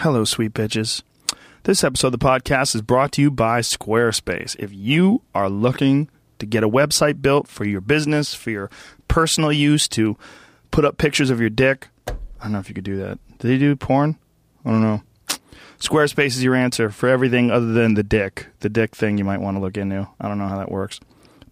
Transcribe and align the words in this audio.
Hello, 0.00 0.24
sweet 0.24 0.52
bitches. 0.52 1.02
This 1.62 1.82
episode 1.82 2.08
of 2.08 2.12
the 2.12 2.18
podcast 2.18 2.74
is 2.74 2.82
brought 2.82 3.12
to 3.12 3.22
you 3.22 3.30
by 3.30 3.60
Squarespace. 3.60 4.54
If 4.58 4.70
you 4.70 5.22
are 5.34 5.48
looking 5.48 6.10
to 6.38 6.44
get 6.44 6.62
a 6.62 6.68
website 6.68 7.22
built 7.22 7.48
for 7.48 7.64
your 7.64 7.80
business, 7.80 8.34
for 8.34 8.50
your 8.50 8.70
personal 9.08 9.50
use, 9.50 9.88
to 9.88 10.18
put 10.70 10.84
up 10.84 10.98
pictures 10.98 11.30
of 11.30 11.40
your 11.40 11.48
dick, 11.48 11.88
I 12.06 12.12
don't 12.42 12.52
know 12.52 12.58
if 12.58 12.68
you 12.68 12.74
could 12.74 12.84
do 12.84 12.98
that. 12.98 13.18
Do 13.38 13.48
they 13.48 13.56
do 13.56 13.74
porn? 13.74 14.18
I 14.66 14.70
don't 14.70 14.82
know. 14.82 15.02
Squarespace 15.78 16.26
is 16.26 16.44
your 16.44 16.54
answer 16.54 16.90
for 16.90 17.08
everything 17.08 17.50
other 17.50 17.72
than 17.72 17.94
the 17.94 18.02
dick. 18.02 18.48
The 18.60 18.68
dick 18.68 18.94
thing 18.94 19.16
you 19.16 19.24
might 19.24 19.40
want 19.40 19.56
to 19.56 19.62
look 19.62 19.78
into. 19.78 20.06
I 20.20 20.28
don't 20.28 20.38
know 20.38 20.48
how 20.48 20.58
that 20.58 20.70
works. 20.70 21.00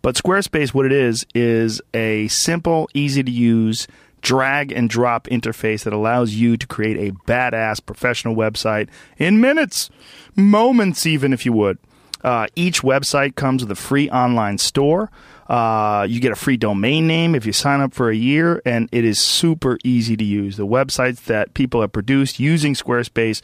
But 0.03 0.17
Squarespace, 0.17 0.75
what 0.75 0.85
it 0.85 0.93
is, 0.93 1.25
is 1.35 1.81
a 1.95 2.29
simple, 2.29 2.91
easy 2.93 3.23
to 3.23 3.31
use 3.33 3.89
drag 4.25 4.73
and 4.73 4.91
drop 4.91 5.27
interface 5.29 5.85
that 5.85 5.93
allows 5.93 6.35
you 6.35 6.57
to 6.57 6.67
create 6.67 6.97
a 6.97 7.15
badass 7.27 7.85
professional 7.85 8.35
website 8.35 8.89
in 9.19 9.41
minutes, 9.41 9.91
moments, 10.35 11.07
even 11.07 11.33
if 11.33 11.47
you 11.47 11.53
would. 11.53 11.79
Uh, 12.25 12.47
each 12.57 12.81
website 12.81 13.37
comes 13.37 13.63
with 13.63 13.71
a 13.71 13.77
free 13.77 14.09
online 14.09 14.57
store. 14.57 15.11
Uh, 15.47 16.07
you 16.09 16.21
get 16.21 16.33
a 16.33 16.37
free 16.37 16.57
domain 16.57 17.07
name 17.07 17.35
if 17.35 17.45
you 17.45 17.53
sign 17.53 17.83
up 17.83 17.93
for 17.93 18.09
a 18.09 18.17
year, 18.17 18.63
and 18.65 18.89
it 18.93 19.05
is 19.05 19.21
super 19.21 19.77
easy 19.85 20.17
to 20.17 20.25
use. 20.25 20.57
The 20.57 20.67
websites 20.67 21.25
that 21.25 21.53
people 21.53 21.83
have 21.83 21.93
produced 21.93 22.41
using 22.41 22.73
Squarespace 22.73 23.43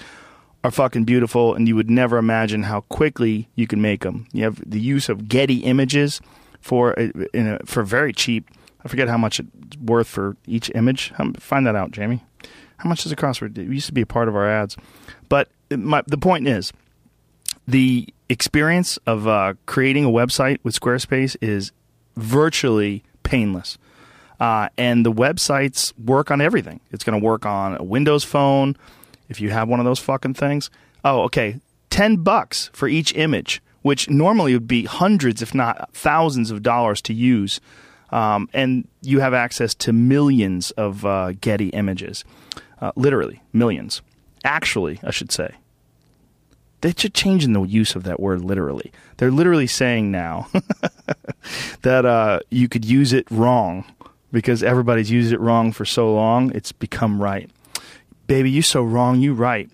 are 0.65 0.71
fucking 0.71 1.05
beautiful, 1.05 1.55
and 1.55 1.69
you 1.69 1.77
would 1.77 1.91
never 1.91 2.17
imagine 2.17 2.63
how 2.63 2.81
quickly 2.83 3.51
you 3.55 3.67
can 3.67 3.83
make 3.83 4.01
them. 4.01 4.27
You 4.33 4.45
have 4.45 4.63
the 4.65 4.81
use 4.81 5.11
of 5.11 5.29
Getty 5.29 5.59
images 5.59 6.23
for 6.63 6.99
uh, 6.99 7.09
a, 7.35 7.59
for 7.67 7.83
very 7.83 8.15
cheap. 8.15 8.49
I 8.85 8.89
forget 8.89 9.09
how 9.09 9.19
much 9.19 9.41
it's 9.41 9.77
worth 9.79 10.07
for 10.07 10.37
each 10.47 10.71
image. 10.75 11.13
Find 11.39 11.67
that 11.67 11.77
out, 11.77 11.91
Jamie. 11.91 12.25
How 12.79 12.89
much 12.89 13.03
does 13.03 13.15
cost? 13.15 13.41
For, 13.41 13.47
it 13.47 13.57
used 13.59 13.87
to 13.87 13.93
be 13.93 14.01
a 14.01 14.07
part 14.07 14.29
of 14.29 14.35
our 14.35 14.49
ads, 14.49 14.77
but 15.29 15.49
my, 15.71 16.03
the 16.07 16.17
point 16.17 16.49
is, 16.49 16.73
the 17.69 18.09
experience 18.29 18.97
of 19.07 19.29
uh, 19.29 19.55
creating 19.67 20.05
a 20.05 20.09
website 20.09 20.59
with 20.63 20.79
Squarespace 20.79 21.37
is 21.41 21.73
virtually 22.17 23.05
painless. 23.23 23.79
Uh, 24.39 24.71
and 24.79 25.05
the 25.05 25.13
websites 25.13 25.93
work 25.99 26.31
on 26.31 26.41
everything. 26.41 26.81
It's 26.91 27.05
going 27.05 27.21
to 27.21 27.25
work 27.25 27.45
on 27.45 27.77
a 27.77 27.85
Windows 27.85 28.25
phone 28.25 28.77
if 29.29 29.41
you 29.41 29.51
have 29.51 29.69
one 29.69 29.81
of 29.81 29.85
those 29.85 29.99
fucking 29.99 30.35
things. 30.35 30.71
Oh, 31.05 31.23
okay. 31.25 31.61
10 31.91 32.19
bucks 32.19 32.71
for 32.73 32.89
each 32.89 33.15
image, 33.15 33.61
which 33.83 34.09
normally 34.09 34.55
would 34.55 34.69
be 34.69 34.85
hundreds, 34.85 35.43
if 35.43 35.55
not 35.55 35.93
thousands 35.93 36.51
of 36.51 36.63
dollars 36.63 37.03
to 37.03 37.13
use. 37.13 37.61
Um, 38.11 38.49
and 38.53 38.89
you 39.03 39.21
have 39.21 39.35
access 39.35 39.75
to 39.77 39.93
millions 39.93 40.71
of 40.73 41.05
uh, 41.05 41.33
Getty 41.41 41.69
images. 41.69 42.25
Uh, 42.81 42.93
literally, 42.97 43.43
millions. 43.53 44.03
Actually, 44.45 45.01
I 45.03 45.11
should 45.11 45.31
say. 45.31 45.55
They're 46.81 46.93
changing 46.93 47.53
the 47.53 47.63
use 47.63 47.95
of 47.95 48.05
that 48.05 48.21
word 48.21 48.41
literally. 48.43 48.91
They're 49.19 49.31
literally 49.31 49.67
saying 49.67 50.11
now 50.11 50.49
that 51.83 52.07
uh, 52.07 52.41
you 52.51 52.69
could 52.69 52.87
use 52.87 53.13
it 53.13 53.31
wrong 53.31 53.85
because 54.33 54.63
everybody's 54.63 55.11
used 55.11 55.33
it 55.33 55.41
wrong 55.41 55.73
for 55.73 55.85
so 55.85 56.15
long, 56.15 56.53
it's 56.55 56.73
become 56.73 57.21
right. 57.21 57.51
Baby, 58.27 58.51
you 58.51 58.63
so 58.63 58.83
wrong, 58.83 59.21
you 59.21 59.35
right. 59.35 59.69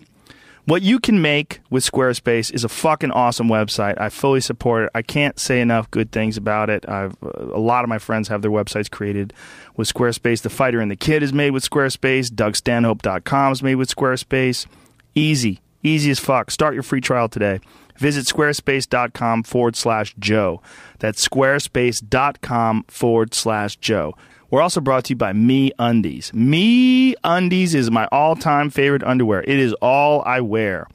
What 0.67 0.81
you 0.81 0.99
can 0.99 1.21
make 1.21 1.61
with 1.69 1.89
Squarespace 1.89 2.53
is 2.53 2.65
a 2.65 2.67
fucking 2.69 3.11
awesome 3.11 3.47
website. 3.47 3.97
I 4.01 4.09
fully 4.09 4.41
support 4.41 4.83
it. 4.83 4.89
I 4.93 5.01
can't 5.01 5.39
say 5.39 5.61
enough 5.61 5.89
good 5.91 6.11
things 6.11 6.35
about 6.35 6.69
it. 6.69 6.83
I've 6.89 7.15
a 7.21 7.57
lot 7.57 7.85
of 7.85 7.89
my 7.89 7.99
friends 7.99 8.27
have 8.27 8.41
their 8.41 8.51
websites 8.51 8.91
created 8.91 9.31
with 9.77 9.87
Squarespace. 9.87 10.41
The 10.41 10.49
Fighter 10.49 10.81
and 10.81 10.91
the 10.91 10.97
Kid 10.97 11.23
is 11.23 11.31
made 11.31 11.51
with 11.51 11.63
Squarespace. 11.63 12.29
DougStanhope.com 12.29 13.53
is 13.53 13.63
made 13.63 13.75
with 13.75 13.95
Squarespace. 13.95 14.67
Easy, 15.15 15.61
easy 15.83 16.11
as 16.11 16.19
fuck. 16.19 16.51
Start 16.51 16.73
your 16.73 16.83
free 16.83 16.99
trial 16.99 17.29
today. 17.29 17.61
Visit 17.95 18.25
squarespace.com 18.25 19.43
forward 19.43 19.77
slash 19.77 20.15
Joe. 20.19 20.61
That's 20.99 21.25
squarespace.com 21.25 22.83
forward 22.89 23.33
slash 23.33 23.77
Joe. 23.77 24.17
We're 24.49 24.61
also 24.61 24.79
brought 24.79 25.05
to 25.05 25.09
you 25.11 25.17
by 25.17 25.33
Me 25.33 25.71
Undies. 25.77 26.33
Me 26.33 27.15
Undies 27.23 27.75
is 27.75 27.91
my 27.91 28.07
all 28.11 28.35
time 28.35 28.69
favorite 28.69 29.03
underwear. 29.03 29.43
It 29.43 29.59
is 29.59 29.73
all 29.81 30.23
I 30.25 30.39
wear. 30.39 30.87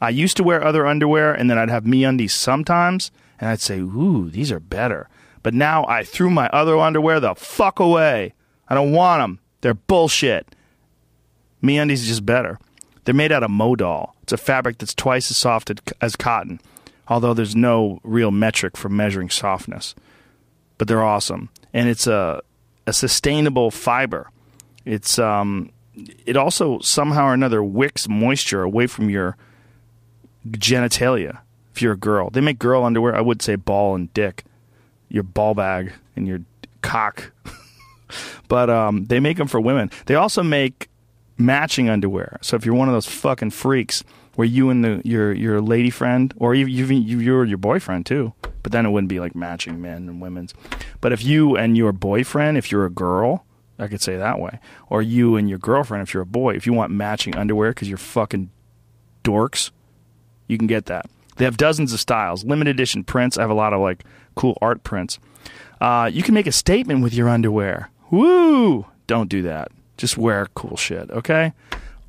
I 0.00 0.10
used 0.10 0.36
to 0.36 0.44
wear 0.44 0.62
other 0.62 0.86
underwear 0.86 1.32
and 1.32 1.48
then 1.48 1.58
I'd 1.58 1.70
have 1.70 1.86
Me 1.86 2.04
Undies 2.04 2.34
sometimes 2.34 3.10
and 3.40 3.48
I'd 3.48 3.60
say, 3.60 3.78
ooh, 3.78 4.28
these 4.30 4.52
are 4.52 4.60
better. 4.60 5.08
But 5.42 5.54
now 5.54 5.86
I 5.86 6.04
threw 6.04 6.28
my 6.28 6.48
other 6.48 6.76
underwear 6.76 7.18
the 7.18 7.34
fuck 7.34 7.80
away. 7.80 8.34
I 8.68 8.74
don't 8.74 8.92
want 8.92 9.22
them. 9.22 9.40
They're 9.62 9.74
bullshit. 9.74 10.54
Me 11.62 11.78
Undies 11.78 12.02
is 12.02 12.08
just 12.08 12.26
better. 12.26 12.58
They're 13.04 13.14
made 13.14 13.32
out 13.32 13.42
of 13.42 13.50
modal. 13.50 14.14
It's 14.22 14.32
a 14.34 14.36
fabric 14.36 14.78
that's 14.78 14.94
twice 14.94 15.30
as 15.30 15.38
soft 15.38 15.72
as 16.02 16.14
cotton, 16.14 16.60
although 17.08 17.32
there's 17.32 17.56
no 17.56 18.00
real 18.02 18.30
metric 18.30 18.76
for 18.76 18.90
measuring 18.90 19.30
softness. 19.30 19.94
But 20.76 20.88
they're 20.88 21.02
awesome. 21.02 21.48
And 21.72 21.88
it's 21.88 22.06
a 22.06 22.42
a 22.88 22.92
sustainable 22.92 23.70
fiber. 23.70 24.30
It's 24.84 25.18
um, 25.18 25.70
it 26.24 26.36
also 26.36 26.78
somehow 26.80 27.26
or 27.26 27.34
another 27.34 27.62
wicks 27.62 28.08
moisture 28.08 28.62
away 28.62 28.86
from 28.86 29.10
your 29.10 29.36
genitalia. 30.48 31.40
If 31.74 31.82
you're 31.82 31.92
a 31.92 31.98
girl, 31.98 32.30
they 32.30 32.40
make 32.40 32.58
girl 32.58 32.84
underwear. 32.84 33.14
I 33.14 33.20
would 33.20 33.42
say 33.42 33.56
ball 33.56 33.94
and 33.94 34.12
dick, 34.14 34.44
your 35.08 35.22
ball 35.22 35.54
bag 35.54 35.92
and 36.16 36.26
your 36.26 36.40
cock, 36.80 37.30
but 38.48 38.70
um, 38.70 39.04
they 39.04 39.20
make 39.20 39.36
them 39.36 39.48
for 39.48 39.60
women. 39.60 39.90
They 40.06 40.14
also 40.14 40.42
make 40.42 40.88
matching 41.36 41.88
underwear. 41.90 42.38
So 42.40 42.56
if 42.56 42.64
you're 42.64 42.74
one 42.74 42.88
of 42.88 42.94
those 42.94 43.06
fucking 43.06 43.50
freaks 43.50 44.02
where 44.38 44.46
you 44.46 44.70
and 44.70 44.84
the 44.84 45.02
your 45.04 45.32
your 45.32 45.60
lady 45.60 45.90
friend 45.90 46.32
or 46.36 46.54
even 46.54 46.72
you, 46.72 46.86
you 46.86 47.18
you're 47.18 47.44
your 47.44 47.58
boyfriend 47.58 48.06
too, 48.06 48.32
but 48.62 48.70
then 48.70 48.86
it 48.86 48.90
wouldn't 48.90 49.08
be 49.08 49.18
like 49.18 49.34
matching 49.34 49.82
men 49.82 50.08
and 50.08 50.20
women's. 50.20 50.54
But 51.00 51.12
if 51.12 51.24
you 51.24 51.56
and 51.56 51.76
your 51.76 51.90
boyfriend, 51.90 52.56
if 52.56 52.70
you're 52.70 52.86
a 52.86 52.90
girl, 52.90 53.44
I 53.80 53.88
could 53.88 54.00
say 54.00 54.16
that 54.16 54.38
way, 54.38 54.60
or 54.88 55.02
you 55.02 55.34
and 55.34 55.48
your 55.48 55.58
girlfriend, 55.58 56.04
if 56.04 56.14
you're 56.14 56.22
a 56.22 56.26
boy, 56.26 56.54
if 56.54 56.68
you 56.68 56.72
want 56.72 56.92
matching 56.92 57.36
underwear 57.36 57.72
because 57.72 57.88
you're 57.88 57.98
fucking 57.98 58.50
dorks, 59.24 59.72
you 60.46 60.56
can 60.56 60.68
get 60.68 60.86
that. 60.86 61.06
They 61.34 61.44
have 61.44 61.56
dozens 61.56 61.92
of 61.92 61.98
styles, 61.98 62.44
limited 62.44 62.76
edition 62.76 63.02
prints. 63.02 63.38
I 63.38 63.40
have 63.40 63.50
a 63.50 63.54
lot 63.54 63.72
of 63.72 63.80
like 63.80 64.04
cool 64.36 64.56
art 64.62 64.84
prints. 64.84 65.18
Uh, 65.80 66.08
you 66.12 66.22
can 66.22 66.34
make 66.34 66.46
a 66.46 66.52
statement 66.52 67.02
with 67.02 67.12
your 67.12 67.28
underwear. 67.28 67.90
Woo! 68.12 68.86
Don't 69.08 69.28
do 69.28 69.42
that. 69.42 69.72
Just 69.96 70.16
wear 70.16 70.46
cool 70.54 70.76
shit, 70.76 71.10
okay? 71.10 71.54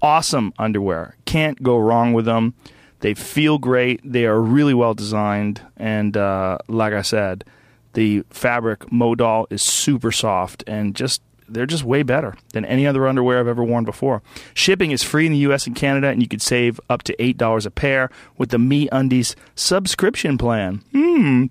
Awesome 0.01 0.53
underwear. 0.57 1.15
Can't 1.25 1.61
go 1.61 1.77
wrong 1.77 2.13
with 2.13 2.25
them. 2.25 2.53
They 3.01 3.13
feel 3.13 3.57
great. 3.57 4.01
They 4.03 4.25
are 4.25 4.41
really 4.41 4.73
well 4.73 4.93
designed. 4.93 5.61
And 5.77 6.15
uh, 6.17 6.57
like 6.67 6.93
I 6.93 7.01
said, 7.01 7.45
the 7.93 8.23
fabric 8.29 8.91
modal 8.91 9.47
is 9.49 9.61
super 9.61 10.11
soft 10.11 10.63
and 10.67 10.95
just 10.95 11.21
they're 11.51 11.65
just 11.65 11.83
way 11.83 12.03
better 12.03 12.35
than 12.53 12.63
any 12.65 12.85
other 12.85 13.07
underwear 13.07 13.39
I've 13.39 13.47
ever 13.47 13.63
worn 13.63 13.83
before. 13.83 14.21
Shipping 14.53 14.91
is 14.91 15.03
free 15.03 15.25
in 15.25 15.31
the 15.31 15.39
US 15.39 15.65
and 15.65 15.75
Canada, 15.75 16.07
and 16.09 16.21
you 16.21 16.27
could 16.27 16.41
save 16.41 16.79
up 16.89 17.03
to 17.03 17.15
$8 17.17 17.65
a 17.65 17.71
pair 17.71 18.09
with 18.37 18.49
the 18.49 18.59
Me 18.59 18.87
Undies 18.91 19.35
subscription 19.55 20.37
plan. 20.37 20.83
Hmm. 20.91 21.45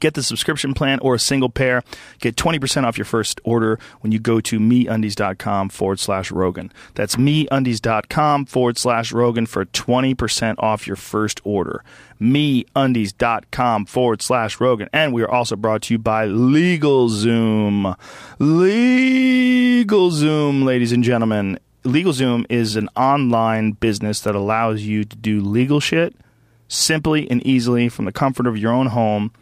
Get 0.00 0.14
the 0.14 0.22
subscription 0.22 0.74
plan 0.74 0.98
or 1.00 1.14
a 1.14 1.18
single 1.18 1.48
pair. 1.48 1.82
Get 2.20 2.36
20% 2.36 2.84
off 2.84 2.98
your 2.98 3.04
first 3.04 3.40
order 3.44 3.78
when 4.00 4.12
you 4.12 4.18
go 4.18 4.40
to 4.40 4.58
meundies.com 4.58 5.70
forward 5.70 6.00
slash 6.00 6.30
Rogan. 6.30 6.72
That's 6.94 7.16
meundies.com 7.16 8.46
forward 8.46 8.78
slash 8.78 9.12
Rogan 9.12 9.46
for 9.46 9.64
20% 9.64 10.54
off 10.58 10.86
your 10.86 10.96
first 10.96 11.40
order. 11.44 11.84
Meundies.com 12.20 13.86
forward 13.86 14.22
slash 14.22 14.60
Rogan. 14.60 14.88
And 14.92 15.12
we 15.12 15.22
are 15.22 15.30
also 15.30 15.56
brought 15.56 15.82
to 15.82 15.94
you 15.94 15.98
by 15.98 16.26
LegalZoom. 16.26 17.96
LegalZoom, 18.38 20.64
ladies 20.64 20.92
and 20.92 21.02
gentlemen. 21.02 21.58
LegalZoom 21.84 22.46
is 22.48 22.76
an 22.76 22.88
online 22.94 23.72
business 23.72 24.20
that 24.20 24.36
allows 24.36 24.82
you 24.82 25.04
to 25.04 25.16
do 25.16 25.40
legal 25.40 25.80
shit 25.80 26.14
simply 26.68 27.28
and 27.30 27.44
easily 27.44 27.88
from 27.88 28.04
the 28.04 28.12
comfort 28.12 28.46
of 28.46 28.56
your 28.56 28.72
own 28.72 28.86
home 28.86 29.32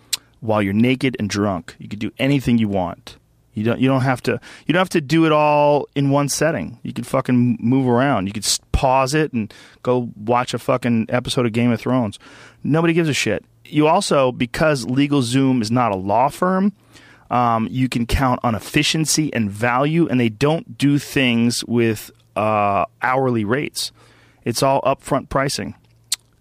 while 0.41 0.63
you're 0.63 0.73
naked 0.73 1.17
and 1.19 1.29
drunk. 1.29 1.77
You 1.79 1.89
can 1.89 1.99
do 1.99 2.11
anything 2.19 2.59
you 2.59 2.69
want. 2.69 3.17
You 3.55 3.65
don't. 3.65 3.81
You 3.81 3.89
don't 3.89 4.03
have 4.03 4.23
to. 4.23 4.41
You 4.67 4.73
don't 4.73 4.81
have 4.81 4.89
to 4.91 5.01
do 5.01 5.27
it 5.27 5.33
all 5.33 5.89
in 5.95 6.11
one 6.11 6.29
setting. 6.29 6.79
You 6.83 6.93
can 6.93 7.05
fucking 7.05 7.59
move 7.61 7.89
around. 7.89 8.27
You 8.27 8.33
could 8.33 8.47
pause 8.73 9.13
it 9.13 9.33
and 9.33 9.53
go 9.83 10.11
watch 10.17 10.55
a 10.55 10.59
fucking 10.59 11.07
episode 11.09 11.47
of 11.47 11.53
Game 11.53 11.73
of 11.73 11.81
Thrones. 11.81 12.19
Nobody 12.63 12.95
gives 12.95 13.09
a 13.09 13.15
shit. 13.15 13.45
You 13.65 13.87
also, 13.87 14.33
because 14.33 14.87
LegalZoom 14.87 15.63
is 15.63 15.71
not 15.71 15.93
a 15.93 15.97
law 15.97 16.29
firm, 16.29 16.73
um, 17.31 17.69
you 17.71 17.89
can 17.89 18.07
count 18.07 18.41
on 18.43 18.55
efficiency 18.55 19.33
and 19.35 19.51
value, 19.51 20.09
and 20.09 20.19
they 20.19 20.29
don't 20.29 20.79
do 20.79 20.99
things 20.99 21.65
with 21.65 22.11
uh, 22.37 22.85
hourly 23.03 23.45
rates. 23.45 23.93
It's 24.45 24.63
all 24.63 24.81
upfront 24.83 25.29
pricing 25.29 25.75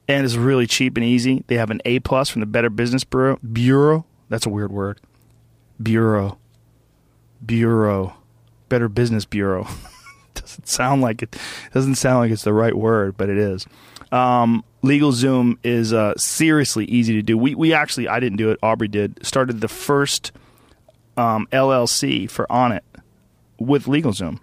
and 0.09 0.25
it's 0.25 0.35
really 0.35 0.65
cheap 0.65 0.97
and 0.97 1.05
easy. 1.05 1.43
They 1.47 1.55
have 1.55 1.69
an 1.69 1.81
A 1.85 1.99
plus 1.99 2.29
from 2.29 2.39
the 2.39 2.47
Better 2.47 2.71
Business 2.71 3.03
Bureau. 3.03 3.37
Bureau. 3.53 4.05
That's 4.27 4.45
a 4.45 4.49
weird 4.49 4.71
word. 4.71 4.99
Bureau. 5.81 6.39
Bureau. 7.45 8.15
Better 8.69 8.89
Business 8.89 9.25
Bureau. 9.25 9.67
doesn't 10.33 10.67
sound 10.67 11.03
like 11.03 11.21
it 11.21 11.35
doesn't 11.73 11.95
sound 11.95 12.19
like 12.19 12.31
it's 12.31 12.43
the 12.43 12.53
right 12.53 12.75
word, 12.75 13.17
but 13.17 13.29
it 13.29 13.37
is. 13.37 13.67
Um, 14.11 14.63
LegalZoom 14.83 15.57
is 15.63 15.93
uh, 15.93 16.15
seriously 16.17 16.85
easy 16.85 17.13
to 17.13 17.21
do. 17.21 17.37
We 17.37 17.53
we 17.53 17.73
actually 17.73 18.07
I 18.07 18.19
didn't 18.19 18.37
do 18.37 18.49
it. 18.49 18.57
Aubrey 18.63 18.87
did. 18.87 19.23
Started 19.23 19.61
the 19.61 19.67
first 19.67 20.31
um, 21.17 21.47
LLC 21.51 22.29
for 22.29 22.47
Onnit 22.49 22.81
with 23.59 23.85
LegalZoom. 23.85 24.39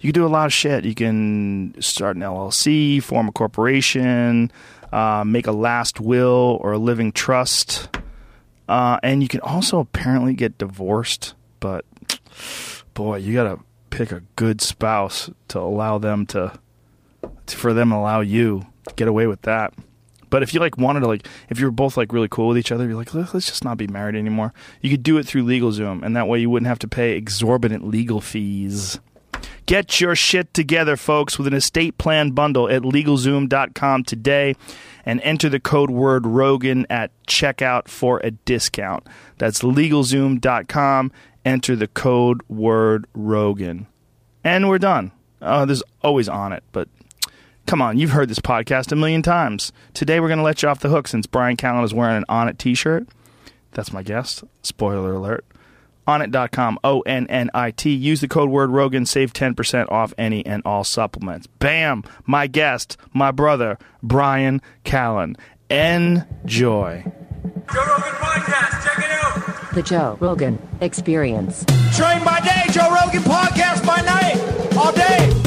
You 0.00 0.12
can 0.12 0.22
do 0.22 0.26
a 0.26 0.28
lot 0.28 0.46
of 0.46 0.52
shit. 0.52 0.84
You 0.84 0.94
can 0.94 1.74
start 1.78 2.16
an 2.16 2.22
LLC, 2.22 3.02
form 3.02 3.28
a 3.28 3.32
corporation, 3.32 4.50
uh, 4.92 5.24
make 5.26 5.46
a 5.46 5.52
last 5.52 6.00
will 6.00 6.58
or 6.60 6.72
a 6.72 6.78
living 6.78 7.12
trust, 7.12 7.88
uh, 8.68 8.98
and 9.02 9.22
you 9.22 9.28
can 9.28 9.40
also 9.40 9.78
apparently 9.78 10.34
get 10.34 10.58
divorced. 10.58 11.34
But 11.60 11.84
boy, 12.94 13.16
you 13.16 13.34
gotta 13.34 13.58
pick 13.90 14.12
a 14.12 14.22
good 14.36 14.60
spouse 14.60 15.30
to 15.48 15.58
allow 15.58 15.98
them 15.98 16.26
to, 16.26 16.52
for 17.46 17.72
them 17.74 17.90
to 17.90 17.96
allow 17.96 18.20
you 18.20 18.66
to 18.88 18.94
get 18.94 19.08
away 19.08 19.26
with 19.26 19.42
that. 19.42 19.74
But 20.30 20.44
if 20.44 20.54
you 20.54 20.60
like 20.60 20.78
wanted 20.78 21.00
to 21.00 21.08
like, 21.08 21.26
if 21.48 21.58
you're 21.58 21.72
both 21.72 21.96
like 21.96 22.12
really 22.12 22.28
cool 22.28 22.48
with 22.48 22.58
each 22.58 22.70
other, 22.70 22.86
you're 22.86 22.94
like, 22.94 23.12
"Let- 23.12 23.34
let's 23.34 23.46
just 23.46 23.64
not 23.64 23.76
be 23.76 23.88
married 23.88 24.14
anymore. 24.14 24.52
You 24.80 24.88
could 24.88 25.02
do 25.02 25.18
it 25.18 25.26
through 25.26 25.42
LegalZoom, 25.44 26.04
and 26.04 26.14
that 26.14 26.28
way 26.28 26.38
you 26.38 26.48
wouldn't 26.48 26.68
have 26.68 26.78
to 26.80 26.88
pay 26.88 27.16
exorbitant 27.16 27.88
legal 27.88 28.20
fees. 28.20 29.00
Get 29.66 30.00
your 30.00 30.16
shit 30.16 30.52
together, 30.52 30.96
folks, 30.96 31.38
with 31.38 31.46
an 31.46 31.54
estate 31.54 31.98
plan 31.98 32.30
bundle 32.30 32.68
at 32.68 32.82
LegalZoom.com 32.82 34.04
today 34.04 34.54
and 35.04 35.20
enter 35.22 35.48
the 35.48 35.60
code 35.60 35.90
word 35.90 36.26
Rogan 36.26 36.86
at 36.90 37.10
checkout 37.26 37.88
for 37.88 38.20
a 38.24 38.32
discount. 38.32 39.06
That's 39.38 39.60
LegalZoom.com. 39.60 41.12
Enter 41.44 41.76
the 41.76 41.88
code 41.88 42.42
word 42.48 43.06
Rogan. 43.14 43.86
And 44.44 44.68
we're 44.68 44.78
done. 44.78 45.12
Uh, 45.40 45.64
there's 45.64 45.82
always 46.02 46.28
Onnit, 46.28 46.60
but 46.72 46.88
come 47.66 47.80
on, 47.80 47.96
you've 47.96 48.10
heard 48.10 48.28
this 48.28 48.40
podcast 48.40 48.92
a 48.92 48.96
million 48.96 49.22
times. 49.22 49.72
Today 49.94 50.20
we're 50.20 50.28
going 50.28 50.38
to 50.38 50.44
let 50.44 50.62
you 50.62 50.68
off 50.68 50.80
the 50.80 50.88
hook 50.90 51.08
since 51.08 51.26
Bryan 51.26 51.56
Callen 51.56 51.84
is 51.84 51.94
wearing 51.94 52.16
an 52.16 52.24
Onnit 52.28 52.58
t 52.58 52.74
shirt. 52.74 53.06
That's 53.72 53.92
my 53.92 54.02
guest. 54.02 54.44
Spoiler 54.62 55.14
alert. 55.14 55.44
Onnit.com, 56.06 56.78
O 56.82 57.00
N 57.02 57.26
N 57.28 57.50
I 57.54 57.70
T. 57.70 57.90
Use 57.92 58.20
the 58.20 58.28
code 58.28 58.50
word 58.50 58.70
Rogan, 58.70 59.06
save 59.06 59.32
10% 59.32 59.90
off 59.90 60.12
any 60.18 60.44
and 60.44 60.62
all 60.64 60.84
supplements. 60.84 61.46
Bam! 61.46 62.02
My 62.26 62.46
guest, 62.46 62.96
my 63.12 63.30
brother, 63.30 63.78
Bryan 64.02 64.60
Callen. 64.84 65.36
Enjoy. 65.68 67.04
Joe 67.04 67.84
Rogan 67.86 68.14
Podcast, 68.18 68.84
check 68.84 68.98
it 68.98 69.10
out. 69.10 69.74
The 69.74 69.82
Joe 69.82 70.16
Rogan 70.20 70.58
Experience. 70.80 71.64
Train 71.96 72.24
by 72.24 72.40
day, 72.40 72.72
Joe 72.72 72.90
Rogan 72.90 73.22
Podcast 73.22 73.86
by 73.86 74.00
night, 74.02 74.76
all 74.76 74.92
day. 74.92 75.40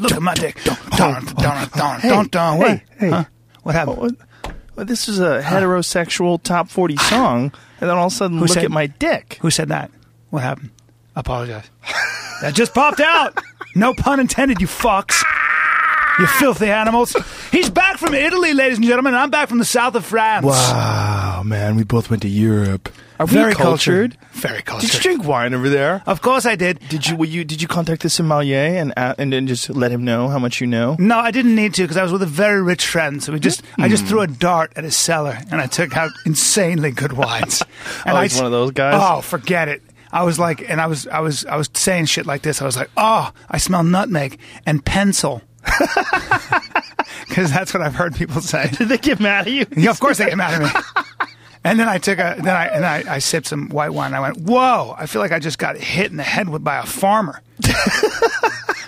Look 0.00 0.12
at 0.12 0.22
my 0.22 0.34
dick. 0.34 0.56
Hey? 2.98 3.24
What 3.62 3.74
happened? 3.74 4.16
This 4.86 5.08
is 5.08 5.20
a 5.20 5.40
heterosexual 5.42 6.42
top 6.42 6.68
40 6.68 6.96
ah. 6.98 7.02
song, 7.10 7.42
and 7.80 7.90
then 7.90 7.96
all 7.96 8.06
of 8.06 8.12
a 8.12 8.16
sudden 8.16 8.38
Who 8.38 8.44
look 8.44 8.54
said- 8.54 8.64
at 8.64 8.70
my 8.70 8.86
dick. 8.86 9.38
Who 9.40 9.50
said 9.50 9.68
that? 9.68 9.90
What 10.30 10.42
happened? 10.42 10.70
Apologize. 11.14 11.68
that 12.40 12.54
just 12.54 12.74
popped 12.74 13.00
out. 13.00 13.38
No 13.74 13.94
pun 13.94 14.20
intended, 14.20 14.60
you 14.60 14.66
fucks. 14.66 15.22
You 16.18 16.26
filthy 16.26 16.70
animals. 16.70 17.16
He's 17.50 17.70
back 17.70 17.96
from 17.96 18.14
Italy, 18.14 18.52
ladies 18.52 18.78
and 18.78 18.86
gentlemen. 18.86 19.14
and 19.14 19.22
I'm 19.22 19.30
back 19.30 19.48
from 19.48 19.58
the 19.58 19.64
south 19.64 19.94
of 19.94 20.04
France. 20.04 20.44
Wow, 20.44 21.42
man, 21.44 21.76
we 21.76 21.84
both 21.84 22.10
went 22.10 22.22
to 22.22 22.28
Europe. 22.28 22.90
Are 23.22 23.26
we 23.26 23.34
Very 23.34 23.54
cultured? 23.54 24.16
Very 24.32 24.62
cultured. 24.62 24.90
Did 24.90 24.96
you 24.96 25.00
drink 25.00 25.24
wine 25.24 25.54
over 25.54 25.68
there? 25.68 26.02
Of 26.06 26.22
course 26.22 26.44
I 26.44 26.56
did. 26.56 26.80
Did 26.88 27.06
you, 27.06 27.14
were 27.14 27.24
you 27.24 27.44
did 27.44 27.62
you 27.62 27.68
contact 27.68 28.02
the 28.02 28.10
sommelier 28.10 28.58
and 28.58 28.92
uh, 28.96 29.14
and 29.16 29.32
then 29.32 29.46
just 29.46 29.70
let 29.70 29.92
him 29.92 30.04
know 30.04 30.28
how 30.28 30.40
much 30.40 30.60
you 30.60 30.66
know? 30.66 30.96
No, 30.98 31.18
I 31.18 31.30
didn't 31.30 31.54
need 31.54 31.72
to 31.74 31.82
because 31.82 31.96
I 31.96 32.02
was 32.02 32.10
with 32.10 32.22
a 32.22 32.26
very 32.26 32.60
rich 32.60 32.84
friend. 32.84 33.22
So 33.22 33.32
we 33.32 33.38
just, 33.38 33.62
I 33.78 33.88
just 33.88 34.06
threw 34.06 34.22
a 34.22 34.26
dart 34.26 34.72
at 34.74 34.82
his 34.82 34.96
cellar 34.96 35.38
and 35.52 35.60
I 35.60 35.66
took 35.68 35.96
out 35.96 36.10
insanely 36.26 36.90
good 36.90 37.12
wines. 37.12 37.62
And 38.04 38.16
Oh, 38.16 38.20
I 38.20 38.22
he's 38.24 38.34
one 38.36 38.46
of 38.46 38.52
those 38.52 38.72
guys? 38.72 38.94
Oh, 38.96 39.20
forget 39.20 39.68
it. 39.68 39.82
I 40.10 40.24
was 40.24 40.38
like, 40.38 40.68
and 40.68 40.80
I 40.80 40.86
was, 40.86 41.06
I 41.06 41.20
was, 41.20 41.44
I 41.46 41.56
was 41.56 41.70
saying 41.74 42.06
shit 42.06 42.26
like 42.26 42.42
this. 42.42 42.60
I 42.60 42.64
was 42.64 42.76
like, 42.76 42.90
oh, 42.96 43.30
I 43.48 43.58
smell 43.58 43.84
nutmeg 43.84 44.38
and 44.66 44.84
pencil. 44.84 45.42
Because 47.28 47.50
that's 47.50 47.72
what 47.72 47.82
I've 47.82 47.94
heard 47.94 48.14
people 48.14 48.42
say. 48.42 48.68
Did 48.72 48.88
they 48.88 48.98
get 48.98 49.18
mad 49.20 49.46
at 49.46 49.52
you? 49.52 49.64
Yeah, 49.74 49.90
of 49.90 50.00
course 50.00 50.18
they 50.18 50.26
get 50.26 50.36
mad 50.36 50.60
at 50.60 50.74
me. 50.74 51.26
And 51.64 51.78
then 51.78 51.88
I 51.88 51.98
took 51.98 52.18
a, 52.18 52.34
then 52.42 52.56
I, 52.56 52.66
and 52.66 52.84
I, 52.84 53.04
I 53.14 53.18
sipped 53.20 53.46
some 53.46 53.68
white 53.68 53.90
wine. 53.90 54.06
And 54.08 54.16
I 54.16 54.20
went, 54.20 54.38
whoa! 54.38 54.94
I 54.98 55.06
feel 55.06 55.22
like 55.22 55.30
I 55.32 55.38
just 55.38 55.58
got 55.58 55.76
hit 55.76 56.10
in 56.10 56.16
the 56.16 56.22
head 56.24 56.48
with 56.48 56.64
by 56.64 56.78
a 56.78 56.84
farmer. 56.86 57.40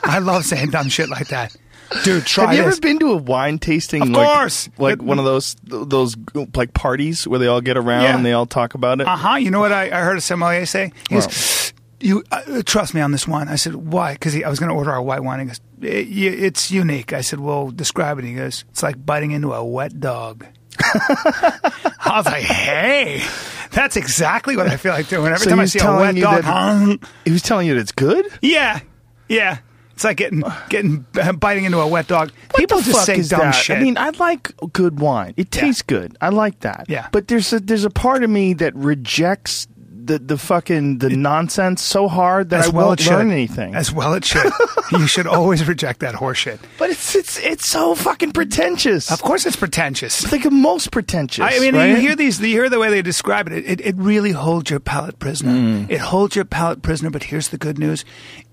I 0.06 0.18
love 0.20 0.44
saying 0.44 0.70
dumb 0.70 0.88
shit 0.88 1.08
like 1.08 1.28
that, 1.28 1.56
dude. 2.04 2.26
Try 2.26 2.46
Have 2.46 2.54
you 2.56 2.64
this. 2.64 2.74
ever 2.74 2.80
been 2.80 2.98
to 2.98 3.12
a 3.12 3.16
wine 3.16 3.58
tasting? 3.58 4.02
Of 4.02 4.08
like, 4.10 4.26
course. 4.26 4.68
like 4.78 4.94
It- 4.94 5.02
one 5.02 5.18
of 5.18 5.24
those 5.24 5.56
those 5.64 6.16
like 6.54 6.74
parties 6.74 7.26
where 7.26 7.38
they 7.38 7.46
all 7.46 7.60
get 7.60 7.76
around 7.76 8.02
Yeah. 8.02 8.16
and 8.16 8.26
they 8.26 8.32
all 8.32 8.46
talk 8.46 8.74
about 8.74 9.00
it. 9.00 9.06
Uh 9.06 9.16
huh. 9.16 9.36
You 9.36 9.50
know 9.50 9.60
what 9.60 9.72
I, 9.72 9.84
I 9.86 10.00
heard 10.02 10.18
a 10.18 10.20
sommelier 10.20 10.66
say? 10.66 10.92
He 11.08 11.14
goes, 11.14 11.72
"You 12.00 12.22
uh, 12.30 12.62
trust 12.66 12.92
me 12.94 13.00
on 13.00 13.12
this 13.12 13.26
one." 13.26 13.48
I 13.48 13.56
said, 13.56 13.74
"Why?" 13.76 14.12
Because 14.12 14.34
I 14.42 14.48
was 14.48 14.58
going 14.58 14.68
to 14.70 14.74
order 14.76 14.92
a 14.92 15.02
white 15.02 15.22
wine. 15.22 15.40
He 15.40 15.46
goes, 15.46 15.60
"It- 15.80 16.42
"It's 16.42 16.70
unique." 16.70 17.12
I 17.12 17.22
said, 17.22 17.40
"Well, 17.40 17.70
describe 17.70 18.18
it." 18.18 18.24
He 18.24 18.34
goes, 18.34 18.64
"It's 18.70 18.82
like 18.82 19.04
biting 19.06 19.30
into 19.30 19.52
a 19.54 19.64
wet 19.64 20.00
dog." 20.00 20.46
I 20.80 22.12
was 22.16 22.26
like, 22.26 22.42
"Hey, 22.42 23.22
that's 23.70 23.96
exactly 23.96 24.56
what 24.56 24.68
I 24.68 24.76
feel 24.76 24.92
like 24.92 25.08
doing 25.08 25.26
every 25.32 25.38
So 25.38 25.50
time 25.50 25.60
I 25.60 25.64
see 25.66 25.78
a 25.78 25.84
wet 25.96 26.16
dog." 26.16 26.42
that- 26.44 26.98
He 27.24 27.30
was 27.32 27.42
telling 27.42 27.66
you 27.66 27.74
that 27.74 27.80
it's 27.80 27.92
good. 27.92 28.26
yeah, 28.42 28.80
yeah. 29.28 29.58
It's 29.92 30.02
like 30.02 30.16
getting 30.16 30.42
getting 30.70 31.06
biting 31.38 31.64
into 31.66 31.78
a 31.78 31.86
wet 31.86 32.08
dog. 32.08 32.32
What 32.50 32.58
People 32.58 32.80
just 32.80 33.04
say 33.06 33.22
dumb 33.22 33.40
that? 33.40 33.52
shit. 33.52 33.78
I 33.78 33.80
mean, 33.80 33.96
I 33.96 34.10
like 34.18 34.52
good 34.72 34.98
wine. 34.98 35.34
It 35.36 35.52
tastes 35.52 35.82
good. 35.82 36.16
I 36.20 36.30
like 36.30 36.58
that. 36.60 36.86
Yeah. 36.88 37.06
But 37.12 37.28
there's 37.28 37.52
a 37.52 37.60
there's 37.60 37.84
a 37.84 37.90
part 37.90 38.24
of 38.24 38.30
me 38.30 38.54
that 38.54 38.74
rejects 38.74 39.68
the 40.06 40.18
the 40.18 40.38
fucking 40.38 40.98
the 40.98 41.10
nonsense 41.10 41.82
so 41.82 42.08
hard 42.08 42.50
that 42.50 42.60
as 42.60 42.66
I 42.68 42.70
well 42.70 42.88
won't 42.88 43.00
it 43.00 43.04
should. 43.04 43.12
learn 43.12 43.30
anything. 43.30 43.74
As 43.74 43.92
well 43.92 44.14
it 44.14 44.24
should. 44.24 44.52
you 44.92 45.06
should 45.06 45.26
always 45.26 45.66
reject 45.66 46.00
that 46.00 46.14
horseshit. 46.14 46.58
but 46.78 46.90
it's 46.90 47.14
it's 47.14 47.38
it's 47.38 47.68
so 47.68 47.94
fucking 47.94 48.32
pretentious. 48.32 49.10
Of 49.10 49.22
course, 49.22 49.46
it's 49.46 49.56
pretentious. 49.56 50.22
It's 50.22 50.32
like 50.32 50.42
the 50.42 50.50
most 50.50 50.90
pretentious. 50.90 51.44
I 51.44 51.58
mean, 51.58 51.74
right? 51.74 51.90
you 51.90 51.96
hear 51.96 52.16
these, 52.16 52.40
you 52.40 52.48
hear 52.48 52.68
the 52.68 52.78
way 52.78 52.90
they 52.90 53.02
describe 53.02 53.48
it. 53.48 53.64
It, 53.64 53.80
it 53.80 53.94
really 53.96 54.32
holds 54.32 54.70
your 54.70 54.80
palate 54.80 55.18
prisoner. 55.18 55.52
Mm. 55.52 55.90
It 55.90 56.00
holds 56.00 56.36
your 56.36 56.44
palate 56.44 56.82
prisoner. 56.82 57.10
But 57.10 57.24
here's 57.24 57.48
the 57.48 57.58
good 57.58 57.78
news: 57.78 58.04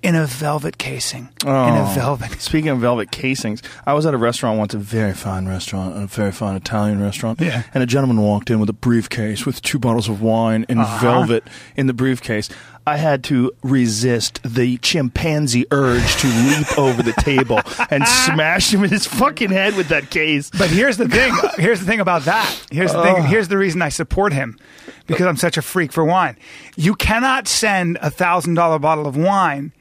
in 0.04 0.16
a 0.16 0.26
velvet 0.26 0.78
casing, 0.78 1.30
in 1.44 1.50
Oh. 1.50 1.92
a 1.92 1.94
velvet. 1.96 2.32
Speaking 2.42 2.70
of 2.70 2.80
velvet 2.80 3.12
casings, 3.12 3.62
I 3.86 3.94
was 3.94 4.06
at 4.06 4.14
a 4.14 4.18
restaurant 4.18 4.58
once, 4.58 4.74
a 4.74 4.78
very 4.80 5.14
fine 5.14 5.48
restaurant, 5.48 5.96
a 5.96 6.08
very 6.08 6.32
fine 6.32 6.56
Italian 6.56 7.02
restaurant. 7.02 7.40
Yeah. 7.40 7.64
And 7.74 7.84
a 7.84 7.86
gentleman 7.86 8.22
walked 8.22 8.50
in 8.50 8.60
with 8.60 8.70
a 8.70 8.74
briefcase 8.74 9.46
with 9.46 9.62
two 9.62 9.78
bottles 9.80 10.10
of 10.10 10.22
wine 10.22 10.66
in 10.70 10.80
Uh-huh. 10.80 11.00
velvet 11.02 11.44
in 11.76 11.88
the 11.88 11.94
briefcase. 11.94 12.50
I 12.88 12.98
had 12.98 13.24
to 13.26 13.52
resist 13.62 14.40
the 14.44 14.78
chimpanzee 14.78 15.68
urge 15.70 16.16
to 16.22 16.28
leap 16.28 16.78
over 16.80 17.04
the 17.04 17.14
table 17.14 17.60
and 17.92 18.08
smash 18.08 18.74
him 18.74 18.84
in 18.84 18.90
his 18.90 19.06
fucking 19.06 19.52
head 19.52 19.76
with 19.76 19.90
that 19.90 20.10
case. 20.10 20.50
But 20.50 20.72
here's 20.72 20.98
the 20.98 21.08
thing. 21.08 21.32
Here's 21.58 21.80
the 21.80 21.86
thing 21.86 22.00
about 22.00 22.26
that. 22.26 22.50
Here's 22.72 22.92
the 22.92 22.98
Oh. 23.00 23.04
thing. 23.04 23.24
Here's 23.26 23.50
the 23.50 23.58
reason 23.60 23.84
I 23.84 23.90
support 23.90 24.34
him, 24.34 24.58
because 25.06 25.28
I'm 25.28 25.38
such 25.38 25.58
a 25.58 25.62
freak 25.62 25.92
for 25.92 26.04
wine. 26.04 26.38
You 26.76 26.96
cannot 26.96 27.48
send 27.48 28.00
a 28.02 28.10
thousand 28.10 28.56
dollar 28.56 28.80
bottle 28.80 29.06
of 29.06 29.16
wine. 29.16 29.74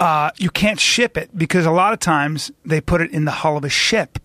Uh, 0.00 0.30
you 0.36 0.50
can't 0.50 0.80
ship 0.80 1.16
it 1.16 1.36
because 1.36 1.66
a 1.66 1.70
lot 1.70 1.92
of 1.92 2.00
times 2.00 2.50
they 2.64 2.80
put 2.80 3.00
it 3.00 3.10
in 3.12 3.24
the 3.24 3.30
hull 3.30 3.56
of 3.56 3.64
a 3.64 3.68
ship. 3.68 4.18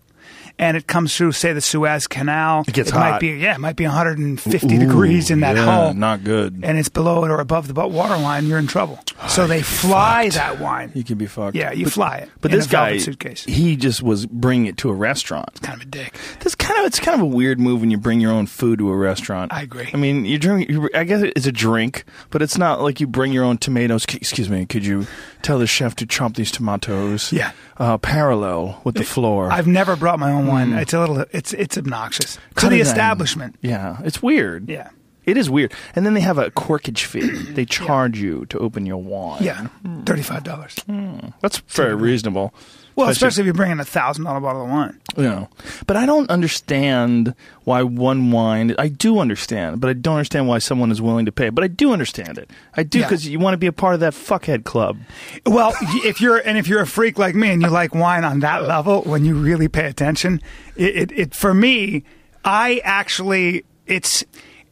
And 0.60 0.76
it 0.76 0.86
comes 0.86 1.16
through, 1.16 1.32
say, 1.32 1.52
the 1.52 1.60
Suez 1.60 2.06
Canal. 2.06 2.64
It 2.68 2.74
gets 2.74 2.92
might 2.92 3.12
hot. 3.12 3.20
be 3.20 3.28
yeah, 3.28 3.54
it 3.54 3.60
might 3.60 3.76
be 3.76 3.84
150 3.84 4.78
degrees 4.78 5.30
in 5.30 5.40
that 5.40 5.56
yeah, 5.56 5.64
hull, 5.64 5.94
Not 5.94 6.22
good. 6.22 6.60
and 6.62 6.78
it's 6.78 6.88
below 6.88 7.24
it 7.24 7.30
or 7.30 7.40
above 7.40 7.66
the 7.66 7.74
water 7.88 8.16
line. 8.18 8.46
You're 8.46 8.58
in 8.58 8.66
trouble. 8.66 9.00
So 9.28 9.46
they 9.46 9.62
fly 9.62 10.28
that 10.30 10.60
wine. 10.60 10.92
you 10.94 11.02
could 11.04 11.18
be 11.18 11.26
fucked. 11.26 11.56
Yeah, 11.56 11.72
you 11.72 11.84
But- 11.84 11.92
fly 11.92 12.16
it. 12.18 12.30
But 12.40 12.50
this 12.52 12.66
guy, 12.66 12.98
suitcase. 12.98 13.44
he 13.44 13.76
just 13.76 14.02
was 14.02 14.26
bringing 14.26 14.66
it 14.66 14.76
to 14.78 14.90
a 14.90 14.94
restaurant. 14.94 15.48
It's 15.50 15.60
kind 15.60 15.80
of 15.80 15.86
a 15.86 15.90
dick. 15.90 16.14
That's 16.40 16.54
kind 16.54 16.78
of 16.80 16.86
it's 16.86 17.00
kind 17.00 17.14
of 17.14 17.22
a 17.22 17.26
weird 17.26 17.58
move 17.58 17.80
when 17.80 17.90
you 17.90 17.98
bring 17.98 18.20
your 18.20 18.32
own 18.32 18.46
food 18.46 18.78
to 18.80 18.90
a 18.90 18.96
restaurant. 18.96 19.52
I 19.52 19.62
agree. 19.62 19.88
I 19.92 19.96
mean, 19.96 20.24
you 20.24 20.38
drink. 20.38 20.68
You, 20.68 20.88
I 20.94 21.04
guess 21.04 21.22
it's 21.22 21.46
a 21.46 21.52
drink, 21.52 22.04
but 22.30 22.42
it's 22.42 22.58
not 22.58 22.80
like 22.82 23.00
you 23.00 23.06
bring 23.06 23.32
your 23.32 23.44
own 23.44 23.58
tomatoes. 23.58 24.04
Excuse 24.12 24.48
me, 24.50 24.66
could 24.66 24.84
you 24.84 25.06
tell 25.42 25.58
the 25.58 25.66
chef 25.66 25.94
to 25.96 26.06
chop 26.06 26.34
these 26.34 26.50
tomatoes? 26.50 27.32
Yeah. 27.32 27.52
uh, 27.78 27.96
parallel 27.98 28.80
with 28.84 28.94
the 28.96 29.04
floor. 29.04 29.50
I've 29.50 29.66
never 29.66 29.96
brought 29.96 30.18
my 30.18 30.30
own 30.32 30.46
wine. 30.50 30.68
Mm-hmm. 30.70 30.78
It's 30.78 30.92
a 30.92 31.00
little. 31.00 31.24
It's 31.32 31.52
it's 31.54 31.78
obnoxious 31.78 32.38
to 32.56 32.68
the 32.68 32.80
establishment. 32.80 33.56
Yeah, 33.62 33.98
it's 34.04 34.22
weird. 34.22 34.68
Yeah. 34.68 34.90
It 35.26 35.36
is 35.36 35.50
weird. 35.50 35.72
And 35.94 36.04
then 36.06 36.14
they 36.14 36.20
have 36.20 36.38
a 36.38 36.50
corkage 36.50 37.04
fee. 37.04 37.20
they 37.52 37.64
charge 37.64 38.18
you 38.18 38.46
to 38.46 38.58
open 38.58 38.86
your 38.86 38.96
wine. 39.02 39.42
Yeah, 39.42 39.68
thirty 40.06 40.22
five 40.22 40.44
dollars. 40.44 40.76
Hmm. 40.86 41.18
That's 41.40 41.58
very 41.68 41.94
reasonable. 41.94 42.54
Well, 42.96 43.08
especially 43.08 43.42
if 43.42 43.44
you're 43.46 43.54
bringing 43.54 43.80
a 43.80 43.84
thousand 43.84 44.24
dollar 44.24 44.40
bottle 44.40 44.62
of 44.64 44.68
wine. 44.68 45.00
you 45.16 45.22
know. 45.22 45.48
But 45.86 45.96
I 45.96 46.06
don't 46.06 46.28
understand 46.30 47.34
why 47.64 47.82
one 47.82 48.30
wine. 48.30 48.74
I 48.78 48.88
do 48.88 49.18
understand, 49.18 49.80
but 49.80 49.88
I 49.88 49.92
don't 49.94 50.16
understand 50.16 50.48
why 50.48 50.58
someone 50.58 50.90
is 50.90 51.00
willing 51.00 51.24
to 51.26 51.32
pay. 51.32 51.48
But 51.50 51.64
I 51.64 51.68
do 51.68 51.92
understand 51.92 52.36
it. 52.38 52.50
I 52.76 52.82
do 52.82 52.98
Yeah. 52.98 53.06
because 53.06 53.26
you 53.26 53.38
want 53.38 53.54
to 53.54 53.58
be 53.58 53.66
a 53.66 53.72
part 53.72 53.94
of 53.94 54.00
that 54.00 54.12
fuckhead 54.12 54.64
club. 54.64 54.98
Well, 55.46 55.72
if 56.04 56.20
you're 56.20 56.36
and 56.38 56.58
if 56.58 56.68
you're 56.68 56.80
a 56.82 56.86
freak 56.86 57.18
like 57.18 57.34
me 57.34 57.50
and 57.50 57.62
you 57.62 57.68
like 57.68 57.94
wine 57.94 58.24
on 58.24 58.40
that 58.40 58.64
level, 58.64 59.02
when 59.02 59.24
you 59.24 59.34
really 59.36 59.68
pay 59.68 59.86
attention, 59.86 60.40
it, 60.76 60.96
it, 60.96 61.12
it 61.12 61.34
for 61.34 61.54
me, 61.54 62.04
I 62.44 62.80
actually 62.84 63.64
it's. 63.86 64.24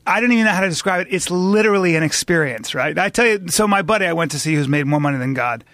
I 0.06 0.20
don't 0.20 0.32
even 0.32 0.46
know 0.46 0.52
how 0.52 0.62
to 0.62 0.68
describe 0.70 1.06
it. 1.06 1.12
It's 1.12 1.30
literally 1.30 1.94
an 1.94 2.02
experience, 2.02 2.74
right? 2.74 2.98
I 2.98 3.10
tell 3.10 3.26
you. 3.26 3.48
So 3.48 3.68
my 3.68 3.82
buddy 3.82 4.06
I 4.06 4.14
went 4.14 4.30
to 4.30 4.38
see 4.38 4.54
who's 4.54 4.66
made 4.68 4.84
more 4.86 5.00
money 5.00 5.18
than 5.18 5.34
God, 5.34 5.64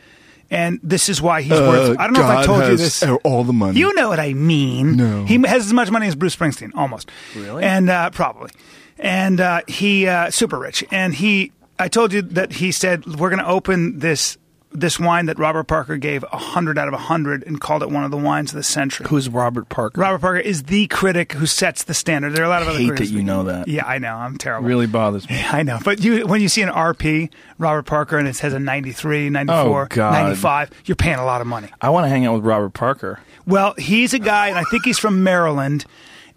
and 0.51 0.81
this 0.83 1.09
is 1.09 1.21
why 1.21 1.43
he's 1.43 1.53
worth. 1.53 1.99
I 1.99 2.05
don't 2.05 2.15
know 2.15 2.21
if 2.21 2.27
I 2.27 2.45
told 2.45 2.65
you 2.65 2.77
this. 2.77 3.03
all 3.25 3.45
the 3.45 3.53
money. 3.53 3.79
You 3.79 3.95
know 3.95 4.09
what 4.09 4.21
I 4.21 4.35
mean. 4.35 4.97
No. 4.97 5.25
He 5.25 5.39
has 5.47 5.67
as 5.67 5.73
much 5.73 5.91
money 5.91 6.07
as 6.07 6.15
Bruce 6.15 6.37
Springsteen, 6.37 6.73
almost. 6.75 7.11
Really? 7.35 7.63
And 7.65 7.91
uh, 7.91 8.11
probably. 8.11 8.51
And 8.99 9.41
uh, 9.41 9.63
he 9.67 10.07
uh, 10.07 10.31
super 10.31 10.59
rich. 10.59 10.85
And 10.91 11.15
he, 11.15 11.53
I 11.79 11.89
told 11.89 12.13
you 12.13 12.23
that 12.23 12.53
he 12.55 12.73
said 12.73 13.05
we're 13.07 13.31
going 13.31 13.43
to 13.43 13.49
open 13.49 13.99
this 13.99 14.39
this 14.75 14.99
wine 14.99 15.27
that 15.27 15.39
Robert 15.39 15.65
Parker 15.65 15.97
gave 15.97 16.25
hundred 16.33 16.79
out 16.79 16.89
of 16.93 16.95
hundred 16.95 17.43
and 17.47 17.61
called 17.61 17.83
it 17.83 17.91
one 17.91 18.05
of 18.05 18.11
the 18.11 18.17
wines 18.17 18.51
of 18.51 18.57
the 18.57 18.63
century. 18.63 19.07
Who's 19.09 19.29
Robert 19.29 19.69
Parker? 19.69 20.01
Robert 20.01 20.19
Parker 20.21 20.39
is 20.41 20.65
the 20.65 20.87
critic 20.89 21.33
who 21.33 21.47
sets 21.47 21.85
the 21.85 21.95
standard. 21.95 22.35
There 22.35 22.43
are 22.43 22.47
a 22.47 22.51
lot 22.51 22.63
of 22.63 22.69
I 22.69 22.71
other 22.73 22.81
hate 22.81 22.89
critics. 22.89 23.11
that 23.11 23.17
you 23.17 23.23
know 23.23 23.45
that. 23.45 23.69
Yeah, 23.69 23.87
I 23.87 23.99
know. 23.99 24.15
I'm 24.15 24.37
terrible. 24.37 24.69
really 24.69 24.87
bothers 24.87 25.29
me. 25.31 25.41
I 25.53 25.63
know. 25.63 25.79
But 25.85 26.03
you 26.03 26.27
when 26.27 26.41
you 26.41 26.49
see 26.49 26.63
an 26.63 26.71
RP, 26.71 27.31
Robert 27.59 27.85
Parker, 27.85 28.19
and 28.19 28.27
it 28.29 28.35
says 28.37 28.53
a 28.53 28.59
93, 28.59 29.31
94, 29.31 29.89
Oh, 29.93 29.97
95, 30.11 30.71
you're 30.87 30.97
paying 30.97 31.19
a 31.19 31.25
lot 31.25 31.41
of 31.41 31.47
money. 31.47 31.69
I 31.81 31.91
want 31.91 32.05
to 32.05 32.09
hang 32.09 32.27
out 32.27 32.35
with 32.35 32.45
Robert 32.45 32.71
Parker. 32.75 33.21
Well, 33.47 33.75
he's 33.79 34.13
a 34.15 34.19
guy, 34.19 34.49
and 34.49 34.59
I 34.59 34.65
think 34.65 34.85
he's 34.85 34.99
from 34.99 35.23
Maryland, 35.23 35.85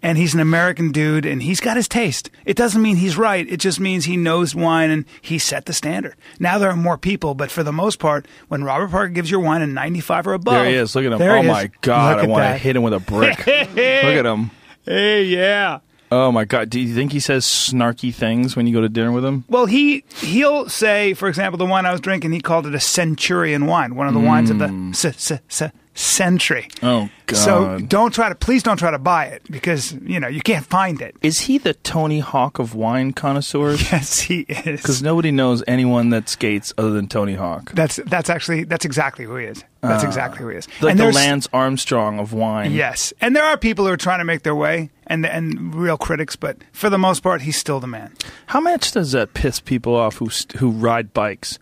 and 0.02 0.16
he's 0.16 0.34
an 0.34 0.40
American 0.40 0.92
dude, 0.92 1.26
and 1.26 1.42
he's 1.42 1.60
got 1.60 1.76
his 1.76 1.88
taste. 1.88 2.30
It 2.44 2.56
doesn't 2.56 2.80
mean 2.80 2.96
he's 2.96 3.16
right. 3.16 3.48
It 3.48 3.58
just 3.58 3.80
means 3.80 4.04
he 4.04 4.16
knows 4.16 4.54
wine, 4.54 4.90
and 4.90 5.04
he 5.20 5.38
set 5.38 5.66
the 5.66 5.72
standard. 5.72 6.14
Now 6.38 6.58
there 6.58 6.70
are 6.70 6.76
more 6.76 6.98
people, 6.98 7.34
but 7.34 7.50
for 7.50 7.62
the 7.62 7.72
most 7.72 7.98
part, 7.98 8.26
when 8.48 8.64
Robert 8.64 8.90
Parker 8.90 9.08
gives 9.08 9.30
your 9.30 9.40
wine 9.40 9.62
a 9.62 9.66
95 9.66 10.26
or 10.26 10.34
above, 10.34 10.54
there 10.54 10.66
he 10.66 10.74
is. 10.74 10.94
Look 10.94 11.04
at 11.04 11.12
him. 11.12 11.18
there 11.18 11.36
Oh 11.36 11.42
my 11.42 11.70
God! 11.80 12.16
Look 12.16 12.24
I 12.24 12.28
want 12.28 12.44
to 12.44 12.58
hit 12.58 12.76
him 12.76 12.82
with 12.82 12.94
a 12.94 13.00
brick. 13.00 13.38
Look 13.46 13.48
at 13.48 14.26
him. 14.26 14.50
Hey, 14.84 15.24
yeah. 15.24 15.80
Oh 16.10 16.32
my 16.32 16.44
God! 16.46 16.70
Do 16.70 16.80
you 16.80 16.94
think 16.94 17.12
he 17.12 17.20
says 17.20 17.44
snarky 17.44 18.14
things 18.14 18.56
when 18.56 18.66
you 18.66 18.72
go 18.72 18.80
to 18.80 18.88
dinner 18.88 19.12
with 19.12 19.24
him? 19.24 19.44
Well, 19.48 19.66
he 19.66 20.04
he'll 20.20 20.68
say, 20.68 21.12
for 21.12 21.28
example, 21.28 21.58
the 21.58 21.66
wine 21.66 21.84
I 21.84 21.92
was 21.92 22.00
drinking, 22.00 22.32
he 22.32 22.40
called 22.40 22.66
it 22.66 22.74
a 22.74 22.80
Centurion 22.80 23.66
wine, 23.66 23.94
one 23.94 24.08
of 24.08 24.14
the 24.14 24.20
wines 24.20 24.48
of 24.48 24.58
the 24.58 24.68
mm. 24.68 24.92
s- 24.92 25.72
century. 25.98 26.68
Oh 26.82 27.10
God! 27.26 27.36
So 27.36 27.78
don't 27.80 28.14
try 28.14 28.28
to, 28.28 28.34
please 28.34 28.62
don't 28.62 28.76
try 28.76 28.90
to 28.90 28.98
buy 28.98 29.26
it 29.26 29.42
because 29.50 29.92
you 29.94 30.20
know 30.20 30.28
you 30.28 30.40
can't 30.40 30.64
find 30.64 31.02
it. 31.02 31.16
is 31.22 31.40
he 31.40 31.58
the 31.58 31.74
Tony 31.74 32.20
Hawk 32.20 32.58
of 32.58 32.74
wine 32.74 33.12
connoisseurs? 33.12 33.78
Yes, 33.88 34.20
he 34.20 34.40
is. 34.40 34.80
Because 34.80 35.02
nobody 35.02 35.30
knows 35.30 35.64
anyone 35.66 36.10
that 36.10 36.28
skates 36.28 36.74
other 36.76 36.90
than 36.90 37.08
Tony 37.08 37.34
Hawk. 37.34 37.72
That's 37.72 37.96
that's 38.06 38.28
actually 38.28 38.64
that's 38.64 38.84
exactly 38.84 39.24
who 39.24 39.36
he 39.36 39.46
is. 39.46 39.64
That's 39.80 40.04
ah. 40.04 40.06
exactly 40.06 40.42
who 40.42 40.50
he 40.50 40.56
is. 40.56 40.68
Like 40.80 40.92
and 40.92 41.00
the 41.00 41.10
Lance 41.10 41.48
Armstrong 41.52 42.18
of 42.18 42.32
wine. 42.32 42.72
yes, 42.72 43.12
and 43.20 43.34
there 43.34 43.44
are 43.44 43.56
people 43.56 43.86
who 43.86 43.92
are 43.92 43.96
trying 43.96 44.18
to 44.18 44.24
make 44.24 44.42
their 44.42 44.54
way 44.54 44.90
and 45.06 45.26
and 45.26 45.74
real 45.74 45.96
critics, 45.96 46.36
but 46.36 46.58
for 46.72 46.90
the 46.90 46.98
most 46.98 47.20
part, 47.22 47.42
he's 47.42 47.56
still 47.56 47.80
the 47.80 47.86
man. 47.86 48.12
How 48.46 48.60
much 48.60 48.92
does 48.92 49.12
that 49.12 49.34
piss 49.34 49.58
people 49.58 49.96
off 49.96 50.18
who 50.18 50.28
who 50.58 50.70
ride 50.70 51.12
bikes, 51.12 51.58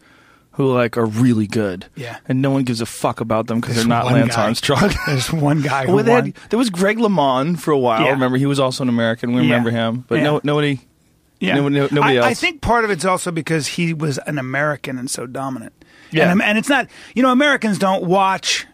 who 0.57 0.73
like 0.73 0.97
are 0.99 1.07
really 1.07 1.47
good? 1.47 1.87
Yeah. 1.95 2.19
And 2.29 2.43
no 2.43 2.51
one 2.51 2.65
gives 2.65 2.81
a 2.81 2.87
fuck 2.87 3.21
about 3.21 3.47
them 3.47 3.61
because 3.61 3.77
they're 3.77 3.87
not 3.87 4.07
Lance 4.07 4.35
guy. 4.37 4.45
Armstrong. 4.45 4.91
There's 5.07 5.33
one 5.33 5.63
guy 5.63 5.85
who 5.87 5.95
Well, 5.95 6.05
had- 6.05 6.35
there 6.51 6.59
was 6.59 6.71
Greg 6.71 6.99
LeMond 6.99 7.61
for 7.61 7.71
a 7.71 7.79
while. 7.79 8.03
Yeah. 8.03 8.11
Remember, 8.11 8.37
he 8.39 8.47
was 8.47 8.59
also 8.61 8.83
an 8.83 8.89
American. 8.89 9.33
We 9.33 9.43
Yeah. 9.43 9.55
remember 9.55 9.71
him, 9.71 10.05
but 10.09 10.23
no, 10.23 10.41
nobody. 10.43 10.81
Yeah. 11.41 11.55
No- 11.57 11.69
no- 11.69 11.89
nobody 11.91 12.19
I, 12.19 12.29
I 12.29 12.35
think 12.35 12.61
part 12.63 12.85
of 12.85 12.91
it's 12.91 13.05
also 13.05 13.31
because 13.31 13.67
he 13.67 13.93
was 13.95 14.19
an 14.27 14.39
American 14.39 14.99
and 14.99 15.11
so 15.11 15.27
dominant. 15.27 15.73
Yeah. 16.11 16.31
And, 16.33 16.41
and 16.43 16.57
it's 16.59 16.69
not, 16.69 16.89
you 17.15 17.23
know, 17.23 17.31
Americans 17.33 17.79
don't 17.79 18.05
watch 18.05 18.67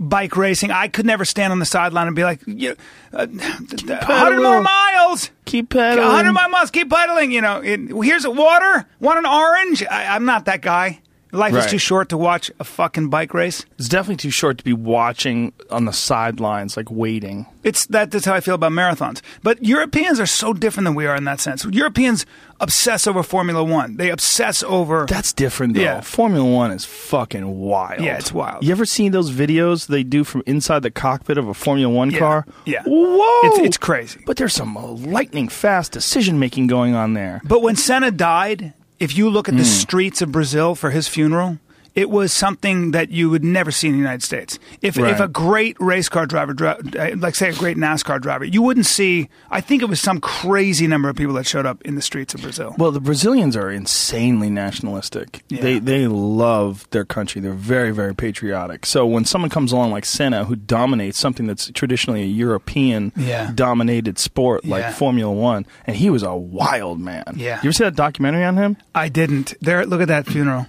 bike 0.00 0.36
racing. 0.36 0.70
I 0.70 0.88
could 0.88 1.06
never 1.06 1.24
stand 1.24 1.52
on 1.52 1.58
the 1.58 1.66
sideline 1.66 2.06
and 2.06 2.16
be 2.16 2.22
like, 2.24 2.40
you 2.46 2.76
uh, 3.12 3.26
100 3.26 4.40
more 4.42 4.60
miles. 4.62 5.30
Keep 5.44 5.70
pedaling. 5.70 6.06
100 6.06 6.32
more 6.32 6.48
miles. 6.48 6.70
Keep 6.70 6.90
pedaling. 6.90 7.30
You 7.30 7.40
know, 7.40 7.60
it, 7.62 7.80
here's 8.04 8.24
a 8.24 8.30
water. 8.30 8.86
Want 9.00 9.18
an 9.18 9.26
orange? 9.26 9.84
I, 9.88 10.14
I'm 10.14 10.24
not 10.24 10.44
that 10.46 10.62
guy. 10.62 11.00
Life 11.32 11.54
is 11.54 11.66
too 11.66 11.78
short 11.78 12.08
to 12.08 12.16
watch 12.16 12.50
a 12.58 12.64
fucking 12.64 13.10
bike 13.10 13.34
race. 13.34 13.64
It's 13.78 13.88
definitely 13.88 14.16
too 14.16 14.30
short 14.30 14.58
to 14.58 14.64
be 14.64 14.72
watching 14.72 15.52
on 15.70 15.84
the 15.84 15.92
sidelines, 15.92 16.76
like 16.76 16.90
waiting. 16.90 17.46
It's 17.64 17.84
that, 17.86 18.10
that's 18.10 18.24
how 18.24 18.34
I 18.34 18.40
feel 18.40 18.54
about 18.54 18.72
marathons. 18.72 19.20
But 19.42 19.62
Europeans 19.62 20.18
are 20.20 20.26
so 20.26 20.54
different 20.54 20.86
than 20.86 20.94
we 20.94 21.06
are 21.06 21.14
in 21.16 21.24
that 21.24 21.40
sense. 21.40 21.64
Europeans 21.66 22.24
obsess 22.60 23.06
over 23.06 23.22
Formula 23.22 23.62
One. 23.62 23.96
They 23.98 24.10
obsess 24.10 24.62
over 24.62 25.04
That's 25.06 25.32
different 25.34 25.74
though. 25.74 25.80
Yeah. 25.82 26.00
Formula 26.00 26.48
One 26.48 26.70
is 26.70 26.84
fucking 26.86 27.58
wild. 27.58 28.00
Yeah, 28.00 28.16
it's 28.16 28.32
wild. 28.32 28.64
You 28.64 28.70
ever 28.72 28.86
seen 28.86 29.12
those 29.12 29.30
videos 29.30 29.86
they 29.88 30.02
do 30.02 30.24
from 30.24 30.42
inside 30.46 30.82
the 30.82 30.90
cockpit 30.90 31.36
of 31.36 31.46
a 31.46 31.54
Formula 31.54 31.92
One 31.92 32.10
Yeah, 32.10 32.18
car? 32.18 32.46
yeah. 32.64 32.82
Whoa! 32.86 33.46
It's- 33.48 33.66
it's 33.66 33.76
crazy. 33.76 34.20
But 34.24 34.38
there's 34.38 34.54
some 34.54 34.74
lightning 35.04 35.48
fast 35.48 35.92
decision 35.92 36.38
making 36.38 36.68
going 36.68 36.94
on 36.94 37.12
there. 37.12 37.42
But 37.44 37.60
when 37.62 37.76
Senna 37.76 38.10
died, 38.10 38.72
if 38.98 39.16
you 39.16 39.28
look 39.30 39.48
at 39.48 39.54
Hmm. 39.54 39.58
the 39.58 39.64
streets 39.64 40.20
of 40.22 40.32
Brazil 40.32 40.74
for 40.74 40.90
his 40.90 41.08
funeral, 41.08 41.58
it 41.94 42.10
was 42.10 42.32
something 42.32 42.92
that 42.92 43.10
you 43.10 43.30
would 43.30 43.44
never 43.44 43.70
see 43.70 43.88
in 43.88 43.94
the 43.94 43.98
United 43.98 44.22
States. 44.22 44.58
If 44.82 44.96
Right. 44.96 45.12
if 45.12 45.20
a 45.20 45.28
great 45.28 45.76
race 45.80 46.08
car 46.08 46.26
driver, 46.26 46.54
uh, 46.66 46.76
like 47.16 47.34
say 47.34 47.50
a 47.50 47.52
great 47.54 47.76
NASCAR 47.76 48.20
driver, 48.20 48.44
you 48.44 48.62
wouldn't 48.62 48.86
see. 48.86 49.28
I 49.50 49.60
think 49.60 49.82
it 49.82 49.88
was 49.88 50.00
some 50.00 50.20
crazy 50.20 50.86
number 50.86 51.08
of 51.08 51.16
people 51.16 51.34
that 51.34 51.46
showed 51.46 51.66
up 51.66 51.82
in 51.82 51.94
the 51.94 52.02
streets 52.02 52.34
of 52.34 52.42
Brazil. 52.42 52.74
Well, 52.78 52.90
the 52.92 53.00
Brazilians 53.00 53.56
are 53.56 53.70
insanely 53.70 54.50
nationalistic. 54.50 55.42
Yeah. 55.48 55.60
They 55.62 55.78
they 55.78 56.06
love 56.06 56.86
their 56.90 57.04
country. 57.04 57.40
They're 57.40 57.52
very 57.52 57.90
very 57.90 58.14
patriotic. 58.14 58.86
So 58.86 59.06
when 59.06 59.24
someone 59.24 59.50
comes 59.50 59.72
along 59.72 59.90
like 59.90 60.04
Senna, 60.04 60.44
who 60.44 60.56
dominates 60.56 61.18
something 61.18 61.46
that's 61.46 61.70
traditionally 61.72 62.22
a 62.22 62.26
European 62.26 63.12
Yeah. 63.16 63.50
dominated 63.54 64.18
sport 64.18 64.64
like 64.64 64.82
Yeah. 64.82 64.92
Formula 64.92 65.32
One, 65.32 65.66
and 65.86 65.96
he 65.96 66.10
was 66.10 66.22
a 66.22 66.34
wild 66.34 67.00
man. 67.00 67.24
Yeah. 67.36 67.56
You 67.62 67.68
ever 67.68 67.72
see 67.72 67.84
that 67.84 67.96
documentary 67.96 68.44
on 68.44 68.56
him? 68.56 68.76
I 68.94 69.08
didn't. 69.08 69.54
There, 69.60 69.84
look 69.86 70.00
at 70.00 70.08
that 70.08 70.26
funeral. 70.26 70.66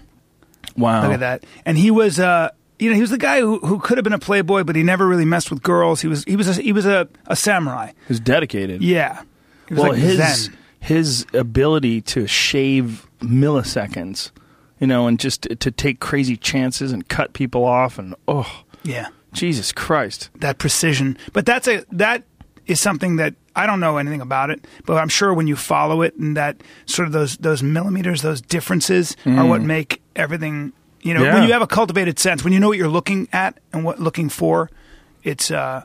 Wow. 0.78 1.04
Look 1.04 1.14
at 1.14 1.20
that. 1.20 1.44
And 1.66 1.78
he 1.78 1.92
was, 1.92 2.20
uh, 2.20 2.50
you 2.78 2.90
know, 2.90 2.96
he 2.96 3.02
was 3.02 3.10
the 3.10 3.18
guy 3.18 3.40
who, 3.42 3.60
who 3.60 3.80
could 3.80 3.98
have 3.98 4.04
been 4.04 4.14
a 4.14 4.20
playboy, 4.20 4.64
but 4.64 4.76
he 4.76 4.84
never 4.84 5.08
really 5.08 5.26
messed 5.26 5.50
with 5.50 5.62
girls. 5.62 6.02
He 6.02 6.08
was 6.08 6.24
he 6.24 6.36
was 6.36 6.58
a, 6.58 6.62
he 6.62 6.72
was 6.72 6.86
a, 6.86 7.08
a 7.28 7.36
samurai. 7.36 7.92
Who's 8.08 8.20
dedicated. 8.20 8.82
Yeah. 8.82 9.24
He 9.68 9.74
was 9.74 9.84
well, 9.84 9.92
like 9.92 10.02
his 10.02 10.18
Zen. 10.18 10.58
his 10.80 11.26
ability 11.34 12.02
to 12.02 12.26
shave 12.28 13.08
milliseconds, 13.20 14.32
you 14.80 14.88
know, 14.88 15.08
and 15.08 15.20
just 15.20 15.44
to, 15.44 15.56
to 15.56 15.72
take 15.72 16.00
crazy 16.00 16.38
chances 16.38 16.92
and 16.92 17.08
cut 17.08 17.34
people 17.34 17.66
off, 17.66 18.00
and 18.00 18.16
oh, 18.28 18.64
Yeah. 18.84 19.08
Jesus 19.32 19.72
Christ! 19.72 20.32
that 20.40 20.58
precision. 20.58 21.16
But 21.34 21.46
that's 21.46 21.68
a 21.68 21.86
that 21.92 22.24
is 22.66 22.80
something 22.80 23.18
that 23.18 23.36
I 23.56 23.68
don't 23.68 23.80
know 23.80 23.98
anything 23.98 24.22
about 24.22 24.50
it, 24.50 24.66
but 24.86 24.96
I'm 24.96 25.08
sure 25.08 25.34
when 25.36 25.46
you 25.46 25.56
follow 25.56 26.02
it 26.02 26.16
and 26.16 26.36
that 26.36 26.58
sort 26.88 27.06
of 27.08 27.12
those 27.12 27.38
those 27.38 27.62
millimeters, 27.62 28.24
those 28.24 28.42
differences 28.42 29.16
are 29.28 29.46
what 29.46 29.62
make 29.62 30.02
everything. 30.20 30.74
You 31.02 31.14
know, 31.14 31.24
Yeah. 31.24 31.36
when 31.36 31.44
you 31.48 31.54
have 31.54 31.62
a 31.62 31.68
cultivated 31.68 32.20
sense, 32.20 32.44
when 32.44 32.52
you 32.54 32.60
know 32.60 32.68
what 32.68 32.78
you're 32.78 32.90
looking 32.90 33.28
at 33.32 33.58
and 33.72 33.84
what 33.86 34.00
looking 34.00 34.28
for, 34.30 34.70
it's 35.24 35.50
uh, 35.50 35.84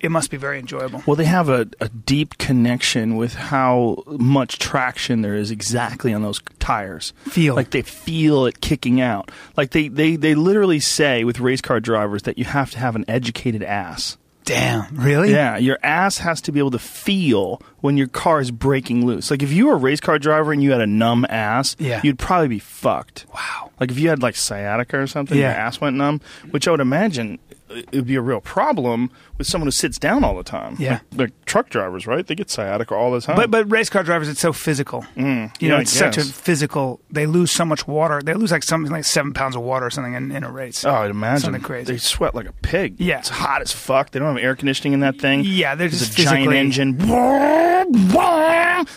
it 0.00 0.10
must 0.10 0.30
be 0.30 0.36
very 0.36 0.58
enjoyable. 0.58 1.02
Well, 1.06 1.16
they 1.16 1.24
have 1.24 1.48
a, 1.48 1.66
a 1.80 1.88
deep 1.88 2.36
connection 2.38 3.16
with 3.16 3.34
how 3.34 4.02
much 4.06 4.58
traction 4.58 5.22
there 5.22 5.36
is 5.36 5.50
exactly 5.50 6.12
on 6.12 6.22
those 6.22 6.40
tires. 6.58 7.12
Feel. 7.28 7.54
like 7.54 7.70
they 7.70 7.82
feel 7.82 8.44
it 8.46 8.60
kicking 8.60 9.00
out. 9.00 9.30
Like 9.56 9.70
they 9.70 9.86
they 9.88 10.16
they 10.16 10.34
literally 10.34 10.80
say 10.80 11.22
with 11.24 11.38
race 11.40 11.60
car 11.60 11.78
drivers 11.80 12.22
that 12.24 12.36
you 12.36 12.44
have 12.44 12.70
to 12.72 12.78
have 12.78 12.96
an 12.96 13.04
educated 13.08 13.62
ass. 13.62 14.18
Damn, 14.46 14.96
really? 14.96 15.32
Yeah, 15.32 15.56
your 15.58 15.78
ass 15.82 16.18
has 16.18 16.40
to 16.42 16.52
be 16.52 16.60
able 16.60 16.70
to 16.70 16.78
feel 16.78 17.60
when 17.80 17.96
your 17.96 18.06
car 18.06 18.40
is 18.40 18.50
breaking 18.50 19.04
loose. 19.04 19.30
Like 19.30 19.42
if 19.42 19.52
you 19.52 19.66
were 19.66 19.74
a 19.74 19.76
race 19.76 20.00
car 20.00 20.18
driver 20.18 20.52
and 20.52 20.62
you 20.62 20.70
had 20.70 20.80
a 20.80 20.86
numb 20.86 21.26
ass, 21.28 21.74
Yeah. 21.78 22.00
you'd 22.02 22.18
probably 22.18 22.48
be 22.48 22.58
fucked. 22.60 23.26
Wow. 23.34 23.70
Like 23.80 23.90
if 23.90 23.98
you 23.98 24.08
had 24.08 24.22
like 24.22 24.36
sciatica 24.36 24.98
or 25.00 25.06
something, 25.08 25.36
yeah. 25.36 25.50
your 25.50 25.58
ass 25.60 25.80
went 25.80 25.96
numb, 25.96 26.20
which 26.52 26.66
I 26.68 26.70
would 26.70 26.80
imagine 26.80 27.38
it 27.68 27.92
would 27.92 28.06
be 28.06 28.16
a 28.16 28.20
real 28.20 28.40
problem 28.40 29.10
with 29.38 29.46
someone 29.46 29.66
who 29.66 29.72
sits 29.72 29.98
down 29.98 30.24
all 30.24 30.36
the 30.36 30.44
time. 30.44 30.76
Yeah. 30.78 31.00
Like, 31.12 31.18
like 31.18 31.44
truck 31.44 31.68
drivers, 31.68 32.06
right? 32.06 32.26
They 32.26 32.34
get 32.34 32.50
sciatica 32.50 32.94
all 32.94 33.10
the 33.12 33.20
time. 33.20 33.36
But 33.36 33.50
but 33.50 33.70
race 33.70 33.90
car 33.90 34.02
drivers, 34.02 34.28
it's 34.28 34.40
so 34.40 34.52
physical. 34.52 35.02
Mm, 35.16 35.60
you 35.60 35.68
know, 35.68 35.74
yeah, 35.74 35.78
I 35.78 35.82
it's 35.82 35.92
such 35.92 36.16
a 36.16 36.24
physical. 36.24 37.00
They 37.10 37.26
lose 37.26 37.50
so 37.50 37.64
much 37.64 37.86
water. 37.86 38.20
They 38.22 38.34
lose 38.34 38.52
like 38.52 38.62
something 38.62 38.90
like 38.92 39.04
seven 39.04 39.32
pounds 39.32 39.56
of 39.56 39.62
water 39.62 39.86
or 39.86 39.90
something 39.90 40.14
in, 40.14 40.30
in 40.30 40.44
a 40.44 40.50
race. 40.50 40.84
Oh, 40.84 40.90
I'd 40.90 41.10
imagine. 41.10 41.40
Something 41.44 41.62
crazy. 41.62 41.92
They 41.92 41.98
sweat 41.98 42.34
like 42.34 42.46
a 42.46 42.52
pig. 42.52 42.96
Yeah. 42.98 43.18
It's 43.18 43.28
hot 43.28 43.62
as 43.62 43.72
fuck. 43.72 44.10
They 44.10 44.18
don't 44.18 44.34
have 44.34 44.42
air 44.42 44.54
conditioning 44.54 44.92
in 44.92 45.00
that 45.00 45.18
thing. 45.18 45.42
Yeah, 45.44 45.74
they're 45.74 45.88
There's 45.88 46.06
just 46.06 46.18
a 46.18 46.22
giant 46.22 46.52
engine. 46.52 46.96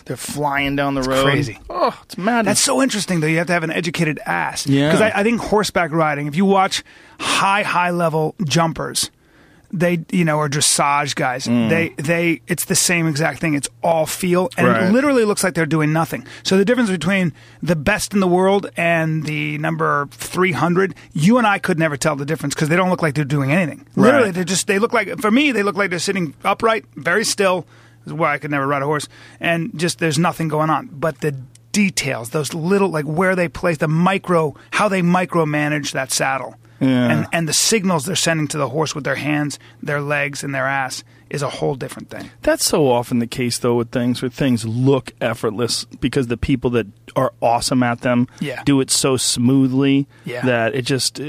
They're 0.05 0.17
flying 0.17 0.75
down 0.75 0.95
the 0.95 1.01
road. 1.01 1.23
crazy. 1.23 1.59
Oh, 1.69 1.97
it's 2.03 2.17
mad. 2.17 2.45
That's 2.45 2.59
so 2.59 2.81
interesting, 2.81 3.19
though. 3.19 3.27
You 3.27 3.37
have 3.37 3.47
to 3.47 3.53
have 3.53 3.63
an 3.63 3.71
educated 3.71 4.19
ass. 4.25 4.67
Yeah. 4.67 4.87
Because 4.89 5.01
I, 5.01 5.19
I 5.19 5.23
think 5.23 5.39
horseback 5.41 5.91
riding, 5.91 6.27
if 6.27 6.35
you 6.35 6.45
watch 6.45 6.83
high, 7.19 7.63
high 7.63 7.91
level 7.91 8.35
jumpers, 8.45 9.11
they, 9.71 10.03
you 10.11 10.25
know, 10.25 10.39
are 10.39 10.49
dressage 10.49 11.13
guys, 11.13 11.45
Mm. 11.45 11.69
they, 11.69 11.89
they, 12.01 12.41
it's 12.47 12.65
the 12.65 12.73
same 12.75 13.05
exact 13.07 13.39
thing. 13.39 13.53
It's 13.53 13.69
all 13.83 14.07
feel, 14.07 14.49
and 14.57 14.65
Right. 14.67 14.83
it 14.85 14.91
literally 14.91 15.25
looks 15.25 15.43
like 15.43 15.53
they're 15.53 15.67
doing 15.67 15.93
nothing. 15.93 16.25
So 16.41 16.57
the 16.57 16.65
difference 16.65 16.89
between 16.89 17.33
the 17.61 17.75
best 17.75 18.13
in 18.15 18.19
the 18.19 18.27
world 18.27 18.71
and 18.75 19.25
the 19.25 19.59
number 19.59 20.07
300, 20.11 20.95
you 21.13 21.37
and 21.37 21.45
I 21.45 21.59
could 21.59 21.77
never 21.77 21.97
tell 21.97 22.15
the 22.15 22.25
difference 22.25 22.55
because 22.55 22.69
they 22.69 22.75
don't 22.75 22.89
look 22.89 23.03
like 23.03 23.13
they're 23.13 23.23
doing 23.25 23.51
anything. 23.51 23.85
Literally, 23.95 24.31
they 24.31 24.43
just, 24.43 24.65
they 24.65 24.79
look 24.79 24.91
like, 24.91 25.19
for 25.19 25.29
me, 25.29 25.51
they 25.51 25.61
look 25.61 25.75
like 25.75 25.91
they're 25.91 25.99
sitting 25.99 26.33
upright, 26.43 26.85
very 26.95 27.23
still. 27.23 27.67
This 28.05 28.07
is 28.07 28.13
why 28.13 28.33
I 28.33 28.37
could 28.39 28.49
never 28.49 28.65
ride 28.65 28.81
a 28.81 28.85
horse. 28.85 29.07
And 29.39 29.77
just 29.77 29.99
there's 29.99 30.17
nothing 30.17 30.47
going 30.47 30.71
on. 30.71 30.89
But 30.91 31.21
the 31.21 31.35
details, 31.73 32.31
those 32.31 32.55
little 32.55 32.89
like 32.89 33.05
where 33.05 33.35
they 33.35 33.47
place 33.47 33.77
the 33.77 33.87
micro, 33.87 34.55
how 34.71 34.87
they 34.89 35.03
micromanage 35.03 35.91
that 35.91 36.11
saddle, 36.11 36.55
Yeah. 36.79 37.11
and 37.11 37.27
and 37.33 37.47
the 37.47 37.53
signals 37.53 38.05
they're 38.05 38.15
sending 38.15 38.47
to 38.49 38.57
the 38.57 38.69
horse 38.69 38.95
with 38.95 39.03
their 39.03 39.15
hands, 39.15 39.59
their 39.83 40.01
legs, 40.01 40.43
and 40.43 40.53
their 40.55 40.67
ass 40.67 41.03
is 41.29 41.41
a 41.43 41.49
whole 41.49 41.75
different 41.75 42.09
thing. 42.09 42.31
That's 42.41 42.65
so 42.65 42.89
often 42.89 43.19
the 43.19 43.27
case, 43.27 43.59
though, 43.59 43.75
with 43.75 43.91
things 43.91 44.21
where 44.21 44.29
things 44.31 44.65
look 44.65 45.11
effortless 45.21 45.85
because 45.99 46.25
the 46.27 46.37
people 46.37 46.71
that 46.71 46.87
are 47.15 47.33
awesome 47.41 47.83
at 47.83 48.01
them 48.01 48.27
Yeah. 48.39 48.63
do 48.63 48.79
it 48.81 48.89
so 48.89 49.15
smoothly 49.17 50.07
Yeah. 50.25 50.41
that 50.45 50.73
it 50.73 50.83
just, 50.85 51.19
uh, 51.19 51.23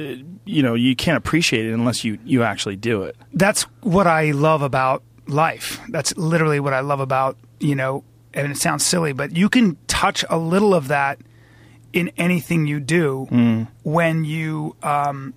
you 0.47 0.63
know, 0.63 0.75
you 0.75 0.97
can't 0.97 1.19
appreciate 1.19 1.67
it 1.67 1.73
unless 1.75 2.03
you, 2.03 2.19
you 2.25 2.43
actually 2.43 2.77
do 2.77 3.03
it. 3.03 3.15
That's 3.35 3.65
what 3.83 4.07
I 4.07 4.31
love 4.31 4.63
about 4.63 5.03
life. 5.27 5.81
That's 5.91 6.17
literally 6.17 6.61
what 6.61 6.73
I 6.73 6.81
love 6.81 7.01
about 7.01 7.37
you 7.61 7.75
know. 7.75 8.05
And 8.33 8.51
it 8.51 8.57
sounds 8.57 8.87
silly, 8.87 9.13
but 9.13 9.37
you 9.37 9.49
can 9.51 9.77
touch 9.87 10.25
a 10.31 10.39
little 10.39 10.73
of 10.73 10.89
that 10.89 11.19
in 11.93 12.11
anything 12.17 12.67
you 12.67 12.81
do 12.81 13.67
when 13.83 14.25
you 14.25 14.77
um, 14.83 15.35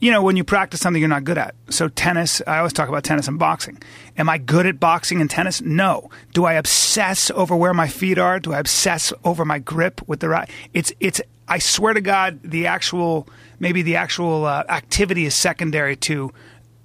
you 0.00 0.10
know, 0.10 0.22
when 0.22 0.36
you 0.36 0.44
practice 0.44 0.80
something 0.80 1.00
you're 1.00 1.08
not 1.08 1.24
good 1.24 1.38
at. 1.38 1.54
So 1.70 1.88
tennis, 1.88 2.42
I 2.46 2.58
always 2.58 2.72
talk 2.72 2.88
about 2.88 3.02
tennis 3.02 3.28
and 3.28 3.38
boxing. 3.38 3.78
Am 4.18 4.28
I 4.28 4.38
good 4.38 4.66
at 4.66 4.78
boxing 4.78 5.20
and 5.20 5.30
tennis? 5.30 5.62
No. 5.62 6.10
Do 6.34 6.44
I 6.44 6.54
obsess 6.54 7.30
over 7.30 7.56
where 7.56 7.72
my 7.72 7.88
feet 7.88 8.18
are? 8.18 8.38
Do 8.38 8.52
I 8.52 8.58
obsess 8.58 9.12
over 9.24 9.44
my 9.44 9.58
grip 9.58 10.06
with 10.06 10.20
the 10.20 10.28
right? 10.28 10.50
It's 10.74 10.92
it's. 11.00 11.20
I 11.48 11.60
swear 11.60 11.94
to 11.94 12.00
God, 12.00 12.40
the 12.42 12.66
actual 12.66 13.28
maybe 13.58 13.82
the 13.82 13.96
actual 13.96 14.44
uh, 14.44 14.64
activity 14.68 15.26
is 15.26 15.34
secondary 15.34 15.96
to 15.96 16.32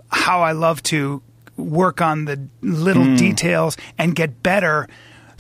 how 0.10 0.42
I 0.42 0.52
love 0.52 0.84
to 0.84 1.22
work 1.58 2.02
on 2.02 2.26
the 2.26 2.48
little 2.62 3.16
details 3.16 3.78
and 3.98 4.16
get 4.16 4.42
better 4.42 4.88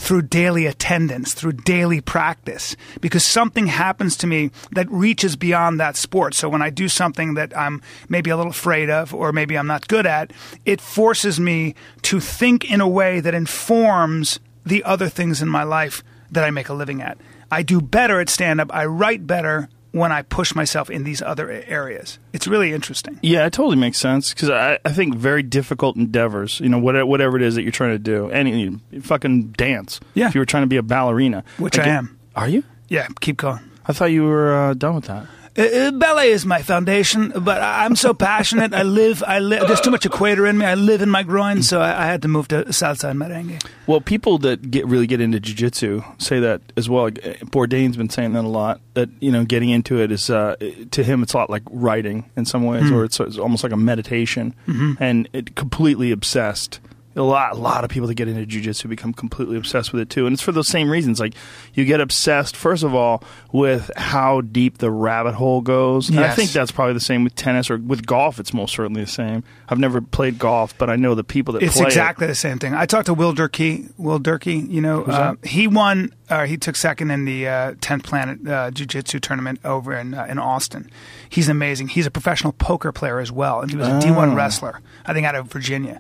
through 0.01 0.24
daily 0.24 0.65
attendance, 0.65 1.36
through 1.36 1.51
daily 1.51 2.01
practice, 2.01 2.75
because 3.01 3.24
something 3.24 3.67
happens 3.67 4.17
to 4.17 4.25
me 4.25 4.50
that 4.72 4.89
reaches 4.89 5.36
beyond 5.36 5.79
that 5.79 5.96
sport. 5.96 6.34
So 6.34 6.50
when 6.50 6.63
I 6.63 6.72
do 6.72 6.89
something 6.89 7.36
that 7.36 7.55
I'm 7.55 7.84
maybe 8.10 8.31
a 8.31 8.36
little 8.36 8.51
afraid 8.51 8.89
of 8.89 9.13
or 9.13 9.31
maybe 9.31 9.55
I'm 9.55 9.67
not 9.67 9.88
good 9.88 10.08
at, 10.08 10.34
it 10.65 10.81
forces 10.81 11.39
me 11.39 11.75
to 12.01 12.20
think 12.20 12.70
in 12.70 12.81
a 12.81 12.88
way 12.88 13.20
that 13.20 13.36
informs 13.36 14.39
the 14.65 14.84
other 14.84 15.08
things 15.08 15.39
in 15.39 15.48
my 15.48 15.62
life 15.62 16.03
that 16.31 16.43
I 16.43 16.50
make 16.50 16.70
a 16.70 16.74
living 16.74 17.03
at. 17.03 17.20
I 17.51 17.62
do 17.62 17.79
better 17.79 18.20
at 18.20 18.29
stand 18.29 18.60
up, 18.60 18.74
I 18.74 18.86
write 18.86 19.27
better 19.27 19.70
when 19.91 20.12
I 20.12 20.21
push 20.21 20.55
myself 20.55 20.89
in 20.89 21.03
these 21.03 21.21
other 21.21 21.50
areas. 21.50 22.19
It's 22.33 22.48
really 22.48 22.74
interesting. 22.74 23.19
Yeah, 23.21 23.45
it 23.45 23.53
totally 23.53 23.75
makes 23.75 23.98
sense 23.98 24.33
because 24.33 24.50
I, 24.50 24.79
I 24.86 24.91
think 24.91 25.15
very 25.15 25.43
difficult 25.43 25.98
endeavors, 25.98 26.60
you 26.60 26.69
know, 26.69 26.79
whatever, 26.79 27.05
whatever 27.05 27.38
it 27.38 27.43
is 27.43 27.55
that 27.55 27.63
you're 27.63 27.71
trying 27.71 27.91
to 27.91 28.00
do, 28.00 28.29
any 28.29 28.60
you 28.62 28.79
fucking 29.01 29.51
dance. 29.51 30.00
Yeah. 30.13 30.27
If 30.27 30.36
you 30.36 30.41
were 30.41 30.45
trying 30.45 30.63
to 30.63 30.67
be 30.67 30.77
a 30.77 30.83
ballerina, 30.83 31.43
Which 31.57 31.77
Like, 31.77 31.88
I 31.88 31.91
am. 31.91 32.19
Are 32.36 32.48
you? 32.48 32.63
Yeah, 32.88 33.08
keep 33.19 33.38
going. 33.38 33.60
I 33.86 33.93
thought 33.93 34.12
you 34.12 34.23
were 34.23 34.56
uh, 34.56 34.73
done 34.73 34.95
with 34.95 35.06
that. 35.06 35.27
Uh, 35.58 35.64
uh, 35.64 35.92
ballet 35.92 36.32
is 36.32 36.46
my 36.46 36.62
foundation, 36.62 37.34
but 37.36 37.62
I'm 37.62 37.98
so 37.98 38.14
passionate. 38.14 38.74
I 38.74 38.84
live, 38.84 39.22
I 39.28 39.40
live. 39.40 39.68
There's 39.68 39.82
too 39.82 39.92
much 39.92 40.06
equator 40.06 40.48
in 40.48 40.58
me. 40.58 40.66
I 40.66 40.76
live 40.76 41.02
in 41.02 41.10
my 41.10 41.24
groin, 41.24 41.62
so 41.62 41.82
I, 41.82 42.04
I 42.04 42.06
had 42.06 42.22
to 42.22 42.30
move 42.30 42.48
to 42.50 42.72
Southside 42.72 43.18
Merengue. 43.18 43.62
Well, 43.86 44.00
people 44.00 44.38
that 44.40 44.72
get 44.72 44.86
really 44.88 45.08
get 45.08 45.20
into 45.20 45.40
jujitsu 45.42 46.06
say 46.22 46.40
that 46.40 46.62
as 46.78 46.90
well. 46.90 47.08
Uh, 47.08 47.10
Bourdain's 47.52 47.98
been 47.98 48.10
saying 48.10 48.32
that 48.34 48.46
a 48.46 48.48
lot. 48.48 48.80
That 48.94 49.10
you 49.20 49.32
know, 49.32 49.44
getting 49.44 49.70
into 49.70 50.00
it 50.02 50.12
is 50.12 50.30
uh, 50.30 50.56
to 50.92 51.04
him, 51.04 51.22
it's 51.22 51.34
a 51.34 51.38
lot 51.38 51.50
like 51.50 51.64
writing 51.70 52.30
in 52.38 52.46
some 52.46 52.64
ways, 52.66 52.90
or 52.90 53.04
it's, 53.04 53.20
it's 53.20 53.38
almost 53.38 53.64
like 53.64 53.74
a 53.74 53.78
meditation, 53.78 54.56
and 55.00 55.28
it 55.34 55.56
completely 55.56 56.12
obsessed. 56.12 56.80
A 57.13 57.21
lot, 57.21 57.52
a 57.52 57.56
lot 57.56 57.84
of 57.84 57.89
people 57.89 58.08
that 58.08 58.13
get 58.15 58.30
into 58.30 58.45
jujitsu 58.45 58.88
become 58.88 59.12
completely 59.12 59.58
obsessed 59.58 59.91
with 59.91 60.02
it 60.02 60.10
too, 60.10 60.26
and 60.28 60.34
it's 60.34 60.41
for 60.41 60.54
those 60.54 60.69
same 60.69 60.89
reasons. 60.89 61.19
Like 61.19 61.34
you 61.74 61.84
get 61.84 62.00
obsessed, 62.00 62.56
first 62.56 62.84
of 62.84 62.95
all, 62.95 63.21
with 63.52 63.91
how 63.97 64.39
deep 64.39 64.78
the 64.78 64.89
rabbit 64.89 65.34
hole 65.34 65.60
goes. 65.60 66.08
And 66.10 66.19
I 66.21 66.34
think 66.34 66.52
that's 66.52 66.71
probably 66.71 66.93
the 66.93 67.02
same 67.02 67.26
with 67.26 67.36
tennis 67.36 67.69
or 67.69 67.78
with 67.78 68.06
golf. 68.06 68.39
It's 68.39 68.54
most 68.54 68.74
certainly 68.74 69.02
the 69.02 69.10
same. 69.10 69.43
I've 69.67 69.78
never 69.80 70.00
played 70.00 70.39
golf, 70.39 70.78
but 70.78 70.89
I 70.89 70.95
know 70.95 71.13
the 71.15 71.24
people 71.26 71.54
that 71.56 71.63
It's 71.63 71.76
play 71.76 71.84
it. 71.84 71.88
exactly 71.88 72.28
the 72.28 72.36
same 72.36 72.60
thing. 72.60 72.74
I 72.74 72.86
talked 72.86 73.08
to 73.08 73.13
Will 73.13 73.34
Durkee. 73.34 73.88
Will 73.97 74.19
Durkee, 74.19 74.60
you 74.60 74.80
know, 74.80 75.04
uh, 75.04 75.36
he 75.43 75.67
won. 75.67 76.13
Uh, 76.30 76.45
he 76.45 76.56
took 76.56 76.78
second 76.78 77.12
in 77.12 77.26
the 77.26 77.45
uh, 77.45 77.74
10th 77.74 78.04
Planet 78.04 78.47
uh, 78.47 78.71
Jiu-Jitsu 78.71 79.19
tournament 79.19 79.60
over 79.65 79.93
in 79.93 80.13
uh, 80.13 80.28
in 80.30 80.39
Austin. 80.39 80.89
He's 81.28 81.50
amazing. 81.50 81.89
He's 81.89 82.06
a 82.06 82.12
professional 82.12 82.54
poker 82.54 82.93
player 82.93 83.19
as 83.19 83.34
well, 83.34 83.60
and 83.60 83.69
he 83.69 83.76
was 83.76 83.89
a 83.89 83.91
D1 84.00 84.34
wrestler. 84.34 84.80
I 85.06 85.12
think 85.12 85.28
out 85.28 85.36
of 85.36 85.47
Virginia. 85.47 86.00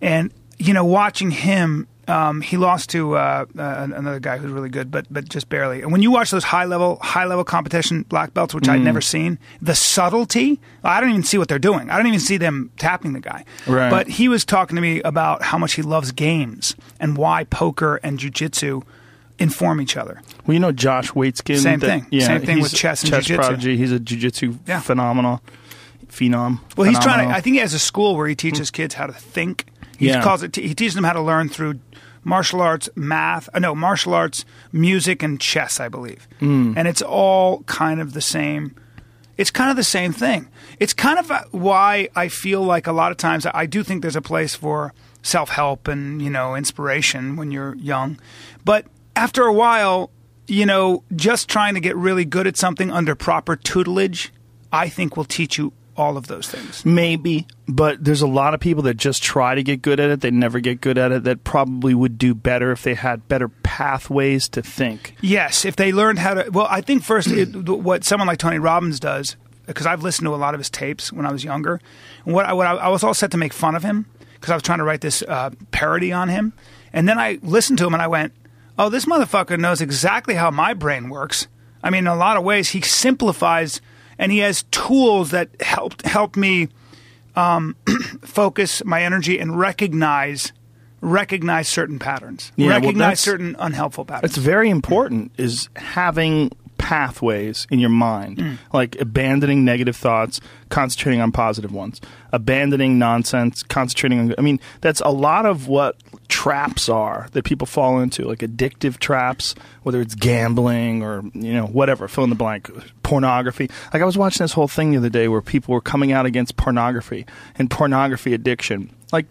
And 0.00 0.32
you 0.58 0.72
know, 0.72 0.84
watching 0.84 1.30
him, 1.30 1.86
um, 2.08 2.40
he 2.40 2.56
lost 2.56 2.90
to 2.90 3.16
uh, 3.16 3.44
uh, 3.58 3.88
another 3.94 4.20
guy 4.20 4.38
who's 4.38 4.50
really 4.52 4.68
good, 4.68 4.90
but 4.90 5.06
but 5.10 5.28
just 5.28 5.48
barely. 5.48 5.82
And 5.82 5.92
when 5.92 6.02
you 6.02 6.10
watch 6.10 6.30
those 6.30 6.44
high 6.44 6.64
level 6.64 6.98
high 7.02 7.24
level 7.24 7.44
competition 7.44 8.02
black 8.04 8.32
belts, 8.32 8.54
which 8.54 8.68
I'd 8.68 8.80
never 8.80 9.00
seen, 9.00 9.38
the 9.60 9.74
subtlety, 9.74 10.60
I 10.84 11.00
don't 11.00 11.10
even 11.10 11.24
see 11.24 11.36
what 11.36 11.48
they're 11.48 11.58
doing. 11.58 11.90
I 11.90 11.96
don't 11.96 12.06
even 12.06 12.20
see 12.20 12.36
them 12.36 12.70
tapping 12.78 13.12
the 13.12 13.20
guy. 13.20 13.44
Right. 13.66 13.90
But 13.90 14.08
he 14.08 14.28
was 14.28 14.44
talking 14.44 14.76
to 14.76 14.82
me 14.82 15.02
about 15.02 15.42
how 15.42 15.58
much 15.58 15.74
he 15.74 15.82
loves 15.82 16.12
games 16.12 16.74
and 17.00 17.16
why 17.18 17.44
poker 17.44 17.96
and 18.02 18.18
jujitsu 18.18 18.82
inform 19.38 19.80
each 19.82 19.96
other. 19.98 20.22
Well, 20.46 20.54
you 20.54 20.60
know 20.60 20.72
Josh 20.72 21.10
Waitzkin. 21.10 21.58
Same 21.58 21.80
that- 21.80 21.86
thing. 21.86 22.06
Yeah, 22.10 22.26
Same 22.26 22.40
thing 22.42 22.60
with 22.60 22.72
chess 22.72 23.02
and 23.02 23.10
chess 23.10 23.24
jiu-jitsu. 23.26 23.36
prodigy. 23.48 23.76
He's 23.76 23.92
a 23.92 23.98
jujitsu 23.98 24.58
Yeah. 24.66 24.80
phenomenal, 24.80 25.42
phenom. 26.08 26.60
Well, 26.76 26.88
he's 26.88 26.98
trying 27.00 27.28
to. 27.28 27.34
I 27.34 27.40
think 27.40 27.54
he 27.54 27.60
has 27.60 27.74
a 27.74 27.78
school 27.78 28.16
where 28.16 28.28
he 28.28 28.34
teaches 28.34 28.70
kids 28.70 28.94
how 28.94 29.06
to 29.06 29.12
think. 29.12 29.66
He 29.98 30.08
Yeah. 30.08 30.22
calls 30.22 30.42
it. 30.42 30.54
He 30.56 30.74
teaches 30.74 30.94
them 30.94 31.04
how 31.04 31.12
to 31.14 31.20
learn 31.22 31.48
through 31.48 31.80
martial 32.24 32.60
arts, 32.60 32.88
math. 32.96 33.48
Uh, 33.54 33.58
no, 33.60 33.74
martial 33.74 34.14
arts, 34.14 34.44
music, 34.72 35.22
and 35.22 35.40
chess. 35.40 35.80
I 35.80 35.88
believe, 35.88 36.26
Hmm. 36.40 36.72
and 36.76 36.86
it's 36.88 37.02
all 37.02 37.62
kind 37.64 38.00
of 38.00 38.12
the 38.12 38.20
same. 38.20 38.74
It's 39.36 39.50
kind 39.50 39.70
of 39.70 39.76
the 39.76 39.84
same 39.84 40.12
thing. 40.12 40.48
It's 40.80 40.94
kind 40.94 41.18
of 41.18 41.30
uh, 41.30 41.42
why 41.50 42.08
I 42.16 42.28
feel 42.28 42.62
like 42.62 42.86
a 42.86 42.92
lot 42.92 43.10
of 43.12 43.18
times 43.18 43.46
I 43.52 43.66
do 43.66 43.82
think 43.82 44.00
there's 44.02 44.16
a 44.16 44.22
place 44.22 44.54
for 44.54 44.92
self 45.22 45.50
help 45.50 45.88
and 45.88 46.22
you 46.22 46.30
know 46.30 46.54
inspiration 46.54 47.36
when 47.36 47.50
you're 47.50 47.74
young, 47.76 48.18
but 48.64 48.86
after 49.14 49.42
a 49.44 49.52
while, 49.52 50.10
you 50.46 50.64
know, 50.66 51.02
just 51.16 51.48
trying 51.48 51.74
to 51.74 51.80
get 51.80 51.96
really 51.96 52.24
good 52.24 52.46
at 52.46 52.56
something 52.56 52.90
under 52.92 53.14
proper 53.14 53.56
tutelage, 53.56 54.32
I 54.72 54.88
think 54.88 55.16
will 55.16 55.24
teach 55.24 55.58
you 55.58 55.72
all 55.96 56.16
of 56.16 56.26
those 56.26 56.48
things. 56.48 56.84
Maybe, 56.84 57.46
but 57.66 58.02
there's 58.02 58.22
a 58.22 58.26
lot 58.26 58.54
of 58.54 58.60
people 58.60 58.82
that 58.84 58.96
just 58.96 59.22
try 59.22 59.54
to 59.54 59.62
get 59.62 59.82
good 59.82 60.00
at 60.00 60.10
it. 60.10 60.20
They 60.20 60.30
never 60.30 60.60
get 60.60 60.80
good 60.80 60.98
at 60.98 61.12
it. 61.12 61.24
That 61.24 61.44
probably 61.44 61.94
would 61.94 62.18
do 62.18 62.34
better 62.34 62.72
if 62.72 62.82
they 62.82 62.94
had 62.94 63.26
better 63.28 63.48
pathways 63.48 64.48
to 64.50 64.62
think. 64.62 65.16
Yes, 65.20 65.64
if 65.64 65.76
they 65.76 65.92
learned 65.92 66.18
how 66.18 66.34
to. 66.34 66.50
Well, 66.50 66.66
I 66.70 66.80
think 66.80 67.02
first, 67.02 67.28
it, 67.28 67.54
what 67.68 68.04
someone 68.04 68.26
like 68.26 68.38
Tony 68.38 68.58
Robbins 68.58 69.00
does, 69.00 69.36
because 69.66 69.86
I've 69.86 70.02
listened 70.02 70.26
to 70.26 70.34
a 70.34 70.36
lot 70.36 70.54
of 70.54 70.60
his 70.60 70.70
tapes 70.70 71.12
when 71.12 71.26
I 71.26 71.32
was 71.32 71.44
younger, 71.44 71.80
and 72.24 72.34
what 72.34 72.46
I, 72.46 72.52
what 72.52 72.66
I, 72.66 72.74
I 72.74 72.88
was 72.88 73.02
all 73.02 73.14
set 73.14 73.30
to 73.32 73.36
make 73.38 73.52
fun 73.52 73.74
of 73.74 73.82
him 73.82 74.06
because 74.34 74.50
I 74.50 74.54
was 74.54 74.62
trying 74.62 74.78
to 74.78 74.84
write 74.84 75.00
this 75.00 75.22
uh, 75.22 75.50
parody 75.70 76.12
on 76.12 76.28
him, 76.28 76.52
and 76.92 77.08
then 77.08 77.18
I 77.18 77.38
listened 77.42 77.78
to 77.78 77.86
him 77.86 77.94
and 77.94 78.02
I 78.02 78.06
went, 78.06 78.32
"Oh, 78.78 78.88
this 78.88 79.06
motherfucker 79.06 79.58
knows 79.58 79.80
exactly 79.80 80.34
how 80.34 80.50
my 80.50 80.74
brain 80.74 81.08
works." 81.08 81.48
I 81.82 81.90
mean, 81.90 82.00
in 82.00 82.06
a 82.08 82.16
lot 82.16 82.36
of 82.36 82.42
ways, 82.42 82.70
he 82.70 82.80
simplifies 82.80 83.80
and 84.18 84.32
he 84.32 84.38
has 84.38 84.64
tools 84.70 85.30
that 85.30 85.48
help 85.60 86.02
help 86.02 86.36
me 86.36 86.68
um, 87.34 87.76
focus 88.22 88.84
my 88.84 89.02
energy 89.02 89.38
and 89.38 89.58
recognize 89.58 90.52
recognize 91.02 91.68
certain 91.68 91.98
patterns, 91.98 92.50
Yeah, 92.56 92.70
recognize 92.70 92.96
that's- 92.98 93.20
certain 93.20 93.54
unhelpful 93.58 94.04
patterns. 94.06 94.32
It's 94.32 94.38
very 94.38 94.70
important 94.70 95.32
is 95.36 95.68
having 95.76 96.50
pathways 96.78 97.66
in 97.70 97.78
your 97.78 97.90
mind, 97.90 98.38
Mm. 98.38 98.58
like 98.72 98.96
abandoning 99.00 99.64
negative 99.64 99.96
thoughts, 99.96 100.40
concentrating 100.68 101.20
on 101.20 101.32
positive 101.32 101.72
ones, 101.72 102.00
abandoning 102.32 102.98
nonsense, 102.98 103.62
concentrating 103.62 104.18
on. 104.20 104.34
I 104.38 104.40
mean, 104.42 104.60
that's 104.80 105.00
a 105.00 105.10
lot 105.10 105.46
of 105.46 105.68
what 105.68 105.96
traps 106.28 106.88
are 106.88 107.28
that 107.32 107.44
people 107.44 107.66
fall 107.66 108.00
into, 108.00 108.24
like 108.24 108.40
addictive 108.40 108.98
traps, 108.98 109.54
whether 109.82 110.00
it's 110.00 110.14
gambling 110.14 111.02
or 111.02 111.22
you 111.34 111.52
know 111.54 111.66
whatever, 111.66 112.08
fill 112.08 112.24
in 112.24 112.30
the 112.30 112.36
blank, 112.36 112.70
pornography. 113.02 113.70
Like 113.92 114.02
I 114.02 114.04
was 114.04 114.18
watching 114.18 114.44
this 114.44 114.52
whole 114.52 114.68
thing 114.68 114.90
the 114.90 114.98
other 114.98 115.08
day 115.08 115.28
where 115.28 115.40
people 115.42 115.72
were 115.74 115.80
coming 115.80 116.12
out 116.12 116.26
against 116.26 116.56
pornography 116.56 117.26
and 117.58 117.70
pornography 117.70 118.34
addiction, 118.34 118.90
like 119.12 119.26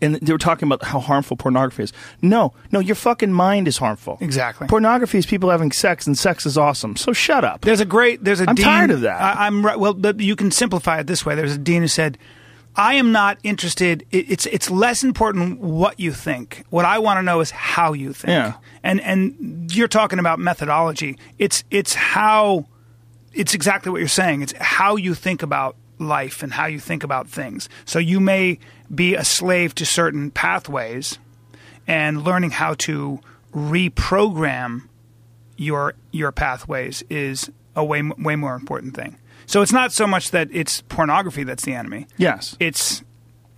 and 0.00 0.16
they 0.16 0.32
were 0.32 0.38
talking 0.38 0.68
about 0.68 0.84
how 0.84 1.00
harmful 1.00 1.36
pornography 1.36 1.84
is. 1.84 1.92
No, 2.22 2.52
no, 2.72 2.80
your 2.80 2.94
fucking 2.94 3.32
mind 3.32 3.68
is 3.68 3.78
harmful. 3.78 4.18
Exactly. 4.20 4.66
Pornography 4.66 5.18
is 5.18 5.26
people 5.26 5.50
having 5.50 5.72
sex, 5.72 6.06
and 6.06 6.16
sex 6.16 6.46
is 6.46 6.58
awesome. 6.58 6.96
So 6.96 7.12
shut 7.12 7.44
up. 7.44 7.62
There's 7.62 7.80
a 7.80 7.84
great. 7.84 8.24
There's 8.24 8.40
a. 8.40 8.48
I'm 8.48 8.54
dean, 8.54 8.64
tired 8.64 8.90
of 8.90 9.02
that. 9.02 9.20
I, 9.20 9.46
I'm 9.46 9.64
right. 9.64 9.78
Well, 9.78 9.98
you 10.18 10.36
can 10.36 10.50
simplify 10.50 11.00
it 11.00 11.06
this 11.06 11.24
way. 11.24 11.34
There's 11.34 11.54
a 11.54 11.58
dean 11.58 11.82
who 11.82 11.88
said, 11.88 12.18
"I 12.76 12.94
am 12.94 13.12
not 13.12 13.38
interested. 13.42 14.06
It, 14.10 14.30
it's 14.30 14.46
it's 14.46 14.70
less 14.70 15.02
important 15.02 15.60
what 15.60 15.98
you 16.00 16.12
think. 16.12 16.64
What 16.70 16.84
I 16.84 16.98
want 16.98 17.18
to 17.18 17.22
know 17.22 17.40
is 17.40 17.50
how 17.50 17.92
you 17.92 18.12
think. 18.12 18.30
Yeah. 18.30 18.54
And 18.82 19.00
and 19.00 19.70
you're 19.74 19.88
talking 19.88 20.18
about 20.18 20.38
methodology. 20.38 21.18
It's 21.38 21.64
it's 21.70 21.94
how. 21.94 22.66
It's 23.32 23.52
exactly 23.52 23.92
what 23.92 23.98
you're 23.98 24.08
saying. 24.08 24.40
It's 24.40 24.54
how 24.58 24.96
you 24.96 25.12
think 25.14 25.42
about 25.42 25.76
life 25.98 26.42
and 26.42 26.52
how 26.52 26.66
you 26.66 26.80
think 26.80 27.04
about 27.04 27.28
things. 27.28 27.68
So 27.84 27.98
you 27.98 28.18
may 28.20 28.58
be 28.94 29.14
a 29.14 29.24
slave 29.24 29.74
to 29.76 29.86
certain 29.86 30.30
pathways, 30.30 31.18
and 31.86 32.22
learning 32.24 32.50
how 32.50 32.74
to 32.74 33.20
reprogram 33.54 34.88
your 35.56 35.94
your 36.12 36.32
pathways 36.32 37.02
is 37.08 37.50
a 37.74 37.84
way 37.84 38.02
way 38.02 38.36
more 38.36 38.54
important 38.54 38.94
thing. 38.94 39.18
So 39.46 39.62
it's 39.62 39.72
not 39.72 39.92
so 39.92 40.06
much 40.06 40.32
that 40.32 40.48
it's 40.52 40.80
pornography 40.82 41.44
that's 41.44 41.64
the 41.64 41.74
enemy. 41.74 42.06
yes. 42.16 42.56
It's 42.58 43.02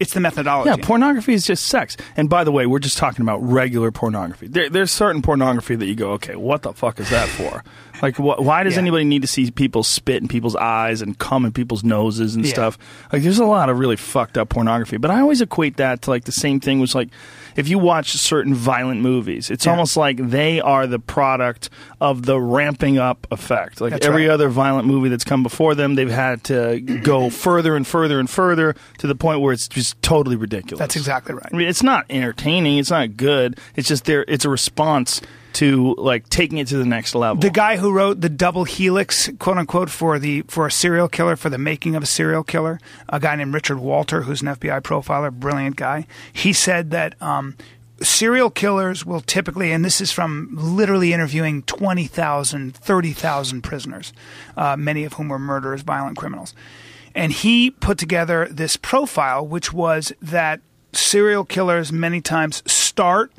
it's 0.00 0.14
the 0.14 0.20
methodology. 0.20 0.70
Yeah, 0.70 0.76
pornography 0.76 1.34
is 1.34 1.44
just 1.44 1.66
sex. 1.66 1.96
And 2.16 2.30
by 2.30 2.44
the 2.44 2.52
way, 2.52 2.66
we're 2.66 2.78
just 2.78 2.98
talking 2.98 3.22
about 3.22 3.42
regular 3.42 3.90
pornography. 3.90 4.46
There, 4.46 4.70
there's 4.70 4.90
certain 4.92 5.22
pornography 5.22 5.74
that 5.76 5.86
you 5.86 5.94
go, 5.96 6.12
okay, 6.12 6.36
what 6.36 6.62
the 6.62 6.72
fuck 6.72 7.00
is 7.00 7.10
that 7.10 7.28
for? 7.28 7.64
like, 8.02 8.16
wh- 8.16 8.38
why 8.40 8.62
does 8.62 8.74
Yeah. 8.74 8.80
anybody 8.82 9.04
need 9.04 9.22
to 9.22 9.28
see 9.28 9.50
people 9.50 9.82
spit 9.82 10.22
in 10.22 10.28
people's 10.28 10.54
eyes 10.54 11.02
and 11.02 11.18
cum 11.18 11.44
in 11.44 11.52
people's 11.52 11.82
noses 11.82 12.36
and 12.36 12.44
Yeah. 12.46 12.52
stuff? 12.52 12.78
Like, 13.12 13.22
there's 13.22 13.40
a 13.40 13.44
lot 13.44 13.68
of 13.70 13.78
really 13.78 13.96
fucked 13.96 14.38
up 14.38 14.50
pornography. 14.50 14.98
But 14.98 15.10
I 15.10 15.20
always 15.20 15.40
equate 15.40 15.78
that 15.78 16.02
to 16.02 16.10
like 16.10 16.24
the 16.24 16.32
same 16.32 16.60
thing 16.60 16.78
was 16.78 16.94
like, 16.94 17.08
if 17.58 17.68
you 17.68 17.76
watch 17.78 18.12
certain 18.12 18.54
violent 18.54 19.00
movies, 19.00 19.50
it's 19.50 19.66
Yeah. 19.66 19.72
almost 19.72 19.96
like 19.96 20.16
they 20.30 20.60
are 20.60 20.86
the 20.86 21.00
product 21.00 21.68
of 22.00 22.24
the 22.24 22.40
ramping 22.40 22.98
up 22.98 23.26
effect. 23.32 23.80
Like 23.80 23.90
That's 23.92 24.06
every 24.06 24.28
right. 24.28 24.32
other 24.34 24.48
violent 24.48 24.86
movie 24.86 25.08
that's 25.08 25.24
come 25.24 25.42
before 25.42 25.74
them, 25.74 25.96
they've 25.96 26.08
had 26.08 26.44
to 26.44 26.78
go 26.80 27.30
further 27.30 27.74
and 27.74 27.84
further 27.84 28.20
and 28.20 28.30
further 28.30 28.76
to 28.98 29.06
the 29.08 29.16
point 29.16 29.40
where 29.40 29.52
it's 29.52 29.66
just 29.66 30.00
totally 30.02 30.36
ridiculous. 30.36 30.78
That's 30.78 30.94
exactly 30.94 31.34
right. 31.34 31.48
I 31.52 31.56
mean, 31.56 31.66
it's 31.66 31.82
not 31.82 32.06
entertaining. 32.08 32.78
It's 32.78 32.90
not 32.90 33.16
good. 33.16 33.58
It's 33.74 33.88
just 33.88 34.04
there. 34.04 34.24
It's 34.28 34.44
a 34.44 34.48
response 34.50 35.20
to 35.54 35.94
like 35.98 36.28
taking 36.28 36.58
it 36.58 36.66
to 36.68 36.76
the 36.76 36.84
next 36.84 37.14
level. 37.14 37.40
the 37.40 37.50
guy 37.50 37.76
who 37.76 37.92
wrote 37.92 38.20
the 38.20 38.28
double 38.28 38.64
helix 38.64 39.28
quote 39.38 39.56
unquote 39.58 39.90
for 39.90 40.18
the 40.18 40.42
for 40.42 40.66
a 40.66 40.70
serial 40.70 41.08
killer 41.08 41.36
for 41.36 41.50
the 41.50 41.58
making 41.58 41.94
of 41.96 42.02
a 42.02 42.06
serial 42.06 42.44
killer 42.44 42.78
a 43.08 43.18
guy 43.18 43.34
named 43.34 43.54
richard 43.54 43.78
walter 43.78 44.22
who's 44.22 44.42
an 44.42 44.48
fbi 44.48 44.80
profiler 44.80 45.32
brilliant 45.32 45.76
guy 45.76 46.06
he 46.32 46.52
said 46.52 46.90
that 46.90 47.20
um, 47.22 47.56
serial 48.00 48.50
killers 48.50 49.04
will 49.04 49.20
typically 49.20 49.72
and 49.72 49.84
this 49.84 50.00
is 50.00 50.12
from 50.12 50.48
literally 50.52 51.12
interviewing 51.12 51.62
20000 51.62 52.74
30000 52.74 53.62
prisoners 53.62 54.12
uh, 54.56 54.76
many 54.76 55.04
of 55.04 55.14
whom 55.14 55.28
were 55.28 55.38
murderers 55.38 55.82
violent 55.82 56.16
criminals 56.16 56.54
and 57.14 57.32
he 57.32 57.70
put 57.70 57.98
together 57.98 58.46
this 58.50 58.76
profile 58.76 59.46
which 59.46 59.72
was 59.72 60.12
that 60.22 60.60
serial 60.92 61.44
killers 61.44 61.92
many 61.92 62.20
times 62.20 62.62
start 62.70 63.32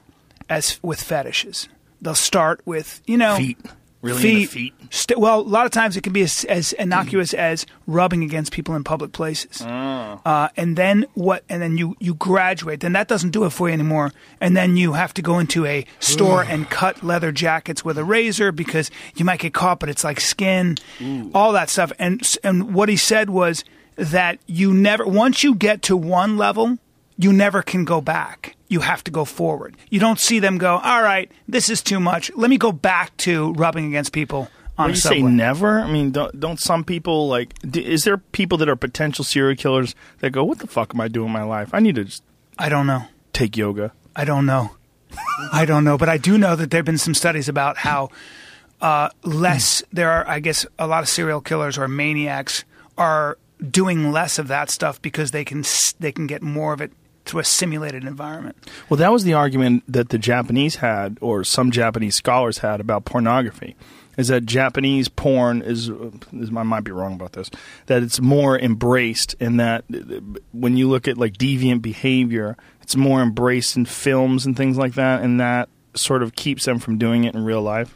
as 0.49 0.79
with 0.83 1.01
fetishes 1.01 1.69
they'll 2.01 2.15
start 2.15 2.61
with 2.65 3.01
you 3.05 3.17
know 3.17 3.37
Feet. 3.37 3.57
Really 4.01 4.43
into 4.43 4.47
feet? 4.47 4.73
St- 4.91 5.19
well, 5.19 5.41
a 5.41 5.41
lot 5.41 5.65
of 5.65 5.73
times 5.73 5.97
it 5.97 6.01
can 6.01 6.13
be 6.13 6.21
as, 6.21 6.45
as 6.45 6.71
innocuous 6.71 7.33
as 7.33 7.65
rubbing 7.85 8.23
against 8.23 8.53
people 8.53 8.73
in 8.75 8.85
public 8.85 9.11
places. 9.11 9.61
Oh. 9.61 10.21
Uh, 10.23 10.47
and 10.55 10.77
then 10.77 11.05
what? 11.15 11.43
And 11.49 11.61
then 11.61 11.77
you 11.77 11.97
you 11.99 12.13
graduate. 12.13 12.79
Then 12.79 12.93
that 12.93 13.09
doesn't 13.09 13.31
do 13.31 13.43
it 13.43 13.49
for 13.49 13.67
you 13.67 13.73
anymore. 13.73 14.13
And 14.39 14.55
then 14.55 14.77
you 14.77 14.93
have 14.93 15.13
to 15.15 15.21
go 15.21 15.37
into 15.37 15.65
a 15.65 15.85
store 15.99 16.43
and 16.43 16.69
cut 16.69 17.03
leather 17.03 17.33
jackets 17.33 17.83
with 17.83 17.97
a 17.97 18.05
razor 18.05 18.53
because 18.53 18.89
you 19.17 19.25
might 19.25 19.41
get 19.41 19.53
caught, 19.53 19.81
but 19.81 19.89
it's 19.89 20.05
like 20.05 20.21
skin, 20.21 20.77
all 21.33 21.51
that 21.51 21.69
stuff. 21.69 21.91
And 21.99 22.21
and 22.41 22.73
what 22.73 22.87
he 22.87 22.95
said 22.95 23.29
was 23.29 23.65
that 23.97 24.39
you 24.45 24.73
never 24.73 25.05
once 25.05 25.43
you 25.43 25.53
get 25.55 25.81
to 25.83 25.97
one 25.97 26.37
level, 26.37 26.77
you 27.19 27.33
never 27.33 27.61
can 27.61 27.83
go 27.83 27.99
back. 27.99 28.55
You 28.69 28.79
have 28.79 29.03
to 29.03 29.11
go 29.11 29.25
forward. 29.25 29.75
You 29.89 29.99
don't 29.99 30.19
see 30.19 30.39
them 30.39 30.57
go, 30.57 30.77
all 30.77 31.03
right, 31.03 31.29
this 31.49 31.69
is 31.69 31.81
too 31.81 31.99
much. 31.99 32.31
Let 32.33 32.49
me 32.49 32.57
go 32.57 32.71
back 32.71 33.15
to 33.17 33.51
rubbing 33.53 33.87
against 33.87 34.13
people 34.13 34.47
on 34.77 34.91
you 34.91 34.95
say 34.95 35.21
never, 35.21 35.81
I 35.81 35.91
mean, 35.91 36.11
don't, 36.11 36.39
don't 36.39 36.59
some 36.61 36.85
people 36.85 37.27
like? 37.27 37.53
Is 37.75 38.05
there 38.05 38.17
people 38.17 38.57
that 38.59 38.69
are 38.69 38.77
potential 38.77 39.25
serial 39.25 39.57
killers 39.57 39.93
that 40.19 40.29
go, 40.29 40.45
"What 40.45 40.59
the 40.59 40.67
fuck 40.67 40.95
am 40.95 41.01
I 41.01 41.09
doing 41.09 41.27
in 41.27 41.33
my 41.33 41.43
life? 41.43 41.71
I 41.73 41.81
need 41.81 41.95
to 41.95 42.05
just 42.05 42.23
I 42.57 42.69
don't 42.69 42.87
know. 42.87 43.03
take 43.33 43.57
yoga." 43.57 43.91
I 44.15 44.23
don't 44.23 44.45
know. 44.45 44.71
I 45.51 45.65
don't 45.65 45.83
know, 45.83 45.97
but 45.97 46.07
I 46.07 46.17
do 46.17 46.37
know 46.37 46.55
that 46.55 46.71
there 46.71 46.77
have 46.77 46.85
been 46.85 46.97
some 46.97 47.13
studies 47.13 47.49
about 47.49 47.79
how 47.79 48.09
uh, 48.79 49.09
less 49.23 49.83
there 49.91 50.09
are. 50.09 50.25
I 50.25 50.39
guess 50.39 50.65
a 50.77 50.87
lot 50.87 51.03
of 51.03 51.09
serial 51.09 51.41
killers 51.41 51.77
or 51.77 51.89
maniacs 51.89 52.63
are 52.97 53.37
doing 53.59 54.13
less 54.13 54.39
of 54.39 54.47
that 54.47 54.69
stuff 54.69 55.01
because 55.01 55.31
they 55.31 55.43
can 55.43 55.65
they 55.99 56.13
can 56.13 56.25
get 56.25 56.41
more 56.41 56.71
of 56.71 56.79
it 56.79 56.93
through 57.29 57.41
a 57.41 57.45
simulated 57.45 58.03
environment. 58.03 58.57
Well, 58.89 58.97
that 58.97 59.11
was 59.11 59.23
the 59.23 59.33
argument 59.33 59.83
that 59.87 60.09
the 60.09 60.17
Japanese 60.17 60.77
had, 60.77 61.17
or 61.21 61.43
some 61.43 61.71
Japanese 61.71 62.15
scholars 62.15 62.59
had, 62.59 62.79
about 62.79 63.05
pornography. 63.05 63.75
Is 64.17 64.27
that 64.27 64.45
Japanese 64.45 65.07
porn 65.07 65.61
is, 65.61 65.87
is 65.87 66.49
I 66.49 66.63
might 66.63 66.83
be 66.83 66.91
wrong 66.91 67.13
about 67.13 67.33
this, 67.33 67.49
that 67.85 68.03
it's 68.03 68.19
more 68.19 68.59
embraced, 68.59 69.35
and 69.39 69.59
that 69.59 69.85
when 70.51 70.75
you 70.75 70.89
look 70.89 71.07
at 71.07 71.17
like 71.17 71.37
deviant 71.37 71.81
behavior, 71.81 72.57
it's 72.81 72.97
more 72.97 73.21
embraced 73.21 73.77
in 73.77 73.85
films 73.85 74.45
and 74.45 74.57
things 74.57 74.77
like 74.77 74.95
that, 74.95 75.21
and 75.21 75.39
that 75.39 75.69
sort 75.93 76.21
of 76.21 76.35
keeps 76.35 76.65
them 76.65 76.79
from 76.79 76.97
doing 76.97 77.23
it 77.23 77.33
in 77.33 77.45
real 77.45 77.61
life. 77.61 77.95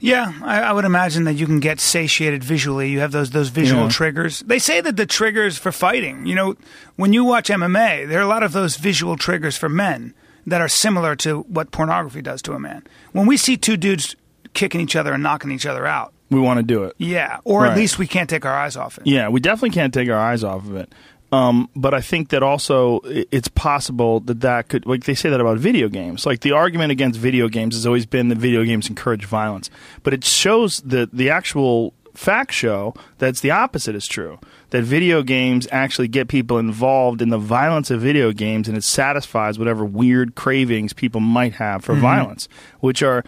Yeah, 0.00 0.32
I, 0.42 0.60
I 0.60 0.72
would 0.72 0.84
imagine 0.84 1.24
that 1.24 1.34
you 1.34 1.46
can 1.46 1.58
get 1.60 1.80
satiated 1.80 2.44
visually. 2.44 2.90
You 2.90 3.00
have 3.00 3.12
those 3.12 3.30
those 3.30 3.48
visual 3.48 3.84
Yeah. 3.84 3.88
triggers. 3.90 4.40
They 4.40 4.58
say 4.58 4.80
that 4.80 4.96
the 4.96 5.06
triggers 5.06 5.58
for 5.58 5.72
fighting, 5.72 6.24
you 6.26 6.34
know, 6.34 6.54
when 6.96 7.12
you 7.12 7.24
watch 7.24 7.48
MMA, 7.50 8.06
there 8.08 8.18
are 8.18 8.22
a 8.22 8.28
lot 8.28 8.42
of 8.42 8.52
those 8.52 8.76
visual 8.76 9.16
triggers 9.16 9.56
for 9.56 9.68
men 9.68 10.14
that 10.46 10.60
are 10.60 10.68
similar 10.68 11.14
to 11.16 11.40
what 11.42 11.70
pornography 11.72 12.22
does 12.22 12.40
to 12.42 12.52
a 12.52 12.58
man. 12.60 12.84
When 13.12 13.26
we 13.26 13.36
see 13.36 13.56
two 13.56 13.76
dudes 13.76 14.14
kicking 14.54 14.80
each 14.80 14.96
other 14.96 15.12
and 15.12 15.22
knocking 15.22 15.50
each 15.50 15.66
other 15.66 15.86
out, 15.86 16.12
We 16.30 16.40
want 16.40 16.58
to 16.58 16.62
do 16.62 16.84
it. 16.84 16.94
yeah, 16.98 17.38
or 17.44 17.62
Right. 17.62 17.72
at 17.72 17.76
least 17.76 17.98
we 17.98 18.06
can't 18.06 18.30
take 18.30 18.46
our 18.46 18.54
eyes 18.54 18.76
off 18.76 18.98
it. 18.98 19.06
Yeah, 19.06 19.28
we 19.28 19.40
definitely 19.40 19.70
can't 19.70 19.92
take 19.92 20.08
our 20.08 20.18
eyes 20.18 20.42
off 20.44 20.64
of 20.66 20.76
it. 20.76 20.92
Um, 21.30 21.68
but 21.76 21.92
I 21.92 22.00
think 22.00 22.30
that 22.30 22.42
also 22.42 23.00
it's 23.04 23.48
possible 23.48 24.20
that 24.20 24.40
that 24.40 24.68
could, 24.68 24.86
like 24.86 25.04
they 25.04 25.14
say 25.14 25.28
that 25.28 25.40
about 25.40 25.58
video 25.58 25.88
games. 25.88 26.24
Like 26.24 26.40
the 26.40 26.52
argument 26.52 26.90
against 26.90 27.20
video 27.20 27.48
games 27.48 27.74
has 27.74 27.86
always 27.86 28.06
been 28.06 28.28
that 28.28 28.38
video 28.38 28.64
games 28.64 28.88
encourage 28.88 29.26
violence, 29.26 29.68
but 30.02 30.14
it 30.14 30.24
shows 30.24 30.80
that 30.82 31.12
the 31.12 31.28
actual 31.28 31.92
facts 32.14 32.54
show 32.54 32.94
that's 33.18 33.40
the 33.40 33.50
opposite 33.50 33.94
is 33.94 34.06
true. 34.06 34.38
That 34.70 34.82
video 34.82 35.22
games 35.22 35.68
actually 35.70 36.08
get 36.08 36.28
people 36.28 36.58
involved 36.58 37.22
in 37.22 37.28
the 37.28 37.38
violence 37.38 37.90
of 37.90 38.00
video 38.00 38.32
games, 38.32 38.66
and 38.66 38.76
it 38.76 38.84
satisfies 38.84 39.58
whatever 39.58 39.84
weird 39.84 40.34
cravings 40.34 40.92
people 40.92 41.20
might 41.20 41.54
have 41.54 41.84
for 41.84 41.94
violence, 41.94 42.48
which 42.80 43.02
are 43.02 43.22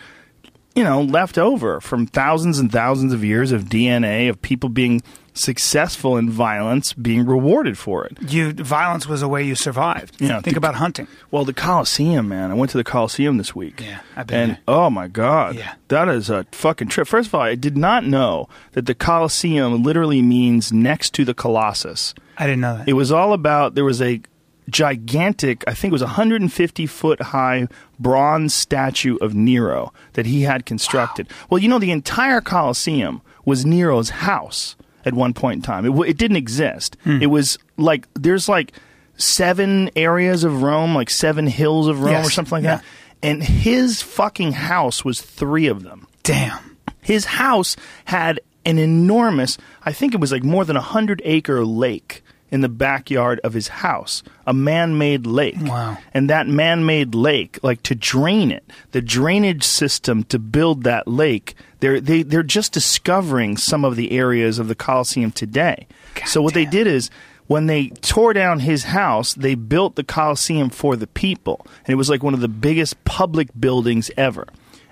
you 0.75 0.85
know, 0.85 1.03
left 1.03 1.37
over 1.37 1.81
from 1.81 2.07
thousands 2.07 2.59
and 2.59 2.71
thousands 2.71 3.13
of 3.13 3.25
years 3.25 3.53
of 3.53 3.65
DNA 3.65 4.31
of 4.31 4.41
people 4.41 4.69
being 4.69 5.03
successful 5.35 6.17
in 6.17 6.29
violence 6.31 6.93
being 6.93 7.25
rewarded 7.27 7.79
for 7.79 8.05
it. 8.05 8.19
You 8.29 8.53
violence 8.53 9.07
was 9.07 9.23
a 9.23 9.29
way 9.29 9.43
you 9.45 9.55
survived. 9.55 10.21
Yeah, 10.21 10.41
think 10.41 10.55
the- 10.55 10.59
about 10.59 10.75
hunting. 10.77 11.07
Well, 11.31 11.45
the 11.45 11.53
Coliseum, 11.55 12.29
man. 12.29 12.51
I 12.51 12.55
went 12.55 12.71
to 12.73 12.77
the 12.79 12.85
Coliseum 12.85 13.37
this 13.39 13.55
week. 13.55 13.81
Yeah, 13.81 14.01
I've 14.17 14.27
been 14.27 14.39
And 14.39 14.51
there. 14.53 14.59
oh 14.69 14.91
my 14.91 15.09
god. 15.09 15.57
Yeah. 15.57 15.75
That 15.89 16.09
is 16.09 16.31
a 16.31 16.47
fucking 16.53 16.89
trip. 16.89 17.07
First 17.09 17.29
of 17.29 17.35
all, 17.35 17.41
I 17.43 17.55
did 17.55 17.77
not 17.77 18.05
know 18.05 18.49
that 18.73 18.87
the 18.87 18.95
Coliseum 18.95 19.83
literally 19.83 20.23
means 20.23 20.73
next 20.73 21.15
to 21.15 21.25
the 21.25 21.35
Colossus. 21.35 22.15
I 22.39 22.47
didn't 22.47 22.61
know 22.61 22.79
that. 22.79 22.89
It 22.89 22.95
was 22.95 23.13
all 23.13 23.33
about 23.33 23.75
there 23.75 23.85
was 23.85 24.01
a 24.03 24.21
gigantic, 24.69 25.65
I 25.67 25.75
think 25.75 25.91
it 25.91 25.95
was 25.95 26.03
150 26.03 26.87
foot 26.87 27.21
high 27.21 27.67
bronze 27.99 28.55
statue 28.55 29.17
of 29.21 29.35
Nero 29.35 29.93
that 30.15 30.27
he 30.27 30.43
had 30.43 30.65
constructed. 30.65 31.29
Well, 31.51 31.59
you 31.61 31.69
know, 31.69 31.79
the 31.79 31.91
entire 31.91 32.41
Colosseum 32.41 33.21
was 33.45 33.67
Nero's 33.67 34.11
house. 34.11 34.77
At 35.05 35.15
one 35.15 35.35
point 35.35 35.57
in 35.59 35.63
time. 35.63 35.85
It, 35.85 35.89
w- 35.91 36.09
it 36.11 36.17
didn't 36.19 36.37
exist. 36.37 36.97
Hmm. 37.05 37.23
It 37.23 37.27
was 37.27 37.59
like 37.77 38.07
there's 38.15 38.49
like 38.49 38.73
seven 39.17 39.91
areas 39.97 40.45
of 40.45 40.63
Rome, 40.63 40.95
like 40.95 41.11
seven 41.11 41.47
hills 41.47 41.89
of 41.89 42.01
Rome 42.01 42.13
Yes. 42.13 42.27
or 42.29 42.31
something 42.31 42.53
like 42.53 42.65
Yeah. 42.65 42.77
that. 42.77 42.85
And 43.23 43.43
his 43.43 44.01
fucking 44.01 44.53
house 44.53 45.05
was 45.05 45.21
three 45.21 45.67
of 45.67 45.83
them. 45.83 46.07
Damn. 46.23 46.77
His 47.03 47.27
house 47.27 47.77
had 48.07 48.41
an 48.65 48.79
enormous, 48.79 49.59
I 49.83 49.93
think 49.93 50.15
it 50.15 50.21
was 50.21 50.33
like 50.33 50.43
more 50.45 50.65
than 50.65 50.77
a 50.77 50.81
hundred 50.83 51.21
acre 51.25 51.65
lake 51.65 52.23
in 52.51 52.61
the 52.61 52.69
backyard 52.69 53.41
of 53.45 53.53
his 53.53 53.69
house, 53.69 54.23
a 54.47 54.53
man 54.53 54.99
made 54.99 55.27
lake. 55.27 55.57
Wow. 55.61 55.99
And 56.13 56.29
that 56.29 56.49
man 56.49 56.85
made 56.85 57.15
lake, 57.15 57.59
like 57.63 57.83
to 57.85 57.95
drain 57.95 58.51
it, 58.51 58.65
the 58.93 59.01
drainage 59.01 59.65
system 59.65 60.25
to 60.25 60.39
build 60.39 60.85
that 60.85 61.07
lake, 61.07 61.55
they're, 61.81 62.01
they, 62.01 62.23
they're 62.23 62.43
just 62.43 62.73
discovering 62.73 63.57
some 63.57 63.85
of 63.85 63.97
the 63.97 64.13
areas 64.13 64.59
of 64.59 64.69
the 64.69 64.75
Colosseum 64.75 65.31
today. 65.31 65.87
so 66.27 66.43
what 66.43 66.55
they 66.55 66.67
did 66.67 66.87
is, 66.87 67.11
when 67.47 67.67
they 67.67 67.89
tore 67.89 68.33
down 68.33 68.61
his 68.61 68.85
house, 68.85 69.35
they 69.35 69.57
built 69.57 69.97
the 69.97 70.05
Colosseum 70.05 70.71
for 70.71 70.95
the 70.95 71.09
people. 71.09 71.67
And 71.85 71.93
it 71.93 71.97
was 71.97 72.09
like 72.09 72.23
one 72.23 72.33
of 72.33 72.41
the 72.41 72.47
biggest 72.47 73.03
public 73.05 73.49
buildings 73.59 74.09
ever 74.17 74.47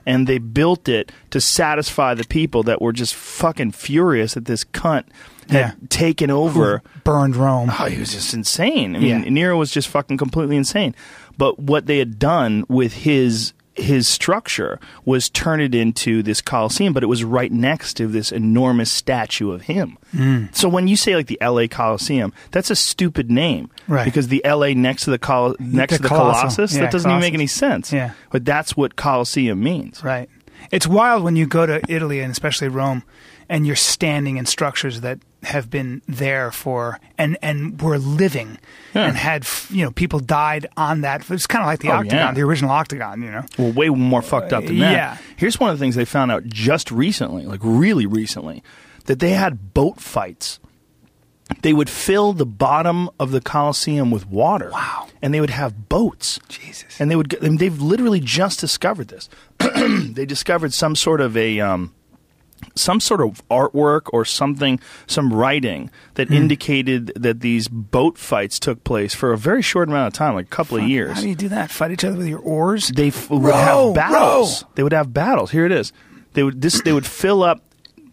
and 0.09 0.27
they 0.27 0.39
built 0.39 0.89
it 0.89 1.13
to 1.31 1.39
satisfy 1.39 2.15
the 2.15 2.25
people 2.25 2.63
that 2.63 2.81
were 2.81 2.95
just 2.95 3.15
fucking 3.15 3.71
furious 3.73 4.39
at 4.39 4.47
this 4.47 4.65
cunt 4.65 5.05
Yeah. 5.51 5.73
taken 5.89 6.31
over. 6.31 6.83
Burned 7.05 7.37
Rome. 7.37 7.71
Oh, 7.79 7.85
he 7.87 7.99
was 7.99 8.13
just 8.13 8.35
insane. 8.35 8.95
I 8.97 8.99
mean, 8.99 9.23
Yeah. 9.25 9.29
Nero 9.31 9.57
was 9.57 9.71
just 9.71 9.89
fucking 9.89 10.17
completely 10.19 10.57
insane. 10.57 10.95
But 11.37 11.59
what 11.59 11.87
they 11.87 11.99
had 11.99 12.19
done 12.19 12.65
with 12.69 12.93
his 12.93 13.53
his 13.75 14.09
structure 14.09 14.81
was 15.05 15.31
turn 15.31 15.61
it 15.61 15.73
into 15.73 16.21
this 16.21 16.41
Colosseum, 16.41 16.93
but 16.93 17.05
it 17.05 17.07
was 17.07 17.23
right 17.23 17.53
next 17.53 17.95
to 17.95 18.09
this 18.09 18.33
enormous 18.33 18.91
statue 18.91 19.53
of 19.53 19.63
him. 19.63 19.97
Mm. 20.13 20.53
So 20.53 20.69
when 20.69 20.89
you 20.89 20.97
say 20.97 21.15
like 21.15 21.29
the 21.29 21.41
L.A. 21.41 21.69
Coliseum, 21.69 22.33
that's 22.51 22.73
a 22.73 22.75
stupid 22.77 23.31
name, 23.31 23.71
Right. 23.87 24.05
Because 24.05 24.27
the 24.29 24.45
L.A. 24.45 24.75
next 24.75 25.05
to 25.05 25.11
the 25.11 25.19
Col- 25.21 25.55
next 25.61 25.93
The 25.93 25.97
to 25.99 26.03
the. 26.03 26.09
Colossus, 26.09 26.75
Yeah, 26.75 26.81
that 26.83 26.91
doesn't 26.91 27.09
even 27.09 27.21
make 27.21 27.35
any 27.35 27.47
sense. 27.47 27.93
Yeah. 27.93 28.15
but 28.33 28.45
that's 28.45 28.77
what 28.77 28.97
Colosseum 28.97 29.63
means. 29.63 30.03
Right. 30.03 30.29
It's 30.73 30.89
wild 30.89 31.23
when 31.23 31.37
you 31.37 31.47
go 31.47 31.65
to 31.65 31.81
Italy 31.89 32.19
and 32.19 32.33
especially 32.33 32.67
Rome, 32.67 33.05
and 33.49 33.65
you're 33.65 33.77
standing 33.77 34.39
in 34.39 34.47
structures 34.47 35.03
that 35.03 35.21
have 35.45 35.71
been 35.71 36.03
there 36.09 36.51
for 36.51 36.99
and 37.17 37.39
and 37.43 37.81
were 37.81 37.99
living 37.99 38.59
Yeah. 38.95 39.07
and 39.07 39.17
had 39.17 39.47
you 39.71 39.85
know 39.85 39.91
people 39.93 40.19
died 40.19 40.67
on 40.77 41.03
that. 41.03 41.31
It's 41.31 41.47
kind 41.47 41.63
of 41.63 41.67
like 41.67 41.79
the 41.81 41.89
Oh, 41.91 41.93
octagon, 41.99 42.19
yeah. 42.19 42.33
the 42.33 42.43
original 42.43 42.71
octagon. 42.73 43.23
You 43.23 43.31
know. 43.31 43.45
well, 43.59 43.73
way 43.73 43.89
more 43.89 44.23
fucked 44.23 44.53
up 44.53 44.65
than 44.65 44.79
that. 44.81 44.93
yeah. 44.93 45.17
Here's 45.37 45.61
one 45.61 45.71
of 45.71 45.79
the 45.79 45.83
things 45.83 45.95
they 45.95 46.05
found 46.05 46.33
out 46.33 46.45
just 46.47 46.91
recently, 46.91 47.47
like 47.47 47.61
really 47.63 48.05
recently, 48.07 48.63
that 49.07 49.21
they 49.21 49.31
had 49.31 49.75
boat 49.75 50.01
fights. 50.01 50.59
They 51.63 51.73
would 51.73 51.89
fill 51.89 52.35
the 52.35 52.45
bottom 52.45 53.09
of 53.19 53.31
the 53.31 53.41
Colosseum 53.41 54.11
with 54.11 54.27
water. 54.29 54.69
Wow. 54.71 55.07
And 55.23 55.33
they 55.33 55.41
would 55.41 55.49
have 55.51 55.89
boats. 55.89 56.39
Jesus. 56.49 57.01
And 57.01 57.11
they 57.11 57.17
would. 57.17 57.31
g- 57.31 57.39
And 57.41 57.59
they've 57.59 57.81
literally 57.81 58.21
just 58.21 58.61
discovered 58.61 59.09
this. 59.09 59.31
they 59.59 60.27
discovered 60.27 60.75
some 60.75 60.95
sort 60.95 61.21
of 61.23 61.37
a. 61.39 61.59
Um, 61.61 61.95
some 62.79 63.01
sort 63.01 63.21
of 63.21 63.47
artwork 63.49 64.03
or 64.13 64.25
something, 64.25 64.81
some 65.07 65.33
writing 65.33 65.91
that 66.15 66.31
indicated 66.31 67.13
that 67.17 67.41
these 67.41 67.69
boat 67.69 68.17
fights 68.19 68.59
took 68.59 68.85
place 68.85 69.15
for 69.15 69.33
a 69.33 69.39
very 69.39 69.63
short 69.63 69.89
amount 69.89 70.07
of 70.07 70.13
time, 70.13 70.35
like 70.35 70.47
a 70.47 70.49
couple 70.51 70.79
of 70.79 70.85
years 70.85 71.15
How 71.17 71.21
do 71.21 71.29
you 71.29 71.35
do 71.35 71.49
that? 71.51 71.71
Fight 71.71 71.91
each 71.91 72.05
other 72.05 72.17
with 72.17 72.27
your 72.29 72.41
oars? 72.41 72.89
they 72.89 73.09
f- 73.09 73.29
would 73.31 73.53
have 73.55 73.95
battles. 73.95 74.63
row. 74.63 74.69
They 74.75 74.83
would 74.83 74.93
have 74.93 75.13
battles. 75.13 75.51
Here 75.51 75.67
it 75.67 75.73
is. 75.73 75.93
They 76.35 76.43
would 76.43 76.61
this. 76.61 76.81
They 76.83 76.93
would 76.93 77.07
fill 77.07 77.43
up. 77.43 77.63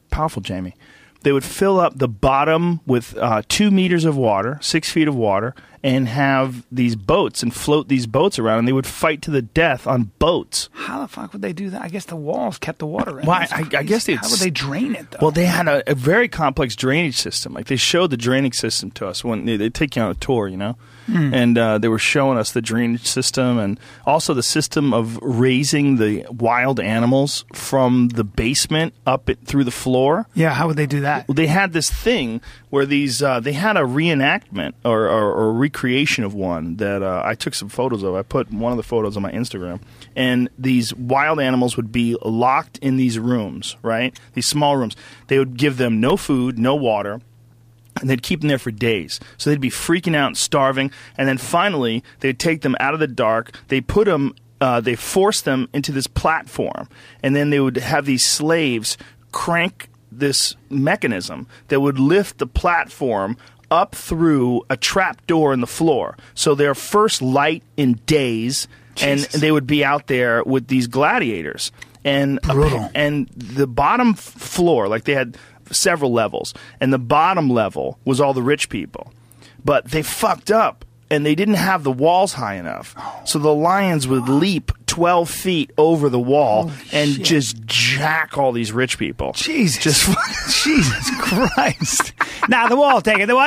Powerful, 0.09 0.41
Jamie. 0.41 0.75
They 1.21 1.31
would 1.31 1.43
fill 1.43 1.79
up 1.79 1.97
the 1.97 2.07
bottom 2.07 2.81
with 2.85 3.17
uh, 3.17 3.41
two 3.47 3.71
meters 3.71 4.05
of 4.05 4.15
water, 4.15 4.59
six 4.61 4.91
feet 4.91 5.07
of 5.07 5.15
water, 5.15 5.55
and 5.83 6.07
have 6.07 6.65
these 6.71 6.95
boats 6.95 7.43
and 7.43 7.53
float 7.53 7.87
these 7.87 8.07
boats 8.07 8.39
around. 8.39 8.59
And 8.59 8.67
they 8.67 8.73
would 8.73 8.87
fight 8.87 9.21
to 9.23 9.31
the 9.31 9.41
death 9.41 9.85
on 9.87 10.11
boats. 10.19 10.69
How 10.73 11.01
the 11.01 11.07
fuck 11.07 11.33
would 11.33 11.41
they 11.41 11.53
do 11.53 11.69
that? 11.69 11.81
I 11.81 11.89
guess 11.89 12.05
the 12.05 12.15
walls 12.15 12.57
kept 12.57 12.79
the 12.79 12.85
water 12.87 13.19
in. 13.19 13.25
Well, 13.25 13.37
I- 13.51 13.65
I 13.75 13.83
guess 13.83 14.05
they'd 14.05 14.15
How 14.17 14.29
would 14.29 14.39
they 14.39 14.49
drain 14.49 14.95
it 14.95 15.11
though? 15.11 15.17
Well, 15.21 15.31
they 15.31 15.45
had 15.45 15.67
a, 15.67 15.91
a 15.91 15.95
very 15.95 16.27
complex 16.27 16.75
drainage 16.75 17.17
system. 17.17 17.53
Like 17.53 17.67
they 17.67 17.75
showed 17.75 18.09
the 18.11 18.17
drainage 18.17 18.55
system 18.55 18.91
to 18.91 19.07
us 19.07 19.23
when 19.23 19.45
they, 19.45 19.57
they 19.57 19.69
take 19.69 19.95
you 19.95 20.01
on 20.01 20.11
a 20.11 20.15
tour, 20.15 20.47
you 20.47 20.57
know, 20.57 20.77
and 21.07 21.55
uh, 21.55 21.77
they 21.77 21.87
were 21.87 21.99
showing 21.99 22.37
us 22.39 22.51
the 22.51 22.61
drainage 22.63 23.05
system 23.05 23.59
and 23.59 23.79
also 24.07 24.33
the 24.33 24.41
system 24.41 24.91
of 24.91 25.19
raising 25.21 25.97
the 25.97 26.25
wild 26.31 26.79
animals 26.79 27.45
from 27.53 28.07
the 28.09 28.23
basement 28.23 28.93
up 29.05 29.29
it 29.29 29.37
through 29.45 29.63
the 29.65 29.71
floor. 29.71 30.25
yeah, 30.33 30.49
how 30.51 30.65
would 30.67 30.77
they 30.77 30.87
do 30.87 31.01
that? 31.01 31.25
They 31.29 31.45
had 31.47 31.73
this 31.73 31.91
thing 31.91 32.41
where 32.75 32.85
these 32.85 33.23
uh, 33.23 33.39
they 33.39 33.53
had 33.53 33.77
a 33.77 33.83
reenactment 33.83 34.73
or, 34.83 35.07
or, 35.07 35.31
or 35.33 35.53
recreation 35.53 36.25
of 36.25 36.33
one 36.33 36.75
that 36.75 37.01
uh, 37.01 37.21
I 37.23 37.33
took 37.33 37.53
some 37.55 37.69
photos 37.69 38.03
of. 38.03 38.15
I 38.15 38.21
put 38.21 38.51
one 38.51 38.73
of 38.73 38.75
the 38.75 38.83
photos 38.83 39.15
on 39.15 39.23
my 39.23 39.31
Instagram, 39.31 39.79
and 40.13 40.49
these 40.59 40.93
wild 40.93 41.39
animals 41.39 41.77
would 41.77 41.93
be 41.93 42.17
locked 42.21 42.77
in 42.79 42.97
these 42.97 43.17
rooms, 43.17 43.77
right? 43.81 44.19
These 44.33 44.47
small 44.47 44.75
rooms. 44.75 44.97
They 45.27 45.39
would 45.39 45.55
give 45.55 45.77
them 45.77 46.01
no 46.01 46.17
food, 46.17 46.59
no 46.59 46.75
water. 46.75 47.21
And 48.01 48.09
they'd 48.09 48.21
keep 48.21 48.41
them 48.41 48.49
there 48.49 48.59
for 48.59 48.71
days. 48.71 49.21
So 49.37 49.49
they'd 49.49 49.61
be 49.61 49.69
freaking 49.69 50.13
out 50.13 50.27
and 50.27 50.37
starving. 50.37 50.91
And 51.17 51.29
then 51.29 51.37
finally, 51.37 52.03
they'd 52.19 52.37
take 52.37 52.59
them 52.59 52.75
out 52.81 52.93
of 52.93 52.99
the 52.99 53.07
dark. 53.07 53.57
They 53.69 53.79
put 53.79 54.03
them, 54.03 54.35
uh, 54.59 54.81
they 54.81 54.95
force 54.95 55.39
them 55.41 55.69
into 55.73 55.93
this 55.93 56.07
platform. 56.07 56.89
And 57.23 57.37
then 57.37 57.51
they 57.51 57.59
would 57.61 57.77
have 57.77 58.05
these 58.05 58.25
slaves 58.25 58.97
crank 59.31 59.87
this 60.19 60.55
mechanism 60.69 61.47
that 61.67 61.81
would 61.81 61.99
lift 61.99 62.37
the 62.37 62.47
platform 62.47 63.37
up 63.71 63.95
through 63.95 64.63
a 64.69 64.77
trap 64.77 65.25
door 65.27 65.53
in 65.53 65.61
the 65.61 65.67
floor. 65.67 66.17
So 66.33 66.55
their 66.55 66.75
first 66.75 67.21
light 67.21 67.63
in 67.77 67.93
days, 68.05 68.67
and 69.01 69.21
they 69.21 69.51
would 69.51 69.67
be 69.67 69.83
out 69.83 70.07
there 70.07 70.43
with 70.43 70.67
these 70.67 70.87
gladiators. 70.87 71.71
And 72.03 72.39
Brutal. 72.41 72.91
and 72.93 73.27
the 73.29 73.65
bottom 73.65 74.13
floor, 74.13 74.87
like 74.87 75.05
they 75.05 75.15
had 75.15 75.37
several 75.71 76.13
levels, 76.13 76.53
and 76.79 76.93
the 76.93 76.99
bottom 76.99 77.49
level 77.49 77.97
was 78.05 78.21
all 78.21 78.33
the 78.33 78.43
rich 78.43 78.69
people. 78.69 79.11
But 79.63 79.85
they 79.85 80.03
fucked 80.03 80.51
up 80.51 80.85
and 81.09 81.25
they 81.25 81.35
didn't 81.35 81.55
have 81.55 81.83
the 81.83 81.91
walls 81.91 82.33
high 82.33 82.55
enough. 82.55 82.95
So 83.25 83.39
the 83.39 83.53
lions 83.53 84.07
would 84.07 84.27
leap 84.27 84.71
12 84.87 85.29
feet 85.29 85.71
over 85.77 86.09
the 86.09 86.19
wall 86.19 86.71
and 86.91 87.11
shit. 87.15 87.23
just 87.25 87.65
jack 87.65 88.37
all 88.37 88.51
these 88.51 88.71
rich 88.71 88.97
people. 88.97 89.33
Jesus. 89.33 89.83
Just 89.83 90.05
Jesus 90.63 91.11
Christ. 91.21 92.13
nah, 92.49 92.67
the 92.67 92.75
wall, 92.75 93.01
take 93.01 93.19
it. 93.19 93.27
The 93.27 93.35
wall. 93.35 93.45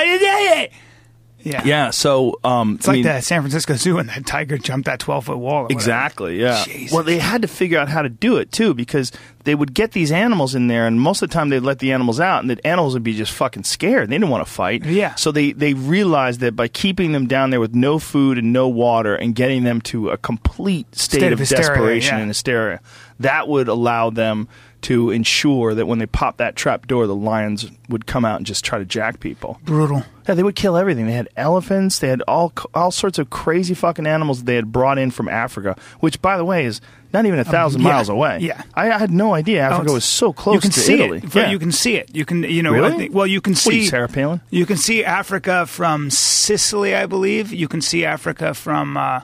Yeah, 1.41 1.63
yeah. 1.65 1.91
So 1.91 2.39
um 2.45 2.77
It's 2.77 2.89
like 2.89 3.03
the 3.03 3.21
San 3.21 3.43
Francisco 3.43 3.75
Zoo 3.75 3.99
and 3.99 4.09
that 4.09 4.27
tiger 4.27 4.59
jumped 4.59 4.87
that 4.87 4.99
12 4.99 5.27
foot 5.27 5.39
wall. 5.39 5.67
Exactly, 5.71 6.41
yeah. 6.41 6.65
Jesus. 6.65 6.93
Well, 6.93 7.05
they 7.05 7.19
had 7.19 7.43
to 7.43 7.49
figure 7.49 7.79
out 7.79 7.89
how 7.89 8.03
to 8.03 8.09
do 8.09 8.37
it 8.37 8.51
too 8.53 8.75
because 8.75 9.13
they 9.45 9.55
would 9.55 9.73
get 9.73 9.93
these 9.93 10.13
animals 10.13 10.55
in 10.55 10.67
there, 10.67 10.87
and 10.87 11.01
most 11.01 11.23
of 11.23 11.31
the 11.31 11.33
time 11.33 11.49
they'd 11.49 11.61
let 11.61 11.79
the 11.79 11.93
animals 11.93 12.21
out, 12.21 12.41
and 12.41 12.51
the 12.51 12.67
animals 12.67 12.93
would 12.93 13.03
be 13.03 13.15
just 13.15 13.33
fucking 13.33 13.65
scared. 13.65 14.11
They 14.11 14.17
didn't 14.17 14.29
want 14.29 14.47
to 14.47 14.53
fight. 14.53 14.85
Yeah. 14.85 15.15
So 15.15 15.33
they 15.33 15.53
they 15.53 15.75
realized 15.75 16.41
that 16.41 16.55
by 16.55 16.69
keeping 16.69 17.13
them 17.13 17.27
down 17.27 17.51
there 17.51 17.61
with 17.61 17.75
no 17.75 17.99
food 17.99 18.37
and 18.37 18.53
no 18.53 18.69
water, 18.69 19.15
and 19.15 19.35
getting 19.35 19.65
them 19.65 19.81
to 19.83 20.11
a 20.11 20.19
complete 20.19 20.95
state, 20.95 21.21
State 21.21 21.33
of, 21.33 21.35
of 21.35 21.39
hysteria, 21.39 21.63
desperation 21.67 22.17
yeah. 22.17 22.21
and 22.21 22.29
hysteria, 22.29 22.81
that 23.21 23.49
would 23.49 23.69
allow 23.69 24.11
them 24.11 24.49
to 24.83 25.11
ensure 25.11 25.75
that 25.75 25.87
when 25.87 25.99
they 25.99 26.07
popped 26.07 26.39
that 26.39 26.55
trap 26.55 26.87
door, 26.87 27.07
the 27.07 27.15
lions 27.15 27.71
would 27.89 28.07
come 28.07 28.25
out 28.25 28.37
and 28.37 28.47
just 28.47 28.65
try 28.65 28.79
to 28.79 28.85
jack 28.85 29.19
people. 29.21 29.59
Brutal. 29.65 30.05
Yeah, 30.29 30.35
they 30.35 30.43
would 30.43 30.55
kill 30.55 30.77
everything. 30.77 31.07
They 31.07 31.13
had 31.13 31.29
elephants. 31.37 31.99
They 31.99 32.09
had 32.09 32.23
all 32.29 32.53
all 32.75 32.91
sorts 32.91 33.19
of 33.19 33.29
crazy 33.31 33.75
fucking 33.75 34.07
animals 34.07 34.39
that 34.41 34.47
they 34.47 34.55
had 34.57 34.71
brought 34.71 34.99
in 34.99 35.11
from 35.11 35.29
Africa, 35.29 35.77
which, 36.01 36.23
by 36.23 36.37
the 36.37 36.45
way, 36.45 36.65
is 36.65 36.81
not 37.13 37.25
even 37.27 37.39
a 37.39 37.45
thousand 37.45 37.81
Um, 37.81 37.87
yeah, 37.87 37.93
miles 37.95 38.09
away. 38.11 38.39
yeah. 38.41 38.63
I, 38.75 38.91
I 38.93 38.99
had 38.99 39.11
no 39.11 39.33
idea 39.35 39.63
Oh, 39.63 39.65
Africa 39.65 39.83
it's- 39.83 39.95
was 39.95 40.05
so 40.05 40.33
close 40.33 40.55
you 40.57 40.61
can 40.61 40.71
to 40.71 40.81
see 40.81 40.95
Italy. 41.01 41.19
It. 41.25 41.35
Yeah. 41.35 41.51
You 41.51 41.59
can 41.59 41.73
see 41.73 41.97
it. 41.97 42.15
You 42.15 42.25
can, 42.27 42.43
you 42.45 42.63
know, 42.63 42.73
Really? 42.73 42.97
Think, 42.99 43.15
well, 43.15 43.27
you 43.27 43.41
can 43.41 43.55
see 43.55 43.81
you, 43.81 43.87
Sarah 43.87 44.09
Palin? 44.09 44.43
You 44.51 44.67
can 44.67 44.77
see 44.77 45.03
Africa 45.05 45.65
from 45.67 46.11
Sicily, 46.11 46.95
I 46.95 47.07
believe. 47.07 47.53
You 47.53 47.67
can 47.67 47.81
see 47.81 48.05
Africa 48.05 48.53
from 48.53 48.97
uh, 48.99 49.23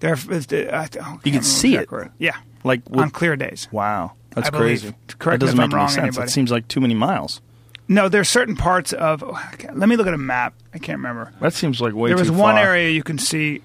there. 0.00 0.12
uh, 0.14 0.86
You 1.24 1.32
can 1.32 1.42
see 1.42 1.76
it? 1.76 1.90
where- 1.90 2.10
Yeah, 2.18 2.36
like 2.62 2.82
with, 2.90 3.00
on 3.00 3.10
clear 3.10 3.36
days. 3.36 3.68
wow, 3.72 4.12
that's 4.40 4.48
I 4.54 4.58
believe. 4.58 4.80
crazy. 4.80 4.94
Correct 5.18 5.40
that 5.40 5.46
doesn't 5.46 5.54
if 5.54 5.58
make 5.58 5.64
I'm 5.64 5.70
any 5.72 5.74
wrong, 5.76 5.88
sense. 5.88 5.98
anybody. 6.16 6.24
It 6.26 6.30
seems 6.30 6.50
like 6.50 6.68
too 6.68 6.80
many 6.80 6.94
miles. 6.94 7.40
No, 7.88 8.08
there's 8.08 8.28
certain 8.28 8.54
parts 8.56 8.92
of. 8.92 9.22
oh, 9.24 9.40
let 9.74 9.88
me 9.88 9.96
look 9.96 10.06
at 10.06 10.14
a 10.14 10.18
map. 10.18 10.54
I 10.74 10.78
can't 10.78 10.98
remember. 10.98 11.32
That 11.40 11.54
seems 11.54 11.80
like 11.80 11.94
way 11.94 12.10
too 12.10 12.16
much. 12.16 12.24
there 12.24 12.32
was 12.32 12.36
too 12.36 12.42
one 12.42 12.54
far. 12.56 12.64
area 12.64 12.90
you 12.90 13.02
can 13.02 13.16
see 13.18 13.62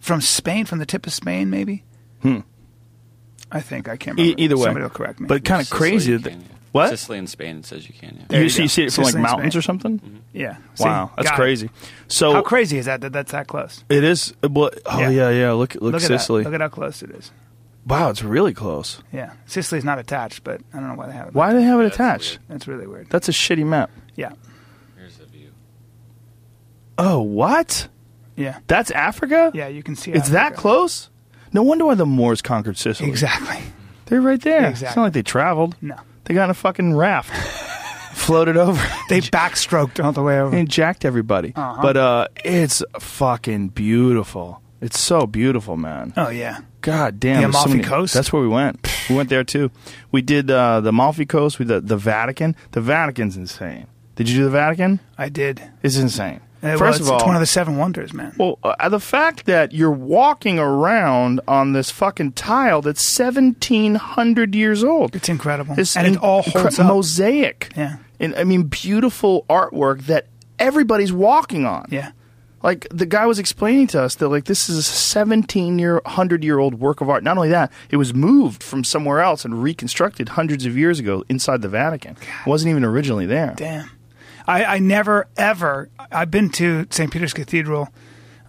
from 0.00 0.20
Spain, 0.20 0.64
from 0.64 0.78
the 0.78 0.86
tip 0.86 1.06
of 1.06 1.12
Spain, 1.12 1.50
maybe. 1.50 1.82
Hmm. 2.22 2.40
I 3.50 3.60
think 3.60 3.88
I 3.88 3.96
can't 3.96 4.18
E- 4.18 4.34
either 4.38 4.56
way, 4.56 4.64
somebody 4.64 4.82
will 4.84 4.90
correct 4.90 5.20
me. 5.20 5.26
but 5.26 5.44
kind 5.44 5.60
of 5.62 5.70
crazy. 5.70 6.12
you 6.12 6.18
that- 6.18 6.34
what? 6.72 6.90
Sicily 6.90 7.16
and 7.18 7.28
Spain, 7.30 7.56
it 7.58 7.64
says 7.66 7.88
you 7.88 7.94
can. 7.94 8.16
Yeah. 8.18 8.24
There 8.28 8.38
you, 8.40 8.44
you 8.44 8.50
see, 8.50 8.62
you 8.62 8.68
see 8.68 8.82
it 8.84 8.92
from 8.92 9.04
like 9.04 9.12
Sicily 9.12 9.24
and 9.24 9.32
mountains 9.32 9.56
or 9.56 9.62
something? 9.62 10.22
yeah. 10.34 10.58
Wow, 10.78 11.06
See? 11.06 11.12
that's 11.16 11.28
Got 11.30 11.34
it. 11.34 11.36
crazy. 11.40 11.70
So 12.08 12.32
How 12.34 12.42
crazy 12.42 12.76
is 12.76 12.84
that? 12.84 13.00
That 13.00 13.12
that's 13.14 13.32
that 13.32 13.46
close. 13.46 13.82
it 13.88 14.04
is. 14.04 14.34
Well, 14.42 14.70
oh 14.84 14.98
Yeah. 15.00 15.08
yeah, 15.08 15.30
yeah. 15.30 15.52
Look, 15.52 15.74
look, 15.76 15.82
Look 15.94 15.94
at 15.94 16.02
Sicily. 16.02 16.42
that. 16.42 16.50
Look 16.50 16.54
at 16.54 16.60
how 16.60 16.68
close 16.68 17.02
it 17.02 17.10
is. 17.12 17.30
Wow, 17.86 18.10
it's 18.10 18.22
really 18.22 18.52
close. 18.52 19.00
Yeah, 19.12 19.32
Sicily's 19.46 19.84
not 19.84 19.98
attached, 20.00 20.42
but 20.44 20.60
I 20.74 20.78
don't 20.80 20.88
know 20.88 20.94
why 20.96 21.06
they 21.06 21.12
have 21.12 21.28
it. 21.28 21.34
Why 21.34 21.52
do 21.52 21.58
they 21.58 21.64
have 21.64 21.78
it 21.80 21.84
That's 21.84 21.94
attached? 21.94 22.38
weird. 22.38 22.48
That's 22.48 22.68
really 22.68 22.86
weird. 22.86 23.10
That's 23.10 23.28
a 23.28 23.32
shitty 23.32 23.64
map. 23.64 23.90
Yeah, 24.16 24.32
Here's 24.98 25.16
the 25.18 25.26
view. 25.26 25.50
Oh, 26.98 27.20
what? 27.22 27.88
yeah, 28.36 28.58
That's 28.66 28.90
Africa? 28.90 29.50
yeah. 29.54 29.68
You 29.68 29.82
can 29.82 29.94
see 29.96 30.10
it. 30.10 30.16
It's 30.16 30.30
that 30.30 30.46
Africa. 30.52 30.60
close? 30.60 31.10
No 31.52 31.62
wonder 31.62 31.86
why 31.86 31.94
the 31.94 32.06
Moors 32.06 32.42
conquered 32.42 32.76
Sicily. 32.76 33.08
Exactly. 33.08 33.58
They're 34.06 34.20
right 34.20 34.40
there. 34.40 34.62
It's 34.66 34.80
Exactly. 34.80 35.00
not 35.00 35.04
like 35.06 35.12
they 35.14 35.22
traveled. 35.22 35.76
No, 35.80 35.96
They 36.24 36.34
got 36.34 36.44
in 36.44 36.50
a 36.50 36.54
fucking 36.54 36.94
raft, 36.96 37.30
floated 38.16 38.56
over, 38.56 38.80
they 39.08 39.20
backstroked 39.20 40.02
all 40.04 40.12
the 40.12 40.22
way 40.22 40.38
over. 40.40 40.56
and 40.56 40.68
jacked 40.68 41.04
everybody. 41.04 41.52
Uh-huh. 41.54 41.80
But 41.82 41.96
uh, 41.96 42.28
it's 42.44 42.82
fucking 42.98 43.68
beautiful. 43.68 44.60
It's 44.80 44.98
so 45.00 45.26
beautiful, 45.26 45.76
man. 45.76 46.12
Oh 46.16 46.28
yeah, 46.28 46.60
God 46.86 47.18
damn. 47.20 47.36
The 47.36 47.40
there's 47.42 47.54
so 47.54 47.58
Amalfi 47.60 47.70
many- 47.78 47.82
Coast? 47.84 48.14
That's 48.14 48.32
where 48.32 48.40
we 48.42 48.48
went. 48.48 48.86
We 49.10 49.16
went 49.16 49.28
there 49.28 49.44
too. 49.44 49.70
We 50.12 50.22
did 50.22 50.50
uh, 50.50 50.80
the 50.80 50.88
Amalfi 50.90 51.26
Coast. 51.26 51.58
We 51.58 51.64
did 51.64 51.88
the 51.88 51.96
Vatican. 51.96 52.54
The 52.72 52.80
Vatican's 52.80 53.36
insane. 53.36 53.86
Did 54.14 54.28
you 54.30 54.36
do 54.38 54.44
the 54.44 54.50
Vatican? 54.50 55.00
I 55.18 55.28
did. 55.28 55.60
It's 55.82 55.96
insane. 55.96 56.40
Uh, 56.62 56.68
well, 56.72 56.78
First 56.78 57.00
it's, 57.00 57.08
of 57.08 57.12
all, 57.12 57.18
it's 57.18 57.26
one 57.26 57.36
of 57.36 57.40
the 57.40 57.46
seven 57.46 57.76
wonders, 57.76 58.14
man. 58.14 58.34
Well, 58.38 58.58
uh, 58.62 58.88
the 58.88 58.98
fact 59.00 59.44
that 59.46 59.72
you're 59.72 59.90
walking 59.90 60.58
around 60.58 61.40
on 61.46 61.74
this 61.74 61.90
fucking 61.90 62.32
tile 62.32 62.80
that's 62.82 63.18
1700 63.18 64.54
years 64.54 64.82
old. 64.82 65.14
It's 65.14 65.28
incredible, 65.28 65.74
This 65.74 65.96
and 65.96 66.06
it 66.06 66.16
all 66.22 66.42
incre- 66.42 66.60
holds 66.62 66.78
up. 66.78 66.86
mosaic. 66.86 67.72
Yeah. 67.76 67.96
And 68.18 68.34
I 68.36 68.44
mean 68.44 68.64
beautiful 68.64 69.44
artwork 69.50 70.06
that 70.06 70.28
everybody's 70.58 71.12
walking 71.12 71.66
on. 71.66 71.86
Yeah, 71.90 72.12
Like 72.62 72.86
the 72.90 73.06
guy 73.06 73.26
was 73.26 73.38
explaining 73.38 73.86
to 73.88 74.02
us 74.02 74.14
that 74.16 74.28
like 74.28 74.44
this 74.46 74.68
is 74.68 74.78
a 74.78 74.82
17 74.82 75.78
year 75.78 76.00
100 76.04 76.42
year 76.42 76.58
old 76.58 76.80
work 76.80 77.00
of 77.00 77.08
art. 77.08 77.22
Not 77.22 77.36
only 77.36 77.50
that, 77.50 77.70
it 77.90 77.96
was 77.96 78.12
moved 78.14 78.62
from 78.62 78.82
somewhere 78.82 79.20
else 79.20 79.44
and 79.44 79.62
reconstructed 79.62 80.30
hundreds 80.30 80.66
of 80.66 80.76
years 80.76 80.98
ago 80.98 81.24
inside 81.28 81.62
the 81.62 81.68
Vatican. 81.68 82.16
It 82.16 82.48
wasn't 82.48 82.70
even 82.70 82.84
originally 82.84 83.26
there. 83.26 83.54
damn. 83.56 83.90
I, 84.48 84.64
I 84.64 84.78
never 84.78 85.26
ever. 85.36 85.90
I've 85.98 86.30
been 86.30 86.50
to 86.50 86.86
St. 86.90 87.10
Peter's 87.10 87.32
Cathedral. 87.34 87.88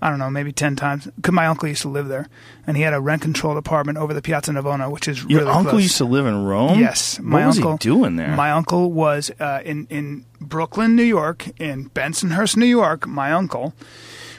I 0.01 0.09
don't 0.09 0.19
know, 0.19 0.29
maybe 0.29 0.51
ten 0.51 0.75
times. 0.75 1.05
Because 1.15 1.33
my 1.33 1.47
uncle 1.47 1.67
used 1.67 1.81
to 1.83 1.89
live 1.89 2.07
there, 2.07 2.27
and 2.65 2.77
he 2.77 2.83
had 2.83 2.93
a 2.93 2.99
rent-controlled 2.99 3.57
apartment 3.57 3.97
over 3.97 4.13
the 4.13 4.21
Piazza 4.21 4.51
Navona, 4.51 4.91
which 4.91 5.07
is 5.07 5.23
Your 5.25 5.39
really 5.41 5.51
uncle 5.51 5.71
close. 5.71 5.83
used 5.83 5.97
to 5.97 6.05
live 6.05 6.25
in 6.25 6.43
Rome? 6.45 6.79
Yes, 6.79 7.17
What 7.19 7.25
my 7.27 7.47
was 7.47 7.57
uncle. 7.57 7.71
he 7.73 7.77
doing 7.79 8.15
there? 8.15 8.35
My 8.35 8.51
uncle 8.51 8.91
was 8.91 9.31
uh, 9.39 9.61
in 9.65 9.87
in 9.89 10.25
Brooklyn, 10.39 10.95
New 10.95 11.03
York, 11.03 11.47
in 11.59 11.89
Bensonhurst, 11.89 12.57
New 12.57 12.65
York. 12.67 13.07
My 13.07 13.31
uncle 13.31 13.73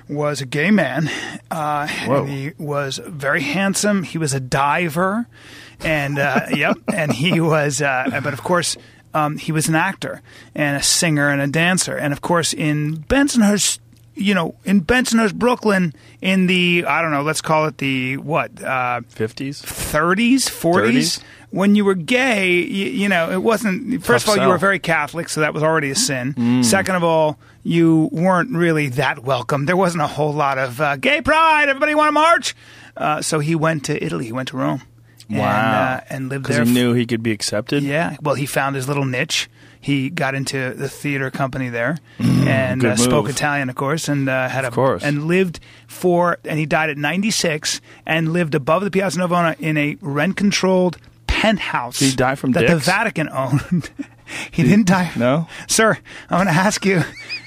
was 0.09 0.41
a 0.41 0.47
gay 0.47 0.71
man. 0.71 1.11
Uh, 1.51 1.87
he 1.87 2.53
was 2.59 2.99
very 3.07 3.43
handsome. 3.43 4.03
He 4.05 4.17
was 4.19 4.33
a 4.33 4.41
diver, 4.41 5.27
and 5.81 6.19
uh, 6.19 6.47
yep, 6.55 6.77
and 6.93 7.13
he 7.13 7.41
was. 7.41 7.83
Uh, 7.83 8.21
but 8.23 8.33
of 8.33 8.43
course. 8.43 8.77
Um, 9.15 9.39
he 9.39 9.53
was 9.53 9.69
an 9.71 9.75
actor 9.75 10.21
and 10.55 10.77
a 10.77 10.83
singer 10.83 11.31
and 11.31 11.41
a 11.41 11.47
dancer, 11.47 11.97
and 11.97 12.13
of 12.13 12.21
course, 12.21 12.53
in 12.53 12.99
Bensonhurst, 13.09 13.79
you 14.19 14.35
know, 14.35 14.55
in 14.65 14.83
Bensonhurst, 14.83 15.35
Brooklyn, 15.35 15.95
in 16.21 16.47
the 16.47 16.85
I 16.87 17.03
don't 17.03 17.11
know, 17.11 17.23
let's 17.23 17.41
call 17.41 17.67
it 17.67 17.79
the 17.79 18.17
what 18.19 18.51
uh, 18.63 19.01
50s? 19.15 19.63
30s, 19.63 20.49
40s, 20.49 21.23
when 21.51 21.75
you 21.75 21.85
were 21.85 21.95
gay, 21.95 22.57
you, 22.57 22.87
you 22.87 23.09
know, 23.09 23.31
it 23.31 23.43
wasn't, 23.43 24.05
first 24.05 24.27
Tough 24.27 24.35
of 24.35 24.41
all, 24.41 24.47
you 24.47 24.51
were 24.53 24.59
very 24.59 24.79
Catholic, 24.79 25.29
so 25.29 25.41
that 25.41 25.55
was 25.55 25.63
already 25.63 25.91
a 25.91 25.95
sin. 25.95 26.35
Mm. 26.35 26.65
Second 26.65 26.97
of 26.97 27.05
all, 27.05 27.39
you 27.63 28.09
weren't 28.13 28.55
really 28.55 28.89
that 28.89 29.21
welcome. 29.25 29.67
There 29.67 29.77
wasn't 29.77 30.03
a 30.03 30.07
whole 30.07 30.33
lot 30.33 30.59
of 30.59 30.81
uh, 30.81 30.97
gay 30.97 31.23
pride. 31.23 31.69
Everybody 31.69 31.95
want 31.95 32.09
to 32.09 32.13
march? 32.13 32.55
Uh, 32.97 33.23
so 33.23 33.39
he 33.39 33.55
went 33.55 33.85
to 33.87 34.05
Italy. 34.05 34.27
He 34.27 34.33
went 34.33 34.49
to 34.49 34.57
Rome. 34.57 34.83
And, 35.29 35.39
Wow. 35.39 35.47
uh, 35.95 36.01
and 36.09 36.29
lived 36.31 36.47
there. 36.47 36.59
Because 36.61 36.69
he 36.69 36.75
knew 36.75 36.95
he 36.95 37.05
could 37.07 37.23
be 37.23 37.33
accepted? 37.33 37.83
yeah. 37.83 38.17
Well, 38.23 38.35
he 38.35 38.47
found 38.47 38.77
his 38.77 38.89
little 38.89 39.05
niche. 39.05 39.49
He 39.81 40.11
got 40.11 40.35
into 40.35 40.75
the 40.75 40.89
theater 40.89 41.31
company 41.31 41.69
there, 41.69 41.99
and 42.19 42.83
Mm, 42.83 42.91
uh, 42.93 42.97
spoke. 42.97 43.29
Italian, 43.29 43.69
of 43.71 43.77
course, 43.77 44.09
and 44.09 44.29
uh, 44.29 44.49
had 44.49 44.65
Of 44.65 44.73
a 44.73 44.75
course. 44.75 45.03
and 45.05 45.27
lived 45.29 45.61
for. 45.87 46.39
And 46.45 46.59
he 46.59 46.67
died 46.67 46.91
at 46.91 46.97
ninety 46.99 47.31
six, 47.31 47.81
and 48.05 48.33
lived 48.33 48.55
above 48.57 48.83
the 48.83 48.91
Piazza 48.91 49.21
Navona 49.21 49.55
in 49.61 49.77
a 49.77 49.97
rent 50.01 50.37
controlled 50.37 50.97
penthouse. 51.29 51.99
Did 52.01 52.11
he 52.11 52.17
die 52.17 52.35
from 52.35 52.53
that 52.53 52.67
the? 52.67 52.77
Vatican 52.77 53.29
owned. 53.29 53.91
he 54.51 54.63
didn't 54.65 54.87
die. 54.89 55.13
No? 55.17 55.47
sir. 55.69 55.97
I'm 56.29 56.39
going 56.45 56.49
to 56.55 56.61
ask 56.61 56.85
you 56.85 57.03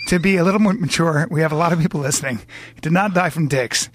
to 0.07 0.19
be 0.19 0.37
a 0.37 0.43
little 0.43 0.59
more 0.61 0.73
mature. 0.73 1.27
We 1.29 1.41
have 1.41 1.51
a 1.51 1.55
lot 1.57 1.73
of 1.73 1.79
people 1.79 1.99
listening. 1.99 2.37
He 2.75 2.81
did 2.81 2.93
not 2.93 3.13
die 3.13 3.29
from 3.29 3.47
dicks, 3.49 3.89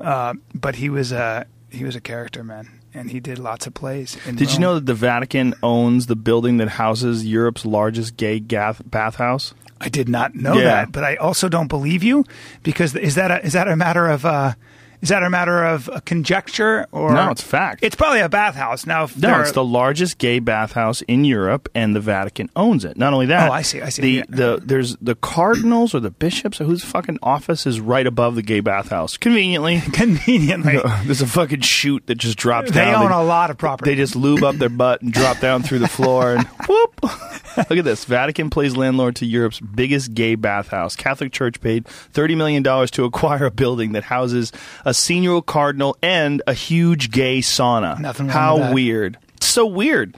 uh, 0.00 0.34
but 0.54 0.76
he 0.76 0.88
was 0.90 1.10
a 1.10 1.46
he 1.70 1.84
was 1.84 1.96
a 1.96 2.00
character, 2.00 2.44
man, 2.44 2.68
and 2.94 3.10
he 3.10 3.20
did 3.20 3.38
lots 3.38 3.66
of 3.66 3.74
plays. 3.74 4.16
in 4.26 4.36
Did 4.36 4.52
you 4.52 4.58
know 4.58 4.74
that 4.74 4.86
the 4.86 4.94
Vatican 4.94 5.54
owns 5.62 6.06
the 6.06 6.16
building 6.16 6.56
that 6.58 6.68
houses 6.68 7.26
Europe's 7.26 7.64
largest 7.64 8.16
gay 8.16 8.40
gath- 8.40 8.82
bathhouse? 8.84 9.54
I 9.80 9.88
did 9.88 10.08
not 10.08 10.34
know 10.34 10.54
Yeah. 10.54 10.64
that, 10.64 10.92
but 10.92 11.04
I 11.04 11.16
also 11.16 11.48
don't 11.48 11.68
believe 11.68 12.02
you 12.02 12.24
because 12.62 12.94
is 12.94 13.14
that 13.14 13.30
a, 13.30 13.44
is 13.44 13.54
that 13.54 13.66
a 13.68 13.76
matter 13.76 14.06
of 14.08 14.26
uh, 14.26 14.52
is 15.02 15.08
that 15.08 15.22
a 15.22 15.30
matter 15.30 15.64
of 15.64 15.88
conjecture 16.04 16.86
or 16.92 17.12
No, 17.14 17.30
it's 17.30 17.42
fact. 17.42 17.80
It's 17.82 17.96
probably 17.96 18.20
a 18.20 18.28
bathhouse. 18.28 18.86
Now, 18.86 19.04
if 19.04 19.16
No, 19.16 19.40
it's 19.40 19.50
are- 19.50 19.54
the 19.54 19.64
largest 19.64 20.18
gay 20.18 20.38
bathhouse 20.38 21.02
in 21.02 21.24
Europe, 21.24 21.68
and 21.74 21.94
the 21.96 22.00
Vatican 22.00 22.50
owns 22.56 22.84
it. 22.84 22.96
Not 22.96 23.12
only 23.12 23.26
that, 23.26 23.48
Oh, 23.50 23.52
I 23.52 23.62
see, 23.62 23.80
I 23.80 23.88
see, 23.88 24.02
The 24.02 24.10
yeah. 24.12 24.22
the 24.28 24.62
there's 24.64 24.96
the 25.00 25.14
cardinals 25.14 25.94
or 25.94 26.00
the 26.00 26.10
bishops 26.10 26.60
or 26.60 26.64
whose 26.64 26.84
fucking 26.84 27.18
office 27.22 27.66
is 27.66 27.80
right 27.80 28.06
above 28.06 28.34
the 28.34 28.42
gay 28.42 28.60
bathhouse. 28.60 29.16
Conveniently, 29.16 29.80
conveniently 29.92 30.78
there's 31.04 31.22
a 31.22 31.26
fucking 31.26 31.60
chute 31.60 32.06
that 32.06 32.16
just 32.16 32.36
drops 32.38 32.70
they 32.70 32.84
down. 32.84 33.04
own 33.06 33.12
a 33.12 33.22
lot 33.22 33.50
of 33.50 33.58
property. 33.58 33.90
They 33.90 33.96
just 33.96 34.16
lube 34.16 34.42
up 34.42 34.56
their 34.56 34.68
butt 34.68 35.02
and 35.02 35.12
drop 35.12 35.40
down 35.40 35.62
through 35.62 35.78
the 35.80 35.88
floor 35.88 36.34
and 36.34 36.46
whoop. 36.68 37.00
Look 37.02 37.78
at 37.78 37.84
this. 37.84 38.04
Vatican 38.04 38.50
plays 38.50 38.76
landlord 38.76 39.16
to 39.16 39.26
Europe's 39.26 39.60
biggest 39.60 40.14
gay 40.14 40.34
bathhouse. 40.34 40.94
Catholic 40.96 41.32
Church 41.32 41.60
paid 41.60 41.84
$30 42.14 42.36
million 42.36 42.62
to 42.62 43.04
acquire 43.04 43.46
a 43.46 43.50
building 43.50 43.92
that 43.92 44.04
houses 44.04 44.52
a 44.84 44.89
senior 44.94 45.40
cardinal 45.42 45.96
and 46.02 46.42
a 46.46 46.54
huge 46.54 47.10
gay 47.10 47.40
sauna. 47.40 47.98
Nothing 47.98 48.26
wrong 48.26 48.34
How 48.34 48.54
with 48.56 48.62
that. 48.64 48.74
weird. 48.74 49.18
So 49.40 49.66
weird 49.66 50.16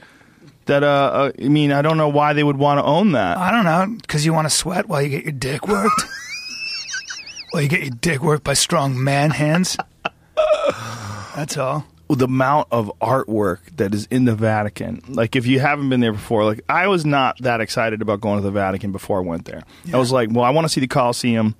that, 0.65 0.83
uh, 0.83 0.87
uh, 0.87 1.31
I 1.43 1.47
mean, 1.49 1.71
I 1.71 1.81
don't 1.81 1.97
know 1.97 2.09
why 2.09 2.33
they 2.33 2.43
would 2.43 2.57
want 2.57 2.79
to 2.79 2.83
own 2.83 3.13
that. 3.13 3.37
I 3.37 3.51
don't 3.51 3.65
know 3.65 3.97
because 4.01 4.25
you 4.25 4.33
want 4.33 4.45
to 4.45 4.55
sweat 4.55 4.87
while 4.87 5.01
you 5.01 5.09
get 5.09 5.23
your 5.23 5.33
dick 5.33 5.67
worked. 5.67 6.03
while 7.51 7.63
you 7.63 7.69
get 7.69 7.81
your 7.81 7.91
dick 7.91 8.21
worked 8.21 8.43
by 8.43 8.53
strong 8.53 9.01
man 9.01 9.31
hands. 9.31 9.77
That's 11.35 11.57
all. 11.57 11.85
the 12.09 12.25
amount 12.25 12.67
of 12.71 12.91
artwork 13.01 13.59
that 13.77 13.93
is 13.93 14.05
in 14.11 14.25
the 14.25 14.35
Vatican. 14.35 15.01
Like, 15.07 15.35
if 15.35 15.47
you 15.47 15.59
haven't 15.59 15.89
been 15.89 15.99
there 15.99 16.11
before, 16.13 16.45
like, 16.45 16.61
I 16.69 16.87
was 16.87 17.05
not 17.05 17.37
that 17.39 17.59
excited 17.59 18.01
about 18.01 18.21
going 18.21 18.37
to 18.37 18.43
the 18.43 18.51
Vatican 18.51 18.91
before 18.91 19.17
I 19.17 19.21
went 19.21 19.45
there. 19.45 19.63
I 19.91 19.97
was 19.97 20.11
like, 20.11 20.29
well, 20.31 20.43
I 20.45 20.51
want 20.51 20.65
to 20.65 20.69
see 20.69 20.81
the 20.81 20.87
Colosseum. 20.87 21.55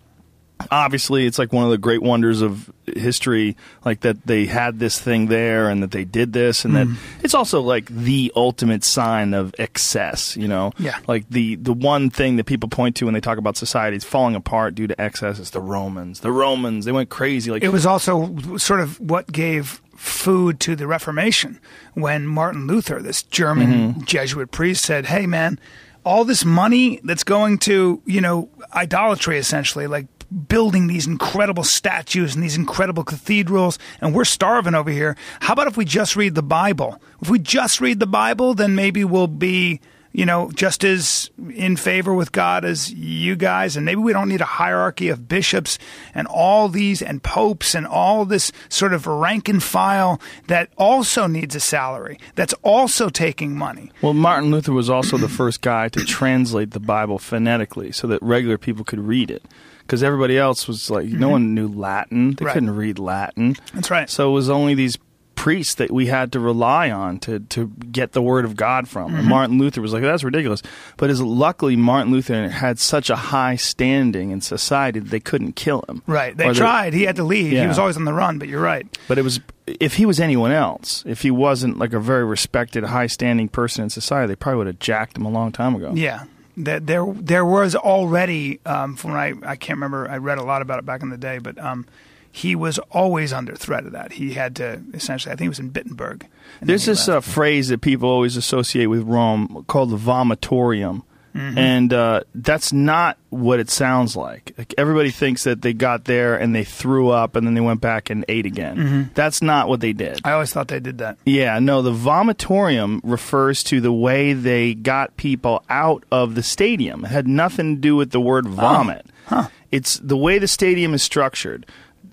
Obviously, 0.72 1.26
it's 1.26 1.40
like 1.40 1.54
one 1.54 1.66
of 1.66 1.72
the 1.72 1.78
great 1.78 2.02
wonders 2.02 2.42
of 2.42 2.72
history, 2.86 3.56
like 3.86 4.02
that 4.02 4.26
they 4.26 4.46
had 4.46 4.80
this 4.80 5.00
thing 5.00 5.28
there 5.28 5.70
and 5.70 5.84
that 5.84 5.92
they 5.92 6.04
did 6.04 6.34
this, 6.34 6.66
and 6.66 6.76
that 6.76 6.88
mm-hmm. 6.88 7.26
it's 7.26 7.34
also 7.34 7.62
like 7.62 7.86
the 7.88 8.32
ultimate 8.36 8.84
sign 8.84 9.34
of 9.34 9.54
excess, 9.58 10.36
you 10.38 10.48
know? 10.48 10.72
Yeah. 10.78 11.00
Like 11.08 11.30
the 11.30 11.56
the 11.56 11.74
one 11.74 12.10
thing 12.10 12.38
that 12.38 12.46
people 12.46 12.70
point 12.70 12.96
to 12.98 13.06
when 13.06 13.14
they 13.14 13.22
talk 13.22 13.38
about 13.38 13.58
society 13.58 13.98
is 13.98 14.04
falling 14.04 14.36
apart 14.36 14.76
due 14.76 14.88
to 14.88 15.00
excess 15.00 15.40
is 15.40 15.52
the 15.52 15.62
Romans. 15.62 16.20
The 16.20 16.32
Romans, 16.32 16.86
they 16.86 16.92
went 16.92 17.10
crazy. 17.10 17.52
Like 17.52 17.64
It 17.64 17.70
was 17.70 17.86
also 17.86 18.58
sort 18.58 18.80
of 18.80 19.00
what 19.00 19.32
gave 19.32 19.82
food 19.96 20.60
to 20.60 20.76
the 20.76 20.88
Reformation 20.88 21.60
when 21.94 22.28
Martin 22.28 22.68
Luther, 22.68 23.02
this 23.02 23.24
German 23.24 23.68
mm-hmm. 23.68 24.04
Jesuit 24.04 24.52
priest, 24.52 24.84
said, 24.84 25.06
"Hey, 25.08 25.26
man, 25.26 25.60
all 26.04 26.26
this 26.26 26.44
money 26.44 27.00
that's 27.04 27.24
going 27.24 27.58
to 27.60 28.02
you 28.06 28.22
know 28.22 28.50
idolatry, 28.74 29.38
essentially, 29.38 29.88
like." 29.88 30.08
Building 30.48 30.88
these 30.88 31.06
incredible 31.06 31.64
statues 31.64 32.34
and 32.34 32.44
these 32.44 32.56
incredible 32.56 33.04
cathedrals, 33.04 33.78
and 34.02 34.16
we're 34.16 34.26
starving 34.26 34.74
over 34.74 34.90
here. 34.90 35.16
How 35.42 35.54
about 35.54 35.68
if 35.68 35.78
we 35.78 35.86
just 35.86 36.16
read 36.16 36.36
the 36.36 36.44
Bible? 36.44 37.02
If 37.22 37.30
we 37.30 37.40
just 37.40 37.82
read 37.82 38.00
the 38.00 38.08
Bible, 38.08 38.54
then 38.54 38.74
maybe 38.74 39.04
we'll 39.04 39.28
be 39.28 39.80
you 40.14 40.28
know, 40.28 40.52
just 40.54 40.84
as 40.84 41.32
in 41.56 41.76
favor 41.76 42.14
with 42.14 42.32
God 42.32 42.64
as 42.64 42.94
you 42.94 43.36
guys, 43.36 43.76
and 43.76 43.84
maybe 43.84 44.00
we 44.00 44.14
don't 44.14 44.30
need 44.30 44.42
a 44.42 44.46
hierarchy 44.46 45.10
of 45.10 45.28
bishops 45.28 45.80
and 46.14 46.28
all 46.28 46.70
these 46.70 47.02
and 47.02 47.22
popes 47.24 47.74
and 47.74 47.88
all 47.88 48.24
this 48.24 48.52
sort 48.70 48.94
of 48.94 49.08
rank 49.08 49.50
and 49.50 49.62
file 49.62 50.22
that 50.48 50.70
also 50.78 51.26
needs 51.26 51.56
a 51.56 51.60
salary, 51.60 52.20
that's 52.36 52.54
also 52.62 53.10
taking 53.10 53.58
money. 53.58 53.92
Well, 54.04 54.14
Martin 54.14 54.52
Luther 54.52 54.72
was 54.72 54.90
also 54.90 55.18
the 55.18 55.28
first 55.28 55.62
guy 55.62 55.90
to 55.90 56.06
translate 56.06 56.72
the 56.72 56.80
Bible 56.80 57.18
phonetically 57.18 57.92
so 57.92 58.08
that 58.08 58.22
regular 58.22 58.60
people 58.60 58.86
could 58.86 59.00
read 59.00 59.32
it. 59.32 59.44
Because 59.86 60.02
everybody 60.04 60.38
else 60.38 60.68
was 60.68 60.90
like, 60.90 61.08
no 61.08 61.30
one 61.30 61.54
knew 61.54 61.68
Latin. 61.68 62.30
They 62.32 62.34
Mm-hmm. 62.36 62.46
Right. 62.46 62.54
couldn't 62.54 62.76
read 62.76 63.00
Latin. 63.00 63.56
That's 63.74 63.92
right. 63.92 64.10
So 64.10 64.30
it 64.30 64.34
was 64.34 64.50
only 64.50 64.76
these 64.76 64.98
priests 65.36 65.76
that 65.76 65.92
we 65.92 66.06
had 66.06 66.32
to 66.32 66.40
rely 66.40 66.90
on 66.90 67.20
to, 67.20 67.40
to 67.40 67.68
get 67.92 68.14
the 68.14 68.22
word 68.22 68.46
of 68.46 68.56
God 68.56 68.88
from. 68.88 69.10
Mm-hmm. 69.10 69.20
And 69.20 69.28
Martin 69.28 69.58
Luther 69.60 69.82
was 69.82 69.92
like, 69.92 70.02
that's 70.02 70.24
ridiculous. 70.24 70.62
But 70.96 71.10
as 71.10 71.22
luckily, 71.22 71.76
Martin 71.76 72.14
Luther 72.14 72.48
had 72.50 72.80
such 72.80 73.10
a 73.10 73.16
high 73.16 73.56
standing 73.58 74.32
in 74.32 74.40
society 74.42 75.00
that 75.00 75.10
they 75.10 75.20
couldn't 75.20 75.54
kill 75.58 75.84
him. 75.90 76.02
Right. 76.08 76.38
They 76.38 76.48
Or 76.48 76.54
tried. 76.54 76.94
He 76.94 77.04
had 77.04 77.18
to 77.18 77.24
leave. 77.24 77.52
He 77.52 77.68
was 77.68 77.78
always 77.80 77.98
on 77.98 78.06
the 78.06 78.14
run, 78.14 78.40
but 78.40 78.48
you're 78.48 78.62
right. 78.62 78.88
But 79.10 79.18
it 79.18 79.24
was 79.24 79.42
if 79.68 79.96
he 79.96 80.06
was 80.06 80.20
anyone 80.20 80.52
else, 80.52 81.04
if 81.06 81.22
he 81.24 81.32
wasn't 81.32 81.78
like 81.78 81.94
a 81.94 82.00
very 82.00 82.24
respected, 82.24 82.84
high 82.86 83.08
standing 83.08 83.50
person 83.50 83.84
in 83.84 83.90
society, 83.90 84.28
they 84.32 84.36
probably 84.36 84.60
would 84.60 84.68
have 84.68 84.80
jacked 84.80 85.18
him 85.18 85.26
a 85.26 85.30
long 85.30 85.52
time 85.52 85.76
ago. 85.76 85.92
Yeah, 85.96 86.24
that 86.58 86.88
there 86.88 87.06
there 87.14 87.46
was 87.46 87.76
already 87.76 88.60
um, 88.66 88.96
from 88.96 89.12
I 89.12 89.34
I 89.44 89.56
can't 89.56 89.78
remember. 89.78 90.08
I 90.10 90.18
read 90.18 90.38
a 90.38 90.44
lot 90.44 90.62
about 90.62 90.80
it 90.80 90.86
back 90.86 91.02
in 91.02 91.10
the 91.10 91.18
day, 91.18 91.40
but 91.40 91.58
um, 91.58 91.86
he 92.32 92.56
was 92.56 92.80
always 92.92 93.32
under 93.32 93.56
threat 93.56 93.86
of 93.86 93.92
that. 93.92 94.14
He 94.14 94.34
had 94.34 94.56
to 94.58 94.82
essentially. 94.94 95.32
I 95.34 95.36
think 95.36 95.48
it 95.48 95.50
was 95.50 95.60
in 95.60 95.72
Wittenberg. 95.74 96.28
There's 96.62 96.86
this 96.86 97.08
uh, 97.08 97.22
phrase 97.22 97.70
that 97.70 97.82
people 97.82 98.10
always 98.10 98.38
associate 98.38 98.88
with 98.88 99.04
Rome 99.04 99.66
called 99.68 99.92
the 99.92 99.98
vomitorium. 99.98 101.04
Mm-hmm. 101.36 101.58
And 101.58 101.94
uh, 101.94 102.22
that's 102.36 102.72
not 102.72 103.18
what 103.30 103.60
it 103.60 103.70
sounds 103.70 104.16
like. 104.16 104.54
like. 104.58 104.74
Everybody 104.78 105.10
thinks 105.10 105.44
that 105.46 105.62
they 105.62 105.74
got 105.74 106.06
there 106.06 106.36
and 106.36 106.54
they 106.54 106.64
threw 106.64 107.10
up 107.10 107.36
and 107.36 107.46
then 107.46 107.54
they 107.54 107.62
went 107.62 107.82
back 107.82 108.10
and 108.10 108.24
ate 108.28 108.46
again. 108.46 108.78
Mm-hmm. 108.78 109.14
That's 109.14 109.42
not 109.42 109.68
what 109.68 109.80
they 109.80 109.94
did. 109.94 110.22
I 110.24 110.34
always 110.34 110.54
thought 110.54 110.68
they 110.68 110.80
did 110.80 111.00
that. 111.00 111.18
Yeah, 111.26 111.60
no, 111.60 111.82
the 111.82 111.92
vomitorium 111.92 113.02
refers 113.04 113.64
to 113.66 113.82
the 113.82 113.94
way 113.94 114.34
they 114.34 114.76
got 114.76 115.18
people 115.18 115.64
out 115.70 116.04
of 116.12 116.36
the 116.36 116.44
stadium. 116.44 117.06
It 117.06 117.10
had 117.10 117.28
nothing 117.28 117.76
to 117.76 117.82
do 117.82 117.96
with 117.96 118.12
the 118.12 118.22
word 118.22 118.48
vomit. 118.48 119.08
Huh? 119.26 119.48
It's 119.72 119.98
the 119.98 120.18
way 120.18 120.38
the 120.38 120.48
stadium 120.48 120.94
is 120.94 121.02
structured 121.02 121.66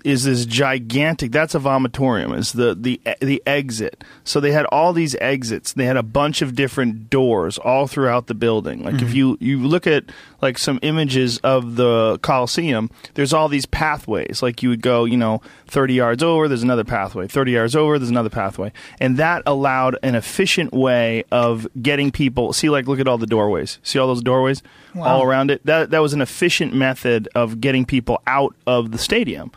is 0.03 0.23
this 0.23 0.45
gigantic 0.45 1.31
that's 1.31 1.55
a 1.55 1.59
vomitorium 1.59 2.37
is 2.37 2.53
the 2.53 2.75
the 2.75 2.99
the 3.19 3.41
exit. 3.45 4.03
So 4.23 4.39
they 4.39 4.51
had 4.51 4.65
all 4.65 4.93
these 4.93 5.15
exits. 5.15 5.73
They 5.73 5.85
had 5.85 5.97
a 5.97 6.03
bunch 6.03 6.41
of 6.41 6.55
different 6.55 7.09
doors 7.09 7.57
all 7.57 7.87
throughout 7.87 8.27
the 8.27 8.33
building. 8.33 8.83
Like 8.83 8.95
if 8.95 9.01
mm-hmm. 9.01 9.15
you 9.15 9.37
you 9.39 9.59
look 9.59 9.87
at 9.87 10.05
like 10.41 10.57
some 10.57 10.79
images 10.81 11.37
of 11.39 11.75
the 11.75 12.19
coliseum 12.21 12.89
there's 13.13 13.33
all 13.33 13.47
these 13.47 13.65
pathways. 13.65 14.41
Like 14.41 14.63
you 14.63 14.69
would 14.69 14.81
go 14.81 15.05
you 15.05 15.17
know 15.17 15.41
30 15.67 15.93
yards 15.93 16.23
over 16.23 16.47
there's 16.47 16.63
another 16.63 16.83
pathway. 16.83 17.27
30 17.27 17.51
yards 17.51 17.75
over 17.75 17.97
there's 17.97 18.09
another 18.09 18.29
pathway. 18.29 18.71
And 18.99 19.17
that 19.17 19.43
allowed 19.45 19.97
an 20.03 20.15
efficient 20.15 20.73
way 20.73 21.23
of 21.31 21.67
getting 21.81 22.11
people 22.11 22.53
see 22.53 22.69
like 22.69 22.87
look 22.87 22.99
at 22.99 23.07
all 23.07 23.17
the 23.17 23.27
doorways. 23.27 23.79
See 23.83 23.99
all 23.99 24.07
those 24.07 24.23
doorways? 24.23 24.61
All 24.95 25.23
around 25.23 25.51
it? 25.51 25.65
That 25.65 25.91
that 25.91 25.99
was 25.99 26.13
an 26.13 26.21
efficient 26.21 26.73
method 26.73 27.29
of 27.35 27.61
getting 27.61 27.85
people 27.85 28.21
out 28.27 28.55
of 28.67 28.91
the 28.91 28.97
stadium 28.97 29.51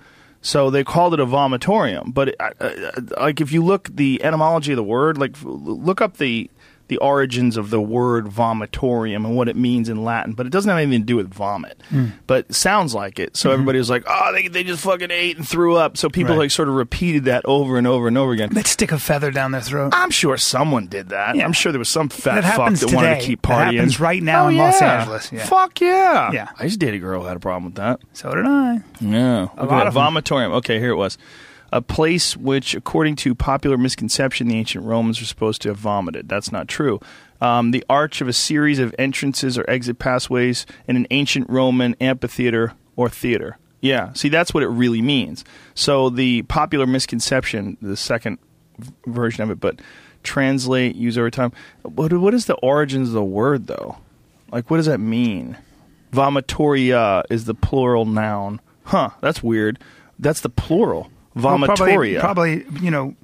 so 0.44 0.68
they 0.68 0.84
called 0.84 1.14
it 1.14 1.20
a 1.20 1.26
vomitorium. 1.26 2.12
But 2.12 2.38
uh, 2.38 2.50
uh, 2.60 3.00
like 3.18 3.40
if 3.40 3.50
you 3.50 3.64
look 3.64 3.88
the 3.96 4.22
etymology 4.22 4.72
of 4.72 4.76
the 4.76 4.84
word, 4.84 5.16
like 5.16 5.36
look 5.42 6.02
up 6.02 6.18
the 6.18 6.50
the 6.88 6.98
origins 6.98 7.56
of 7.56 7.70
the 7.70 7.80
word 7.80 8.26
vomitorium 8.26 9.24
and 9.24 9.36
what 9.36 9.48
it 9.48 9.56
means 9.56 9.88
in 9.88 10.04
Latin. 10.04 10.32
But 10.34 10.46
it 10.46 10.50
doesn't 10.50 10.68
have 10.68 10.78
anything 10.78 11.00
to 11.00 11.06
do 11.06 11.16
with 11.16 11.32
vomit. 11.32 11.82
Hmm. 11.88 12.06
But 12.26 12.54
sounds 12.54 12.94
like 12.94 13.18
it. 13.18 13.36
So 13.36 13.48
mm-hmm. 13.48 13.52
everybody 13.54 13.78
was 13.78 13.88
like, 13.90 14.04
oh, 14.06 14.32
they 14.32 14.48
they 14.48 14.64
just 14.64 14.82
fucking 14.84 15.10
ate 15.10 15.36
and 15.36 15.48
threw 15.48 15.76
up. 15.76 15.96
So 15.96 16.08
people 16.08 16.34
Right. 16.34 16.40
like 16.40 16.50
sort 16.50 16.68
of 16.68 16.74
repeated 16.74 17.24
that 17.24 17.42
over 17.46 17.78
and 17.78 17.86
over 17.86 18.06
and 18.08 18.18
over 18.18 18.32
again. 18.32 18.50
They'd 18.52 18.66
stick 18.66 18.92
a 18.92 18.98
feather 18.98 19.30
down 19.30 19.52
their 19.52 19.60
throat. 19.60 19.92
I'm 19.96 20.10
sure 20.10 20.36
someone 20.36 20.86
did 20.86 21.08
that. 21.08 21.36
Yeah. 21.36 21.44
I'm 21.44 21.52
sure 21.52 21.72
there 21.72 21.78
was 21.78 21.88
some 21.88 22.08
fat 22.08 22.42
That 22.42 22.56
fuck 22.56 22.56
that 22.56 22.66
wanted 22.66 22.80
to 22.80 22.86
today. 23.14 23.20
keep 23.20 23.42
That 23.42 23.48
partying. 23.72 23.74
happens 23.76 24.00
right 24.00 24.22
now 24.22 24.46
Oh, 24.46 24.48
in 24.48 24.56
Los. 24.58 24.82
Angeles. 24.82 25.32
Yeah. 25.32 25.46
Fuck 25.46 25.80
yeah. 25.80 26.30
Yeah. 26.32 26.48
I 26.58 26.64
used 26.64 26.78
to 26.80 26.86
date 26.86 26.94
a 26.94 26.98
girl 26.98 27.22
who 27.22 27.26
had 27.28 27.36
a 27.36 27.40
problem 27.40 27.64
with 27.64 27.76
that. 27.76 28.00
So 28.12 28.34
did 28.34 28.44
I. 28.46 28.80
Yeah, 29.00 29.48
A 29.56 29.62
Look 29.62 29.70
lot 29.70 29.86
of 29.86 29.94
that. 29.94 30.00
vomitorium. 30.00 30.52
Okay, 30.56 30.78
here 30.78 30.90
it 30.90 30.96
was. 30.96 31.16
A 31.74 31.82
place 31.82 32.36
which, 32.36 32.76
according 32.76 33.16
to 33.16 33.34
popular 33.34 33.76
misconception, 33.76 34.46
the 34.46 34.54
ancient 34.54 34.84
Romans 34.84 35.20
were 35.20 35.26
supposed 35.26 35.60
to 35.62 35.70
have 35.70 35.76
vomited. 35.76 36.28
That's 36.28 36.52
not 36.52 36.68
true. 36.68 37.00
Um, 37.40 37.72
the 37.72 37.84
arch 37.90 38.20
of 38.20 38.28
a 38.28 38.32
series 38.32 38.78
of 38.78 38.94
entrances 38.96 39.58
or 39.58 39.68
exit 39.68 39.98
pathways 39.98 40.66
in 40.86 40.94
an 40.94 41.08
ancient 41.10 41.50
Roman 41.50 41.96
amphitheater 42.00 42.74
or 42.94 43.08
theater. 43.08 43.58
Yeah, 43.80 44.12
see, 44.12 44.28
that's 44.28 44.54
what 44.54 44.62
it 44.62 44.68
really 44.68 45.02
means. 45.02 45.44
So 45.74 46.10
the 46.10 46.42
popular 46.42 46.86
misconception, 46.86 47.76
the 47.82 47.96
second 47.96 48.38
version 49.04 49.42
of 49.42 49.50
it, 49.50 49.58
but 49.58 49.80
translate, 50.22 50.94
use 50.94 51.18
over 51.18 51.28
time. 51.28 51.50
What, 51.82 52.12
what 52.12 52.34
is 52.34 52.46
the 52.46 52.54
origins 52.54 53.08
of 53.08 53.14
the 53.14 53.24
word, 53.24 53.66
though? 53.66 53.98
Like, 54.52 54.70
what 54.70 54.76
does 54.76 54.86
that 54.86 55.00
mean? 55.00 55.58
Vomitoria 56.12 57.24
is 57.30 57.46
the 57.46 57.54
plural 57.54 58.06
noun. 58.06 58.60
Huh, 58.84 59.10
that's 59.20 59.42
weird. 59.42 59.80
That's 60.20 60.40
the 60.40 60.48
plural. 60.48 61.10
Well, 61.34 61.58
Vomitoria. 61.58 62.20
probably, 62.20 62.60
probably, 62.60 62.80
you 62.84 62.90
know, 62.90 63.14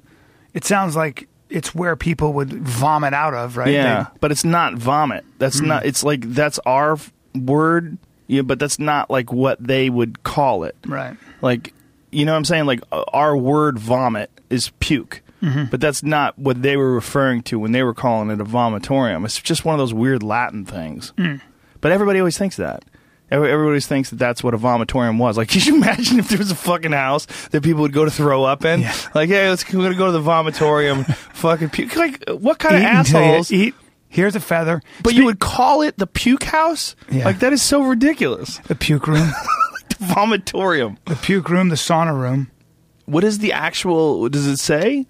it 0.53 0.65
sounds 0.65 0.95
like 0.95 1.27
it's 1.49 1.73
where 1.75 1.95
people 1.95 2.33
would 2.33 2.51
vomit 2.53 3.13
out 3.13 3.33
of, 3.33 3.57
right? 3.57 3.71
Yeah, 3.71 4.07
but 4.19 4.31
it's 4.31 4.43
not 4.45 4.75
vomit. 4.75 5.23
That's 5.37 5.59
Hmm. 5.59 5.67
not. 5.67 5.85
It's 5.85 6.03
like 6.03 6.21
that's 6.33 6.59
our 6.65 6.93
f- 6.93 7.11
word. 7.35 7.97
Yeah, 8.27 8.41
but 8.43 8.59
that's 8.59 8.79
not 8.79 9.09
like 9.09 9.31
what 9.33 9.61
they 9.65 9.89
would 9.89 10.23
call 10.23 10.63
it. 10.63 10.75
Right. 10.85 11.17
Like, 11.41 11.73
you 12.11 12.25
know 12.25 12.31
what 12.31 12.37
I'm 12.37 12.45
saying? 12.45 12.65
Like 12.65 12.81
uh, 12.91 13.03
our 13.13 13.35
word 13.35 13.77
vomit 13.79 14.29
is 14.49 14.71
puke. 14.79 15.21
Mm-hmm. 15.41 15.65
But 15.71 15.81
that's 15.81 16.03
not 16.03 16.37
what 16.37 16.61
they 16.61 16.77
were 16.77 16.93
referring 16.93 17.41
to 17.43 17.57
when 17.57 17.71
they 17.71 17.81
were 17.81 17.95
calling 17.95 18.29
it 18.29 18.39
a 18.39 18.45
vomitorium. 18.45 19.25
It's 19.25 19.41
just 19.41 19.65
one 19.65 19.73
of 19.73 19.79
those 19.79 19.93
weird 19.93 20.21
Latin 20.21 20.65
things. 20.65 21.13
Hmm. 21.17 21.37
But 21.81 21.91
everybody 21.91 22.19
always 22.19 22.37
thinks 22.37 22.57
that. 22.57 22.83
Every- 23.31 23.51
Everybody 23.51 23.79
thinks 23.79 24.09
that 24.11 24.17
that's 24.17 24.43
what 24.43 24.53
a 24.53 24.57
vomitorium 24.57 25.17
was. 25.17 25.37
Like, 25.37 25.49
could 25.51 25.65
you 25.65 25.75
imagine 25.75 26.19
if 26.19 26.27
there 26.29 26.37
was 26.37 26.51
a 26.51 26.55
fucking 26.55 26.91
house 26.91 27.25
that 27.51 27.63
people 27.63 27.81
would 27.83 27.93
go 27.93 28.05
to 28.05 28.11
throw 28.11 28.43
up 28.43 28.65
in? 28.65 28.81
Yeah. 28.81 28.95
Like, 29.15 29.29
hey, 29.29 29.49
let's 29.49 29.63
we're 29.73 29.81
gonna 29.83 29.95
go 29.95 30.07
to 30.07 30.11
the 30.11 30.19
vomitorium. 30.21 31.05
fucking 31.33 31.69
puke. 31.69 31.95
Like, 31.95 32.23
what 32.29 32.59
kind 32.59 32.75
of 32.75 32.81
Eat 32.81 32.85
you- 32.85 32.91
assholes? 32.91 33.51
Eat. 33.51 33.73
Here's 34.09 34.35
a 34.35 34.41
feather. 34.41 34.81
But 35.03 35.13
you 35.13 35.23
would 35.23 35.39
call 35.39 35.81
it 35.83 35.97
the 35.97 36.05
puke 36.05 36.43
house? 36.43 36.97
Yeah. 37.09 37.23
Like 37.23 37.39
that 37.39 37.53
is 37.53 37.61
so 37.61 37.83
ridiculous. 37.83 38.57
the 38.67 38.75
puke 38.75 39.07
room, 39.07 39.29
the 39.89 39.95
Vomitorium. 40.05 40.97
the 41.05 41.15
puke 41.15 41.47
room, 41.49 41.69
the 41.69 41.75
sauna 41.75 42.13
room. 42.19 42.51
What 43.05 43.23
is 43.23 43.39
the 43.39 43.53
actual? 43.53 44.19
What 44.19 44.33
does 44.33 44.47
it 44.47 44.57
say, 44.57 45.05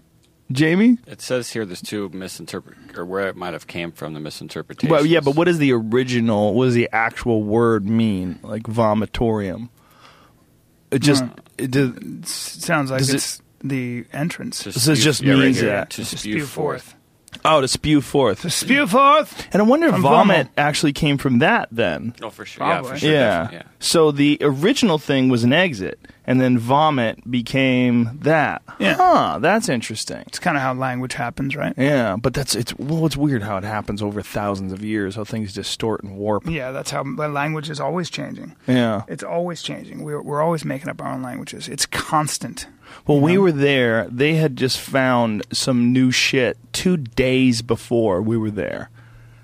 Jamie? 0.53 0.97
It 1.07 1.21
says 1.21 1.51
here 1.51 1.65
there's 1.65 1.81
two 1.81 2.09
misinterpret 2.09 2.97
or 2.97 3.05
where 3.05 3.27
it 3.27 3.35
might 3.35 3.53
have 3.53 3.67
came 3.67 3.91
from 3.91 4.13
the 4.13 4.19
misinterpretation. 4.19 4.89
Well, 4.89 5.05
yeah, 5.05 5.19
but 5.19 5.35
what 5.35 5.47
is 5.47 5.57
the 5.57 5.71
original? 5.73 6.53
What 6.53 6.65
does 6.65 6.73
the 6.75 6.89
actual 6.91 7.43
word 7.43 7.85
mean? 7.85 8.39
Like 8.43 8.63
vomitorium. 8.63 9.69
It 10.91 10.97
hmm. 11.01 11.05
just 11.05 11.23
it 11.57 11.71
does, 11.71 11.89
It 11.97 12.27
sounds 12.27 12.91
like 12.91 12.99
Does 12.99 13.09
it- 13.11 13.15
it's 13.15 13.41
the 13.63 14.05
entrance. 14.11 14.59
To 14.63 14.69
This 14.71 14.87
is 14.87 14.97
spew- 14.99 15.03
just 15.03 15.21
yeah, 15.21 15.33
right 15.33 15.39
means 15.39 15.59
here, 15.59 15.69
that. 15.69 15.89
to 15.91 16.03
To 16.05 16.17
spew 16.17 16.45
forth. 16.45 16.95
oh 17.45 17.61
to 17.61 17.67
spew 17.67 18.01
forth. 18.01 18.41
To 18.41 18.49
spew 18.49 18.87
forth. 18.87 19.47
And 19.53 19.61
I 19.61 19.65
wonder 19.65 19.85
if 19.87 19.93
From 19.93 20.01
vomit 20.01 20.47
vomit. 20.47 20.47
actually 20.57 20.93
came 20.93 21.17
from 21.19 21.39
that 21.39 21.69
then. 21.71 22.15
Oh, 22.23 22.29
for 22.31 22.43
sure. 22.45 22.65
Yeah, 22.65 22.73
Probably. 22.73 22.91
for 22.91 22.97
sure. 22.99 23.11
yeah. 23.11 23.43
definitely, 23.43 23.57
yeah. 23.57 23.71
So 23.79 24.11
the 24.11 24.37
original 24.41 24.97
thing 24.97 25.29
was 25.29 25.43
an 25.43 25.53
exit, 25.53 25.99
and 26.31 26.39
then 26.39 26.57
vomit 26.57 27.29
became 27.29 28.17
that. 28.21 28.61
Yeah. 28.79 28.95
Huh. 28.95 29.39
That's 29.41 29.67
interesting. 29.67 30.23
It's 30.27 30.39
kind 30.39 30.55
of 30.55 30.63
how 30.63 30.73
language 30.73 31.13
happens, 31.13 31.55
right? 31.55 31.73
Yeah, 31.77 32.15
but 32.15 32.33
that's 32.33 32.55
it's 32.55 32.73
well, 32.77 33.05
it's 33.05 33.17
weird 33.17 33.43
how 33.43 33.57
it 33.57 33.63
happens 33.65 34.01
over 34.01 34.21
thousands 34.21 34.71
of 34.71 34.83
years, 34.83 35.15
how 35.15 35.23
things 35.25 35.53
distort 35.53 36.03
and 36.03 36.15
warp. 36.17 36.47
Yeah, 36.47 36.71
that's 36.71 36.91
how 36.91 37.03
language 37.03 37.69
is 37.69 37.79
always 37.79 38.09
changing. 38.09 38.55
Yeah. 38.67 39.03
It's 39.07 39.23
always 39.23 39.61
changing. 39.61 40.03
We're 40.03 40.21
we're 40.21 40.41
always 40.41 40.63
making 40.63 40.89
up 40.89 41.01
our 41.01 41.11
own 41.11 41.21
languages. 41.21 41.67
It's 41.67 41.85
constant. 41.85 42.67
Well, 43.07 43.19
we 43.19 43.37
were 43.37 43.51
there. 43.51 44.07
They 44.09 44.35
had 44.35 44.55
just 44.57 44.79
found 44.79 45.43
some 45.53 45.91
new 45.93 46.11
shit 46.11 46.57
two 46.73 46.97
days 46.97 47.61
before 47.61 48.21
we 48.21 48.37
were 48.37 48.51
there. 48.51 48.89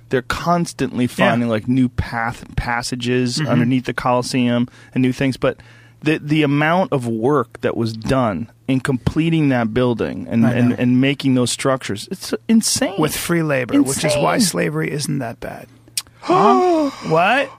They're 0.10 0.22
constantly 0.22 1.06
finding 1.08 1.50
like 1.50 1.68
new 1.68 1.90
path 1.90 2.46
passages 2.56 3.38
Mm-hmm. 3.40 3.48
underneath 3.52 3.86
the 3.86 3.94
Colosseum 3.94 4.68
and 4.94 5.02
new 5.02 5.12
things. 5.14 5.36
But 5.38 5.60
the 6.02 6.20
the 6.20 6.44
amount 6.44 6.92
of 6.94 7.08
work 7.08 7.62
that 7.62 7.76
was 7.78 7.94
done 7.94 8.52
in 8.68 8.80
completing 8.82 9.50
that 9.50 9.74
building 9.74 10.28
and, 10.30 10.44
and, 10.46 10.74
and 10.78 11.00
making 11.00 11.36
those 11.36 11.50
structures, 11.52 12.08
it's 12.12 12.34
insane. 12.50 13.00
with 13.00 13.16
free 13.16 13.42
labor, 13.44 13.82
which 13.82 14.04
is 14.04 14.16
why 14.18 14.38
slavery 14.40 14.92
isn't 14.92 15.20
that 15.20 15.40
bad. 15.40 15.68
Huh? 16.20 16.90
what? 17.08 17.50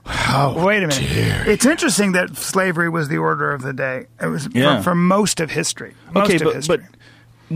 Wait 0.63 0.83
a 0.83 0.87
minute. 0.87 1.47
It's 1.47 1.65
interesting 1.65 2.11
that 2.11 2.37
slavery 2.37 2.87
was 2.89 3.07
the 3.07 3.17
order 3.17 3.51
of 3.51 3.63
the 3.63 3.73
day. 3.73 4.05
It 4.21 4.27
was 4.27 4.47
Yeah. 4.53 4.77
for, 4.77 4.83
for 4.91 4.95
most 4.95 5.39
of 5.39 5.49
history. 5.49 5.95
Most 6.13 6.25
okay, 6.25 6.35
of 6.35 6.43
but 6.43 6.55
history. 6.55 6.77
but 6.77 6.85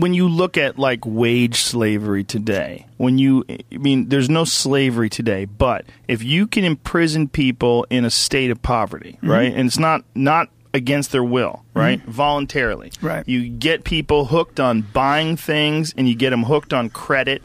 when 0.00 0.12
you 0.12 0.28
look 0.28 0.56
at 0.58 0.76
like 0.76 1.06
wage 1.06 1.60
slavery 1.60 2.24
today, 2.24 2.86
when 2.96 3.18
you 3.18 3.44
I 3.48 3.76
mean, 3.76 4.08
there's 4.08 4.28
no 4.28 4.44
slavery 4.44 5.08
today, 5.08 5.44
but 5.44 5.84
if 6.08 6.24
you 6.24 6.48
can 6.48 6.64
imprison 6.64 7.28
people 7.28 7.86
in 7.90 8.04
a 8.04 8.10
state 8.10 8.50
of 8.50 8.60
poverty, 8.62 9.12
Mm-hmm. 9.18 9.30
right, 9.30 9.52
and 9.54 9.68
it's 9.68 9.78
not 9.78 10.04
not 10.16 10.48
against 10.74 11.12
their 11.12 11.24
will, 11.24 11.64
right, 11.72 12.00
mm-hmm. 12.00 12.10
voluntarily, 12.10 12.90
Right. 13.00 13.26
you 13.28 13.48
get 13.48 13.84
people 13.84 14.26
hooked 14.26 14.60
on 14.60 14.82
buying 14.92 15.36
things, 15.36 15.94
and 15.96 16.06
you 16.08 16.14
get 16.14 16.30
them 16.30 16.42
hooked 16.44 16.74
on 16.74 16.90
credit, 16.90 17.42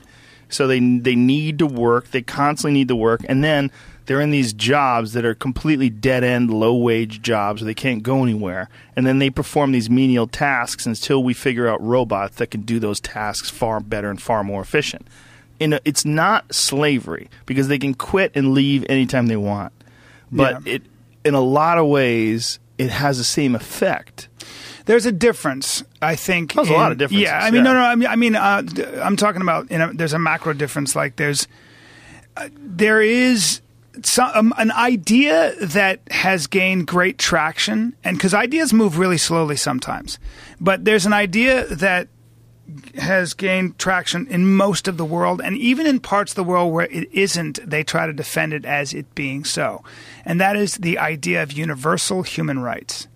so 0.49 0.67
they 0.67 0.79
they 0.79 1.15
need 1.15 1.59
to 1.59 1.67
work, 1.67 2.09
they 2.11 2.21
constantly 2.23 2.73
need 2.73 2.87
to 2.89 2.95
work, 2.95 3.21
and 3.29 3.43
then 3.43 3.71
they're 4.07 4.19
in 4.19 4.31
these 4.31 4.53
jobs 4.53 5.13
that 5.13 5.23
are 5.23 5.35
completely 5.35 5.87
dead 5.91 6.23
end, 6.23 6.51
low 6.51 6.75
wage 6.75 7.21
jobs 7.21 7.61
where 7.61 7.67
they 7.67 7.75
can't 7.75 8.01
go 8.01 8.23
anywhere. 8.23 8.67
And 8.95 9.05
then 9.05 9.19
they 9.19 9.29
perform 9.29 9.71
these 9.71 9.87
menial 9.87 10.25
tasks 10.25 10.87
until 10.87 11.23
we 11.23 11.35
figure 11.35 11.67
out 11.67 11.79
robots 11.79 12.37
that 12.37 12.47
can 12.47 12.61
do 12.61 12.79
those 12.79 12.99
tasks 12.99 13.51
far 13.51 13.79
better 13.79 14.09
and 14.09 14.19
far 14.19 14.43
more 14.43 14.63
efficient. 14.63 15.05
In 15.59 15.73
a, 15.73 15.79
it's 15.85 16.05
not 16.05 16.51
slavery 16.55 17.29
because 17.45 17.67
they 17.67 17.77
can 17.77 17.93
quit 17.93 18.31
and 18.33 18.55
leave 18.55 18.83
anytime 18.89 19.27
they 19.27 19.37
want. 19.37 19.73
But 20.31 20.65
Yeah. 20.65 20.73
it, 20.77 20.81
in 21.23 21.35
a 21.35 21.41
lot 21.41 21.77
of 21.77 21.85
ways, 21.85 22.57
it 22.79 22.89
has 22.89 23.17
the 23.19 23.23
same 23.23 23.53
effect. 23.55 24.27
there's 24.85 25.05
a 25.05 25.11
difference. 25.11 25.83
I 26.01 26.15
think 26.15 26.53
There's 26.53 26.69
a 26.69 26.73
lot 26.73 26.91
of 26.91 26.97
differences, 26.97 27.29
Yeah, 27.29 27.37
I 27.37 27.51
mean, 27.51 27.63
yeah. 27.65 27.71
no, 27.71 27.73
no. 27.73 27.81
I 27.81 27.95
mean, 27.95 28.07
I 28.07 28.15
mean, 28.15 28.35
uh, 28.35 28.63
I'm 29.03 29.15
talking 29.17 29.41
about. 29.41 29.69
You 29.69 29.77
know, 29.77 29.91
there's 29.93 30.13
a 30.13 30.19
macro 30.19 30.53
difference. 30.53 30.95
Like 30.95 31.17
there's, 31.17 31.47
uh, 32.37 32.49
there 32.55 33.01
is 33.01 33.61
some 34.01 34.31
um, 34.33 34.53
an 34.57 34.71
idea 34.71 35.53
that 35.61 35.99
has 36.09 36.47
gained 36.47 36.87
great 36.87 37.17
traction, 37.19 37.93
and 38.03 38.17
because 38.17 38.33
ideas 38.33 38.71
move 38.73 38.97
really 38.97 39.17
slowly 39.17 39.57
sometimes, 39.57 40.17
but 40.59 40.85
there's 40.85 41.05
an 41.05 41.13
idea 41.13 41.65
that 41.65 42.07
has 42.95 43.33
gained 43.33 43.77
traction 43.77 44.27
in 44.27 44.55
most 44.55 44.87
of 44.87 44.97
the 44.97 45.05
world, 45.05 45.41
and 45.41 45.57
even 45.57 45.87
in 45.87 45.99
parts 45.99 46.31
of 46.31 46.35
the 46.35 46.43
world 46.43 46.73
where 46.73 46.87
it 46.87 47.09
isn't, 47.11 47.59
they 47.67 47.83
try 47.83 48.07
to 48.07 48.13
defend 48.13 48.53
it 48.53 48.65
as 48.65 48.93
it 48.93 49.13
being 49.15 49.43
so. 49.43 49.83
And 50.25 50.39
that 50.39 50.55
is 50.55 50.75
the 50.75 50.97
idea 50.97 51.43
of 51.43 51.51
universal 51.51 52.23
human 52.23 52.59
rights. 52.59 53.07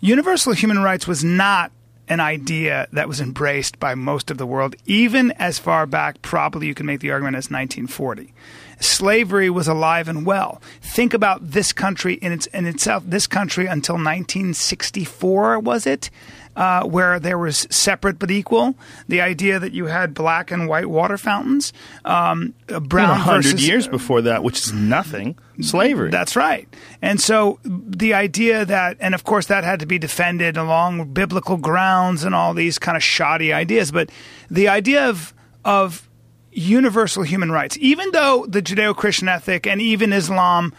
Universal 0.00 0.52
human 0.54 0.80
rights 0.80 1.06
was 1.06 1.24
not 1.24 1.72
an 2.08 2.20
idea 2.20 2.86
that 2.92 3.08
was 3.08 3.20
embraced 3.20 3.80
by 3.80 3.94
most 3.94 4.30
of 4.30 4.38
the 4.38 4.46
world, 4.46 4.76
even 4.86 5.32
as 5.32 5.58
far 5.58 5.86
back, 5.86 6.20
probably 6.22 6.66
you 6.66 6.74
can 6.74 6.86
make 6.86 7.00
the 7.00 7.10
argument 7.10 7.36
as 7.36 7.50
1940. 7.50 8.32
Slavery 8.80 9.48
was 9.48 9.68
alive 9.68 10.08
and 10.08 10.26
well. 10.26 10.60
Think 10.82 11.14
about 11.14 11.50
this 11.50 11.72
country 11.72 12.14
in, 12.14 12.32
its, 12.32 12.46
in 12.46 12.66
itself, 12.66 13.04
this 13.06 13.26
country 13.26 13.66
until 13.66 13.94
1964, 13.94 15.60
was 15.60 15.86
it? 15.86 16.10
Uh, 16.56 16.84
where 16.84 17.18
there 17.18 17.36
was 17.36 17.66
separate 17.68 18.18
but 18.18 18.30
equal. 18.30 18.76
The 19.08 19.20
idea 19.20 19.58
that 19.58 19.72
you 19.72 19.86
had 19.86 20.14
black 20.14 20.52
and 20.52 20.68
white 20.68 20.86
water 20.88 21.18
fountains, 21.18 21.72
um, 22.04 22.54
brown 22.66 23.18
hundred 23.18 23.58
years 23.60 23.88
before 23.88 24.22
that, 24.22 24.44
which 24.44 24.58
is 24.58 24.72
nothing, 24.72 25.36
slavery. 25.60 26.10
that's 26.10 26.36
right. 26.36 26.68
And 27.02 27.20
so 27.20 27.58
the 27.64 28.14
idea 28.14 28.64
that, 28.64 28.96
and 29.00 29.14
of 29.16 29.24
course, 29.24 29.46
that 29.46 29.64
had 29.64 29.80
to 29.80 29.86
be 29.86 29.98
defended 29.98 30.56
along 30.56 31.12
biblical 31.12 31.56
grounds 31.56 32.22
and 32.22 32.36
all 32.36 32.54
these 32.54 32.78
kind 32.78 32.96
of 32.96 33.02
shoddy 33.02 33.52
ideas. 33.52 33.90
But 33.90 34.10
the 34.48 34.68
idea 34.68 35.08
of 35.08 35.34
of 35.64 36.08
universal 36.56 37.22
human 37.24 37.50
rights, 37.50 37.76
even 37.80 38.10
though 38.12 38.46
the 38.48 38.62
Judeo-Christian 38.62 39.28
ethic 39.28 39.66
and 39.66 39.80
even 39.80 40.12
Islam 40.12 40.72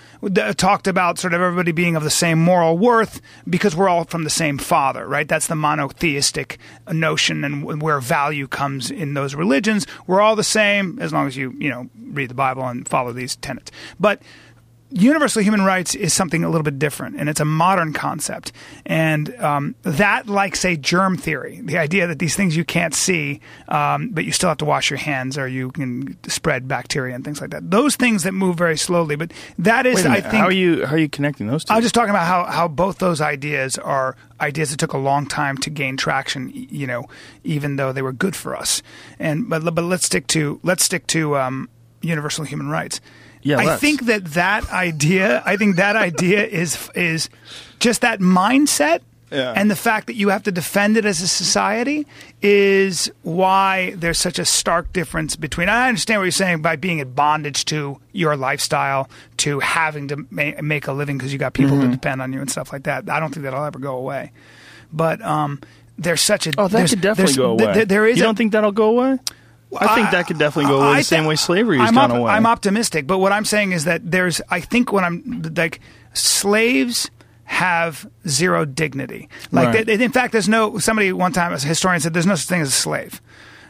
talked 0.56 0.88
about 0.88 1.20
sort 1.20 1.34
of 1.34 1.42
everybody 1.42 1.72
being 1.72 1.96
of 1.96 2.04
the 2.04 2.10
same 2.10 2.40
moral 2.40 2.78
worth 2.78 3.22
because 3.50 3.76
we're 3.76 3.90
all 3.90 4.06
from 4.06 4.24
the 4.24 4.30
same 4.30 4.58
father, 4.58 5.06
right? 5.06 5.28
That's 5.28 5.48
the 5.48 5.56
monotheistic 5.56 6.58
notion 6.92 7.44
and 7.44 7.82
where 7.82 8.00
value 8.00 8.48
comes 8.48 8.90
in 8.90 9.14
those 9.16 9.36
religions. 9.36 9.86
We're 10.08 10.22
all 10.22 10.36
the 10.36 10.44
same 10.44 10.98
as 11.00 11.12
long 11.12 11.28
as 11.28 11.36
you, 11.36 11.54
you 11.58 11.70
know, 11.70 11.90
read 12.12 12.30
the 12.30 12.36
Bible 12.36 12.64
and 12.64 12.88
follow 12.88 13.12
these 13.12 13.36
tenets. 13.36 13.72
But 14.00 14.22
universal 14.96 15.42
human 15.42 15.62
rights 15.62 15.94
is 15.94 16.14
something 16.14 16.44
a 16.44 16.50
little 16.50 16.64
bit 16.64 16.80
different, 16.80 17.18
and 17.18 17.28
it's 17.28 17.42
a 17.42 17.46
modern 17.46 17.92
concept. 17.92 18.54
And 18.86 19.36
um, 19.42 19.76
that, 19.84 20.28
like, 20.28 20.56
say, 20.56 20.78
germ 20.78 21.18
theory, 21.18 21.60
the 21.62 21.78
idea 21.78 22.08
that 22.08 22.20
these 22.20 22.36
things 22.36 22.56
you 22.56 22.64
can't 22.64 22.96
see, 22.96 23.42
um, 23.68 24.10
but 24.10 24.24
you 24.24 24.32
still 24.32 24.50
have 24.50 24.58
to 24.60 24.66
wash 24.66 24.90
your 24.90 24.98
hands 24.98 25.38
or 25.38 25.48
you 25.48 25.72
can 25.72 26.18
spread 26.30 26.68
bacteria 26.68 27.14
and 27.14 27.26
things 27.26 27.42
like 27.42 27.50
that. 27.50 27.70
Those 27.70 27.96
things 27.96 28.24
that 28.24 28.32
move 28.32 28.58
very 28.58 28.78
slowly, 28.78 29.18
but 29.18 29.34
that 29.60 29.86
is, 29.86 30.06
I 30.06 30.22
think. 30.22 30.34
how 30.34 30.46
are 30.46 30.52
you 30.52 30.86
how 30.86 30.96
are 30.96 31.00
you 31.00 31.10
connecting 31.10 31.48
those 31.48 31.66
two? 31.66 31.74
I 31.74 31.78
was 31.78 31.86
just 31.86 31.96
talking 31.96 32.12
about 32.12 32.26
how, 32.26 32.46
how 32.46 32.68
both 32.68 33.00
those 33.00 33.20
ideas 33.20 33.78
are 33.78 34.16
ideas 34.40 34.72
that 34.72 34.78
took 34.78 34.94
a 34.94 34.98
long 34.98 35.26
time 35.26 35.58
to 35.60 35.70
gain 35.70 35.98
traction. 35.98 36.52
You 36.54 36.88
know, 36.88 37.06
even 37.44 37.76
though 37.76 37.92
they 37.92 38.02
were 38.02 38.14
good 38.14 38.36
for 38.36 38.56
us. 38.56 38.82
And 39.20 39.50
but 39.50 39.64
but 39.76 39.84
let's 39.84 40.06
stick 40.06 40.28
to 40.28 40.60
let's 40.64 40.84
stick 40.84 41.06
to 41.08 41.38
um, 41.38 41.70
universal 42.02 42.46
human 42.46 42.70
rights. 42.70 43.02
Yeah, 43.46 43.60
I 43.60 43.66
let's. 43.66 43.82
think 43.82 44.06
that 44.08 44.26
that 44.34 44.68
idea. 44.72 45.44
I 45.46 45.56
think 45.56 45.76
that 45.76 45.96
idea 45.96 46.44
is 46.46 46.90
is 46.96 47.30
just 47.80 48.02
that 48.02 48.20
mindset. 48.20 49.02
Yeah. 49.32 49.54
And 49.56 49.70
the 49.72 49.76
fact 49.76 50.08
that 50.08 50.16
you 50.16 50.30
have 50.30 50.44
to 50.44 50.52
defend 50.52 50.98
it 50.98 51.06
as 51.06 51.20
a 51.22 51.28
society 51.28 52.06
is 52.42 53.12
why 53.24 53.94
there's 53.98 54.18
such 54.20 54.40
a 54.40 54.46
stark 54.46 54.94
difference 54.94 55.36
between. 55.36 55.68
I 55.68 55.88
understand 55.90 56.22
what 56.22 56.26
you're 56.26 56.32
saying 56.32 56.62
by 56.62 56.76
being 56.76 57.00
in 57.00 57.12
bondage 57.14 57.66
to 57.66 58.00
your 58.14 58.36
lifestyle, 58.38 59.10
to 59.38 59.60
having 59.60 60.08
to 60.10 60.26
ma- 60.30 60.62
make 60.62 60.88
a 60.88 60.94
living 60.94 61.18
because 61.18 61.34
you 61.34 61.40
got 61.40 61.54
people 61.54 61.76
Mm-hmm. 61.78 61.88
to 61.90 61.96
depend 61.96 62.22
on 62.22 62.34
you 62.34 62.40
and 62.40 62.50
stuff 62.50 62.72
like 62.72 62.84
that. 62.84 63.10
I 63.10 63.20
don't 63.20 63.34
think 63.34 63.44
that'll 63.44 63.64
ever 63.66 63.80
go 63.80 63.98
away. 63.98 64.32
But 64.94 65.22
um, 65.24 65.60
there's 65.98 66.22
such 66.22 66.48
a 66.48 66.54
oh, 66.58 66.68
that 66.70 66.90
could 66.90 67.02
definitely 67.02 67.36
go 67.36 67.52
away. 67.52 67.64
th- 67.66 67.74
th- 67.76 67.88
there 67.90 68.06
is 68.08 68.18
you 68.18 68.24
don't 68.24 68.38
think 68.38 68.54
that'll 68.54 68.72
go 68.72 68.90
away? 68.90 69.20
I 69.78 69.96
think 69.96 70.12
that 70.12 70.28
could 70.28 70.38
definitely 70.38 70.70
go 70.72 70.82
away 70.82 70.98
the 70.98 71.04
same 71.04 71.26
way 71.26 71.36
slavery 71.36 71.78
has 71.80 71.90
I'm 71.90 71.96
gone 71.96 72.12
op- 72.12 72.18
away. 72.18 72.32
I'm 72.32 72.46
optimistic, 72.46 73.08
but 73.08 73.18
what 73.20 73.32
I'm 73.32 73.46
saying 73.46 73.72
is 73.74 73.84
that 73.86 74.10
there's. 74.10 74.40
I 74.50 74.60
think 74.62 74.92
what 74.94 75.04
I'm 75.04 75.42
like, 75.56 75.80
slaves 76.14 77.10
have 77.46 78.10
zero 78.28 78.66
dignity. 78.66 79.30
Like, 79.52 79.68
Right. 79.74 79.86
they- 79.86 80.04
in 80.04 80.12
fact, 80.12 80.32
there's 80.32 80.50
no. 80.50 80.78
Somebody 80.80 81.12
one 81.14 81.32
time, 81.32 81.54
a 81.54 81.60
historian, 81.60 82.00
said 82.02 82.14
there's 82.14 82.26
no 82.26 82.36
such 82.36 82.48
thing 82.48 82.62
as 82.62 82.70
a 82.70 82.72
slave. 82.72 83.22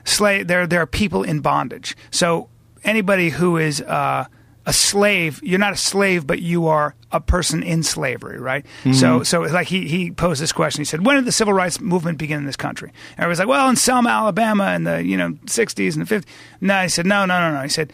Slave. 0.03 0.47
There, 0.47 0.67
there 0.67 0.81
are 0.81 0.85
people 0.87 1.23
in 1.23 1.39
bondage. 1.41 1.95
So 2.11 2.49
anybody 2.83 3.29
who 3.29 3.57
is 3.57 3.81
uh, 3.81 4.25
a 4.65 4.73
slave, 4.73 5.39
you're 5.43 5.59
not 5.59 5.73
a 5.73 5.77
slave, 5.77 6.25
but 6.25 6.41
you 6.41 6.67
are 6.67 6.95
a 7.11 7.19
person 7.19 7.61
in 7.61 7.83
slavery, 7.83 8.39
right? 8.39 8.65
So, 8.83 8.89
mm-hmm. 8.89 9.23
so 9.23 9.41
like 9.41 9.67
he 9.67 9.87
he 9.87 10.11
posed 10.11 10.41
this 10.41 10.51
question. 10.51 10.81
He 10.81 10.85
said, 10.85 11.05
"When 11.05 11.15
did 11.15 11.25
the 11.25 11.31
civil 11.31 11.53
rights 11.53 11.79
movement 11.79 12.17
begin 12.17 12.39
in 12.39 12.45
this 12.45 12.55
country?" 12.55 12.89
And 13.11 13.23
everybody's 13.23 13.39
like, 13.39 13.47
"Well, 13.47 13.69
in 13.69 13.75
Selma, 13.75 14.09
Alabama, 14.09 14.73
in 14.73 14.83
the 14.83 15.03
you 15.03 15.17
know 15.17 15.31
60s 15.45 15.95
and 15.95 16.05
the 16.05 16.15
50s." 16.15 16.25
No, 16.61 16.81
he 16.81 16.89
said, 16.89 17.05
"No, 17.05 17.25
no, 17.25 17.39
no, 17.39 17.55
no." 17.55 17.61
He 17.61 17.69
said, 17.69 17.93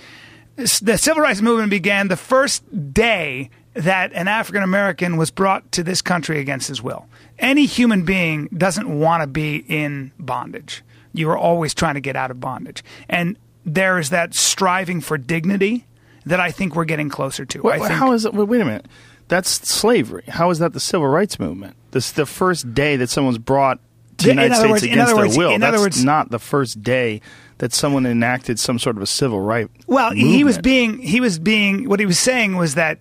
"The 0.55 0.97
civil 0.97 1.22
rights 1.22 1.41
movement 1.41 1.69
began 1.69 2.07
the 2.07 2.17
first 2.17 2.93
day." 2.93 3.49
That 3.74 4.11
an 4.11 4.28
African 4.28 4.63
American 4.63 5.15
was 5.15 5.32
brought 5.32 5.72
to 5.72 5.82
this 5.82 6.01
country 6.01 6.39
against 6.41 6.67
his 6.67 6.82
will. 6.82 7.05
Any 7.39 7.65
human 7.65 8.03
being 8.03 8.47
doesn't 8.47 8.99
want 8.99 9.24
to 9.24 9.28
be 9.28 9.63
in 9.65 10.11
bondage. 10.19 10.84
You 11.13 11.30
are 11.30 11.38
always 11.38 11.74
trying 11.74 11.93
to 11.93 12.01
get 12.01 12.17
out 12.17 12.32
of 12.32 12.41
bondage. 12.41 12.84
And 13.07 13.38
there 13.65 13.97
is 13.97 14.09
that 14.09 14.34
striving 14.34 14.99
for 14.99 15.17
dignity 15.17 15.86
that 16.26 16.39
I 16.39 16.51
think 16.51 16.76
we're 16.76 16.86
getting 16.86 17.09
closer 17.09 17.45
to. 17.45 17.61
Wait, 17.61 17.80
think, 17.80 17.91
how 17.91 18.11
is 18.13 18.26
it? 18.26 18.34
Wait, 18.34 18.61
a 18.61 18.65
minute. 18.65 18.86
That's 19.28 19.49
slavery. 19.67 20.24
How 20.28 20.49
is 20.49 20.59
that 20.59 20.74
the 20.74 20.80
civil 20.80 21.07
rights 21.07 21.39
movement? 21.39 21.76
This 21.91 22.11
the 22.11 22.26
first 22.26 22.74
day 22.74 22.95
that 22.97 23.09
someone's 23.09 23.38
brought 23.38 23.80
to 24.17 24.26
the 24.26 24.32
United 24.34 24.55
States 24.55 24.72
words- 24.72 24.84
against 24.84 25.07
their 25.07 25.15
words- 25.26 25.38
will. 25.38 25.51
in 25.51 25.61
That's 25.61 25.74
other 25.76 25.84
words- 25.86 26.03
not 26.03 26.30
the 26.32 26.39
first 26.39 26.84
day 26.84 27.22
that 27.59 27.74
someone 27.74 28.05
enacted 28.05 28.59
some 28.59 28.78
sort 28.80 28.97
of 28.97 29.01
a 29.03 29.07
civil 29.07 29.39
right. 29.41 29.67
Well, 29.88 30.11
he 30.11 30.43
was 30.43 30.57
being 30.57 30.99
he 30.99 31.19
was 31.22 31.39
being 31.39 31.88
what 31.89 31.99
he 31.99 32.05
was 32.05 32.19
saying 32.19 32.55
was 32.57 32.76
that 32.76 32.99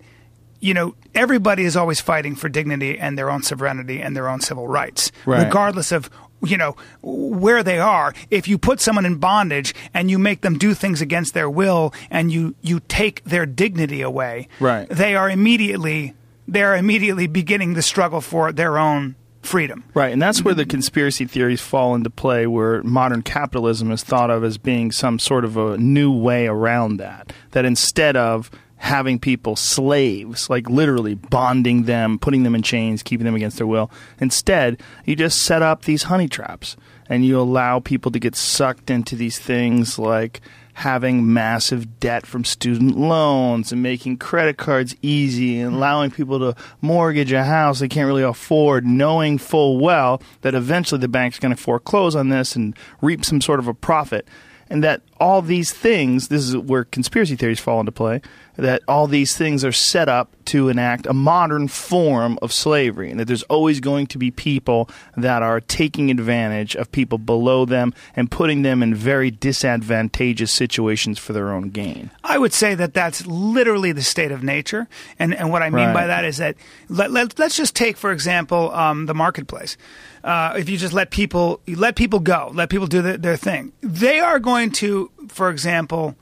you 0.59 0.73
know 0.73 0.95
everybody 1.15 1.63
is 1.65 1.75
always 1.75 1.99
fighting 1.99 2.35
for 2.35 2.47
dignity 2.47 2.97
and 2.97 3.17
their 3.17 3.29
own 3.29 3.43
sovereignty 3.43 4.01
and 4.01 4.15
their 4.15 4.29
own 4.29 4.39
civil 4.41 4.67
rights, 4.67 5.11
Right. 5.25 5.43
regardless 5.43 5.91
of 5.91 6.09
you 6.43 6.57
know 6.57 6.75
where 7.01 7.63
they 7.63 7.79
are. 7.79 8.13
If 8.29 8.47
you 8.47 8.57
put 8.57 8.79
someone 8.79 9.05
in 9.05 9.15
bondage 9.15 9.73
and 9.93 10.09
you 10.09 10.19
make 10.19 10.41
them 10.41 10.57
do 10.57 10.73
things 10.73 11.01
against 11.01 11.33
their 11.33 11.49
will 11.49 11.93
and 12.09 12.31
you 12.31 12.55
you 12.61 12.81
take 12.87 13.23
their 13.23 13.45
dignity 13.45 14.01
away, 14.01 14.47
Right. 14.59 14.87
They 14.89 15.15
are 15.15 15.29
immediately 15.29 16.13
they 16.47 16.63
are 16.63 16.75
immediately 16.75 17.27
beginning 17.27 17.75
the 17.75 17.81
struggle 17.81 18.21
for 18.21 18.51
their 18.51 18.77
own 18.77 19.15
freedom. 19.41 19.83
Right, 19.93 20.13
and 20.13 20.21
that's 20.21 20.43
where 20.43 20.53
the 20.53 20.65
conspiracy 20.65 21.25
theories 21.25 21.61
fall 21.61 21.95
into 21.95 22.09
play, 22.09 22.45
where 22.45 22.83
modern 22.83 23.21
capitalism 23.23 23.91
is 23.91 24.03
thought 24.03 24.29
of 24.29 24.43
as 24.43 24.57
being 24.57 24.91
some 24.91 25.17
sort 25.17 25.45
of 25.45 25.57
a 25.57 25.77
new 25.77 26.11
way 26.11 26.47
around 26.47 26.97
that. 26.97 27.33
That 27.51 27.65
instead 27.65 28.15
of 28.15 28.51
having 28.81 29.19
people 29.19 29.55
slaves, 29.55 30.49
like 30.49 30.67
literally 30.67 31.13
bonding 31.13 31.83
them, 31.83 32.17
putting 32.17 32.41
them 32.41 32.55
in 32.55 32.63
chains, 32.63 33.03
keeping 33.03 33.25
them 33.25 33.35
against 33.35 33.57
their 33.57 33.67
will, 33.67 33.91
instead, 34.19 34.81
you 35.05 35.15
just 35.15 35.43
set 35.43 35.61
up 35.61 35.83
these 35.83 36.03
honey 36.03 36.27
traps 36.27 36.75
and 37.07 37.23
you 37.23 37.39
allow 37.39 37.79
people 37.79 38.09
to 38.09 38.17
get 38.17 38.35
sucked 38.35 38.89
into 38.89 39.15
these 39.15 39.37
things 39.37 39.99
like 39.99 40.41
having 40.73 41.31
massive 41.31 41.99
debt 41.99 42.25
from 42.25 42.43
student 42.43 42.97
loans 42.97 43.71
and 43.71 43.83
making 43.83 44.17
credit 44.17 44.57
cards 44.57 44.95
easy 45.03 45.59
and 45.59 45.75
allowing 45.75 46.09
people 46.09 46.39
to 46.39 46.55
mortgage 46.81 47.31
a 47.31 47.43
house 47.43 47.79
they 47.79 47.87
can't 47.87 48.07
really 48.07 48.23
afford, 48.23 48.83
knowing 48.83 49.37
full 49.37 49.77
well 49.77 50.19
that 50.41 50.55
eventually 50.55 50.99
the 50.99 51.07
bank's 51.07 51.37
going 51.37 51.55
to 51.55 51.61
foreclose 51.61 52.15
on 52.15 52.29
this 52.29 52.55
and 52.55 52.75
reap 52.99 53.23
some 53.23 53.41
sort 53.41 53.59
of 53.59 53.67
a 53.67 53.75
profit. 53.75 54.27
And 54.71 54.81
that 54.85 55.01
all 55.19 55.41
these 55.41 55.73
things, 55.73 56.29
this 56.29 56.47
is 56.47 56.55
where 56.55 56.85
conspiracy 56.85 57.35
theories 57.35 57.59
fall 57.59 57.81
into 57.81 57.91
play, 57.91 58.21
that 58.55 58.81
all 58.87 59.05
these 59.05 59.35
things 59.35 59.65
are 59.65 59.71
set 59.73 60.07
up 60.07 60.33
to 60.45 60.69
enact 60.69 61.05
a 61.05 61.13
modern 61.13 61.67
form 61.67 62.39
of 62.41 62.53
slavery, 62.53 63.11
and 63.11 63.19
that 63.19 63.25
there's 63.25 63.43
always 63.43 63.81
going 63.81 64.07
to 64.07 64.17
be 64.17 64.31
people 64.31 64.89
that 65.17 65.43
are 65.43 65.59
taking 65.59 66.09
advantage 66.09 66.75
of 66.77 66.89
people 66.93 67.17
below 67.17 67.65
them 67.65 67.93
and 68.15 68.31
putting 68.31 68.61
them 68.61 68.81
in 68.81 68.95
very 68.95 69.29
disadvantageous 69.29 70.53
situations 70.53 71.19
for 71.19 71.33
their 71.33 71.51
own 71.51 71.69
gain. 71.69 72.09
I 72.23 72.37
would 72.37 72.53
say 72.53 72.73
that 72.75 72.93
that's 72.93 73.27
literally 73.27 73.91
the 73.91 74.01
state 74.01 74.31
of 74.31 74.41
nature. 74.41 74.87
And, 75.19 75.33
and 75.33 75.51
what 75.51 75.61
I 75.61 75.69
mean 75.69 75.93
by 75.93 76.07
that 76.07 76.23
is 76.23 76.37
that 76.37 76.55
let, 76.87 77.11
let, 77.11 77.37
let's 77.37 77.57
just 77.57 77.75
take, 77.75 77.97
for 77.97 78.13
example, 78.13 78.71
um, 78.71 79.05
the 79.05 79.13
marketplace. 79.13 79.75
Uh, 80.23 80.53
if 80.57 80.69
you 80.69 80.77
just 80.77 80.93
let 80.93 81.09
people 81.09 81.59
let 81.67 81.95
people 81.95 82.19
go, 82.19 82.51
let 82.53 82.69
people 82.69 82.87
do 82.87 83.01
their, 83.01 83.17
their 83.17 83.37
thing, 83.37 83.73
they 83.81 84.19
are 84.19 84.39
going 84.39 84.71
to, 84.71 85.09
for 85.29 85.49
example, 85.49 86.15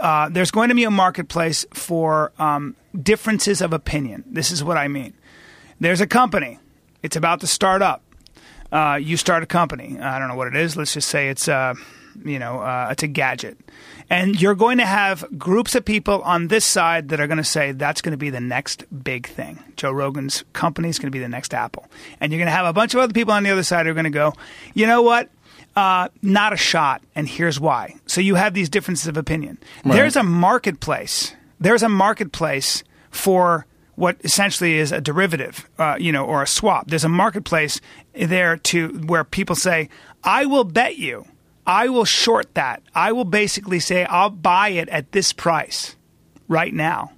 uh, 0.00 0.28
there's 0.28 0.50
going 0.52 0.68
to 0.68 0.74
be 0.74 0.84
a 0.84 0.90
marketplace 0.90 1.66
for 1.74 2.32
um, 2.38 2.76
differences 3.02 3.60
of 3.60 3.72
opinion. 3.72 4.22
This 4.26 4.50
is 4.50 4.62
what 4.62 4.76
I 4.76 4.88
mean. 4.88 5.14
There's 5.80 6.00
a 6.00 6.06
company; 6.06 6.58
it's 7.02 7.16
about 7.16 7.40
to 7.40 7.46
start 7.46 7.82
up. 7.82 8.02
uh, 8.72 8.98
you 9.02 9.16
start 9.16 9.42
a 9.42 9.46
company. 9.46 9.98
I 9.98 10.18
don't 10.18 10.28
know 10.28 10.36
what 10.36 10.46
it 10.46 10.56
is. 10.56 10.76
Let's 10.76 10.94
just 10.94 11.08
say 11.08 11.28
it's 11.28 11.48
uh, 11.48 11.74
you 12.24 12.38
know 12.38 12.60
uh, 12.60 12.88
it's 12.90 13.02
a 13.02 13.08
gadget, 13.08 13.58
and 14.08 14.40
you're 14.40 14.54
going 14.54 14.78
to 14.78 14.86
have 14.86 15.24
groups 15.38 15.74
of 15.74 15.84
people 15.84 16.22
on 16.22 16.48
this 16.48 16.64
side 16.64 17.08
that 17.10 17.20
are 17.20 17.26
going 17.26 17.38
to 17.38 17.44
say 17.44 17.72
that's 17.72 18.00
going 18.02 18.12
to 18.12 18.18
be 18.18 18.30
the 18.30 18.40
next 18.40 18.84
big 19.02 19.26
thing. 19.28 19.62
Joe 19.76 19.92
Rogan's 19.92 20.44
company 20.52 20.88
is 20.88 20.98
going 20.98 21.08
to 21.08 21.16
be 21.16 21.20
the 21.20 21.28
next 21.28 21.54
Apple, 21.54 21.86
and 22.20 22.32
you're 22.32 22.38
going 22.38 22.46
to 22.46 22.52
have 22.52 22.66
a 22.66 22.72
bunch 22.72 22.94
of 22.94 23.00
other 23.00 23.12
people 23.12 23.32
on 23.32 23.42
the 23.42 23.50
other 23.50 23.62
side 23.62 23.86
who 23.86 23.92
are 23.92 23.94
going 23.94 24.04
to 24.04 24.10
go, 24.10 24.32
you 24.74 24.86
know 24.86 25.02
what? 25.02 25.28
Uh, 25.76 26.08
not 26.20 26.52
a 26.52 26.56
shot, 26.56 27.02
and 27.14 27.28
here's 27.28 27.60
why. 27.60 27.94
So 28.06 28.20
you 28.20 28.34
have 28.34 28.54
these 28.54 28.68
differences 28.68 29.06
of 29.06 29.16
opinion. 29.16 29.58
There's 29.84 30.16
a 30.16 30.22
marketplace. 30.22 31.34
There's 31.60 31.82
a 31.82 31.88
marketplace 31.88 32.82
for 33.10 33.66
what 33.94 34.16
essentially 34.24 34.78
is 34.78 34.92
a 34.92 35.00
derivative, 35.00 35.68
uh, 35.78 35.96
you 36.00 36.10
know, 36.10 36.24
or 36.24 36.42
a 36.42 36.46
swap. 36.46 36.88
There's 36.88 37.04
a 37.04 37.08
marketplace 37.08 37.80
there 38.14 38.56
to 38.56 38.88
where 39.06 39.24
people 39.24 39.54
say, 39.54 39.90
"I 40.24 40.46
will 40.46 40.64
bet 40.64 40.96
you, 40.96 41.26
I 41.70 41.88
will 41.88 42.04
short 42.04 42.54
that. 42.54 42.82
I 42.94 43.12
will 43.12 43.24
basically 43.24 43.78
say 43.78 44.04
I'll 44.04 44.30
buy 44.30 44.70
it 44.70 44.88
at 44.88 45.12
this 45.12 45.32
price 45.32 45.94
right 46.48 46.74
now." 46.74 47.12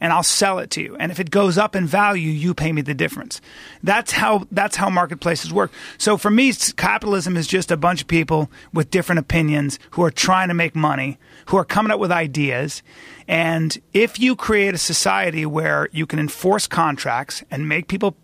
and 0.00 0.12
I'll 0.12 0.22
sell 0.22 0.58
it 0.58 0.68
to 0.72 0.82
you. 0.82 0.96
And 1.00 1.10
if 1.10 1.18
it 1.18 1.30
goes 1.30 1.56
up 1.56 1.74
in 1.74 1.86
value, 1.86 2.28
you 2.28 2.52
pay 2.52 2.72
me 2.72 2.82
the 2.82 2.92
difference. 2.92 3.40
That's 3.82 4.12
how 4.12 4.46
that's 4.50 4.76
how 4.76 4.90
marketplaces 4.90 5.50
work. 5.50 5.72
So 5.96 6.18
for 6.18 6.30
me, 6.30 6.52
capitalism 6.76 7.38
is 7.38 7.46
just 7.46 7.70
a 7.70 7.76
bunch 7.78 8.02
of 8.02 8.06
people 8.06 8.50
with 8.74 8.90
different 8.90 9.20
opinions 9.20 9.78
who 9.92 10.02
are 10.02 10.10
trying 10.10 10.48
to 10.48 10.54
make 10.54 10.76
money, 10.76 11.16
who 11.46 11.56
are 11.56 11.64
coming 11.64 11.90
up 11.90 12.00
with 12.00 12.12
ideas. 12.12 12.82
And 13.26 13.78
if 13.94 14.20
you 14.20 14.36
create 14.36 14.74
a 14.74 14.78
society 14.78 15.46
where 15.46 15.88
you 15.90 16.04
can 16.04 16.18
enforce 16.18 16.66
contracts 16.66 17.42
and 17.50 17.66
make 17.66 17.88
people 17.88 18.14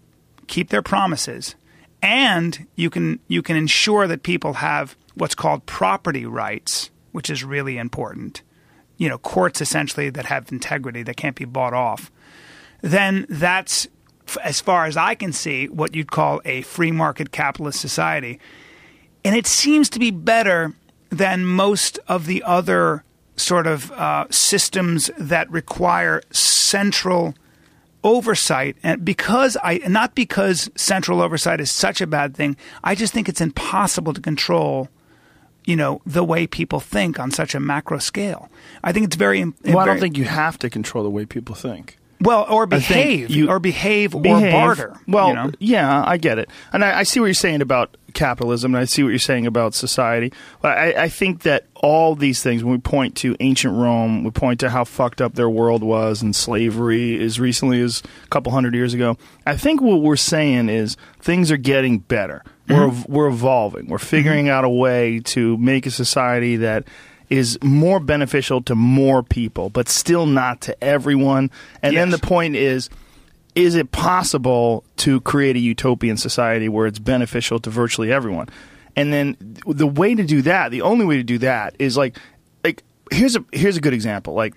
keep 0.49 0.69
their 0.69 0.83
promises, 0.83 1.55
and 2.03 2.67
you 2.77 2.91
can 2.91 3.21
you 3.29 3.41
can 3.41 3.57
ensure 3.57 4.07
that 4.07 4.23
people 4.23 4.55
have 4.55 4.97
what's 5.21 5.35
called 5.35 5.67
property 5.67 6.27
rights, 6.27 6.91
which 7.13 7.31
is 7.31 7.45
really 7.45 7.79
important 7.79 8.43
you 9.01 9.09
know, 9.09 9.17
courts 9.17 9.63
essentially 9.63 10.11
that 10.11 10.27
have 10.27 10.53
integrity 10.53 11.03
that 11.03 11.17
can't 11.17 11.35
be 11.35 11.47
bought 11.47 11.73
off, 11.73 12.13
then 12.83 13.25
that's, 13.31 13.89
as 14.45 14.61
far 14.61 14.85
as 14.85 14.95
I 14.95 15.15
can 15.15 15.33
see, 15.33 15.71
what 15.71 15.95
you'd 15.95 16.11
call 16.11 16.43
a 16.45 16.61
free 16.61 16.93
market 16.93 17.33
capitalist 17.33 17.81
society. 17.81 18.39
And 19.25 19.35
it 19.35 19.47
seems 19.47 19.89
to 19.91 19.99
be 19.99 20.11
better 20.11 20.75
than 21.09 21.47
most 21.47 21.99
of 22.09 22.27
the 22.27 22.43
other 22.43 23.03
sort 23.37 23.67
of 23.67 23.91
uh, 23.93 24.27
systems 24.29 25.11
that 25.17 25.51
require 25.51 26.21
central 26.31 27.35
oversight 28.03 28.79
and 28.83 29.05
because 29.05 29.59
i 29.63 29.77
not 29.87 30.15
because 30.15 30.71
central 30.75 31.21
oversight 31.21 31.61
is 31.61 31.71
such 31.71 32.01
a 32.01 32.07
bad 32.07 32.35
thing 32.35 32.57
i 32.83 32.95
just 32.95 33.13
think 33.13 33.29
it's 33.29 33.43
impossible 33.43 34.15
to 34.15 34.23
control 34.23 34.89
you 35.71 35.77
know 35.77 36.01
the 36.05 36.25
way 36.25 36.47
people 36.47 36.81
think 36.81 37.19
on 37.21 37.31
such 37.31 37.55
a 37.55 37.61
macro 37.61 37.99
scale. 37.99 38.49
I 38.83 38.93
think 38.93 39.07
it's 39.07 39.17
very. 39.17 39.45
Well, 39.65 39.79
I 39.79 39.87
don't 39.87 40.01
think 40.01 40.19
you 40.19 40.25
have 40.25 40.59
to 40.59 40.69
control 40.71 41.05
the 41.05 41.11
way 41.11 41.25
people 41.27 41.55
think. 41.55 41.97
well 42.21 42.45
or 42.51 42.67
behave 42.67 43.31
you- 43.31 43.49
or 43.49 43.59
behave, 43.59 44.15
or 44.15 44.21
barter. 44.21 44.91
Well, 45.09 45.29
you 45.29 45.35
know? 45.35 45.51
yeah, 45.59 46.05
I 46.07 46.17
get 46.19 46.39
it, 46.39 46.51
and 46.73 46.85
I, 46.85 47.01
I 47.01 47.03
see 47.05 47.19
what 47.21 47.27
you're 47.27 47.35
saying 47.47 47.63
about 47.63 47.97
capitalism, 48.13 48.75
and 48.75 48.83
I 48.83 48.85
see 48.87 49.03
what 49.05 49.11
you're 49.11 49.19
saying 49.33 49.47
about 49.47 49.73
society. 49.75 50.33
But 50.61 50.77
I, 50.77 51.05
I 51.05 51.09
think 51.09 51.43
that 51.45 51.65
all 51.77 52.15
these 52.17 52.43
things, 52.43 52.63
when 52.65 52.73
we 52.73 52.79
point 52.79 53.15
to 53.23 53.37
ancient 53.41 53.73
Rome, 53.75 54.25
we 54.25 54.31
point 54.33 54.61
to 54.61 54.69
how 54.69 54.85
fucked 54.85 55.21
up 55.23 55.35
their 55.35 55.49
world 55.49 55.83
was, 55.83 56.21
and 56.21 56.35
slavery 56.37 57.23
as 57.25 57.39
recently 57.41 57.81
as 57.81 58.03
a 58.25 58.29
couple 58.29 58.53
hundred 58.53 58.75
years 58.75 58.93
ago. 58.93 59.17
I 59.47 59.57
think 59.57 59.81
what 59.81 60.03
we're 60.03 60.17
saying 60.17 60.69
is 60.69 60.97
things 61.21 61.51
are 61.51 61.57
getting 61.57 62.01
better. 62.01 62.43
We're 62.71 63.05
we're 63.09 63.29
evolving. 63.29 63.89
We're 63.89 63.99
figuring 63.99 64.49
out 64.49 64.65
a 64.65 64.69
way 64.69 65.21
to 65.21 65.57
make 65.59 65.87
a 65.87 65.91
society 65.91 66.57
that 66.57 66.85
is 67.29 67.59
more 67.63 68.01
beneficial 68.01 68.61
to 68.63 68.75
more 68.75 69.23
people, 69.23 69.71
but 69.71 69.89
still 69.89 70.27
not 70.27 70.61
to 70.63 70.85
everyone. 70.85 71.51
And 71.83 71.97
then 71.97 72.11
the 72.11 72.19
point 72.19 72.57
is 72.57 72.91
is 73.55 73.75
it 73.75 73.91
possible 73.91 74.85
to 74.97 75.21
create 75.23 75.57
a 75.57 75.59
utopian 75.59 76.17
society 76.17 76.69
where 76.69 76.87
it's 76.87 76.99
beneficial 76.99 77.59
to 77.61 77.71
virtually 77.71 78.13
everyone? 78.13 78.49
And 78.97 79.13
then 79.13 79.37
the 79.67 79.87
way 79.87 80.15
to 80.15 80.25
do 80.25 80.43
that, 80.43 80.71
the 80.71 80.83
only 80.83 81.05
way 81.05 81.17
to 81.17 81.23
do 81.23 81.39
that 81.39 81.75
is 81.79 81.97
like 81.97 82.17
like 82.65 82.83
here's 83.11 83.37
a 83.37 83.45
here's 83.53 83.77
a 83.77 83.81
good 83.81 83.95
example. 83.95 84.35
Like 84.35 84.55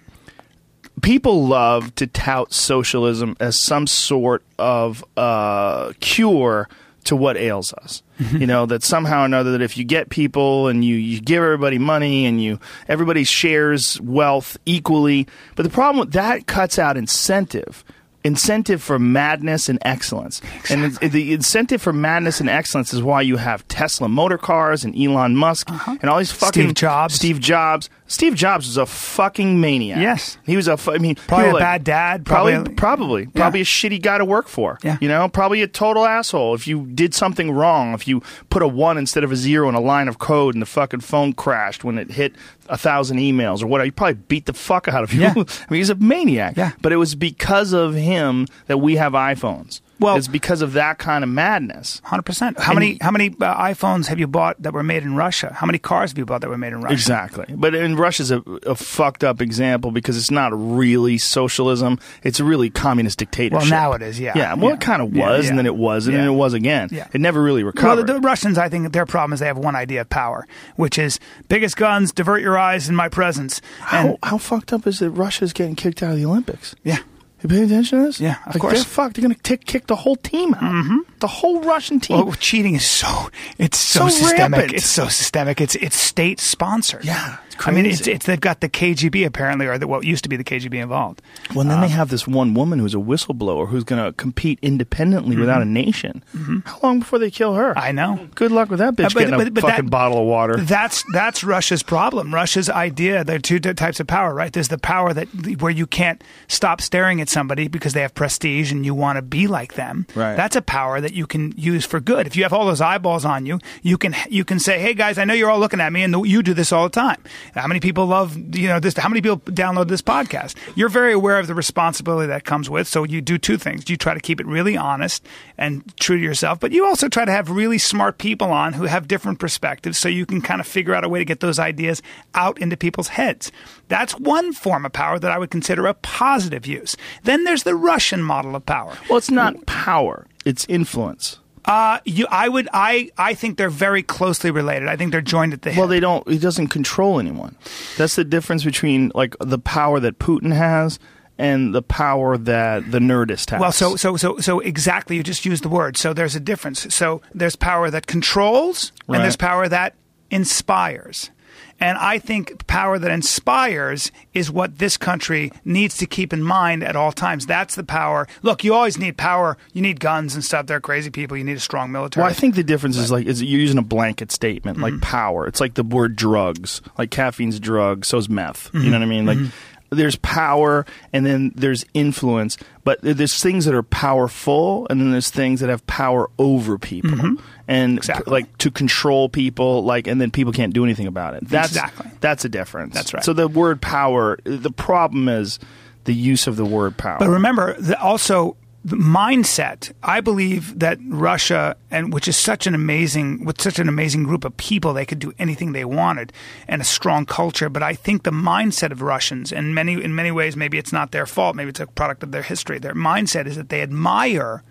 people 1.01 1.47
love 1.47 1.93
to 1.95 2.07
tout 2.07 2.53
socialism 2.53 3.35
as 3.39 3.61
some 3.61 3.87
sort 3.87 4.43
of 4.57 5.03
uh, 5.15 5.93
cure 5.99 6.67
to 7.05 7.15
what 7.15 7.37
ails 7.37 7.73
us. 7.73 8.01
you 8.19 8.45
know 8.47 8.65
that 8.65 8.83
somehow 8.83 9.23
or 9.23 9.25
another 9.25 9.51
that 9.53 9.61
if 9.61 9.77
you 9.77 9.83
get 9.83 10.09
people 10.09 10.67
and 10.67 10.85
you, 10.85 10.95
you 10.95 11.19
give 11.19 11.43
everybody 11.43 11.77
money 11.79 12.25
and 12.25 12.41
you 12.41 12.59
everybody 12.87 13.23
shares 13.23 13.99
wealth 14.01 14.57
equally, 14.65 15.27
but 15.55 15.63
the 15.63 15.69
problem 15.69 15.99
with 15.99 16.13
that 16.13 16.45
cuts 16.47 16.77
out 16.79 16.95
incentive. 16.97 17.83
Incentive 18.25 18.81
for 18.81 18.97
madness 18.97 19.67
and 19.67 19.77
excellence, 19.81 20.41
and 20.69 20.95
the 20.95 21.33
incentive 21.33 21.81
for 21.81 21.91
madness 21.91 22.39
and 22.39 22.49
excellence 22.49 22.93
is 22.93 23.03
why 23.03 23.21
you 23.21 23.35
have 23.35 23.67
Tesla 23.67 24.07
motor 24.07 24.37
cars 24.37 24.85
and 24.85 24.97
Elon 24.97 25.35
Musk 25.35 25.69
and 25.69 26.05
all 26.09 26.19
these 26.19 26.31
fucking 26.31 26.61
Uh-huh. 26.63 26.69
Steve 26.69 26.73
Jobs. 26.73 27.15
Steve 27.15 27.39
Jobs. 27.41 27.89
Steve 28.05 28.35
Jobs 28.35 28.67
was 28.67 28.77
a 28.77 28.85
fucking 28.85 29.59
maniac. 29.59 29.99
Yes. 29.99 30.37
he 30.45 30.55
was 30.55 30.67
a. 30.67 30.77
fu- 30.77 30.91
I 30.91 30.97
mean, 30.97 31.15
Probably 31.15 31.49
a 31.49 31.53
like- 31.53 31.61
bad 31.61 31.83
dad, 31.83 32.25
Probably, 32.25 32.53
probably- 32.53 32.73
probably, 32.75 33.25
probably 33.27 33.61
a 33.61 33.65
shitty 33.65 34.01
guy 34.01 34.17
to 34.17 34.25
work 34.25 34.47
for. 34.47 34.77
Yeah. 34.83 34.97
you 35.01 35.07
know, 35.07 35.27
probably 35.29 35.61
a 35.61 35.67
total 35.67 36.05
asshole. 36.05 36.53
If 36.53 36.67
you 36.67 36.85
did 36.87 37.13
something 37.13 37.51
wrong, 37.51 37.93
if 37.93 38.07
you 38.07 38.21
put 38.49 38.61
a 38.61 38.67
one 38.67 38.97
instead 38.97 39.23
of 39.23 39.31
a 39.31 39.35
zero 39.35 39.69
in 39.69 39.75
a 39.75 39.79
line 39.79 40.07
of 40.07 40.19
code 40.19 40.53
and 40.53 40.61
the 40.61 40.65
fucking 40.67 40.99
phone 40.99 41.33
crashed 41.33 41.83
when 41.83 41.97
it 41.97 42.11
hit 42.11 42.33
a 42.69 42.77
thousand 42.77 43.17
emails 43.17 43.63
or 43.63 43.67
whatever, 43.67 43.85
you 43.85 43.91
probably 43.91 44.15
beat 44.27 44.45
the 44.45 44.53
fuck 44.53 44.87
out 44.87 45.03
of 45.03 45.13
you. 45.13 45.21
Yeah. 45.21 45.33
I 45.37 45.43
mean, 45.69 45.79
he's 45.79 45.89
a 45.89 45.95
maniac. 45.95 46.55
Yeah. 46.57 46.71
but 46.81 46.91
it 46.91 46.97
was 46.97 47.15
because 47.15 47.73
of 47.73 47.95
him 47.95 48.47
that 48.67 48.77
we 48.77 48.95
have 48.97 49.13
iPhones. 49.13 49.81
Well- 50.03 50.17
it's 50.17 50.27
because 50.27 50.61
of 50.61 50.73
that 50.73 50.97
kind 50.99 51.23
of 51.23 51.29
madness. 51.29 52.01
Hundred 52.03 52.23
percent. 52.23 52.59
How 52.59 52.71
And 52.71 52.79
many 52.79 52.97
how 53.01 53.11
many 53.11 53.29
uh, 53.29 53.55
iPhones 53.57 54.07
have 54.07 54.19
you 54.19 54.27
bought 54.27 54.61
that 54.61 54.73
were 54.73 54.83
made 54.83 55.03
in 55.03 55.15
Russia? 55.15 55.53
How 55.53 55.65
many 55.65 55.79
cars 55.79 56.11
have 56.11 56.17
you 56.17 56.25
bought 56.25 56.41
that 56.41 56.49
were 56.49 56.57
made 56.57 56.73
in 56.73 56.81
Russia? 56.81 56.93
Exactly. 56.93 57.45
But 57.55 57.73
in 57.75 57.95
Russia's 57.95 58.29
a, 58.31 58.39
a 58.65 58.75
fucked 58.75 59.23
up 59.23 59.41
example 59.41 59.91
because 59.91 60.17
it's 60.17 60.31
not 60.31 60.51
really 60.53 61.17
socialism. 61.17 61.99
It's 62.23 62.39
really 62.39 62.69
communist 62.69 63.19
dictatorship. 63.19 63.61
Well, 63.61 63.69
now 63.69 63.93
it 63.93 64.01
is, 64.01 64.19
yeah. 64.19 64.33
Yeah. 64.35 64.53
Well, 64.55 64.69
Yeah. 64.69 64.73
it 64.75 64.81
kind 64.81 65.01
of 65.01 65.11
was, 65.15 65.45
yeah. 65.45 65.49
and 65.49 65.57
then 65.57 65.65
it 65.65 65.75
wasn't, 65.75 66.15
and 66.17 66.25
Yeah. 66.25 66.31
it 66.31 66.35
was 66.35 66.53
again. 66.53 66.89
Yeah. 66.91 67.07
It 67.13 67.21
never 67.21 67.41
really 67.41 67.63
Well, 67.63 67.71
recovered. 67.73 68.07
the, 68.07 68.13
the 68.13 68.19
Russians, 68.19 68.57
I 68.57 68.69
think 68.69 68.91
their 68.93 69.05
problem 69.05 69.33
is 69.33 69.39
they 69.39 69.47
have 69.47 69.57
one 69.57 69.75
idea 69.75 70.01
of 70.01 70.09
power, 70.09 70.47
which 70.75 70.97
is 70.97 71.19
biggest 71.49 71.77
guns, 71.77 72.11
divert 72.11 72.41
your 72.41 72.57
eyes 72.57 72.89
in 72.89 72.95
my 72.95 73.09
presence. 73.09 73.61
how, 73.79 74.07
And 74.07 74.17
how 74.23 74.37
fucked 74.37 74.73
up 74.73 74.85
is 74.87 75.01
it 75.01 75.09
Russia's 75.09 75.53
getting 75.53 75.75
kicked 75.75 76.03
out 76.03 76.11
of 76.11 76.17
the 76.17 76.25
Olympics? 76.25 76.75
yeah, 76.83 76.97
You 77.43 77.49
paying 77.49 77.63
attention 77.65 77.99
to 77.99 78.05
this? 78.05 78.21
Yeah, 78.21 78.37
of 78.45 78.55
like, 78.55 78.61
course. 78.61 78.73
They're 78.75 78.83
fucked. 78.85 79.15
They're 79.17 79.23
going 79.23 79.35
to 79.35 79.57
kick 79.57 79.87
the 79.87 79.97
whole 79.97 80.15
team 80.15 80.53
out. 80.53 80.61
Mm-hmm. 80.61 80.97
The 81.19 81.27
whole 81.27 81.61
Russian 81.61 81.99
team. 81.99 82.25
well, 82.25 82.33
cheating 82.35 82.75
is 82.75 82.85
so 82.85 83.29
it's 83.57 83.77
so, 83.77 84.07
So 84.07 84.09
systemic. 84.09 84.59
rampant. 84.59 84.73
It's 84.77 84.85
so 84.85 85.07
systemic. 85.09 85.59
It's 85.59 85.75
it's 85.75 85.95
state 85.97 86.39
sponsored. 86.39 87.03
Yeah, 87.03 87.37
I 87.65 87.71
mean, 87.71 87.85
it's, 87.85 88.07
it's 88.07 88.25
they've 88.25 88.39
got 88.39 88.61
the 88.61 88.69
KGB 88.69 89.25
apparently, 89.25 89.65
or 89.67 89.77
the, 89.77 89.87
what 89.87 90.03
used 90.03 90.23
to 90.23 90.29
be 90.29 90.35
the 90.37 90.43
KGB 90.43 90.75
involved. 90.81 91.21
Well, 91.51 91.61
and 91.61 91.71
then 91.71 91.81
they 91.81 91.87
have 91.89 92.09
this 92.09 92.27
one 92.27 92.53
woman 92.53 92.79
who's 92.79 92.93
a 92.93 92.97
whistleblower 92.97 93.67
who's 93.67 93.83
going 93.83 94.03
to 94.03 94.11
compete 94.13 94.59
independently 94.61 95.35
without 95.37 95.61
a 95.61 95.65
nation. 95.65 96.23
How 96.65 96.79
long 96.81 96.99
before 96.99 97.19
they 97.19 97.31
kill 97.31 97.53
her? 97.55 97.69
Mm-hmm. 97.73 97.79
I 97.79 97.91
know. 97.91 98.27
Good 98.35 98.51
luck 98.51 98.69
with 98.69 98.79
that 98.79 98.95
bitch 98.95 99.05
Uh, 99.05 99.09
but- 99.13 99.19
getting 99.19 99.33
a 99.33 99.37
but- 99.37 99.53
but 99.53 99.61
fucking 99.61 99.85
that- 99.85 99.91
bottle 99.91 100.19
of 100.19 100.25
water. 100.25 100.57
That's 100.57 101.03
that's 101.13 101.43
Russia's 101.43 101.83
problem. 101.83 102.33
Russia's 102.33 102.69
idea. 102.69 103.23
There 103.23 103.35
are 103.35 103.39
two 103.39 103.59
types 103.59 103.99
of 103.99 104.07
power, 104.07 104.33
right? 104.33 104.51
There's 104.51 104.67
the 104.69 104.77
power 104.77 105.13
that 105.13 105.27
where 105.61 105.71
you 105.71 105.85
can't 105.87 106.23
stop 106.47 106.81
staring 106.81 107.21
at 107.21 107.29
somebody 107.29 107.67
because 107.67 107.93
they 107.93 108.01
have 108.01 108.13
prestige 108.15 108.71
and 108.71 108.85
you 108.85 108.93
want 108.95 109.17
to 109.17 109.21
be 109.21 109.47
like 109.47 109.73
them. 109.75 110.05
Right. 110.15 110.35
That's 110.35 110.55
a 110.55 110.61
power 110.61 110.99
that 111.01 111.13
you 111.13 111.27
can 111.27 111.53
use 111.57 111.85
for 111.85 111.99
good. 111.99 112.27
If 112.27 112.35
you 112.35 112.43
have 112.43 112.53
all 112.53 112.65
those 112.65 112.81
eyeballs 112.81 113.25
on 113.25 113.45
you, 113.45 113.59
you 113.81 113.97
can 113.97 114.15
you 114.29 114.43
can 114.45 114.59
say, 114.59 114.79
"Hey 114.79 114.93
guys, 114.93 115.17
I 115.17 115.25
know 115.25 115.33
you're 115.33 115.49
all 115.49 115.59
looking 115.59 115.79
at 115.81 115.91
me, 115.93 116.03
and 116.03 116.25
you 116.25 116.41
do 116.43 116.53
this 116.53 116.71
all 116.71 116.83
the 116.85 116.89
time. 116.89 117.21
How 117.53 117.67
many 117.67 117.79
people 117.79 118.05
love 118.05 118.37
you 118.55 118.67
know 118.67 118.79
this? 118.79 118.95
How 118.97 119.09
many 119.09 119.21
people 119.21 119.39
download 119.39 119.87
this 119.87 120.01
podcast? 120.01 120.55
You're 120.75 120.89
very 120.89 121.13
aware 121.13 121.39
of 121.39 121.47
the 121.47 121.53
responsibility 121.53 122.27
that 122.27 122.43
comes 122.43 122.69
with. 122.69 122.87
So 122.87 123.03
you 123.03 123.21
do 123.21 123.37
two 123.37 123.57
things: 123.57 123.89
you 123.89 123.97
try 123.97 124.13
to 124.13 124.19
keep 124.19 124.39
it 124.39 124.47
really 124.47 124.77
honest 124.77 125.25
and 125.57 125.95
true 125.99 126.17
to 126.17 126.23
yourself, 126.23 126.59
but 126.59 126.71
you 126.71 126.85
also 126.85 127.07
try 127.09 127.25
to 127.25 127.31
have 127.31 127.49
really 127.49 127.77
smart 127.77 128.17
people 128.17 128.51
on 128.51 128.73
who 128.73 128.85
have 128.85 129.07
different 129.07 129.39
perspectives, 129.39 129.97
so 129.97 130.09
you 130.09 130.25
can 130.25 130.41
kind 130.41 130.61
of 130.61 130.67
figure 130.67 130.93
out 130.93 131.03
a 131.03 131.09
way 131.09 131.19
to 131.19 131.25
get 131.25 131.39
those 131.39 131.59
ideas 131.59 132.01
out 132.33 132.57
into 132.59 132.77
people's 132.77 133.09
heads. 133.09 133.51
That's 133.87 134.17
one 134.17 134.53
form 134.53 134.85
of 134.85 134.93
power 134.93 135.19
that 135.19 135.31
I 135.31 135.37
would 135.37 135.51
consider 135.51 135.85
a 135.85 135.93
positive 135.93 136.65
use. 136.65 136.95
Then 137.23 137.43
there's 137.43 137.63
the 137.63 137.75
Russian 137.75 138.23
model 138.23 138.55
of 138.55 138.65
power. 138.65 138.97
well, 139.09 139.17
it's 139.17 139.31
not 139.31 139.65
power; 139.65 140.25
it's 140.45 140.65
influence. 140.69 141.39
Uh, 141.65 141.99
you, 142.05 142.25
I 142.29 142.49
would, 142.49 142.67
I, 142.73 143.09
I 143.17 143.33
think 143.33 143.57
they're 143.57 143.69
very 143.69 144.03
closely 144.03 144.51
related. 144.51 144.89
I 144.89 144.95
think 144.97 145.11
they're 145.11 145.21
joined 145.21 145.53
at 145.53 145.61
the 145.61 145.71
hip. 145.71 145.79
Well, 145.79 145.87
they 145.87 145.99
don't. 145.99 146.27
He 146.27 146.37
doesn't 146.37 146.67
control 146.67 147.19
anyone. 147.19 147.55
That's 147.97 148.15
the 148.15 148.23
difference 148.25 148.63
between 148.63 149.11
like 149.15 149.35
the 149.39 149.59
power 149.59 149.99
that 150.01 150.19
Putin 150.19 150.53
has 150.53 150.99
and 151.37 151.73
the 151.73 151.81
power 151.81 152.37
that 152.37 152.91
the 152.91 152.99
Nerdist 152.99 153.49
has. 153.51 153.59
Well, 153.61 153.71
so 153.71 153.95
so 153.95 154.17
so 154.17 154.37
so 154.39 154.59
exactly. 154.59 155.15
You 155.15 155.23
just 155.23 155.45
used 155.45 155.63
the 155.63 155.69
word. 155.69 155.97
So 155.97 156.13
there's 156.13 156.35
a 156.35 156.39
difference. 156.39 156.93
So 156.93 157.21
there's 157.33 157.55
power 157.55 157.89
that 157.89 158.07
controls, 158.07 158.91
Right. 159.07 159.15
and 159.17 159.23
there's 159.23 159.35
power 159.37 159.67
that 159.69 159.95
inspires. 160.29 161.31
And 161.79 161.97
I 161.97 162.17
think 162.17 162.65
power 162.67 162.97
that 162.97 163.11
inspires 163.11 164.11
is 164.33 164.49
what 164.49 164.77
this 164.77 164.95
country 164.95 165.51
needs 165.65 165.97
to 165.97 166.05
keep 166.05 166.31
in 166.31 166.41
mind 166.41 166.83
at 166.83 166.95
all 166.95 167.11
times. 167.11 167.45
That's 167.45 167.75
the 167.75 167.83
power. 167.83 168.27
Look, 168.41 168.63
you 168.63 168.73
always 168.73 168.97
need 168.97 169.17
power. 169.17 169.57
You 169.73 169.81
need 169.81 169.99
guns 169.99 170.33
and 170.33 170.43
stuff. 170.43 170.67
They're 170.67 170.79
crazy 170.79 171.09
people. 171.09 171.35
You 171.35 171.43
need 171.43 171.57
a 171.57 171.61
strong 171.61 171.91
military. 171.91 172.23
Well, 172.23 172.31
I 172.31 172.33
think 172.33 172.55
the 172.55 172.63
difference 172.63 172.97
is 172.97 173.11
like 173.11 173.25
is 173.25 173.41
you're 173.41 173.59
using 173.59 173.77
a 173.77 173.83
blanket 173.83 174.31
statement 174.31 174.79
like 174.79 174.93
mm-hmm. 174.93 175.01
power. 175.01 175.47
It's 175.47 175.59
like 175.59 175.73
the 175.73 175.83
word 175.83 176.15
drugs. 176.15 176.81
Like 176.97 177.11
caffeine's 177.11 177.59
drug, 177.59 178.05
so's 178.05 178.29
meth. 178.29 178.69
You 178.73 178.79
mm-hmm. 178.79 178.91
know 178.91 178.99
what 178.99 179.03
I 179.03 179.07
mean? 179.07 179.25
Like 179.25 179.37
mm-hmm. 179.37 179.72
There's 179.93 180.15
power 180.17 180.85
and 181.11 181.25
then 181.25 181.51
there's 181.55 181.85
influence, 181.93 182.57
but 182.83 182.99
there's 183.01 183.41
things 183.41 183.65
that 183.65 183.73
are 183.73 183.83
powerful 183.83 184.87
and 184.89 184.99
then 185.01 185.11
there's 185.11 185.29
things 185.29 185.59
that 185.61 185.69
have 185.69 185.85
power 185.87 186.29
over 186.37 186.77
people. 186.77 187.11
Mm-hmm. 187.11 187.35
And 187.67 187.97
Exactly. 187.97 188.31
like 188.31 188.57
to 188.59 188.71
control 188.71 189.29
people 189.29 189.83
like 189.83 190.07
and 190.07 190.19
then 190.19 190.31
people 190.31 190.51
can't 190.53 190.73
do 190.73 190.83
anything 190.83 191.07
about 191.07 191.33
it. 191.35 191.47
That's 191.47 191.69
Exactly. 191.69 192.11
that's 192.19 192.43
a 192.45 192.49
difference. 192.49 192.93
That's 192.93 193.13
right. 193.13 193.23
So 193.23 193.33
the 193.33 193.47
word 193.47 193.81
power, 193.81 194.37
the 194.43 194.71
problem 194.71 195.29
is 195.29 195.59
the 196.03 196.13
use 196.13 196.47
of 196.47 196.57
the 196.57 196.65
word 196.65 196.97
power. 196.97 197.17
But 197.19 197.29
remember, 197.29 197.77
also 198.01 198.57
the 198.85 198.97
mindset. 198.97 199.93
I 200.03 200.19
believe 200.19 200.79
that 200.79 200.99
Russia, 201.07 201.77
and 201.89 202.11
which 202.11 202.27
is 202.27 202.35
such 202.35 202.67
an 202.67 202.75
amazing, 202.75 203.45
with 203.45 203.61
such 203.61 203.79
an 203.79 203.87
amazing 203.87 204.23
group 204.23 204.43
of 204.43 204.57
people, 204.57 204.93
they 204.93 205.05
could 205.05 205.19
do 205.19 205.33
anything 205.39 205.71
they 205.71 205.85
wanted, 205.85 206.33
and 206.67 206.81
a 206.81 206.85
strong 206.85 207.25
culture. 207.25 207.69
But 207.69 207.83
I 207.83 207.93
think 207.93 208.23
the 208.23 208.31
mindset 208.31 208.91
of 208.91 209.01
Russians, 209.01 209.53
and 209.53 209.73
many 209.73 209.93
in 209.93 210.13
many 210.13 210.31
ways, 210.31 210.57
maybe 210.57 210.77
it's 210.77 210.91
not 210.91 211.11
their 211.11 211.25
fault. 211.25 211.55
Maybe 211.55 211.69
it's 211.69 211.79
a 211.79 211.87
product 211.87 212.23
of 212.23 212.31
their 212.31 212.41
history. 212.41 212.77
Their 212.77 212.93
mindset 212.93 213.47
is 213.47 213.55
that 213.55 213.69
they 213.69 213.81
admire 213.81 214.63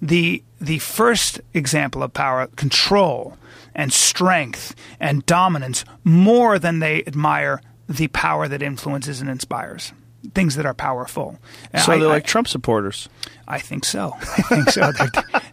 the 0.00 0.42
the 0.60 0.78
first 0.78 1.40
example 1.54 2.02
of 2.02 2.12
power, 2.12 2.46
control 2.54 3.36
and 3.74 3.92
strength 3.92 4.74
and 5.00 5.24
dominance, 5.26 5.84
more 6.04 6.58
than 6.58 6.78
they 6.78 7.04
admire 7.06 7.60
the 7.88 8.08
power 8.08 8.48
that 8.48 8.62
influences 8.62 9.20
and 9.20 9.30
inspires. 9.30 9.92
Things 10.34 10.56
that 10.56 10.66
are 10.66 10.74
powerful. 10.74 11.38
And 11.72 11.82
so 11.82 11.92
I- 11.92 11.98
they're 11.98 12.08
I- 12.08 12.12
like 12.12 12.26
Trump 12.26 12.48
supporters. 12.48 13.08
I 13.50 13.58
think 13.60 13.86
so. 13.86 14.12
I 14.20 14.42
think 14.42 14.68
so. 14.70 14.92
They're, 14.92 15.10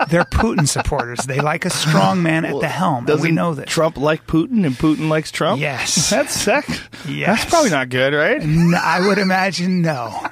they're 0.10 0.24
Putin 0.26 0.68
supporters. 0.68 1.20
They 1.26 1.40
like 1.40 1.64
a 1.64 1.70
strong 1.70 2.22
man 2.22 2.44
at 2.44 2.60
the 2.60 2.68
helm. 2.68 2.98
And 2.98 3.08
we 3.08 3.14
Doesn't 3.14 3.36
know 3.36 3.54
that 3.56 3.68
Trump 3.68 3.96
like 3.98 4.28
Putin 4.28 4.66
and 4.66 4.76
Putin 4.76 5.08
likes 5.08 5.32
Trump? 5.32 5.62
Yes. 5.62 6.10
That's 6.10 6.44
that, 6.44 6.68
Yes. 7.08 7.40
That's 7.40 7.50
probably 7.50 7.70
not 7.70 7.88
good, 7.88 8.14
right? 8.14 8.42
I 8.42 9.08
would 9.08 9.18
imagine 9.18 9.82
no. 9.82 10.28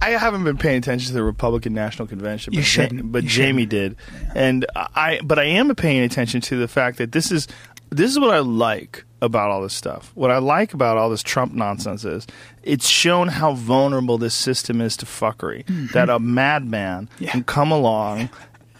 I 0.00 0.10
haven't 0.10 0.44
been 0.44 0.58
paying 0.58 0.76
attention 0.78 1.08
to 1.08 1.14
the 1.14 1.22
Republican 1.22 1.72
National 1.74 2.06
Convention. 2.06 2.52
You 2.52 2.60
but 2.60 2.66
shouldn't. 2.66 3.12
but 3.12 3.24
Jamie 3.24 3.66
did, 3.66 3.96
and 4.34 4.66
I. 4.74 5.20
But 5.22 5.38
I 5.38 5.44
am 5.44 5.74
paying 5.74 6.02
attention 6.02 6.40
to 6.42 6.56
the 6.58 6.68
fact 6.68 6.98
that 6.98 7.12
this 7.12 7.30
is 7.32 7.46
this 7.96 8.10
is 8.10 8.18
what 8.18 8.30
I 8.34 8.38
like 8.40 9.04
about 9.20 9.50
all 9.50 9.62
this 9.62 9.74
stuff. 9.74 10.10
What 10.14 10.30
I 10.30 10.38
like 10.38 10.74
about 10.74 10.96
all 10.96 11.08
this 11.10 11.22
Trump 11.22 11.52
nonsense 11.52 12.04
is 12.04 12.26
it's 12.62 12.88
shown 12.88 13.28
how 13.28 13.52
vulnerable 13.54 14.18
this 14.18 14.34
system 14.34 14.80
is 14.80 14.96
to 14.98 15.06
fuckery. 15.06 15.64
That 15.92 16.10
a 16.10 16.18
madman 16.18 17.08
Mm-hmm. 17.14 17.24
Yeah. 17.24 17.30
can 17.30 17.44
come 17.44 17.70
along 17.70 18.30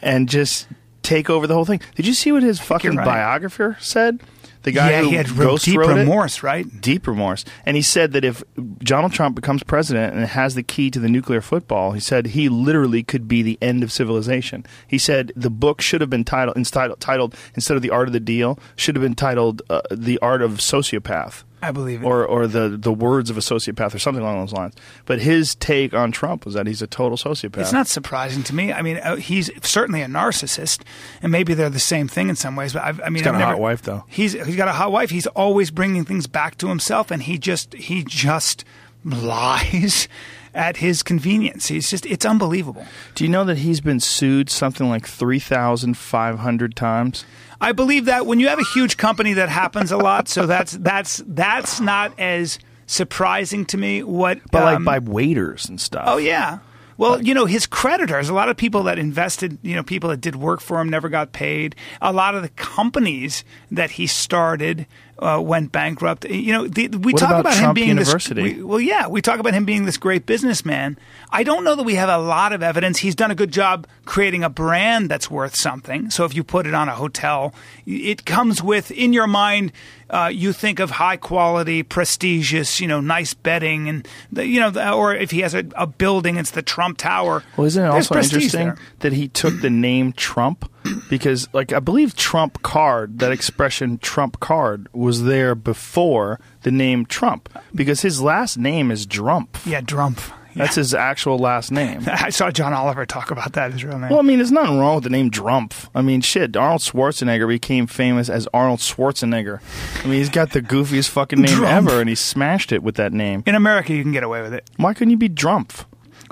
and 0.02 0.28
just 0.28 0.66
take 1.02 1.30
over 1.30 1.46
the 1.46 1.54
whole 1.54 1.64
thing. 1.64 1.80
Did 1.94 2.06
you 2.06 2.14
see 2.14 2.32
what 2.32 2.42
his 2.42 2.58
fucking 2.60 2.96
right. 2.96 3.04
biographer 3.04 3.76
said? 3.80 4.20
The 4.62 4.72
guy 4.72 4.90
yeah, 4.90 5.02
who 5.02 5.10
he 5.10 5.14
had 5.16 5.36
ghost 5.36 5.64
deep 5.64 5.78
wrote 5.78 5.90
it? 5.90 6.00
remorse, 6.00 6.42
right? 6.42 6.80
deep 6.80 7.06
remorse. 7.06 7.44
And 7.66 7.76
he 7.76 7.82
said 7.82 8.12
that 8.12 8.24
if 8.24 8.42
Donald 8.78 9.12
Trump 9.12 9.34
becomes 9.34 9.62
president 9.62 10.14
and 10.14 10.24
has 10.24 10.54
the 10.54 10.62
key 10.62 10.90
to 10.90 11.00
the 11.00 11.08
nuclear 11.08 11.40
football, 11.40 11.92
he 11.92 12.00
said 12.00 12.28
he 12.28 12.48
literally 12.48 13.02
could 13.02 13.26
be 13.26 13.42
the 13.42 13.58
end 13.60 13.82
of 13.82 13.90
civilization. 13.90 14.64
He 14.86 14.98
said 14.98 15.32
the 15.34 15.50
book 15.50 15.80
should 15.80 16.00
have 16.00 16.10
been 16.10 16.24
titled, 16.24 16.56
entitled, 16.56 17.00
titled 17.00 17.34
instead 17.54 17.76
of 17.76 17.82
The 17.82 17.90
Art 17.90 18.08
of 18.08 18.12
the 18.12 18.20
Deal, 18.20 18.58
should 18.76 18.94
have 18.94 19.02
been 19.02 19.14
titled 19.14 19.62
uh, 19.68 19.82
The 19.90 20.18
Art 20.20 20.42
of 20.42 20.58
Sociopath. 20.58 21.44
I 21.62 21.70
believe 21.70 22.02
it. 22.02 22.06
Or, 22.06 22.26
or 22.26 22.46
the, 22.48 22.68
the 22.70 22.92
words 22.92 23.30
of 23.30 23.36
a 23.36 23.40
sociopath, 23.40 23.94
or 23.94 23.98
something 24.00 24.22
along 24.22 24.40
those 24.40 24.52
lines. 24.52 24.74
But 25.06 25.20
his 25.20 25.54
take 25.54 25.94
on 25.94 26.10
Trump 26.10 26.44
was 26.44 26.54
that 26.54 26.66
he's 26.66 26.82
a 26.82 26.86
total 26.88 27.16
sociopath. 27.16 27.58
It's 27.60 27.72
not 27.72 27.86
surprising 27.86 28.42
to 28.42 28.54
me. 28.54 28.72
I 28.72 28.82
mean, 28.82 28.96
uh, 28.98 29.16
he's 29.16 29.48
certainly 29.66 30.02
a 30.02 30.06
narcissist, 30.06 30.82
and 31.22 31.30
maybe 31.30 31.54
they're 31.54 31.70
the 31.70 31.78
same 31.78 32.08
thing 32.08 32.28
in 32.28 32.34
some 32.36 32.56
ways. 32.56 32.72
But 32.72 32.82
I've, 32.82 33.00
I 33.00 33.04
mean, 33.04 33.14
He's 33.14 33.22
got 33.22 33.36
I've 33.36 33.40
a 33.40 33.44
hot 33.44 33.50
never- 33.52 33.62
wife, 33.62 33.82
though. 33.82 34.04
He's 34.08 34.32
he's 34.32 34.56
got 34.56 34.66
a 34.68 34.72
hot 34.72 34.90
wife. 34.92 35.10
He's 35.10 35.28
always 35.28 35.70
bringing 35.70 36.04
things 36.04 36.26
back 36.26 36.58
to 36.58 36.68
himself, 36.68 37.10
and 37.12 37.22
he 37.22 37.38
just 37.38 37.74
he 37.74 38.02
just 38.04 38.64
lies 39.04 40.08
at 40.54 40.78
his 40.78 41.02
convenience. 41.02 41.68
He's 41.68 41.88
just 41.88 42.04
it's 42.06 42.24
unbelievable. 42.26 42.84
Do 43.14 43.24
you 43.24 43.30
know 43.30 43.44
that 43.44 43.58
he's 43.58 43.80
been 43.80 44.00
sued 44.00 44.50
something 44.50 44.88
like 44.88 45.06
3,500 45.06 46.76
times? 46.76 47.24
I 47.62 47.70
believe 47.70 48.06
that 48.06 48.26
when 48.26 48.40
you 48.40 48.48
have 48.48 48.58
a 48.58 48.64
huge 48.64 48.96
company, 48.96 49.34
that 49.34 49.48
happens 49.48 49.92
a 49.92 49.96
lot. 49.96 50.28
So 50.28 50.46
that's 50.46 50.72
that's 50.72 51.22
that's 51.26 51.80
not 51.80 52.18
as 52.18 52.58
surprising 52.86 53.64
to 53.66 53.78
me. 53.78 54.02
What, 54.02 54.40
But 54.50 54.64
um, 54.64 54.84
like 54.84 55.04
by 55.04 55.10
waiters 55.10 55.68
and 55.68 55.80
stuff. 55.80 56.04
Oh 56.06 56.16
yeah. 56.16 56.58
Well, 56.98 57.22
you 57.22 57.34
know, 57.34 57.46
his 57.46 57.66
creditors, 57.66 58.28
a 58.28 58.34
lot 58.34 58.48
of 58.48 58.56
people 58.56 58.82
that 58.84 58.98
invested, 58.98 59.58
you 59.62 59.74
know, 59.74 59.82
people 59.82 60.10
that 60.10 60.20
did 60.20 60.36
work 60.36 60.60
for 60.60 60.80
him 60.80 60.88
never 60.88 61.08
got 61.08 61.32
paid. 61.32 61.74
A 62.00 62.12
lot 62.12 62.34
of 62.34 62.42
the 62.42 62.48
companies 62.50 63.44
that 63.70 63.92
he 63.92 64.06
started 64.06 64.86
uh, 65.22 65.40
went 65.40 65.72
bankrupt. 65.72 66.24
You 66.24 66.52
know, 66.52 66.66
the, 66.68 66.88
we 66.88 67.12
What 67.12 67.20
talk 67.20 67.30
about 67.30 67.40
about, 67.40 67.54
him 67.56 67.74
being 67.74 67.88
University? 67.88 68.42
this. 68.42 68.56
we- 68.58 68.62
well, 68.62 68.80
yeah, 68.80 69.06
we 69.08 69.22
talk 69.22 69.38
about 69.40 69.54
him 69.54 69.64
being 69.64 69.84
this 69.84 69.96
great 69.96 70.26
businessman. 70.26 70.98
I 71.30 71.42
don't 71.44 71.64
know 71.64 71.74
that 71.74 71.84
we 71.84 71.94
have 71.94 72.08
a 72.08 72.18
lot 72.18 72.52
of 72.52 72.62
evidence. 72.62 72.98
He's 72.98 73.14
done 73.14 73.30
a 73.30 73.34
good 73.34 73.52
job 73.52 73.86
creating 74.04 74.44
a 74.44 74.50
brand 74.50 75.10
that's 75.10 75.30
worth 75.30 75.54
something. 75.56 76.10
So 76.10 76.24
if 76.24 76.34
you 76.34 76.44
put 76.44 76.66
it 76.66 76.74
on 76.74 76.88
a 76.88 76.94
hotel, 76.94 77.54
it 77.86 78.24
comes 78.26 78.62
with 78.62 78.90
in 78.90 79.12
your 79.12 79.26
mind. 79.26 79.72
Uh, 80.12 80.28
you 80.28 80.52
think 80.52 80.78
of 80.78 80.90
high 80.90 81.16
quality, 81.16 81.82
prestigious, 81.82 82.80
you 82.80 82.86
know, 82.86 83.00
nice 83.00 83.32
bedding, 83.32 83.88
and 83.88 84.06
the, 84.30 84.46
you 84.46 84.60
know, 84.60 84.70
the, 84.70 84.92
or 84.92 85.14
if 85.14 85.30
he 85.30 85.40
has 85.40 85.54
a, 85.54 85.64
a 85.74 85.86
building, 85.86 86.36
it's 86.36 86.50
the 86.50 86.60
Trump 86.60 86.98
Tower. 86.98 87.42
Well, 87.56 87.66
isn't 87.66 87.82
it 87.82 87.90
There's 87.90 88.10
also 88.10 88.20
interesting 88.20 88.66
there. 88.66 88.76
that 88.98 89.14
he 89.14 89.28
took 89.28 89.60
the 89.62 89.70
name 89.70 90.12
Trump? 90.12 90.70
Because, 91.08 91.48
like, 91.54 91.72
I 91.72 91.78
believe 91.78 92.14
Trump 92.14 92.62
card, 92.62 93.20
that 93.20 93.32
expression 93.32 93.98
Trump 93.98 94.40
card, 94.40 94.88
was 94.92 95.22
there 95.24 95.54
before 95.54 96.38
the 96.62 96.70
name 96.70 97.06
Trump. 97.06 97.48
Because 97.74 98.02
his 98.02 98.20
last 98.20 98.58
name 98.58 98.90
is 98.90 99.06
Drumpf. 99.06 99.64
Yeah, 99.64 99.80
Drumpf. 99.80 100.32
That's 100.54 100.74
his 100.76 100.94
actual 100.94 101.38
last 101.38 101.70
name. 101.72 102.02
I 102.06 102.30
saw 102.30 102.50
John 102.50 102.72
Oliver 102.72 103.06
talk 103.06 103.30
about 103.30 103.54
that. 103.54 103.72
His 103.72 103.84
real 103.84 103.98
name. 103.98 104.10
Well, 104.10 104.18
I 104.18 104.22
mean, 104.22 104.38
there's 104.38 104.52
nothing 104.52 104.78
wrong 104.78 104.96
with 104.96 105.04
the 105.04 105.10
name 105.10 105.30
Drumpf. 105.30 105.88
I 105.94 106.02
mean, 106.02 106.20
shit, 106.20 106.56
Arnold 106.56 106.80
Schwarzenegger 106.82 107.48
became 107.48 107.86
famous 107.86 108.28
as 108.28 108.48
Arnold 108.54 108.80
Schwarzenegger. 108.80 109.60
I 110.04 110.06
mean, 110.06 110.18
he's 110.18 110.28
got 110.30 110.50
the 110.52 110.62
goofiest 110.62 111.08
fucking 111.10 111.40
name 111.40 111.58
Drumpf. 111.58 111.68
ever, 111.70 112.00
and 112.00 112.08
he 112.08 112.14
smashed 112.14 112.72
it 112.72 112.82
with 112.82 112.96
that 112.96 113.12
name. 113.12 113.42
in 113.46 113.54
America, 113.54 113.92
you 113.92 114.02
can 114.02 114.12
get 114.12 114.22
away 114.22 114.42
with 114.42 114.54
it. 114.54 114.68
Why 114.76 114.94
couldn't 114.94 115.10
you 115.10 115.16
be 115.18 115.28
Drumpf? 115.28 115.84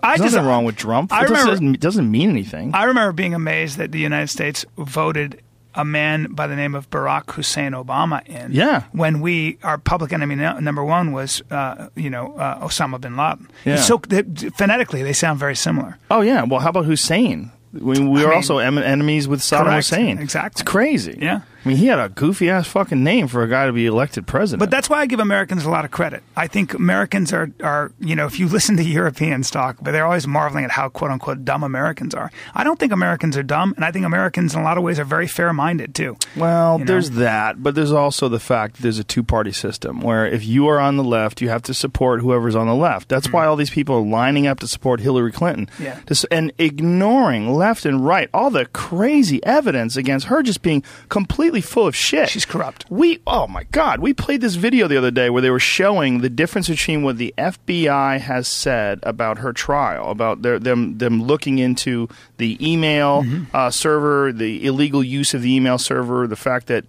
I 0.02 0.16
There's 0.16 0.28
just 0.28 0.36
nothing 0.36 0.48
wrong 0.48 0.64
with 0.64 0.76
Drumpf. 0.76 1.12
I 1.12 1.20
it 1.20 1.24
remember- 1.24 1.50
doesn't, 1.50 1.74
it 1.74 1.80
doesn't 1.80 2.10
mean 2.10 2.30
anything. 2.30 2.74
I 2.74 2.84
remember 2.84 3.12
being 3.12 3.34
amazed 3.34 3.76
that 3.78 3.92
the 3.92 3.98
United 3.98 4.28
States 4.28 4.64
voted 4.78 5.42
a 5.74 5.84
man 5.84 6.26
by 6.32 6.46
the 6.46 6.56
name 6.56 6.74
of 6.74 6.90
Barack 6.90 7.30
Hussein 7.32 7.72
Obama 7.72 8.26
in. 8.26 8.52
Yeah. 8.52 8.84
When 8.92 9.20
we, 9.20 9.58
our 9.62 9.78
public 9.78 10.12
enemy 10.12 10.34
no, 10.34 10.58
number 10.58 10.84
one 10.84 11.12
was, 11.12 11.42
uh, 11.50 11.88
you 11.94 12.10
know, 12.10 12.34
uh, 12.36 12.66
Osama 12.66 13.00
bin 13.00 13.16
Laden. 13.16 13.48
Yeah. 13.64 13.76
So 13.76 13.98
they, 14.08 14.22
phonetically, 14.56 15.02
they 15.02 15.12
sound 15.12 15.38
very 15.38 15.54
similar. 15.56 15.98
Oh 16.10 16.22
yeah. 16.22 16.42
Well, 16.42 16.60
how 16.60 16.70
about 16.70 16.86
Hussein? 16.86 17.52
We, 17.72 18.00
we 18.00 18.20
I 18.20 18.24
were 18.24 18.28
mean- 18.30 18.36
also 18.36 18.58
em- 18.58 18.78
enemies 18.78 19.28
with 19.28 19.40
Saddam. 19.40 19.76
Hussein. 19.76 20.18
Exactly. 20.18 20.60
It's 20.60 20.62
crazy. 20.68 21.16
Yeah. 21.20 21.42
I 21.64 21.68
mean, 21.68 21.76
he 21.76 21.86
had 21.86 21.98
a 21.98 22.08
goofy 22.08 22.48
ass 22.48 22.66
fucking 22.68 23.02
name 23.04 23.28
for 23.28 23.42
a 23.42 23.48
guy 23.48 23.66
to 23.66 23.72
be 23.72 23.86
elected 23.86 24.26
president. 24.26 24.60
But 24.60 24.70
that's 24.70 24.88
why 24.88 25.00
I 25.00 25.06
give 25.06 25.20
Americans 25.20 25.64
a 25.64 25.70
lot 25.70 25.84
of 25.84 25.90
credit. 25.90 26.22
I 26.36 26.46
think 26.46 26.72
Americans 26.74 27.32
are, 27.32 27.50
are, 27.62 27.92
you 28.00 28.16
know, 28.16 28.26
if 28.26 28.38
you 28.38 28.48
listen 28.60 28.76
to 28.78 28.82
Europeans 28.82 29.50
talk, 29.50 29.76
but 29.82 29.92
they're 29.92 30.06
always 30.06 30.26
marveling 30.26 30.64
at 30.64 30.70
how 30.70 30.88
quote 30.88 31.10
unquote 31.10 31.44
dumb 31.44 31.62
Americans 31.62 32.14
are. 32.14 32.30
I 32.54 32.64
don't 32.64 32.78
think 32.78 32.92
Americans 32.92 33.36
are 33.36 33.42
dumb, 33.42 33.74
and 33.76 33.84
I 33.84 33.90
think 33.92 34.06
Americans 34.06 34.54
in 34.54 34.60
a 34.60 34.64
lot 34.64 34.78
of 34.78 34.84
ways 34.84 34.98
are 34.98 35.04
very 35.04 35.26
fair 35.26 35.52
minded 35.52 35.94
too. 35.94 36.16
Well, 36.36 36.78
You 36.78 36.84
know? 36.84 36.92
there's 36.92 37.10
that, 37.10 37.62
but 37.62 37.74
there's 37.74 37.92
also 37.92 38.28
the 38.28 38.40
fact 38.40 38.76
that 38.76 38.82
there's 38.82 38.98
a 38.98 39.04
two 39.04 39.22
party 39.22 39.52
system 39.52 40.00
where 40.00 40.26
if 40.26 40.46
you 40.46 40.66
are 40.68 40.78
on 40.78 40.96
the 40.96 41.04
left, 41.04 41.40
you 41.40 41.48
have 41.48 41.62
to 41.62 41.74
support 41.74 42.20
whoever's 42.20 42.56
on 42.56 42.66
the 42.66 42.74
left. 42.74 43.08
That's 43.08 43.32
why 43.32 43.46
all 43.46 43.56
these 43.56 43.70
people 43.70 43.96
are 43.96 44.00
lining 44.06 44.46
up 44.46 44.60
to 44.60 44.68
support 44.68 45.00
Hillary 45.00 45.32
Clinton. 45.32 45.66
Mm-hmm. 45.78 45.82
Yeah. 45.82 46.00
And 46.30 46.52
ignoring 46.58 47.52
left 47.52 47.84
and 47.84 48.04
right 48.06 48.28
all 48.32 48.50
the 48.50 48.66
crazy 48.66 49.44
evidence 49.44 49.96
against 49.96 50.26
her 50.28 50.42
just 50.42 50.62
being 50.62 50.82
completely 51.08 51.49
full 51.60 51.88
of 51.88 51.96
shit. 51.96 52.28
She's 52.28 52.44
corrupt. 52.44 52.84
We 52.88 53.18
oh 53.26 53.48
my 53.48 53.64
god, 53.72 53.98
we 53.98 54.14
played 54.14 54.40
this 54.40 54.54
video 54.54 54.86
the 54.86 54.96
other 54.96 55.10
day 55.10 55.28
where 55.28 55.42
they 55.42 55.50
were 55.50 55.58
showing 55.58 56.20
the 56.20 56.30
difference 56.30 56.68
between 56.68 57.02
what 57.02 57.16
the 57.16 57.34
FBI 57.36 58.20
has 58.20 58.46
said 58.46 59.00
about 59.02 59.38
her 59.38 59.52
trial, 59.52 60.10
about 60.12 60.42
their, 60.42 60.60
them 60.60 60.98
them 60.98 61.22
looking 61.24 61.58
into 61.58 62.08
the 62.36 62.56
email 62.60 63.00
Mm-hmm. 63.00 63.44
uh, 63.56 63.70
server, 63.70 64.32
the 64.32 64.64
illegal 64.66 65.02
use 65.02 65.34
of 65.34 65.42
the 65.42 65.52
email 65.54 65.78
server, 65.78 66.28
the 66.28 66.36
fact 66.36 66.68
that 66.68 66.84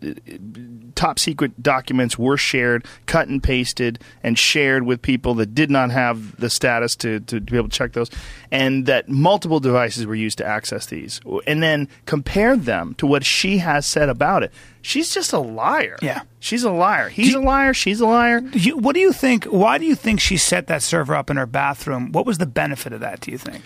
top 1.01 1.17
secret 1.17 1.63
documents 1.63 2.19
were 2.19 2.37
shared, 2.37 2.85
cut 3.07 3.27
and 3.27 3.41
pasted, 3.41 3.97
and 4.21 4.37
shared 4.37 4.83
with 4.83 5.01
people 5.01 5.33
that 5.33 5.55
did 5.55 5.71
not 5.71 5.89
have 5.89 6.39
the 6.39 6.47
status 6.47 6.95
to, 6.95 7.19
to, 7.21 7.41
be 7.41 7.57
able 7.57 7.67
to 7.67 7.75
check 7.75 7.93
those, 7.93 8.11
and 8.51 8.85
that 8.85 9.09
multiple 9.09 9.59
devices 9.59 10.05
were 10.05 10.13
used 10.13 10.37
to 10.37 10.45
access 10.45 10.85
these, 10.85 11.19
and 11.47 11.63
then 11.63 11.89
compared 12.05 12.65
them 12.65 12.93
to 12.99 13.07
what 13.07 13.25
she 13.25 13.57
has 13.57 13.87
said 13.87 14.09
about 14.09 14.43
it. 14.43 14.53
She's 14.83 15.11
just 15.11 15.33
a 15.33 15.39
liar. 15.39 15.97
Yeah. 16.03 16.21
She's 16.39 16.63
a 16.63 16.71
liar. 16.71 17.09
He's 17.09 17.33
a 17.33 17.39
liar. 17.39 17.73
She's 17.73 17.99
a 17.99 18.05
liar. 18.05 18.41
You, 18.53 18.77
what 18.77 18.93
do 18.93 18.99
you 18.99 19.11
think? 19.11 19.45
Why 19.45 19.79
do 19.79 19.85
you 19.85 19.95
think 19.95 20.19
she 20.19 20.37
set 20.37 20.67
that 20.67 20.83
server 20.83 21.15
up 21.15 21.31
in 21.31 21.37
her 21.37 21.47
bathroom? 21.47 22.11
What 22.11 22.27
was 22.27 22.37
the 22.37 22.45
benefit 22.45 22.93
of 22.93 22.99
that? 22.99 23.21
Do 23.21 23.31
you 23.31 23.39
think? 23.39 23.63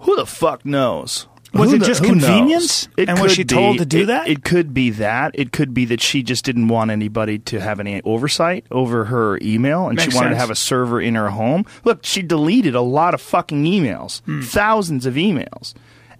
Who 0.00 0.16
the 0.16 0.26
fuck 0.26 0.66
knows? 0.66 1.28
Was 1.54 1.70
Who 1.70 1.76
it 1.76 1.82
just 1.84 2.02
convenience? 2.02 2.88
It 2.96 3.08
And 3.08 3.18
was 3.20 3.32
she 3.32 3.44
told 3.44 3.78
to 3.78 3.86
do 3.86 4.02
It- 4.02 4.06
that? 4.06 4.28
It 4.28 4.42
could 4.44 4.74
be 4.74 4.90
that. 4.90 5.32
It 5.34 5.52
could 5.52 5.72
be 5.72 5.84
that 5.86 6.00
she 6.00 6.22
just 6.22 6.44
didn't 6.44 6.68
want 6.68 6.90
anybody 6.90 7.38
to 7.38 7.60
have 7.60 7.78
any 7.80 8.02
oversight 8.02 8.64
over 8.70 9.04
her 9.06 9.38
email, 9.40 9.86
and 9.86 9.96
Makes 9.96 10.12
she 10.12 10.16
wanted 10.16 10.30
to 10.30 10.36
have 10.36 10.50
a 10.50 10.54
server 10.56 11.00
in 11.00 11.14
her 11.14 11.30
home. 11.30 11.64
Look, 11.84 12.00
she 12.04 12.22
deleted 12.22 12.74
a 12.74 12.80
lot 12.80 13.14
of 13.14 13.20
fucking 13.20 13.64
emails, 13.64 14.20
Hmm. 14.22 14.40
thousands 14.42 15.06
of 15.06 15.14
emails. 15.14 15.74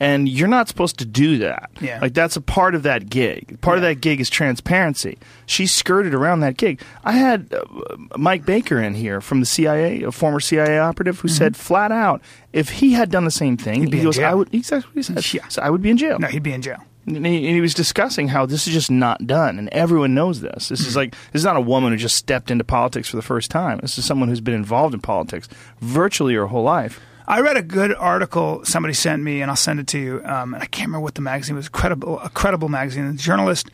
And 0.05 0.29
you're 0.29 0.49
not 0.49 0.69
supposed 0.69 0.99
to 0.99 1.05
do 1.05 1.39
that. 1.39 1.71
Yeah. 1.81 1.99
Like 2.01 2.15
that's 2.15 2.37
a 2.37 2.41
part 2.41 2.75
of 2.75 2.83
that 2.85 3.09
gig. 3.11 3.61
Part 3.61 3.79
of 3.79 3.83
that 3.83 4.01
gig 4.01 4.21
is 4.21 4.29
transparency. 4.31 5.19
She 5.47 5.67
skirted 5.67 6.15
around 6.15 6.41
that 6.41 6.57
gig. 6.57 6.81
I 7.05 7.13
had 7.13 7.53
uh, 7.53 7.97
Mike 8.17 8.45
Baker 8.45 8.81
in 8.81 8.95
here 8.95 9.21
from 9.21 9.41
the 9.41 9.47
CIA, 9.47 10.03
a 10.03 10.13
former 10.13 10.41
CIA 10.41 10.79
operative, 10.79 11.21
who 11.21 11.29
said 11.29 11.57
flat 11.57 11.93
out, 11.93 12.21
if 12.53 12.69
he 12.71 12.93
had 12.93 13.11
done 13.11 13.25
the 13.25 13.31
same 13.31 13.57
thing, 13.57 13.83
Mm-hmm. 13.83 13.91
be 13.91 13.97
he 13.97 14.01
in 14.01 14.05
goes, 14.05 14.17
jail. 14.17 14.29
I 14.31 14.35
would 14.35 14.55
exactly 14.55 14.89
what 14.91 14.97
he 14.97 15.03
said. 15.03 15.35
Yeah. 15.35 15.49
So 15.49 15.63
I 15.63 15.71
would 15.71 15.83
be 15.83 15.91
in 15.91 15.97
jail. 15.97 16.19
No, 16.19 16.29
he'd 16.29 16.43
be 16.43 16.53
in 16.53 16.63
jail. 16.63 16.79
And 17.07 17.27
he, 17.27 17.37
and 17.37 17.55
he 17.55 17.61
was 17.61 17.75
discussing 17.75 18.29
how 18.29 18.47
this 18.47 18.67
is 18.67 18.73
just 18.73 18.91
not 18.91 19.27
done, 19.27 19.59
and 19.59 19.69
everyone 19.71 20.15
knows 20.15 20.41
this. 20.41 20.69
This 20.69 20.81
Mm-hmm. 20.81 20.89
is 20.89 20.97
like 20.97 21.11
this 21.33 21.41
is 21.41 21.45
not 21.45 21.57
a 21.57 21.61
woman 21.61 21.93
who 21.93 21.99
just 21.99 22.17
stepped 22.17 22.51
into 22.51 22.65
politics 22.65 23.09
for 23.11 23.17
the 23.17 23.23
first 23.23 23.51
time. 23.51 23.79
This 23.83 23.99
is 23.99 24.07
someone 24.07 24.29
who's 24.31 24.41
been 24.41 24.55
involved 24.55 24.95
in 24.95 25.01
politics 25.01 25.49
virtually 25.81 26.35
her 26.35 26.47
whole 26.47 26.63
life. 26.63 27.01
I 27.27 27.41
read 27.41 27.57
a 27.57 27.63
good 27.63 27.95
article 27.95 28.65
somebody 28.65 28.95
sent 28.95 29.23
me, 29.23 29.41
and 29.41 29.51
I'll 29.51 29.57
send 29.57 29.81
it 29.81 29.87
to 29.89 29.99
you. 29.99 30.23
Um, 30.25 30.55
and 30.55 30.63
I 30.63 30.67
can't 30.67 30.89
remember 30.89 31.05
what 31.05 31.15
the 31.15 31.23
magazine 31.23 31.57
was. 31.57 31.69
Credible, 31.69 32.21
a 32.21 32.29
credible 32.29 32.69
magazine. 32.69 33.07
The 33.07 33.23
journalist, 33.23 33.71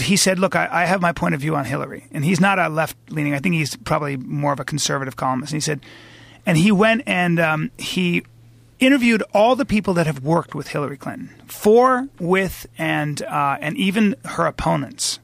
he 0.00 0.16
said, 0.16 0.38
"Look, 0.38 0.56
I, 0.56 0.68
I 0.70 0.84
have 0.86 1.00
my 1.00 1.12
point 1.12 1.34
of 1.34 1.40
view 1.40 1.54
on 1.54 1.64
Hillary, 1.64 2.06
and 2.10 2.24
he's 2.24 2.40
not 2.40 2.58
a 2.58 2.68
left 2.68 2.96
leaning. 3.10 3.34
I 3.34 3.38
think 3.38 3.54
he's 3.54 3.76
probably 3.76 4.16
more 4.16 4.52
of 4.52 4.60
a 4.60 4.64
conservative 4.64 5.16
columnist." 5.16 5.52
And 5.52 5.56
he 5.56 5.64
said, 5.64 5.80
and 6.46 6.58
he 6.58 6.72
went 6.72 7.02
and 7.06 7.40
um, 7.40 7.70
he 7.78 8.24
interviewed 8.80 9.22
all 9.32 9.56
the 9.56 9.64
people 9.64 9.94
that 9.94 10.06
have 10.06 10.22
worked 10.22 10.54
with 10.54 10.68
Hillary 10.68 10.96
Clinton, 10.96 11.30
for, 11.46 12.08
with, 12.18 12.66
and 12.76 13.22
uh, 13.22 13.56
and 13.60 13.76
even 13.76 14.16
her 14.24 14.46
opponents. 14.46 15.20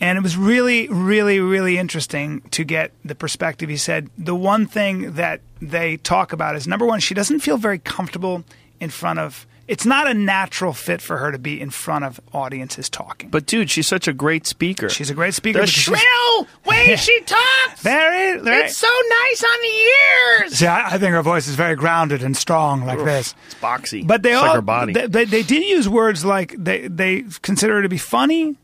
And 0.00 0.18
it 0.18 0.20
was 0.22 0.36
really, 0.36 0.88
really, 0.88 1.40
really 1.40 1.78
interesting 1.78 2.42
to 2.50 2.64
get 2.64 2.92
the 3.04 3.14
perspective. 3.14 3.68
He 3.68 3.76
said 3.76 4.10
the 4.18 4.34
one 4.34 4.66
thing 4.66 5.12
that 5.14 5.40
they 5.60 5.96
talk 5.96 6.32
about 6.32 6.56
is 6.56 6.66
number 6.66 6.84
one, 6.84 7.00
she 7.00 7.14
doesn't 7.14 7.40
feel 7.40 7.56
very 7.56 7.78
comfortable 7.78 8.44
in 8.80 8.90
front 8.90 9.18
of. 9.18 9.46
It's 9.68 9.84
not 9.84 10.06
a 10.06 10.14
natural 10.14 10.72
fit 10.72 11.00
for 11.00 11.16
her 11.18 11.32
to 11.32 11.38
be 11.38 11.60
in 11.60 11.70
front 11.70 12.04
of 12.04 12.20
audiences 12.32 12.88
talking. 12.88 13.30
But 13.30 13.46
dude, 13.46 13.68
she's 13.68 13.88
such 13.88 14.06
a 14.06 14.12
great 14.12 14.46
speaker. 14.46 14.88
She's 14.88 15.10
a 15.10 15.14
great 15.14 15.34
speaker. 15.34 15.60
the 15.60 15.66
shrill 15.66 16.46
way 16.64 16.94
she 16.94 17.18
talks. 17.22 17.80
Very, 17.80 18.38
very. 18.38 18.64
It's 18.66 18.76
so 18.76 18.86
nice 18.86 19.42
on 19.42 19.60
the 19.62 20.44
ears. 20.44 20.52
See, 20.58 20.66
I, 20.66 20.94
I 20.94 20.98
think 20.98 21.12
her 21.14 21.22
voice 21.22 21.48
is 21.48 21.56
very 21.56 21.74
grounded 21.74 22.22
and 22.22 22.36
strong, 22.36 22.84
like 22.86 22.98
this. 22.98 23.34
It's 23.46 23.54
boxy. 23.56 24.06
But 24.06 24.22
they 24.22 24.34
it's 24.34 24.38
all 24.38 24.46
like 24.46 24.54
her 24.54 24.62
body. 24.62 24.92
They, 24.92 25.06
they, 25.08 25.24
they 25.24 25.42
did 25.42 25.64
use 25.64 25.88
words 25.88 26.24
like 26.24 26.54
they 26.56 26.86
they 26.86 27.24
consider 27.42 27.74
her 27.74 27.82
to 27.82 27.88
be 27.88 27.98
funny, 27.98 28.54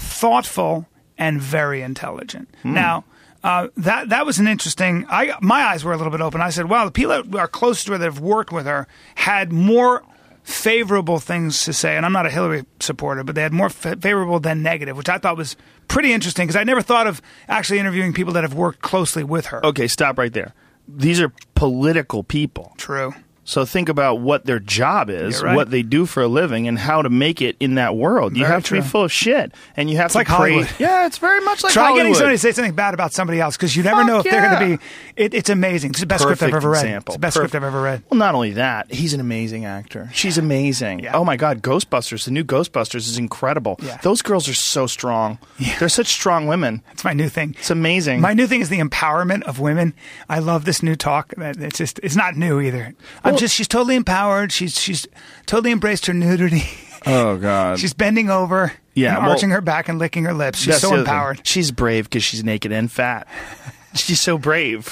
thoughtful, 0.00 0.86
and 1.18 1.40
very 1.40 1.82
intelligent. 1.82 2.48
Hmm. 2.62 2.74
Now. 2.74 3.04
Uh, 3.42 3.68
that 3.74 4.10
that 4.10 4.26
was 4.26 4.38
an 4.38 4.46
interesting. 4.46 5.06
I 5.08 5.32
my 5.40 5.62
eyes 5.62 5.82
were 5.82 5.94
a 5.94 5.96
little 5.96 6.10
bit 6.10 6.20
open. 6.20 6.42
I 6.42 6.50
said, 6.50 6.68
"Wow, 6.68 6.84
the 6.84 6.90
people 6.90 7.22
that 7.22 7.38
are 7.38 7.48
close 7.48 7.82
to 7.84 7.92
her 7.92 7.96
that 7.98 8.04
have 8.04 8.20
worked 8.20 8.52
with 8.52 8.66
her 8.66 8.86
had 9.14 9.50
more 9.50 10.02
favorable 10.42 11.18
things 11.18 11.64
to 11.64 11.72
say." 11.72 11.96
And 11.96 12.04
I'm 12.04 12.12
not 12.12 12.26
a 12.26 12.30
Hillary 12.30 12.66
supporter, 12.80 13.24
but 13.24 13.34
they 13.34 13.40
had 13.40 13.54
more 13.54 13.70
fa- 13.70 13.96
favorable 13.96 14.40
than 14.40 14.62
negative, 14.62 14.94
which 14.94 15.08
I 15.08 15.16
thought 15.16 15.38
was 15.38 15.56
pretty 15.88 16.12
interesting 16.12 16.46
because 16.48 16.60
I 16.60 16.64
never 16.64 16.82
thought 16.82 17.06
of 17.06 17.22
actually 17.48 17.78
interviewing 17.78 18.12
people 18.12 18.34
that 18.34 18.44
have 18.44 18.52
worked 18.52 18.82
closely 18.82 19.24
with 19.24 19.46
her. 19.46 19.64
okay, 19.64 19.88
stop 19.88 20.18
right 20.18 20.34
there. 20.34 20.52
These 20.86 21.18
are 21.18 21.32
political 21.54 22.22
people. 22.22 22.74
True. 22.76 23.14
So 23.50 23.64
think 23.64 23.88
about 23.88 24.20
what 24.20 24.44
their 24.46 24.60
job 24.60 25.10
is, 25.10 25.42
right. 25.42 25.56
what 25.56 25.72
they 25.72 25.82
do 25.82 26.06
for 26.06 26.22
a 26.22 26.28
living, 26.28 26.68
and 26.68 26.78
how 26.78 27.02
to 27.02 27.10
make 27.10 27.42
it 27.42 27.56
in 27.58 27.74
that 27.74 27.96
world. 27.96 28.36
you 28.36 28.44
Very 28.44 28.52
have 28.54 28.64
to 28.66 28.74
be 28.74 28.80
full 28.80 29.02
of 29.02 29.10
shit, 29.10 29.52
and 29.76 29.90
you 29.90 29.96
have 29.96 30.12
to 30.12 30.18
like 30.18 30.28
praise- 30.28 30.36
Hollywood. 30.38 30.68
Yeah, 30.78 31.06
it's 31.06 31.18
very 31.18 31.40
much 31.40 31.64
like 31.64 31.72
Try 31.72 31.82
Hollywood. 31.86 32.00
getting 32.04 32.14
somebody 32.14 32.34
to 32.36 32.38
say 32.38 32.52
something 32.52 32.74
bad 32.76 32.94
about 32.94 33.12
somebody 33.12 33.40
else 33.40 33.56
because 33.56 33.74
you 33.74 33.82
never 33.82 34.02
Fuck 34.02 34.06
know 34.06 34.18
if 34.20 34.24
they're 34.24 34.40
going 34.56 34.70
to 34.70 34.76
be. 34.78 34.84
It, 35.16 35.34
it's 35.34 35.50
amazing. 35.50 35.90
It's 35.90 35.98
the 36.00 36.06
best 36.06 36.22
script 36.22 36.44
I've 36.44 36.54
ever 36.54 36.70
read. 36.70 36.84
example. 36.84 37.12
It's 37.14 37.16
the 37.16 37.20
best 37.20 37.36
Perfect. 37.36 37.50
script 37.50 37.64
I've 37.64 37.66
ever 37.66 37.82
read. 37.82 38.02
Well, 38.08 38.18
not 38.18 38.36
only 38.36 38.52
that, 38.52 38.92
he's 38.92 39.14
an 39.14 39.20
amazing 39.20 39.64
actor. 39.64 40.08
She's 40.14 40.38
amazing. 40.38 41.00
Yeah. 41.00 41.16
Oh 41.16 41.24
my 41.24 41.36
God, 41.36 41.60
Ghostbusters, 41.60 42.26
the 42.26 42.30
new 42.30 42.44
Ghostbusters 42.44 43.08
is 43.08 43.18
incredible. 43.18 43.80
Yeah. 43.82 43.96
Those 44.02 44.22
girls 44.22 44.48
are 44.48 44.54
so 44.54 44.86
strong. 44.86 45.38
Yeah. 45.58 45.76
They're 45.80 45.88
such 45.88 46.06
strong 46.06 46.46
women. 46.46 46.82
It's 46.92 47.02
my 47.04 47.14
new 47.14 47.28
thing. 47.28 47.56
It's 47.58 47.70
amazing. 47.70 48.20
My 48.20 48.32
new 48.32 48.46
thing 48.46 48.60
is 48.60 48.68
the 48.68 48.78
empowerment 48.78 49.42
of 49.42 49.58
women. 49.58 49.92
I 50.28 50.38
love 50.38 50.64
this 50.66 50.84
new 50.84 50.94
talk. 50.94 51.34
It's 51.36 51.78
just 51.78 51.98
it's 52.04 52.14
not 52.14 52.36
new 52.36 52.60
either. 52.60 52.94
I'm 53.24 53.32
Well- 53.32 53.39
just 53.40 53.54
she's 53.54 53.68
totally 53.68 53.96
empowered. 53.96 54.52
She's 54.52 54.78
she's 54.78 55.06
totally 55.46 55.72
embraced 55.72 56.06
her 56.06 56.14
nudity. 56.14 56.62
oh 57.06 57.36
God. 57.38 57.78
she's 57.80 57.92
bending 57.94 58.30
over, 58.30 58.72
Yeah, 58.94 59.14
and 59.16 59.22
well- 59.24 59.32
arching 59.32 59.50
her 59.50 59.60
back 59.60 59.88
and 59.88 59.98
licking 59.98 60.24
her 60.24 60.34
lips. 60.34 60.58
She's 60.58 60.66
That's 60.74 60.80
so 60.82 60.88
the 60.90 60.94
other 60.94 61.04
thing. 61.04 61.12
empowered. 61.14 61.46
She's 61.46 61.70
brave 61.72 62.04
because 62.04 62.22
she's 62.22 62.44
naked 62.44 62.70
and 62.72 62.90
fat. 62.90 63.26
She's 63.94 64.20
so 64.20 64.38
brave. 64.38 64.86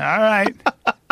All 0.00 0.18
right. 0.18 0.54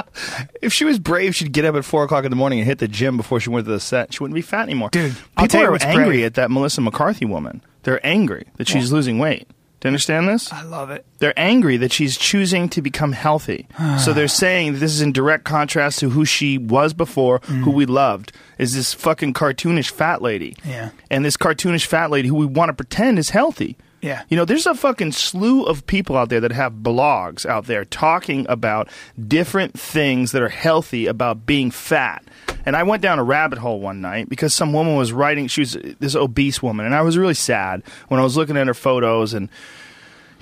if 0.62 0.72
she 0.72 0.86
was 0.86 0.98
brave, 0.98 1.36
she'd 1.36 1.52
get 1.52 1.66
up 1.66 1.74
at 1.74 1.84
four 1.84 2.04
o'clock 2.04 2.24
in 2.24 2.30
the 2.30 2.36
morning 2.36 2.58
and 2.58 2.66
hit 2.66 2.78
the 2.78 2.88
gym 2.88 3.18
before 3.18 3.38
she 3.38 3.50
went 3.50 3.66
to 3.66 3.70
the 3.70 3.78
set. 3.78 4.14
She 4.14 4.22
wouldn't 4.22 4.34
be 4.34 4.40
fat 4.40 4.62
anymore. 4.62 4.88
Dude, 4.90 5.12
I'll 5.36 5.44
people 5.44 5.48
tell 5.48 5.60
you 5.60 5.66
are 5.68 5.72
what's 5.72 5.84
angry 5.84 6.04
brave. 6.06 6.24
at 6.24 6.34
that 6.34 6.50
Melissa 6.50 6.80
McCarthy 6.80 7.26
woman. 7.26 7.60
They're 7.82 8.04
angry 8.06 8.46
that 8.56 8.66
she's 8.66 8.90
losing 8.90 9.18
weight. 9.18 9.46
Do 9.82 9.88
you 9.88 9.90
understand 9.90 10.28
this? 10.28 10.52
I 10.52 10.62
love 10.62 10.90
it. 10.90 11.04
They're 11.18 11.36
angry 11.36 11.76
that 11.78 11.90
she's 11.90 12.16
choosing 12.16 12.68
to 12.68 12.80
become 12.80 13.10
healthy. 13.10 13.66
so 13.98 14.12
they're 14.14 14.28
saying 14.28 14.74
that 14.74 14.78
this 14.78 14.92
is 14.92 15.00
in 15.00 15.10
direct 15.10 15.42
contrast 15.42 15.98
to 15.98 16.10
who 16.10 16.24
she 16.24 16.56
was 16.56 16.94
before, 16.94 17.40
who 17.40 17.72
mm. 17.72 17.74
we 17.74 17.86
loved, 17.86 18.30
is 18.58 18.74
this 18.74 18.94
fucking 18.94 19.34
cartoonish 19.34 19.90
fat 19.90 20.22
lady. 20.22 20.56
Yeah. 20.64 20.90
And 21.10 21.24
this 21.24 21.36
cartoonish 21.36 21.86
fat 21.86 22.12
lady 22.12 22.28
who 22.28 22.36
we 22.36 22.46
want 22.46 22.68
to 22.68 22.74
pretend 22.74 23.18
is 23.18 23.30
healthy. 23.30 23.76
Yeah. 24.02 24.24
You 24.28 24.36
know, 24.36 24.44
there's 24.44 24.66
a 24.66 24.74
fucking 24.74 25.12
slew 25.12 25.62
of 25.62 25.86
people 25.86 26.16
out 26.16 26.28
there 26.28 26.40
that 26.40 26.50
have 26.50 26.72
blogs 26.74 27.46
out 27.46 27.66
there 27.66 27.84
talking 27.84 28.44
about 28.48 28.88
different 29.28 29.78
things 29.78 30.32
that 30.32 30.42
are 30.42 30.48
healthy 30.48 31.06
about 31.06 31.46
being 31.46 31.70
fat. 31.70 32.24
And 32.66 32.74
I 32.74 32.82
went 32.82 33.00
down 33.00 33.20
a 33.20 33.24
rabbit 33.24 33.58
hole 33.60 33.80
one 33.80 34.00
night 34.00 34.28
because 34.28 34.54
some 34.54 34.72
woman 34.72 34.96
was 34.96 35.12
writing, 35.12 35.46
she 35.46 35.60
was 35.60 35.78
this 36.00 36.16
obese 36.16 36.60
woman, 36.60 36.84
and 36.84 36.96
I 36.96 37.02
was 37.02 37.16
really 37.16 37.34
sad 37.34 37.82
when 38.08 38.18
I 38.18 38.24
was 38.24 38.36
looking 38.36 38.56
at 38.56 38.66
her 38.66 38.74
photos 38.74 39.34
and 39.34 39.48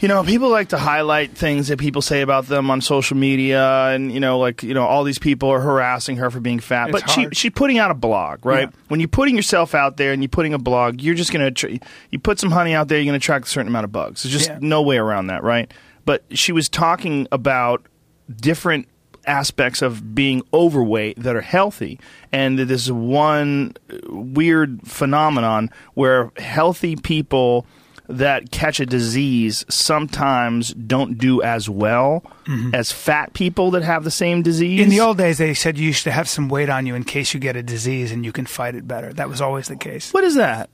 you 0.01 0.09
know, 0.09 0.25
people 0.25 0.49
like 0.49 0.71
to 0.71 0.79
highlight 0.79 1.33
things 1.33 1.69
that 1.69 1.79
people 1.79 2.01
say 2.03 2.23
about 2.23 2.47
them 2.47 2.71
on 2.71 2.81
social 2.81 3.17
media, 3.17 3.89
and 3.89 4.13
you 4.13 4.21
know, 4.21 4.39
like 4.39 4.63
you 4.63 4.73
know, 4.75 4.85
all 4.87 5.05
these 5.05 5.19
people 5.19 5.51
are 5.51 5.61
harassing 5.61 6.17
her 6.17 6.31
for 6.31 6.41
being 6.41 6.59
fat. 6.59 6.89
It's 6.91 7.01
but 7.03 7.11
she 7.11 7.29
she's 7.33 7.53
putting 7.53 7.79
out 7.79 7.91
a 7.91 7.95
blog, 7.95 8.45
right? 8.47 8.69
Yeah. 8.71 8.81
When 8.89 9.01
you're 9.01 9.09
putting 9.09 9.37
yourself 9.37 9.75
out 9.75 9.97
there 9.99 10.13
and 10.13 10.23
you're 10.23 10.29
putting 10.31 10.55
a 10.55 10.59
blog, 10.59 11.01
you're 11.01 11.15
just 11.15 11.33
gonna 11.33 11.51
tr- 11.51 11.69
you 12.11 12.19
put 12.19 12.39
some 12.39 12.51
honey 12.51 12.75
out 12.75 12.89
there, 12.89 12.99
you're 12.99 13.07
gonna 13.07 13.17
attract 13.19 13.47
a 13.47 13.51
certain 13.51 13.69
amount 13.69 13.85
of 13.85 13.93
bugs. 13.93 14.23
There's 14.23 14.33
just 14.33 14.49
Yeah. 14.49 14.59
no 14.61 14.83
way 14.83 14.97
around 14.97 15.27
that, 15.27 15.43
right? 15.43 15.71
But 16.07 16.25
she 16.31 16.53
was 16.53 16.69
talking 16.69 17.29
about 17.31 17.85
different 18.35 18.89
aspects 19.27 19.83
of 19.83 20.15
being 20.15 20.43
overweight 20.55 21.23
that 21.23 21.37
are 21.37 21.43
healthy 21.43 22.01
and 22.33 22.59
that 22.59 22.65
there's 22.67 22.91
one 22.91 23.75
weird 24.09 24.81
phenomenon 24.87 25.71
where 25.95 26.33
healthy 26.39 26.97
people 26.97 27.67
that 28.11 28.51
catch 28.51 28.81
a 28.81 28.87
disease 28.87 29.65
sometimes 29.69 30.75
don't 30.75 31.19
do 31.19 31.43
as 31.43 31.69
well 31.69 32.25
as 32.73 32.91
fat 32.91 33.33
people 33.33 33.71
that 33.71 33.83
have 33.83 34.03
the 34.05 34.11
same 34.11 34.43
disease. 34.43 34.81
In 34.81 34.89
the 34.89 35.01
old 35.01 35.19
days, 35.19 35.39
they 35.39 35.55
said 35.55 35.79
you 35.79 35.93
should 35.93 36.13
have 36.13 36.29
some 36.29 36.49
weight 36.49 36.69
on 36.69 36.85
you 36.87 36.95
in 36.95 37.05
case 37.05 37.33
you 37.33 37.41
get 37.41 37.55
a 37.57 37.63
disease 37.63 38.11
and 38.11 38.25
you 38.25 38.33
can 38.33 38.47
fight 38.47 38.75
it 38.75 38.89
better. 38.89 39.13
That 39.13 39.29
was 39.29 39.41
always 39.41 39.69
the 39.69 39.77
case. 39.77 40.13
what 40.13 40.25
is 40.25 40.35
that? 40.35 40.69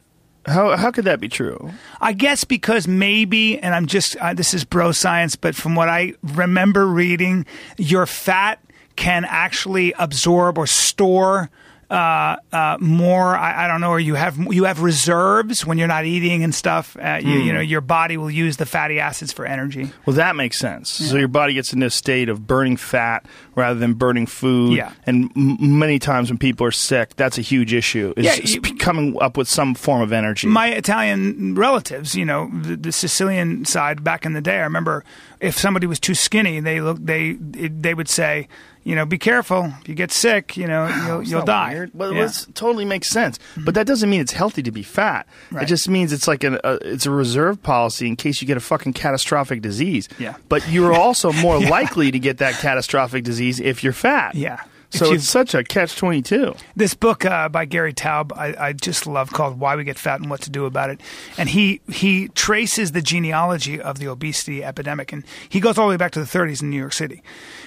How 0.47 0.76
how 0.76 0.93
could 0.93 1.05
that 1.07 1.18
be 1.18 1.28
true? 1.28 1.72
I 2.01 2.12
guess 2.12 2.45
because 2.45 2.87
maybe, 2.87 3.59
and 3.59 3.74
I'm 3.74 3.87
just, 3.87 4.16
uh, 4.16 4.32
this 4.32 4.55
is 4.55 4.64
bro 4.64 4.93
science, 4.93 5.34
but 5.34 5.57
from 5.57 5.74
what 5.74 5.89
I 5.89 6.14
remember 6.22 6.87
reading, 6.87 7.45
your 7.76 8.07
fat 8.07 8.62
can 8.95 9.24
actually 9.28 9.93
absorb 9.99 10.57
or 10.57 10.66
store 10.66 11.51
uh, 11.91 12.37
uh, 12.53 12.76
more. 12.80 13.37
I, 13.37 13.64
I 13.64 13.68
don't 13.68 13.80
know, 13.80 13.91
or 13.91 14.01
you 14.01 14.14
have 14.14 14.37
you 14.53 14.64
have 14.64 14.80
reserves 14.82 15.64
when 15.64 15.78
you're 15.78 15.87
not 15.89 16.05
eating 16.05 16.43
and 16.43 16.55
stuff. 16.55 16.97
Uh, 17.01 17.20
you, 17.22 17.41
Hmm. 17.41 17.47
you 17.47 17.53
know, 17.53 17.61
your 17.61 17.80
body 17.80 18.16
will 18.16 18.30
use 18.30 18.57
the 18.57 18.66
fatty 18.66 18.99
acids 18.99 19.32
for 19.32 19.47
energy. 19.47 19.91
Well, 20.05 20.16
that 20.16 20.34
makes 20.37 20.59
sense. 20.59 20.91
So 20.91 21.16
your 21.16 21.28
body 21.28 21.55
gets 21.55 21.72
into 21.72 21.87
a 21.87 21.91
state 21.91 22.28
of 22.28 22.47
burning 22.47 22.76
fat 22.76 23.24
rather 23.55 23.78
than 23.78 23.95
burning 23.95 24.26
food. 24.26 24.76
Yeah. 24.76 24.93
And 25.07 25.30
m- 25.37 25.78
many 25.78 25.99
times 25.99 26.28
when 26.30 26.39
people 26.39 26.66
are 26.66 26.72
sick, 26.72 27.14
that's 27.16 27.39
a 27.39 27.43
huge 27.43 27.72
issue. 27.72 28.12
Is 28.16 28.24
Yeah, 28.24 28.32
is 28.43 28.59
coming 28.78 29.16
up 29.20 29.37
with 29.37 29.49
some 29.49 29.74
form 29.74 30.03
of 30.03 30.12
energy. 30.12 30.49
my 30.49 30.68
Italian 30.68 31.55
relatives, 31.55 32.14
you 32.16 32.24
know, 32.24 32.51
the, 32.53 32.76
the 32.76 32.93
Sicilian 32.93 33.64
side 33.64 34.03
back 34.03 34.26
in 34.26 34.32
the 34.32 34.41
day, 34.41 34.57
I 34.59 34.62
remember 34.64 35.05
if 35.41 35.57
somebody 35.57 35.87
was 35.87 36.01
too 36.01 36.14
skinny, 36.14 36.61
they 36.61 36.80
look 36.80 36.99
they 37.01 37.32
they 37.34 37.95
would 37.95 38.09
say, 38.09 38.49
you 38.87 38.95
know, 38.95 39.05
be 39.05 39.18
careful. 39.18 39.72
If 39.80 39.89
you 39.89 39.97
get 39.97 40.12
sick, 40.12 40.57
you 40.57 40.68
know, 40.68 40.87
you'll 40.87 41.20
It's 41.22 41.30
you'll 41.30 41.45
die. 41.45 41.72
weird. 41.72 41.91
Well, 41.93 42.14
Yeah. 42.14 42.26
it 42.26 42.47
totally 42.55 42.84
makes 42.84 43.09
sense, 43.09 43.39
but 43.39 43.61
mm-hmm. 43.61 43.70
that 43.72 43.87
doesn't 43.89 44.09
mean 44.09 44.20
it's 44.20 44.32
healthy 44.32 44.62
to 44.62 44.70
be 44.70 44.84
fat. 44.84 45.26
It 45.61 45.66
just 45.66 45.89
means 45.89 46.12
it's 46.12 46.28
like 46.28 46.45
an, 46.45 46.61
a 46.62 46.74
it's 46.82 47.05
a 47.05 47.11
reserve 47.11 47.61
policy 47.64 48.07
in 48.07 48.14
case 48.14 48.41
you 48.41 48.47
get 48.47 48.57
a 48.57 48.61
fucking 48.61 48.93
catastrophic 48.93 49.61
disease. 49.61 50.09
Yeah. 50.20 50.37
But 50.49 50.68
you're 50.70 50.93
also 51.07 51.32
more 51.32 51.59
likely 51.59 52.12
to 52.12 52.18
get 52.20 52.39
that 52.39 52.55
catastrophic 52.61 53.24
disease 53.24 53.59
if 53.59 53.82
you're 53.82 53.93
fat. 53.93 54.37
Yeah. 54.37 54.61
So 54.97 55.12
it's 55.12 55.28
such 55.28 55.55
a 55.55 55.62
catch 55.62 55.97
twenty 55.97 56.22
two. 56.22 56.55
this 56.74 56.94
book 56.94 57.24
uh, 57.24 57.49
by 57.49 57.64
Gary 57.64 57.92
Taub, 57.92 58.32
I, 58.36 58.68
I 58.68 58.72
just 58.72 59.07
love, 59.07 59.32
called 59.32 59.59
"Why 59.59 59.76
We 59.76 59.84
Get 59.84 59.99
Fat 59.99 60.20
and 60.20 60.30
What 60.30 60.40
to 60.42 60.51
Do 60.51 60.64
About 60.64 60.90
It," 60.90 61.01
and 61.38 61.49
he 61.49 61.80
he 61.88 62.28
traces 62.28 62.92
the 62.92 63.03
genealogy 63.03 63.80
of 63.80 63.99
the 63.99 64.09
obesity 64.09 64.64
epidemic, 64.64 65.12
and 65.12 65.24
he 65.49 65.61
goes 65.61 65.78
all 65.78 65.86
the 65.86 65.90
way 65.90 65.97
back 65.97 66.12
to 66.12 66.20
the 66.20 66.26
30s 66.26 66.62
in 66.62 66.70
New 66.70 66.78
York 66.78 66.92
City, 66.92 67.22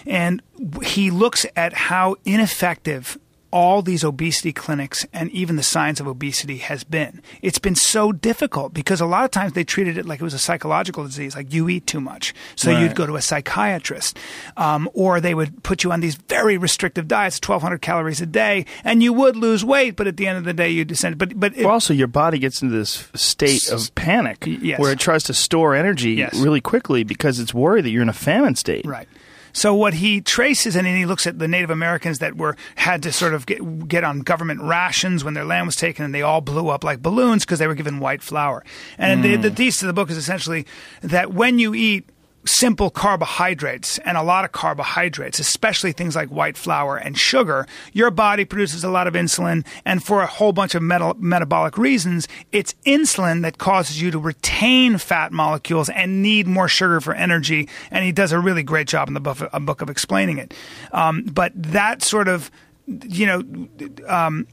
and 0.06 0.42
he 0.84 1.12
looks 1.12 1.46
at 1.56 1.74
how 1.74 2.16
ineffective 2.26 3.18
all 3.52 3.82
these 3.82 4.04
obesity 4.04 4.54
clinics 4.54 5.06
and 5.14 5.32
even 5.32 5.56
the 5.56 5.64
science 5.64 6.00
of 6.00 6.08
obesity 6.08 6.58
has 6.58 6.84
been. 6.84 7.22
It's 7.42 7.60
been 7.60 7.76
so 7.76 8.12
difficult 8.12 8.74
because 8.74 9.02
a 9.02 9.06
lot 9.06 9.26
of 9.26 9.32
times 9.32 9.54
they 9.54 9.64
treated 9.64 9.98
it 9.98 10.06
like 10.06 10.20
it 10.20 10.24
was 10.24 10.34
a 10.34 10.40
psychological 10.40 11.04
disease, 11.04 11.36
like 11.36 11.52
you 11.54 11.68
eat 11.70 11.88
too 11.88 12.00
much. 12.02 12.34
So 12.56 12.72
Right. 12.72 12.82
you'd 12.84 12.96
go 12.96 13.06
to 13.08 13.16
a 13.16 13.22
psychiatrist, 13.22 14.18
um, 14.58 14.90
or 14.94 15.20
they 15.20 15.34
would 15.34 15.64
put 15.64 15.84
you 15.84 15.92
on 15.92 16.00
these 16.02 16.16
very 16.16 16.58
restrictive 16.58 17.08
diets, 17.08 17.40
1,200 17.40 17.82
calories 17.82 18.22
a 18.22 18.26
day, 18.26 18.66
and 18.84 19.02
you 19.02 19.14
would 19.14 19.36
lose 19.36 19.66
weight, 19.66 19.96
but 19.96 20.08
at 20.08 20.18
the 20.18 20.28
end 20.28 20.38
of 20.38 20.44
the 20.44 20.54
day, 20.54 20.70
you 20.70 20.86
descend. 20.86 21.18
But, 21.18 21.40
but 21.40 21.58
it, 21.58 21.64
Well, 21.66 21.74
also, 21.74 21.94
your 21.94 22.08
body 22.08 22.38
gets 22.40 22.62
into 22.62 22.76
this 22.76 23.08
state 23.16 23.70
of 23.72 23.94
panic 23.96 24.44
yes. 24.46 24.80
where 24.80 24.92
it 24.92 25.00
tries 25.00 25.24
to 25.24 25.34
store 25.34 25.76
energy 25.76 26.12
Yes. 26.12 26.36
really 26.38 26.62
quickly 26.62 27.04
because 27.04 27.40
it's 27.40 27.54
worried 27.54 27.86
that 27.86 27.90
you're 27.90 28.02
in 28.04 28.10
a 28.10 28.14
famine 28.14 28.56
state. 28.56 28.86
Right. 28.86 29.08
So 29.54 29.74
what 29.74 29.96
he 29.96 30.22
traces 30.22 30.76
and 30.76 30.86
then 30.86 30.96
he 30.96 31.06
looks 31.06 31.28
at 31.28 31.40
the 31.40 31.48
Native 31.48 31.70
Americans 31.70 32.20
that 32.20 32.38
were 32.38 32.56
had 32.76 33.04
to 33.04 33.12
sort 33.12 33.34
of 33.34 33.46
get, 33.46 33.88
get 33.88 34.04
on 34.04 34.22
government 34.22 34.62
rations 34.62 35.24
when 35.24 35.34
their 35.34 35.46
land 35.46 35.68
was 35.68 35.76
taken, 35.76 36.06
and 36.06 36.14
they 36.14 36.22
all 36.22 36.42
blew 36.42 36.70
up 36.70 36.84
like 36.84 37.02
balloons 37.02 37.46
because 37.46 37.60
they 37.60 37.68
were 37.68 37.76
given 37.76 38.00
white 38.00 38.22
flour. 38.22 38.64
And 38.98 39.24
the, 39.24 39.36
the 39.36 39.50
mm. 39.50 39.56
thesis 39.56 39.84
of 39.84 39.88
the 39.88 39.94
book 39.94 40.10
is 40.10 40.18
essentially 40.18 40.66
that 41.02 41.34
when 41.34 41.60
you 41.60 41.74
eat 41.74 42.10
simple 42.50 42.90
carbohydrates 42.90 44.00
and 44.00 44.18
a 44.18 44.24
lot 44.24 44.44
of 44.44 44.52
carbohydrates, 44.52 45.40
especially 45.40 45.92
things 45.92 46.16
like 46.16 46.30
white 46.30 46.58
flour 46.58 46.98
and 46.98 47.18
sugar, 47.18 47.68
your 47.94 48.12
body 48.12 48.44
produces 48.44 48.84
a 48.84 48.90
lot 48.90 49.08
of 49.08 49.14
insulin. 49.14 49.66
And 49.86 50.04
for 50.04 50.22
a 50.22 50.28
whole 50.28 50.52
bunch 50.52 50.76
of 50.76 50.82
meta- 50.82 51.16
metabolic 51.18 51.78
reasons, 51.78 52.28
it's 52.52 52.74
insulin 52.86 53.44
that 53.44 53.58
causes 53.58 54.02
you 54.02 54.12
to 54.12 54.20
retain 54.20 54.98
fat 54.98 55.32
molecules 55.32 55.90
and 55.90 56.22
need 56.22 56.48
more 56.48 56.68
sugar 56.68 57.00
for 57.00 57.14
energy. 57.14 57.70
And 57.92 58.04
he 58.04 58.12
does 58.12 58.32
a 58.32 58.40
really 58.40 58.64
great 58.64 58.88
job 58.88 59.08
in 59.08 59.14
the 59.14 59.20
book, 59.20 59.38
a 59.54 59.60
book 59.60 59.82
of 59.82 59.90
explaining 59.90 60.40
it. 60.40 60.54
Um, 60.92 61.24
but 61.24 61.52
that 61.56 62.02
sort 62.02 62.28
of, 62.28 62.50
you 62.88 63.26
know, 63.28 63.68
um, 64.08 64.48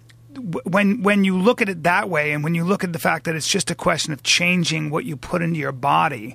when 0.64 1.02
when 1.02 1.24
you 1.24 1.38
look 1.38 1.60
at 1.62 1.68
it 1.68 1.82
that 1.84 2.08
way, 2.08 2.32
and 2.32 2.42
when 2.44 2.54
you 2.54 2.64
look 2.64 2.84
at 2.84 2.92
the 2.92 2.98
fact 2.98 3.24
that 3.24 3.34
it's 3.34 3.48
just 3.48 3.70
a 3.70 3.74
question 3.74 4.12
of 4.12 4.22
changing 4.22 4.90
what 4.90 5.04
you 5.04 5.16
put 5.16 5.42
into 5.42 5.58
your 5.58 5.72
body, 5.72 6.32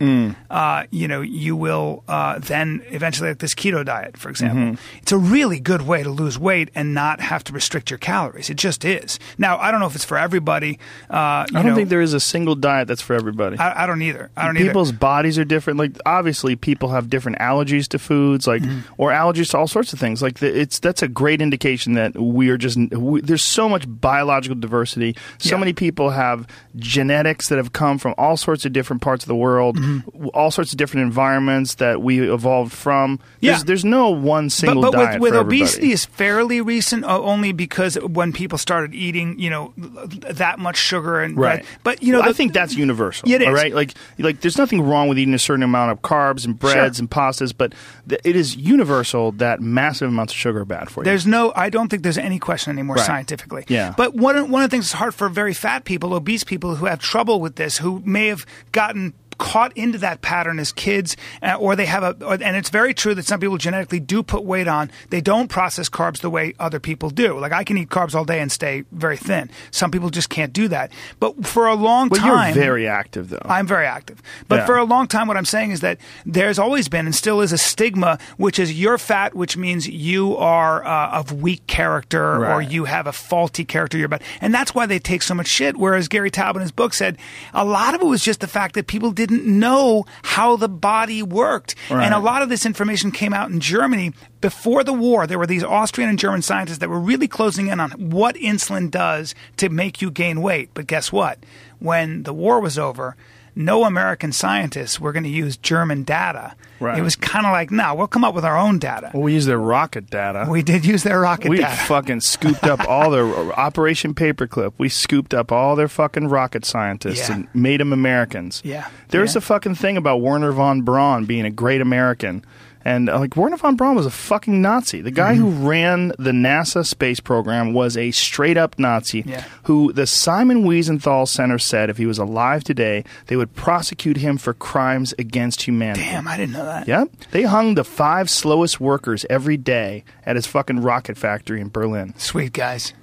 uh, 0.49 0.83
you 0.91 1.07
know, 1.07 1.21
you 1.21 1.55
will 1.55 2.03
uh, 2.07 2.39
then 2.39 2.83
eventually, 2.89 3.29
like 3.29 3.39
this 3.39 3.53
keto 3.55 3.85
diet, 3.85 4.17
for 4.17 4.29
example, 4.29 4.79
it's 5.01 5.11
a 5.11 5.17
really 5.17 5.59
good 5.59 5.83
way 5.83 6.03
to 6.03 6.09
lose 6.09 6.37
weight 6.39 6.69
and 6.75 6.93
not 6.93 7.19
have 7.19 7.43
to 7.45 7.53
restrict 7.53 7.89
your 7.89 7.97
calories. 7.99 8.49
It 8.49 8.55
just 8.57 8.85
is. 8.85 9.19
Now, 9.37 9.57
I 9.57 9.71
don't 9.71 9.79
know 9.79 9.85
if 9.87 9.95
it's 9.95 10.05
for 10.05 10.17
everybody. 10.17 10.79
Uh, 11.09 11.45
I 11.53 11.61
don't 11.63 11.75
think 11.75 11.89
there 11.89 12.01
is 12.01 12.13
a 12.13 12.19
single 12.19 12.55
diet 12.55 12.87
that's 12.87 13.01
for 13.01 13.15
everybody. 13.15 13.57
I, 13.57 13.83
I 13.83 13.85
don't 13.87 14.01
either. 14.01 14.29
I 14.37 14.45
don't 14.45 14.55
People's 14.55 14.89
either. 14.89 14.97
bodies 14.99 15.37
are 15.39 15.45
different. 15.45 15.79
Like 15.79 15.91
obviously, 16.05 16.55
people 16.55 16.89
have 16.89 17.09
different 17.09 17.39
allergies 17.39 17.87
to 17.89 17.99
foods, 17.99 18.47
like 18.47 18.61
Mm-hmm. 18.61 18.93
or 19.01 19.09
allergies 19.11 19.49
to 19.51 19.57
all 19.57 19.67
sorts 19.67 19.91
of 19.91 19.99
things. 19.99 20.21
Like 20.21 20.37
the, 20.39 20.59
it's 20.61 20.77
that's 20.77 21.01
a 21.01 21.07
great 21.07 21.41
indication 21.41 21.93
that 21.93 22.15
we 22.15 22.49
are 22.49 22.57
just 22.57 22.77
we, 22.91 23.19
there's 23.21 23.43
so 23.43 23.67
much 23.67 23.85
biological 23.99 24.55
diversity. 24.59 25.15
So 25.39 25.55
Yeah. 25.55 25.59
many 25.59 25.73
people 25.73 26.11
have 26.11 26.47
genetics 26.77 27.49
that 27.49 27.57
have 27.57 27.73
come 27.73 27.97
from 27.97 28.13
all 28.17 28.37
sorts 28.37 28.65
of 28.65 28.73
different 28.73 29.01
parts 29.01 29.23
of 29.23 29.27
the 29.27 29.35
world, 29.35 29.77
Mm-hmm. 29.77 30.27
all 30.33 30.51
sorts 30.51 30.71
of 30.71 30.77
different 30.77 31.05
environments 31.05 31.75
that 31.75 32.01
we 32.01 32.19
evolved 32.31 32.71
from. 32.73 33.19
There's, 33.41 33.59
Yeah. 33.59 33.63
there's 33.65 33.85
no 33.85 34.09
one 34.09 34.49
single 34.49 34.81
but, 34.83 34.91
but 34.93 35.05
diet 35.05 35.21
with, 35.21 35.33
with 35.33 35.39
obesity 35.41 35.91
is 35.91 36.05
fairly 36.05 36.61
recent 36.61 37.03
only 37.05 37.51
because 37.51 37.95
when 37.95 38.31
people 38.33 38.57
started 38.57 38.93
eating 38.95 39.37
you 39.39 39.49
know 39.49 39.73
that 39.77 40.59
much 40.59 40.77
sugar 40.77 41.21
and 41.21 41.37
Right. 41.37 41.65
but 41.83 42.01
you 42.03 42.11
know 42.13 42.19
Well, 42.19 42.29
I 42.29 42.33
think 42.33 42.53
that's 42.53 42.75
universal. 42.75 43.29
It 43.29 43.41
right. 43.51 43.73
Like, 43.73 43.93
like, 44.19 44.41
there's 44.41 44.57
nothing 44.57 44.81
wrong 44.81 45.07
with 45.07 45.17
eating 45.17 45.33
a 45.33 45.39
certain 45.39 45.63
amount 45.63 45.91
of 45.91 46.01
carbs 46.01 46.45
and 46.45 46.57
breads 46.57 46.97
Sure. 46.97 47.01
and 47.03 47.09
pastas, 47.09 47.53
but 47.57 47.73
th- 48.07 48.21
it 48.23 48.35
is 48.35 48.55
universal 48.55 49.31
that 49.33 49.61
massive 49.61 50.09
amounts 50.09 50.33
of 50.33 50.37
sugar 50.37 50.61
are 50.61 50.65
bad 50.65 50.89
for 50.89 51.01
you. 51.01 51.05
There's 51.05 51.25
no, 51.25 51.51
I 51.55 51.69
don't 51.69 51.89
think 51.89 52.03
there's 52.03 52.17
any 52.17 52.39
question 52.39 52.71
anymore 52.71 52.97
Right. 52.97 53.05
scientifically. 53.05 53.65
Yeah. 53.67 53.80
But 53.97 54.13
one 54.15 54.49
one 54.51 54.63
of 54.63 54.69
the 54.69 54.75
things 54.75 54.86
that's 54.86 54.99
hard 54.99 55.15
for 55.15 55.29
very 55.29 55.53
fat 55.53 55.84
people, 55.84 56.13
obese 56.13 56.43
people 56.43 56.75
who 56.75 56.86
have 56.86 56.99
trouble 56.99 57.41
with 57.41 57.55
this, 57.55 57.77
who 57.77 58.01
may 58.05 58.27
have 58.27 58.45
gotten 58.71 59.13
caught 59.41 59.75
into 59.75 59.97
that 59.97 60.21
pattern 60.21 60.59
as 60.59 60.71
kids, 60.71 61.17
uh, 61.41 61.55
or 61.55 61.75
they 61.75 61.87
have 61.87 62.03
a, 62.03 62.27
and 62.27 62.55
it's 62.55 62.69
very 62.69 62.93
true 62.93 63.15
that 63.15 63.25
some 63.25 63.39
people 63.39 63.57
genetically 63.57 63.99
do 63.99 64.21
put 64.21 64.43
weight 64.43 64.67
on. 64.67 64.91
They 65.09 65.19
don't 65.19 65.47
process 65.47 65.89
carbs 65.89 66.19
the 66.19 66.29
way 66.29 66.53
other 66.59 66.79
people 66.79 67.09
do. 67.09 67.39
Like 67.39 67.51
I 67.51 67.63
can 67.63 67.75
eat 67.75 67.89
carbs 67.89 68.13
all 68.13 68.23
day 68.23 68.39
and 68.39 68.51
stay 68.51 68.83
very 68.91 69.17
thin. 69.17 69.49
Some 69.71 69.89
people 69.89 70.11
just 70.11 70.29
can't 70.29 70.53
do 70.53 70.67
that. 70.67 70.91
But 71.19 71.47
for 71.47 71.65
a 71.65 71.73
long 71.73 72.09
well, 72.09 72.21
time, 72.21 72.53
you're 72.53 72.63
very 72.63 72.87
active 72.87 73.29
though. 73.29 73.41
I'm 73.43 73.65
very 73.65 73.87
active. 73.87 74.21
But 74.47 74.57
Yeah. 74.57 74.65
for 74.67 74.77
a 74.77 74.83
long 74.83 75.07
time, 75.07 75.27
what 75.27 75.37
I'm 75.37 75.45
saying 75.45 75.71
is 75.71 75.79
that 75.79 75.97
there's 76.23 76.59
always 76.59 76.87
been 76.87 77.07
and 77.07 77.15
still 77.15 77.41
is 77.41 77.51
a 77.51 77.57
stigma, 77.57 78.19
which 78.37 78.59
is 78.59 78.71
you're 78.79 78.99
fat, 78.99 79.33
which 79.35 79.57
means 79.57 79.87
you 79.89 80.37
are 80.37 80.85
uh, 80.85 81.19
of 81.19 81.31
weak 81.41 81.65
character 81.65 82.45
or 82.45 82.61
you 82.61 82.85
have 82.85 83.07
a 83.07 83.11
faulty 83.11 83.65
character. 83.65 83.97
You're 83.97 84.07
bad. 84.07 84.21
And 84.39 84.53
that's 84.53 84.75
why 84.75 84.85
they 84.85 84.99
take 84.99 85.23
so 85.23 85.33
much 85.33 85.47
shit. 85.47 85.77
Whereas 85.77 86.07
Gary 86.07 86.29
Taubes 86.29 86.57
in 86.57 86.61
his 86.61 86.71
book 86.71 86.93
said 86.93 87.17
a 87.55 87.65
lot 87.65 87.95
of 87.95 88.01
it 88.01 88.05
was 88.05 88.21
just 88.23 88.39
the 88.39 88.47
fact 88.47 88.75
that 88.75 88.85
people 88.85 89.11
didn't 89.11 89.30
know 89.32 90.05
how 90.23 90.55
the 90.55 90.69
body 90.69 91.23
worked. 91.23 91.75
Right. 91.89 92.03
And 92.05 92.13
a 92.13 92.19
lot 92.19 92.41
of 92.41 92.49
this 92.49 92.65
information 92.65 93.11
came 93.11 93.34
out 93.34 93.49
in 93.49 93.59
Germany 93.59 94.13
before 94.41 94.84
the 94.84 94.93
war. 94.93 95.25
There 95.25 95.39
were 95.39 95.47
these 95.47 95.63
Austrian 95.63 96.09
and 96.09 96.19
German 96.19 96.41
scientists 96.41 96.79
that 96.79 96.89
were 96.89 96.99
really 96.99 97.27
closing 97.27 97.67
in 97.67 97.79
on 97.79 97.91
what 97.91 98.36
insulin 98.36 98.91
does 98.91 99.34
to 99.57 99.69
make 99.69 100.01
you 100.01 100.11
gain 100.11 100.41
weight. 100.41 100.69
But 100.73 100.88
guess 100.88 101.11
what? 101.11 101.39
When 101.79 102.23
the 102.23 102.34
war 102.34 102.59
was 102.59 102.77
over, 102.77 103.15
no 103.55 103.83
American 103.85 104.31
scientists 104.31 104.99
were 104.99 105.11
going 105.11 105.23
to 105.23 105.29
use 105.29 105.57
German 105.57 106.03
data. 106.03 106.55
Right. 106.79 106.97
It 106.97 107.01
was 107.01 107.15
kind 107.15 107.45
of 107.45 107.51
like, 107.51 107.69
no, 107.69 107.93
we'll 107.93 108.07
come 108.07 108.23
up 108.23 108.33
with 108.33 108.43
our 108.45 108.57
own 108.57 108.79
data. 108.79 109.11
well, 109.13 109.23
we 109.23 109.33
use 109.33 109.45
their 109.45 109.59
rocket 109.59 110.09
data. 110.09 110.47
We 110.49 110.63
did 110.63 110.85
use 110.85 111.03
their 111.03 111.19
rocket 111.19 111.49
we 111.49 111.57
data. 111.57 111.69
We 111.79 111.85
fucking 111.87 112.21
scooped 112.21 112.63
up 112.63 112.79
all 112.87 113.11
their 113.11 113.25
Operation 113.59 114.13
Paperclip. 114.15 114.73
We 114.77 114.89
scooped 114.89 115.33
up 115.33 115.51
all 115.51 115.75
their 115.75 115.87
fucking 115.87 116.29
rocket 116.29 116.65
scientists 116.65 117.29
Yeah. 117.29 117.35
and 117.35 117.47
made 117.53 117.79
them 117.81 117.93
Americans. 117.93 118.61
Yeah. 118.65 118.87
There's 119.09 119.35
Yeah. 119.35 119.39
a 119.39 119.41
fucking 119.41 119.75
thing 119.75 119.97
about 119.97 120.21
Wernher 120.21 120.51
von 120.51 120.81
Braun 120.81 121.25
being 121.25 121.45
a 121.45 121.51
great 121.51 121.81
American. 121.81 122.43
And 122.84 123.09
uh, 123.09 123.19
like 123.19 123.36
Wernher 123.36 123.57
von 123.57 123.75
Braun 123.75 123.95
was 123.95 124.05
a 124.05 124.11
fucking 124.11 124.61
Nazi. 124.61 125.01
The 125.01 125.11
guy 125.11 125.34
Mm-hmm. 125.36 125.41
who 125.61 125.69
ran 125.69 126.07
the 126.17 126.32
NASA 126.32 126.86
space 126.86 127.19
program 127.19 127.73
was 127.73 127.95
a 127.95 128.11
straight 128.11 128.57
up 128.57 128.77
Nazi. 128.79 129.23
Yeah. 129.25 129.43
Who 129.63 129.93
the 129.93 130.07
Simon 130.07 130.63
Wiesenthal 130.63 131.27
Center 131.27 131.59
said 131.59 131.89
if 131.89 131.97
he 131.97 132.05
was 132.05 132.17
alive 132.17 132.63
today, 132.63 133.03
they 133.27 133.36
would 133.36 133.55
prosecute 133.55 134.17
him 134.17 134.38
for 134.38 134.53
crimes 134.53 135.13
against 135.19 135.61
humanity. 135.63 136.01
Damn, 136.01 136.27
I 136.27 136.38
didn't 136.38 136.53
know 136.53 136.65
that. 136.65 136.88
Yep. 136.88 137.09
They 137.32 137.43
hung 137.43 137.75
the 137.75 137.84
five 137.84 138.29
slowest 138.29 138.79
workers 138.82 139.25
every 139.29 139.57
day 139.57 140.03
at 140.25 140.36
his 140.36 140.47
fucking 140.47 140.82
rocket 140.82 141.17
factory 141.17 141.61
in 141.61 141.69
Berlin. 141.69 142.13
Sweet 142.17 142.53
guys. 142.53 142.93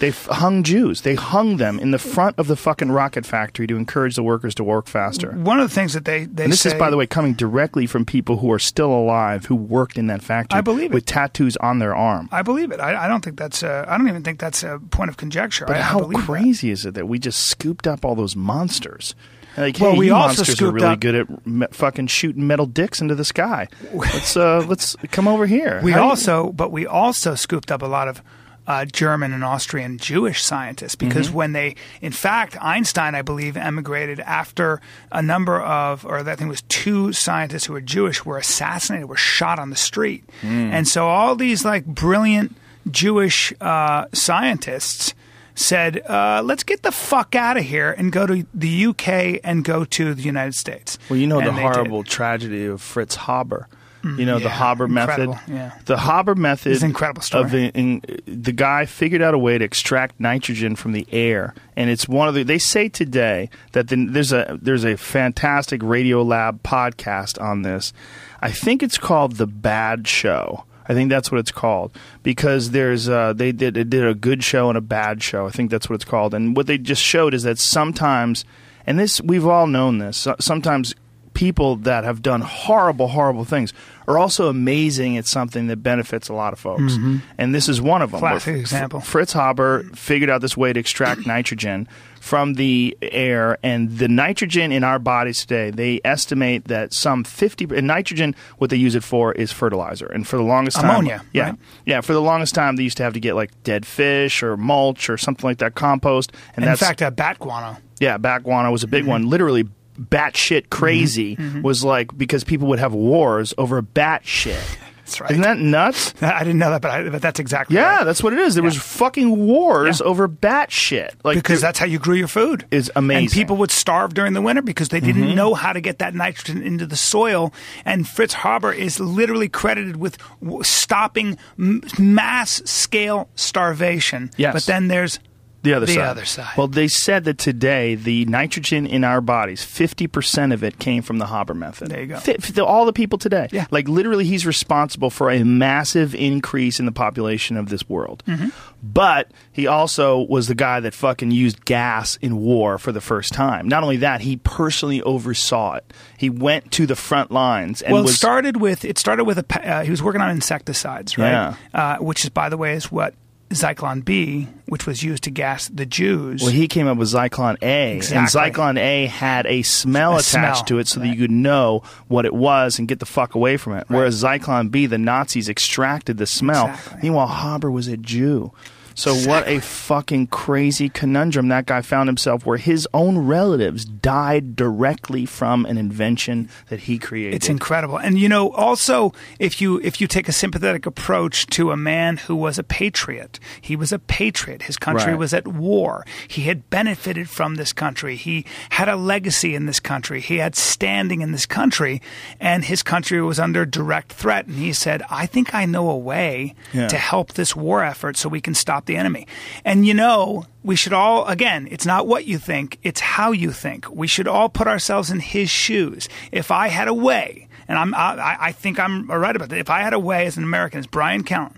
They 0.00 0.08
f- 0.10 0.26
hung 0.26 0.62
Jews. 0.62 1.00
They 1.00 1.16
hung 1.16 1.56
them 1.56 1.80
in 1.80 1.90
the 1.90 1.98
front 1.98 2.38
of 2.38 2.46
the 2.46 2.54
fucking 2.54 2.92
rocket 2.92 3.26
factory 3.26 3.66
to 3.66 3.76
encourage 3.76 4.14
the 4.14 4.22
workers 4.22 4.54
to 4.56 4.64
work 4.64 4.86
faster. 4.86 5.32
One 5.32 5.58
of 5.58 5.68
the 5.68 5.74
things 5.74 5.92
that 5.94 6.04
they, 6.04 6.24
they 6.26 6.44
And 6.44 6.52
this 6.52 6.60
say, 6.60 6.70
is, 6.70 6.78
by 6.78 6.88
the 6.90 6.96
way, 6.96 7.06
coming 7.06 7.34
directly 7.34 7.86
from 7.86 8.04
people 8.04 8.36
who 8.38 8.52
are 8.52 8.60
still 8.60 8.92
alive 8.92 9.46
who 9.46 9.56
worked 9.56 9.98
in 9.98 10.06
that 10.06 10.22
factory. 10.22 10.56
I 10.56 10.60
believe 10.60 10.92
it. 10.92 10.94
With 10.94 11.06
tattoos 11.06 11.56
on 11.56 11.80
their 11.80 11.96
arm. 11.96 12.28
I 12.30 12.42
believe 12.42 12.70
it. 12.70 12.78
I, 12.80 13.06
I 13.06 13.08
don't 13.08 13.24
think 13.24 13.36
that's. 13.38 13.62
A, 13.64 13.84
I 13.88 13.98
don't 13.98 14.06
even 14.08 14.22
think 14.22 14.38
that's 14.38 14.62
a 14.62 14.78
point 14.90 15.10
of 15.10 15.16
conjecture. 15.16 15.66
But 15.66 15.76
I, 15.76 15.80
I 15.80 15.82
how 15.82 16.00
that. 16.00 16.16
crazy 16.24 16.70
is 16.70 16.86
it 16.86 16.94
that 16.94 17.08
we 17.08 17.18
just 17.18 17.40
scooped 17.48 17.86
up 17.88 18.04
all 18.04 18.14
those 18.14 18.36
monsters? 18.36 19.14
Like, 19.56 19.80
Well, 19.80 19.92
hey, 19.94 19.98
we 19.98 20.06
you 20.06 20.14
also 20.14 20.42
monsters 20.42 20.62
are 20.62 20.70
really 20.70 20.86
up- 20.86 21.00
good 21.00 21.14
at 21.16 21.46
me- 21.46 21.66
fucking 21.72 22.06
shooting 22.06 22.46
metal 22.46 22.66
dicks 22.66 23.00
into 23.00 23.16
the 23.16 23.24
sky. 23.24 23.66
Let's 23.92 24.36
uh, 24.36 24.64
let's 24.68 24.94
come 25.10 25.26
over 25.26 25.46
here. 25.46 25.80
We 25.82 25.90
How 25.90 26.08
also, 26.10 26.52
but 26.52 26.70
we 26.70 26.86
also 26.86 27.34
scooped 27.34 27.72
up 27.72 27.82
a 27.82 27.86
lot 27.86 28.06
of 28.06 28.22
uh, 28.68 28.84
German 28.84 29.32
and 29.32 29.42
Austrian 29.42 29.96
Jewish 29.96 30.42
scientists 30.44 30.94
because 30.94 31.30
when 31.30 31.52
they, 31.52 31.74
in 32.02 32.12
fact, 32.12 32.54
Einstein, 32.60 33.14
I 33.14 33.22
believe, 33.22 33.56
emigrated 33.56 34.20
after 34.20 34.80
a 35.10 35.22
number 35.22 35.58
of, 35.58 36.04
or 36.04 36.18
I 36.18 36.22
think 36.22 36.42
it 36.42 36.48
was 36.48 36.62
two 36.68 37.12
scientists 37.14 37.64
who 37.64 37.72
were 37.72 37.80
Jewish 37.80 38.26
were 38.26 38.36
assassinated, 38.36 39.08
were 39.08 39.16
shot 39.16 39.58
on 39.58 39.70
the 39.70 39.76
street. 39.76 40.22
And 40.42 40.86
so 40.86 41.08
all 41.08 41.34
these 41.34 41.64
like 41.64 41.86
brilliant 41.86 42.54
Jewish 42.90 43.54
uh, 43.60 44.04
scientists 44.12 45.14
said, 45.54 46.02
uh, 46.08 46.42
let's 46.44 46.62
get 46.62 46.82
the 46.82 46.92
fuck 46.92 47.34
out 47.34 47.56
of 47.56 47.64
here 47.64 47.90
and 47.90 48.12
go 48.12 48.26
to 48.26 48.46
the 48.54 48.86
UK 48.86 49.40
and 49.42 49.64
go 49.64 49.84
to 49.86 50.14
the 50.14 50.22
United 50.22 50.54
States. 50.54 50.98
Well, 51.08 51.18
you 51.18 51.26
know 51.26 51.40
the 51.40 51.48
And 51.48 51.56
did. 51.56 51.62
horrible 51.62 52.04
tragedy 52.04 52.66
of 52.66 52.80
Fritz 52.82 53.16
Haber. 53.16 53.66
You 54.04 54.24
know 54.26 54.38
the 54.38 54.44
yeah, 54.44 54.70
Haber 54.70 54.86
method. 54.88 55.30
yeah. 55.48 55.76
The 55.86 55.98
Haber 55.98 56.34
method. 56.34 56.72
is 56.72 56.82
incredible 56.82 57.22
story. 57.22 57.44
Of 57.44 57.54
in, 57.54 57.70
in- 57.70 58.42
the 58.42 58.52
guy 58.52 58.86
figured 58.86 59.22
out 59.22 59.34
a 59.34 59.38
way 59.38 59.58
to 59.58 59.64
extract 59.64 60.20
nitrogen 60.20 60.76
from 60.76 60.92
the 60.92 61.06
air, 61.10 61.54
and 61.76 61.90
it's 61.90 62.08
one 62.08 62.28
of 62.28 62.34
the. 62.34 62.42
They 62.44 62.58
say 62.58 62.88
today 62.88 63.50
that 63.72 63.88
the, 63.88 64.06
there's 64.08 64.32
a 64.32 64.58
there's 64.62 64.84
a 64.84 64.96
fantastic 64.96 65.80
Radiolab 65.80 66.60
podcast 66.60 67.40
on 67.42 67.62
this. 67.62 67.92
I 68.40 68.52
think 68.52 68.82
it's 68.82 68.98
called 68.98 69.32
the 69.36 69.46
Bad 69.46 70.06
Show. 70.06 70.64
I 70.90 70.94
think 70.94 71.10
that's 71.10 71.30
what 71.30 71.38
it's 71.38 71.50
called 71.52 71.92
because 72.22 72.70
there's 72.70 73.08
uh, 73.08 73.32
they 73.34 73.52
did 73.52 73.74
they 73.74 73.84
did 73.84 74.06
a 74.06 74.14
good 74.14 74.42
show 74.42 74.68
and 74.68 74.78
a 74.78 74.80
bad 74.80 75.22
show. 75.22 75.46
I 75.46 75.50
think 75.50 75.70
that's 75.70 75.88
what 75.90 75.96
it's 75.96 76.04
called. 76.04 76.32
And 76.34 76.56
what 76.56 76.66
they 76.66 76.78
just 76.78 77.02
showed 77.02 77.34
is 77.34 77.42
that 77.42 77.58
sometimes, 77.58 78.44
and 78.86 78.98
this 78.98 79.20
we've 79.20 79.46
all 79.46 79.66
known 79.66 79.98
this. 79.98 80.26
Sometimes 80.40 80.94
people 81.38 81.76
that 81.76 82.02
have 82.02 82.20
done 82.20 82.40
horrible, 82.40 83.06
horrible 83.06 83.44
things 83.44 83.72
are 84.08 84.18
also 84.18 84.48
amazing 84.48 85.16
at 85.16 85.24
something 85.24 85.68
that 85.68 85.76
benefits 85.76 86.28
a 86.28 86.32
lot 86.34 86.52
of 86.52 86.58
folks. 86.58 86.96
And 87.38 87.54
this 87.54 87.68
is 87.68 87.80
one 87.80 88.02
of 88.02 88.10
them. 88.10 88.18
Classic 88.18 88.56
example. 88.56 88.98
Fritz 89.00 89.34
Haber 89.34 89.84
figured 89.94 90.30
out 90.30 90.40
this 90.40 90.56
way 90.56 90.72
to 90.72 90.80
extract 90.80 91.26
nitrogen 91.28 91.86
from 92.20 92.54
the 92.54 92.98
air, 93.00 93.56
and 93.62 93.98
the 93.98 94.08
nitrogen 94.08 94.72
in 94.72 94.82
our 94.82 94.98
bodies 94.98 95.38
today, 95.42 95.70
they 95.70 96.00
estimate 96.04 96.64
that 96.64 96.92
some 96.92 97.22
50 97.22 97.68
and 97.76 97.86
nitrogen, 97.86 98.34
what 98.58 98.70
they 98.70 98.76
use 98.76 98.96
it 98.96 99.04
for 99.04 99.32
is 99.32 99.52
fertilizer. 99.52 100.06
And 100.06 100.26
for 100.26 100.36
the 100.36 100.42
longest 100.42 100.78
time, 100.78 100.90
Ammonia, 100.90 101.22
yeah, 101.32 101.50
right? 101.50 101.58
yeah, 101.86 102.00
for 102.00 102.14
the 102.14 102.20
longest 102.20 102.56
time, 102.56 102.74
they 102.74 102.82
used 102.82 102.96
to 102.96 103.04
have 103.04 103.12
to 103.14 103.20
get 103.20 103.36
like 103.36 103.50
dead 103.62 103.86
fish 103.86 104.42
or 104.42 104.56
mulch 104.56 105.08
or 105.08 105.16
something 105.16 105.46
like 105.48 105.58
that, 105.58 105.76
compost. 105.76 106.32
And, 106.56 106.64
And 106.64 106.72
in 106.72 106.76
fact, 106.76 107.00
uh, 107.00 107.10
bat 107.12 107.38
guano. 107.38 107.76
yeah, 108.00 108.18
bat 108.18 108.42
guano 108.42 108.72
was 108.72 108.82
a 108.82 108.86
Mm-hmm. 108.86 108.90
big 108.90 109.06
one. 109.06 109.28
Literally, 109.30 109.68
batshit 109.98 110.70
crazy 110.70 111.36
was 111.62 111.84
like 111.84 112.16
because 112.16 112.44
people 112.44 112.68
would 112.68 112.78
have 112.78 112.94
wars 112.94 113.52
over 113.58 113.82
bat 113.82 114.24
shit. 114.24 114.58
That's 115.04 115.22
right. 115.22 115.30
Isn't 115.30 115.42
that 115.42 115.56
nuts? 115.56 116.12
I 116.22 116.40
didn't 116.40 116.58
know 116.58 116.70
that, 116.70 116.82
but, 116.82 116.90
I, 116.90 117.08
but 117.08 117.22
that's 117.22 117.40
exactly 117.40 117.76
Yeah, 117.76 117.96
right. 117.96 118.04
that's 118.04 118.22
what 118.22 118.34
it 118.34 118.38
is. 118.40 118.54
There 118.54 118.62
was 118.62 118.76
fucking 118.76 119.46
wars 119.46 120.00
Yeah. 120.00 120.06
over 120.06 120.28
bat 120.28 120.70
shit. 120.70 121.14
Like 121.24 121.36
because 121.36 121.62
that's 121.62 121.78
how 121.78 121.86
you 121.86 121.98
grew 121.98 122.14
your 122.16 122.28
food. 122.28 122.66
Is 122.70 122.92
amazing. 122.94 123.16
Mm-hmm. 123.16 123.24
And 123.24 123.32
people 123.32 123.56
would 123.56 123.70
starve 123.70 124.12
during 124.12 124.34
the 124.34 124.42
winter 124.42 124.60
because 124.60 124.90
they 124.90 125.00
didn't 125.00 125.34
know 125.34 125.54
how 125.54 125.72
to 125.72 125.80
get 125.80 126.00
that 126.00 126.14
nitrogen 126.14 126.60
into 126.62 126.84
the 126.84 126.94
soil. 126.96 127.54
And 127.86 128.06
Fritz 128.06 128.34
Haber 128.34 128.70
is 128.70 129.00
literally 129.00 129.48
credited 129.48 129.96
with 129.96 130.18
w- 130.42 130.62
stopping 130.62 131.38
m- 131.58 131.80
mass 131.98 132.60
scale 132.66 133.30
starvation. 133.34 134.30
Yes. 134.36 134.52
But 134.52 134.64
then 134.66 134.88
there's 134.88 135.20
the 135.62 135.74
other 135.74 135.86
the 135.86 135.94
side. 135.94 136.06
other 136.06 136.24
side. 136.24 136.56
Well, 136.56 136.68
they 136.68 136.88
said 136.88 137.24
that 137.24 137.38
today 137.38 137.94
the 137.94 138.24
nitrogen 138.26 138.86
in 138.86 139.04
our 139.04 139.20
bodies, 139.20 139.64
fifty 139.64 140.06
percent 140.06 140.52
of 140.52 140.62
it 140.62 140.78
came 140.78 141.02
from 141.02 141.18
the 141.18 141.26
Haber 141.26 141.54
method. 141.54 141.90
There 141.90 142.00
you 142.00 142.06
go. 142.54 142.64
All 142.64 142.86
the 142.86 142.92
people 142.92 143.18
today. 143.18 143.48
Yeah. 143.50 143.66
Like 143.70 143.88
literally, 143.88 144.24
he's 144.24 144.46
responsible 144.46 145.10
for 145.10 145.30
a 145.30 145.44
massive 145.44 146.14
increase 146.14 146.78
in 146.78 146.86
the 146.86 146.92
population 146.92 147.56
of 147.56 147.68
this 147.68 147.88
world. 147.88 148.22
Mm-hmm. 148.26 148.48
But 148.82 149.32
he 149.50 149.66
also 149.66 150.20
was 150.20 150.46
the 150.46 150.54
guy 150.54 150.80
that 150.80 150.94
fucking 150.94 151.32
used 151.32 151.64
gas 151.64 152.16
in 152.22 152.36
war 152.38 152.78
for 152.78 152.92
the 152.92 153.00
first 153.00 153.32
time. 153.32 153.66
Not 153.66 153.82
only 153.82 153.96
that, 153.98 154.20
he 154.20 154.36
personally 154.36 155.02
oversaw 155.02 155.74
it. 155.74 155.92
He 156.16 156.30
went 156.30 156.70
to 156.72 156.86
the 156.86 156.94
front 156.96 157.32
lines 157.32 157.82
and 157.82 157.92
well, 157.92 158.02
was 158.02 158.12
it 158.12 158.16
started 158.16 158.58
with 158.58 158.84
it 158.84 158.98
started 158.98 159.24
with 159.24 159.38
a 159.38 159.68
uh, 159.68 159.82
he 159.82 159.90
was 159.90 160.02
working 160.02 160.20
on 160.20 160.30
insecticides, 160.30 161.18
right? 161.18 161.30
Yeah. 161.30 161.54
Uh, 161.74 161.96
which 161.98 162.24
is, 162.24 162.30
by 162.30 162.48
the 162.48 162.56
way, 162.56 162.74
is 162.74 162.92
what 162.92 163.14
Zyklon 163.50 164.04
B, 164.04 164.46
which 164.66 164.86
was 164.86 165.02
used 165.02 165.22
to 165.24 165.30
gas 165.30 165.68
the 165.68 165.86
Jews. 165.86 166.42
Well, 166.42 166.50
he 166.52 166.68
came 166.68 166.86
up 166.86 166.98
with 166.98 167.08
Zyklon 167.08 167.56
A, 167.62 167.96
Exactly. 167.96 168.18
and 168.18 168.54
Zyklon 168.54 168.78
A 168.78 169.06
had 169.06 169.46
a 169.46 169.62
smell 169.62 170.12
A 170.12 170.16
attached 170.16 170.28
smell, 170.30 170.64
to 170.64 170.78
it, 170.78 170.86
so 170.88 171.00
that 171.00 171.08
you 171.08 171.16
could 171.16 171.30
know 171.30 171.82
what 172.08 172.26
it 172.26 172.34
was 172.34 172.78
and 172.78 172.86
get 172.86 172.98
the 173.00 173.06
fuck 173.06 173.34
away 173.34 173.56
from 173.56 173.72
it. 173.74 173.84
Whereas 173.88 174.22
Zyklon 174.22 174.70
B, 174.70 174.84
the 174.86 174.98
Nazis 174.98 175.48
extracted 175.48 176.18
the 176.18 176.26
smell. 176.26 176.68
Exactly. 176.68 176.98
Meanwhile, 177.04 177.28
Haber 177.28 177.70
was 177.70 177.88
a 177.88 177.96
Jew. 177.96 178.52
So 178.98 179.14
what 179.28 179.46
a 179.46 179.60
fucking 179.60 180.26
crazy 180.26 180.88
conundrum 180.88 181.48
that 181.48 181.66
guy 181.66 181.82
found 181.82 182.08
himself, 182.08 182.44
where 182.44 182.58
his 182.58 182.88
own 182.92 183.18
relatives 183.18 183.84
died 183.84 184.56
directly 184.56 185.24
from 185.24 185.64
an 185.66 185.78
invention 185.78 186.48
that 186.68 186.80
he 186.80 186.98
created. 186.98 187.34
It's 187.34 187.48
incredible. 187.48 187.96
And 187.96 188.18
you 188.18 188.28
know, 188.28 188.50
also 188.50 189.12
if 189.38 189.60
you 189.60 189.80
if 189.84 190.00
you 190.00 190.08
take 190.08 190.28
a 190.28 190.32
sympathetic 190.32 190.84
approach 190.84 191.46
to 191.48 191.70
a 191.70 191.76
man 191.76 192.16
who 192.16 192.34
was 192.34 192.58
a 192.58 192.64
patriot, 192.64 193.38
he 193.60 193.76
was 193.76 193.92
a 193.92 193.98
patriot. 194.00 194.62
His 194.62 194.76
country 194.76 195.12
Right. 195.12 195.18
was 195.18 195.32
at 195.32 195.46
war. 195.46 196.04
He 196.26 196.42
had 196.42 196.68
benefited 196.68 197.30
from 197.30 197.54
this 197.54 197.72
country. 197.72 198.16
He 198.16 198.44
had 198.70 198.88
a 198.88 198.96
legacy 198.96 199.54
in 199.54 199.66
this 199.66 199.78
country. 199.80 200.20
He 200.20 200.38
had 200.38 200.56
standing 200.56 201.20
in 201.20 201.30
this 201.30 201.46
country, 201.46 202.02
and 202.40 202.64
his 202.64 202.82
country 202.82 203.22
was 203.22 203.38
under 203.38 203.64
direct 203.64 204.12
threat. 204.12 204.46
And 204.46 204.56
he 204.56 204.72
said, 204.72 205.02
"I 205.08 205.26
think 205.26 205.54
I 205.54 205.66
know 205.66 205.88
a 205.88 205.96
way 205.96 206.54
Yeah. 206.72 206.88
to 206.88 206.96
help 206.96 207.34
this 207.34 207.54
war 207.54 207.84
effort 207.84 208.16
so 208.16 208.28
we 208.28 208.40
can 208.40 208.54
stop 208.54 208.86
the 208.88 208.96
enemy." 208.96 209.28
And 209.64 209.86
you 209.86 209.94
know, 209.94 210.46
we 210.64 210.74
should 210.74 210.92
all 210.92 211.24
again, 211.26 211.68
it's 211.70 211.86
not 211.86 212.08
what 212.08 212.26
you 212.26 212.38
think, 212.38 212.78
it's 212.82 213.00
how 213.00 213.30
you 213.30 213.52
think. 213.52 213.88
We 213.88 214.08
should 214.08 214.26
all 214.26 214.48
put 214.48 214.66
ourselves 214.66 215.10
in 215.12 215.20
his 215.20 215.48
shoes. 215.48 216.08
If 216.32 216.50
I 216.50 216.66
had 216.66 216.88
a 216.88 216.94
way, 216.94 217.46
and 217.68 217.78
I'm 217.78 217.94
I, 217.94 218.36
I 218.40 218.52
think 218.52 218.80
I'm 218.80 219.08
right 219.08 219.36
about 219.36 219.50
that. 219.50 219.58
If 219.58 219.70
I 219.70 219.82
had 219.82 219.92
a 219.92 220.00
way 220.00 220.26
as 220.26 220.36
an 220.36 220.42
American, 220.42 220.80
as 220.80 220.88
Bryan 220.88 221.22
Callen, 221.22 221.54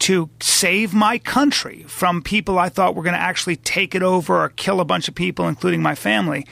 to 0.00 0.30
save 0.40 0.94
my 0.94 1.18
country 1.18 1.84
from 1.86 2.22
people 2.22 2.58
I 2.58 2.70
thought 2.70 2.94
were 2.94 3.02
going 3.02 3.14
to 3.14 3.20
actually 3.20 3.56
take 3.56 3.94
it 3.94 4.02
over 4.02 4.44
or 4.44 4.48
kill 4.48 4.80
a 4.80 4.84
bunch 4.84 5.08
of 5.08 5.14
people, 5.14 5.46
including 5.46 5.82
my 5.82 5.94
family. 5.94 6.46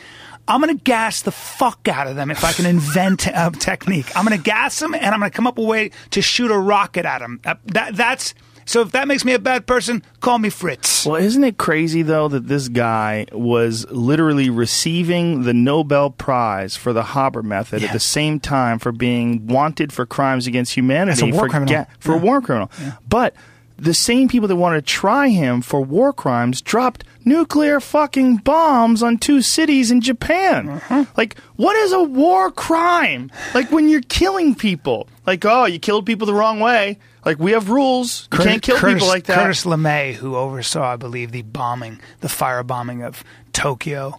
I'm 0.47 0.63
going 0.63 0.77
to 0.77 0.83
gas 0.83 1.23
the 1.23 1.31
fuck 1.31 1.89
out 1.89 2.07
of 2.07 2.17
them 2.17 2.31
if 2.31 2.43
I 2.43 2.53
can 2.53 2.65
invent 2.65 3.27
a 3.27 3.51
technique. 3.59 4.11
I'm 4.17 4.25
going 4.25 4.37
to 4.37 4.43
gas 4.43 4.79
them 4.79 4.95
and 4.95 5.07
I'm 5.07 5.21
going 5.21 5.31
to 5.31 5.37
come 5.37 5.47
up 5.47 5.57
with 5.57 5.67
a 5.67 5.69
way 5.69 5.91
to 6.11 6.23
shoot 6.23 6.51
a 6.51 6.59
rocket 6.59 7.05
at 7.05 7.19
them. 7.19 7.41
That, 7.43 7.95
that's 7.97 8.35
so. 8.69 8.83
If 8.83 8.93
that 8.93 9.09
makes 9.09 9.25
me 9.25 9.33
a 9.35 9.39
bad 9.39 9.67
person, 9.67 10.03
call 10.21 10.39
me 10.39 10.49
Fritz. 10.51 11.05
Well, 11.05 11.17
isn't 11.17 11.43
it 11.43 11.59
crazy 11.59 12.03
though 12.03 12.29
that 12.29 12.47
this 12.49 12.69
guy 12.69 13.27
was 13.33 13.85
literally 13.91 14.51
receiving 14.51 15.43
the 15.43 15.55
Nobel 15.55 16.11
Prize 16.11 16.77
for 16.77 16.93
the 16.93 17.03
Haber 17.03 17.43
method 17.43 17.83
Yeah. 17.83 17.89
at 17.89 17.93
the 17.93 18.01
same 18.01 18.39
time 18.41 18.79
for 18.79 18.93
being 18.93 19.47
wanted 19.47 19.93
for 19.93 20.07
crimes 20.07 20.47
against 20.47 20.75
humanity 20.75 21.13
As 21.13 21.23
a 21.23 21.27
war 21.27 21.45
for 21.45 21.49
criminal. 21.49 21.87
for 21.99 22.15
a 22.15 22.19
war 22.19 22.41
criminal. 22.41 22.71
But 23.09 23.35
the 23.81 23.95
same 23.95 24.29
people 24.29 24.49
that 24.49 24.57
wanted 24.57 24.85
to 24.85 24.93
try 24.93 25.29
him 25.29 25.61
for 25.61 25.81
war 25.81 26.13
crimes 26.13 26.61
dropped 26.61 27.05
nuclear 27.25 27.79
fucking 27.79 28.39
bombs 28.39 29.03
on 29.05 29.19
two 29.19 29.41
cities 29.41 29.91
in 29.93 30.01
Japan. 30.01 30.69
Uh-huh. 30.69 31.05
Like, 31.17 31.39
what 31.57 31.77
is 31.77 31.93
a 31.93 32.03
war 32.03 32.51
crime? 32.51 33.31
Like 33.55 33.71
when 33.71 33.89
you're 33.89 34.01
killing 34.09 34.55
people. 34.57 35.09
Like, 35.27 35.45
oh, 35.45 35.67
you 35.67 35.79
killed 35.79 36.07
people 36.07 36.27
the 36.27 36.35
wrong 36.35 36.59
way. 36.59 36.99
Like 37.29 37.39
we 37.39 37.53
have 37.53 37.69
rules. 37.69 38.27
You 38.33 38.39
can't 38.39 38.63
kill 38.63 38.79
Curtis, 38.79 39.03
people 39.03 39.09
like 39.09 39.25
that. 39.25 39.37
Curtis 39.37 39.67
LeMay, 39.67 40.15
who 40.15 40.35
oversaw, 40.35 40.95
I 40.95 40.97
believe, 40.97 41.31
the 41.31 41.43
bombing, 41.43 42.01
the 42.21 42.29
fire 42.31 42.63
bombing 42.63 43.03
of 43.03 43.23
Tokyo, 43.53 44.19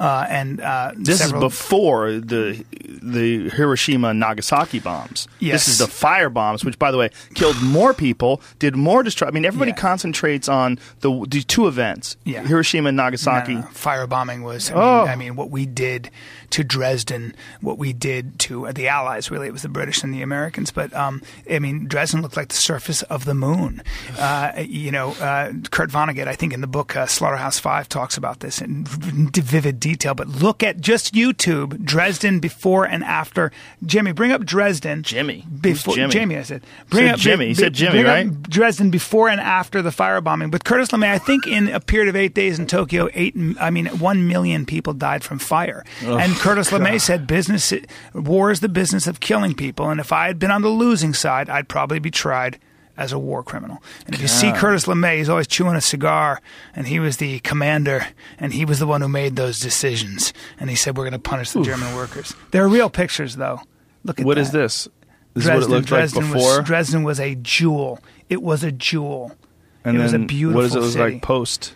uh, 0.00 0.26
and 0.28 0.60
uh, 0.60 0.92
This 0.96 1.18
several, 1.18 1.44
is 1.46 1.52
before 1.52 2.12
the 2.12 2.64
the 3.00 3.48
Hiroshima 3.50 4.08
and 4.08 4.20
Nagasaki 4.20 4.80
bombs. 4.80 5.28
Yes. 5.38 5.64
This 5.66 5.68
is 5.74 5.78
the 5.78 5.86
fire 5.86 6.28
bombs, 6.28 6.64
which, 6.64 6.78
by 6.78 6.90
the 6.90 6.98
way, 6.98 7.10
killed 7.34 7.60
more 7.62 7.94
people, 7.94 8.40
did 8.58 8.76
more 8.76 9.02
destruction. 9.02 9.32
I 9.32 9.34
mean, 9.34 9.44
everybody 9.44 9.70
Yeah. 9.70 9.76
concentrates 9.76 10.48
on 10.48 10.78
the, 11.00 11.24
the 11.28 11.42
two 11.42 11.68
events, 11.68 12.16
Yeah. 12.24 12.42
Hiroshima 12.44 12.88
and 12.88 12.96
No, 12.96 13.04
Nagasaki. 13.04 13.54
no, 13.54 13.60
no. 13.60 13.66
Firebombing 13.68 14.42
was. 14.42 14.70
I, 14.70 14.74
Oh. 14.74 15.00
mean, 15.02 15.08
I 15.10 15.16
mean, 15.16 15.36
what 15.36 15.50
we 15.50 15.64
did 15.64 16.10
to 16.50 16.64
Dresden, 16.64 17.34
what 17.60 17.78
we 17.78 17.92
did 17.92 18.38
to 18.40 18.66
uh, 18.66 18.72
the 18.72 18.88
Allies. 18.88 19.30
Really, 19.30 19.46
it 19.48 19.52
was 19.52 19.62
the 19.62 19.68
British 19.68 20.02
and 20.02 20.12
the 20.12 20.22
Americans. 20.22 20.70
But 20.70 20.94
um, 20.94 21.22
I 21.50 21.58
mean, 21.60 21.86
Dresden 21.86 22.20
looked 22.22 22.36
like 22.36 22.48
the 22.48 22.54
surface 22.56 23.02
of 23.04 23.24
the 23.26 23.34
moon. 23.34 23.82
Uh, 24.18 24.52
you 24.58 24.90
know, 24.90 25.10
uh, 25.20 25.52
Kurt 25.70 25.90
Vonnegut, 25.90 26.26
I 26.26 26.34
think 26.34 26.52
in 26.52 26.60
the 26.60 26.66
book 26.66 26.96
uh, 26.96 27.06
Slaughterhouse 27.06 27.58
Five, 27.58 27.88
talks 27.88 28.16
about 28.16 28.40
this 28.40 28.60
in 28.60 28.84
vivid 28.84 29.78
detail. 29.78 29.87
Detail, 29.88 30.14
but 30.14 30.28
look 30.28 30.62
at 30.62 30.82
just 30.82 31.14
YouTube 31.14 31.82
Dresden 31.82 32.40
before 32.40 32.84
and 32.84 33.02
after. 33.02 33.50
Jimmy, 33.86 34.12
bring 34.12 34.32
up 34.32 34.44
Dresden. 34.44 35.02
Jimmy? 35.02 35.46
Before 35.62 35.94
Jimmy? 35.94 36.36
I 36.36 36.42
said. 36.42 36.62
Bring 36.90 37.06
Said 37.06 37.14
up 37.14 37.20
Jimmy. 37.20 37.46
He 37.46 37.54
said 37.54 37.72
Jimmy, 37.72 38.02
right? 38.04 38.42
Dresden 38.42 38.90
before 38.90 39.30
and 39.30 39.40
after 39.40 39.80
the 39.80 39.88
firebombing. 39.88 40.50
But 40.50 40.64
Curtis 40.64 40.90
LeMay, 40.90 41.10
I 41.10 41.16
think 41.16 41.46
in 41.46 41.68
a 41.68 41.80
period 41.80 42.10
of 42.10 42.16
eight 42.16 42.34
days 42.34 42.58
in 42.58 42.66
Tokyo, 42.66 43.08
eight, 43.14 43.34
I 43.58 43.70
mean, 43.70 43.86
one 43.86 44.28
million 44.28 44.66
people 44.66 44.92
died 44.92 45.24
from 45.24 45.38
fire. 45.38 45.86
and 46.02 46.34
Curtis 46.34 46.68
LeMay 46.70 47.00
said, 47.00 47.26
"Business, 47.26 47.72
war 48.12 48.50
is 48.50 48.60
the 48.60 48.68
business 48.68 49.06
of 49.06 49.20
killing 49.20 49.54
people. 49.54 49.88
And 49.88 50.00
if 50.00 50.12
I 50.12 50.26
had 50.26 50.38
been 50.38 50.50
on 50.50 50.60
the 50.60 50.68
losing 50.68 51.14
side, 51.14 51.48
I'd 51.48 51.68
probably 51.68 51.98
be 51.98 52.10
tried 52.10 52.58
as 52.98 53.12
a 53.12 53.18
war 53.18 53.42
criminal. 53.42 53.82
And 54.04 54.14
if 54.14 54.20
you 54.20 54.28
see 54.28 54.52
Curtis 54.52 54.84
LeMay, 54.84 55.16
he's 55.16 55.28
always 55.30 55.46
chewing 55.46 55.76
a 55.76 55.80
cigar, 55.80 56.42
and 56.76 56.86
he 56.88 56.98
was 57.00 57.16
the 57.16 57.38
commander, 57.40 58.08
and 58.38 58.52
he 58.52 58.64
was 58.66 58.78
the 58.80 58.86
one 58.86 59.00
who 59.00 59.08
made 59.08 59.36
those 59.36 59.58
decisions. 59.60 60.34
And 60.60 60.68
he 60.68 60.76
said, 60.76 60.96
"We're 60.98 61.04
going 61.04 61.12
to 61.12 61.18
punish 61.18 61.52
the 61.52 61.62
German 61.62 61.94
workers." 61.94 62.34
There 62.50 62.62
are 62.64 62.68
real 62.68 62.90
pictures, 62.90 63.36
though. 63.36 63.60
Look 64.04 64.20
at 64.20 64.26
What 64.26 64.34
that. 64.34 64.40
is 64.42 64.50
this? 64.50 64.88
This 65.34 65.44
Dresden, 65.44 65.62
is 65.62 65.68
what 65.68 65.72
it 65.72 65.76
looked 65.76 65.88
Dresden 65.88 66.22
like 66.24 66.32
before. 66.34 66.58
Was, 66.58 66.66
Dresden 66.66 67.02
was 67.04 67.20
a 67.20 67.34
jewel. 67.36 68.00
It 68.28 68.42
was 68.42 68.62
a 68.64 68.72
jewel. 68.72 69.36
and 69.84 69.96
it 69.96 70.00
was 70.00 70.12
a 70.12 70.18
then 70.18 70.26
beautiful 70.26 70.60
what 70.60 70.66
does 70.66 70.74
it 70.74 70.80
look 70.80 70.90
city. 70.92 71.12
like 71.14 71.22
post? 71.22 71.74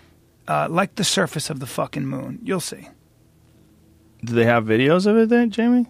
uh, 0.48 0.66
like 0.68 0.96
the 0.96 1.04
surface 1.04 1.48
of 1.50 1.60
the 1.60 1.66
fucking 1.66 2.04
moon. 2.06 2.40
You'll 2.42 2.58
see. 2.60 2.88
Do 4.24 4.34
they 4.34 4.44
have 4.44 4.64
videos 4.64 5.06
of 5.06 5.16
it 5.16 5.28
then, 5.28 5.50
Jamie? 5.50 5.86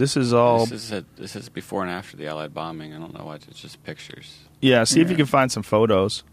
This 0.00 0.16
is 0.16 0.32
all. 0.32 0.64
This 0.64 0.84
is 0.84 0.92
a, 0.92 1.04
this 1.16 1.36
is 1.36 1.50
before 1.50 1.82
and 1.82 1.90
after 1.90 2.16
the 2.16 2.26
Allied 2.26 2.54
bombing. 2.54 2.94
I 2.94 2.98
don't 2.98 3.12
know 3.12 3.26
why 3.26 3.34
it's 3.34 3.46
just 3.60 3.84
pictures. 3.84 4.38
yeah, 4.62 4.82
see 4.84 5.02
if 5.02 5.10
you 5.10 5.16
can 5.16 5.26
find 5.26 5.52
some 5.52 5.62
photos, 5.62 6.24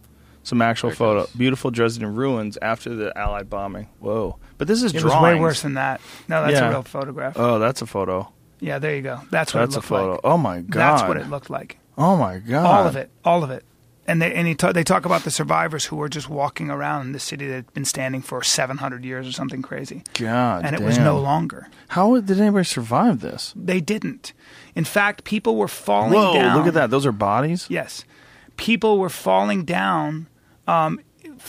some 0.43 0.61
actual 0.61 0.89
There 0.91 0.95
photo. 0.95 1.19
goes. 1.25 1.31
Beautiful 1.33 1.69
Dresden 1.69 2.15
ruins 2.15 2.57
after 2.61 2.95
the 2.95 3.11
Allied 3.17 3.49
bombing. 3.49 3.89
Whoa! 3.99 4.37
But 4.57 4.69
this 4.69 4.81
is 4.83 4.93
It 4.95 4.99
drawings. 4.99 5.15
was 5.15 5.23
way 5.23 5.39
worse 5.39 5.61
than 5.63 5.73
that. 5.73 5.99
No, 6.29 6.43
that's 6.43 6.53
Yeah. 6.53 6.67
a 6.67 6.69
real 6.71 6.83
photograph. 6.83 7.33
Oh, 7.35 7.59
that's 7.59 7.81
a 7.81 7.85
photo. 7.85 8.31
yeah, 8.61 8.79
there 8.79 8.95
you 8.95 9.01
go. 9.01 9.19
That's 9.31 9.53
what 9.53 9.59
That's 9.59 9.75
it 9.75 9.79
a 9.79 9.81
photo. 9.81 10.11
like. 10.13 10.19
Oh 10.23 10.37
my 10.37 10.61
god! 10.61 10.79
That's 10.99 11.07
what 11.07 11.17
it 11.17 11.29
looked 11.29 11.49
like. 11.49 11.77
Oh 11.97 12.15
my 12.15 12.37
god! 12.39 12.65
All 12.65 12.87
of 12.87 12.95
it. 12.95 13.09
All 13.25 13.43
of 13.43 13.51
it. 13.51 13.65
And 14.07 14.21
they 14.21 14.33
and 14.33 14.47
he 14.47 14.55
ta- 14.55 14.71
they 14.71 14.83
talk 14.83 15.05
about 15.05 15.23
the 15.23 15.31
survivors 15.31 15.85
who 15.85 15.97
were 15.97 16.07
just 16.07 16.29
walking 16.29 16.69
around 16.69 17.07
in 17.07 17.11
this 17.11 17.23
city 17.23 17.45
that 17.47 17.53
had 17.53 17.73
been 17.73 17.83
standing 17.85 18.21
for 18.21 18.41
700 18.41 19.03
years 19.03 19.27
or 19.27 19.33
something 19.33 19.61
crazy. 19.61 20.01
God, 20.13 20.65
and 20.65 20.73
it 20.73 20.81
was 20.81 20.97
no 20.97 21.19
longer. 21.19 21.67
How 21.89 22.17
did 22.19 22.39
anybody 22.39 22.63
survive 22.63 23.19
this? 23.19 23.53
They 23.55 23.81
didn't. 23.81 24.31
In 24.75 24.85
fact, 24.85 25.25
people 25.25 25.57
were 25.57 25.67
falling 25.67 26.13
Whoa! 26.13 26.33
down. 26.33 26.57
Look 26.57 26.67
at 26.67 26.73
that. 26.75 26.89
Those 26.89 27.05
are 27.05 27.11
bodies. 27.11 27.67
Yes. 27.69 28.05
People 28.55 28.97
were 28.97 29.09
falling 29.09 29.65
down. 29.65 30.27
Um, 30.67 30.99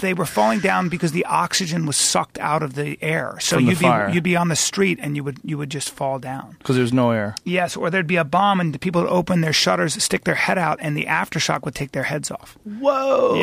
they 0.01 0.15
were 0.15 0.25
falling 0.27 0.61
down 0.61 0.89
because 0.89 1.13
the 1.13 1.25
oxygen 1.25 1.87
was 1.87 1.97
sucked 1.97 2.39
out 2.39 2.63
of 2.63 2.75
the 2.75 2.99
air. 3.03 3.37
So 3.41 3.57
From 3.57 3.67
you'd 3.67 3.79
fire. 3.79 4.09
be 4.09 4.15
you'd 4.15 4.25
be 4.25 4.37
on 4.37 4.49
the 4.49 4.57
street 4.57 4.99
and 5.03 5.17
you 5.17 5.25
would 5.25 5.39
you 5.45 5.59
would 5.59 5.71
just 5.71 5.91
fall 5.91 6.19
down. 6.19 6.57
Because 6.59 6.77
there's 6.77 6.93
no 6.93 7.11
air. 7.11 7.35
Yes, 7.45 7.77
or 7.77 7.91
there'd 7.91 8.07
be 8.07 8.17
a 8.17 8.25
bomb 8.25 8.61
and 8.61 8.73
the 8.75 8.79
people 8.79 9.03
would 9.03 9.11
open 9.11 9.41
their 9.41 9.53
shutters, 9.53 10.03
stick 10.03 10.25
their 10.25 10.35
head 10.37 10.59
out, 10.59 10.79
and 10.81 10.97
the 10.97 11.07
aftershock 11.07 11.65
would 11.65 11.75
take 11.75 11.93
their 11.93 12.05
heads 12.05 12.31
off. 12.31 12.57
Whoa! 12.65 13.35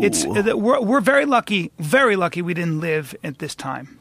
Yeah, 0.00 0.06
it's 0.06 0.24
uh, 0.24 0.56
we're 0.56 0.80
we're 0.80 1.00
very 1.00 1.24
lucky, 1.24 1.70
very 1.78 2.16
lucky 2.16 2.42
we 2.42 2.54
didn't 2.54 2.80
live 2.80 3.14
at 3.22 3.38
this 3.38 3.54
time. 3.54 3.98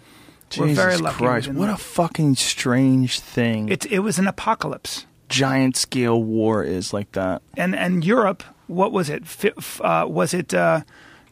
we're 0.58 0.68
Jesus 0.68 0.84
very 0.84 0.98
lucky. 0.98 1.18
Christ! 1.18 1.48
didn't 1.48 1.60
What 1.60 1.70
a 1.70 1.78
fucking 1.78 2.36
strange 2.36 3.20
thing. 3.20 3.70
it 3.70 3.86
it 3.92 4.00
was 4.00 4.18
an 4.20 4.28
apocalypse. 4.28 5.06
giant 5.30 5.76
scale 5.76 6.24
war 6.24 6.64
is 6.64 6.94
like 6.94 7.12
that. 7.12 7.42
and 7.58 7.76
and 7.76 8.06
Europe, 8.06 8.44
what 8.68 8.92
was 8.92 9.10
it? 9.10 9.24
F- 9.24 9.82
Uh, 9.82 10.06
was 10.08 10.34
it 10.34 10.54
uh, 10.54 10.82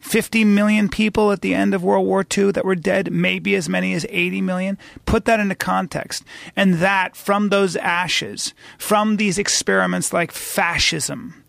50 0.00 0.44
million 0.44 0.88
people 0.88 1.32
at 1.32 1.40
the 1.40 1.54
end 1.54 1.74
of 1.74 1.82
World 1.82 2.06
War 2.06 2.24
II 2.36 2.52
that 2.52 2.64
were 2.64 2.74
dead? 2.74 3.12
Maybe 3.12 3.54
as 3.54 3.68
many 3.68 3.92
as 3.94 4.06
80 4.08 4.40
million. 4.42 4.78
Put 5.04 5.24
that 5.24 5.40
into 5.40 5.54
context. 5.54 6.24
And 6.54 6.74
that 6.74 7.16
from 7.16 7.48
those 7.48 7.76
ashes, 7.76 8.54
from 8.78 9.16
these 9.16 9.38
experiments 9.38 10.12
like 10.12 10.32
fascism, 10.32 11.44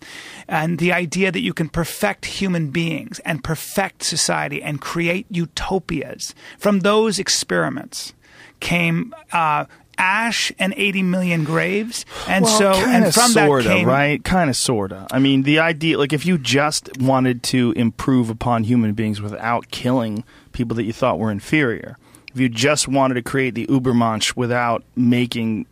and 0.48 0.80
the 0.80 0.94
idea 0.94 1.32
that 1.32 1.42
you 1.42 1.54
can 1.54 1.70
perfect 1.70 2.26
human 2.26 2.70
beings 2.70 3.20
and 3.20 3.44
perfect 3.44 4.04
society 4.04 4.62
and 4.62 4.80
create 4.80 5.26
utopias, 5.30 6.34
from 6.58 6.80
those 6.80 7.20
experiments 7.20 8.14
came. 8.60 9.14
Uh, 9.32 9.66
Ash 9.98 10.52
and 10.60 10.74
80 10.78 11.04
million 11.04 11.44
graves, 11.44 12.06
and 12.28 12.46
well, 12.46 12.58
so 12.58 12.74
kinda, 12.74 13.06
and 13.06 13.14
from 13.14 13.32
sorta, 13.32 13.68
that 13.68 13.76
came 13.76 13.88
right, 13.88 14.24
kind 14.24 14.50
of, 14.50 14.56
sorta. 14.56 15.08
I 15.12 15.20
mean, 15.20 15.44
the 15.44 15.60
idea, 15.60 15.98
like, 15.98 16.14
if 16.14 16.26
you 16.26 16.38
just 16.38 16.98
wanted 17.00 17.44
to 17.44 17.74
improve 17.76 18.30
upon 18.30 18.64
human 18.64 18.94
beings 18.94 19.22
without 19.22 19.72
killing 19.72 20.24
people 20.52 20.76
that 20.76 20.84
you 20.84 20.94
thought 20.94 21.20
were 21.20 21.32
inferior, 21.32 21.98
if 22.34 22.40
you 22.40 22.50
just 22.50 22.88
wanted 22.88 23.16
to 23.16 23.22
create 23.24 23.56
the 23.56 23.66
Ubermensch 23.68 24.36
without 24.36 24.84
making 24.96 25.66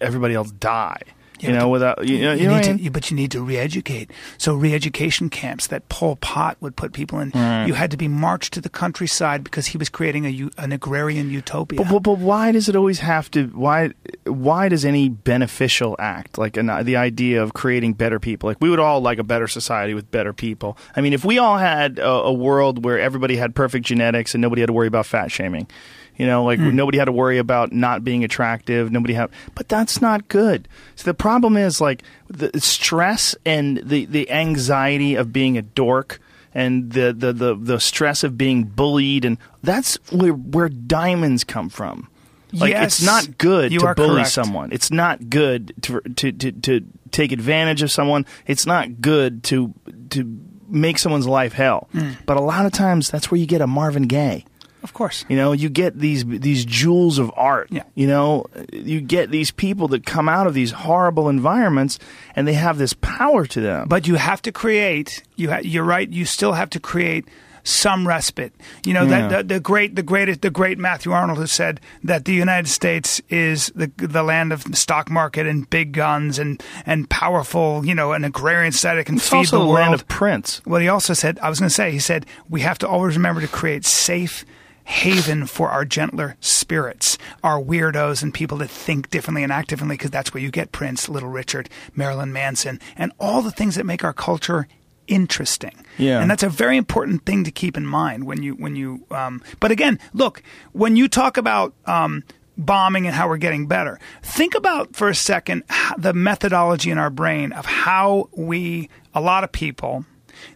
everybody 0.00 0.34
else 0.34 0.50
die, 0.50 1.00
you 1.40 1.48
but 1.50 1.58
know, 1.58 1.68
without 1.68 2.06
you, 2.06 2.18
know, 2.20 2.32
you 2.32 2.42
you 2.42 2.48
know 2.48 2.54
need 2.54 2.58
I 2.58 2.62
to, 2.62 2.74
mean? 2.74 2.92
but 2.92 3.10
you 3.10 3.16
need 3.16 3.30
to 3.32 3.42
re-educate. 3.42 4.10
So 4.38 4.54
re-education 4.54 5.30
camps 5.30 5.66
that 5.68 5.88
Pol 5.88 6.16
Pot 6.16 6.56
would 6.60 6.76
put 6.76 6.92
people 6.92 7.18
in. 7.20 7.30
Right. 7.34 7.66
You 7.66 7.74
had 7.74 7.90
to 7.90 7.96
be 7.96 8.08
marched 8.08 8.54
to 8.54 8.60
the 8.60 8.68
countryside 8.68 9.44
because 9.44 9.66
he 9.66 9.78
was 9.78 9.88
creating 9.88 10.24
a 10.26 10.50
an 10.62 10.72
agrarian 10.72 11.30
utopia. 11.30 11.78
But, 11.78 11.90
but, 11.90 12.02
but 12.02 12.18
why 12.18 12.52
does 12.52 12.68
it 12.68 12.76
always 12.76 13.00
have 13.00 13.30
to? 13.32 13.46
Why 13.48 13.90
why 14.24 14.68
does 14.68 14.84
any 14.84 15.08
beneficial 15.08 15.96
act 15.98 16.38
like 16.38 16.56
an, 16.56 16.66
the 16.84 16.96
idea 16.96 17.42
of 17.42 17.54
creating 17.54 17.94
better 17.94 18.18
people? 18.18 18.48
Like 18.48 18.58
we 18.60 18.70
would 18.70 18.80
all 18.80 19.00
like 19.00 19.18
a 19.18 19.24
better 19.24 19.48
society 19.48 19.94
with 19.94 20.10
better 20.10 20.32
people. 20.32 20.76
I 20.96 21.00
mean, 21.00 21.12
if 21.12 21.24
we 21.24 21.38
all 21.38 21.58
had 21.58 21.98
a, 21.98 22.08
a 22.08 22.32
world 22.32 22.84
where 22.84 22.98
everybody 22.98 23.36
had 23.36 23.54
perfect 23.54 23.86
genetics 23.86 24.34
and 24.34 24.42
nobody 24.42 24.62
had 24.62 24.66
to 24.68 24.72
worry 24.72 24.88
about 24.88 25.06
fat 25.06 25.30
shaming, 25.30 25.68
you 26.18 26.26
know, 26.26 26.44
like 26.44 26.58
Hmm. 26.58 26.74
nobody 26.76 26.98
had 26.98 27.06
to 27.06 27.12
worry 27.12 27.38
about 27.38 27.72
not 27.72 28.04
being 28.04 28.24
attractive. 28.24 28.90
Nobody 28.92 29.14
had, 29.14 29.30
but 29.54 29.68
that's 29.68 30.02
not 30.02 30.28
good. 30.28 30.68
So 30.96 31.04
the 31.04 31.14
problem 31.14 31.56
is 31.56 31.80
like 31.80 32.02
the 32.28 32.50
stress 32.60 33.34
and 33.46 33.78
the 33.78 34.04
the 34.04 34.30
anxiety 34.30 35.14
of 35.14 35.32
being 35.32 35.56
a 35.56 35.62
dork 35.62 36.20
and 36.54 36.90
the, 36.92 37.12
the, 37.16 37.32
the, 37.32 37.54
the 37.54 37.78
stress 37.78 38.24
of 38.24 38.36
being 38.36 38.64
bullied 38.64 39.24
and 39.24 39.38
that's 39.62 39.96
where 40.10 40.32
where 40.32 40.68
diamonds 40.68 41.44
come 41.44 41.68
from. 41.68 42.08
Like 42.52 42.70
Yes, 42.70 42.98
it's 42.98 43.06
not 43.06 43.36
good 43.38 43.70
to 43.72 43.94
bully 43.94 44.08
correct. 44.16 44.30
someone. 44.30 44.70
It's 44.72 44.90
not 44.90 45.28
good 45.30 45.74
to, 45.82 46.00
to 46.00 46.32
to 46.32 46.52
to 46.52 46.80
take 47.10 47.30
advantage 47.32 47.82
of 47.82 47.90
someone. 47.92 48.24
It's 48.46 48.64
not 48.66 49.00
good 49.02 49.44
to 49.44 49.74
to 50.10 50.38
make 50.70 50.98
someone's 50.98 51.26
life 51.26 51.52
hell. 51.52 51.88
Hmm. 51.92 52.12
But 52.26 52.38
a 52.38 52.40
lot 52.40 52.64
of 52.66 52.72
times 52.72 53.10
that's 53.10 53.30
where 53.30 53.38
you 53.38 53.46
get 53.46 53.60
a 53.60 53.66
Marvin 53.66 54.04
Gaye. 54.04 54.44
Of 54.88 54.94
course, 54.94 55.24
You 55.28 55.36
know, 55.36 55.52
you 55.52 55.68
get 55.68 55.98
these 55.98 56.24
these 56.24 56.64
jewels 56.64 57.18
of 57.18 57.30
art. 57.36 57.68
Yeah. 57.70 57.84
You 57.94 58.06
know, 58.06 58.46
you 58.72 59.00
get 59.00 59.30
these 59.30 59.50
people 59.50 59.88
that 59.88 60.06
come 60.06 60.28
out 60.28 60.46
of 60.46 60.54
these 60.54 60.70
horrible 60.72 61.28
environments 61.28 61.98
and 62.34 62.46
they 62.48 62.54
have 62.54 62.78
this 62.78 62.94
power 62.94 63.44
to 63.46 63.60
them. 63.60 63.88
but 63.88 64.06
you 64.08 64.16
have 64.16 64.40
to 64.42 64.52
create. 64.52 65.22
You 65.36 65.50
ha- 65.50 65.60
you're 65.62 65.84
right. 65.84 66.08
You 66.08 66.24
still 66.24 66.52
have 66.54 66.70
to 66.70 66.80
create 66.80 67.24
some 67.64 68.08
respite. 68.08 68.52
You 68.86 68.94
know 68.94 69.02
Yeah. 69.04 69.28
that 69.28 69.48
the, 69.48 69.54
the 69.54 69.60
great 69.60 69.94
the 69.94 70.02
greatest 70.02 70.40
the 70.40 70.48
great 70.50 70.78
Matthew 70.78 71.12
Arnold 71.12 71.38
has 71.38 71.52
said 71.52 71.80
that 72.04 72.24
the 72.24 72.32
United 72.32 72.68
States 72.68 73.20
is 73.28 73.70
the 73.74 73.90
the 73.96 74.22
land 74.22 74.52
of 74.52 74.64
the 74.64 74.76
stock 74.76 75.10
market 75.10 75.46
and 75.46 75.68
big 75.68 75.92
guns 75.92 76.38
and 76.38 76.62
and 76.86 77.10
powerful. 77.10 77.84
You 77.84 77.94
know, 77.94 78.12
an 78.12 78.24
agrarian 78.24 78.72
society 78.72 79.00
that 79.00 79.04
can 79.04 79.16
it's 79.16 79.28
feed 79.28 79.36
also 79.38 79.58
the 79.58 79.64
the 79.64 79.68
world. 79.68 79.80
land 79.80 79.94
of 79.94 80.08
Prince. 80.08 80.62
What 80.64 80.80
he 80.80 80.88
also 80.88 81.12
said, 81.12 81.38
I 81.42 81.50
was 81.50 81.58
going 81.60 81.68
to 81.68 81.74
say, 81.74 81.90
he 81.92 81.98
said, 81.98 82.24
we 82.48 82.62
have 82.62 82.78
to 82.78 82.88
always 82.88 83.16
remember 83.16 83.42
to 83.42 83.48
create 83.48 83.84
safe 83.84 84.46
haven 84.88 85.44
for 85.44 85.68
our 85.68 85.84
gentler 85.84 86.34
spirits, 86.40 87.18
our 87.44 87.60
weirdos 87.60 88.22
and 88.22 88.32
people 88.32 88.56
that 88.56 88.70
think 88.70 89.10
differently 89.10 89.42
and 89.42 89.52
act 89.52 89.68
differently, 89.68 89.98
because 89.98 90.10
that's 90.10 90.32
where 90.32 90.42
you 90.42 90.50
get 90.50 90.72
Prince, 90.72 91.10
Little 91.10 91.28
Richard, 91.28 91.68
Marilyn 91.94 92.32
Manson, 92.32 92.80
and 92.96 93.12
all 93.20 93.42
the 93.42 93.50
things 93.50 93.74
that 93.74 93.84
make 93.84 94.02
our 94.02 94.14
culture 94.14 94.66
interesting. 95.06 95.84
Yeah. 95.98 96.20
And 96.20 96.30
that's 96.30 96.42
a 96.42 96.48
very 96.48 96.78
important 96.78 97.26
thing 97.26 97.44
to 97.44 97.50
keep 97.50 97.76
in 97.76 97.86
mind 97.86 98.24
when 98.24 98.42
you, 98.42 98.54
when 98.54 98.76
you, 98.76 99.04
um, 99.10 99.42
but 99.60 99.70
again, 99.70 99.98
look, 100.14 100.42
when 100.72 100.96
you 100.96 101.06
talk 101.06 101.36
about, 101.36 101.74
um, 101.84 102.24
bombing 102.56 103.06
and 103.06 103.14
how 103.14 103.28
we're 103.28 103.36
getting 103.36 103.68
better. 103.68 104.00
Think 104.22 104.56
about 104.56 104.96
for 104.96 105.08
a 105.08 105.14
second 105.14 105.62
the 105.96 106.12
methodology 106.12 106.90
in 106.90 106.98
our 106.98 107.10
brain 107.10 107.52
of 107.52 107.66
how 107.66 108.28
we, 108.32 108.88
a 109.14 109.20
lot 109.20 109.44
of 109.44 109.52
people, 109.52 110.06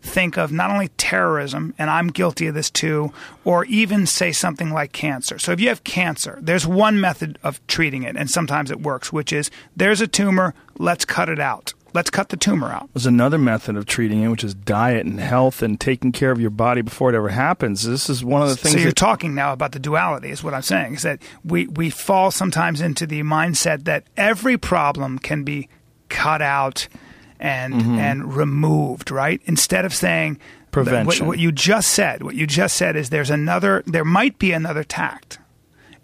think 0.00 0.36
of 0.36 0.52
not 0.52 0.70
only 0.70 0.88
terrorism, 0.88 1.74
and 1.78 1.90
I'm 1.90 2.08
guilty 2.08 2.46
of 2.46 2.54
this 2.54 2.70
too, 2.70 3.12
or 3.44 3.64
even 3.66 4.06
say 4.06 4.32
something 4.32 4.72
like 4.72 4.92
cancer. 4.92 5.38
So 5.38 5.52
if 5.52 5.60
you 5.60 5.68
have 5.68 5.84
cancer, 5.84 6.38
there's 6.40 6.66
one 6.66 7.00
method 7.00 7.38
of 7.42 7.64
treating 7.66 8.02
it, 8.02 8.16
and 8.16 8.30
sometimes 8.30 8.70
it 8.70 8.80
works, 8.80 9.12
which 9.12 9.32
is 9.32 9.50
there's 9.76 10.00
a 10.00 10.06
tumor, 10.06 10.54
let's 10.78 11.04
cut 11.04 11.28
it 11.28 11.40
out. 11.40 11.74
Let's 11.94 12.08
cut 12.08 12.30
the 12.30 12.38
tumor 12.38 12.70
out. 12.70 12.88
There's 12.94 13.06
another 13.06 13.36
method 13.36 13.76
of 13.76 13.84
treating 13.84 14.22
it, 14.22 14.28
which 14.28 14.44
is 14.44 14.54
diet 14.54 15.04
and 15.04 15.20
health 15.20 15.62
and 15.62 15.78
taking 15.78 16.10
care 16.10 16.30
of 16.30 16.40
your 16.40 16.50
body 16.50 16.80
before 16.80 17.10
it 17.10 17.14
ever 17.14 17.28
happens. 17.28 17.82
This 17.82 18.08
is 18.08 18.24
one 18.24 18.40
of 18.40 18.48
the 18.48 18.56
things 18.56 18.74
so 18.74 18.78
you're 18.78 18.88
that 18.88 18.96
talking 18.96 19.34
now 19.34 19.52
about 19.52 19.72
the 19.72 19.78
duality 19.78 20.30
is 20.30 20.42
what 20.42 20.54
i'm 20.54 20.62
saying 20.62 20.94
is 20.94 21.02
that 21.02 21.20
we, 21.44 21.66
we 21.66 21.90
fall 21.90 22.30
sometimes 22.30 22.80
into 22.80 23.06
the 23.06 23.22
mindset 23.22 23.84
that 23.84 24.04
every 24.16 24.56
problem 24.56 25.18
can 25.18 25.44
be 25.44 25.68
cut 26.08 26.40
out 26.40 26.88
and 27.42 27.74
Mm-hmm. 27.74 27.98
and 27.98 28.34
removed 28.36 29.10
right 29.10 29.40
instead 29.44 29.84
of 29.84 29.92
saying 29.92 30.38
Prevention. 30.70 31.26
what, 31.26 31.32
what 31.32 31.38
you 31.38 31.52
just 31.52 31.90
said 31.90 32.22
what 32.22 32.34
you 32.34 32.46
just 32.46 32.76
said 32.76 32.96
is 32.96 33.10
there's 33.10 33.28
another 33.30 33.82
there 33.86 34.04
might 34.06 34.38
be 34.38 34.52
another 34.52 34.84
tact 34.84 35.38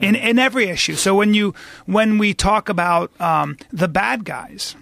in 0.01 0.15
in 0.15 0.39
every 0.39 0.69
issue 0.69 0.94
so 0.94 1.15
when 1.15 1.32
you 1.35 1.55
when 1.86 2.19
we 2.19 2.35
talk 2.35 2.69
about 2.69 3.10
um, 3.20 3.56
the 3.73 3.89
bad 3.89 4.24
guys 4.24 4.77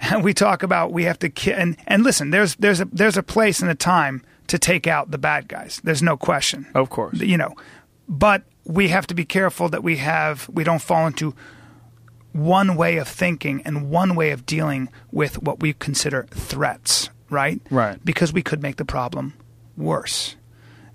and 0.00 0.24
we 0.26 0.32
talk 0.34 0.62
about 0.62 0.92
we 0.92 1.04
have 1.04 1.18
to 1.18 1.28
ki- 1.28 1.52
and 1.52 1.76
and 1.86 2.02
listen 2.02 2.30
there's 2.30 2.54
there's 2.56 2.80
a 2.80 2.86
there's 2.86 3.16
a 3.16 3.22
place 3.22 3.60
and 3.62 3.70
a 3.70 3.74
time 3.74 4.22
to 4.48 4.58
take 4.58 4.86
out 4.86 5.10
the 5.10 5.18
bad 5.18 5.46
guys 5.46 5.80
there's 5.84 6.02
no 6.02 6.16
question 6.16 6.66
Of 6.74 6.88
course. 6.90 7.20
you 7.20 7.36
know 7.36 7.54
but 8.08 8.42
we 8.64 8.88
have 8.88 9.06
to 9.06 9.14
be 9.14 9.24
careful 9.24 9.68
that 9.68 9.82
we 9.82 9.98
have 9.98 10.48
we 10.48 10.64
don't 10.64 10.82
fall 10.82 11.06
into 11.06 11.34
one 12.38 12.76
way 12.76 12.96
of 12.96 13.08
thinking 13.08 13.62
and 13.64 13.90
one 13.90 14.14
way 14.14 14.30
of 14.30 14.46
dealing 14.46 14.88
with 15.10 15.42
what 15.42 15.60
we 15.60 15.72
consider 15.72 16.26
threats 16.30 17.10
right? 17.30 17.60
Right. 17.70 18.02
Because 18.04 18.32
we 18.32 18.42
could 18.42 18.62
make 18.62 18.76
the 18.76 18.84
problem 18.84 19.34
worse. 19.76 20.36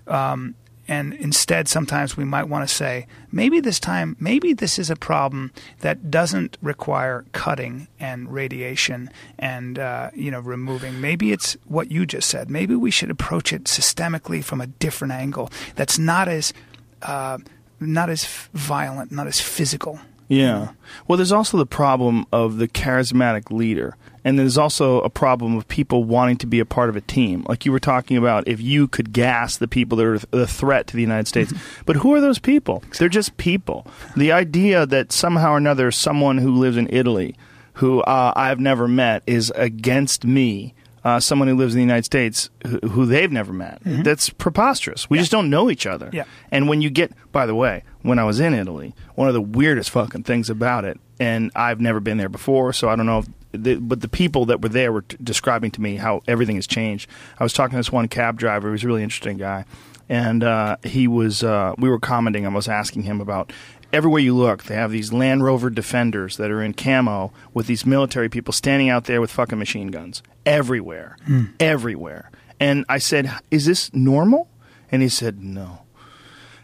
Um, 0.06 0.54
and 0.86 1.14
instead, 1.14 1.66
sometimes 1.66 2.14
we 2.14 2.24
might 2.24 2.44
want 2.44 2.68
to 2.68 2.74
say, 2.74 3.06
maybe 3.32 3.58
this 3.58 3.80
time, 3.80 4.16
maybe 4.20 4.52
this 4.52 4.78
is 4.78 4.90
a 4.90 4.96
problem 4.96 5.50
that 5.80 6.10
doesn't 6.10 6.58
require 6.60 7.24
cutting 7.32 7.88
and 7.98 8.30
radiation 8.30 9.08
and 9.38 9.78
uh, 9.78 10.10
you 10.14 10.30
know 10.30 10.40
removing. 10.40 11.00
Maybe 11.00 11.32
it's 11.32 11.56
what 11.64 11.90
you 11.90 12.04
just 12.04 12.28
said. 12.28 12.50
Maybe 12.50 12.76
we 12.76 12.90
should 12.90 13.10
approach 13.10 13.50
it 13.50 13.64
systemically 13.64 14.44
from 14.44 14.60
a 14.60 14.66
different 14.66 15.14
angle. 15.14 15.50
That's 15.74 15.98
not 15.98 16.28
as 16.28 16.52
uh, 17.00 17.38
not 17.80 18.10
as 18.10 18.26
violent, 18.52 19.10
not 19.10 19.26
as 19.26 19.40
physical. 19.40 20.00
Yeah. 20.28 20.70
Well, 21.06 21.16
there's 21.16 21.32
also 21.32 21.56
the 21.56 21.66
problem 21.66 22.26
of 22.32 22.56
the 22.56 22.68
charismatic 22.68 23.50
leader. 23.50 23.96
And 24.24 24.38
there's 24.38 24.56
also 24.56 25.02
a 25.02 25.10
problem 25.10 25.54
of 25.56 25.68
people 25.68 26.04
wanting 26.04 26.38
to 26.38 26.46
be 26.46 26.58
a 26.58 26.64
part 26.64 26.88
of 26.88 26.96
a 26.96 27.02
team. 27.02 27.44
Like 27.46 27.66
you 27.66 27.72
were 27.72 27.78
talking 27.78 28.16
about, 28.16 28.48
if 28.48 28.58
you 28.58 28.88
could 28.88 29.12
gas 29.12 29.58
the 29.58 29.68
people 29.68 29.98
that 29.98 30.06
are 30.06 30.18
the 30.30 30.46
threat 30.46 30.86
to 30.86 30.96
the 30.96 31.02
United 31.02 31.28
States. 31.28 31.52
but 31.84 31.96
who 31.96 32.14
are 32.14 32.22
those 32.22 32.38
people? 32.38 32.82
They're 32.98 33.10
just 33.10 33.36
people. 33.36 33.86
The 34.16 34.32
idea 34.32 34.86
that 34.86 35.12
somehow 35.12 35.52
or 35.52 35.56
another 35.58 35.90
someone 35.90 36.38
who 36.38 36.56
lives 36.56 36.78
in 36.78 36.88
Italy, 36.90 37.36
who 37.74 38.00
uh, 38.00 38.32
I've 38.34 38.60
never 38.60 38.88
met, 38.88 39.22
is 39.26 39.52
against 39.56 40.24
me. 40.24 40.74
Uh, 41.04 41.20
someone 41.20 41.48
who 41.48 41.54
lives 41.54 41.74
in 41.74 41.78
the 41.78 41.84
United 41.84 42.06
States 42.06 42.48
who, 42.66 42.78
who 42.78 43.04
they've 43.04 43.30
never 43.30 43.52
met. 43.52 43.78
That's 43.84 44.30
preposterous. 44.30 45.10
We 45.10 45.18
just 45.18 45.30
don't 45.30 45.50
know 45.50 45.70
each 45.70 45.86
other. 45.86 46.08
Yeah. 46.14 46.24
And 46.50 46.66
when 46.66 46.80
you 46.80 46.88
get, 46.88 47.12
by 47.30 47.44
the 47.44 47.54
way, 47.54 47.82
when 48.00 48.18
I 48.18 48.24
was 48.24 48.40
in 48.40 48.54
Italy, 48.54 48.94
one 49.14 49.28
of 49.28 49.34
the 49.34 49.42
weirdest 49.42 49.90
fucking 49.90 50.22
things 50.22 50.48
about 50.48 50.86
it, 50.86 50.98
and 51.20 51.50
I've 51.54 51.78
never 51.78 52.00
been 52.00 52.16
there 52.16 52.30
before, 52.30 52.72
so 52.72 52.88
I 52.88 52.96
don't 52.96 53.04
know. 53.04 53.18
If 53.18 53.28
the, 53.52 53.74
but 53.76 54.00
the 54.00 54.08
people 54.08 54.46
that 54.46 54.62
were 54.62 54.68
there 54.70 54.92
were 54.92 55.02
t- 55.02 55.16
describing 55.22 55.70
to 55.72 55.80
me 55.80 55.96
how 55.96 56.22
everything 56.26 56.56
has 56.56 56.66
changed. 56.66 57.08
I 57.38 57.44
was 57.44 57.52
talking 57.52 57.72
to 57.72 57.76
this 57.76 57.92
one 57.92 58.08
cab 58.08 58.38
driver. 58.38 58.68
He 58.68 58.72
was 58.72 58.82
a 58.84 58.86
really 58.86 59.02
interesting 59.02 59.36
guy, 59.36 59.66
and 60.08 60.42
uh, 60.42 60.76
he 60.82 61.06
was. 61.06 61.44
Uh, 61.44 61.74
we 61.78 61.88
were 61.88 62.00
commenting. 62.00 62.46
I 62.46 62.48
was 62.48 62.66
asking 62.66 63.02
him 63.02 63.20
about. 63.20 63.52
Everywhere 63.94 64.20
you 64.20 64.34
look, 64.34 64.64
they 64.64 64.74
have 64.74 64.90
these 64.90 65.12
Land 65.12 65.44
Rover 65.44 65.70
Defenders 65.70 66.36
that 66.38 66.50
are 66.50 66.60
in 66.60 66.74
camo 66.74 67.32
with 67.52 67.68
these 67.68 67.86
military 67.86 68.28
people 68.28 68.52
standing 68.52 68.88
out 68.88 69.04
there 69.04 69.20
with 69.20 69.30
fucking 69.30 69.56
machine 69.56 69.86
guns 69.86 70.20
everywhere, 70.44 71.16
hmm. 71.24 71.44
everywhere. 71.60 72.32
And 72.58 72.84
I 72.88 72.98
said, 72.98 73.30
"Is 73.52 73.66
this 73.66 73.94
normal?" 73.94 74.48
And 74.90 75.00
he 75.00 75.08
said, 75.08 75.44
"No." 75.44 75.82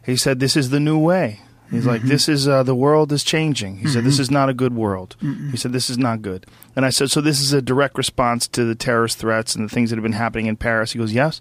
He 0.05 0.17
said, 0.17 0.41
"This 0.41 0.57
is 0.57 0.71
the 0.71 0.81
new 0.81 0.99
way." 0.99 1.39
He's 1.71 1.87
like, 1.87 2.01
mm-hmm. 2.01 2.09
"This 2.09 2.29
is 2.29 2.49
uh, 2.49 2.65
the 2.65 2.75
world 2.75 3.13
is 3.13 3.23
changing." 3.23 3.77
He 3.77 3.87
said, 3.87 4.03
"This 4.03 4.15
mm-hmm. 4.15 4.23
is 4.23 4.31
not 4.33 4.49
a 4.49 4.55
good 4.55 4.75
world." 4.75 5.15
He 5.53 5.57
said, 5.57 5.73
"This 5.73 5.89
is 5.89 5.99
not 5.99 6.23
good." 6.23 6.47
And 6.75 6.85
I 6.85 6.91
said, 6.91 7.13
"So 7.13 7.21
this 7.21 7.41
is 7.41 7.53
a 7.53 7.63
direct 7.63 7.97
response 7.97 8.49
to 8.49 8.65
the 8.65 8.75
terrorist 8.75 9.19
threats 9.19 9.55
and 9.55 9.71
the 9.71 9.73
things 9.73 9.91
that 9.91 9.97
have 9.97 10.03
been 10.03 10.13
happening 10.13 10.47
in 10.47 10.57
Paris?" 10.57 10.93
He 10.93 10.99
goes, 10.99 11.13
"Yes." 11.13 11.41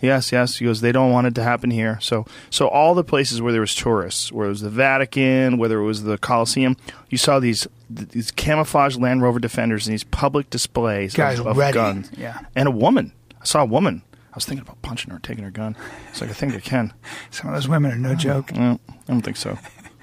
Yes, 0.00 0.30
yes. 0.30 0.56
He 0.58 0.64
goes, 0.64 0.80
they 0.80 0.92
don't 0.92 1.10
want 1.10 1.26
it 1.26 1.34
to 1.36 1.42
happen 1.42 1.70
here. 1.70 1.98
So, 2.00 2.24
so 2.50 2.68
all 2.68 2.94
the 2.94 3.02
places 3.02 3.42
where 3.42 3.50
there 3.52 3.60
was 3.60 3.74
tourists, 3.74 4.30
where 4.30 4.46
it 4.46 4.50
was 4.50 4.60
the 4.60 4.70
Vatican, 4.70 5.58
whether 5.58 5.78
it 5.80 5.84
was 5.84 6.04
the 6.04 6.18
Colosseum, 6.18 6.76
you 7.10 7.18
saw 7.18 7.38
these 7.40 7.66
these 7.90 8.30
camouflage 8.30 8.96
Land 8.96 9.22
Rover 9.22 9.40
Defenders 9.40 9.86
and 9.86 9.92
these 9.94 10.04
public 10.04 10.50
displays 10.50 11.14
Guys 11.14 11.38
of, 11.40 11.46
of 11.46 11.56
ready. 11.56 11.74
guns. 11.74 12.10
Yeah. 12.16 12.38
and 12.54 12.68
a 12.68 12.70
woman. 12.70 13.12
I 13.40 13.44
saw 13.44 13.62
a 13.62 13.66
woman. 13.66 14.02
I 14.30 14.34
was 14.36 14.44
thinking 14.44 14.62
about 14.64 14.80
punching 14.82 15.10
her, 15.10 15.18
taking 15.20 15.42
her 15.42 15.50
gun. 15.50 15.74
It's 16.10 16.20
like 16.20 16.30
I 16.30 16.34
think 16.34 16.54
I 16.54 16.60
can. 16.60 16.92
Some 17.30 17.48
of 17.48 17.54
those 17.54 17.66
women 17.66 17.90
are 17.90 17.96
no 17.96 18.14
joke. 18.14 18.52
No, 18.54 18.78
I 18.88 18.94
don't 19.08 19.22
think 19.22 19.36
so. 19.38 19.58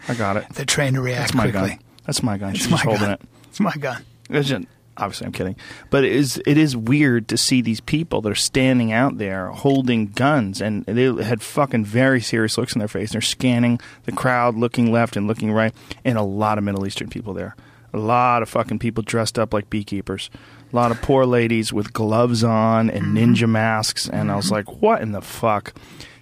I 0.07 0.13
got 0.15 0.35
it. 0.35 0.45
They're 0.53 0.65
trained 0.65 0.95
to 0.95 1.01
react 1.01 1.31
That's 1.31 1.33
my 1.35 1.43
quickly. 1.51 1.69
gun. 1.69 1.79
That's 2.05 2.21
my 2.23 2.37
gun. 2.37 2.49
It's 2.51 2.59
She's 2.59 2.71
my 2.71 2.77
holding 2.77 3.01
gun. 3.01 3.11
it. 3.11 3.21
It's 3.49 3.59
my 3.59 3.73
gun. 3.73 4.03
It's 4.29 4.49
obviously, 4.97 5.27
I'm 5.27 5.33
kidding, 5.33 5.55
but 5.89 6.03
it 6.03 6.11
is 6.11 6.41
it 6.45 6.57
is 6.57 6.75
weird 6.75 7.27
to 7.29 7.37
see 7.37 7.61
these 7.61 7.81
people 7.81 8.21
that 8.21 8.31
are 8.31 8.35
standing 8.35 8.91
out 8.91 9.17
there 9.17 9.47
holding 9.51 10.07
guns, 10.07 10.61
and 10.61 10.85
they 10.85 11.11
had 11.23 11.41
fucking 11.41 11.85
very 11.85 12.21
serious 12.21 12.57
looks 12.57 12.73
in 12.73 12.79
their 12.79 12.87
face. 12.87 13.11
They're 13.11 13.21
scanning 13.21 13.79
the 14.05 14.11
crowd, 14.11 14.55
looking 14.55 14.91
left 14.91 15.15
and 15.15 15.27
looking 15.27 15.51
right, 15.51 15.73
and 16.03 16.17
a 16.17 16.23
lot 16.23 16.57
of 16.57 16.63
Middle 16.63 16.85
Eastern 16.85 17.09
people 17.09 17.33
there. 17.33 17.55
A 17.93 17.97
lot 17.97 18.41
of 18.41 18.49
fucking 18.49 18.79
people 18.79 19.03
dressed 19.03 19.39
up 19.39 19.53
like 19.53 19.69
beekeepers. 19.69 20.29
A 20.73 20.75
lot 20.75 20.91
of 20.91 21.01
poor 21.01 21.25
ladies 21.25 21.71
with 21.71 21.93
gloves 21.93 22.43
on 22.43 22.89
and 22.89 23.05
Mm-hmm. 23.05 23.17
ninja 23.33 23.47
masks, 23.49 24.09
and 24.09 24.29
I 24.31 24.35
was 24.35 24.51
like, 24.51 24.81
"What 24.81 25.01
in 25.01 25.11
the 25.13 25.21
fuck?" 25.21 25.73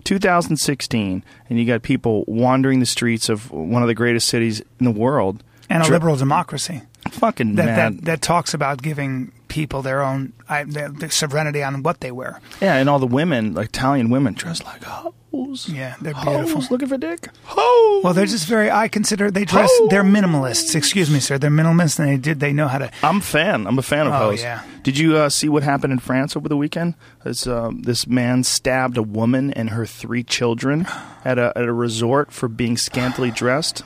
2016, 0.04 1.24
and 1.50 1.60
you 1.60 1.66
got 1.66 1.82
people 1.82 2.24
wandering 2.28 2.80
the 2.80 2.86
streets 2.86 3.30
of 3.30 3.52
one 3.52 3.82
of 3.82 3.88
the 3.88 3.94
greatest 3.96 4.28
cities 4.28 4.62
in 4.80 4.86
the 4.86 4.92
world, 4.92 5.44
And 5.70 5.82
a 5.84 5.88
liberal 5.90 6.16
democracy 6.16 6.82
fucking 7.26 7.56
that, 7.56 7.66
mad. 7.66 7.98
that 8.00 8.06
that 8.06 8.22
talks 8.22 8.54
about 8.54 8.82
giving 8.82 9.32
people 9.48 9.82
their 9.82 10.02
own 10.02 10.34
I, 10.50 10.64
their, 10.64 10.90
their 10.90 11.10
sovereignty 11.12 11.64
on 11.64 11.84
what 11.84 12.00
they 12.00 12.12
wear. 12.12 12.42
Yeah, 12.62 12.76
and 12.76 12.90
all 12.90 13.00
the 13.00 13.08
women, 13.08 13.54
like 13.54 13.70
Italian 13.70 14.10
women, 14.10 14.34
dress 14.34 14.64
like 14.64 14.84
hoes. 14.84 15.68
Yeah, 15.70 15.96
they're 16.02 16.14
Hoes 16.14 16.46
beautiful. 16.46 16.68
looking 16.72 16.88
for 16.88 16.98
dick. 16.98 17.28
Hoes. 17.46 18.04
Well, 18.04 18.14
they're 18.14 18.26
just 18.28 18.48
very. 18.48 18.70
I 18.70 18.88
consider 18.88 19.32
they 19.32 19.46
dress. 19.46 19.70
They're 19.90 20.04
minimalists. 20.04 20.76
Excuse 20.76 21.10
me, 21.10 21.20
sir. 21.20 21.38
They're 21.38 21.50
minimalists, 21.50 21.98
and 22.00 22.08
they 22.10 22.18
did. 22.18 22.40
They 22.40 22.54
know 22.54 22.68
how 22.68 22.78
to. 22.80 22.92
I'm 23.02 23.18
a 23.18 23.22
fan. 23.22 23.66
I'm 23.68 23.78
a 23.80 23.82
fan 23.82 24.06
of 24.08 24.14
Oh, 24.14 24.18
hoes. 24.30 24.42
yeah. 24.42 24.62
Did 24.84 24.98
you 24.98 25.18
uh, 25.18 25.30
see 25.30 25.50
what 25.50 25.64
happened 25.64 25.94
in 25.94 26.00
France 26.00 26.36
over 26.36 26.48
the 26.50 26.58
weekend? 26.58 26.94
This, 27.24 27.48
um, 27.48 27.82
this 27.84 28.06
man 28.06 28.44
stabbed 28.44 28.98
a 28.98 29.04
woman 29.04 29.52
and 29.54 29.70
her 29.72 29.86
three 29.86 30.24
children 30.24 30.86
at 31.26 31.38
a 31.40 31.52
at 31.56 31.64
a 31.66 31.74
resort 31.74 32.32
for 32.32 32.48
being 32.48 32.78
scantily 32.78 33.32
dressed. 33.32 33.84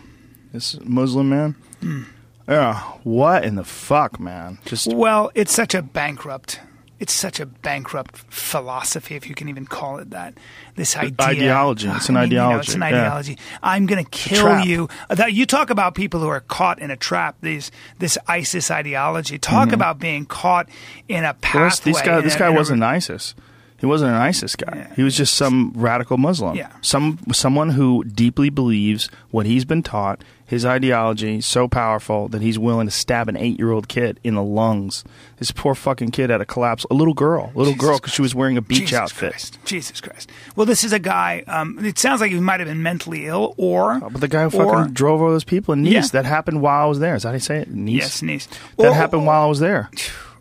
This 0.54 0.80
Muslim 0.82 1.30
man. 1.30 1.56
Hmm. 1.82 2.04
Yeah. 2.48 2.80
What 3.04 3.44
in 3.44 3.56
the 3.56 3.64
fuck, 3.64 4.20
man? 4.20 4.58
Just 4.66 4.88
Well, 4.94 5.32
it's 5.36 5.54
such 5.54 5.74
a 5.76 5.82
bankrupt. 5.82 6.60
It's 7.00 7.14
such 7.14 7.40
a 7.40 7.46
bankrupt 7.46 8.18
philosophy, 8.18 9.16
if 9.16 9.30
you 9.30 9.36
can 9.36 9.50
even 9.50 9.68
call 9.68 10.00
it 10.00 10.10
that. 10.10 10.34
This 10.76 10.98
idea, 10.98 11.14
ideology. 11.22 11.88
It's 11.90 12.10
an 12.10 12.18
I 12.18 12.22
mean, 12.22 12.32
you 12.32 12.38
know, 12.38 12.46
ideology, 12.46 12.66
it's 12.68 12.74
an 12.76 12.82
yeah. 12.82 12.88
ideology. 12.88 13.38
I'm 13.62 13.86
going 13.86 14.04
to 14.04 14.10
kill 14.10 14.62
you. 14.62 14.90
That 15.10 15.34
you 15.34 15.46
talk 15.46 15.70
about 15.70 15.94
people 15.94 16.22
who 16.22 16.28
are 16.30 16.40
caught 16.40 16.80
in 16.80 16.90
a 16.90 16.98
trap. 16.98 17.36
These 17.42 17.70
this 18.00 18.18
ISIS 18.28 18.72
ideology. 18.72 19.38
Talk 19.38 19.72
about 19.74 20.00
being 20.00 20.26
caught 20.26 20.70
in 21.08 21.24
a 21.24 21.36
Mm-hmm. 21.36 21.58
Well, 21.58 21.70
pathway. 21.70 21.92
this 21.92 22.02
guy, 22.02 22.22
this 22.22 22.36
guy 22.36 22.48
a- 22.48 22.54
wasn't 22.54 22.82
ISIS. 22.82 23.36
He 23.80 23.86
wasn't 23.86 24.12
an 24.12 24.18
ISIS 24.18 24.56
guy. 24.56 24.90
He 24.96 25.04
was 25.04 25.16
just 25.16 25.36
some 25.36 25.72
radical 25.76 26.18
Muslim. 26.18 26.56
Yeah. 26.56 26.72
Some 26.82 27.20
someone 27.32 27.70
who 27.70 28.04
deeply 28.04 28.50
believes 28.50 29.10
what 29.32 29.46
he's 29.46 29.66
been 29.66 29.84
taught. 29.84 30.24
His 30.48 30.66
ideology 30.66 31.42
so 31.42 31.68
powerful 31.68 32.30
that 32.30 32.42
he's 32.42 32.58
willing 32.58 32.88
to 32.88 32.92
stab 32.92 33.28
an 33.28 33.36
eight-year-old 33.36 33.90
kid 33.90 34.18
in 34.24 34.36
the 34.36 34.42
lungs. 34.42 35.04
This 35.40 35.52
poor 35.52 35.76
fucking 35.76 36.12
kid 36.12 36.30
had 36.30 36.40
a 36.40 36.46
collapse. 36.46 36.86
A 36.90 36.94
little 36.94 37.14
girl, 37.14 37.52
a 37.54 37.58
little 37.58 37.74
Jesus 37.74 37.82
girl, 37.86 37.98
because 37.98 38.14
she 38.14 38.22
was 38.22 38.34
wearing 38.34 38.56
a 38.56 38.62
beach 38.62 38.80
Jesus 38.80 38.94
outfit. 38.98 39.32
Christ. 39.32 39.60
Jesus 39.66 40.00
Christ. 40.00 40.32
Well, 40.56 40.66
this 40.66 40.86
is 40.86 40.94
a 40.94 41.00
guy. 41.00 41.44
Um, 41.48 41.84
it 41.86 42.00
sounds 42.00 42.22
like 42.22 42.32
he 42.32 42.40
might 42.40 42.62
have 42.62 42.70
been 42.70 42.82
mentally 42.82 43.26
ill, 43.28 43.56
or 43.58 44.00
But 44.00 44.22
the 44.22 44.30
guy 44.30 44.48
who 44.48 44.58
or- 44.58 44.74
fucking 44.78 44.94
drove 44.94 45.22
over 45.22 45.32
those 45.32 45.44
people 45.44 45.74
in 45.74 45.84
Nice. 45.84 45.92
Yeah. 45.94 46.22
That 46.22 46.26
happened 46.26 46.62
while 46.62 46.82
I 46.86 46.88
was 46.88 47.00
there. 47.00 47.16
Is 47.16 47.24
that 47.24 47.30
how 47.30 47.34
you 47.34 47.40
say 47.42 47.58
it? 47.60 47.70
Nice. 47.70 47.94
yes, 47.96 48.22
niece. 48.22 48.48
That 48.78 48.88
Or- 48.88 48.94
happened 48.94 49.26
while 49.26 49.44
I 49.44 49.48
was 49.48 49.60
there. 49.60 49.92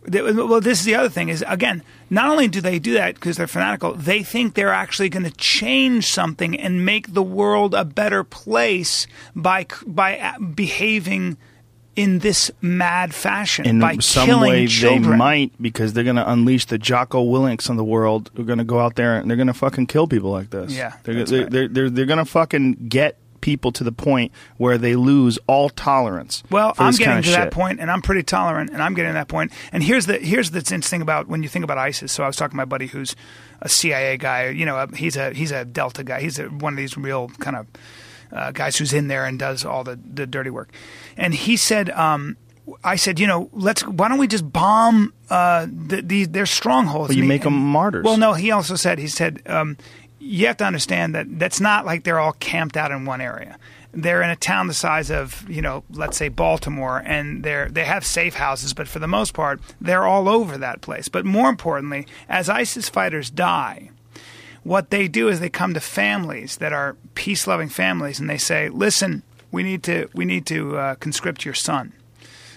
Well, 0.09 0.61
this 0.61 0.79
is 0.79 0.85
the 0.85 0.95
other 0.95 1.09
thing 1.09 1.31
is 1.31 1.45
again, 1.49 1.83
not 2.11 2.29
only 2.29 2.49
do 2.49 2.61
they 2.61 2.79
do 2.79 2.95
that 2.95 3.15
because 3.15 3.37
they're 3.37 3.47
fanatical, 3.47 3.95
they 3.95 4.23
think 4.23 4.55
they're 4.55 4.73
actually 4.73 5.09
going 5.09 5.25
to 5.25 5.33
change 5.33 6.09
something 6.09 6.59
and 6.59 6.85
make 6.85 7.13
the 7.15 7.23
world 7.23 7.75
a 7.75 7.85
better 7.85 8.25
place 8.25 9.07
by 9.35 9.67
by 9.87 10.19
uh, 10.19 10.39
behaving 10.39 11.37
in 11.97 12.19
this 12.19 12.51
mad 12.61 13.15
fashion 13.15 13.67
in 13.67 13.81
by 13.81 13.97
some 13.97 14.27
killing 14.27 14.51
way 14.51 14.67
children. 14.67 15.11
they 15.11 15.17
might 15.17 15.53
because 15.61 15.95
they're 15.95 16.05
going 16.05 16.17
to 16.17 16.31
unleash 16.31 16.67
the 16.67 16.79
Jocko 16.79 17.23
Willinks 17.23 17.71
on 17.71 17.77
the 17.77 17.85
world. 17.85 18.31
Who 18.37 18.43
are 18.43 18.45
going 18.45 18.59
to 18.59 18.65
go 18.65 18.79
out 18.79 18.97
there 18.97 19.17
and 19.17 19.29
they're 19.29 19.37
going 19.37 19.47
to 19.49 19.55
fucking 19.55 19.87
kill 19.87 20.07
people 20.07 20.31
like 20.31 20.51
this. 20.51 20.73
Yeah, 20.73 20.95
they're 21.03 21.25
they're, 21.25 21.43
right. 21.43 21.51
they're, 21.51 21.69
they're, 21.69 21.91
they're 21.91 22.07
going 22.07 22.19
to 22.19 22.25
fucking 22.25 22.89
get 22.89 23.19
people 23.47 23.71
to 23.71 23.85
the 23.85 23.93
point 23.93 24.33
where 24.57 24.77
they 24.77 24.97
lose 24.97 25.39
all 25.47 25.69
tolerance. 25.69 26.43
Well, 26.51 26.75
I'm 26.79 26.93
getting 26.95 27.23
to 27.23 27.31
that 27.31 27.53
point, 27.53 27.79
and 27.79 27.93
I'm 27.93 28.03
pretty 28.03 28.25
tolerant, 28.25 28.71
and 28.71 28.83
I'm 28.83 28.93
getting 28.93 29.11
to 29.11 29.15
that 29.15 29.29
point. 29.29 29.53
And 29.71 29.85
here's 29.85 30.07
the 30.07 30.19
here's 30.19 30.51
that's 30.51 30.73
interesting 30.73 31.01
about 31.01 31.29
when 31.29 31.45
you 31.45 31.49
think 31.49 31.63
about 31.63 31.79
ISIS. 31.79 32.11
So 32.11 32.25
I 32.25 32.27
was 32.27 32.35
talking 32.35 32.51
to 32.51 32.57
my 32.57 32.65
buddy 32.65 32.89
who's 32.89 33.15
a 33.63 33.69
CIA 33.69 34.17
guy. 34.17 34.49
You 34.49 34.67
know, 34.67 34.85
he's 34.97 35.17
a 35.17 35.33
he's 35.33 35.53
a 35.53 35.65
Delta 35.65 36.03
guy. 36.03 36.21
He's 36.23 36.41
a, 36.41 36.47
one 36.47 36.73
of 36.73 36.77
these 36.77 36.97
real 36.97 37.29
kind 37.39 37.55
of 37.55 37.67
uh, 38.33 38.51
guys 38.51 38.77
who's 38.79 38.93
in 38.93 39.07
there 39.07 39.25
and 39.25 39.39
does 39.39 39.65
all 39.65 39.85
the 39.85 39.97
the 40.05 40.27
dirty 40.27 40.51
work. 40.51 40.73
And 41.17 41.33
he 41.33 41.57
said. 41.57 41.89
Um, 41.91 42.37
I 42.83 42.97
said, 42.97 43.21
you 43.21 43.29
know, 43.29 43.49
let's. 43.53 43.87
Why 43.87 44.09
don't 44.09 44.19
we 44.19 44.27
just 44.27 44.53
bomb 44.53 45.13
uh, 45.31 45.69
the, 45.71 46.03
the, 46.03 46.25
their 46.25 46.47
strongholds? 46.47 47.11
But 47.11 47.17
you 47.17 47.23
make 47.23 47.45
and- 47.45 47.55
martyrs. 47.55 48.05
Well, 48.05 48.17
no. 48.17 48.33
He 48.33 48.51
also 48.51 48.75
said, 48.75 48.99
he 48.99 49.07
said, 49.07 49.41
um, 49.47 49.77
you 50.27 50.47
have 50.49 50.57
to 50.59 50.65
understand 50.65 51.15
that 51.15 51.39
that's 51.39 51.61
not 51.61 51.87
like 51.87 52.05
they're 52.05 52.19
all 52.19 52.33
camped 52.33 52.77
out 52.77 52.91
in 52.91 53.05
one 53.05 53.21
area. 53.21 53.59
They're 53.93 54.23
in 54.23 54.29
a 54.29 54.37
town 54.37 54.67
the 54.67 54.75
size 54.75 55.11
of, 55.11 55.49
you 55.49 55.63
know, 55.63 55.85
let's 55.91 56.19
say 56.19 56.29
Baltimore, 56.29 57.03
and 57.07 57.43
they're 57.43 57.69
they 57.69 57.85
have 57.85 58.05
safe 58.05 58.35
houses, 58.35 58.75
but 58.75 58.89
for 58.89 58.99
the 58.99 59.09
most 59.09 59.33
part, 59.33 59.61
they're 59.81 60.05
all 60.05 60.29
over 60.29 60.59
that 60.59 60.83
place. 60.83 61.09
But 61.09 61.25
more 61.25 61.49
importantly, 61.49 62.07
as 62.29 62.49
ISIS 62.49 62.89
fighters 62.89 63.31
die, 63.31 63.91
what 64.65 64.91
they 64.91 65.09
do 65.09 65.29
is 65.29 65.41
they 65.41 65.49
come 65.49 65.73
to 65.75 65.81
families 65.81 66.57
that 66.57 66.73
are 66.73 66.97
peace-loving 67.15 67.69
families, 67.69 68.21
and 68.21 68.29
they 68.29 68.37
say, 68.37 68.69
"Listen, 68.69 69.23
we 69.51 69.63
need 69.63 69.83
to 69.85 70.11
we 70.13 70.25
need 70.25 70.45
to 70.47 70.77
uh, 70.77 70.95
conscript 70.97 71.45
your 71.45 71.55
son." 71.55 71.93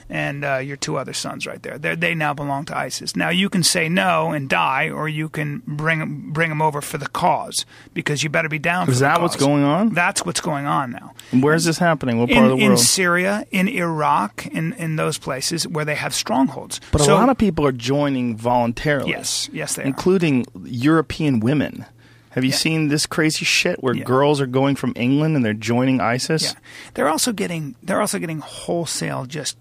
And 0.10 0.44
uh, 0.44 0.57
your 0.57 0.76
two 0.77 0.98
other 0.98 1.14
sons 1.14 1.45
right 1.45 1.61
there. 1.61 1.77
They're, 1.77 1.95
they 1.95 2.15
now 2.15 2.34
belong 2.34 2.65
to 2.65 2.77
ISIS. 2.77 3.15
Now 3.15 3.30
you 3.30 3.48
can 3.49 3.61
say 3.64 3.90
no 3.90 4.31
and 4.31 4.49
die, 4.49 4.90
or 4.90 5.07
you 5.07 5.30
can 5.30 5.61
bring 5.68 6.31
bring 6.31 6.49
them 6.49 6.61
over 6.61 6.81
for 6.81 6.98
the 6.98 7.07
cause 7.07 7.65
because 7.94 8.23
you 8.23 8.30
better 8.30 8.49
be 8.49 8.60
down. 8.60 8.88
for 8.88 8.91
Is 8.91 8.99
that 8.99 9.22
what's 9.22 9.36
going 9.36 9.64
on? 9.64 9.94
That's 9.94 10.26
what's 10.26 10.41
going 10.41 10.65
on 10.65 10.91
now. 10.91 11.14
Where's 11.31 11.65
this 11.65 11.77
happening? 11.77 12.18
What 12.19 12.30
part 12.30 12.38
In, 12.40 12.44
of 12.45 12.49
the 12.52 12.56
world? 12.65 12.72
in? 12.72 12.77
Syria, 12.77 13.45
in 13.52 13.68
Iraq, 13.68 14.48
in, 14.48 14.73
in 14.73 14.95
those 14.95 15.18
places 15.18 15.68
where 15.68 15.86
they 15.86 15.95
have 15.95 16.14
strongholds. 16.14 16.81
but 16.91 17.02
So- 17.02 17.14
a 17.14 17.15
lot 17.15 17.30
of 17.30 17.38
people 17.38 17.65
are 17.68 17.72
joining 17.72 18.36
voluntarily. 18.36 19.11
Yes, 19.11 19.49
yes, 19.53 19.76
they 19.76 19.84
are. 19.84 19.86
including 19.86 20.45
European 20.65 21.40
women. 21.40 21.86
Have 22.31 22.44
you 22.44 22.52
Yeah. 22.52 22.57
seen 22.57 22.88
this 22.90 23.06
crazy 23.06 23.44
shit 23.45 23.84
where 23.84 23.95
Yeah. 23.95 24.03
girls 24.03 24.40
are 24.40 24.45
going 24.48 24.76
from 24.76 24.94
England 24.95 25.36
and 25.36 25.44
they're 25.44 25.53
joining 25.53 25.99
ISIS? 25.99 26.44
Yeah, 26.44 26.60
they're 26.94 27.10
also 27.10 27.31
getting 27.34 27.76
they're 27.81 28.02
also 28.02 28.19
getting 28.19 28.40
wholesale 28.40 29.26
just 29.26 29.57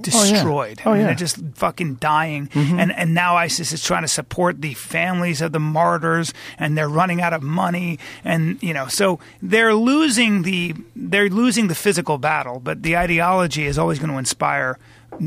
destroyed. 0.00 0.80
Oh, 0.84 0.90
oh, 0.90 0.92
I 0.92 0.94
mean, 0.94 1.00
yeah. 1.02 1.06
they're 1.08 1.14
just 1.16 1.38
fucking 1.54 1.94
dying. 1.96 2.48
Mm-hmm. 2.48 2.78
And 2.78 2.92
and 2.92 3.14
now 3.14 3.36
ISIS 3.36 3.72
is 3.72 3.82
trying 3.82 4.02
to 4.02 4.08
support 4.08 4.60
the 4.60 4.74
families 4.74 5.40
of 5.40 5.52
the 5.52 5.60
martyrs, 5.60 6.32
and 6.58 6.76
they're 6.76 6.88
running 6.88 7.20
out 7.20 7.32
of 7.32 7.42
money. 7.42 7.98
And 8.24 8.62
you 8.62 8.74
know, 8.74 8.86
so 8.86 9.18
they're 9.42 9.74
losing 9.74 10.42
the 10.42 10.74
they're 10.94 11.28
losing 11.28 11.68
the 11.68 11.74
physical 11.74 12.18
battle, 12.18 12.60
but 12.60 12.82
the 12.82 12.96
ideology 12.96 13.64
is 13.66 13.78
always 13.78 13.98
going 13.98 14.10
to 14.10 14.18
inspire 14.18 14.78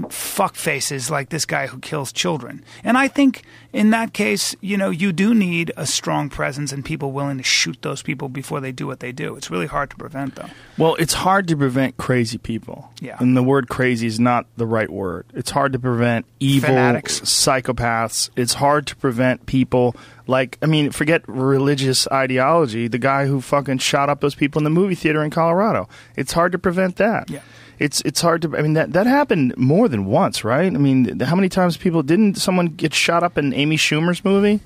fuck 0.09 0.55
faces 0.55 1.09
like 1.09 1.29
this 1.29 1.45
guy 1.45 1.67
who 1.67 1.79
kills 1.79 2.11
children. 2.11 2.63
And 2.83 2.97
I 2.97 3.07
think 3.07 3.43
in 3.73 3.91
that 3.91 4.13
case, 4.13 4.55
you 4.61 4.77
know, 4.77 4.89
you 4.89 5.11
do 5.11 5.33
need 5.33 5.71
a 5.77 5.85
strong 5.85 6.29
presence 6.29 6.71
and 6.71 6.83
people 6.83 7.11
willing 7.11 7.37
to 7.37 7.43
shoot 7.43 7.77
those 7.81 8.01
people 8.01 8.29
before 8.29 8.59
they 8.59 8.71
do 8.71 8.87
what 8.87 8.99
they 8.99 9.11
do. 9.11 9.35
It's 9.35 9.51
really 9.51 9.67
hard 9.67 9.89
to 9.91 9.95
prevent 9.95 10.35
though. 10.35 10.49
Well, 10.77 10.95
it's 10.95 11.13
hard 11.13 11.47
to 11.49 11.57
prevent 11.57 11.97
crazy 11.97 12.37
people. 12.37 12.91
Yeah. 13.01 13.17
And 13.19 13.35
the 13.35 13.43
word 13.43 13.69
crazy 13.69 14.07
is 14.07 14.19
not 14.19 14.45
the 14.57 14.65
right 14.65 14.89
word. 14.89 15.25
It's 15.33 15.51
hard 15.51 15.73
to 15.73 15.79
prevent 15.79 16.25
evil 16.39 16.69
Fanatics. 16.69 17.21
psychopaths. 17.21 18.29
It's 18.35 18.55
hard 18.55 18.87
to 18.87 18.95
prevent 18.95 19.45
people 19.45 19.95
like, 20.27 20.57
I 20.61 20.65
mean, 20.65 20.91
forget 20.91 21.27
religious 21.27 22.07
ideology. 22.11 22.87
The 22.87 22.97
guy 22.97 23.25
who 23.25 23.41
fucking 23.41 23.77
shot 23.79 24.09
up 24.09 24.21
those 24.21 24.35
people 24.35 24.59
in 24.59 24.63
the 24.63 24.69
movie 24.69 24.95
theater 24.95 25.23
in 25.23 25.31
Colorado. 25.31 25.87
It's 26.15 26.33
hard 26.33 26.51
to 26.51 26.59
prevent 26.59 26.97
that. 26.97 27.29
Yeah. 27.29 27.41
It's 27.79 28.01
it's 28.01 28.21
hard 28.21 28.41
to. 28.41 28.57
I 28.57 28.61
mean 28.61 28.73
that 28.73 28.93
that 28.93 29.05
happened 29.07 29.55
more 29.57 29.87
than 29.87 30.05
once, 30.05 30.43
right? 30.43 30.73
I 30.73 30.77
mean, 30.77 31.19
how 31.19 31.35
many 31.35 31.49
times 31.49 31.77
people 31.77 32.01
didn't 32.03 32.35
someone 32.35 32.67
get 32.67 32.93
shot 32.93 33.23
up 33.23 33.37
in 33.37 33.53
Amy 33.53 33.77
Schumer's 33.77 34.25
movie? 34.25 34.61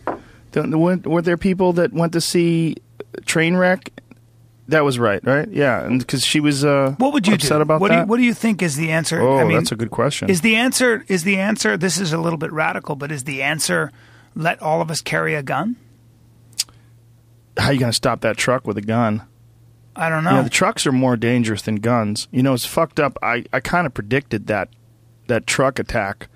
Don't- 0.54 0.78
Were, 0.80 0.98
were 0.98 1.22
there 1.22 1.38
people 1.38 1.74
that 1.74 1.94
went 1.94 2.14
to 2.14 2.22
see 2.22 2.76
Trainwreck? 3.22 3.90
That 4.68 4.86
was 4.86 4.98
right, 5.00 5.22
right? 5.26 5.50
Yeah, 5.50 5.84
and 5.86 6.00
because 6.00 6.26
she 6.26 6.40
was 6.40 6.64
uh, 6.64 6.96
What 6.98 7.12
would 7.14 7.28
you 7.28 7.34
upset 7.34 7.58
do? 7.58 7.62
about 7.62 7.82
what 7.82 7.90
that. 7.90 7.96
Do 7.96 8.02
you, 8.02 8.06
what 8.08 8.18
do 8.18 8.24
you 8.24 8.34
think 8.34 8.62
is 8.62 8.78
the 8.78 8.92
answer? 8.92 9.22
oh, 9.22 9.38
I 9.40 9.44
mean, 9.44 9.58
that's 9.58 9.72
a 9.74 9.76
good 9.76 9.92
question. 9.92 10.30
Is 10.30 10.40
the 10.42 10.56
answer 10.56 11.04
is 11.10 11.24
the 11.26 11.38
answer? 11.38 11.76
This 11.76 11.98
is 12.00 12.14
a 12.14 12.18
little 12.18 12.38
bit 12.38 12.54
radical, 12.54 12.96
but 12.96 13.12
is 13.12 13.26
the 13.26 13.42
answer 13.42 13.92
let 14.36 14.62
all 14.62 14.82
of 14.82 14.90
us 14.90 15.02
carry 15.02 15.36
a 15.36 15.44
gun? 15.44 15.76
how 17.58 17.68
are 17.68 17.74
you 17.74 17.80
going 17.80 17.92
to 17.92 17.96
stop 17.96 18.22
that 18.22 18.38
truck 18.38 18.66
with 18.66 18.78
a 18.78 18.82
gun? 18.82 19.22
I 19.96 20.10
don't 20.10 20.24
know. 20.24 20.32
You 20.32 20.36
know, 20.38 20.44
the 20.44 20.50
trucks 20.50 20.88
are 20.88 20.92
more 20.92 21.18
dangerous 21.18 21.62
than 21.64 21.76
guns. 21.76 22.28
You 22.32 22.44
know, 22.44 22.54
it's 22.54 22.66
fucked 22.66 23.00
up. 23.00 23.18
I, 23.22 23.46
I 23.52 23.60
kind 23.60 23.86
of 23.86 23.94
predicted 23.94 24.48
that 24.48 24.70
that 25.28 25.46
truck 25.48 25.80
attack 25.80 26.28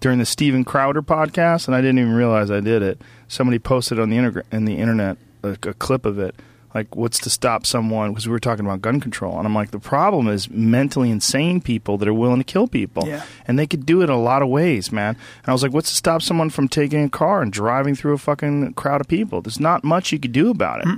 during 0.00 0.18
the 0.18 0.26
Steven 0.26 0.64
Crowder 0.64 1.02
podcast, 1.02 1.66
and 1.66 1.74
I 1.74 1.80
didn't 1.80 1.98
even 1.98 2.12
realize 2.14 2.50
I 2.50 2.60
did 2.60 2.82
it. 2.82 3.00
Somebody 3.28 3.58
posted 3.58 3.98
on 3.98 4.10
the 4.10 4.16
internet 4.16 4.46
in 4.52 4.64
the 4.64 4.76
internet 4.76 5.16
a, 5.42 5.50
a 5.62 5.74
clip 5.74 6.04
of 6.06 6.18
it. 6.18 6.34
Like, 6.74 6.96
what's 6.96 7.20
to 7.20 7.30
stop 7.30 7.66
someone? 7.66 8.10
Because 8.10 8.26
we 8.26 8.32
were 8.32 8.40
talking 8.40 8.64
about 8.66 8.82
gun 8.82 9.00
control, 9.00 9.38
and 9.38 9.46
I'm 9.46 9.54
like, 9.54 9.70
the 9.70 9.78
problem 9.78 10.26
is 10.26 10.50
mentally 10.50 11.08
insane 11.08 11.60
people 11.60 11.98
that 11.98 12.08
are 12.08 12.12
willing 12.14 12.38
to 12.38 12.44
kill 12.44 12.66
people, 12.66 13.06
Yeah. 13.06 13.22
and 13.46 13.56
they 13.56 13.66
could 13.68 13.86
do 13.86 14.02
it 14.02 14.10
a 14.10 14.16
lot 14.16 14.42
of 14.42 14.48
ways, 14.48 14.90
man. 14.90 15.10
And 15.14 15.48
I 15.48 15.52
was 15.52 15.62
like, 15.62 15.72
what's 15.72 15.90
to 15.90 15.94
stop 15.94 16.20
someone 16.20 16.50
from 16.50 16.66
taking 16.66 17.04
a 17.04 17.08
car 17.08 17.42
and 17.42 17.52
driving 17.52 17.94
through 17.94 18.14
a 18.14 18.18
fucking 18.18 18.74
crowd 18.74 19.00
of 19.00 19.06
people? 19.06 19.40
There's 19.40 19.60
not 19.60 19.84
much 19.84 20.10
you 20.10 20.18
could 20.18 20.32
do 20.32 20.50
about 20.50 20.80
it. 20.84 20.88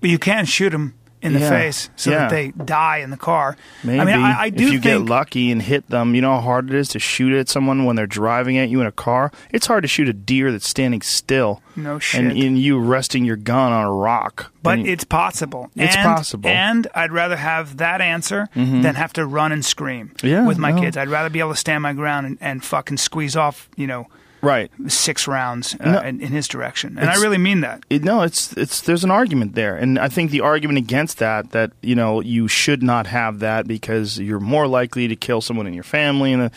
but 0.00 0.10
you 0.10 0.18
can't 0.18 0.46
shoot 0.46 0.70
them 0.70 0.94
in 1.20 1.32
the 1.32 1.40
Yeah. 1.40 1.48
face 1.50 1.90
so 1.96 2.10
Yeah. 2.10 2.18
that 2.18 2.30
they 2.30 2.48
die 2.52 2.98
in 2.98 3.10
the 3.10 3.16
car. 3.16 3.56
Maybe 3.84 4.00
I 4.00 4.04
mean, 4.04 4.20
I, 4.20 4.40
I 4.42 4.50
do 4.50 4.64
if 4.66 4.72
you 4.72 4.80
think 4.80 5.06
get 5.06 5.10
lucky 5.10 5.50
and 5.50 5.60
hit 5.62 5.88
them, 5.90 6.14
you 6.14 6.20
know 6.20 6.34
how 6.36 6.40
hard 6.40 6.70
it 6.70 6.76
is 6.76 6.88
to 6.90 6.98
shoot 6.98 7.32
at 7.32 7.48
someone 7.48 7.84
when 7.84 7.96
they're 7.96 8.06
driving 8.06 8.56
at 8.58 8.68
you 8.68 8.80
in 8.80 8.86
a 8.86 8.92
car. 8.92 9.32
It's 9.50 9.66
hard 9.66 9.82
to 9.82 9.88
shoot 9.88 10.08
a 10.08 10.12
deer 10.12 10.52
that's 10.52 10.68
standing 10.68 11.02
still. 11.02 11.62
No 11.76 11.98
shit. 11.98 12.20
And, 12.20 12.32
and 12.32 12.58
you 12.58 12.78
resting 12.78 13.24
your 13.24 13.36
gun 13.36 13.72
on 13.72 13.84
a 13.84 13.92
rock. 13.92 14.52
But 14.62 14.78
And- 14.80 14.88
it's 14.88 15.04
possible. 15.04 15.70
It's 15.76 15.94
and, 15.96 16.04
possible. 16.04 16.50
Mm-hmm. 16.50 16.56
And 16.58 16.86
I'd 16.94 17.12
rather 17.12 17.36
have 17.36 17.76
that 17.78 18.00
answer 18.00 18.48
than 18.54 18.94
have 18.96 19.12
to 19.14 19.24
run 19.26 19.52
and 19.52 19.64
scream 19.64 20.12
Yeah, 20.22 20.44
with 20.46 20.58
my 20.58 20.72
no. 20.72 20.80
kids. 20.82 20.96
I'd 20.96 21.08
rather 21.08 21.30
be 21.30 21.38
able 21.40 21.50
to 21.52 21.56
stand 21.56 21.82
my 21.82 21.92
ground 21.92 22.26
and, 22.26 22.38
and 22.40 22.64
fucking 22.64 22.96
squeeze 22.98 23.36
off, 23.36 23.68
you 23.76 23.86
know, 23.86 24.08
right. 24.40 24.70
six 24.86 25.26
rounds 25.26 25.76
uh, 25.80 25.90
No. 25.92 26.00
in, 26.00 26.20
in 26.20 26.28
his 26.32 26.48
direction. 26.48 26.98
And 26.98 27.08
I 27.10 27.14
really 27.16 27.38
mean 27.38 27.60
that. 27.60 27.82
It, 27.90 28.02
no, 28.04 28.22
it's 28.22 28.52
it's 28.56 28.80
there's 28.82 29.04
an 29.04 29.10
argument 29.10 29.54
there, 29.54 29.76
and 29.76 29.98
I 29.98 30.08
think 30.08 30.30
the 30.30 30.40
argument 30.42 30.78
against 30.78 31.18
that 31.18 31.50
that 31.52 31.72
you 31.82 31.94
know 31.94 32.20
you 32.20 32.48
should 32.48 32.82
not 32.82 33.06
have 33.06 33.40
that 33.40 33.66
because 33.66 34.18
you're 34.18 34.40
more 34.40 34.66
likely 34.66 35.08
to 35.08 35.16
kill 35.16 35.40
someone 35.40 35.66
in 35.66 35.74
your 35.74 35.82
family, 35.84 36.32
and 36.32 36.42
uh, 36.42 36.48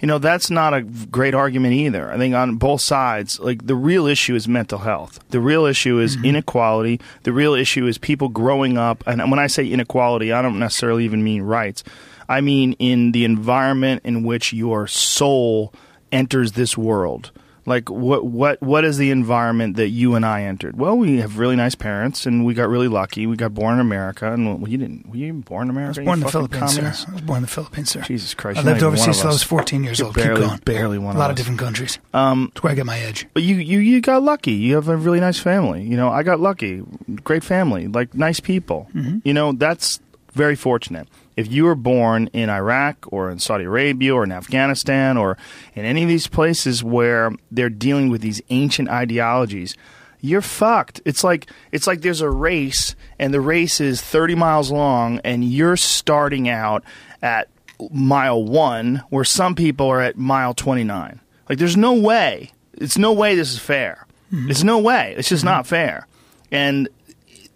you 0.00 0.08
know 0.08 0.18
that's 0.18 0.50
not 0.50 0.74
a 0.74 0.82
great 0.82 1.34
argument 1.34 1.74
either. 1.74 2.10
I 2.12 2.18
think 2.18 2.34
on 2.34 2.56
both 2.56 2.80
sides, 2.80 3.40
like 3.40 3.66
the 3.66 3.74
real 3.74 4.06
issue 4.06 4.34
is 4.34 4.46
mental 4.46 4.78
health. 4.80 5.18
The 5.30 5.40
real 5.40 5.64
issue 5.64 5.98
is 5.98 6.16
inequality. 6.22 7.00
The 7.22 7.32
real 7.32 7.54
issue 7.54 7.86
is 7.86 7.98
people 7.98 8.28
growing 8.28 8.76
up, 8.78 9.02
and 9.06 9.30
when 9.30 9.38
I 9.38 9.46
say 9.46 9.66
inequality, 9.66 10.32
I 10.32 10.42
don't 10.42 10.58
necessarily 10.58 11.04
even 11.04 11.24
mean 11.24 11.42
rights. 11.42 11.82
I 12.28 12.40
mean 12.40 12.72
in 12.80 13.12
the 13.12 13.24
environment 13.24 14.02
in 14.04 14.24
which 14.24 14.52
your 14.52 14.88
soul 14.88 15.72
enters 16.12 16.52
this 16.52 16.76
world. 16.76 17.32
Like 17.68 17.90
what 17.90 18.24
what 18.24 18.62
what 18.62 18.84
is 18.84 18.96
the 18.96 19.10
environment 19.10 19.74
that 19.74 19.88
you 19.88 20.14
and 20.14 20.24
I 20.24 20.42
entered? 20.44 20.78
Well, 20.78 20.96
we 20.96 21.18
have 21.18 21.36
really 21.36 21.56
nice 21.56 21.74
parents, 21.74 22.24
and 22.24 22.46
we 22.46 22.54
got 22.54 22.68
really 22.68 22.86
lucky. 22.86 23.26
We 23.26 23.36
got 23.36 23.54
born 23.54 23.74
in 23.74 23.80
America, 23.80 24.32
and 24.32 24.62
well, 24.62 24.70
you 24.70 24.78
didn't. 24.78 25.08
Were 25.10 25.16
you 25.16 25.32
born 25.32 25.66
in 25.66 25.70
America? 25.70 25.98
I 26.00 26.02
was 26.02 26.06
born 26.06 26.18
in 26.20 26.24
the 26.26 26.30
Philippines, 26.30 26.60
communist? 26.74 27.02
sir. 27.02 27.08
I 27.10 27.12
was 27.14 27.22
born 27.22 27.36
in 27.38 27.42
the 27.42 27.48
Philippines, 27.48 27.90
sir. 27.90 28.02
Jesus 28.02 28.34
Christ! 28.34 28.60
I 28.60 28.62
lived 28.62 28.66
not 28.68 28.76
even 28.76 28.84
one 28.86 28.92
overseas 29.00 29.18
till 29.18 29.30
I 29.30 29.32
was 29.32 29.42
14 29.42 29.82
years 29.82 29.98
You're 29.98 30.06
old. 30.06 30.14
Barely, 30.14 30.40
Keep 30.42 30.48
going. 30.48 30.60
barely 30.60 30.98
one 30.98 31.16
A 31.16 31.18
lot 31.18 31.24
of 31.24 31.30
of 31.32 31.38
different 31.38 31.58
countries. 31.58 31.98
Um, 32.14 32.52
That's 32.54 32.62
where 32.62 32.70
I 32.70 32.76
get 32.76 32.86
my 32.86 33.00
edge. 33.00 33.26
But 33.34 33.42
you, 33.42 33.56
you, 33.56 33.80
you 33.80 34.00
got 34.00 34.22
lucky. 34.22 34.52
You 34.52 34.76
have 34.76 34.86
a 34.86 34.96
really 34.96 35.18
nice 35.18 35.40
family. 35.40 35.82
You 35.82 35.96
know, 35.96 36.08
I 36.08 36.22
got 36.22 36.38
lucky. 36.38 36.84
Great 37.24 37.42
family, 37.42 37.88
like 37.88 38.14
nice 38.14 38.38
people. 38.38 38.88
You 39.24 39.34
know, 39.34 39.50
that's 39.50 39.98
very 40.34 40.54
fortunate. 40.54 41.08
If 41.36 41.52
you 41.52 41.64
were 41.64 41.74
born 41.74 42.28
in 42.32 42.48
Iraq 42.48 43.04
or 43.08 43.30
in 43.30 43.38
Saudi 43.38 43.64
Arabia 43.64 44.14
or 44.14 44.24
in 44.24 44.32
Afghanistan 44.32 45.18
or 45.18 45.36
in 45.74 45.84
any 45.84 46.02
of 46.02 46.08
these 46.08 46.26
places 46.26 46.82
where 46.82 47.30
they're 47.50 47.68
dealing 47.68 48.08
with 48.08 48.22
these 48.22 48.40
ancient 48.48 48.88
ideologies, 48.88 49.76
you're 50.20 50.40
fucked. 50.40 51.02
It's 51.04 51.22
like 51.22 51.50
it's 51.72 51.86
like 51.86 52.00
there's 52.00 52.22
a 52.22 52.30
race 52.30 52.96
and 53.18 53.34
the 53.34 53.40
race 53.40 53.80
is 53.80 54.00
30 54.00 54.34
miles 54.34 54.70
long 54.70 55.20
and 55.24 55.44
you're 55.44 55.76
starting 55.76 56.48
out 56.48 56.82
at 57.22 57.48
mile 57.90 58.42
1 58.42 59.04
where 59.10 59.24
some 59.24 59.54
people 59.54 59.86
are 59.88 60.00
at 60.00 60.16
mile 60.16 60.54
29. 60.54 61.20
Like 61.48 61.58
there's 61.58 61.76
no 61.76 61.92
way. 61.92 62.52
It's 62.74 62.98
no 62.98 63.12
way 63.12 63.34
this 63.34 63.52
is 63.52 63.58
fair. 63.58 64.06
Mm-hmm. 64.32 64.46
There's 64.46 64.64
no 64.64 64.78
way. 64.78 65.14
It's 65.16 65.28
just 65.28 65.44
mm-hmm. 65.44 65.54
not 65.54 65.66
fair. 65.66 66.06
And 66.50 66.88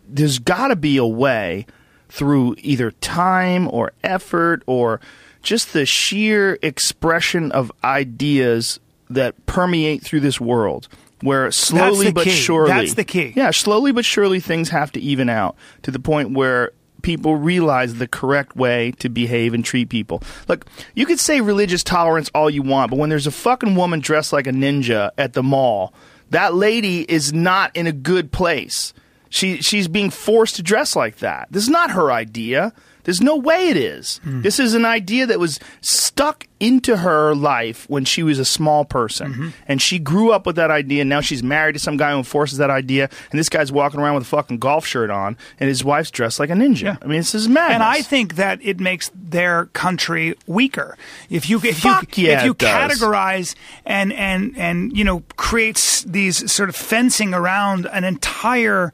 there's 0.09 0.39
got 0.39 0.69
to 0.69 0.77
be 0.77 0.97
a 0.97 1.07
way 1.07 1.67
through 2.11 2.57
either 2.59 2.91
time 2.91 3.69
or 3.73 3.93
effort 4.05 4.63
or 4.67 5.01
just 5.43 5.73
the 5.73 5.87
sheer 5.87 6.59
expression 6.63 7.51
of 7.53 7.73
ideas 7.83 8.79
that 9.09 9.47
permeate 9.47 10.03
through 10.03 10.21
this 10.21 10.41
world 10.41 10.89
where 11.23 11.51
slowly 11.51 12.13
but 12.13 12.25
key. 12.25 12.31
surely 12.31 12.71
That's 12.71 12.95
the 12.95 13.05
key. 13.05 13.33
yeah 13.37 13.51
slowly 13.51 13.93
but 13.93 14.05
surely 14.05 14.41
things 14.41 14.71
have 14.71 14.93
to 14.93 15.01
even 15.01 15.29
out 15.29 15.57
to 15.83 15.91
the 15.91 15.99
point 15.99 16.33
where 16.33 16.73
people 17.03 17.37
realize 17.37 17.95
the 17.95 18.07
correct 18.09 18.57
way 18.57 18.93
to 18.99 19.09
behave 19.09 19.55
and 19.55 19.65
treat 19.65 19.89
people 19.89 20.23
look 20.49 20.67
you 20.95 21.07
could 21.07 21.19
say 21.21 21.41
religious 21.41 21.83
tolerance 21.83 22.31
all 22.35 22.51
you 22.51 22.63
want 22.63 22.91
but 22.91 22.99
when 22.99 23.09
there's 23.11 23.27
a 23.27 23.31
fucking 23.31 23.75
woman 23.75 24.01
dressed 24.01 24.33
like 24.33 24.47
a 24.47 24.53
ninja 24.53 25.11
at 25.17 25.33
the 25.33 25.43
mall 25.43 25.93
that 26.31 26.55
lady 26.55 27.03
is 27.11 27.33
not 27.33 27.75
in 27.75 27.87
a 27.87 27.93
good 27.93 28.31
place 28.33 28.93
she 29.31 29.63
she's 29.63 29.89
being 29.89 30.11
forced 30.11 30.57
to 30.57 30.63
dress 30.63 30.95
like 30.95 31.17
that. 31.19 31.49
This 31.51 31.63
is 31.63 31.71
not 31.71 31.93
her 31.93 32.13
idea. 32.13 32.73
There's 33.05 33.21
no 33.21 33.37
way 33.37 33.69
it 33.69 33.77
is. 33.77 34.19
Hmm. 34.19 34.43
This 34.43 34.59
is 34.59 34.75
an 34.75 34.85
idea 34.85 35.27
that 35.27 35.39
was 35.39 35.59
stuck 35.81 36.47
into 36.59 36.99
her 36.99 37.35
life 37.35 37.89
when 37.89 38.05
she 38.05 38.23
was 38.23 38.39
a 38.39 38.45
small 38.45 38.85
person. 38.85 39.33
Mm-hmm. 39.33 39.49
And 39.67 39.81
she 39.81 39.99
grew 39.99 40.33
up 40.33 40.45
with 40.47 40.57
that 40.57 40.71
idea. 40.71 41.01
And 41.01 41.09
now 41.09 41.23
she's 41.23 41.43
married 41.43 41.73
to 41.73 41.79
some 41.79 41.97
guy 41.97 42.13
who 42.13 42.19
enforces 42.19 42.59
that 42.59 42.69
idea. 42.69 43.09
And 43.31 43.39
this 43.39 43.49
guy's 43.49 43.73
walking 43.73 44.01
around 44.01 44.17
with 44.17 44.25
a 44.25 44.27
fucking 44.27 44.59
golf 44.59 44.87
shirt 44.87 45.11
on. 45.11 45.39
And 45.59 45.69
his 45.69 45.83
wife's 45.83 46.11
dressed 46.11 46.39
like 46.39 46.51
a 46.51 46.53
ninja. 46.53 46.83
Yeah. 46.83 46.97
I 47.01 47.07
mean, 47.07 47.21
this 47.21 47.35
is 47.35 47.49
madness. 47.49 47.75
And 47.75 47.83
I 47.83 48.03
think 48.03 48.35
that 48.37 48.61
it 48.63 48.81
makes 48.81 49.11
their 49.15 49.67
country 49.67 50.35
weaker. 50.47 50.99
If 51.31 51.49
you 51.49 51.59
if 51.65 51.79
Fuck 51.79 52.19
you 52.19 52.29
yeah, 52.29 52.41
if 52.41 52.45
you 52.45 52.55
does. 52.55 52.69
categorize 52.69 53.55
and 53.87 54.13
and 54.13 54.57
and 54.59 54.97
you 54.97 55.05
know 55.05 55.23
creates 55.37 56.03
these 56.03 56.53
sort 56.53 56.69
of 56.69 56.77
fencing 56.77 57.33
around 57.33 57.87
an 57.87 58.05
entire 58.05 58.93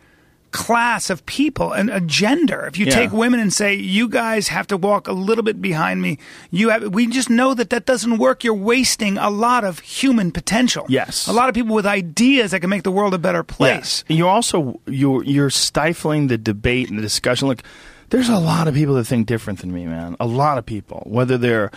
class 0.57 1.11
of 1.11 1.25
people 1.27 1.73
and 1.73 1.91
a 1.91 2.01
gender. 2.01 2.67
If 2.67 2.79
you 2.79 2.87
Yeah. 2.87 2.95
take 2.95 3.13
women 3.13 3.39
and 3.41 3.53
say 3.53 3.75
you 3.75 4.09
guys 4.09 4.49
have 4.49 4.67
to 4.69 4.77
walk 4.77 5.07
a 5.07 5.13
little 5.13 5.45
bit 5.45 5.61
behind 5.61 6.01
me, 6.01 6.19
you 6.51 6.71
have. 6.71 6.83
We 6.95 7.07
just 7.07 7.29
know 7.29 7.53
that 7.55 7.69
that 7.71 7.85
doesn't 7.85 8.17
work. 8.19 8.43
You're 8.43 8.55
wasting 8.75 9.19
a 9.19 9.29
lot 9.31 9.63
of 9.65 9.81
human 9.81 10.33
potential. 10.33 10.87
Yes. 10.89 11.29
a 11.29 11.33
lot 11.33 11.49
of 11.49 11.55
people 11.55 11.75
with 11.75 11.87
ideas 11.87 12.51
that 12.53 12.61
can 12.61 12.71
make 12.71 12.83
the 12.85 12.91
world 12.91 13.13
a 13.15 13.19
better 13.19 13.43
place. 13.45 14.03
And 14.09 14.17
you're 14.19 14.29
also 14.31 14.81
you're 14.87 15.23
you're 15.25 15.51
stifling 15.51 16.29
the 16.29 16.39
debate 16.39 16.89
and 16.89 16.99
the 16.99 17.03
discussion. 17.03 17.49
Look, 17.49 17.63
there's 18.11 18.29
a 18.31 18.39
lot 18.39 18.67
of 18.69 18.75
people 18.75 18.95
that 18.95 19.05
think 19.07 19.27
different 19.27 19.61
than 19.61 19.73
me, 19.73 19.85
man. 19.87 20.17
A 20.19 20.27
lot 20.27 20.57
of 20.59 20.65
people, 20.65 21.03
whether 21.07 21.37
they're 21.37 21.71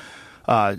uh, 0.49 0.75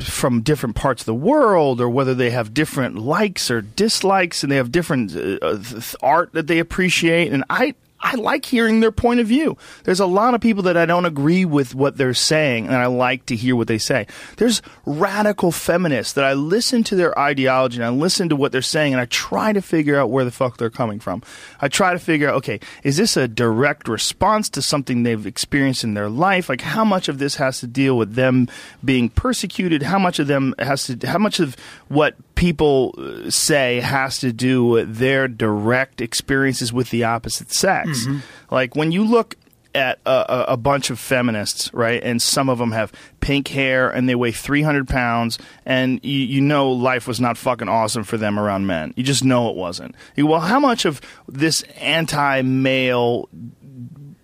from 0.00 0.42
different 0.42 0.76
parts 0.76 1.00
of 1.00 1.06
the 1.06 1.14
world 1.14 1.80
or 1.80 1.88
whether 1.88 2.14
they 2.14 2.28
have 2.28 2.52
different 2.52 2.94
likes 2.98 3.50
or 3.50 3.62
dislikes 3.62 4.42
and 4.42 4.52
they 4.52 4.56
have 4.56 4.70
different 4.70 5.16
uh, 5.16 5.38
uh, 5.40 5.80
art 6.02 6.30
that 6.34 6.46
they 6.46 6.58
appreciate. 6.58 7.32
And 7.32 7.42
I 7.48 7.74
I 8.00 8.14
like 8.14 8.44
hearing 8.44 8.80
their 8.80 8.92
point 8.92 9.20
of 9.20 9.26
view. 9.26 9.56
There's 9.84 10.00
a 10.00 10.06
lot 10.06 10.34
of 10.34 10.40
people 10.40 10.62
that 10.64 10.76
I 10.76 10.86
don't 10.86 11.04
agree 11.04 11.44
with 11.44 11.74
what 11.74 11.96
they're 11.96 12.14
saying, 12.14 12.66
and 12.66 12.76
I 12.76 12.86
like 12.86 13.26
to 13.26 13.36
hear 13.36 13.56
what 13.56 13.68
they 13.68 13.78
say. 13.78 14.06
There's 14.36 14.62
radical 14.86 15.50
feminists 15.50 16.12
that 16.12 16.24
I 16.24 16.34
listen 16.34 16.84
to 16.84 16.96
their 16.96 17.18
ideology 17.18 17.76
and 17.76 17.84
I 17.84 17.88
listen 17.88 18.28
to 18.28 18.36
what 18.36 18.52
they're 18.52 18.62
saying, 18.62 18.92
and 18.92 19.00
I 19.00 19.06
try 19.06 19.52
to 19.52 19.60
figure 19.60 19.98
out 19.98 20.10
where 20.10 20.24
the 20.24 20.30
fuck 20.30 20.58
they're 20.58 20.70
coming 20.70 21.00
from. 21.00 21.22
I 21.60 21.68
try 21.68 21.92
to 21.92 21.98
figure 21.98 22.28
out, 22.28 22.36
okay, 22.36 22.60
is 22.84 22.96
this 22.96 23.16
a 23.16 23.26
direct 23.26 23.88
response 23.88 24.48
to 24.50 24.62
something 24.62 25.02
they've 25.02 25.26
experienced 25.26 25.82
in 25.82 25.94
their 25.94 26.08
life? 26.08 26.48
Like, 26.48 26.60
how 26.60 26.84
much 26.84 27.08
of 27.08 27.18
this 27.18 27.36
has 27.36 27.60
to 27.60 27.66
deal 27.66 27.98
with 27.98 28.14
them 28.14 28.48
being 28.84 29.08
persecuted? 29.08 29.82
How 29.82 29.98
much 29.98 30.18
of 30.18 30.28
them 30.28 30.54
has 30.58 30.86
to, 30.86 31.06
how 31.06 31.18
much 31.18 31.40
of 31.40 31.56
what 31.88 32.14
people 32.38 32.94
uh, 32.96 33.28
say 33.28 33.80
has 33.80 34.18
to 34.18 34.32
do 34.32 34.64
with 34.64 34.96
their 34.96 35.26
direct 35.26 36.00
experiences 36.00 36.72
with 36.72 36.90
the 36.90 37.02
opposite 37.02 37.50
sex. 37.50 38.06
Like 38.48 38.76
when 38.76 38.92
you 38.92 39.04
look 39.04 39.34
at 39.74 39.98
a, 40.06 40.10
a, 40.10 40.44
a 40.52 40.56
bunch 40.56 40.90
of 40.90 40.98
feminists, 41.00 41.72
right, 41.74 42.02
and 42.02 42.22
some 42.22 42.48
of 42.48 42.58
them 42.58 42.70
have 42.72 42.92
pink 43.20 43.48
hair 43.48 43.90
and 43.90 44.08
they 44.08 44.14
weigh 44.14 44.30
300 44.30 44.88
pounds, 44.88 45.38
and 45.66 46.00
you, 46.04 46.18
you 46.18 46.40
know 46.40 46.70
life 46.70 47.08
was 47.08 47.20
not 47.20 47.36
fucking 47.36 47.68
awesome 47.68 48.04
for 48.04 48.16
them 48.16 48.38
around 48.38 48.66
men. 48.66 48.94
You 48.96 49.02
just 49.02 49.24
know 49.24 49.50
it 49.50 49.56
wasn't. 49.56 49.96
You 50.14 50.26
well, 50.26 50.40
how 50.40 50.60
much 50.60 50.84
of 50.84 51.00
this 51.26 51.62
anti 51.76 52.42
male 52.42 53.28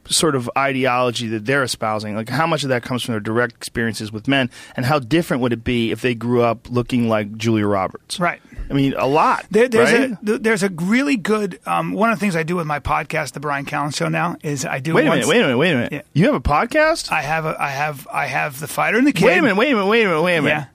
sort 0.09 0.35
of 0.35 0.51
ideology 0.57 1.27
that 1.29 1.47
they're 1.47 1.63
espousing, 1.63 2.15
like 2.17 2.29
how 2.29 2.47
much 2.47 2.63
of 2.63 2.69
that 2.71 2.83
comes 2.83 3.03
from 3.03 3.13
their 3.15 3.21
direct 3.21 3.55
experiences 3.57 4.13
with 4.13 4.29
men, 4.29 4.51
and 4.77 4.85
how 4.87 4.99
different 4.99 5.43
would 5.43 5.53
it 5.53 5.65
be 5.65 5.91
if 5.91 6.01
they 6.03 6.15
grew 6.15 6.43
up 6.43 6.69
looking 6.71 7.09
like 7.09 7.37
Julia 7.37 7.67
Roberts? 7.67 8.19
Right. 8.21 8.41
I 8.71 8.73
mean, 8.73 8.95
a 8.97 9.07
lot. 9.07 9.45
There, 9.51 9.69
there's 9.69 9.93
right? 9.93 10.13
a 10.29 10.39
there's 10.39 10.63
a 10.63 10.69
really 10.71 11.17
good 11.17 11.61
um, 11.67 11.93
one 11.93 12.11
of 12.11 12.17
the 12.19 12.21
things 12.21 12.35
I 12.37 12.43
do 12.45 12.57
with 12.57 12.67
my 12.67 12.81
podcast, 12.81 13.33
the 13.33 13.41
Bryan 13.41 13.67
Callen 13.67 13.95
Show. 13.95 14.09
Now 14.09 14.37
is 14.43 14.65
I 14.65 14.79
do 14.81 14.95
Wait 14.95 15.07
a 15.07 15.09
once- 15.11 15.27
minute. 15.27 15.29
Wait 15.29 15.41
a 15.41 15.45
minute. 15.45 15.59
Wait 15.59 15.71
a 15.71 15.75
minute. 15.75 15.93
Yeah. 15.93 16.03
You 16.15 16.27
have 16.27 16.35
a 16.35 16.41
podcast? 16.41 17.13
I 17.13 17.21
have 17.23 17.45
a, 17.45 17.57
I 17.61 17.69
have 17.69 18.07
I 18.13 18.27
have 18.27 18.61
the 18.61 18.67
fighter 18.69 18.97
and 18.99 19.07
the 19.07 19.13
kid. 19.13 19.27
wait 19.27 19.39
a 19.39 19.43
minute. 19.43 19.57
Wait 19.57 19.73
a 19.73 19.75
minute. 19.75 19.87
Wait 19.89 20.03
a 20.03 20.07
minute. 20.09 20.23
Wait 20.23 20.37
a 20.37 20.43
minute. 20.43 20.55
Yeah. 20.57 20.67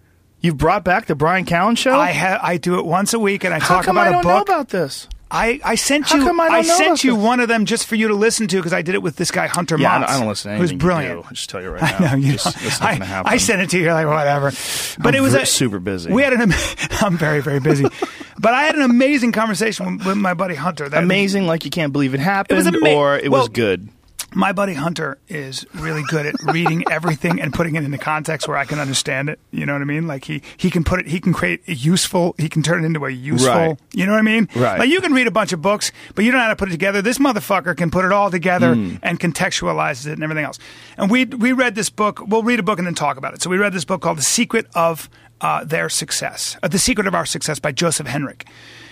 You've 0.42 0.58
brought 0.58 0.84
back 0.86 1.08
the 1.08 1.16
Bryan 1.16 1.46
Callen 1.46 1.78
show. 1.78 1.94
I 2.00 2.12
ha- 2.14 2.40
I 2.42 2.58
do 2.58 2.78
it 2.80 2.86
once 2.86 3.14
a 3.14 3.20
week, 3.20 3.44
and 3.44 3.54
I 3.54 3.60
How 3.60 3.76
talk 3.76 3.88
about 3.88 4.08
I 4.08 4.12
don't 4.12 4.20
a 4.22 4.24
book. 4.24 4.48
know 4.48 4.54
about 4.54 4.70
this? 4.70 5.08
I, 5.32 5.60
I 5.64 5.76
sent 5.76 6.08
How 6.08 6.18
you 6.18 6.24
come 6.24 6.40
I 6.40 6.64
sent 6.64 7.04
you 7.04 7.16
this? 7.16 7.24
one 7.24 7.40
of 7.40 7.48
them 7.48 7.66
just 7.66 7.86
for 7.86 7.96
you 7.96 8.08
to 8.08 8.16
listen 8.16 8.48
to 8.48 8.56
because 8.58 8.74
I 8.74 8.82
did 8.82 8.96
it 8.96 9.04
with 9.04 9.16
this 9.16 9.30
guy 9.30 9.46
Hunter 9.48 9.78
Yeah, 9.78 9.94
I 9.94 9.98
Maats, 10.00 10.08
don't, 10.08 10.10
I 10.16 10.20
don't 10.20 10.28
listen 10.28 10.52
to 10.52 10.58
who's 10.58 10.70
anything 10.72 10.78
brilliant. 10.80 11.16
you 11.18 11.22
do. 11.22 11.28
I'll 11.28 11.34
just 11.34 11.50
tell 11.50 11.62
you 11.62 11.70
right 11.70 11.82
now. 11.84 11.98
I 11.98 12.00
now. 12.00 12.12
know 12.12 12.18
you. 12.18 12.32
Just- 12.34 12.46
know. 12.58 12.64
that's 12.64 12.80
not 12.82 13.02
I. 13.28 13.32
I 13.34 13.38
sent 13.38 13.62
it 13.62 13.70
to 13.72 13.78
you. 13.78 13.84
You're 13.84 13.94
like 13.94 14.08
whatever, 14.08 14.52
but 14.98 15.14
I'm 15.14 15.16
it 15.16 15.22
was 15.22 15.34
ver- 15.34 15.42
a, 15.42 15.46
super 15.46 15.80
busy. 15.80 16.12
We 16.12 16.24
had 16.24 16.34
an. 16.34 16.42
am- 16.52 16.54
I'm 17.02 17.18
very 17.18 17.42
very 17.42 17.60
busy, 17.60 17.86
but 18.40 18.54
I 18.54 18.64
had 18.64 18.76
an 18.76 18.82
amazing 18.82 19.32
conversation 19.32 19.98
with, 19.98 20.06
with 20.08 20.18
my 20.18 20.34
buddy 20.34 20.56
Hunter. 20.56 20.90
That 20.90 21.04
Amazing, 21.04 21.46
like 21.46 21.64
you 21.64 21.70
can't 21.72 21.94
believe 21.94 22.14
it 22.16 22.20
happened, 22.20 22.58
was 22.58 22.68
ama- 22.68 22.90
or 22.96 23.18
it 23.18 23.30
well, 23.30 23.42
was 23.42 23.50
good. 23.50 23.88
My 24.36 24.52
buddy 24.52 24.76
Hunter 24.76 25.18
is 25.28 25.66
really 25.74 26.04
good 26.10 26.26
at 26.26 26.36
reading 26.44 26.84
everything 26.92 27.42
and 27.42 27.52
putting 27.54 27.76
it 27.76 27.84
into 27.84 27.98
context 27.98 28.48
where 28.48 28.58
I 28.58 28.66
can 28.66 28.78
understand 28.80 29.28
it. 29.30 29.40
You 29.52 29.66
know 29.66 29.74
what 29.74 29.82
I 29.82 29.86
mean? 29.86 30.06
Like 30.08 30.26
he 30.26 30.42
he 30.58 30.70
can 30.70 30.84
put 30.84 31.00
it, 31.00 31.08
he 31.08 31.20
can 31.20 31.34
create 31.34 31.62
a 31.68 31.74
useful, 31.74 32.36
he 32.38 32.48
can 32.48 32.62
turn 32.62 32.84
it 32.84 32.86
into 32.88 33.04
a 33.06 33.10
useful. 33.10 33.52
Right. 33.54 33.80
You 33.94 34.06
know 34.06 34.12
what 34.12 34.20
I 34.20 34.24
mean? 34.24 34.48
Right. 34.56 34.80
Like 34.80 34.90
you 34.90 35.02
can 35.02 35.14
read 35.14 35.26
a 35.28 35.32
bunch 35.32 35.52
of 35.52 35.62
books, 35.62 35.92
but 36.14 36.26
you 36.26 36.32
don't 36.32 36.40
know 36.40 36.44
how 36.46 36.50
to 36.50 36.56
put 36.56 36.68
it 36.70 36.72
together. 36.72 37.02
This 37.02 37.18
motherfucker 37.18 37.76
can 37.76 37.90
put 37.90 38.06
it 38.06 38.12
all 38.12 38.30
together 38.30 38.76
Hmm. 38.76 38.96
and 39.02 39.20
contextualizes 39.20 40.06
it 40.08 40.14
and 40.14 40.24
everything 40.24 40.46
else. 40.46 40.60
And 40.98 41.10
we 41.10 41.26
we 41.26 41.52
read 41.52 41.76
this 41.76 41.90
book. 41.90 42.22
We'll 42.28 42.44
read 42.44 42.60
a 42.60 42.64
book 42.64 42.78
and 42.78 42.86
then 42.88 42.96
talk 42.96 43.18
about 43.18 43.34
it. 43.34 43.42
So 43.42 43.50
we 43.50 43.58
read 43.58 43.74
this 43.74 43.86
book 43.86 44.02
called 44.02 44.18
The 44.20 44.24
Secret 44.24 44.68
of 44.76 45.10
uh, 45.42 45.64
Their 45.64 45.90
Success, 45.90 46.56
uh, 46.62 46.68
The 46.68 46.78
Secret 46.80 47.08
of 47.08 47.16
Our 47.16 47.26
Success 47.26 47.58
by 47.60 47.72
Joseph 47.72 48.06
Henrich. 48.08 48.44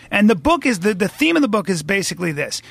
And 0.10 0.30
the 0.30 0.36
book 0.36 0.66
is 0.66 0.80
the 0.80 0.94
the 0.96 1.10
theme 1.10 1.36
of 1.36 1.42
the 1.44 1.48
book 1.48 1.70
is 1.70 1.84
basically 1.84 2.32
this, 2.32 2.62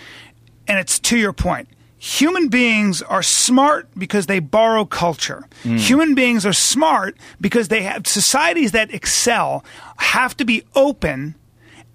and 0.66 0.78
it's 0.78 0.98
to 1.00 1.16
your 1.16 1.32
point. 1.32 1.68
Human 1.98 2.48
beings 2.48 3.00
are 3.02 3.22
smart 3.22 3.88
because 3.96 4.26
they 4.26 4.38
borrow 4.38 4.84
culture. 4.84 5.44
Hmm. 5.62 5.76
Human 5.76 6.14
beings 6.14 6.44
are 6.44 6.52
smart 6.52 7.16
because 7.40 7.68
they 7.68 7.82
have 7.82 8.06
societies 8.06 8.72
that 8.72 8.92
excel 8.92 9.64
have 9.98 10.36
to 10.36 10.44
be 10.44 10.62
open 10.74 11.34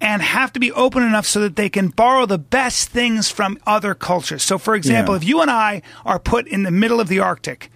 and 0.00 0.20
have 0.20 0.52
to 0.54 0.58
be 0.58 0.72
open 0.72 1.04
enough 1.04 1.26
so 1.26 1.38
that 1.40 1.54
they 1.54 1.68
can 1.68 1.86
borrow 1.88 2.26
the 2.26 2.38
best 2.38 2.88
things 2.88 3.30
from 3.30 3.56
other 3.64 3.94
cultures. 3.94 4.42
So, 4.42 4.58
for 4.58 4.74
example, 4.74 5.14
Yeah. 5.14 5.18
if 5.18 5.24
you 5.24 5.40
and 5.40 5.50
I 5.50 5.82
are 6.04 6.18
put 6.18 6.48
in 6.48 6.64
the 6.64 6.72
middle 6.72 6.98
of 7.00 7.06
the 7.06 7.20
Arctic, 7.20 7.70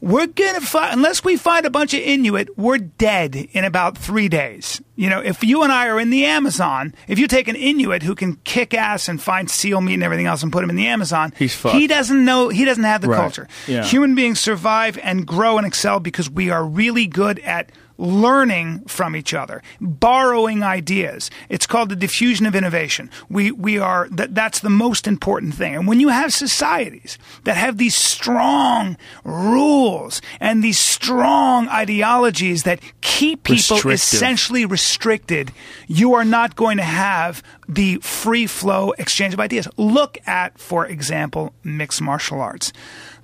we're 0.00 0.26
gonna 0.26 0.60
find 0.60 0.92
unless 0.94 1.24
we 1.24 1.36
find 1.36 1.64
a 1.66 1.70
bunch 1.70 1.94
of 1.94 2.00
Inuit, 2.00 2.56
we're 2.58 2.78
dead 2.78 3.34
in 3.34 3.64
about 3.64 3.96
three 3.96 4.28
days. 4.28 4.80
You 4.94 5.10
know, 5.10 5.20
if 5.20 5.42
you 5.44 5.62
and 5.62 5.72
I 5.72 5.88
are 5.88 5.98
in 6.00 6.10
the 6.10 6.24
Amazon, 6.24 6.94
if 7.08 7.18
you 7.18 7.26
take 7.26 7.48
an 7.48 7.56
Inuit 7.56 8.02
who 8.02 8.14
can 8.14 8.36
kick 8.44 8.72
ass 8.74 9.08
and 9.08 9.20
find 9.22 9.50
seal 9.50 9.80
meat 9.80 9.94
and 9.94 10.02
everything 10.02 10.26
else 10.26 10.42
and 10.42 10.52
put 10.52 10.64
him 10.64 10.70
in 10.70 10.76
the 10.76 10.86
Amazon, 10.86 11.32
He's 11.38 11.54
fucked. 11.54 11.76
he 11.76 11.86
doesn't 11.86 12.24
know 12.24 12.48
he 12.48 12.64
doesn't 12.64 12.84
have 12.84 13.00
the 13.02 13.08
Right. 13.08 13.18
culture. 13.20 13.48
Yeah. 13.66 13.84
Human 13.84 14.14
beings 14.14 14.40
survive 14.40 14.98
and 15.02 15.26
grow 15.26 15.58
and 15.58 15.66
excel 15.66 16.00
because 16.00 16.30
we 16.30 16.50
are 16.50 16.64
really 16.64 17.06
good 17.06 17.38
at 17.40 17.70
learning 17.98 18.80
from 18.86 19.16
each 19.16 19.34
other, 19.34 19.62
borrowing 19.80 20.62
ideas. 20.62 21.30
It's 21.48 21.66
called 21.66 21.88
the 21.88 21.96
diffusion 21.96 22.46
of 22.46 22.54
innovation. 22.54 23.10
We 23.28 23.50
we 23.50 23.78
are 23.78 24.08
that 24.10 24.34
that's 24.34 24.60
the 24.60 24.70
most 24.70 25.06
important 25.06 25.54
thing. 25.54 25.74
And 25.74 25.86
when 25.86 26.00
you 26.00 26.08
have 26.08 26.32
societies 26.32 27.18
that 27.44 27.56
have 27.56 27.78
these 27.78 27.94
strong 27.94 28.96
rules 29.24 30.20
and 30.40 30.62
these 30.62 30.78
strong 30.78 31.68
ideologies 31.68 32.62
that 32.64 32.80
keep 33.00 33.44
people 33.44 33.76
Restrictive. 33.76 33.92
essentially 33.92 34.66
restricted, 34.66 35.52
you 35.86 36.14
are 36.14 36.24
not 36.24 36.56
going 36.56 36.76
to 36.76 36.82
have 36.82 37.42
the 37.68 37.96
free 37.96 38.46
flow 38.46 38.92
exchange 38.92 39.34
of 39.34 39.40
ideas. 39.40 39.68
Look 39.76 40.18
at, 40.26 40.58
for 40.58 40.86
example, 40.86 41.52
mixed 41.64 42.00
martial 42.00 42.40
arts. 42.40 42.72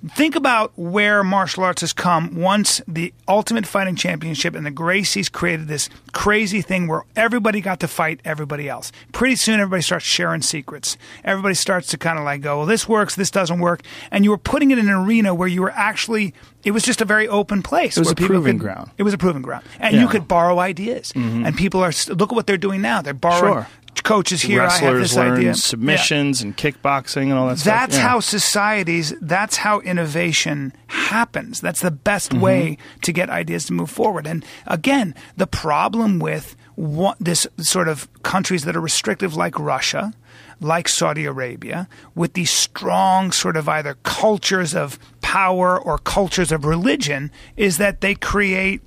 Think 0.09 0.35
about 0.35 0.73
where 0.77 1.23
martial 1.23 1.63
arts 1.63 1.79
has 1.79 1.93
come 1.93 2.35
once 2.35 2.81
the 2.87 3.13
Ultimate 3.25 3.65
Fighting 3.65 3.95
Championship 3.95 4.53
and 4.53 4.65
the 4.65 4.71
Gracies 4.71 5.31
created 5.31 5.69
this 5.69 5.87
crazy 6.11 6.61
thing 6.61 6.87
where 6.87 7.03
everybody 7.15 7.61
got 7.61 7.79
to 7.79 7.87
fight 7.87 8.19
everybody 8.25 8.67
else. 8.67 8.91
Pretty 9.13 9.37
soon, 9.37 9.61
everybody 9.61 9.81
starts 9.81 10.03
sharing 10.03 10.41
secrets. 10.41 10.97
Everybody 11.23 11.55
starts 11.55 11.87
to 11.87 11.97
kind 11.97 12.19
of 12.19 12.25
like 12.25 12.41
go, 12.41 12.57
well, 12.57 12.65
this 12.67 12.85
works, 12.85 13.15
this 13.15 13.31
doesn't 13.31 13.59
work. 13.59 13.81
And 14.11 14.25
you 14.25 14.31
were 14.31 14.37
putting 14.37 14.71
it 14.71 14.77
in 14.77 14.89
an 14.89 14.93
arena 14.93 15.33
where 15.33 15.47
you 15.47 15.61
were 15.61 15.71
actually, 15.71 16.33
it 16.65 16.71
was 16.71 16.83
just 16.83 16.99
a 16.99 17.05
very 17.05 17.27
open 17.29 17.63
place. 17.63 17.95
It 17.95 18.01
was 18.01 18.11
a 18.11 18.15
proving 18.15 18.57
could- 18.57 18.61
ground. 18.65 18.91
It 18.97 19.03
was 19.03 19.13
a 19.13 19.17
proving 19.17 19.41
ground. 19.41 19.63
And 19.79 19.95
Yeah. 19.95 20.01
you 20.01 20.07
could 20.09 20.27
borrow 20.27 20.59
ideas. 20.59 21.13
Mm-hmm. 21.13 21.45
And 21.45 21.55
people 21.55 21.81
are, 21.81 21.93
look 22.09 22.33
at 22.33 22.35
what 22.35 22.45
they're 22.45 22.57
doing 22.57 22.81
now. 22.81 23.01
They're 23.01 23.13
borrowing 23.13 23.53
Sure. 23.53 23.67
Coaches 24.01 24.41
here. 24.41 24.61
I 24.61 24.63
have 24.63 24.81
Wrestlers 24.81 25.01
this 25.01 25.15
learn 25.15 25.33
idea. 25.33 25.45
Yeah. 25.47 25.53
submissions 25.53 26.41
and 26.41 26.57
kickboxing 26.57 27.23
and 27.23 27.33
all 27.33 27.47
that 27.47 27.59
stuff. 27.59 27.73
That's 27.73 27.97
Yeah. 27.97 28.07
how 28.07 28.19
societies, 28.19 29.13
that's 29.21 29.57
how 29.57 29.79
innovation 29.81 30.73
happens. 30.87 31.61
That's 31.61 31.81
the 31.81 31.91
best 31.91 32.31
Mm-hmm. 32.31 32.41
way 32.41 32.77
to 33.03 33.11
get 33.11 33.29
ideas 33.29 33.65
to 33.65 33.73
move 33.73 33.89
forward. 33.91 34.25
And 34.25 34.43
again, 34.65 35.13
the 35.37 35.47
problem 35.47 36.19
with 36.19 36.55
what, 36.75 37.17
this 37.19 37.45
sort 37.59 37.87
of 37.87 38.07
countries 38.23 38.63
that 38.63 38.75
are 38.75 38.81
restrictive 38.81 39.35
like 39.35 39.59
Russia, 39.59 40.11
like 40.59 40.87
Saudi 40.89 41.25
Arabia, 41.25 41.87
with 42.15 42.33
these 42.33 42.49
strong 42.49 43.31
sort 43.31 43.55
of 43.57 43.69
either 43.69 43.95
cultures 44.03 44.73
of 44.73 44.97
power 45.21 45.79
or 45.79 45.97
cultures 45.99 46.51
of 46.51 46.65
religion, 46.65 47.29
is 47.57 47.77
that 47.77 48.01
they 48.01 48.15
create 48.15 48.81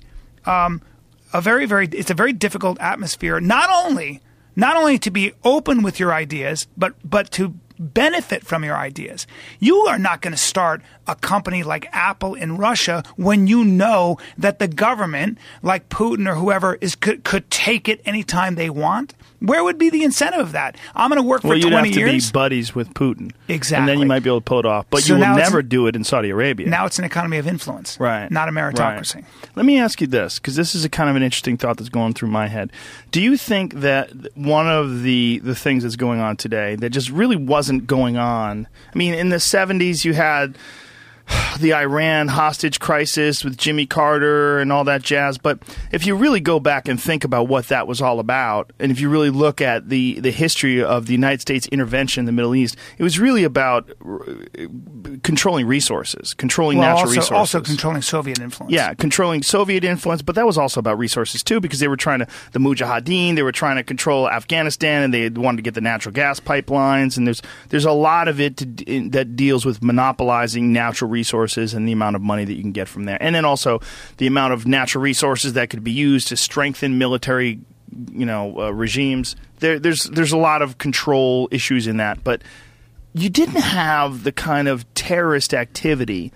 um, 0.45 0.81
a 1.33 1.39
very, 1.41 1.65
very, 1.65 1.87
it's 1.87 2.09
a 2.09 2.13
very 2.13 2.33
difficult 2.33 2.77
atmosphere, 2.81 3.39
not 3.39 3.69
only 3.69 4.21
not 4.57 4.75
only 4.75 4.97
to 4.99 5.11
be 5.11 5.31
open 5.45 5.83
with 5.83 6.01
your 6.01 6.13
ideas, 6.13 6.67
but 6.75 6.95
but 7.09 7.31
to 7.31 7.53
benefit 7.79 8.43
from 8.43 8.63
your 8.63 8.75
ideas. 8.75 9.27
You 9.59 9.77
are 9.81 9.99
not 9.99 10.21
going 10.21 10.31
to 10.31 10.37
start 10.37 10.81
a 11.05 11.15
company 11.15 11.63
like 11.63 11.87
Apple 11.91 12.33
in 12.33 12.57
Russia 12.57 13.03
when 13.15 13.47
you 13.47 13.63
know 13.63 14.17
that 14.37 14.59
the 14.59 14.67
government, 14.67 15.37
like 15.61 15.89
Putin 15.89 16.27
or 16.27 16.35
whoever, 16.35 16.77
is 16.81 16.95
could, 16.95 17.23
could 17.23 17.49
take 17.51 17.87
it 17.87 18.01
anytime 18.03 18.55
they 18.55 18.69
want. 18.69 19.13
Where 19.39 19.63
would 19.63 19.77
be 19.77 19.89
the 19.89 20.03
incentive 20.03 20.39
of 20.41 20.51
that? 20.53 20.77
I'm 20.95 21.09
going 21.09 21.21
to 21.21 21.27
work 21.27 21.43
Well, 21.43 21.51
for 21.51 21.57
you'd 21.57 21.69
20 21.69 21.89
have 21.89 21.97
to 21.97 22.05
be 22.11 22.31
buddies 22.31 22.73
with 22.73 22.93
Putin. 22.93 23.31
Exactly. 23.47 23.79
And 23.79 23.87
then 23.87 23.99
you 23.99 24.05
might 24.05 24.23
be 24.23 24.29
able 24.29 24.41
to 24.41 24.43
pull 24.43 24.59
it 24.59 24.65
off. 24.65 24.87
But 24.89 25.03
So 25.03 25.13
you 25.15 25.19
will 25.19 25.35
never 25.35 25.61
do 25.61 25.87
it 25.87 25.95
in 25.95 26.03
Saudi 26.03 26.29
Arabia. 26.29 26.67
now 26.67 26.85
it's 26.85 26.97
an 26.97 27.05
economy 27.05 27.37
of 27.37 27.47
influence, 27.47 27.99
Right. 27.99 28.29
Not 28.31 28.49
a 28.49 28.51
meritocracy. 28.51 29.15
Right. 29.15 29.25
Let 29.55 29.65
me 29.65 29.79
ask 29.79 30.01
you 30.01 30.07
this, 30.07 30.39
because 30.39 30.55
this 30.55 30.73
is 30.73 30.83
a 30.85 30.89
kind 30.89 31.09
of 31.09 31.15
an 31.15 31.23
interesting 31.23 31.57
thought 31.57 31.77
that's 31.77 31.89
going 31.89 32.13
through 32.13 32.29
my 32.29 32.47
head. 32.47 32.71
Do 33.11 33.21
you 33.21 33.37
think 33.37 33.75
that 33.75 34.09
one 34.35 34.67
of 34.67 35.03
the 35.03 35.39
the 35.43 35.55
things 35.55 35.83
that's 35.83 35.95
going 35.95 36.19
on 36.19 36.37
today 36.37 36.75
that 36.75 36.89
just 36.89 37.09
really 37.09 37.35
wasn't 37.35 37.87
going 37.87 38.17
on. 38.17 38.67
I 38.93 38.97
mean, 38.97 39.13
in 39.13 39.29
the 39.29 39.37
70s, 39.37 40.05
you 40.05 40.13
had 40.13 40.57
the 41.59 41.73
Iran 41.73 42.27
hostage 42.27 42.79
crisis 42.79 43.43
with 43.43 43.57
Jimmy 43.57 43.85
Carter 43.85 44.59
and 44.59 44.71
all 44.71 44.83
that 44.85 45.01
jazz. 45.01 45.37
But 45.37 45.59
if 45.91 46.05
you 46.05 46.15
really 46.15 46.39
go 46.39 46.59
back 46.59 46.87
and 46.87 47.01
think 47.01 47.23
about 47.23 47.47
what 47.47 47.67
that 47.67 47.87
was 47.87 48.01
all 48.01 48.19
about, 48.19 48.71
and 48.79 48.91
if 48.91 48.99
you 48.99 49.09
really 49.09 49.29
look 49.29 49.61
at 49.61 49.89
the, 49.89 50.19
the 50.19 50.31
history 50.31 50.83
of 50.83 51.05
the 51.07 51.13
United 51.13 51.41
States 51.41 51.67
intervention 51.67 52.21
in 52.21 52.25
the 52.25 52.31
Middle 52.31 52.55
East, 52.55 52.77
it 52.97 53.03
was 53.03 53.19
really 53.19 53.43
about 53.43 53.89
uh, 54.05 54.67
controlling 55.23 55.67
resources, 55.67 56.33
controlling 56.33 56.77
well, 56.77 56.95
natural 56.95 57.09
also, 57.09 57.19
resources. 57.19 57.55
also 57.55 57.61
controlling 57.61 58.01
Soviet 58.01 58.39
influence. 58.39 58.71
Yeah, 58.71 58.93
controlling 58.93 59.43
Soviet 59.43 59.83
influence, 59.83 60.21
but 60.21 60.35
that 60.35 60.45
was 60.45 60.57
also 60.57 60.79
about 60.79 60.97
resources 60.97 61.43
too, 61.43 61.59
because 61.59 61.79
they 61.79 61.87
were 61.87 61.97
trying 61.97 62.19
to 62.19 62.27
the 62.51 62.59
Mujahideen, 62.59 63.35
they 63.35 63.43
were 63.43 63.51
trying 63.51 63.77
to 63.77 63.83
control 63.83 64.29
Afghanistan, 64.29 65.03
and 65.03 65.13
they 65.13 65.29
wanted 65.29 65.57
to 65.57 65.63
get 65.63 65.73
the 65.73 65.81
natural 65.81 66.13
gas 66.13 66.39
pipelines. 66.39 67.17
And 67.17 67.27
there's 67.27 67.41
there's 67.69 67.85
a 67.85 67.91
lot 67.91 68.27
of 68.27 68.39
it 68.39 68.57
to, 68.57 68.83
in, 68.85 69.11
that 69.11 69.35
deals 69.35 69.65
with 69.65 69.83
monopolizing 69.83 70.71
natural 70.73 71.11
resources 71.17 71.73
and 71.73 71.87
the 71.87 71.93
amount 71.93 72.15
of 72.15 72.21
money 72.21 72.45
that 72.45 72.53
you 72.53 72.61
can 72.61 72.71
get 72.71 72.87
from 72.87 73.05
there, 73.05 73.17
and 73.19 73.33
then 73.33 73.45
also 73.45 73.79
the 74.17 74.27
amount 74.27 74.53
of 74.53 74.67
natural 74.67 75.01
resources 75.01 75.53
that 75.53 75.69
could 75.69 75.83
be 75.83 75.91
used 76.09 76.27
to 76.27 76.35
strengthen 76.35 76.97
military, 76.97 77.59
you 78.11 78.25
know, 78.25 78.43
uh, 78.59 78.69
regimes. 78.71 79.35
There, 79.59 79.79
there's 79.79 80.03
there's 80.15 80.33
a 80.33 80.37
lot 80.49 80.61
of 80.61 80.77
control 80.77 81.49
issues 81.51 81.87
in 81.87 81.97
that, 81.97 82.23
but 82.23 82.41
you 83.13 83.29
didn't 83.29 83.61
have 83.61 84.23
the 84.23 84.31
kind 84.31 84.67
of 84.67 84.85
terrorist 84.93 85.53
activity 85.53 86.31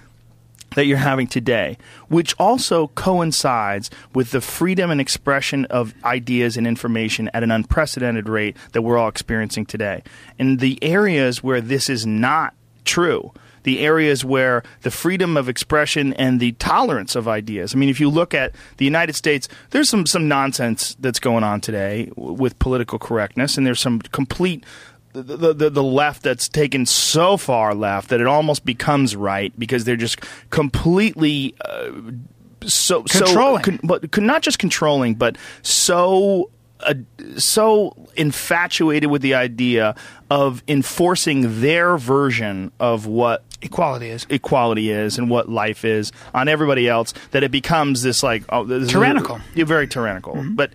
that 0.75 0.85
you're 0.85 0.97
having 0.97 1.27
today, 1.27 1.77
which 2.07 2.33
also 2.39 2.87
coincides 2.95 3.89
with 4.15 4.31
the 4.31 4.41
freedom 4.41 4.89
and 4.89 5.01
expression 5.01 5.65
of 5.65 5.93
ideas 6.03 6.57
and 6.57 6.65
information 6.65 7.29
at 7.33 7.43
an 7.43 7.51
unprecedented 7.51 8.29
rate 8.29 8.55
that 8.71 8.81
we're 8.81 8.97
all 8.97 9.09
experiencing 9.09 9.65
today. 9.65 10.01
In 10.39 10.57
the 10.57 10.79
areas 10.81 11.43
where 11.43 11.61
this 11.61 11.89
is 11.89 12.05
not 12.05 12.53
true, 12.85 13.33
the 13.63 13.79
areas 13.79 14.25
where 14.25 14.63
the 14.81 14.91
freedom 14.91 15.37
of 15.37 15.47
expression 15.49 16.13
and 16.13 16.39
the 16.39 16.53
tolerance 16.53 17.15
of 17.15 17.27
ideas. 17.27 17.73
I 17.75 17.77
mean, 17.77 17.89
if 17.89 17.99
you 17.99 18.09
look 18.09 18.33
at 18.33 18.53
the 18.77 18.85
United 18.85 19.15
States, 19.15 19.47
there's 19.71 19.89
some 19.89 20.05
some 20.05 20.27
nonsense 20.27 20.95
that's 20.99 21.19
going 21.19 21.43
on 21.43 21.61
today 21.61 22.11
with 22.15 22.57
political 22.59 22.99
correctness, 22.99 23.57
and 23.57 23.65
there's 23.65 23.79
some 23.79 23.99
complete 23.99 24.65
the, 25.13 25.53
the 25.53 25.69
the 25.69 25.83
left 25.83 26.23
that's 26.23 26.47
taken 26.47 26.85
so 26.85 27.37
far 27.37 27.75
left 27.75 28.09
that 28.09 28.21
it 28.21 28.27
almost 28.27 28.65
becomes 28.65 29.15
right 29.15 29.57
because 29.59 29.83
they're 29.83 29.95
just 29.95 30.21
completely 30.49 31.55
uh, 31.65 31.91
so 32.65 33.03
Controlling. 33.03 33.63
so 33.63 33.71
con, 33.71 33.79
but 33.83 34.17
not 34.17 34.41
just 34.41 34.59
controlling 34.59 35.15
but 35.15 35.37
so 35.63 36.49
uh, 36.81 36.93
so 37.37 37.95
infatuated 38.15 39.09
with 39.09 39.21
the 39.21 39.33
idea 39.33 39.95
of 40.29 40.63
enforcing 40.67 41.61
their 41.61 41.97
version 41.97 42.71
of 42.79 43.05
what 43.05 43.43
Equality 43.61 44.09
is. 44.09 44.25
equality 44.29 44.89
is 44.91 45.17
and 45.17 45.29
what 45.29 45.49
life 45.49 45.85
is 45.85 46.11
on 46.33 46.47
everybody 46.47 46.87
else 46.87 47.13
that 47.31 47.43
it 47.43 47.51
becomes 47.51 48.01
this 48.01 48.23
like 48.23 48.43
oh 48.49 48.63
this 48.63 48.83
is- 48.83 48.89
Tyrannical. 48.91 49.39
yeah, 49.55 49.65
very 49.65 49.87
tyrannical. 49.87 50.33
Mm-hmm. 50.35 50.55
But 50.55 50.71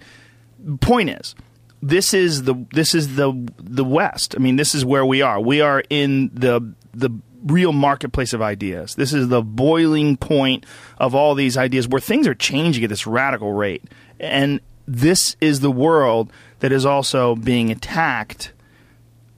point 0.81 1.11
is 1.11 1.35
this 1.83 2.15
is 2.15 2.45
the 2.45 2.55
this 2.73 2.95
is 2.95 3.17
the 3.17 3.33
the 3.59 3.85
west. 3.85 4.35
I 4.37 4.41
mean 4.41 4.57
this 4.57 4.75
is 4.75 4.85
where 4.85 5.05
we 5.05 5.23
are. 5.23 5.41
We 5.41 5.61
are 5.61 5.83
in 5.91 6.31
the 6.33 6.73
the 6.95 7.11
real 7.45 7.73
marketplace 7.73 8.33
of 8.33 8.43
ideas. 8.43 8.95
This 8.97 9.13
is 9.13 9.29
the 9.29 9.43
boiling 9.43 10.17
point 10.17 10.65
of 10.99 11.15
all 11.15 11.35
these 11.35 11.57
ideas 11.57 11.87
where 11.87 12.01
things 12.01 12.27
are 12.27 12.35
changing 12.35 12.83
at 12.83 12.91
this 12.91 13.07
radical 13.07 13.53
rate. 13.53 13.85
And 14.19 14.61
this 14.89 15.37
is 15.41 15.61
the 15.61 15.71
world 15.71 16.33
that 16.61 16.73
is 16.73 16.85
also 16.87 17.37
being 17.37 17.71
attacked 17.71 18.53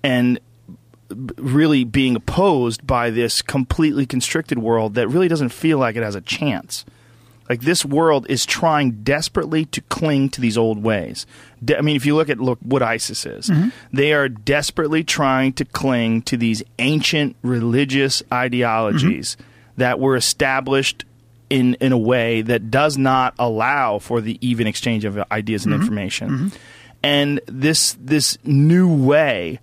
and 0.02 0.38
really 1.10 1.84
being 1.84 2.16
opposed 2.16 2.86
by 2.86 3.10
this 3.10 3.42
completely 3.42 4.06
constricted 4.06 4.58
world 4.58 4.94
that 4.94 5.08
really 5.08 5.28
doesn't 5.28 5.50
feel 5.50 5.78
like 5.78 5.96
it 5.96 6.02
has 6.02 6.14
a 6.14 6.20
chance. 6.20 6.84
Like 7.48 7.62
this 7.62 7.84
world 7.84 8.26
is 8.28 8.44
trying 8.44 9.02
desperately 9.02 9.64
to 9.66 9.80
cling 9.82 10.28
to 10.30 10.40
these 10.40 10.58
old 10.58 10.82
ways. 10.82 11.26
De- 11.64 11.78
I 11.78 11.80
mean, 11.80 11.96
if 11.96 12.04
you 12.04 12.14
look 12.14 12.28
at 12.28 12.38
look 12.38 12.58
what 12.60 12.82
ISIS 12.82 13.24
is, 13.24 13.48
mm-hmm. 13.48 13.70
they 13.90 14.12
are 14.12 14.28
desperately 14.28 15.02
trying 15.02 15.54
to 15.54 15.64
cling 15.64 16.22
to 16.22 16.36
these 16.36 16.62
ancient 16.78 17.36
religious 17.42 18.22
ideologies 18.30 19.36
mm-hmm. 19.36 19.44
that 19.78 19.98
were 19.98 20.14
established 20.14 21.06
in 21.48 21.74
in 21.74 21.92
a 21.92 21.98
way 21.98 22.42
that 22.42 22.70
does 22.70 22.98
not 22.98 23.34
allow 23.38 23.98
for 23.98 24.20
the 24.20 24.36
even 24.46 24.66
exchange 24.66 25.06
of 25.06 25.18
ideas 25.32 25.64
and 25.64 25.72
mm-hmm. 25.72 25.82
information. 25.82 26.52
And 27.02 27.40
this 27.46 27.96
this 27.98 28.36
new 28.44 28.92
way 28.94 29.60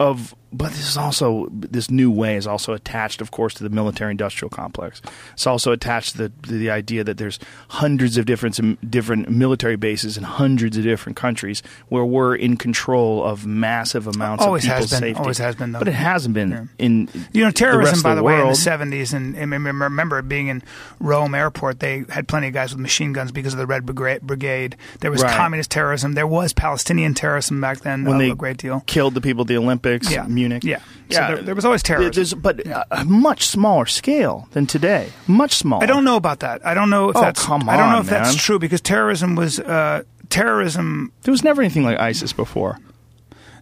of 0.00 0.34
but 0.52 0.70
this 0.70 0.88
is 0.88 0.96
also 0.96 1.48
this 1.52 1.90
new 1.90 2.10
way 2.10 2.36
is 2.36 2.46
also 2.46 2.72
attached 2.72 3.20
of 3.20 3.30
course 3.30 3.54
to 3.54 3.62
the 3.62 3.68
military 3.70 4.10
industrial 4.10 4.48
complex 4.48 5.02
it's 5.34 5.46
also 5.46 5.72
attached 5.72 6.12
to 6.12 6.18
the, 6.18 6.28
to 6.48 6.52
the 6.58 6.70
idea 6.70 7.04
that 7.04 7.18
there's 7.18 7.38
hundreds 7.68 8.16
of 8.16 8.24
different 8.26 8.58
different 8.90 9.28
military 9.30 9.76
bases 9.76 10.16
in 10.16 10.24
hundreds 10.24 10.76
of 10.76 10.82
different 10.84 11.16
countries 11.16 11.62
where 11.88 12.04
we're 12.04 12.34
in 12.34 12.56
control 12.56 13.22
of 13.24 13.46
massive 13.46 14.06
amounts 14.06 14.44
Always 14.44 14.64
of 14.64 14.70
has 14.70 14.76
people's 14.86 14.90
been. 14.90 15.00
safety 15.00 15.20
Always 15.20 15.38
has 15.38 15.54
been, 15.56 15.72
though. 15.72 15.78
but 15.80 15.88
it 15.88 15.92
hasn't 15.94 16.34
been 16.34 16.50
Yeah. 16.50 16.64
in 16.78 17.08
You 17.32 17.42
know, 17.42 17.48
the 17.48 17.52
terrorism, 17.52 17.92
rest 17.92 18.02
by 18.02 18.10
the, 18.10 18.16
the 18.16 18.22
way, 18.22 18.40
in 18.40 18.46
the 18.48 18.52
70s, 18.54 19.12
and, 19.12 19.36
and 19.36 19.50
remember 19.52 20.22
being 20.22 20.48
in 20.48 20.62
Rome 21.00 21.34
airport, 21.34 21.80
they 21.80 22.04
had 22.08 22.26
plenty 22.28 22.48
of 22.48 22.54
guys 22.54 22.72
with 22.72 22.80
machine 22.80 23.12
guns 23.12 23.32
because 23.32 23.52
of 23.52 23.58
the 23.58 23.66
Red 23.66 23.84
Brigade. 23.86 24.76
There 25.00 25.10
was 25.10 25.22
Right. 25.22 25.36
communist 25.36 25.70
terrorism. 25.70 26.12
There 26.14 26.26
was 26.26 26.52
Palestinian 26.52 27.14
terrorism 27.14 27.60
back 27.60 27.80
then, 27.80 28.04
when 28.04 28.18
they 28.18 28.30
a 28.30 28.34
great 28.34 28.56
deal. 28.56 28.82
killed 28.86 29.14
the 29.14 29.20
people 29.20 29.42
at 29.42 29.48
the 29.48 29.56
Olympics, 29.56 30.10
Yeah. 30.10 30.26
Munich. 30.38 30.62
Yeah. 30.64 30.80
So 31.10 31.20
there- 31.26 31.42
there 31.46 31.54
was 31.54 31.64
always 31.64 31.82
terrorism. 31.82 32.12
There's, 32.14 32.34
but 32.34 32.56
a 32.66 33.00
a 33.02 33.04
much 33.04 33.42
smaller 33.46 33.86
scale 33.86 34.46
than 34.54 34.66
today. 34.66 35.04
Much 35.26 35.52
smaller. 35.54 35.82
I 35.82 35.86
don't 35.86 36.04
know 36.04 36.16
about 36.16 36.38
that. 36.40 36.60
I 36.64 36.74
don't 36.74 36.90
know 36.90 37.10
if 37.10 37.16
Oh, 37.16 37.20
that's 37.20 37.44
come 37.44 37.68
I 37.68 37.76
don't 37.76 37.90
know 37.90 37.96
on, 37.98 38.04
if 38.04 38.10
that's 38.10 38.34
true 38.46 38.58
because 38.58 38.80
terrorism 38.82 39.34
was 39.36 39.58
uh, 39.60 40.02
terrorism. 40.28 41.10
There 41.22 41.32
was 41.32 41.42
never 41.42 41.62
anything 41.62 41.84
like 41.84 41.98
ISIS 42.10 42.32
before. 42.32 42.78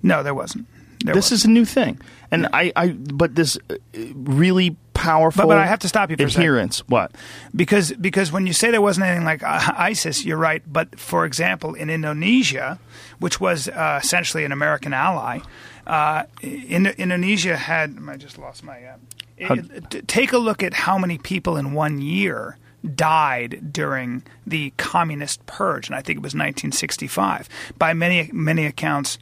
No, 0.03 0.23
there 0.23 0.35
wasn't. 0.35 0.67
There 1.05 1.15
this 1.15 1.31
wasn't. 1.31 1.39
is 1.41 1.45
a 1.45 1.51
new 1.51 1.65
thing, 1.65 2.01
and 2.33 2.49
I, 2.53 2.73
I, 2.75 2.89
but 2.91 3.35
this 3.37 3.59
uh, 3.71 3.75
really 4.15 4.77
powerful. 4.95 5.43
But- 5.43 5.49
but 5.49 5.59
I 5.59 5.67
have 5.67 5.79
to 5.81 5.89
stop 5.89 6.11
you 6.11 6.17
for 6.17 6.25
a 6.25 6.31
second. 6.31 6.43
adherence. 6.43 6.79
What? 6.89 7.13
because 7.55 7.93
because 8.01 8.33
when 8.33 8.47
you 8.47 8.53
say 8.53 8.71
there 8.71 8.81
wasn't 8.83 9.07
anything 9.07 9.27
like 9.27 9.43
uh, 9.45 9.73
ISIS, 9.93 10.25
you're 10.25 10.41
right. 10.51 10.63
But 10.67 10.99
for 10.99 11.25
example, 11.27 11.75
in 11.75 11.91
Indonesia, 11.91 12.79
which 13.21 13.41
was 13.41 13.69
uh, 13.69 14.01
essentially 14.03 14.45
an 14.45 14.53
American 14.53 14.93
ally, 14.95 15.41
uh, 15.87 16.25
in, 16.43 16.87
Indonesia 16.87 17.57
had 17.57 17.97
I 18.09 18.17
just 18.17 18.39
lost 18.39 18.65
my. 18.65 18.83
Uh, 18.85 18.97
it- 19.39 19.91
t- 19.91 20.01
take 20.03 20.33
a 20.33 20.39
look 20.39 20.63
at 20.63 20.73
how 20.75 20.99
many 20.99 21.19
people 21.19 21.57
in 21.57 21.73
one 21.73 22.01
year 22.01 22.57
died 22.95 23.73
during 23.73 24.23
the 24.47 24.73
communist 24.77 25.45
purge, 25.47 25.89
and 25.89 25.97
I 25.97 26.01
think 26.01 26.19
it 26.19 26.23
was 26.23 26.35
1965. 26.35 27.49
By 27.79 27.93
many 27.95 28.31
many 28.33 28.67
accounts, 28.67 29.19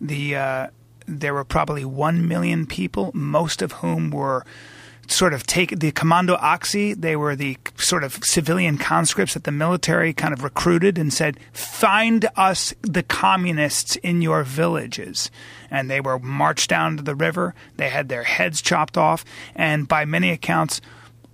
the 0.00 0.36
uh, 0.36 0.66
there 1.06 1.34
were 1.34 1.44
probably 1.44 1.84
one 1.84 2.26
million 2.28 2.66
people, 2.66 3.10
most 3.14 3.62
of 3.62 3.72
whom 3.72 4.10
were 4.10 4.44
sort 5.08 5.32
of 5.32 5.46
take 5.46 5.78
the 5.80 5.90
commando 5.90 6.34
oxy 6.34 6.92
they 6.92 7.16
were 7.16 7.34
the 7.34 7.56
sort 7.78 8.04
of 8.04 8.22
civilian 8.22 8.76
conscripts 8.76 9.32
that 9.32 9.44
the 9.44 9.50
military 9.50 10.12
kind 10.12 10.34
of 10.34 10.44
recruited 10.44 10.98
and 10.98 11.14
said 11.14 11.38
find 11.50 12.28
us 12.36 12.74
the 12.82 13.02
communists 13.02 13.96
in 13.96 14.20
your 14.20 14.44
villages 14.44 15.30
and 15.70 15.90
they 15.90 16.00
were 16.00 16.18
marched 16.18 16.70
down 16.70 16.96
to 16.96 17.02
the 17.02 17.14
river. 17.14 17.54
They 17.76 17.88
had 17.88 18.08
their 18.08 18.24
heads 18.24 18.60
chopped 18.62 18.96
off. 18.96 19.24
And 19.54 19.86
by 19.88 20.04
many 20.04 20.30
accounts 20.30 20.80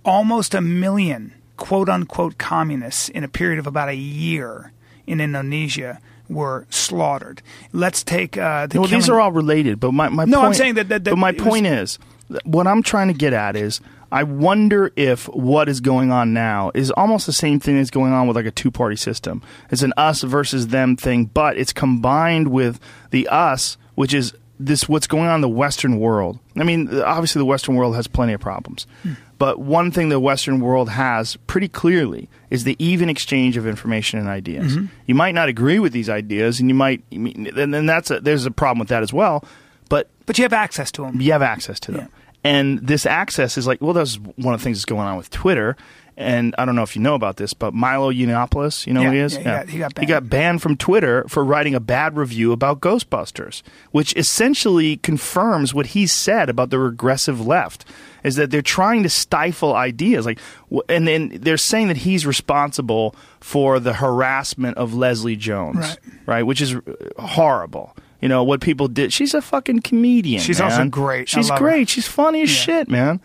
almost 0.03 0.53
a 0.53 0.61
million 0.61 1.33
quote 1.57 1.89
unquote 1.89 2.37
communists 2.37 3.09
in 3.09 3.23
a 3.23 3.27
period 3.27 3.59
of 3.59 3.67
about 3.67 3.89
a 3.89 3.95
year 3.95 4.71
in 5.07 5.21
Indonesia 5.21 5.99
were 6.27 6.65
slaughtered. 6.69 7.41
Let's 7.71 8.03
take 8.03 8.37
uh, 8.37 8.67
the 8.67 8.79
Well, 8.81 8.89
these 8.89 9.09
are 9.09 9.19
all 9.21 9.31
related, 9.31 9.79
but 9.79 9.91
my, 9.93 10.09
my 10.09 10.25
No, 10.25 10.37
point, 10.37 10.47
I'm 10.47 10.53
saying 10.55 10.73
that- 10.75 10.89
that- 10.89 11.03
that 11.03 11.11
but 11.11 11.17
my 11.19 11.29
it 11.29 11.35
was- 11.37 11.47
point 11.47 11.67
is, 11.67 11.99
what 12.43 12.65
I'm 12.65 12.81
trying 12.81 13.07
to 13.09 13.13
get 13.13 13.31
at 13.33 13.55
is, 13.55 13.79
I 14.11 14.23
wonder 14.23 14.91
if 14.95 15.25
what 15.27 15.69
is 15.69 15.79
going 15.81 16.11
on 16.11 16.33
now 16.33 16.71
is 16.73 16.89
almost 16.91 17.25
the 17.27 17.33
same 17.33 17.59
thing 17.59 17.77
that's 17.77 17.91
going 17.91 18.13
on 18.13 18.27
with 18.27 18.35
like 18.35 18.45
a 18.47 18.51
two 18.51 18.71
party 18.71 18.95
system. 18.95 19.41
It's 19.69 19.81
an 19.83 19.93
us 19.97 20.21
versus 20.23 20.67
them 20.67 20.95
thing, 20.95 21.25
but 21.25 21.57
it's 21.57 21.73
combined 21.73 22.47
with 22.47 22.79
the 23.11 23.27
us, 23.27 23.77
which 23.95 24.13
is 24.13 24.33
this 24.59 24.87
what's 24.87 25.07
going 25.07 25.27
on 25.27 25.35
in 25.35 25.41
the 25.41 25.49
Western 25.49 25.99
world. 25.99 26.39
I 26.55 26.63
mean, 26.63 27.01
obviously 27.01 27.39
the 27.39 27.45
Western 27.45 27.75
world 27.75 27.95
has 27.95 28.07
plenty 28.07 28.33
of 28.33 28.39
problems. 28.39 28.87
Hmm. 29.03 29.13
But 29.37 29.59
one 29.59 29.91
thing 29.91 30.09
the 30.09 30.19
Western 30.19 30.61
world 30.61 30.89
has 30.89 31.35
pretty 31.47 31.67
clearly 31.67 32.29
is 32.49 32.63
the 32.63 32.75
even 32.79 33.09
exchange 33.09 33.57
of 33.57 33.67
information 33.67 34.17
and 34.17 34.29
ideas. 34.29 34.77
Mm-hmm. 34.77 34.85
You 35.07 35.15
might 35.15 35.35
not 35.35 35.49
agree 35.49 35.79
with 35.79 35.91
these 35.91 36.09
ideas, 36.09 36.61
and 36.61 36.69
you 36.69 36.75
might, 36.75 37.03
and 37.11 37.73
then 37.73 37.85
that's 37.85 38.11
a, 38.11 38.21
there's 38.21 38.45
a 38.45 38.51
problem 38.51 38.79
with 38.79 38.87
that 38.89 39.03
as 39.03 39.11
well. 39.11 39.43
But 39.89 40.09
but 40.25 40.37
you 40.37 40.43
have 40.43 40.53
access 40.53 40.91
to 40.93 41.01
them 41.01 41.19
you 41.19 41.31
have 41.33 41.41
access 41.41 41.79
to 41.81 41.91
them. 41.91 42.09
And 42.45 42.79
this 42.79 43.07
access 43.07 43.57
is 43.57 43.65
like, 43.65 43.81
well, 43.81 43.93
that's 43.93 44.15
one 44.17 44.53
of 44.53 44.59
the 44.59 44.63
things 44.63 44.77
that's 44.77 44.85
going 44.85 45.01
on 45.01 45.17
with 45.17 45.31
Twitter. 45.31 45.75
And 46.17 46.55
I 46.57 46.63
don't 46.63 46.75
know 46.75 46.83
if 46.83 46.95
you 46.95 47.01
know 47.01 47.13
about 47.13 47.35
this, 47.35 47.53
but 47.53 47.73
Milo 47.73 48.09
Yiannopoulos, 48.09 48.87
you 48.87 48.93
know 48.93 49.01
Yeah, 49.01 49.07
who 49.09 49.13
he 49.15 49.19
is? 49.19 49.33
yeah, 49.33 49.39
he 49.39 49.43
got- 49.43 49.69
he 49.69 49.77
got 49.79 49.99
He 49.99 50.05
got 50.05 50.29
banned 50.29 50.61
from 50.61 50.77
Twitter 50.77 51.25
for 51.27 51.43
writing 51.43 51.75
a 51.75 51.81
bad 51.81 52.15
review 52.15 52.53
about 52.53 52.79
Ghostbusters, 52.79 53.63
which 53.91 54.15
essentially 54.15 54.95
confirms 54.97 55.73
what 55.73 55.87
he 55.87 56.07
said 56.07 56.49
about 56.49 56.69
the 56.69 56.79
regressive 56.79 57.45
left. 57.45 57.83
Is 58.23 58.37
that 58.37 58.49
they're 58.49 58.61
trying 58.63 59.03
to 59.03 59.09
stifle 59.09 59.75
ideas, 59.75 60.25
like, 60.25 60.39
and 60.89 61.05
then 61.07 61.37
they're 61.41 61.57
saying 61.57 61.89
that 61.89 61.97
he's 61.97 62.25
responsible 62.25 63.13
for 63.41 63.79
the 63.79 63.93
harassment 63.93 64.77
of 64.77 64.93
Leslie 64.95 65.35
Jones, 65.35 65.77
Right. 65.77 65.97
right? 66.25 66.43
Which 66.43 66.61
is 66.61 66.75
horrible. 67.19 67.95
You 68.21 68.29
know 68.29 68.43
what 68.43 68.61
people 68.61 68.87
did. 68.87 69.11
She's 69.11 69.33
a 69.33 69.41
fucking 69.41 69.81
comedian. 69.81 70.41
She's 70.41 70.61
also 70.61 70.85
great. 70.85 71.27
She's 71.29 71.49
love 71.49 71.59
her. 71.59 71.65
great. 71.65 71.89
She's 71.89 72.07
funny 72.07 72.41
as 72.41 72.49
Yeah. 72.51 72.61
shit, 72.61 72.89
man. 72.89 73.19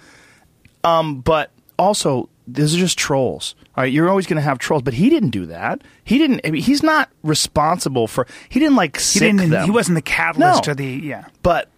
Um, 0.84 1.20
but 1.20 1.50
also, 1.78 2.28
these 2.54 2.74
are 2.74 2.78
just 2.78 2.98
trolls. 2.98 3.54
All 3.76 3.82
right, 3.84 3.92
you're 3.92 4.08
always 4.08 4.26
going 4.26 4.36
to 4.36 4.42
have 4.42 4.58
trolls, 4.58 4.82
but 4.82 4.94
he 4.94 5.08
didn't 5.10 5.30
do 5.30 5.46
that. 5.46 5.82
He 6.04 6.18
didn't. 6.18 6.40
I 6.44 6.50
mean, 6.50 6.62
he's 6.62 6.82
not 6.82 7.08
responsible 7.22 8.06
for. 8.06 8.26
He 8.48 8.58
didn't 8.60 8.76
like 8.76 8.98
He 9.00 9.18
didn't. 9.20 9.50
them. 9.50 9.64
He 9.64 9.70
wasn't 9.70 9.94
the 9.96 10.02
catalyst 10.02 10.66
No. 10.66 10.72
or 10.72 10.74
the 10.74 10.86
yeah. 10.86 11.26
But 11.42 11.68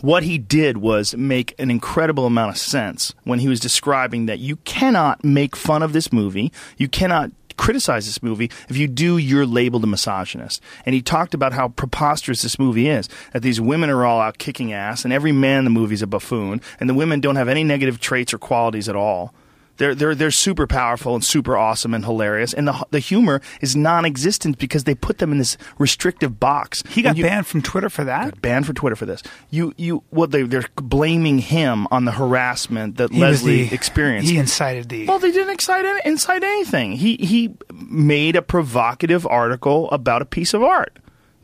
what 0.00 0.22
he 0.22 0.38
did 0.38 0.78
was 0.78 1.14
make 1.16 1.54
an 1.58 1.70
incredible 1.70 2.24
amount 2.26 2.50
of 2.52 2.56
sense 2.58 3.14
when 3.24 3.40
he 3.40 3.48
was 3.48 3.60
describing 3.60 4.26
that 4.26 4.38
you 4.38 4.56
cannot 4.64 5.24
make 5.24 5.56
fun 5.56 5.82
of 5.82 5.92
this 5.92 6.12
movie. 6.12 6.52
You 6.76 6.88
cannot 6.88 7.32
criticize 7.56 8.06
this 8.06 8.22
movie. 8.22 8.48
If 8.68 8.76
you 8.76 8.86
do, 8.86 9.18
you're 9.18 9.44
labeled 9.44 9.82
a 9.82 9.88
misogynist. 9.88 10.62
And 10.86 10.94
he 10.94 11.02
talked 11.02 11.34
about 11.34 11.52
how 11.52 11.68
preposterous 11.70 12.42
this 12.42 12.56
movie 12.58 12.88
is. 12.88 13.08
That 13.32 13.42
these 13.42 13.60
women 13.60 13.90
are 13.90 14.06
all 14.06 14.20
out 14.20 14.38
kicking 14.38 14.72
ass, 14.72 15.02
and 15.04 15.12
every 15.12 15.32
man 15.32 15.58
in 15.58 15.64
the 15.64 15.70
movie 15.70 15.94
is 15.94 16.02
a 16.02 16.06
buffoon, 16.06 16.60
and 16.78 16.88
the 16.88 16.94
women 16.94 17.18
don't 17.20 17.34
have 17.34 17.48
any 17.48 17.64
negative 17.64 17.98
traits 17.98 18.32
or 18.32 18.38
qualities 18.38 18.88
at 18.88 18.94
all. 18.94 19.34
They're, 19.78 19.94
they're, 19.94 20.14
they're 20.14 20.30
super 20.30 20.66
powerful 20.66 21.14
and 21.14 21.24
super 21.24 21.56
awesome 21.56 21.94
and 21.94 22.04
hilarious. 22.04 22.52
And 22.52 22.68
the, 22.68 22.86
the 22.90 22.98
humor 22.98 23.40
is 23.60 23.74
non 23.76 24.04
existent 24.04 24.58
because 24.58 24.84
they 24.84 24.94
put 24.94 25.18
them 25.18 25.32
in 25.32 25.38
this 25.38 25.56
restrictive 25.78 26.38
box. 26.38 26.82
He 26.88 27.00
got 27.02 27.16
you- 27.16 27.24
banned 27.24 27.46
from 27.46 27.62
Twitter 27.62 27.88
for 27.88 28.04
that. 28.04 28.42
banned 28.42 28.66
for 28.66 28.72
Twitter 28.72 28.96
for 28.96 29.06
this. 29.06 29.22
You 29.50 29.72
you 29.76 30.02
what 30.10 30.30
they 30.32 30.42
they're 30.42 30.64
blaming 30.76 31.38
him 31.38 31.86
on 31.90 32.04
the 32.04 32.12
harassment 32.12 32.96
that 32.98 33.10
He 33.12 33.20
Leslie 33.20 33.68
the- 33.68 33.74
experienced. 33.74 34.30
He 34.30 34.36
incited 34.38 34.88
the. 34.88 35.06
well, 35.06 35.18
they 35.18 35.30
didn't 35.30 35.50
incite 35.50 35.84
incite 36.04 36.42
anything. 36.44 36.92
He 36.92 37.16
he 37.16 37.54
made 37.72 38.36
a 38.36 38.42
provocative 38.42 39.26
article 39.26 39.90
about 39.90 40.22
a 40.22 40.26
piece 40.26 40.54
of 40.54 40.62
art. 40.62 40.98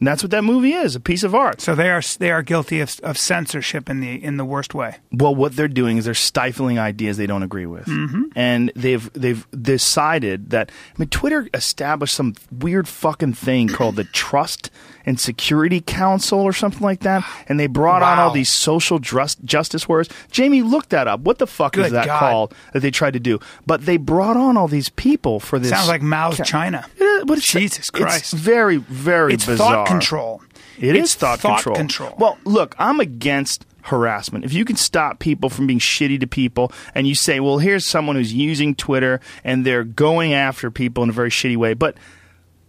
And 0.04 0.08
that's 0.10 0.22
what 0.22 0.32
that 0.32 0.44
movie 0.44 0.74
is, 0.74 0.94
a 0.94 1.00
piece 1.00 1.22
of 1.22 1.34
art. 1.34 1.62
so 1.62 1.74
they 1.74 1.88
are 1.88 2.02
they 2.18 2.30
are 2.30 2.42
guilty 2.42 2.80
of, 2.80 3.00
of 3.02 3.16
censorship 3.16 3.88
in 3.88 4.00
the 4.00 4.22
in 4.22 4.36
the 4.36 4.44
worst 4.44 4.74
way. 4.74 4.96
Well, 5.10 5.34
what 5.34 5.56
they're 5.56 5.66
doing 5.66 5.96
is 5.96 6.04
they're 6.04 6.12
stifling 6.12 6.78
ideas 6.78 7.16
they 7.16 7.26
don't 7.26 7.42
agree 7.42 7.64
with, 7.64 7.86
Mm-hmm. 7.86 8.24
and 8.36 8.70
they've 8.76 9.10
they've 9.14 9.46
decided 9.84 10.50
that. 10.50 10.70
I 10.70 10.98
mean, 10.98 11.08
Twitter 11.08 11.48
established 11.54 12.14
some 12.14 12.34
weird 12.52 12.86
fucking 12.86 13.32
thing 13.32 13.68
called 13.68 13.96
the 13.96 14.04
Trust 14.04 14.70
and 15.06 15.18
Security 15.20 15.80
Council 15.80 16.40
or 16.40 16.52
something 16.52 16.80
like 16.82 17.00
that, 17.00 17.24
and 17.48 17.58
they 17.58 17.66
brought 17.66 18.02
on 18.02 18.18
all 18.18 18.30
these 18.30 18.52
social 18.52 18.98
just, 18.98 19.42
justice 19.44 19.86
warriors. 19.88 20.08
Jamie, 20.30 20.62
look 20.62 20.88
that 20.90 21.06
up. 21.08 21.20
What 21.20 21.38
the 21.38 21.46
fuck 21.46 21.76
is 21.78 21.90
that 21.92 22.06
God. 22.06 22.18
called 22.20 22.54
that 22.72 22.80
they 22.80 22.90
tried 22.90 23.12
to 23.14 23.20
do? 23.20 23.38
But 23.66 23.84
they 23.86 23.96
brought 23.98 24.36
on 24.36 24.56
all 24.56 24.68
these 24.68 24.88
people 24.90 25.40
for 25.40 25.58
this. 25.58 25.70
Sounds 25.70 25.88
like 25.88 26.02
Mao's 26.02 26.36
ca- 26.38 26.44
China. 26.44 26.86
Yeah, 26.98 27.13
but 27.26 27.38
it's, 27.38 27.46
Jesus 27.50 27.78
it's 27.78 27.90
Christ. 27.90 28.32
very 28.34 28.76
very 28.76 29.34
It's 29.34 29.46
bizarre. 29.46 29.74
thought 29.74 29.86
control. 29.86 30.42
It 30.78 30.96
is 30.96 31.04
It's 31.04 31.14
thought, 31.14 31.40
thought 31.40 31.56
control. 31.62 31.76
control. 31.76 32.14
Well, 32.18 32.38
look, 32.44 32.74
I'm 32.78 33.00
against 33.00 33.64
harassment. 33.82 34.44
If 34.44 34.52
you 34.52 34.64
can 34.64 34.76
stop 34.76 35.18
people 35.18 35.48
from 35.50 35.66
being 35.66 35.78
shitty 35.78 36.18
to 36.20 36.26
people 36.26 36.72
and 36.94 37.06
you 37.06 37.14
say, 37.14 37.38
well, 37.38 37.58
here's 37.58 37.86
someone 37.86 38.16
who's 38.16 38.32
using 38.32 38.74
Twitter 38.74 39.20
and 39.44 39.64
they're 39.64 39.84
going 39.84 40.32
after 40.32 40.70
people 40.70 41.04
in 41.04 41.10
a 41.10 41.12
very 41.12 41.30
shitty 41.30 41.56
way. 41.56 41.74
But 41.74 41.96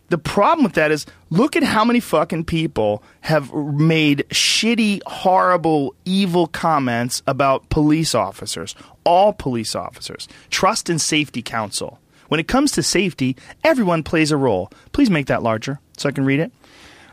the 0.10 0.18
problem 0.20 0.64
with 0.66 0.74
that 0.74 0.92
is 0.92 1.06
look 1.32 1.56
at 1.56 1.64
how 1.64 1.84
many 1.84 2.00
fucking 2.00 2.44
people 2.46 3.02
have 3.22 3.52
made 3.54 4.26
shitty, 4.30 5.02
horrible, 5.08 5.96
evil 6.06 6.46
comments 6.48 7.24
about 7.26 7.70
police 7.70 8.14
officers. 8.14 8.76
All 9.04 9.34
police 9.34 9.74
officers. 9.74 10.28
Trust 10.52 10.90
and 10.90 11.02
Safety 11.02 11.42
Council. 11.42 12.00
When 12.28 12.40
it 12.40 12.48
comes 12.48 12.72
to 12.74 12.84
safety, 12.84 13.36
everyone 13.64 14.04
plays 14.04 14.32
a 14.32 14.38
role. 14.38 14.72
Please 14.92 15.10
make 15.10 15.28
that 15.28 15.44
larger 15.44 15.80
so 15.98 16.10
I 16.10 16.12
can 16.12 16.26
read 16.26 16.40
it. 16.40 16.52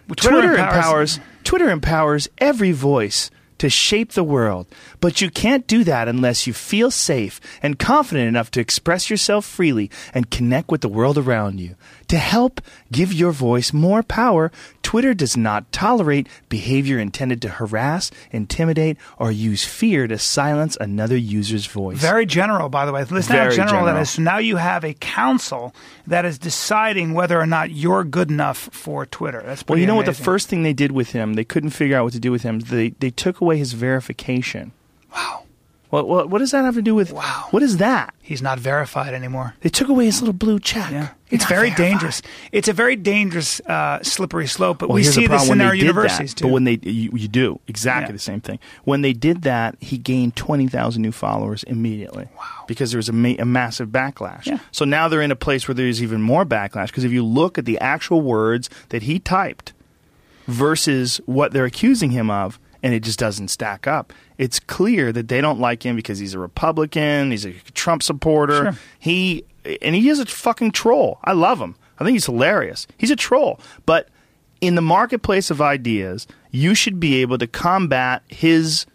Twitter 0.09 0.31
Twitter, 0.31 0.53
empowers- 0.55 1.17
empowers 1.17 1.21
Twitter 1.45 1.71
empowers 1.71 2.29
every 2.39 2.73
voice 2.73 3.31
to 3.59 3.69
shape 3.71 4.13
the 4.13 4.25
world, 4.25 4.67
but 5.03 5.21
you 5.21 5.29
can't 5.31 5.67
do 5.67 5.83
that 5.83 6.07
unless 6.07 6.47
you 6.47 6.53
feel 6.53 6.89
safe 6.91 7.41
and 7.61 7.77
confident 7.77 8.29
enough 8.29 8.53
to 8.53 8.61
express 8.61 9.11
yourself 9.11 9.45
freely 9.45 9.91
and 10.15 10.31
connect 10.31 10.71
with 10.71 10.81
the 10.81 10.89
world 10.89 11.19
around 11.19 11.59
you. 11.59 11.75
To 12.07 12.19
help 12.19 12.61
give 12.93 13.13
your 13.13 13.33
voice 13.33 13.73
more 13.73 14.05
power, 14.05 14.53
Twitter 14.83 15.13
does 15.13 15.37
not 15.37 15.73
tolerate 15.73 16.29
behavior 16.49 17.01
intended 17.01 17.43
to 17.43 17.49
harass, 17.49 18.13
intimidate, 18.31 18.97
or 19.19 19.33
use 19.33 19.65
fear 19.65 20.07
to 20.07 20.19
silence 20.19 20.77
another 20.81 21.17
user's 21.17 21.67
voice. 21.67 21.99
Very 21.99 22.25
general, 22.25 22.69
by 22.69 22.87
the 22.87 22.93
way. 22.93 23.03
Listen 23.03 23.35
how 23.35 23.43
Very 23.45 23.57
general, 23.57 23.85
that 23.87 23.91
general. 23.91 24.03
is. 24.03 24.11
So 24.11 24.23
now 24.23 24.39
you 24.39 24.57
have 24.57 24.85
a 24.85 24.95
council 24.95 25.75
that 26.07 26.25
is 26.25 26.39
deciding 26.39 27.13
whether 27.13 27.41
or 27.41 27.47
not 27.47 27.73
you're 27.73 28.05
good 28.05 28.31
enough 28.31 28.69
for 28.71 29.05
Twitter. 29.05 29.43
That's 29.45 29.65
well, 29.67 29.79
you 29.79 29.87
know 29.87 29.97
what 29.97 30.07
the 30.07 30.13
first 30.13 30.49
thing 30.49 30.63
they 30.63 30.73
did 30.73 30.93
with 30.93 31.11
him? 31.11 31.35
They 31.35 31.45
couldn't 31.45 31.71
figure 31.71 31.97
out 31.97 32.05
what 32.05 32.13
to 32.13 32.21
do 32.21 32.31
with 32.31 32.43
him. 32.43 32.61
They 32.61 32.91
they 32.91 33.11
took 33.11 33.41
away 33.41 33.59
his 33.59 33.73
verification. 33.73 34.71
Wow. 35.15 35.45
What, 35.91 36.09
what, 36.09 36.31
what 36.31 36.39
does 36.39 36.53
that 36.53 36.65
have 36.65 36.75
to 36.77 36.81
do 36.83 36.95
with? 36.95 37.13
Wow. 37.13 37.49
What 37.51 37.63
is 37.63 37.77
that? 37.77 38.15
He's 38.23 38.41
not 38.41 38.59
verified 38.59 39.13
anymore. 39.13 39.55
They 39.61 39.69
took 39.69 39.91
away 39.91 40.07
his 40.07 40.23
little 40.23 40.33
blue 40.33 40.59
check. 40.59 40.91
Yeah. 40.91 41.09
It's 41.31 41.45
not 41.45 41.49
very 41.51 41.69
verified. 41.69 41.85
dangerous. 41.91 42.23
It's 42.51 42.69
a 42.69 42.73
very 42.73 42.97
dangerous, 42.97 43.61
uh, 43.61 44.03
slippery 44.03 44.47
slope, 44.47 44.79
but 44.79 44.89
Well, 44.89 44.95
we 44.97 45.03
see 45.03 45.27
this 45.27 45.51
in 45.51 45.61
our 45.61 45.75
universities 45.75 46.33
that, 46.33 46.39
too. 46.39 46.45
But 46.47 46.53
when 46.55 46.65
they 46.65 46.79
you, 46.83 47.11
you 47.15 47.29
do 47.29 47.61
exactly 47.69 48.09
Yeah. 48.09 48.13
the 48.13 48.19
same 48.21 48.41
thing. 48.41 48.59
When 48.85 49.03
they 49.03 49.13
did 49.13 49.43
that, 49.43 49.77
he 49.81 49.99
gained 49.99 50.35
twenty 50.35 50.67
thousand 50.67 51.03
new 51.03 51.13
followers 51.13 51.63
immediately. 51.65 52.29
Wow! 52.39 52.65
Because 52.67 52.91
there 52.93 52.99
was 52.99 53.11
a, 53.11 53.15
ma- 53.15 53.35
a 53.39 53.45
massive 53.45 53.91
backlash. 53.91 54.47
Yeah. 54.47 54.61
So 54.71 54.87
now 54.87 55.09
they're 55.09 55.21
in 55.21 55.31
a 55.31 55.37
place 55.37 55.69
where 55.69 55.75
there's 55.75 56.03
even 56.03 56.23
more 56.23 56.47
backlash. 56.47 56.87
Because 56.87 57.05
if 57.05 57.13
you 57.13 57.23
look 57.23 57.59
at 57.59 57.67
the 57.67 57.79
actual 57.81 58.23
words 58.23 58.71
that 58.89 59.03
he 59.03 59.19
typed 59.19 59.75
versus 60.47 61.21
what 61.27 61.53
they're 61.53 61.67
accusing 61.67 62.13
him 62.13 62.31
of, 62.31 62.59
and 62.83 62.93
it 62.95 63.01
just 63.03 63.19
doesn't 63.19 63.49
stack 63.49 63.87
up. 63.87 64.13
It's 64.39 64.59
clear 64.59 65.13
that 65.13 65.29
they 65.29 65.41
don't 65.41 65.61
like 65.61 65.85
him 65.85 65.97
because 65.97 66.19
he's 66.19 66.35
a 66.35 66.39
Republican, 66.39 67.31
he's 67.31 67.45
a 67.45 67.53
Trump 67.75 68.03
supporter. 68.03 68.73
Sure. 68.73 68.79
He 68.99 69.45
and 69.81 69.95
he 69.95 70.09
is 70.09 70.19
a 70.19 70.27
fucking 70.27 70.73
troll. 70.73 71.19
I 71.25 71.33
love 71.33 71.61
him. 71.61 71.77
I 72.01 72.05
think 72.05 72.15
he's 72.15 72.27
hilarious. 72.27 72.87
He's 72.99 73.11
a 73.13 73.17
troll. 73.17 73.61
But 73.87 74.09
in 74.61 74.75
the 74.75 74.83
marketplace 74.83 75.51
of 75.51 75.61
ideas, 75.61 76.27
you 76.51 76.75
should 76.75 76.99
be 76.99 77.17
able 77.23 77.39
to 77.39 77.47
combat 77.47 78.23
his 78.29 78.87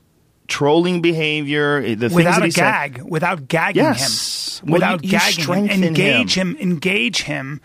trolling 0.48 1.02
behavior, 1.02 1.78
eh, 1.78 1.90
the 1.96 2.10
things 2.10 2.14
without 2.14 2.32
that 2.36 2.42
a 2.42 2.46
he 2.46 2.52
said. 2.52 3.04
without 3.10 3.48
gagging 3.48 3.84
Yes. 3.84 4.60
him, 4.60 4.70
Well, 4.70 4.74
without 4.76 5.04
you- 5.04 5.10
you 5.12 5.18
gagging 5.20 5.68
him, 5.68 5.84
engage 5.84 6.36
him. 6.38 6.56
him. 6.56 6.62
engage 6.62 7.22
him 7.24 7.62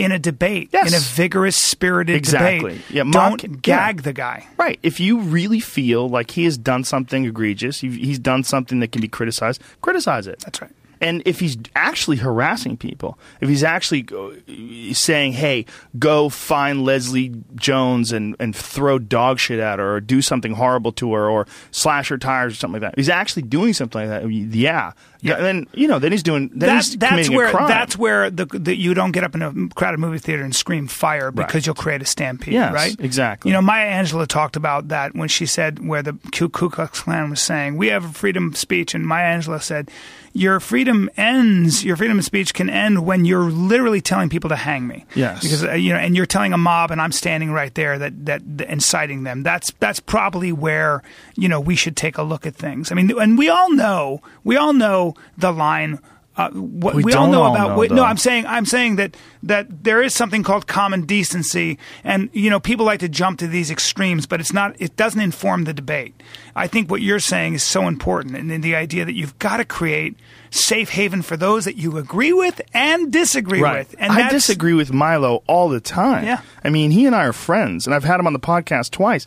in 0.00 0.12
a 0.12 0.18
debate, 0.18 0.70
Yes. 0.72 0.88
in 0.88 0.94
a 0.94 1.00
vigorous, 1.00 1.56
spirited 1.56 2.16
Exactly. 2.16 2.74
debate. 2.74 2.90
Yeah, 2.90 3.04
Don't 3.10 3.62
gag 3.62 3.96
yeah. 3.96 4.02
the 4.02 4.12
guy. 4.12 4.46
Right. 4.56 4.78
If 4.82 4.98
you 5.00 5.20
really 5.20 5.60
feel 5.60 6.08
like 6.08 6.30
he 6.32 6.44
has 6.44 6.56
done 6.58 6.84
something 6.84 7.24
egregious, 7.24 7.80
he's 7.80 8.18
done 8.18 8.42
something 8.44 8.80
that 8.80 8.92
can 8.92 9.00
be 9.02 9.08
criticized, 9.08 9.60
criticize 9.80 10.26
it. 10.26 10.40
That's 10.40 10.60
right. 10.62 10.70
And 11.02 11.22
if 11.24 11.40
he's 11.40 11.56
actually 11.74 12.18
harassing 12.18 12.76
people, 12.76 13.18
if 13.40 13.48
he's 13.48 13.64
actually 13.64 14.06
uh, 14.14 14.92
saying, 14.92 15.32
"Hey, 15.32 15.64
go 15.98 16.28
find 16.28 16.84
Leslie 16.84 17.32
Jones 17.56 18.12
and, 18.12 18.36
and 18.38 18.54
throw 18.54 18.98
dog 18.98 19.38
shit 19.38 19.60
at 19.60 19.78
her, 19.78 19.94
or 19.94 20.00
do 20.02 20.20
something 20.20 20.52
horrible 20.52 20.92
to 20.92 21.14
her, 21.14 21.26
or 21.30 21.46
slash 21.70 22.10
her 22.10 22.18
tires, 22.18 22.52
or 22.52 22.56
something 22.56 22.82
like 22.82 22.92
that," 22.92 22.98
he's 22.98 23.08
actually 23.08 23.44
doing 23.44 23.72
something 23.72 24.10
like 24.10 24.22
that. 24.22 24.30
Yeah, 24.30 24.92
Yeah. 25.22 25.36
Then 25.40 25.66
you 25.74 25.86
know, 25.88 25.98
then 25.98 26.12
he's 26.12 26.22
doing. 26.22 26.48
Then 26.48 26.68
That's 26.76 26.88
he's 26.88 26.96
that's 26.98 27.28
where 27.30 27.48
a 27.48 27.52
that's 27.68 27.96
where 27.98 28.30
the, 28.30 28.46
the 28.46 28.76
you 28.76 28.94
don't 28.94 29.12
get 29.12 29.24
up 29.24 29.34
in 29.34 29.42
a 29.42 29.74
crowded 29.74 29.98
movie 30.00 30.18
theater 30.18 30.42
and 30.42 30.54
scream 30.54 30.86
fire 30.86 31.30
because 31.30 31.54
Right. 31.54 31.66
you'll 31.66 31.74
create 31.74 32.02
a 32.02 32.06
stampede, 32.06 32.54
Yes, 32.54 32.72
right? 32.72 32.96
exactly. 32.98 33.50
You 33.50 33.54
know, 33.54 33.62
Maya 33.62 33.90
Angelou 34.02 34.26
talked 34.26 34.56
about 34.56 34.88
that 34.88 35.14
when 35.14 35.28
she 35.28 35.46
said 35.46 35.86
where 35.86 36.02
the 36.02 36.14
Ku 36.32 36.48
Klux 36.48 37.00
Klan 37.02 37.30
was 37.30 37.40
saying 37.40 37.76
we 37.76 37.88
have 37.88 38.16
freedom 38.16 38.48
of 38.48 38.56
speech, 38.56 38.94
and 38.94 39.06
Maya 39.06 39.36
Angelou 39.38 39.62
said 39.62 39.90
your 40.32 40.60
freedom 40.60 41.10
ends, 41.16 41.84
your 41.84 41.96
freedom 41.96 42.16
of 42.18 42.24
speech 42.24 42.54
can 42.54 42.70
end 42.70 43.04
when 43.04 43.24
you're 43.24 43.50
literally 43.50 44.00
telling 44.00 44.28
people 44.28 44.48
to 44.48 44.54
hang 44.56 44.86
me. 44.86 45.04
Yes. 45.16 45.42
because 45.42 45.64
uh, 45.64 45.72
you 45.72 45.92
know, 45.92 45.98
and 45.98 46.16
you're 46.16 46.24
telling 46.26 46.52
a 46.52 46.58
mob, 46.58 46.90
and 46.92 47.00
I'm 47.00 47.12
standing 47.12 47.50
right 47.52 47.74
there 47.74 47.98
that 47.98 48.26
that, 48.26 48.58
that 48.58 48.68
inciting 48.70 49.24
them. 49.24 49.42
That's 49.42 49.72
that's 49.80 49.98
probably 50.00 50.52
where 50.52 51.02
you 51.40 51.48
know 51.48 51.60
we 51.60 51.74
should 51.74 51.96
take 51.96 52.18
a 52.18 52.22
look 52.22 52.46
at 52.46 52.54
things. 52.54 52.92
I 52.92 52.94
mean, 52.94 53.10
and 53.18 53.38
we 53.38 53.48
all 53.48 53.72
know 53.72 54.20
we 54.44 54.56
all 54.56 54.72
know 54.72 55.14
the 55.36 55.52
line. 55.52 55.98
Uh, 56.36 56.48
what 56.50 56.94
We 56.94 57.02
we, 57.02 57.12
all 57.12 57.26
know 57.26 57.42
all 57.42 57.54
about 57.54 57.76
know, 57.76 57.96
no. 57.96 58.04
I'm 58.04 58.16
saying 58.16 58.46
I'm 58.46 58.64
saying 58.64 58.96
that 58.96 59.16
that 59.42 59.84
there 59.84 60.00
is 60.00 60.14
something 60.14 60.42
called 60.42 60.66
common 60.66 61.04
decency, 61.04 61.78
and 62.04 62.30
you 62.32 62.48
know 62.50 62.60
people 62.60 62.86
like 62.86 63.00
to 63.00 63.08
jump 63.08 63.40
to 63.40 63.48
these 63.48 63.70
extremes, 63.70 64.26
but 64.26 64.40
it's 64.40 64.52
not. 64.52 64.76
It 64.78 64.96
doesn't 64.96 65.20
inform 65.20 65.64
the 65.64 65.74
debate. 65.74 66.14
I 66.54 66.66
think 66.66 66.90
what 66.90 67.02
you're 67.02 67.20
saying 67.20 67.54
is 67.54 67.62
so 67.62 67.88
important, 67.88 68.36
and 68.36 68.62
the 68.62 68.74
idea 68.76 69.04
that 69.04 69.14
you've 69.14 69.38
got 69.38 69.56
to 69.56 69.64
create 69.64 70.16
safe 70.50 70.90
haven 70.90 71.22
for 71.22 71.36
those 71.36 71.64
that 71.64 71.76
you 71.76 71.96
agree 71.96 72.32
with 72.32 72.60
and 72.74 73.12
disagree 73.12 73.62
with. 73.62 73.94
And 73.98 74.12
I 74.12 74.28
disagree 74.30 74.74
with 74.74 74.92
Milo 74.92 75.42
all 75.46 75.68
the 75.68 75.80
time. 75.80 76.24
Yeah. 76.24 76.40
I 76.64 76.70
mean, 76.70 76.90
he 76.90 77.06
and 77.06 77.14
I 77.14 77.24
are 77.24 77.32
friends, 77.32 77.86
and 77.86 77.94
I've 77.94 78.04
had 78.04 78.20
him 78.20 78.26
on 78.26 78.32
the 78.32 78.40
podcast 78.40 78.90
twice. 78.90 79.26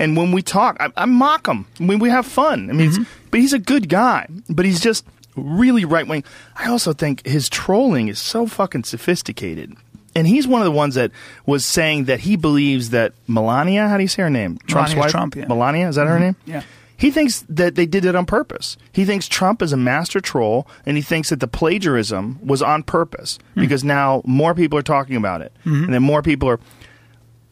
And 0.00 0.16
when 0.16 0.32
we 0.32 0.42
talk, 0.42 0.78
I, 0.80 0.90
I 0.96 1.04
mock 1.04 1.46
him. 1.46 1.66
When 1.78 1.98
we 1.98 2.08
have 2.08 2.26
fun, 2.26 2.70
I 2.70 2.72
mean, 2.72 2.90
Mm-hmm. 2.90 3.02
but 3.30 3.38
he's 3.38 3.52
a 3.52 3.58
good 3.58 3.88
guy. 3.88 4.26
But 4.48 4.64
he's 4.64 4.80
just 4.80 5.06
really 5.36 5.84
right 5.84 6.08
wing. 6.08 6.24
I 6.56 6.68
also 6.68 6.92
think 6.92 7.24
his 7.26 7.48
trolling 7.48 8.08
is 8.08 8.18
so 8.18 8.46
fucking 8.46 8.84
sophisticated. 8.84 9.76
And 10.16 10.26
he's 10.26 10.48
one 10.48 10.60
of 10.60 10.64
the 10.64 10.72
ones 10.72 10.96
that 10.96 11.12
was 11.46 11.64
saying 11.64 12.06
that 12.06 12.20
he 12.20 12.34
believes 12.34 12.90
that 12.90 13.12
Melania, 13.28 13.86
how 13.86 13.96
do 13.96 14.02
you 14.02 14.08
say 14.08 14.22
her 14.22 14.30
name? 14.30 14.58
Trump's 14.66 14.90
Melania 14.90 15.00
wife? 15.00 15.10
Trump, 15.10 15.36
yeah. 15.36 15.46
Melania, 15.46 15.88
is 15.88 15.96
that 15.96 16.08
her 16.08 16.14
mm-hmm. 16.14 16.24
name? 16.24 16.36
Yeah. 16.46 16.62
He 16.96 17.10
thinks 17.10 17.44
that 17.48 17.76
they 17.76 17.86
did 17.86 18.04
it 18.04 18.14
on 18.14 18.26
purpose. 18.26 18.76
He 18.92 19.04
thinks 19.04 19.28
Trump 19.28 19.62
is 19.62 19.72
a 19.72 19.76
master 19.76 20.20
troll, 20.20 20.66
and 20.84 20.96
he 20.96 21.02
thinks 21.02 21.30
that 21.30 21.40
the 21.40 21.48
plagiarism 21.48 22.38
was 22.42 22.60
on 22.60 22.82
purpose 22.82 23.38
mm. 23.56 23.62
because 23.62 23.82
now 23.82 24.20
more 24.26 24.54
people 24.54 24.78
are 24.78 24.82
talking 24.82 25.16
about 25.16 25.40
it, 25.40 25.50
mm-hmm. 25.64 25.84
and 25.84 25.94
then 25.94 26.02
more 26.02 26.20
people 26.20 26.50
are. 26.50 26.60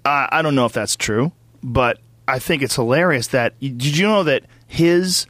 I 0.05 0.29
I 0.31 0.43
don't 0.43 0.55
know 0.55 0.67
if 0.67 0.75
that's 0.75 0.97
true, 0.97 1.33
but 1.63 1.99
I 2.29 2.39
think 2.39 2.63
it's 2.63 2.77
hilarious 2.77 3.27
that 3.29 3.59
did 3.61 3.97
you 3.97 4.07
know 4.07 4.23
that 4.23 4.45
his 4.67 5.27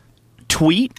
tweet, 0.49 0.99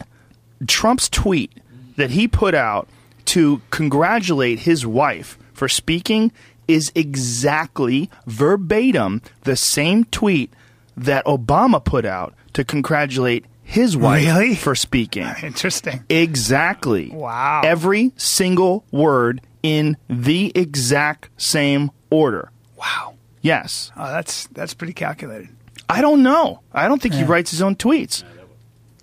Trump's 0.67 1.09
tweet 1.09 1.51
that 1.97 2.11
he 2.11 2.27
put 2.27 2.55
out 2.55 2.87
to 3.25 3.61
congratulate 3.69 4.59
his 4.59 4.85
wife 4.87 5.37
for 5.53 5.67
speaking 5.67 6.31
is 6.67 6.91
exactly 6.95 8.09
verbatim 8.25 9.21
the 9.43 9.55
same 9.55 10.03
tweet 10.05 10.53
that 10.95 11.25
Obama 11.25 11.83
put 11.83 12.05
out 12.05 12.33
to 12.53 12.63
congratulate 12.63 13.45
his 13.63 13.95
wife 13.95 14.25
Really? 14.25 14.55
for 14.55 14.73
speaking. 14.75 15.27
interesting. 15.43 16.03
Exactly. 16.09 17.09
Wow. 17.09 17.61
Every 17.63 18.11
single 18.17 18.85
word 18.91 19.41
in 19.61 19.97
the 20.09 20.51
exact 20.55 21.29
same 21.37 21.91
order. 22.09 22.51
Wow. 22.77 23.15
Yes. 23.41 23.91
Oh, 23.95 24.07
that's 24.11 24.47
that's 24.47 24.73
pretty 24.73 24.93
calculated. 24.93 25.49
I 25.89 26.01
don't 26.01 26.21
know. 26.23 26.61
I 26.71 26.87
don't 26.87 27.01
think 27.01 27.15
he 27.15 27.23
writes 27.23 27.51
his 27.51 27.61
own 27.61 27.75
tweets. 27.75 28.23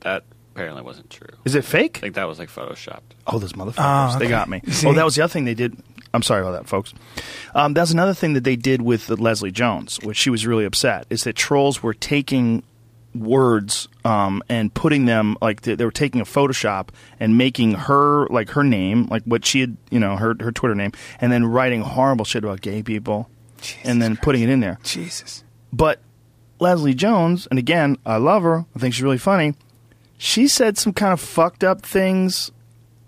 That 0.02 0.22
apparently 0.54 0.82
wasn't 0.82 1.10
true. 1.10 1.28
Is 1.44 1.54
it 1.54 1.64
fake? 1.64 1.98
I 1.98 2.00
think 2.00 2.14
that 2.14 2.28
was 2.28 2.38
like 2.38 2.48
photoshopped. 2.48 3.00
Oh, 3.26 3.38
those 3.38 3.54
motherfuckers. 3.54 4.14
Oh, 4.14 4.18
They 4.18 4.28
got 4.28 4.48
me. 4.48 4.60
See? 4.70 4.86
Oh, 4.88 4.92
that 4.92 5.04
was 5.04 5.16
the 5.16 5.24
other 5.24 5.32
thing 5.32 5.44
they 5.44 5.54
did. 5.54 5.76
I'm 6.14 6.22
sorry 6.22 6.40
about 6.42 6.52
that, 6.52 6.66
folks. 6.68 6.94
Um, 7.54 7.74
that's 7.74 7.90
another 7.90 8.14
thing 8.14 8.34
that 8.34 8.44
they 8.44 8.56
did 8.56 8.80
with 8.80 9.10
Leslie 9.10 9.50
Jones, 9.50 9.98
which 10.02 10.16
she 10.16 10.30
was 10.30 10.46
really 10.46 10.64
upset, 10.64 11.06
is 11.10 11.24
that 11.24 11.34
trolls 11.34 11.82
were 11.82 11.92
taking 11.92 12.62
words 13.14 13.88
um, 14.04 14.42
and 14.48 14.72
putting 14.72 15.06
them 15.06 15.36
like 15.42 15.62
they, 15.62 15.74
they 15.74 15.84
were 15.84 15.90
taking 15.90 16.20
a 16.20 16.24
Photoshop 16.24 16.88
and 17.18 17.36
making 17.36 17.72
her 17.72 18.26
like 18.28 18.50
her 18.50 18.62
name, 18.62 19.06
like 19.10 19.24
what 19.24 19.44
she 19.44 19.60
had, 19.60 19.76
you 19.90 19.98
know, 19.98 20.16
her 20.16 20.34
her 20.40 20.52
Twitter 20.52 20.74
name, 20.74 20.92
and 21.20 21.32
then 21.32 21.44
writing 21.44 21.82
horrible 21.82 22.24
shit 22.24 22.44
about 22.44 22.60
gay 22.60 22.82
people, 22.82 23.28
and 23.84 24.00
then 24.00 24.16
putting 24.16 24.42
it 24.42 24.48
in 24.48 24.60
there. 24.60 24.78
Jesus. 24.84 25.42
But 25.72 26.00
Leslie 26.58 26.94
Jones, 26.94 27.46
and 27.50 27.58
again, 27.58 27.96
I 28.06 28.16
love 28.16 28.42
her. 28.42 28.64
I 28.74 28.78
think 28.78 28.94
she's 28.94 29.02
really 29.02 29.18
funny. 29.18 29.54
She 30.18 30.48
said 30.48 30.78
some 30.78 30.92
kind 30.92 31.12
of 31.12 31.20
fucked 31.20 31.62
up 31.62 31.82
things 31.82 32.50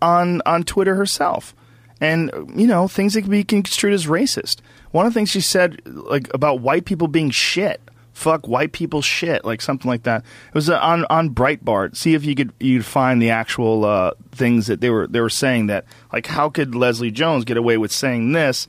on 0.03 0.43
on 0.45 0.65
Twitter 0.65 0.95
herself, 0.95 1.55
and 2.01 2.31
you 2.55 2.66
know 2.66 2.89
things 2.89 3.15
that 3.15 3.23
can 3.23 3.31
be 3.31 3.45
construed 3.45 3.95
as 3.95 4.07
racist. 4.07 4.61
One 4.91 5.07
of 5.07 5.12
the 5.12 5.19
things 5.19 5.31
she 5.31 5.41
said, 5.41 5.81
like 5.85 6.33
about 6.35 6.61
white 6.61 6.85
people 6.85 7.09
being 7.09 7.31
shit. 7.31 7.81
Fuck 8.12 8.49
white 8.49 8.73
people 8.73 9.01
shit, 9.01 9.45
like 9.45 9.62
something 9.62 9.89
like 9.89 10.03
that. 10.03 10.25
It 10.49 10.55
was 10.55 10.69
uh, 10.69 10.79
on 10.81 11.07
on 11.09 11.31
Breitbart. 11.31 11.97
See 11.97 12.15
if 12.15 12.25
you 12.25 12.35
could 12.35 12.53
you 12.59 12.79
could 12.79 12.87
find 12.87 13.23
the 13.23 13.31
actual 13.31 13.85
uh, 13.85 14.12
things 14.33 14.66
that 14.66 14.81
they 14.81 14.91
were 14.91 15.07
they 15.07 15.20
were 15.20 15.31
saying 15.31 15.69
that 15.69 15.85
like 16.12 16.27
how 16.27 16.51
could 16.51 16.75
Leslie 16.75 17.12
Jones 17.12 17.45
get 17.45 17.57
away 17.57 17.79
with 17.79 17.93
saying 17.93 18.33
this, 18.33 18.66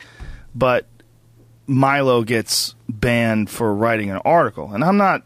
but 0.53 0.85
Milo 1.69 2.23
gets 2.23 2.73
banned 2.89 3.49
for 3.49 3.73
writing 3.73 4.09
an 4.09 4.17
article, 4.25 4.73
and 4.73 4.83
I'm 4.83 4.97
not. 4.97 5.23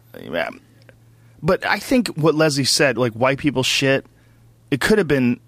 But 1.41 1.65
I 1.65 1.80
think 1.80 2.10
what 2.10 2.36
Leslie 2.36 2.65
said, 2.65 2.98
like 2.98 3.14
white 3.14 3.38
people 3.38 3.64
shit, 3.64 4.06
it 4.70 4.82
could 4.82 4.98
have 4.98 5.07
been 5.07 5.40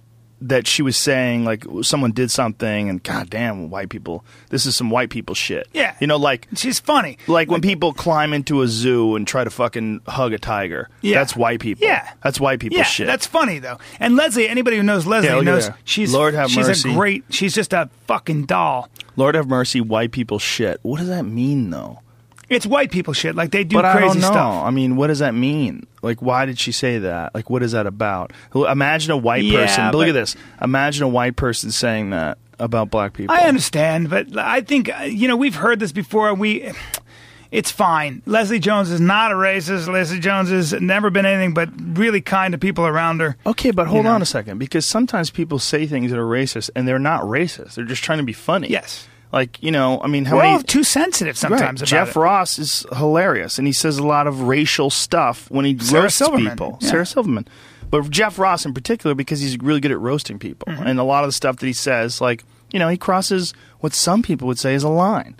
that 0.41 0.67
she 0.67 0.81
was 0.81 0.97
saying 0.97 1.45
like 1.45 1.63
someone 1.81 2.11
did 2.11 2.29
something, 2.29 2.89
and 2.89 3.01
goddamn, 3.03 3.69
white 3.69 3.89
people, 3.89 4.23
this 4.49 4.65
is 4.65 4.75
some 4.75 4.89
white 4.89 5.09
people 5.09 5.33
shit. 5.35 5.67
Yeah. 5.73 5.95
you 5.99 6.07
know, 6.07 6.17
like 6.17 6.47
She's 6.55 6.79
funny. 6.79 7.17
like 7.27 7.49
when 7.49 7.61
people 7.61 7.93
climb 7.93 8.33
into 8.33 8.61
a 8.61 8.67
zoo 8.67 9.15
and 9.15 9.25
try 9.27 9.43
to 9.43 9.49
fucking 9.49 10.01
hug 10.07 10.33
a 10.33 10.37
tiger. 10.37 10.89
Yeah. 11.01 11.19
that's 11.19 11.35
white 11.35 11.59
people. 11.61 11.87
Yeah. 11.87 12.11
that's 12.23 12.39
white 12.39 12.59
people 12.59 12.77
yeah, 12.77 12.83
shit. 12.83 13.07
that's 13.07 13.25
funny 13.25 13.59
though. 13.59 13.77
And 13.99 14.15
Leslie, 14.15 14.47
anybody 14.47 14.77
who 14.77 14.83
knows 14.83 15.05
Leslie 15.07 15.29
Yeah, 15.29 15.41
knows 15.41 15.67
there. 15.67 15.77
she's 15.83 16.13
Lord 16.13 16.33
have 16.33 16.49
she's 16.49 16.67
mercy. 16.67 16.91
a 16.91 16.93
great. 16.93 17.23
She's 17.29 17.53
just 17.55 17.73
a 17.73 17.89
fucking 18.07 18.45
doll. 18.45 18.89
Lord 19.15 19.35
have 19.35 19.47
mercy, 19.47 19.79
white 19.81 20.11
people 20.11 20.37
shit. 20.39 20.79
What 20.83 20.99
does 20.99 21.07
that 21.07 21.23
mean 21.23 21.69
though? 21.69 22.01
It's 22.49 22.65
white 22.65 22.91
people 22.91 23.13
shit. 23.13 23.35
Like 23.35 23.51
they 23.51 23.63
do 23.63 23.77
but 23.77 23.91
crazy 23.91 24.05
I 24.05 24.07
don't 24.13 24.21
know. 24.21 24.27
stuff. 24.27 24.63
I 24.65 24.69
mean, 24.71 24.95
what 24.95 25.07
does 25.07 25.19
that 25.19 25.33
mean? 25.33 25.87
Like, 26.01 26.21
why 26.21 26.45
did 26.45 26.59
she 26.59 26.71
say 26.71 26.99
that? 26.99 27.33
Like, 27.33 27.49
what 27.49 27.63
is 27.63 27.71
that 27.71 27.87
about? 27.87 28.31
Imagine 28.53 29.11
a 29.11 29.17
white 29.17 29.43
Yeah, 29.43 29.61
person. 29.65 29.91
But 29.91 29.97
look 29.97 30.07
at 30.09 30.13
this. 30.13 30.35
Imagine 30.61 31.03
a 31.03 31.07
white 31.07 31.35
person 31.35 31.71
saying 31.71 32.11
that 32.11 32.37
about 32.59 32.89
black 32.91 33.13
people. 33.13 33.35
I 33.35 33.41
understand, 33.41 34.09
but 34.09 34.37
I 34.37 34.61
think 34.61 34.89
uh, 34.89 35.03
you 35.03 35.27
know 35.27 35.35
we've 35.35 35.55
heard 35.55 35.79
this 35.79 35.91
before. 35.91 36.33
We, 36.35 36.71
it's 37.51 37.71
fine. 37.71 38.21
Leslie 38.25 38.59
Jones 38.59 38.91
is 38.91 39.01
not 39.01 39.31
a 39.31 39.35
racist. 39.35 39.87
Leslie 39.91 40.19
Jones 40.19 40.49
has 40.49 40.73
never 40.73 41.09
been 41.09 41.25
anything 41.25 41.53
but 41.53 41.69
really 41.97 42.21
kind 42.21 42.51
to 42.51 42.57
people 42.57 42.85
around 42.85 43.19
her. 43.21 43.35
Okay, 43.45 43.71
but 43.71 43.87
hold 43.87 43.99
You 43.99 44.03
know. 44.03 44.15
on 44.15 44.21
a 44.21 44.25
second, 44.25 44.57
because 44.59 44.85
sometimes 44.85 45.29
people 45.31 45.57
say 45.59 45.85
things 45.87 46.11
that 46.11 46.19
are 46.19 46.25
racist, 46.25 46.69
and 46.75 46.87
they're 46.87 46.99
not 46.99 47.23
racist. 47.23 47.75
They're 47.75 47.85
just 47.85 48.03
trying 48.03 48.19
to 48.19 48.23
be 48.25 48.33
funny. 48.33 48.69
Yes. 48.69 49.07
Like 49.35 49.61
you 49.61 49.69
know, 49.71 49.99
I 50.01 50.07
mean, 50.07 50.25
how 50.25 50.37
We're 50.37 50.43
many? 50.43 50.53
all 50.55 50.61
too 50.63 50.83
sensitive 50.85 51.37
sometimes. 51.37 51.81
Right. 51.81 51.87
Jeff 51.87 52.09
it. 52.09 52.15
Ross 52.19 52.57
is 52.57 52.85
hilarious, 52.95 53.57
and 53.59 53.67
he 53.67 53.73
says 53.73 53.97
a 53.97 54.03
lot 54.07 54.25
of 54.27 54.41
racial 54.43 54.89
stuff 54.89 55.51
when 55.51 55.65
he 55.65 55.77
Sarah 55.77 56.03
roasts 56.03 56.17
Silverman, 56.17 56.51
people. 56.53 56.77
yeah. 56.81 56.89
Sarah 56.89 57.05
Silverman, 57.05 57.45
but 57.91 58.09
Jeff 58.09 58.39
Ross 58.39 58.65
in 58.65 58.73
particular 58.73 59.13
because 59.13 59.41
he's 59.41 59.57
really 59.59 59.81
good 59.81 59.91
at 59.91 59.99
roasting 59.99 60.39
people, 60.39 60.69
Mm-hmm. 60.71 60.87
and 60.87 60.99
a 60.99 61.03
lot 61.03 61.23
of 61.25 61.27
the 61.27 61.33
stuff 61.33 61.57
that 61.57 61.67
he 61.67 61.73
says, 61.73 62.21
like 62.21 62.43
you 62.71 62.79
know, 62.79 62.89
he 62.89 62.97
crosses 62.97 63.53
what 63.81 63.93
some 63.93 64.21
people 64.23 64.47
would 64.47 64.57
say 64.57 64.73
is 64.73 64.83
a 64.83 64.89
line. 64.89 65.35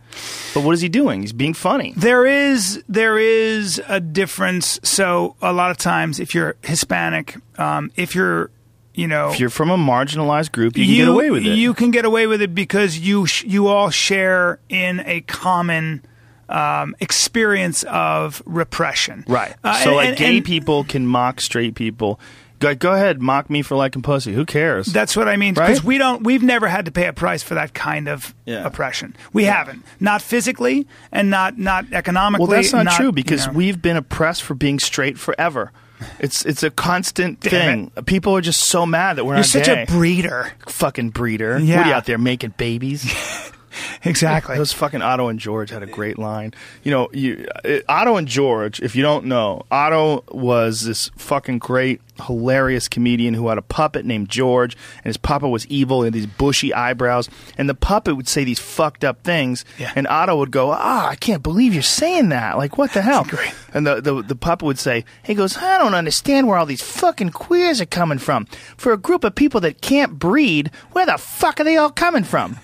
But 0.53 0.63
what 0.63 0.73
is 0.73 0.81
he 0.81 0.87
doing? 0.89 1.21
He's 1.21 1.33
being 1.33 1.53
funny. 1.55 1.93
There 1.97 2.25
is 2.25 2.83
there 2.89 3.17
is 3.17 3.81
a 3.87 3.99
difference. 3.99 4.77
So 4.83 5.35
a 5.41 5.51
lot 5.53 5.71
of 5.71 5.77
times, 5.77 6.19
if 6.19 6.35
you're 6.35 6.55
Hispanic, 6.63 7.37
um, 7.57 7.91
if 7.95 8.13
you're 8.13 8.51
you 8.95 9.07
know 9.07 9.29
If 9.31 9.39
you're 9.39 9.49
from 9.49 9.69
a 9.69 9.77
marginalized 9.77 10.51
group, 10.51 10.77
you 10.77 10.85
can 10.85 10.95
get 10.95 11.07
away 11.07 11.31
with 11.31 11.45
it. 11.45 11.55
You 11.55 11.73
can 11.73 11.91
get 11.91 12.05
away 12.05 12.27
with 12.27 12.41
it 12.41 12.55
because 12.55 12.97
you 12.97 13.25
sh- 13.25 13.43
you 13.45 13.67
all 13.67 13.89
share 13.89 14.59
in 14.69 15.01
a 15.05 15.21
common 15.21 16.03
um, 16.49 16.95
experience 16.99 17.83
of 17.83 18.41
repression. 18.45 19.23
right. 19.27 19.55
Uh, 19.63 19.73
so 19.83 19.89
and- 19.89 19.95
like 19.97 20.07
and- 20.09 20.17
gay 20.17 20.37
and 20.37 20.45
people 20.45 20.83
can 20.83 21.05
mock 21.07 21.41
straight 21.41 21.75
people. 21.75 22.19
Go, 22.59 22.73
go 22.73 22.93
ahead, 22.93 23.21
mock 23.21 23.49
me 23.49 23.61
for 23.61 23.75
liking 23.75 24.01
pussy. 24.01 24.31
Who 24.33 24.45
cares? 24.45 24.85
That's 24.87 25.17
what 25.17 25.27
I 25.27 25.35
mean. 25.35 25.53
Because 25.55 25.79
Right? 25.79 25.83
we 25.87 25.97
don't, 25.97 26.23
we've 26.23 26.41
never 26.41 26.67
had 26.69 26.85
to 26.85 26.91
pay 26.91 27.05
a 27.07 27.11
price 27.13 27.43
for 27.43 27.53
that 27.55 27.73
kind 27.73 28.07
of 28.07 28.33
Yeah. 28.45 28.65
oppression. 28.65 29.13
We 29.33 29.43
haven't, 29.43 29.83
not 29.99 30.21
physically 30.21 30.87
and 31.11 31.29
not 31.29 31.57
not 31.57 31.85
economically. 31.91 32.47
Well, 32.47 32.55
that's 32.55 32.71
not, 32.71 32.95
true 32.95 33.07
you 33.07 33.11
because 33.11 33.47
know. 33.47 33.53
we've 33.53 33.81
been 33.81 33.97
oppressed 33.97 34.43
for 34.43 34.53
being 34.53 34.79
straight 34.79 35.17
forever. 35.17 35.73
It's 36.19 36.45
it's 36.45 36.63
a 36.63 36.69
constant 36.69 37.39
Damn 37.39 37.89
thing. 37.89 38.03
People 38.05 38.35
are 38.35 38.41
just 38.41 38.63
so 38.63 38.85
mad 38.85 39.17
that 39.17 39.25
we're 39.25 39.35
You're 39.35 39.43
such 39.43 39.67
a 39.67 39.85
breeder. 39.87 40.51
fucking 40.67 41.11
breeder. 41.11 41.57
Yeah. 41.59 41.77
What 41.77 41.85
are 41.85 41.89
you 41.89 41.95
out 41.95 42.05
there 42.05 42.17
making 42.17 42.53
babies? 42.57 43.03
Exactly. 44.03 44.55
Those 44.55 44.71
fucking 44.71 45.01
Otto 45.01 45.27
and 45.29 45.39
George 45.39 45.69
had 45.71 45.81
a 45.83 45.87
great 45.87 46.17
line. 46.19 46.53
You 46.83 46.91
know, 46.91 47.09
you 47.11 47.47
uh, 47.65 47.79
Otto 47.89 48.17
and 48.17 48.27
George. 48.27 48.79
If 48.81 48.95
you 48.95 49.01
don't 49.01 49.25
know, 49.25 49.63
Otto 49.71 50.23
was 50.31 50.83
this 50.85 51.09
fucking 51.17 51.59
great, 51.59 52.01
hilarious 52.27 52.87
comedian 52.87 53.33
who 53.33 53.47
had 53.47 53.57
a 53.57 53.61
puppet 53.63 54.05
named 54.05 54.29
George, 54.29 54.75
and 54.97 55.05
his 55.05 55.17
puppet 55.17 55.49
was 55.49 55.65
evil 55.67 56.03
and 56.03 56.13
these 56.13 56.27
bushy 56.27 56.73
eyebrows, 56.73 57.29
and 57.57 57.67
the 57.67 57.73
puppet 57.75 58.15
would 58.15 58.27
say 58.27 58.43
these 58.43 58.59
fucked 58.59 59.03
up 59.03 59.23
things, 59.23 59.65
Yeah. 59.79 59.91
and 59.95 60.07
Otto 60.07 60.37
would 60.37 60.51
go, 60.51 60.71
"Ah, 60.71 61.09
I 61.09 61.15
can't 61.15 61.41
believe 61.43 61.73
you're 61.73 61.81
saying 61.83 62.29
that. 62.29 62.57
Like, 62.57 62.77
what 62.77 62.93
the 62.93 63.01
hell?" 63.01 63.25
And 63.73 63.85
the, 63.85 63.99
the 63.99 64.21
the 64.21 64.35
puppet 64.37 64.65
would 64.65 64.79
say, 64.79 65.03
he 65.23 65.33
goes, 65.33 65.57
I 65.57 65.77
don't 65.77 65.93
understand 65.95 66.47
where 66.47 66.57
all 66.57 66.65
these 66.65 66.81
fucking 66.81 67.31
queers 67.31 67.81
are 67.81 67.85
coming 67.85 68.19
from. 68.19 68.45
For 68.77 68.93
a 68.93 68.97
group 68.97 69.25
of 69.25 69.35
people 69.35 69.59
that 69.61 69.81
can't 69.81 70.17
breed, 70.17 70.71
where 70.93 71.05
the 71.05 71.17
fuck 71.17 71.59
are 71.59 71.65
they 71.65 71.75
all 71.75 71.89
coming 71.89 72.23
from? 72.23 72.57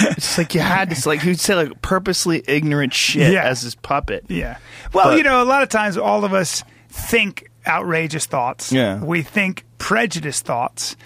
It's 0.00 0.38
like, 0.38 0.54
you 0.54 0.60
had 0.60 0.90
this, 0.90 1.06
like 1.06 1.20
he'd 1.22 1.40
say 1.40 1.54
like 1.54 1.82
purposely 1.82 2.42
ignorant 2.46 2.94
shit 2.94 3.32
Yeah. 3.32 3.44
as 3.44 3.62
his 3.62 3.74
puppet. 3.74 4.24
Yeah. 4.28 4.58
Well, 4.92 5.06
But- 5.06 5.16
you 5.18 5.22
know, 5.22 5.42
a 5.42 5.44
lot 5.44 5.62
of 5.62 5.68
times 5.68 5.96
all 5.96 6.24
of 6.24 6.32
us 6.32 6.62
think 6.88 7.50
outrageous 7.66 8.26
thoughts. 8.26 8.72
Yeah. 8.72 9.02
We 9.02 9.22
think 9.22 9.64
prejudiced 9.78 10.44
thoughts. 10.44 10.96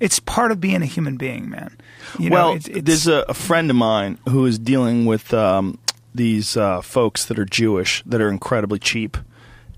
It's 0.00 0.18
part 0.18 0.50
of 0.52 0.60
being 0.60 0.82
a 0.82 0.86
human 0.86 1.16
being, 1.16 1.48
man. 1.48 1.76
You 2.18 2.30
know, 2.30 2.34
well, 2.36 2.52
it's, 2.54 2.68
it's, 2.68 2.82
there's 2.82 3.06
a, 3.06 3.24
a 3.28 3.34
friend 3.34 3.70
of 3.70 3.76
mine 3.76 4.18
who 4.28 4.44
is 4.46 4.58
dealing 4.58 5.06
with 5.06 5.32
um, 5.32 5.78
these 6.14 6.56
uh, 6.56 6.80
folks 6.82 7.24
that 7.26 7.38
are 7.38 7.44
Jewish 7.44 8.02
that 8.04 8.20
are 8.20 8.28
incredibly 8.28 8.78
cheap. 8.78 9.16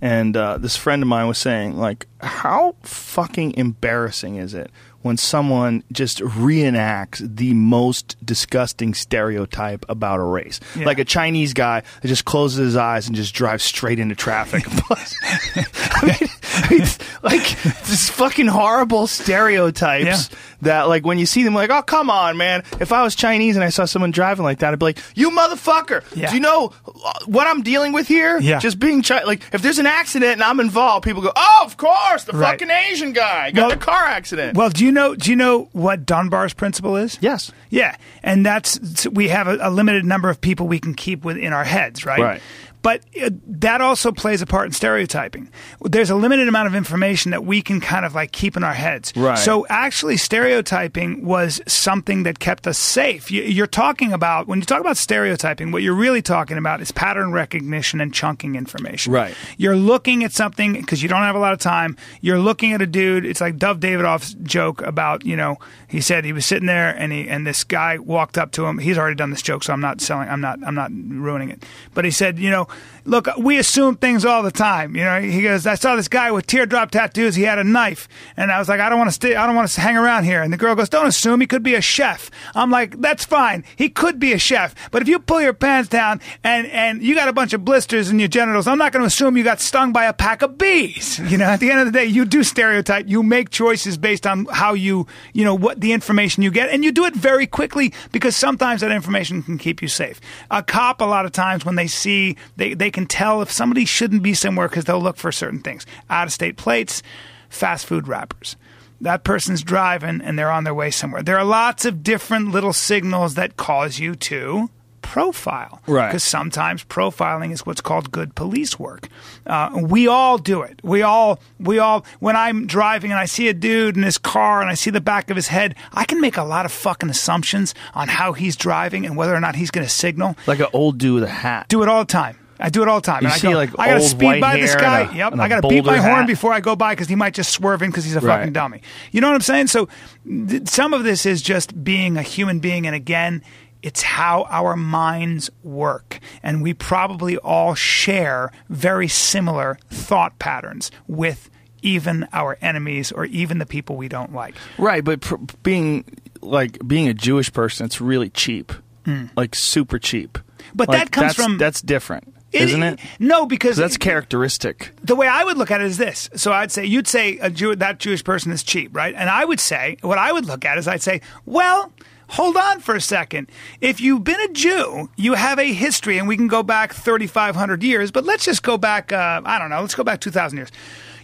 And 0.01 0.37
uh, 0.37 0.59
this 0.59 0.77
friend 0.77 1.03
of 1.03 1.09
mine 1.09 1.27
was 1.29 1.39
saying, 1.39 1.79
like, 1.79 2.07
how 2.21 2.77
fucking 2.83 3.55
embarrassing 3.57 4.37
is 4.37 4.53
it 4.53 4.71
when 5.07 5.17
someone 5.17 5.83
just 5.93 6.19
reenacts 6.19 7.19
the 7.37 7.55
most 7.55 8.17
disgusting 8.25 8.93
stereotype 8.93 9.87
about 9.89 10.21
a 10.21 10.25
race? 10.25 10.61
Yeah. 10.77 10.85
Like 10.85 10.99
a 10.99 11.05
Chinese 11.05 11.55
guy 11.55 11.83
that 12.03 12.09
just 12.09 12.25
closes 12.25 12.59
his 12.59 12.77
eyes 12.77 13.07
and 13.07 13.17
just 13.17 13.35
drives 13.35 13.65
straight 13.65 13.99
into 13.99 14.15
traffic. 14.15 14.65
I 14.91 16.17
mean, 16.21 16.31
it's 16.71 16.99
like 17.23 17.43
this 17.85 18.09
fucking 18.11 18.47
horrible 18.47 19.07
stereotypes 19.07 20.31
Yeah. 20.31 20.39
that, 20.63 20.83
like, 20.89 21.05
when 21.05 21.19
you 21.19 21.27
see 21.27 21.43
them, 21.43 21.55
like, 21.55 21.71
oh, 21.71 21.83
come 21.83 22.11
on, 22.11 22.37
man. 22.37 22.63
If 22.81 22.93
I 22.93 23.03
was 23.03 23.15
Chinese 23.15 23.57
and 23.57 23.65
I 23.65 23.69
saw 23.69 23.85
someone 23.85 24.11
driving 24.11 24.45
like 24.45 24.59
that, 24.61 24.73
I'd 24.73 24.79
be 24.79 24.85
like, 24.87 24.99
you 25.15 25.31
motherfucker. 25.31 26.03
Yeah. 26.17 26.29
Do 26.31 26.35
you 26.35 26.41
know 26.41 26.73
uh, 26.87 27.13
what 27.27 27.47
I'm 27.47 27.63
dealing 27.63 27.93
with 27.93 28.07
here? 28.09 28.39
Yeah. 28.39 28.59
Just 28.59 28.79
being 28.79 29.03
Chi- 29.03 29.25
like, 29.25 29.43
if 29.53 29.63
there's 29.63 29.79
an 29.79 29.87
accident 29.87 30.33
and 30.33 30.43
I'm 30.43 30.61
involved, 30.61 31.05
people 31.05 31.23
go, 31.23 31.33
oh, 31.35 31.63
of 31.65 31.77
course, 31.77 32.25
the 32.25 32.33
Right. 32.33 32.53
fucking 32.53 32.71
Asian 32.71 33.13
guy 33.13 33.51
got 33.51 33.63
Well- 33.63 33.71
the 33.71 33.77
car 33.85 34.05
accident. 34.05 34.57
Well, 34.57 34.71
do 34.71 34.85
you 34.85 34.93
know? 34.93 35.15
Do 35.15 35.31
you 35.31 35.37
know 35.37 35.69
what 35.73 36.07
Dunbar's 36.07 36.55
principle 36.55 36.97
is? 36.97 37.19
yes. 37.21 37.53
Yeah, 37.69 37.97
and 38.23 38.47
that's 38.47 39.07
we 39.09 39.29
have 39.29 39.49
a, 39.49 39.59
a 39.61 39.71
limited 39.71 40.05
number 40.05 40.31
of 40.31 40.41
people 40.41 40.69
we 40.69 40.79
can 40.79 40.95
keep 40.95 41.25
within 41.25 41.53
our 41.53 41.65
heads, 41.65 42.07
right? 42.07 42.21
Right. 42.21 42.43
But 42.87 43.03
uh, 43.21 43.31
that 43.49 43.81
also 43.81 44.13
plays 44.13 44.43
a 44.43 44.47
part 44.47 44.67
in 44.67 44.73
stereotyping. 44.73 45.51
There's 45.83 46.09
a 46.09 46.15
limited 46.15 46.47
amount 46.47 46.69
of 46.69 46.77
information 46.77 47.33
that 47.33 47.45
we 47.45 47.61
can 47.61 47.81
kind 47.81 48.07
of 48.07 48.15
like 48.15 48.31
keep 48.31 48.57
in 48.57 48.63
our 48.63 48.75
heads. 48.75 49.13
Right. 49.17 49.37
So 49.37 49.67
actually, 49.69 50.17
stereotyping 50.19 51.25
was 51.25 51.61
something 51.67 52.23
that 52.23 52.39
kept 52.39 52.65
us 52.69 52.79
safe. 52.79 53.29
You, 53.29 53.43
you're 53.43 53.67
talking 53.67 54.13
about 54.13 54.47
when 54.47 54.61
you 54.61 54.65
talk 54.65 54.81
about 54.81 54.97
stereotyping, 54.99 55.73
what 55.73 55.83
you're 55.83 55.97
really 55.97 56.23
talking 56.23 56.59
about 56.59 56.81
is 56.81 56.93
pattern 56.93 57.33
recognition 57.33 58.01
and 58.01 58.15
chunking 58.15 58.55
information. 58.55 59.13
Right. 59.13 59.35
You're 59.59 59.75
looking 59.75 60.23
at 60.23 60.31
something 60.31 60.75
because 60.75 61.03
you 61.03 61.09
don't 61.09 61.23
have 61.23 61.35
a 61.35 61.41
lot 61.41 61.55
of 61.55 61.59
time. 61.59 61.97
You're 62.21 62.39
looking 62.39 62.73
at 62.73 62.83
a 62.83 62.87
dude. 62.87 63.27
It's 63.27 63.41
like 63.41 63.57
Dov 63.57 63.81
Davidoff's 63.81 64.35
joke 64.45 64.81
about 64.83 65.27
you 65.27 65.35
know 65.35 65.59
he 65.89 66.01
said 66.01 66.25
he 66.25 66.33
was 66.33 66.45
sitting 66.45 66.67
there 66.67 66.91
and 66.91 67.13
he 67.13 67.29
and 67.29 67.47
this 67.47 67.63
guy 67.65 67.99
walked 67.99 68.37
up 68.37 68.51
to 68.53 68.67
him. 68.67 68.79
He's 68.79 68.99
already 68.99 69.15
done 69.15 69.31
this 69.31 69.43
joke, 69.43 69.63
so 69.63 69.73
I'm 69.73 69.81
not 69.81 70.01
selling. 70.01 70.29
I'm 70.29 70.41
not. 70.41 70.59
I'm 70.65 70.75
not 70.75 70.91
ruining 70.93 71.51
it. 71.51 71.65
But 71.95 72.05
he 72.05 72.11
said, 72.11 72.39
you 72.39 72.51
know, 72.51 72.67
look, 73.07 73.29
we 73.39 73.59
assume 73.59 73.97
things 73.97 74.25
all 74.25 74.43
the 74.43 74.51
time. 74.51 74.97
You 74.97 75.05
know, 75.05 75.21
he 75.21 75.43
goes, 75.43 75.67
I 75.67 75.75
saw 75.75 75.97
this 75.97 76.09
guy 76.09 76.31
with 76.31 76.47
teardrop 76.47 76.91
tattoos. 76.91 77.35
He 77.35 77.43
had 77.43 77.59
a 77.59 77.65
knife, 77.65 78.09
and 78.37 78.53
I 78.53 78.59
was 78.59 78.69
like, 78.69 78.81
I 78.81 78.89
don't 78.89 78.99
want 78.99 79.09
to 79.09 79.15
stay. 79.15 79.35
I 79.35 79.47
don't 79.47 79.57
want 79.57 79.69
to 79.71 79.81
hang 79.81 79.97
around 79.97 80.25
here. 80.25 80.43
And 80.43 80.53
the 80.53 80.57
girl 80.57 80.75
goes, 80.75 80.89
Don't 80.89 81.07
assume. 81.07 81.41
He 81.41 81.47
could 81.47 81.63
be 81.63 81.75
a 81.75 81.81
chef. 81.81 82.31
I'm 82.55 82.71
like, 82.71 83.01
That's 83.01 83.25
fine. 83.25 83.65
He 83.77 83.89
could 83.89 84.19
be 84.19 84.33
a 84.33 84.39
chef, 84.39 84.75
but 84.91 85.03
if 85.03 85.09
you 85.09 85.19
pull 85.19 85.41
your 85.41 85.55
pants 85.55 85.89
down 85.89 86.21
and 86.43 86.67
and 86.67 87.03
you 87.03 87.15
got 87.15 87.29
a 87.29 87.33
bunch 87.33 87.53
of 87.53 87.65
blisters 87.65 88.11
in 88.11 88.19
your 88.19 88.29
genitals, 88.29 88.67
I'm 88.67 88.79
not 88.79 88.93
going 88.93 89.03
to 89.03 89.07
assume 89.07 89.37
you 89.37 89.45
got 89.45 89.61
stung 89.61 89.93
by 89.93 90.05
a 90.05 90.13
pack 90.13 90.43
of 90.43 90.59
bees. 90.59 91.21
You 91.37 91.39
know, 91.39 91.47
at 91.47 91.61
the 91.61 91.71
end 91.71 91.81
of 91.81 91.87
the 91.87 91.93
day, 91.93 92.05
you 92.07 92.25
do 92.25 92.45
stereotype. 92.45 93.09
You 93.09 93.23
make 93.23 93.51
choices 93.51 93.99
based 93.99 94.27
on 94.27 94.47
how 94.47 94.75
you, 94.75 95.07
you 95.35 95.45
know, 95.45 95.55
what 95.55 95.81
the 95.81 95.93
information 95.93 96.43
you 96.43 96.51
get, 96.51 96.71
and 96.71 96.85
you 96.85 96.93
do 96.93 97.05
it 97.05 97.15
very 97.15 97.47
quickly 97.47 97.93
because 98.13 98.37
sometimes 98.37 98.81
that 98.81 98.93
information 98.93 99.43
can 99.43 99.59
keep 99.59 99.83
you 99.83 99.89
safe. 99.89 100.21
A 100.51 100.63
cop, 100.63 101.01
a 101.01 101.05
lot 101.05 101.27
of 101.27 101.33
times, 101.33 101.65
when 101.65 101.75
they 101.75 101.89
see, 101.89 102.37
they 102.57 102.75
they 102.75 102.91
can 102.97 103.07
tell 103.07 103.43
if 103.43 103.53
somebody 103.53 103.85
shouldn't 103.85 104.23
be 104.23 104.33
somewhere 104.33 104.69
because 104.69 104.87
they'll 104.87 105.03
look 105.03 105.19
for 105.19 105.31
certain 105.31 105.61
things. 105.61 105.85
Out 106.09 106.27
of 106.27 106.33
state 106.33 106.57
plates, 106.57 107.03
fast 107.51 107.85
food 107.85 108.09
wrappers. 108.09 108.57
That 109.03 109.23
person's 109.23 109.63
driving 109.63 110.23
and 110.23 110.39
they're 110.39 110.51
on 110.51 110.65
their 110.65 110.75
way 110.75 110.91
somewhere. 110.91 111.23
There 111.23 111.39
are 111.39 111.45
lots 111.45 111.85
of 111.85 112.03
different 112.03 112.53
little 112.53 112.73
signals 112.73 113.35
that 113.35 113.59
cause 113.59 113.99
you 113.99 114.15
to 114.15 114.71
profile. 115.03 115.83
Right. 115.87 116.09
Because 116.09 116.25
sometimes 116.25 116.85
profiling 116.85 117.53
is 117.53 117.67
what's 117.67 117.83
called 117.83 118.11
good 118.11 118.35
police 118.35 118.79
work. 118.79 119.09
Uh, 119.45 119.79
we 119.83 120.09
all 120.09 120.39
do 120.39 120.63
it. 120.63 120.81
We 120.83 121.03
all, 121.03 121.39
we 121.61 121.79
all, 121.79 122.07
when 122.21 122.35
I'm 122.35 122.67
driving 122.67 123.11
and 123.11 123.21
I 123.21 123.27
see 123.27 123.49
a 123.49 123.55
dude 123.55 123.99
in 123.99 124.05
his 124.05 124.17
car 124.17 124.63
and 124.63 124.71
I 124.71 124.75
see 124.75 124.89
the 124.89 125.03
back 125.03 125.29
of 125.29 125.37
his 125.37 125.49
head, 125.49 125.75
I 125.93 126.07
can 126.07 126.23
make 126.23 126.39
a 126.39 126.45
lot 126.45 126.65
of 126.65 126.73
fucking 126.73 127.11
assumptions 127.11 127.75
on 127.93 128.09
how 128.09 128.33
he's 128.33 128.57
driving 128.57 129.05
and 129.05 129.19
whether 129.19 129.35
or 129.35 129.41
not 129.41 129.55
he's 129.55 129.71
going 129.71 129.87
to 129.87 129.93
signal. 129.93 130.35
Like 130.47 130.61
an 130.61 130.69
old 130.73 130.97
dude 130.97 131.17
with 131.17 131.25
a 131.25 131.29
hat. 131.29 131.69
Do 131.69 131.83
it 131.83 131.91
all 131.91 132.01
the 132.01 132.11
time. 132.11 132.39
I 132.59 132.71
do 132.71 132.83
it 132.83 132.89
all 132.89 133.01
the 133.01 133.07
time. 133.07 133.23
You 133.23 133.29
and 133.29 133.35
I 133.35 133.39
go, 133.41 133.51
like, 133.51 133.71
I 133.79 133.89
gotta 133.89 134.01
speed 134.01 134.41
by 134.41 134.57
this 134.57 134.75
guy. 134.75 135.01
a- 135.13 135.15
yep. 135.15 135.33
I 135.39 135.49
gotta 135.49 135.67
beat 135.69 135.85
my 135.85 135.97
boulder 135.97 136.09
horn 136.09 136.27
before 136.27 136.53
I 136.53 136.61
go 136.61 136.75
by 136.77 136.93
because 136.95 137.09
he 137.09 137.15
might 137.15 137.35
just 137.35 137.53
swerve 137.53 137.83
in 137.83 137.91
because 137.91 138.05
he's 138.05 138.17
a 138.17 138.21
Right. 138.21 138.39
fucking 138.39 138.53
dummy. 138.53 138.81
You 139.13 139.21
know 139.21 139.29
what 139.29 139.35
I'm 139.35 139.41
saying? 139.43 139.67
So 139.69 139.89
th- 140.27 140.69
some 140.69 140.95
of 140.95 141.05
this 141.05 141.27
is 141.27 141.43
just 141.43 141.85
being 141.85 142.17
a 142.17 142.23
human 142.23 142.59
being, 142.61 142.87
and 142.87 142.97
again, 142.97 143.43
it's 143.83 144.03
how 144.03 144.45
our 144.51 144.75
minds 144.75 145.51
work, 145.63 146.19
and 146.43 146.63
we 146.63 146.73
probably 146.75 147.37
all 147.37 147.75
share 147.75 148.51
very 148.71 149.07
similar 149.07 149.79
thought 149.91 150.39
patterns 150.39 150.91
with 151.07 151.51
even 151.83 152.27
our 152.33 152.57
enemies 152.63 153.13
or 153.13 153.27
even 153.27 153.59
the 153.59 153.67
people 153.67 153.97
we 153.97 154.09
don't 154.09 154.35
like. 154.35 154.55
Right, 154.79 155.05
but 155.05 155.21
pr- 155.21 155.37
being 155.63 156.05
like 156.41 156.79
being 156.87 157.07
a 157.07 157.15
Jewish 157.15 157.53
person, 157.53 157.87
it's 157.87 158.01
really 158.01 158.31
cheap, 158.31 158.73
hmm. 159.05 159.27
like 159.37 159.55
super 159.55 159.99
cheap. 159.99 160.39
But 160.75 160.89
Like, 160.89 160.99
that 160.99 161.11
comes 161.13 161.37
that's- 161.37 161.47
from- 161.47 161.59
that's 161.59 161.81
different, 161.81 162.35
isn't 162.63 162.83
it? 162.83 163.01
No, 163.19 163.47
because 163.47 163.77
That's 163.77 163.97
characteristic. 163.97 164.91
the 165.03 165.15
way 165.15 165.27
I 165.29 165.45
would 165.45 165.57
look 165.57 165.71
at 165.71 165.81
it 165.81 165.87
is 165.87 165.99
this. 165.99 166.29
So 166.37 166.53
I'd 166.53 166.73
say 166.73 166.85
you'd 166.85 167.07
say 167.09 167.39
a 167.39 167.51
Jew, 167.51 167.75
that 167.77 167.99
Jewish 167.99 168.23
person 168.25 168.53
is 168.53 168.63
cheap, 168.63 168.95
right? 168.95 169.15
And 169.17 169.29
I 169.31 169.45
would 169.45 169.61
say 169.61 169.97
what 170.03 170.19
I 170.19 170.33
would 170.33 170.45
look 170.47 170.65
at 170.65 170.79
is 170.79 170.89
I'd 170.89 171.03
say, 171.03 171.21
well, 171.45 171.93
hold 172.31 172.57
on 172.57 172.81
for 172.81 172.95
a 172.95 173.01
second. 173.01 173.49
If 173.81 174.01
you've 174.01 174.25
been 174.25 174.41
a 174.41 174.49
Jew, 174.53 175.11
you 175.17 175.35
have 175.35 175.59
a 175.59 175.73
history, 175.73 176.19
and 176.19 176.27
we 176.27 176.37
can 176.37 176.49
go 176.49 176.63
back 176.63 176.93
3,500 176.93 177.83
years. 177.83 178.11
But 178.11 178.25
let's 178.25 178.45
just 178.45 178.63
go 178.63 178.77
back. 178.77 179.13
Uh, 179.13 179.43
I 179.45 179.59
don't 179.59 179.71
know. 179.71 179.81
Let's 179.81 179.95
go 179.95 180.05
back 180.05 180.21
2,000 180.21 180.57
years. 180.59 180.71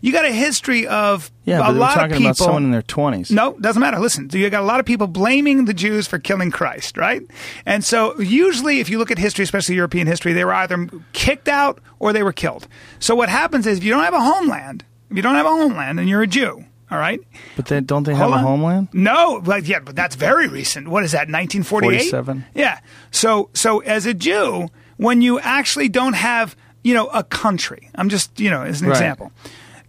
You 0.03 0.13
got 0.13 0.25
a 0.25 0.33
history 0.33 0.87
of 0.87 1.31
Yeah, 1.45 1.61
a 1.61 1.63
but 1.63 1.75
lot 1.77 1.95
talking 1.95 2.11
of 2.13 2.19
people. 2.19 2.27
about 2.27 2.37
someone 2.37 2.65
in 2.65 2.71
their 2.73 2.83
twenties. 2.83 3.31
No, 3.31 3.53
doesn't 3.61 3.81
matter. 3.81 3.99
Listen, 4.01 4.29
you 4.33 4.51
got 4.51 4.63
a 4.63 4.67
lot 4.67 4.81
of 4.81 4.85
people 4.85 5.07
blaming 5.07 5.65
the 5.65 5.73
Jews 5.73 6.07
for 6.09 6.19
killing 6.19 6.51
Christ, 6.51 6.97
right? 6.97 7.23
And 7.65 7.85
so 7.85 8.21
usually 8.21 8.81
if 8.81 8.91
you 8.91 8.99
look 8.99 9.11
at 9.13 9.19
history, 9.19 9.45
especially 9.45 9.77
European 9.77 10.07
history, 10.09 10.33
they 10.33 10.45
were 10.45 10.53
either 10.55 10.89
kicked 11.13 11.47
out 11.49 11.81
or 12.01 12.13
they 12.13 12.23
were 12.25 12.33
killed. 12.33 12.67
So 12.99 13.15
what 13.15 13.29
happens 13.29 13.67
is 13.67 13.79
if 13.79 13.85
you 13.85 13.93
don't 13.93 14.03
have 14.03 14.13
a 14.13 14.21
homeland, 14.21 14.85
if 15.09 15.17
you 15.17 15.23
don't 15.23 15.37
have 15.37 15.47
a 15.47 15.51
homeland 15.51 16.01
and 16.01 16.09
you're 16.09 16.23
a 16.23 16.27
Jew, 16.27 16.65
all 16.91 16.99
right? 16.99 17.21
but 17.57 17.67
they 17.67 17.81
don't 17.81 18.03
they 18.03 18.13
have 18.15 18.29
Hold 18.31 18.35
a 18.35 18.47
homeland? 18.47 18.89
No, 18.93 19.41
like 19.47 19.69
yeah, 19.69 19.79
but 19.79 19.95
that's 19.95 20.17
very 20.17 20.49
recent. 20.49 20.89
What 20.89 21.05
is 21.05 21.13
that? 21.13 21.29
1948. 21.29 22.11
47. 22.11 22.45
Yeah. 22.55 22.81
So 23.13 23.51
so 23.55 23.79
as 23.81 24.05
a 24.07 24.15
Jew, 24.15 24.69
when 24.97 25.23
you 25.23 25.39
actually 25.39 25.89
don't 25.89 26.15
have, 26.15 26.57
you 26.83 26.93
know, 26.93 27.07
a 27.09 27.23
country. 27.23 27.89
I'm 27.95 28.09
just, 28.09 28.41
you 28.41 28.51
know, 28.51 28.63
as 28.63 28.81
an 28.83 28.89
Right. 28.89 28.97
example. 28.97 29.31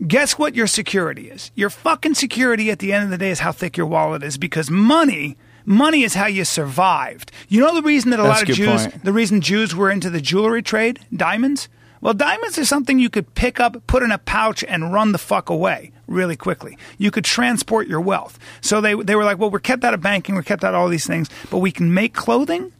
Guess 0.05 0.37
what 0.37 0.55
your 0.55 0.67
security 0.67 1.29
is? 1.29 1.51
Your 1.55 1.69
fucking 1.69 2.15
security 2.15 2.69
at 2.71 2.79
the 2.79 2.91
end 2.91 3.05
of 3.05 3.09
the 3.09 3.17
day 3.17 3.29
is 3.29 3.39
how 3.39 3.51
thick 3.51 3.77
your 3.77 3.85
wallet 3.85 4.23
is 4.23 4.37
because 4.37 4.69
money 4.69 5.37
Money 5.65 6.03
is 6.03 6.13
how 6.13 6.25
you 6.25 6.43
survived. 6.43 7.31
You 7.47 7.61
know 7.61 7.73
the 7.73 7.81
reason 7.81 8.11
that 8.11 8.19
a 8.19 8.23
That's 8.23 8.41
lot 8.41 8.49
of 8.49 8.55
Jews, 8.55 8.87
point. 8.87 9.03
the 9.05 9.13
reason 9.13 9.39
Jews 9.39 9.73
were 9.73 9.89
into 9.89 10.09
the 10.09 10.19
jewelry 10.19 10.61
trade, 10.61 10.99
diamonds? 11.15 11.69
Well, 12.01 12.13
diamonds 12.13 12.57
are 12.57 12.65
something 12.65 12.99
you 12.99 13.09
could 13.09 13.33
pick 13.33 13.61
up, 13.61 13.87
put 13.87 14.03
in 14.03 14.11
a 14.11 14.17
pouch, 14.17 14.65
and 14.65 14.91
run 14.91 15.13
the 15.13 15.17
fuck 15.17 15.49
away 15.49 15.93
really 16.05 16.35
quickly. 16.35 16.77
You 16.97 17.11
could 17.11 17.23
transport 17.23 17.87
your 17.87 18.01
wealth. 18.01 18.37
So 18.59 18.81
they, 18.81 18.93
they 18.93 19.15
were 19.15 19.23
like, 19.23 19.37
well, 19.37 19.49
we're 19.49 19.59
kept 19.59 19.85
out 19.85 19.93
of 19.93 20.01
banking, 20.01 20.35
we're 20.35 20.43
kept 20.43 20.65
out 20.65 20.73
of 20.73 20.81
all 20.81 20.89
these 20.89 21.07
things, 21.07 21.29
but 21.49 21.59
we 21.59 21.71
can 21.71 21.93
make 21.93 22.13
clothing 22.13 22.73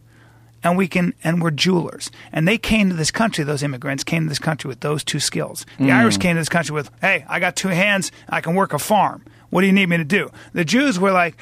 and 0.64 0.78
we 0.78 0.88
can 0.88 1.14
and 1.24 1.42
we're 1.42 1.52
jewelers. 1.52 2.10
And 2.32 2.48
they 2.48 2.58
came 2.58 2.90
to 2.90 2.96
this 2.96 3.12
country 3.12 3.44
those 3.44 3.64
immigrants 3.64 4.04
came 4.04 4.24
to 4.24 4.30
this 4.30 4.40
country 4.40 4.68
with 4.68 4.80
those 4.80 5.04
two 5.04 5.20
skills. 5.20 5.66
The 5.80 5.92
irish 5.92 6.18
came 6.18 6.36
to 6.36 6.42
this 6.42 6.50
country 6.50 6.74
with 6.74 6.90
hey 7.02 7.26
i 7.28 7.40
got 7.40 7.56
two 7.56 7.70
hands. 7.70 8.12
I 8.30 8.42
can 8.42 8.56
work 8.56 8.74
a 8.74 8.80
farm. 8.80 9.24
What 9.50 9.62
do 9.62 9.68
you 9.68 9.74
need 9.74 9.90
me 9.90 9.98
to 9.98 10.04
do? 10.04 10.30
The 10.54 10.66
jews 10.66 11.00
were 11.00 11.12
like 11.12 11.38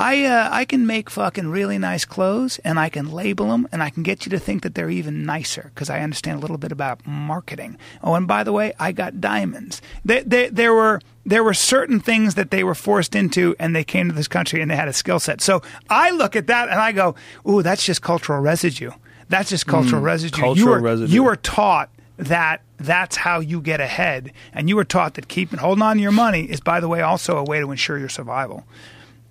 I, 0.00 0.24
uh, 0.24 0.48
I 0.50 0.64
can 0.64 0.86
make 0.86 1.10
fucking 1.10 1.48
really 1.48 1.76
nice 1.76 2.06
clothes 2.06 2.58
and 2.64 2.78
I 2.78 2.88
can 2.88 3.12
label 3.12 3.48
them 3.48 3.68
and 3.70 3.82
I 3.82 3.90
can 3.90 4.02
get 4.02 4.24
you 4.24 4.30
to 4.30 4.38
think 4.38 4.62
that 4.62 4.74
they're 4.74 4.88
even 4.88 5.26
nicer 5.26 5.70
because 5.74 5.90
I 5.90 6.00
understand 6.00 6.38
a 6.38 6.40
little 6.40 6.56
bit 6.56 6.72
about 6.72 7.06
marketing. 7.06 7.76
Oh, 8.02 8.14
and 8.14 8.26
by 8.26 8.42
the 8.42 8.52
way, 8.52 8.72
I 8.78 8.92
got 8.92 9.20
diamonds. 9.20 9.82
They, 10.02 10.22
they, 10.22 10.48
there 10.48 10.72
were 10.72 11.02
there 11.24 11.44
were 11.44 11.54
certain 11.54 12.00
things 12.00 12.34
that 12.34 12.50
they 12.50 12.64
were 12.64 12.74
forced 12.74 13.14
into 13.14 13.54
and 13.58 13.74
they 13.76 13.84
came 13.84 14.08
to 14.08 14.14
this 14.14 14.28
country 14.28 14.60
and 14.60 14.70
they 14.70 14.76
had 14.76 14.88
a 14.88 14.92
skill 14.92 15.20
set. 15.20 15.40
So 15.40 15.62
I 15.88 16.10
look 16.10 16.34
at 16.34 16.46
that 16.46 16.68
and 16.68 16.80
I 16.80 16.92
go, 16.92 17.14
ooh, 17.48 17.62
that's 17.62 17.84
just 17.84 18.02
cultural 18.02 18.40
residue. 18.40 18.90
That's 19.28 19.50
just 19.50 19.66
mm, 19.66 19.70
cultural 19.70 20.02
residue. 20.02 20.38
you 20.38 20.42
cultural 20.42 20.74
were, 20.74 20.80
residue. 20.80 21.12
You 21.12 21.22
were 21.24 21.36
taught 21.36 21.90
that 22.16 22.62
that's 22.78 23.16
how 23.16 23.40
you 23.40 23.60
get 23.60 23.80
ahead. 23.80 24.32
And 24.52 24.68
you 24.68 24.76
were 24.76 24.84
taught 24.84 25.14
that 25.14 25.28
keeping 25.28 25.58
holding 25.58 25.82
on 25.82 25.96
to 25.96 26.02
your 26.02 26.12
money 26.12 26.44
is, 26.44 26.60
by 26.60 26.80
the 26.80 26.88
way, 26.88 27.00
also 27.00 27.36
a 27.36 27.44
way 27.44 27.60
to 27.60 27.70
ensure 27.70 27.98
your 27.98 28.08
survival. 28.08 28.64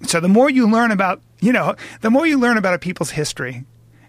So 0.04 0.20
the 0.20 0.30
more 0.30 0.50
you 0.50 0.70
learn 0.70 0.92
about, 0.92 1.22
you 1.40 1.52
know, 1.52 1.76
the 2.02 2.10
more 2.10 2.26
you 2.26 2.40
learn 2.40 2.58
about 2.58 2.74
a 2.74 2.80
people's 2.80 3.12
history, 3.12 3.66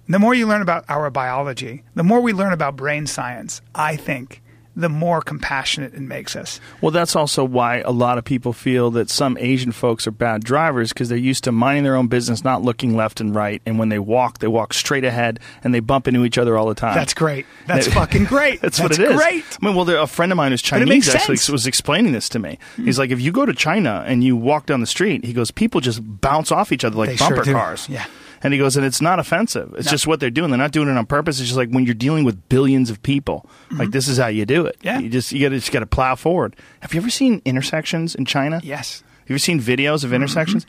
the 0.09 0.19
more 0.19 0.35
you 0.35 0.47
learn 0.47 0.63
about 0.63 0.85
our 0.89 1.11
biology, 1.11 1.83
the 1.95 2.05
more 2.05 2.21
we 2.21 2.33
learn 2.33 2.53
about 2.53 2.77
brain 2.77 3.07
science, 3.07 3.61
I 3.75 3.97
think 3.97 4.43
the 4.81 4.89
more 4.89 5.21
compassionate 5.21 5.95
it 5.95 6.01
makes 6.01 6.35
us. 6.37 6.61
Well, 6.81 6.91
that's 6.91 7.15
also 7.15 7.45
why 7.45 7.79
a 7.79 7.91
lot 7.91 8.19
of 8.19 8.25
people 8.25 8.53
feel 8.53 8.91
that 8.93 9.11
some 9.11 9.37
Asian 9.39 9.73
folks 9.73 10.07
are 10.07 10.11
bad 10.13 10.43
drivers 10.45 10.91
because 10.91 11.09
they're 11.09 11.19
used 11.19 11.45
to 11.45 11.53
minding 11.53 11.85
their 11.85 11.97
own 11.97 12.09
business, 12.09 12.43
not 12.45 12.63
looking 12.63 12.97
left 12.97 13.21
and 13.21 13.35
right, 13.35 13.63
and 13.67 13.79
when 13.79 13.89
they 13.89 13.99
walk, 13.99 14.39
they 14.39 14.47
walk 14.49 14.75
straight 14.75 15.05
ahead 15.05 15.41
and 15.63 15.75
they 15.75 15.81
bump 15.81 16.09
into 16.09 16.25
each 16.25 16.39
other 16.39 16.57
all 16.57 16.67
the 16.67 16.75
time. 16.75 16.95
That's 16.95 17.15
great. 17.15 17.47
That's 17.67 17.87
fucking 17.95 18.25
great. 18.25 18.61
That's, 18.61 18.81
what 18.81 18.93
it 18.93 19.01
is. 19.01 19.17
Great. 19.17 19.45
I 19.63 19.67
mean, 19.67 19.75
well, 19.75 19.85
there, 19.85 19.99
a 19.99 20.07
friend 20.07 20.33
of 20.33 20.37
mine 20.37 20.51
who's 20.53 20.63
Chinese 20.63 21.09
actually 21.15 21.39
was 21.53 21.67
explaining 21.67 22.13
this 22.13 22.29
to 22.31 22.39
me. 22.39 22.59
Hmm. 22.77 22.85
He's 22.85 22.99
like, 22.99 23.11
if 23.11 23.21
you 23.21 23.33
go 23.33 23.47
to 23.47 23.55
China 23.55 24.05
and 24.07 24.25
you 24.25 24.37
walk 24.37 24.67
down 24.67 24.81
the 24.81 24.87
street, 24.87 25.25
he 25.25 25.33
goes, 25.33 25.51
people 25.51 25.81
just 25.81 26.01
bounce 26.03 26.51
off 26.51 26.73
each 26.73 26.85
other 26.85 26.97
like 26.97 27.11
They 27.11 27.17
bumper 27.17 27.43
do. 27.43 27.53
cars. 27.53 27.89
Yeah. 27.89 28.07
And 28.43 28.53
he 28.55 28.59
goes, 28.59 28.77
and 28.77 28.87
it's 28.87 29.01
not 29.03 29.19
offensive. 29.19 29.75
It's 29.77 29.87
No. 29.87 29.91
just 29.91 30.07
what 30.07 30.19
they're 30.21 30.31
doing. 30.31 30.51
They're 30.51 30.59
not 30.59 30.73
doing 30.73 30.89
it 30.89 30.97
on 30.97 31.05
purpose. 31.07 31.39
It's 31.41 31.49
just 31.49 31.59
like 31.59 31.69
when 31.71 31.85
you're 31.85 31.95
dealing 31.95 32.25
with 32.25 32.49
billions 32.49 32.89
of 32.91 33.03
people, 33.03 33.49
like 33.71 33.91
this 33.91 34.09
is 34.09 34.17
how 34.19 34.29
you 34.29 34.47
do 34.47 34.65
it. 34.67 34.77
Mm-hmm. 34.79 34.87
Yeah. 34.87 34.99
You 35.01 35.09
just 35.11 35.33
you 35.33 35.41
got 35.43 35.51
to 35.51 35.57
just 35.57 35.73
got 35.73 35.81
to 35.81 35.87
plow 35.87 36.15
forward. 36.15 36.57
Have 36.81 36.95
you 36.95 37.01
ever 37.01 37.11
seen 37.11 37.43
intersections 37.45 38.15
in 38.15 38.25
China? 38.25 38.61
Yes. 38.63 39.03
Have 39.21 39.29
you 39.31 39.35
ever 39.35 39.39
seen 39.41 39.61
videos 39.61 40.05
of 40.05 40.13
intersections? 40.13 40.67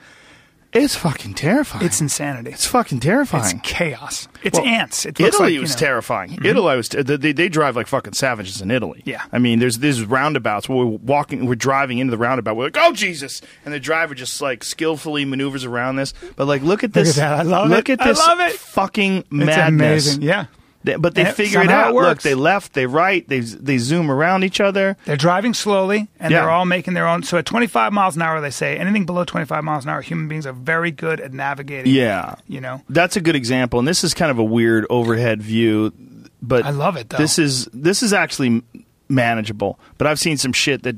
It's 0.74 0.96
fucking 0.96 1.34
terrifying. 1.34 1.86
It's 1.86 2.00
insanity. 2.00 2.52
it's 2.52 2.66
fucking 2.66 3.02
terrifying. 3.02 3.44
It's 3.58 3.70
chaos. 3.70 4.28
It's 4.42 4.58
Well, 4.58 4.66
ants. 4.68 5.06
It 5.06 5.20
Italy 5.20 5.54
like, 5.56 5.62
was 5.62 5.72
know, 5.72 5.76
Mm-hmm. 5.76 5.86
terrifying. 5.86 6.40
Italy 6.46 6.78
was 6.78 6.88
they, 6.90 7.34
they 7.34 7.50
drive 7.50 7.76
like 7.76 7.88
fucking 7.88 8.14
savages 8.14 8.62
in 8.62 8.72
Italy. 8.72 9.02
Yeah. 9.06 9.22
I 9.34 9.38
mean, 9.40 9.60
there's 9.60 9.80
there's 9.80 10.04
roundabouts 10.04 10.70
where 10.70 10.78
we're 10.78 10.98
walking, 10.98 11.46
we're 11.46 11.56
driving 11.56 11.98
into 12.00 12.12
the 12.12 12.18
roundabout. 12.18 12.56
We're 12.56 12.66
like, 12.66 12.78
oh 12.80 12.94
Jesus! 12.94 13.42
And 13.66 13.74
the 13.74 13.80
driver 13.82 14.16
just 14.16 14.42
like 14.42 14.64
skillfully 14.64 15.26
maneuvers 15.26 15.66
around 15.66 15.98
this. 15.98 16.14
But 16.38 16.46
like, 16.48 16.62
look 16.62 16.84
at 16.86 16.94
this. 16.94 17.18
Look 17.18 17.24
at 17.26 17.30
that. 17.30 17.40
I 17.40 17.44
love 17.44 17.70
look 17.70 17.90
it. 17.90 18.00
at 18.00 18.02
I 18.02 18.08
this 18.08 18.20
love 18.20 18.40
it. 18.40 18.54
fucking 18.54 19.18
It's 19.18 19.30
madness. 19.32 19.68
amazing. 20.16 20.22
Yeah. 20.22 20.46
They- 20.84 20.96
but 20.96 21.14
they 21.16 21.26
And 21.26 21.36
figure 21.36 21.62
it 21.62 21.70
out. 21.70 21.92
it 21.92 21.96
Look, 21.96 22.22
they 22.24 22.34
left, 22.34 22.74
they 22.74 22.86
right, 22.88 23.28
they 23.28 23.40
they 23.42 23.78
zoom 23.78 24.10
around 24.10 24.44
each 24.44 24.60
other. 24.60 24.98
They're 25.06 25.16
driving 25.18 25.54
slowly, 25.54 26.08
and 26.20 26.32
Yeah. 26.32 26.40
they're 26.42 26.50
all 26.50 26.66
making 26.66 26.96
their 26.96 27.08
own. 27.08 27.22
So 27.24 27.38
at 27.38 27.46
25 27.46 27.94
miles 27.94 28.16
an 28.16 28.22
hour, 28.24 28.42
they 28.42 28.50
say 28.50 28.78
anything 28.78 29.06
below 29.06 29.24
25 29.24 29.64
miles 29.64 29.84
an 29.86 29.92
hour, 29.92 30.02
human 30.02 30.28
beings 30.28 30.48
are 30.48 30.54
very 30.54 30.90
good 30.92 31.20
at 31.20 31.34
navigating. 31.34 31.94
Yeah. 31.94 32.36
You 32.48 32.62
know? 32.62 32.82
That's 32.90 33.16
a 33.16 33.22
good 33.22 33.36
example, 33.36 33.78
and 33.80 33.88
this 33.88 34.04
is 34.04 34.14
kind 34.14 34.32
of 34.32 34.40
a 34.40 34.44
weird 34.44 34.86
overhead 34.90 35.42
view, 35.42 35.94
but 36.42 36.66
I 36.66 36.72
love 36.72 36.96
it, 36.98 37.10
though. 37.10 37.18
This 37.18 37.38
is 37.38 37.68
this 37.74 38.02
is 38.02 38.12
actually 38.14 38.64
manageable, 39.08 39.80
but 39.98 40.08
I've 40.08 40.20
seen 40.20 40.38
some 40.38 40.54
shit 40.54 40.84
that 40.84 40.96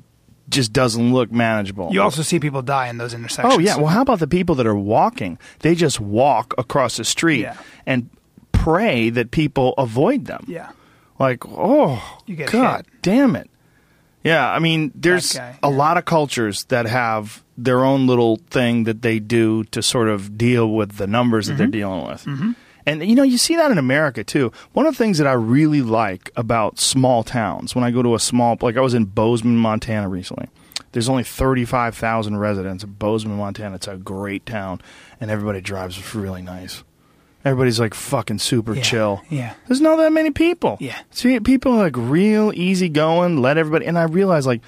just 0.49 0.71
doesn't 0.73 1.13
look 1.13 1.31
manageable. 1.31 1.89
You 1.91 2.01
also 2.01 2.21
see 2.21 2.39
people 2.39 2.61
die 2.61 2.87
in 2.87 2.97
those 2.97 3.13
intersections. 3.13 3.55
Oh 3.55 3.59
yeah. 3.59 3.77
Well, 3.77 3.87
how 3.87 4.01
about 4.01 4.19
the 4.19 4.27
people 4.27 4.55
that 4.55 4.67
are 4.67 4.75
walking? 4.75 5.37
They 5.59 5.73
just 5.73 5.99
walk 5.99 6.53
across 6.57 6.97
the 6.97 7.05
street 7.05 7.41
Yeah. 7.41 7.55
and 7.85 8.09
pray 8.63 9.09
that 9.09 9.31
people 9.31 9.73
avoid 9.77 10.25
them. 10.25 10.43
Yeah. 10.47 10.71
Like, 11.19 11.45
oh, 11.47 12.19
You 12.25 12.35
get 12.35 12.51
God 12.51 12.85
hit. 12.85 13.01
damn 13.01 13.35
it. 13.35 13.49
Yeah, 14.23 14.49
I 14.49 14.59
mean, 14.59 14.91
there's 14.95 15.33
guy, 15.33 15.57
a 15.61 15.69
yeah. 15.69 15.75
lot 15.77 15.97
of 15.97 16.05
cultures 16.05 16.63
that 16.65 16.85
have 16.85 17.43
their 17.57 17.83
own 17.83 18.07
little 18.07 18.37
thing 18.49 18.85
that 18.85 19.01
they 19.01 19.19
do 19.19 19.65
to 19.65 19.81
sort 19.83 20.07
of 20.07 20.37
deal 20.37 20.69
with 20.71 20.93
the 20.95 21.07
numbers 21.07 21.47
that 21.47 21.57
they're 21.57 21.67
Mm-hmm. 21.67 21.71
dealing 21.71 22.07
with. 22.07 22.55
And 22.85 23.05
you 23.07 23.15
know, 23.15 23.23
you 23.23 23.37
see 23.37 23.55
that 23.57 23.69
in 23.71 23.77
America 23.77 24.23
too. 24.23 24.51
One 24.73 24.85
of 24.85 24.93
the 24.93 24.97
things 24.97 25.17
that 25.17 25.27
I 25.27 25.33
really 25.33 25.81
like 25.81 26.31
about 26.35 26.79
small 26.79 27.23
towns, 27.23 27.75
when 27.75 27.83
I 27.83 27.91
go 27.91 28.01
to 28.01 28.15
a 28.15 28.19
small, 28.19 28.57
like 28.61 28.77
I 28.77 28.81
was 28.81 28.93
in 28.93 29.05
Bozeman, 29.05 29.57
Montana 29.57 30.07
recently. 30.09 30.47
There's 30.93 31.09
only 31.09 31.23
35,000 31.23 32.37
residents 32.37 32.83
of 32.83 32.99
Bozeman, 32.99 33.37
Montana. 33.37 33.75
It's 33.75 33.87
a 33.87 33.95
great 33.97 34.45
town, 34.45 34.79
and 35.19 35.31
everybody 35.31 35.59
drives 35.61 36.13
really 36.15 36.41
nice. 36.41 36.83
Everybody's 37.45 37.79
like 37.79 37.93
fucking 37.93 38.39
super 38.39 38.73
Yeah, 38.75 38.81
chill. 38.81 39.21
yeah. 39.29 39.53
There's 39.67 39.81
not 39.81 39.97
that 39.97 40.13
many 40.13 40.31
people. 40.31 40.77
Yeah. 40.79 40.97
See, 41.11 41.39
people 41.41 41.73
are 41.73 41.77
like 41.83 41.97
real 41.97 42.51
easy 42.55 42.87
going, 42.89 43.41
let 43.41 43.57
everybody. 43.57 43.85
And 43.85 43.97
I 43.97 44.03
realized 44.03 44.47
like 44.47 44.61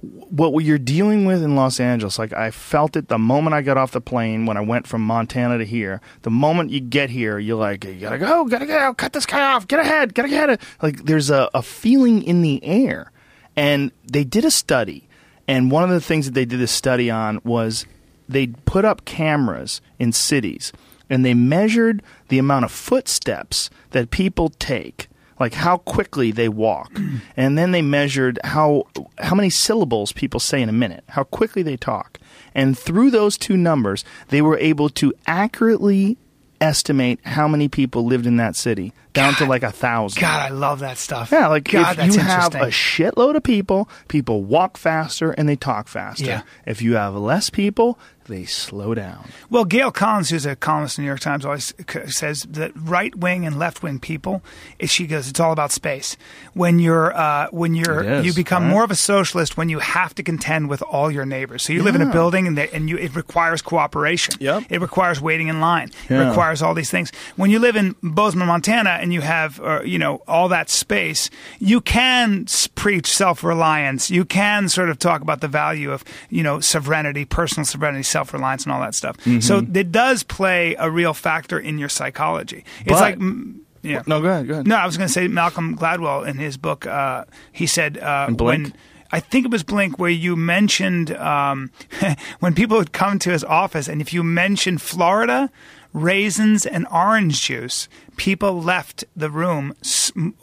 what 0.00 0.50
you're 0.64 0.78
dealing 0.78 1.26
with 1.26 1.42
in 1.44 1.54
Los 1.54 1.78
Angeles, 1.78 2.18
like 2.18 2.32
I 2.32 2.50
felt 2.50 2.96
it 2.96 3.08
the 3.08 3.18
moment 3.18 3.54
I 3.54 3.62
got 3.62 3.76
off 3.76 3.92
the 3.92 4.00
plane 4.00 4.46
when 4.46 4.56
I 4.56 4.60
went 4.60 4.86
from 4.86 5.02
Montana 5.06 5.58
to 5.58 5.64
here. 5.64 6.00
The 6.22 6.30
moment 6.30 6.70
you 6.70 6.80
get 6.80 7.10
here, 7.10 7.38
you're 7.38 7.58
like, 7.58 7.84
you 7.84 7.94
gotta 8.00 8.18
go, 8.18 8.44
gotta 8.46 8.66
go, 8.66 8.94
cut 8.94 9.12
this 9.12 9.26
guy 9.26 9.52
off, 9.52 9.68
get 9.68 9.78
ahead, 9.78 10.14
gotta 10.14 10.28
get 10.28 10.48
ahead. 10.48 10.60
Like 10.82 11.04
there's 11.04 11.30
a, 11.30 11.48
a 11.54 11.62
feeling 11.62 12.22
in 12.22 12.42
the 12.42 12.64
air. 12.64 13.12
And 13.54 13.92
they 14.10 14.24
did 14.24 14.44
a 14.44 14.50
study. 14.50 15.06
And 15.46 15.70
one 15.70 15.84
of 15.84 15.90
the 15.90 16.00
things 16.00 16.24
that 16.26 16.32
they 16.34 16.46
did 16.46 16.60
a 16.62 16.66
study 16.66 17.10
on 17.10 17.40
was 17.44 17.84
they 18.28 18.46
put 18.46 18.84
up 18.84 19.04
cameras 19.04 19.80
in 19.98 20.12
cities 20.12 20.72
and 21.12 21.26
they 21.26 21.34
measured 21.34 22.02
the 22.28 22.38
amount 22.38 22.64
of 22.64 22.72
footsteps 22.72 23.68
that 23.90 24.10
people 24.10 24.48
take 24.48 25.08
like 25.38 25.54
how 25.54 25.76
quickly 25.76 26.30
they 26.30 26.48
walk. 26.48 26.90
And 27.36 27.58
then 27.58 27.72
they 27.72 27.82
measured 27.82 28.38
how 28.44 28.86
how 29.18 29.34
many 29.34 29.50
syllables 29.50 30.12
people 30.12 30.40
say 30.40 30.62
in 30.62 30.68
a 30.70 30.72
minute 30.72 31.04
how 31.08 31.24
quickly 31.24 31.62
they 31.62 31.76
talk. 31.76 32.18
And 32.54 32.78
through 32.78 33.10
those 33.10 33.36
two 33.36 33.56
numbers 33.58 34.04
they 34.28 34.40
were 34.40 34.56
able 34.58 34.88
to 34.90 35.12
accurately 35.26 36.16
estimate 36.62 37.20
how 37.24 37.46
many 37.46 37.68
people 37.68 38.06
lived 38.06 38.26
in 38.26 38.36
that 38.38 38.56
city 38.56 38.94
down 39.12 39.34
to 39.34 39.46
like 39.46 39.62
a 39.62 39.70
thousand 39.70 40.20
God, 40.20 40.40
I 40.40 40.48
love 40.48 40.80
that 40.80 40.98
stuff. 40.98 41.30
yeah, 41.32 41.48
like 41.48 41.64
God, 41.64 41.98
if 41.98 42.14
you 42.14 42.20
have 42.20 42.54
a 42.54 42.66
shitload 42.66 43.36
of 43.36 43.42
people, 43.42 43.88
people 44.08 44.42
walk 44.42 44.76
faster 44.76 45.32
and 45.32 45.48
they 45.48 45.56
talk 45.56 45.88
faster. 45.88 46.24
Yeah. 46.24 46.42
If 46.66 46.82
you 46.82 46.94
have 46.94 47.14
less 47.14 47.50
people, 47.50 47.98
they 48.26 48.44
slow 48.44 48.94
down. 48.94 49.28
Well, 49.50 49.64
Gail 49.64 49.90
Collins, 49.90 50.30
who's 50.30 50.46
a 50.46 50.54
columnist 50.54 50.98
in 50.98 51.02
the 51.02 51.06
New 51.06 51.10
York 51.10 51.20
Times, 51.20 51.44
always 51.44 51.74
says 52.06 52.42
that 52.42 52.72
right 52.76 53.14
wing 53.14 53.44
and 53.44 53.58
left 53.58 53.82
wing 53.82 53.98
people, 53.98 54.42
she 54.84 55.06
goes, 55.06 55.28
it's 55.28 55.40
all 55.40 55.52
about 55.52 55.72
space. 55.72 56.16
When 56.54 56.78
you're 56.78 57.14
uh, 57.16 57.48
when 57.50 57.74
you're 57.74 58.02
is, 58.02 58.26
you 58.26 58.32
become 58.32 58.64
right? 58.64 58.70
more 58.70 58.84
of 58.84 58.90
a 58.90 58.96
socialist 58.96 59.56
when 59.56 59.68
you 59.68 59.80
have 59.80 60.14
to 60.14 60.22
contend 60.22 60.68
with 60.68 60.82
all 60.82 61.10
your 61.10 61.26
neighbors. 61.26 61.62
So 61.62 61.72
you 61.72 61.82
live 61.82 61.94
in 61.94 62.02
a 62.02 62.12
building 62.12 62.46
and 62.46 62.56
they, 62.56 62.68
and 62.70 62.88
you 62.88 62.96
it 62.96 63.14
requires 63.16 63.60
cooperation. 63.60 64.34
Yep. 64.40 64.64
It 64.70 64.80
requires 64.80 65.20
waiting 65.20 65.48
in 65.48 65.60
line. 65.60 65.90
Yeah. 66.08 66.22
It 66.22 66.28
requires 66.28 66.62
all 66.62 66.74
these 66.74 66.90
things. 66.90 67.10
When 67.36 67.50
you 67.50 67.58
live 67.58 67.76
in 67.76 67.96
Bozeman, 68.02 68.46
Montana, 68.46 68.98
and 69.02 69.12
you 69.12 69.20
have 69.20 69.60
uh, 69.60 69.82
you 69.82 69.98
know 69.98 70.22
all 70.26 70.48
that 70.48 70.70
space, 70.70 71.28
you 71.58 71.80
can 71.80 72.46
preach 72.74 73.06
self 73.06 73.44
reliance. 73.44 74.10
You 74.10 74.24
can 74.24 74.68
sort 74.68 74.88
of 74.88 74.98
talk 74.98 75.20
about 75.20 75.40
the 75.40 75.48
value 75.48 75.92
of 75.92 76.04
you 76.30 76.42
know 76.42 76.60
sovereignty, 76.60 77.24
personal 77.24 77.66
sovereignty, 77.66 78.02
self 78.04 78.32
reliance, 78.32 78.62
and 78.64 78.72
all 78.72 78.80
that 78.80 78.94
stuff. 78.94 79.18
Mm-hmm. 79.18 79.40
So 79.40 79.58
it 79.58 79.92
does 79.92 80.22
play 80.22 80.74
a 80.78 80.90
real 80.90 81.12
factor 81.12 81.58
in 81.58 81.78
your 81.78 81.88
psychology. 81.88 82.64
It's 82.80 82.92
But- 82.92 83.18
like. 83.18 83.18
Yeah. 83.84 84.02
No, 84.06 84.20
go 84.20 84.28
ahead. 84.28 84.46
Go 84.46 84.52
ahead. 84.54 84.68
No, 84.68 84.76
I 84.76 84.86
was 84.86 84.96
going 84.96 85.08
to 85.08 85.12
say 85.12 85.26
Malcolm 85.26 85.76
Gladwell 85.76 86.24
in 86.24 86.36
his 86.38 86.56
book. 86.56 86.86
Uh, 86.86 87.24
he 87.50 87.66
said 87.66 87.98
uh, 87.98 88.28
Blink? 88.30 88.38
when 88.38 88.74
I 89.10 89.18
think 89.18 89.44
it 89.44 89.50
was 89.50 89.64
Blink 89.64 89.98
where 89.98 90.08
you 90.08 90.36
mentioned 90.36 91.10
um, 91.16 91.72
when 92.38 92.54
people 92.54 92.78
would 92.78 92.92
come 92.92 93.18
to 93.18 93.30
his 93.30 93.42
office, 93.42 93.88
and 93.88 94.00
if 94.00 94.12
you 94.12 94.22
mentioned 94.22 94.80
Florida, 94.80 95.50
raisins, 95.92 96.64
and 96.64 96.86
orange 96.90 97.42
juice, 97.42 97.88
people 98.16 98.62
left 98.62 99.04
the 99.16 99.30
room 99.30 99.74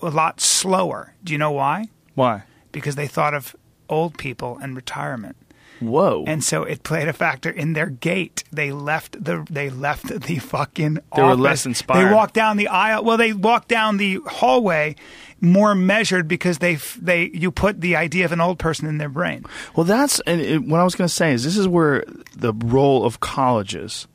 a 0.01 0.09
lot 0.09 0.41
slower. 0.41 1.13
Do 1.23 1.33
you 1.33 1.39
know 1.39 1.51
why? 1.51 1.87
Why? 2.15 2.43
Because 2.71 2.95
they 2.95 3.07
thought 3.07 3.33
of 3.33 3.55
old 3.89 4.17
people 4.17 4.57
and 4.61 4.75
retirement. 4.75 5.35
Whoa. 5.79 6.25
And 6.27 6.43
so 6.43 6.63
it 6.63 6.83
played 6.83 7.07
a 7.07 7.13
factor 7.13 7.49
in 7.49 7.73
their 7.73 7.87
gait. 7.87 8.43
They 8.51 8.71
left 8.71 9.23
the 9.23 9.45
they 9.49 9.69
left 9.69 10.07
the 10.07 10.37
fucking. 10.39 10.99
They 11.15 11.21
were 11.21 11.35
less 11.35 11.65
inspired. 11.65 12.05
They 12.05 12.13
walked 12.13 12.33
down 12.33 12.57
the 12.57 12.67
aisle. 12.67 13.03
Well, 13.03 13.17
they 13.17 13.33
walked 13.33 13.69
down 13.69 13.97
the 13.97 14.19
hallway 14.25 14.95
more 15.41 15.75
measured 15.75 16.27
because 16.27 16.57
they 16.57 16.75
they 16.99 17.29
you 17.33 17.51
put 17.51 17.79
the 17.81 17.95
idea 17.95 18.25
of 18.25 18.31
an 18.31 18.41
old 18.41 18.59
person 18.59 18.87
in 18.87 18.97
their 18.97 19.09
brain. 19.09 19.45
Well, 19.75 19.85
that's 19.85 20.19
and 20.21 20.41
it, 20.41 20.63
what 20.63 20.81
I 20.81 20.83
was 20.83 20.95
going 20.95 21.07
to 21.07 21.13
say 21.13 21.33
is 21.33 21.43
this 21.43 21.57
is 21.57 21.67
where 21.67 22.03
the 22.35 22.53
role 22.53 23.05
of 23.05 23.19
colleges 23.21 24.07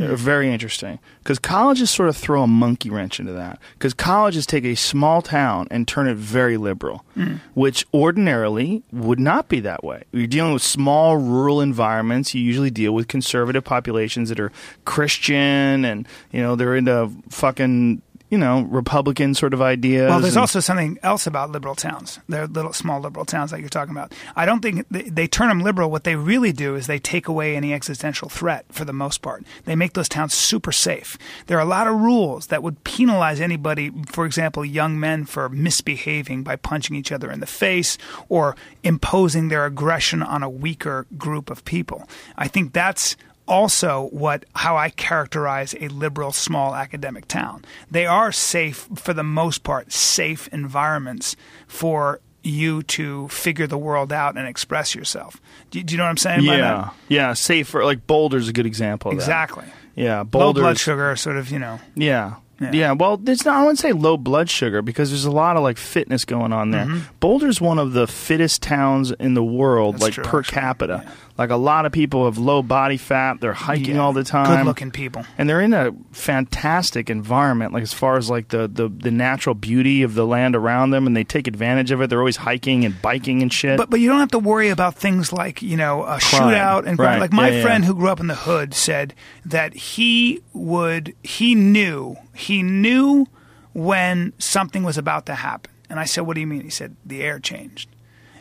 are 0.00 0.16
very 0.16 0.52
interesting 0.52 0.98
because 1.18 1.38
colleges 1.38 1.90
sort 1.90 2.08
of 2.08 2.16
throw 2.16 2.42
a 2.42 2.46
monkey 2.46 2.90
wrench 2.90 3.20
into 3.20 3.32
that 3.32 3.58
because 3.74 3.94
colleges 3.94 4.46
take 4.46 4.64
a 4.64 4.74
small 4.74 5.22
town 5.22 5.66
and 5.70 5.86
turn 5.86 6.08
it 6.08 6.16
very 6.16 6.56
liberal, 6.56 7.04
mm. 7.16 7.40
which 7.54 7.86
ordinarily 7.92 8.82
would 8.92 9.20
not 9.20 9.48
be 9.48 9.60
that 9.60 9.84
way. 9.84 10.04
You're 10.12 10.26
dealing 10.26 10.52
with 10.52 10.62
small 10.62 11.16
rural 11.16 11.60
environments. 11.60 12.34
You 12.34 12.42
usually 12.42 12.70
deal 12.70 12.92
with 12.92 13.08
conservative 13.08 13.64
populations 13.64 14.28
that 14.28 14.40
are 14.40 14.52
Christian 14.84 15.84
and 15.84 16.06
you 16.32 16.40
know 16.40 16.56
they're 16.56 16.76
into 16.76 17.10
fucking 17.28 18.02
you 18.30 18.38
know 18.38 18.62
Republican 18.62 19.34
sort 19.34 19.52
of 19.52 19.60
ideas. 19.60 20.08
Well, 20.08 20.20
there's 20.20 20.34
and- 20.36 20.40
also 20.40 20.60
something 20.60 20.98
else 21.02 21.26
about 21.26 21.50
liberal 21.50 21.74
towns. 21.74 22.20
They're 22.28 22.46
little 22.46 22.72
small 22.72 23.00
liberal 23.00 23.24
towns 23.24 23.52
like 23.52 23.60
you're 23.60 23.68
talking 23.68 23.90
about. 23.92 24.12
I 24.36 24.46
don't 24.46 24.60
think 24.60 24.86
they, 24.90 25.02
they 25.02 25.26
turn 25.26 25.48
them 25.48 25.60
liberal. 25.60 25.90
What 25.90 26.04
they 26.04 26.16
really 26.16 26.52
do 26.52 26.76
is 26.76 26.86
they 26.86 26.98
take 26.98 27.28
away 27.28 27.56
any 27.56 27.74
existential 27.74 28.28
threat 28.28 28.64
for 28.70 28.84
the 28.84 28.92
most 28.92 29.20
part. 29.20 29.44
They 29.64 29.76
make 29.76 29.92
those 29.94 30.08
towns 30.08 30.32
super 30.32 30.72
safe. 30.72 31.18
There 31.46 31.58
are 31.58 31.62
a 31.62 31.66
lot 31.66 31.86
of 31.86 32.00
rules 32.00 32.46
that 32.46 32.62
would 32.62 32.84
penalize 32.84 33.40
anybody, 33.40 33.90
for 34.06 34.24
example, 34.24 34.64
young 34.64 34.98
men 34.98 35.24
for 35.24 35.48
misbehaving 35.48 36.42
by 36.44 36.56
punching 36.56 36.96
each 36.96 37.12
other 37.12 37.30
in 37.30 37.40
the 37.40 37.46
face 37.46 37.98
or 38.28 38.56
imposing 38.82 39.48
their 39.48 39.66
aggression 39.66 40.22
on 40.22 40.42
a 40.42 40.50
weaker 40.50 41.06
group 41.18 41.50
of 41.50 41.64
people. 41.64 42.08
I 42.36 42.48
think 42.48 42.72
that's 42.72 43.16
also 43.50 44.08
what 44.12 44.46
how 44.54 44.76
I 44.76 44.88
characterize 44.90 45.74
a 45.80 45.88
liberal 45.88 46.32
small 46.32 46.74
academic 46.74 47.26
town. 47.28 47.64
They 47.90 48.06
are 48.06 48.32
safe 48.32 48.88
for 48.94 49.12
the 49.12 49.24
most 49.24 49.64
part, 49.64 49.92
safe 49.92 50.48
environments 50.52 51.36
for 51.66 52.20
you 52.42 52.82
to 52.84 53.28
figure 53.28 53.66
the 53.66 53.76
world 53.76 54.12
out 54.12 54.38
and 54.38 54.48
express 54.48 54.94
yourself. 54.94 55.38
Do, 55.70 55.82
do 55.82 55.92
you 55.92 55.98
know 55.98 56.04
what 56.04 56.10
I'm 56.10 56.16
saying? 56.16 56.42
Yeah, 56.44 56.90
yeah. 57.08 57.34
Safer, 57.34 57.84
like 57.84 58.06
Boulder's 58.06 58.48
a 58.48 58.52
good 58.52 58.66
example. 58.66 59.10
Of 59.10 59.18
that. 59.18 59.22
exactly. 59.22 59.66
Yeah, 59.94 60.22
Boulder. 60.22 60.60
Low 60.60 60.64
blood 60.64 60.78
sugar, 60.78 61.14
sort 61.16 61.36
of, 61.36 61.50
you 61.50 61.58
know. 61.58 61.80
Yeah. 61.94 62.36
Yeah. 62.60 62.72
yeah. 62.72 62.92
well, 62.92 63.16
there's 63.16 63.44
not. 63.44 63.56
I 63.56 63.60
wouldn't 63.62 63.78
say 63.78 63.92
low 63.92 64.16
blood 64.16 64.50
sugar 64.50 64.82
because 64.82 65.10
there's 65.10 65.24
a 65.24 65.30
lot 65.30 65.56
of 65.56 65.62
like 65.62 65.78
fitness 65.78 66.24
going 66.24 66.52
on 66.52 66.70
there. 66.70 66.84
Mm-hmm. 66.84 67.14
Boulder's 67.18 67.60
one 67.60 67.78
of 67.78 67.92
the 67.92 68.06
fittest 68.06 68.62
towns 68.62 69.12
in 69.12 69.34
the 69.34 69.42
world, 69.42 69.94
That's 69.94 70.02
like 70.02 70.12
true, 70.12 70.24
per 70.24 70.40
actually. 70.40 70.60
capita. 70.60 71.02
Yeah. 71.04 71.12
Like 71.40 71.48
a 71.50 71.56
lot 71.56 71.86
of 71.86 71.92
people 71.92 72.26
have 72.26 72.36
low 72.36 72.62
body 72.62 72.98
fat. 72.98 73.40
They're 73.40 73.54
hiking 73.54 73.94
Yeah. 73.94 74.02
all 74.02 74.12
the 74.12 74.24
time. 74.24 74.58
Good-looking 74.58 74.90
people. 74.90 75.24
and 75.38 75.48
they're 75.48 75.62
in 75.62 75.72
a 75.72 75.90
fantastic 76.12 77.08
environment. 77.08 77.72
Like 77.72 77.82
as 77.82 77.94
far 77.94 78.18
as 78.18 78.28
like 78.28 78.48
the, 78.48 78.68
the 78.68 78.88
the 78.90 79.10
natural 79.10 79.54
beauty 79.54 80.02
of 80.02 80.14
the 80.14 80.26
land 80.26 80.54
around 80.54 80.90
them, 80.90 81.06
and 81.06 81.16
they 81.16 81.24
take 81.24 81.46
advantage 81.48 81.90
of 81.92 82.02
it. 82.02 82.10
They're 82.10 82.18
always 82.18 82.36
hiking 82.36 82.84
and 82.84 83.00
biking 83.00 83.40
and 83.40 83.50
shit. 83.50 83.78
But 83.78 83.88
but 83.88 84.00
you 84.00 84.08
don't 84.10 84.20
have 84.20 84.30
to 84.32 84.38
worry 84.38 84.68
about 84.68 84.96
things 84.96 85.32
like 85.32 85.62
you 85.62 85.76
know 85.78 86.02
a 86.02 86.18
Crime. 86.20 86.20
shootout 86.20 86.86
and 86.86 86.98
Right. 86.98 87.18
like 87.18 87.32
my 87.32 87.48
yeah, 87.48 87.62
friend 87.62 87.84
yeah. 87.84 87.88
who 87.88 87.94
grew 87.94 88.08
up 88.10 88.20
in 88.20 88.26
the 88.26 88.34
hood 88.34 88.74
said 88.74 89.14
that 89.46 89.72
he 89.74 90.42
would 90.52 91.14
he 91.22 91.54
knew 91.54 92.16
he 92.34 92.62
knew 92.62 93.26
when 93.72 94.34
something 94.38 94.82
was 94.82 94.98
about 94.98 95.24
to 95.24 95.34
happen. 95.36 95.72
And 95.88 95.98
I 95.98 96.04
said, 96.04 96.22
"What 96.26 96.34
do 96.34 96.40
you 96.42 96.46
mean?" 96.46 96.60
He 96.60 96.70
said, 96.70 96.96
"The 97.04 97.22
air 97.22 97.38
changed." 97.38 97.88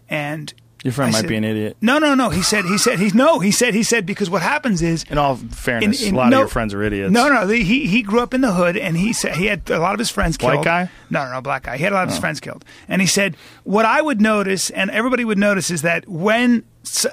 And 0.09 0.53
Your 0.84 0.93
friend 0.93 1.10
I 1.10 1.11
might 1.11 1.22
said- 1.22 1.27
be 1.27 1.35
an 1.35 1.43
idiot. 1.43 1.76
No, 1.81 1.99
no, 1.99 2.15
no. 2.15 2.30
He 2.30 2.41
said 2.41 2.64
he 2.64 2.77
said 2.77 2.99
he's 2.99 3.14
no. 3.14 3.39
He 3.39 3.51
said 3.51 3.73
he 3.73 3.84
said 3.84 4.06
because 4.06 4.30
what 4.30 4.41
happens 4.41 4.81
is 4.81 5.03
In 5.10 5.18
all 5.18 5.35
fairness, 5.35 6.01
in- 6.01 6.15
a 6.15 6.18
lot 6.18 6.30
no- 6.30 6.38
of 6.38 6.41
your 6.41 6.47
friends 6.47 6.73
are 6.73 6.81
idiots. 6.81 7.11
No, 7.11 7.27
no, 7.27 7.45
the- 7.45 7.64
he 7.64 7.85
he 7.88 8.01
grew 8.01 8.22
up 8.22 8.34
in 8.34 8.39
the 8.39 8.53
hood, 8.53 8.77
and 8.77 8.95
he 8.95 9.11
said 9.11 9.35
he 9.35 9.47
had 9.47 9.69
a 9.69 9.80
lot 9.80 9.93
of 9.93 9.99
his 9.99 10.10
friends 10.10 10.38
White 10.39 10.53
killed. 10.53 10.65
guy? 10.65 10.89
No, 11.10 11.26
no, 11.26 11.34
no, 11.34 11.41
black 11.41 11.64
guy. 11.64 11.76
He 11.76 11.84
had 11.84 11.91
a 11.91 11.95
lot 11.95 12.03
of 12.03 12.10
his 12.10 12.18
oh. 12.18 12.22
friends 12.22 12.39
killed, 12.39 12.64
and 12.88 13.01
he 13.01 13.07
said 13.07 13.35
what 13.64 13.85
I 13.85 14.01
would 14.01 14.22
notice, 14.22 14.69
and 14.69 14.89
everybody 14.91 15.26
would 15.26 15.38
notice, 15.38 15.69
is 15.69 15.81
that 15.81 16.07
when 16.07 16.64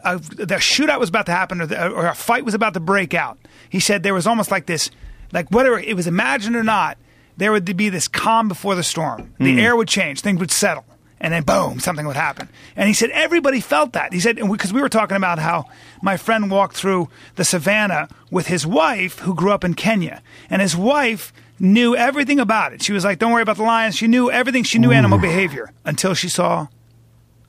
a, 0.04 0.18
the 0.18 0.56
shootout 0.56 1.00
was 1.00 1.08
about 1.08 1.26
to 1.26 1.32
happen, 1.32 1.60
or, 1.60 1.66
the, 1.66 1.90
or 1.90 2.06
a 2.06 2.14
fight 2.14 2.44
was 2.44 2.54
about 2.54 2.74
to 2.74 2.80
break 2.80 3.14
out, 3.14 3.36
he 3.68 3.80
said 3.80 4.04
there 4.04 4.14
was 4.14 4.28
almost 4.28 4.52
like 4.52 4.66
this, 4.66 4.90
like 5.32 5.50
whether 5.50 5.76
it 5.76 5.96
was 5.96 6.06
imagined 6.06 6.54
or 6.54 6.62
not, 6.62 6.98
there 7.36 7.50
would 7.50 7.76
be 7.76 7.88
this 7.88 8.06
calm 8.06 8.46
before 8.46 8.76
the 8.76 8.84
storm. 8.84 9.34
The 9.38 9.54
hmm. 9.54 9.58
air 9.58 9.74
would 9.74 9.88
change, 9.88 10.20
things 10.20 10.38
would 10.38 10.52
settle 10.52 10.84
and 11.26 11.32
then 11.32 11.42
boom, 11.42 11.80
something 11.80 12.06
would 12.06 12.14
happen. 12.14 12.48
And 12.76 12.86
he 12.86 12.94
said 12.94 13.10
everybody 13.10 13.58
felt 13.58 13.94
that. 13.94 14.12
He 14.12 14.20
said 14.20 14.36
because 14.36 14.72
we 14.72 14.80
were 14.80 14.88
talking 14.88 15.16
about 15.16 15.40
how 15.40 15.64
my 16.00 16.16
friend 16.16 16.52
walked 16.52 16.76
through 16.76 17.08
the 17.34 17.44
savannah 17.44 18.08
with 18.30 18.46
his 18.46 18.64
wife, 18.64 19.18
who 19.18 19.34
grew 19.34 19.50
up 19.50 19.64
in 19.64 19.74
Kenya, 19.74 20.22
and 20.48 20.62
his 20.62 20.76
wife 20.76 21.32
knew 21.58 21.96
everything 21.96 22.38
about 22.38 22.72
it. 22.72 22.80
She 22.80 22.92
was 22.92 23.04
like, 23.04 23.18
"Don't 23.18 23.32
worry 23.32 23.42
about 23.42 23.56
the 23.56 23.64
lions." 23.64 23.96
She 23.96 24.06
knew 24.06 24.30
everything. 24.30 24.62
She 24.62 24.78
knew 24.78 24.92
animal 24.92 25.18
behavior 25.18 25.72
until 25.84 26.14
she 26.14 26.28
saw 26.28 26.68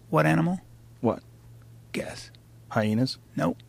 what 0.09 0.25
animal? 0.25 0.59
What? 0.99 1.21
Guess. 1.91 2.31
Hyenas? 2.69 3.19
Nope. 3.35 3.59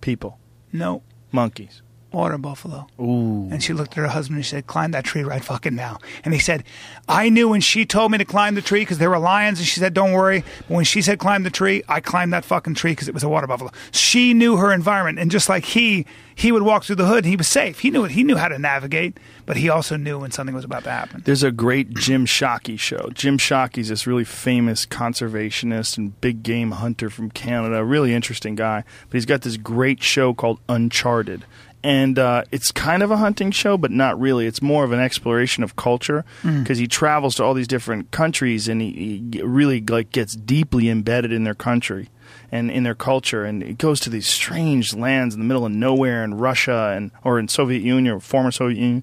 People? 0.00 0.38
Nope. 0.72 1.02
Monkeys? 1.32 1.82
Water 2.12 2.38
buffalo. 2.38 2.86
Ooh. 3.00 3.48
And 3.50 3.62
she 3.62 3.72
looked 3.72 3.92
at 3.92 3.98
her 3.98 4.08
husband 4.08 4.38
and 4.38 4.44
she 4.44 4.50
said, 4.50 4.66
Climb 4.66 4.90
that 4.90 5.04
tree 5.04 5.22
right 5.22 5.44
fucking 5.44 5.74
now. 5.74 5.98
And 6.24 6.34
he 6.34 6.40
said, 6.40 6.64
I 7.08 7.28
knew 7.28 7.48
when 7.48 7.60
she 7.60 7.86
told 7.86 8.10
me 8.10 8.18
to 8.18 8.24
climb 8.24 8.56
the 8.56 8.62
tree 8.62 8.80
because 8.80 8.98
there 8.98 9.10
were 9.10 9.18
lions 9.18 9.58
and 9.60 9.68
she 9.68 9.78
said, 9.78 9.94
Don't 9.94 10.12
worry. 10.12 10.42
But 10.68 10.74
when 10.74 10.84
she 10.84 11.02
said 11.02 11.18
climb 11.18 11.44
the 11.44 11.50
tree, 11.50 11.82
I 11.88 12.00
climbed 12.00 12.32
that 12.32 12.44
fucking 12.44 12.74
tree 12.74 12.92
because 12.92 13.06
it 13.06 13.14
was 13.14 13.22
a 13.22 13.28
water 13.28 13.46
buffalo. 13.46 13.70
She 13.92 14.34
knew 14.34 14.56
her 14.56 14.72
environment. 14.72 15.18
And 15.18 15.30
just 15.30 15.48
like 15.48 15.64
he, 15.64 16.04
he 16.34 16.52
would 16.52 16.62
walk 16.62 16.84
through 16.84 16.96
the 16.96 17.06
hood 17.06 17.18
and 17.18 17.26
he 17.26 17.36
was 17.36 17.46
safe. 17.46 17.80
He 17.80 17.90
knew 17.90 18.04
it. 18.04 18.12
He 18.12 18.24
knew 18.24 18.36
how 18.36 18.48
to 18.48 18.58
navigate, 18.58 19.18
but 19.46 19.56
he 19.56 19.68
also 19.68 19.96
knew 19.96 20.18
when 20.18 20.30
something 20.30 20.54
was 20.54 20.64
about 20.64 20.84
to 20.84 20.90
happen. 20.90 21.22
There's 21.24 21.42
a 21.42 21.52
great 21.52 21.90
Jim 21.90 22.26
Shockey 22.26 22.78
show. 22.78 23.10
Jim 23.14 23.38
Shockey's 23.38 23.88
this 23.88 24.06
really 24.06 24.24
famous 24.24 24.86
conservationist 24.86 25.98
and 25.98 26.18
big 26.20 26.42
game 26.42 26.72
hunter 26.72 27.10
from 27.10 27.30
Canada. 27.30 27.84
Really 27.84 28.14
interesting 28.14 28.54
guy. 28.54 28.84
But 29.08 29.12
he's 29.12 29.26
got 29.26 29.42
this 29.42 29.56
great 29.56 30.02
show 30.02 30.34
called 30.34 30.58
Uncharted. 30.68 31.44
And 31.82 32.18
uh, 32.18 32.44
it's 32.50 32.72
kind 32.72 33.02
of 33.02 33.10
a 33.10 33.16
hunting 33.16 33.50
show, 33.50 33.78
but 33.78 33.90
not 33.90 34.20
really. 34.20 34.46
It's 34.46 34.60
more 34.60 34.84
of 34.84 34.92
an 34.92 35.00
exploration 35.00 35.62
of 35.62 35.76
culture 35.76 36.24
because 36.42 36.78
he 36.78 36.86
travels 36.86 37.36
to 37.36 37.44
all 37.44 37.54
these 37.54 37.68
different 37.68 38.10
countries 38.10 38.68
and 38.68 38.82
he, 38.82 39.24
he 39.32 39.42
really 39.42 39.80
like 39.80 40.12
gets 40.12 40.34
deeply 40.36 40.88
embedded 40.90 41.32
in 41.32 41.44
their 41.44 41.54
country 41.54 42.08
and 42.52 42.70
in 42.70 42.82
their 42.82 42.94
culture. 42.94 43.44
And 43.44 43.62
it 43.62 43.78
goes 43.78 44.00
to 44.00 44.10
these 44.10 44.26
strange 44.26 44.94
lands 44.94 45.34
in 45.34 45.40
the 45.40 45.46
middle 45.46 45.64
of 45.64 45.72
nowhere 45.72 46.22
in 46.24 46.34
Russia 46.34 46.92
and 46.94 47.10
or 47.24 47.38
in 47.38 47.48
Soviet 47.48 47.82
Union 47.82 48.14
or 48.14 48.20
former 48.20 48.50
Soviet 48.50 48.78
Union. 48.78 49.02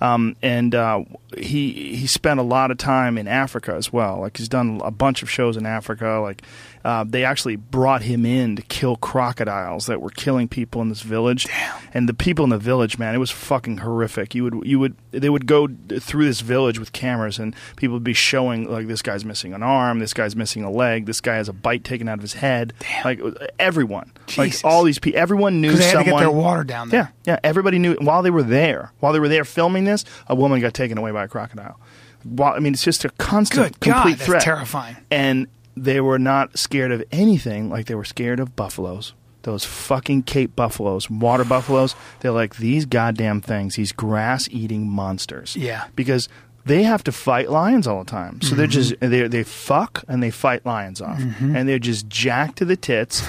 Um, 0.00 0.36
and 0.42 0.74
uh, 0.74 1.04
he 1.36 1.96
he 1.96 2.06
spent 2.06 2.40
a 2.40 2.44
lot 2.44 2.70
of 2.70 2.78
time 2.78 3.18
in 3.18 3.26
Africa 3.26 3.74
as 3.74 3.92
well. 3.92 4.20
Like 4.20 4.36
he's 4.36 4.48
done 4.48 4.80
a 4.84 4.90
bunch 4.90 5.22
of 5.22 5.30
shows 5.30 5.56
in 5.56 5.66
Africa 5.66 6.20
like 6.22 6.42
uh, 6.84 7.04
they 7.06 7.24
actually 7.24 7.56
brought 7.56 8.02
him 8.02 8.24
in 8.24 8.56
to 8.56 8.62
kill 8.62 8.96
crocodiles 8.96 9.86
that 9.86 10.00
were 10.00 10.10
killing 10.10 10.48
people 10.48 10.80
in 10.82 10.88
this 10.88 11.02
village 11.02 11.46
and 11.92 12.08
the 12.08 12.14
people 12.14 12.44
in 12.44 12.50
the 12.50 12.58
village 12.58 12.98
man 12.98 13.14
it 13.14 13.18
was 13.18 13.30
fucking 13.30 13.78
horrific 13.78 14.34
you 14.34 14.44
would 14.44 14.66
you 14.66 14.78
would 14.78 14.94
they 15.10 15.28
would 15.30 15.46
go 15.46 15.68
through 16.00 16.24
this 16.24 16.40
village 16.40 16.78
with 16.78 16.92
cameras 16.92 17.38
and 17.38 17.54
people 17.76 17.94
would 17.94 18.04
be 18.04 18.12
showing 18.12 18.70
like 18.70 18.86
this 18.86 19.02
guy's 19.02 19.24
missing 19.24 19.52
an 19.52 19.62
arm 19.62 19.98
this 19.98 20.14
guy's 20.14 20.36
missing 20.36 20.62
a 20.62 20.70
leg 20.70 21.06
this 21.06 21.20
guy 21.20 21.34
has 21.36 21.48
a 21.48 21.52
bite 21.52 21.84
taken 21.84 22.08
out 22.08 22.18
of 22.18 22.22
his 22.22 22.34
head 22.34 22.72
Damn. 22.78 23.04
like 23.04 23.20
everyone 23.58 24.12
Jesus. 24.26 24.62
like 24.64 24.72
all 24.72 24.84
these 24.84 24.98
people 24.98 25.20
everyone 25.20 25.60
knew 25.60 25.68
Because 25.72 25.80
they 25.80 25.84
had 25.86 25.92
someone 26.06 26.22
to 26.22 26.28
get 26.28 26.32
their 26.32 26.40
water 26.42 26.64
down 26.64 26.88
there. 26.90 27.12
yeah 27.26 27.32
yeah 27.34 27.40
everybody 27.42 27.78
knew 27.78 27.94
while 28.00 28.22
they 28.22 28.30
were 28.30 28.42
there 28.42 28.92
while 29.00 29.12
they 29.12 29.20
were 29.20 29.28
there 29.28 29.44
filming 29.44 29.84
this 29.84 30.04
a 30.28 30.34
woman 30.34 30.60
got 30.60 30.74
taken 30.74 30.98
away 30.98 31.10
by 31.10 31.24
a 31.24 31.28
crocodile 31.28 31.78
while, 32.24 32.52
I 32.54 32.58
mean 32.58 32.72
it's 32.74 32.82
just 32.82 33.04
a 33.04 33.10
constant 33.10 33.78
Good 33.80 33.90
God, 33.90 33.94
complete 34.02 34.18
that's 34.18 34.26
threat 34.26 34.42
terrifying. 34.42 34.96
and 35.10 35.46
they 35.84 36.00
were 36.00 36.18
not 36.18 36.58
scared 36.58 36.92
of 36.92 37.02
anything 37.12 37.70
like 37.70 37.86
they 37.86 37.94
were 37.94 38.04
scared 38.04 38.40
of 38.40 38.54
buffaloes. 38.56 39.14
Those 39.42 39.64
fucking 39.64 40.24
Cape 40.24 40.54
buffaloes, 40.56 41.08
water 41.08 41.44
buffaloes. 41.44 41.94
They're 42.20 42.32
like 42.32 42.56
these 42.56 42.84
goddamn 42.86 43.40
things, 43.40 43.76
these 43.76 43.92
grass 43.92 44.48
eating 44.50 44.88
monsters. 44.88 45.56
Yeah. 45.56 45.84
Because 45.96 46.28
they 46.66 46.82
have 46.82 47.02
to 47.04 47.12
fight 47.12 47.48
lions 47.50 47.86
all 47.86 48.04
the 48.04 48.10
time. 48.10 48.42
So 48.42 48.54
they're 48.54 48.66
just 48.66 48.92
Mm-hmm. 48.94 49.10
they 49.10 49.28
they 49.28 49.44
fuck 49.44 50.04
and 50.08 50.22
they 50.22 50.30
fight 50.30 50.66
lions 50.66 51.00
off. 51.00 51.20
And 51.40 51.68
they're 51.68 51.78
just 51.78 52.08
jacked 52.08 52.58
to 52.58 52.64
the 52.64 52.76
tits. 52.76 53.24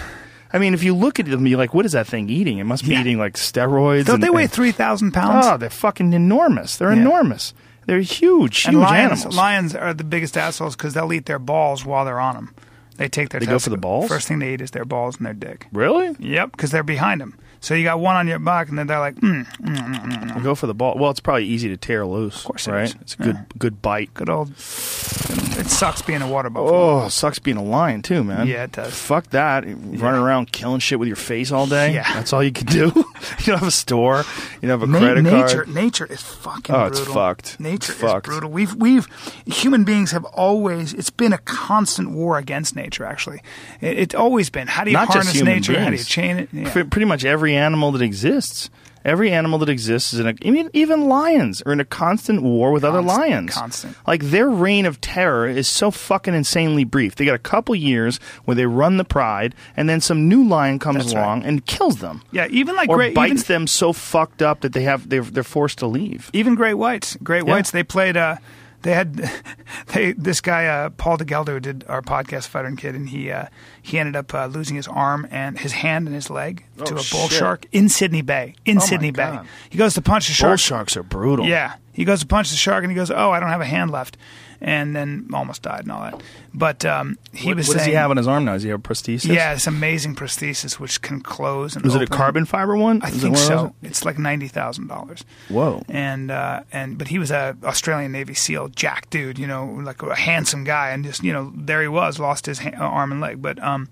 I 0.51 0.57
mean, 0.57 0.73
if 0.73 0.83
you 0.83 0.95
look 0.95 1.19
at 1.19 1.27
them, 1.27 1.45
you're 1.45 1.59
like, 1.59 1.75
what 1.75 1.85
is 1.85 1.91
that 1.91 2.07
thing 2.07 2.27
eating? 2.27 2.57
It 2.57 2.63
must 2.63 2.83
be 2.83 2.91
Yeah. 2.93 3.01
eating 3.01 3.19
like 3.19 3.35
steroids. 3.35 4.05
Don't 4.05 4.15
and- 4.15 4.23
they 4.23 4.31
weigh 4.31 4.47
3,000 4.47 5.11
pounds? 5.13 5.45
Oh, 5.47 5.57
they're 5.57 5.69
fucking 5.69 6.11
enormous. 6.13 6.75
They're 6.75 6.91
Yeah. 6.91 7.01
enormous. 7.01 7.53
They're 7.89 8.01
huge, 8.01 8.65
and 8.65 8.75
huge 8.75 8.83
lions, 8.83 9.11
animals. 9.21 9.35
lions 9.35 9.75
are 9.75 9.95
the 9.95 10.03
biggest 10.03 10.37
assholes 10.37 10.75
because 10.75 10.93
they'll 10.93 11.11
eat 11.11 11.25
their 11.25 11.39
balls 11.39 11.83
while 11.83 12.05
they're 12.05 12.19
on 12.19 12.35
them. 12.35 12.53
They 12.97 13.09
take 13.09 13.29
their 13.29 13.39
They 13.39 13.47
go 13.47 13.57
for 13.57 13.71
the 13.71 13.77
balls? 13.77 14.07
First 14.07 14.27
thing 14.27 14.37
they 14.37 14.53
eat 14.53 14.61
is 14.61 14.69
their 14.71 14.85
balls 14.85 15.17
and 15.17 15.25
their 15.25 15.33
dick. 15.33 15.65
really? 15.73 16.15
Yep, 16.19 16.51
because 16.51 16.69
they're 16.69 16.83
behind 16.83 17.19
them. 17.19 17.35
So 17.61 17.73
you 17.75 17.83
got 17.83 17.99
one 17.99 18.15
on 18.15 18.27
your 18.27 18.39
back, 18.39 18.69
and 18.69 18.77
then 18.79 18.87
they're 18.87 18.99
like, 18.99 19.15
mm, 19.15 19.45
mm, 19.57 20.35
We'll 20.35 20.43
go 20.43 20.55
for 20.55 20.67
the 20.67 20.73
ball. 20.73 20.97
Well, 20.97 21.11
it's 21.11 21.19
probably 21.19 21.45
easy 21.45 21.67
to 21.69 21.77
tear 21.77 22.05
loose. 22.05 22.37
Of 22.39 22.43
course 22.45 22.67
it 22.67 22.71
right? 22.71 22.85
is. 22.85 22.95
It's 23.01 23.13
a 23.15 23.17
good 23.17 23.35
Yeah. 23.35 23.43
good 23.57 23.81
bite. 23.81 24.13
good 24.13 24.29
old. 24.29 24.51
It 24.51 25.67
sucks 25.69 26.01
being 26.01 26.21
a 26.21 26.27
water 26.27 26.49
buffalo. 26.49 27.03
Oh, 27.03 27.09
sucks 27.09 27.37
being 27.39 27.57
a 27.57 27.63
lion 27.63 28.01
too, 28.01 28.23
man. 28.23 28.47
Yeah, 28.47 28.63
it 28.63 28.71
does. 28.71 28.93
Fuck 28.93 29.31
that. 29.31 29.65
Running 29.67 30.21
around 30.21 30.51
killing 30.53 30.79
shit 30.79 30.99
with 30.99 31.07
your 31.07 31.17
face 31.17 31.51
all 31.51 31.67
day. 31.67 31.93
Yeah. 31.93 32.11
That's 32.13 32.31
all 32.31 32.41
you 32.41 32.51
can 32.53 32.65
do. 32.67 32.85
you 32.95 33.45
don't 33.45 33.59
have 33.59 33.67
a 33.67 33.71
store. 33.71 34.23
You 34.61 34.69
don't 34.69 34.79
have 34.79 34.83
a 34.83 34.91
Na- 34.91 34.99
credit 34.99 35.23
nature, 35.23 35.63
card. 35.65 35.67
nature 35.75 36.05
is 36.05 36.21
fucking 36.21 36.73
Oh, 36.73 36.85
it's 36.85 36.99
brutal. 36.99 37.13
fucked. 37.13 37.59
Nature 37.59 37.91
It's 37.91 38.01
fucked. 38.01 38.27
is 38.27 38.31
brutal. 38.31 38.49
We've, 38.51 38.73
we've, 38.75 39.07
human 39.45 39.83
beings 39.83 40.11
have 40.11 40.23
always. 40.25 40.93
It's 40.93 41.09
been 41.09 41.33
a 41.33 41.37
constant 41.39 42.11
war 42.11 42.37
against 42.37 42.75
nature. 42.77 43.03
Actually, 43.03 43.41
it, 43.81 43.99
it's 43.99 44.15
always 44.15 44.49
been. 44.49 44.67
How 44.67 44.85
do 44.85 44.91
you 44.91 44.97
Not 44.97 45.09
harness 45.09 45.41
nature? 45.41 45.77
How 45.79 45.89
do 45.89 45.95
you 45.97 46.03
chain 46.03 46.37
it? 46.37 46.49
Yeah. 46.53 46.71
Pre- 46.71 46.83
Pretty 46.83 47.05
much 47.05 47.25
every 47.25 47.48
animal 47.55 47.91
that 47.93 48.01
exists. 48.01 48.69
Every 49.05 49.31
animal 49.31 49.59
that 49.59 49.69
exists 49.69 50.13
is 50.13 50.19
in 50.19 50.27
a. 50.27 50.33
I 50.45 50.51
mean, 50.51 50.69
even 50.73 51.07
lions 51.07 51.61
are 51.61 51.71
in 51.71 51.79
a 51.79 51.85
constant 51.85 52.43
war 52.43 52.73
with 52.73 52.83
other 52.83 53.01
lions. 53.01 53.53
constant. 53.53 53.95
Like 54.05 54.23
their 54.23 54.49
reign 54.49 54.85
of 54.85 54.99
terror 54.99 55.47
is 55.47 55.69
so 55.69 55.89
fucking 55.89 56.33
insanely 56.33 56.83
brief. 56.83 57.15
They 57.15 57.23
got 57.23 57.33
a 57.35 57.39
couple 57.39 57.73
years 57.75 58.17
where 58.43 58.55
they 58.55 58.65
run 58.65 58.97
the 58.97 59.05
pride, 59.05 59.55
and 59.77 59.87
then 59.87 60.01
some 60.01 60.27
new 60.27 60.43
lion 60.45 60.79
comes 60.79 60.97
That's 60.97 61.15
right. 61.15 61.21
along 61.23 61.43
and 61.45 61.65
kills 61.65 61.99
them. 61.99 62.23
Yeah, 62.31 62.47
even 62.49 62.75
like 62.75 62.89
or 62.89 62.97
great, 62.97 63.15
bites 63.15 63.31
even, 63.43 63.43
them 63.47 63.67
so 63.67 63.93
fucked 63.93 64.41
up 64.41 64.59
that 64.61 64.73
they 64.73 64.83
have 64.83 65.07
they're, 65.07 65.21
they're 65.23 65.43
forced 65.43 65.77
to 65.79 65.87
leave. 65.87 66.29
even 66.33 66.55
great 66.55 66.73
whites. 66.73 67.15
Great 67.23 67.45
Yeah. 67.45 67.53
whites. 67.53 67.71
They 67.71 67.83
played. 67.83 68.17
Uh, 68.17 68.35
they 68.81 68.93
had 68.93 69.15
they 69.93 70.13
this 70.13 70.41
guy 70.41 70.65
uh, 70.65 70.89
Paul 70.91 71.17
de 71.17 71.25
Gelder 71.25 71.53
who 71.53 71.59
did 71.59 71.83
our 71.87 72.01
podcast 72.01 72.47
Fighter 72.47 72.71
Kid, 72.75 72.95
and 72.95 73.09
he 73.09 73.31
uh, 73.31 73.45
he 73.81 73.99
ended 73.99 74.15
up 74.15 74.33
uh, 74.33 74.45
losing 74.47 74.75
his 74.75 74.87
arm 74.87 75.27
and 75.31 75.59
his 75.59 75.73
hand 75.73 76.07
and 76.07 76.15
his 76.15 76.29
leg 76.29 76.65
to 76.77 76.83
Oh, 76.83 76.85
a 76.87 76.89
bull 76.93 77.01
shit. 77.27 77.31
shark 77.31 77.65
in 77.71 77.89
Sydney 77.89 78.21
Bay. 78.21 78.55
In 78.65 78.77
Oh, 78.77 78.81
Sydney 78.81 79.11
Bay, 79.11 79.31
God. 79.31 79.47
he 79.69 79.77
goes 79.77 79.93
to 79.95 80.01
punch 80.01 80.27
the 80.27 80.33
shark. 80.33 80.51
Bull 80.51 80.57
sharks 80.57 80.95
are 80.97 81.03
brutal. 81.03 81.45
Yeah. 81.45 81.75
He 81.91 82.05
goes 82.05 82.21
to 82.21 82.27
punch 82.27 82.49
the 82.49 82.55
shark 82.55 82.83
and 82.83 82.91
he 82.91 82.95
goes, 82.95 83.11
Oh, 83.11 83.31
I 83.31 83.39
don't 83.41 83.49
have 83.49 83.59
a 83.59 83.65
hand 83.65 83.91
left. 83.91 84.15
And 84.61 84.95
then 84.95 85.29
almost 85.33 85.61
died 85.61 85.81
and 85.81 85.91
all 85.91 86.01
that. 86.01 86.21
But 86.53 86.83
um, 86.85 87.17
he 87.33 87.47
what, 87.47 87.57
was 87.57 87.67
what 87.67 87.77
does 87.77 87.85
he 87.85 87.93
have 87.93 88.11
on 88.11 88.17
his 88.17 88.27
arm 88.27 88.45
now? 88.45 88.53
Does 88.53 88.63
he 88.63 88.69
have 88.69 88.79
a 88.79 88.81
prosthesis? 88.81 89.33
Yeah, 89.33 89.53
this 89.53 89.67
amazing 89.67 90.15
prosthesis 90.15 90.79
which 90.79 91.01
can 91.01 91.21
close 91.21 91.75
and 91.75 91.85
Was 91.85 91.95
it 91.95 92.01
a 92.01 92.07
carbon 92.07 92.45
fiber 92.45 92.75
one? 92.75 93.01
I 93.03 93.09
Is 93.09 93.17
it 93.17 93.19
think 93.19 93.35
one 93.35 93.45
so. 93.45 93.75
It's 93.81 94.03
like 94.03 94.17
ninety 94.17 94.47
thousand 94.47 94.87
dollars. 94.87 95.23
Whoa. 95.47 95.83
And 95.87 96.31
uh, 96.31 96.63
and 96.71 96.97
but 96.97 97.07
he 97.07 97.19
was 97.19 97.31
a 97.31 97.55
Australian 97.63 98.11
Navy 98.11 98.33
SEAL, 98.33 98.69
Jack 98.69 99.09
dude, 99.09 99.39
you 99.39 99.47
know, 99.47 99.65
like 99.65 100.01
a 100.01 100.15
handsome 100.15 100.63
guy, 100.63 100.89
and 100.89 101.03
just 101.03 101.23
you 101.23 101.33
know 101.33 101.53
there 101.55 101.81
he 101.81 101.87
was, 101.87 102.19
lost 102.19 102.45
his 102.45 102.59
ha- 102.59 102.71
arm 102.77 103.11
and 103.11 103.21
leg. 103.21 103.41
But 103.41 103.61
um, 103.63 103.87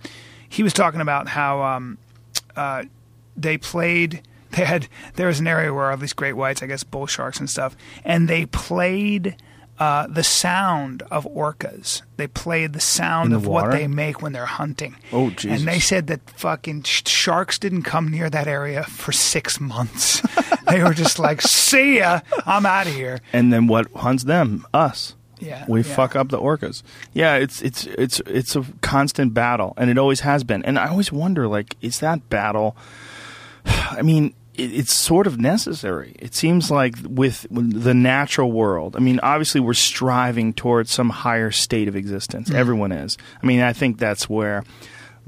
he 0.50 0.64
was 0.64 0.74
talking 0.74 1.02
about 1.02 1.30
how 1.30 1.62
um, 1.62 1.98
uh, 2.56 2.84
they 3.36 3.58
played. 3.58 4.22
They 4.52 4.64
had 4.64 4.88
there 5.16 5.28
was 5.28 5.40
an 5.40 5.48
area 5.48 5.74
where 5.74 5.92
all 5.92 5.98
these 5.98 6.14
great 6.14 6.34
whites, 6.34 6.64
I 6.64 6.68
guess 6.68 6.84
bull 6.84 7.06
sharks 7.06 7.40
and 7.40 7.50
stuff, 7.50 7.76
and 8.04 8.28
they 8.28 8.46
played. 8.46 9.36
Uh, 9.80 10.08
the 10.08 10.24
sound 10.24 11.04
of 11.12 11.26
orcas. 11.26 12.02
They 12.16 12.26
played 12.26 12.74
the 12.74 12.80
sound 12.80 13.32
the 13.32 13.36
of 13.36 13.46
what 13.46 13.70
they 13.72 13.86
make 13.88 14.24
when 14.24 14.34
they're 14.34 14.48
hunting. 14.48 14.96
Oh, 15.14 15.30
Jesus. 15.30 15.60
And 15.60 15.68
they 15.68 15.80
said 15.80 16.08
that 16.08 16.28
fucking 16.32 16.82
sh- 16.82 17.04
sharks 17.06 17.60
didn't 17.60 17.84
come 17.84 18.10
near 18.10 18.28
that 18.30 18.48
area 18.48 18.84
for 18.84 19.12
six 19.12 19.60
months. 19.60 20.22
they 20.68 20.82
were 20.84 20.96
just 20.96 21.20
like, 21.20 21.44
"See 21.44 22.00
ya, 22.00 22.22
I'm 22.48 22.66
out 22.66 22.88
of 22.88 22.94
here." 22.94 23.20
And 23.34 23.54
then 23.54 23.68
what 23.68 23.92
hunts 23.94 24.24
them? 24.24 24.66
Us. 24.74 25.14
Yeah, 25.40 25.66
We 25.68 25.84
yeah. 25.84 25.96
fuck 25.96 26.16
up 26.16 26.30
the 26.30 26.40
orcas. 26.40 26.82
Yeah, 27.14 27.36
it's 27.36 27.62
it's 27.62 27.86
it's 27.86 28.20
it's 28.26 28.56
a 28.56 28.66
constant 28.82 29.36
battle, 29.36 29.76
and 29.78 29.92
it 29.92 30.00
always 30.00 30.22
has 30.22 30.44
been. 30.44 30.64
And 30.66 30.80
I 30.80 30.88
always 30.88 31.12
wonder, 31.12 31.48
like, 31.48 31.76
is 31.82 32.00
that 32.00 32.28
battle? 32.30 32.76
I 33.66 34.02
mean, 34.02 34.34
it's 34.58 34.94
sort 34.94 35.28
of 35.28 35.40
necessary. 35.40 36.16
It 36.20 36.34
seems 36.36 36.70
like 36.72 36.96
with 37.08 37.46
the 37.52 37.94
natural 37.94 38.52
world. 38.52 38.96
I 38.96 39.00
mean, 39.00 39.20
obviously, 39.22 39.62
we're 39.62 39.74
striving 39.74 40.54
towards 40.54 40.92
some 40.92 41.10
higher 41.10 41.52
state 41.52 41.88
of 41.88 41.96
existence. 41.96 42.50
Mm-hmm. 42.50 42.58
Everyone 42.60 42.92
is. 42.92 43.18
I 43.42 43.46
mean, 43.46 43.62
I 43.62 43.74
think 43.74 43.98
that's 44.00 44.28
where. 44.30 44.64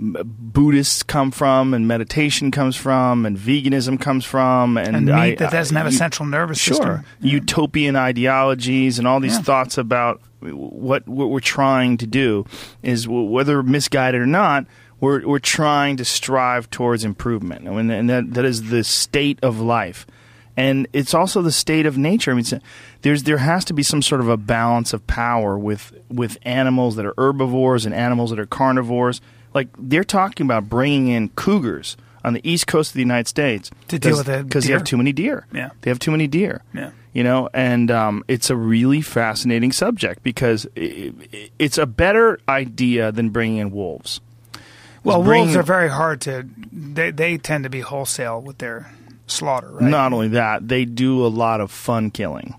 Buddhists 0.01 1.03
come 1.03 1.29
from, 1.29 1.73
and 1.73 1.85
meditation 1.85 2.51
comes 2.51 2.77
from, 2.77 3.25
and 3.25 3.37
veganism 3.37 3.99
comes 3.99 4.23
from, 4.23 4.77
and, 4.77 4.95
And 4.95 5.05
meat 5.07 5.11
I- 5.13 5.35
that 5.35 5.51
doesn't 5.51 5.75
have 5.75 5.87
a 5.87 5.91
central 5.91 6.25
nervous 6.27 6.57
sure. 6.57 6.75
system. 6.75 7.05
utopian 7.19 7.97
ideologies 7.97 8.97
and 8.97 9.05
all 9.07 9.19
these 9.19 9.35
Yeah. 9.35 9.41
thoughts 9.41 9.77
about 9.77 10.21
what 10.41 11.05
what 11.05 11.29
we're 11.29 11.41
trying 11.41 11.97
to 11.97 12.07
do 12.07 12.45
is 12.81 13.09
whether 13.09 13.61
misguided 13.61 14.21
or 14.21 14.25
not 14.25 14.65
we're 14.99 15.25
we're 15.27 15.39
trying 15.39 15.97
to 15.97 16.05
strive 16.05 16.69
towards 16.69 17.03
improvement 17.03 17.67
and, 17.67 17.91
and 17.91 18.09
that 18.09 18.33
that 18.33 18.45
is 18.45 18.69
the 18.69 18.83
state 18.83 19.39
of 19.41 19.59
life 19.59 20.05
and 20.59 20.87
it's 20.91 21.13
also 21.13 21.41
the 21.41 21.53
state 21.53 21.85
of 21.85 21.97
nature. 21.97 22.31
I 22.31 22.33
mean, 22.33 22.43
there's 23.01 23.23
there 23.23 23.37
has 23.37 23.63
to 23.65 23.73
be 23.73 23.81
some 23.81 24.01
sort 24.01 24.19
of 24.19 24.27
a 24.27 24.35
balance 24.35 24.91
of 24.91 25.07
power 25.07 25.57
with 25.57 25.93
with 26.09 26.37
animals 26.41 26.97
that 26.97 27.05
are 27.05 27.13
herbivores 27.17 27.85
and 27.85 27.95
animals 27.95 28.31
that 28.31 28.39
are 28.39 28.45
carnivores. 28.45 29.21
Like 29.53 29.69
they're 29.77 30.03
talking 30.03 30.45
about 30.45 30.67
bringing 30.67 31.07
in 31.07 31.29
cougars 31.29 31.95
on 32.25 32.33
the 32.33 32.41
east 32.43 32.67
coast 32.67 32.91
of 32.91 32.95
the 32.95 32.99
United 32.99 33.29
States 33.29 33.71
To 33.87 33.97
deal 33.97 34.17
with 34.17 34.25
the 34.25 34.43
because 34.43 34.65
they 34.65 34.73
have 34.73 34.83
too 34.83 34.97
many 34.97 35.13
deer. 35.13 35.47
Yeah. 35.53 35.69
they 35.79 35.89
have 35.91 35.99
too 35.99 36.11
many 36.11 36.27
deer. 36.27 36.61
Yeah. 36.73 36.91
you 37.13 37.23
know, 37.23 37.49
and 37.53 37.89
um, 37.89 38.25
it's 38.27 38.49
a 38.49 38.55
really 38.57 38.99
fascinating 38.99 39.71
subject 39.71 40.23
because 40.23 40.67
i 40.75 41.13
i 41.33 41.49
it's 41.57 41.77
a 41.77 41.85
better 41.85 42.37
idea 42.49 43.13
than 43.13 43.29
bringing 43.29 43.59
in 43.59 43.71
wolves. 43.71 44.19
Well, 45.03 45.23
bringing- 45.23 45.45
wolves 45.47 45.55
are 45.57 45.63
very 45.63 45.89
hard 45.89 46.21
to. 46.21 46.45
They 46.71 47.11
they 47.11 47.37
tend 47.37 47.63
to 47.65 47.69
be 47.69 47.81
wholesale 47.81 48.41
with 48.41 48.57
their 48.59 48.91
slaughter, 49.27 49.69
right? 49.71 49.83
Not 49.89 50.13
only 50.13 50.29
that, 50.29 50.67
they 50.67 50.85
do 50.85 51.25
a 51.25 51.27
lot 51.29 51.61
of 51.61 51.71
fun 51.71 52.11
killing. 52.11 52.55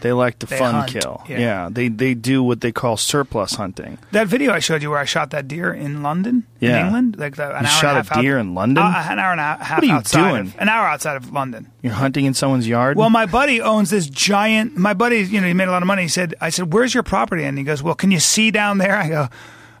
They 0.00 0.12
like 0.12 0.38
to 0.38 0.46
Mm-hmm. 0.46 0.54
They 0.54 0.58
fun 0.60 0.74
hunt, 0.74 0.90
kill. 0.92 1.22
yeah. 1.28 1.38
Yeah. 1.40 1.68
they 1.72 1.88
they 1.88 2.14
do 2.14 2.44
what 2.44 2.60
they 2.60 2.70
call 2.70 2.96
surplus 2.96 3.56
hunting. 3.56 3.98
That 4.12 4.28
video 4.28 4.52
I 4.52 4.60
showed 4.60 4.84
you 4.84 4.90
where 4.90 5.00
I 5.00 5.04
shot 5.04 5.30
that 5.30 5.48
deer 5.48 5.72
in 5.74 6.00
London, 6.00 6.44
Yeah. 6.60 6.78
in 6.78 6.86
England, 6.86 7.16
like 7.18 7.34
the, 7.34 7.46
an 7.56 7.64
You 7.64 7.66
hour 7.66 7.66
shot 7.66 7.84
and 7.84 7.90
a 7.90 8.02
half 8.04 8.12
out- 8.16 8.20
deer 8.22 8.38
in 8.38 8.54
London? 8.54 8.84
Uh, 8.84 9.06
an 9.10 9.18
hour 9.18 9.32
and 9.32 9.40
a 9.40 9.42
half 9.64 9.82
What 9.82 9.90
are 9.90 9.96
you 9.96 10.00
doing? 10.02 10.46
Of, 10.46 10.60
an 10.60 10.68
hour 10.68 10.86
outside 10.86 11.16
of 11.16 11.32
London. 11.32 11.72
You're 11.82 11.92
hunting 11.94 12.24
in 12.24 12.34
someone's 12.34 12.68
yard. 12.68 12.96
Well, 12.96 13.10
my 13.10 13.26
buddy 13.26 13.60
owns 13.60 13.90
this 13.90 14.08
giant. 14.08 14.76
My 14.76 14.94
buddy, 14.94 15.22
you 15.24 15.40
know, 15.40 15.48
he 15.48 15.54
made 15.54 15.66
a 15.66 15.72
lot 15.72 15.82
of 15.82 15.88
money. 15.88 16.02
He 16.02 16.08
said, 16.08 16.36
"I 16.40 16.50
said, 16.50 16.72
where's 16.72 16.94
your 16.94 17.02
property?" 17.02 17.42
And 17.42 17.58
he 17.58 17.64
goes, 17.64 17.82
"Well, 17.82 17.96
can 17.96 18.12
you 18.12 18.20
see 18.20 18.52
down 18.52 18.78
there?" 18.78 18.94
I 18.96 19.08
go, 19.08 19.28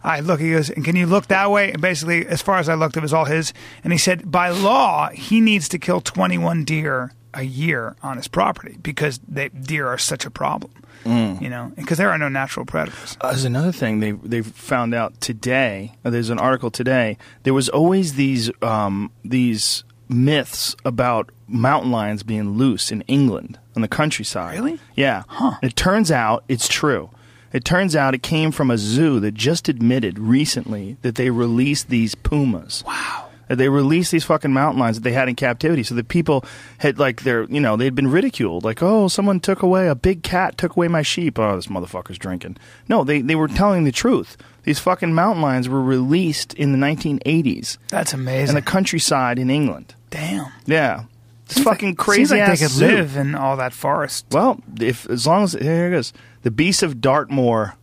"I 0.02 0.20
look." 0.20 0.40
He 0.40 0.52
goes, 0.52 0.70
"And 0.70 0.84
can 0.84 0.96
you 0.96 1.06
look 1.06 1.26
that 1.28 1.50
way?" 1.50 1.72
And 1.72 1.80
basically, 1.80 2.26
as 2.26 2.42
far 2.42 2.58
as 2.58 2.68
I 2.68 2.74
looked, 2.74 2.96
it 2.96 3.02
was 3.02 3.12
all 3.12 3.24
his. 3.26 3.52
And 3.84 3.92
he 3.92 3.98
said, 3.98 4.30
by 4.30 4.50
law, 4.50 5.08
he 5.10 5.40
needs 5.40 5.68
to 5.70 5.78
kill 5.78 6.00
21 6.00 6.64
deer 6.64 7.12
a 7.34 7.42
year 7.42 7.94
on 8.02 8.16
his 8.16 8.26
property 8.28 8.76
because 8.82 9.20
they, 9.28 9.48
deer 9.50 9.86
are 9.86 9.98
such 9.98 10.24
a 10.24 10.30
problem. 10.30 10.72
Mm. 11.04 11.40
You 11.40 11.48
know, 11.48 11.72
because 11.76 11.96
there 11.98 12.10
are 12.10 12.18
no 12.18 12.28
natural 12.28 12.66
predators. 12.66 13.16
Uh, 13.20 13.28
There's 13.30 13.44
another 13.44 13.70
thing 13.72 14.00
they 14.00 14.12
they 14.12 14.42
found 14.42 14.94
out 14.94 15.20
today. 15.20 15.92
uh, 16.04 16.10
There's 16.10 16.30
an 16.30 16.38
article 16.40 16.70
today. 16.70 17.16
There 17.44 17.54
was 17.54 17.68
always 17.68 18.14
these 18.14 18.50
um, 18.62 19.10
these 19.24 19.84
myths 20.08 20.74
about 20.84 21.30
mountain 21.46 21.90
lions 21.92 22.22
being 22.22 22.50
loose 22.58 22.90
in 22.90 23.02
England 23.02 23.58
on 23.76 23.82
the 23.82 23.88
countryside. 23.88 24.54
Really? 24.54 24.80
Yeah. 24.96 25.22
Huh. 25.28 25.52
It 25.62 25.76
turns 25.76 26.10
out 26.10 26.44
it's 26.48 26.66
true. 26.68 27.10
It 27.52 27.64
turns 27.64 27.96
out 27.96 28.14
it 28.14 28.22
came 28.22 28.50
from 28.52 28.70
a 28.70 28.78
zoo 28.78 29.20
that 29.20 29.34
just 29.34 29.68
admitted 29.68 30.18
recently 30.18 30.96
that 31.02 31.14
they 31.14 31.30
released 31.30 31.88
these 31.88 32.14
pumas. 32.14 32.84
Wow. 32.86 33.24
That 33.48 33.56
They 33.56 33.70
released 33.70 34.12
these 34.12 34.24
fucking 34.24 34.52
mountain 34.52 34.78
lions 34.78 34.98
that 34.98 35.04
they 35.04 35.12
had 35.12 35.28
in 35.30 35.34
captivity. 35.34 35.82
So 35.82 35.94
the 35.94 36.04
people 36.04 36.44
had 36.76 36.98
like 36.98 37.22
their, 37.22 37.44
you 37.44 37.60
know, 37.60 37.76
they'd 37.76 37.94
been 37.94 38.10
ridiculed. 38.10 38.62
Like, 38.64 38.82
oh, 38.82 39.08
someone 39.08 39.40
took 39.40 39.62
away 39.62 39.88
a 39.88 39.94
big 39.94 40.22
cat, 40.22 40.58
took 40.58 40.76
away 40.76 40.88
my 40.88 41.00
sheep. 41.00 41.38
Oh, 41.38 41.56
this 41.56 41.68
motherfucker's 41.68 42.18
drinking. 42.18 42.58
No, 42.88 43.04
they 43.04 43.22
they 43.22 43.34
were 43.34 43.48
telling 43.48 43.84
the 43.84 43.92
truth. 43.92 44.36
These 44.64 44.80
fucking 44.80 45.14
mountain 45.14 45.40
lions 45.40 45.66
were 45.66 45.82
released 45.82 46.52
in 46.52 46.72
the 46.72 46.78
1980s 46.78 47.78
That's 47.88 48.12
amazing. 48.12 48.50
in 48.50 48.54
the 48.62 48.70
countryside 48.70 49.38
in 49.38 49.48
England. 49.48 49.94
Damn. 50.10 50.52
Yeah, 50.66 51.04
it's 51.50 51.60
fucking 51.60 51.96
crazy. 51.96 52.26
Seems 52.26 52.30
like 52.32 52.50
they 52.50 52.56
could 52.64 52.70
zoo. 52.70 52.86
live 52.86 53.16
in 53.16 53.34
all 53.34 53.56
that 53.56 53.72
forest. 53.72 54.26
Well, 54.30 54.60
if 54.80 55.08
as 55.08 55.26
long 55.26 55.44
as 55.44 55.52
here 55.54 55.88
it 55.88 55.90
goes, 55.92 56.12
the 56.42 56.50
beast 56.50 56.82
of 56.82 57.00
Dartmoor. 57.00 57.74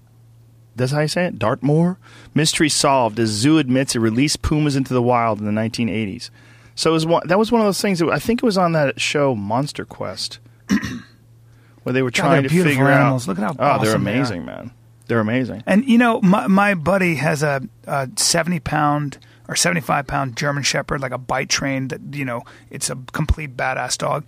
That's 0.75 0.91
how 0.91 0.99
you 0.99 1.07
say 1.07 1.25
it, 1.25 1.39
Dartmoor. 1.39 1.97
Mystery 2.33 2.67
solved 2.67 3.17
as 3.17 3.29
zoo 3.29 3.59
admits 3.59 3.95
it 3.95 3.99
released 3.99 4.41
pumas 4.41 4.75
into 4.75 4.93
the 4.93 5.01
wild 5.01 5.39
in 5.39 5.45
the 5.45 5.51
1980s. 5.51 6.29
So 6.75 6.89
it 6.89 6.93
was 6.93 7.05
one, 7.05 7.25
that 7.27 7.39
was 7.39 7.49
one 7.49 7.61
of 7.61 7.67
those 7.67 7.79
things. 7.81 7.99
That, 7.99 8.09
I 8.09 8.19
think 8.19 8.43
it 8.43 8.45
was 8.45 8.57
on 8.57 8.73
that 8.73 8.99
show 8.99 9.33
Monster 9.33 9.85
Quest, 9.85 10.39
where 11.83 11.93
they 11.93 12.01
were 12.01 12.11
trying 12.11 12.41
they're 12.41 12.49
to 12.49 12.63
figure 12.63 12.89
animals. 12.89 13.23
out. 13.23 13.29
Look 13.29 13.39
at 13.39 13.43
how 13.43 13.51
oh, 13.51 13.55
they're 13.55 13.91
awesome 13.91 14.03
they 14.03 14.11
are. 14.11 14.15
amazing, 14.15 14.45
man. 14.45 14.71
They're 15.07 15.19
amazing. 15.19 15.63
And 15.65 15.85
you 15.85 15.97
know, 15.97 16.19
my 16.21 16.47
my 16.47 16.73
buddy 16.73 17.15
has 17.15 17.41
a, 17.41 17.61
a 17.87 18.09
seventy 18.17 18.59
pound 18.59 19.17
or 19.47 19.55
seventy 19.55 19.81
five 19.81 20.07
pound 20.07 20.35
German 20.35 20.63
Shepherd, 20.63 21.01
like 21.01 21.11
a 21.11 21.17
bite 21.17 21.49
trained. 21.49 21.89
That 21.91 22.01
you 22.13 22.25
know, 22.25 22.43
it's 22.69 22.89
a 22.89 22.97
complete 23.11 23.55
badass 23.55 23.97
dog. 23.97 24.23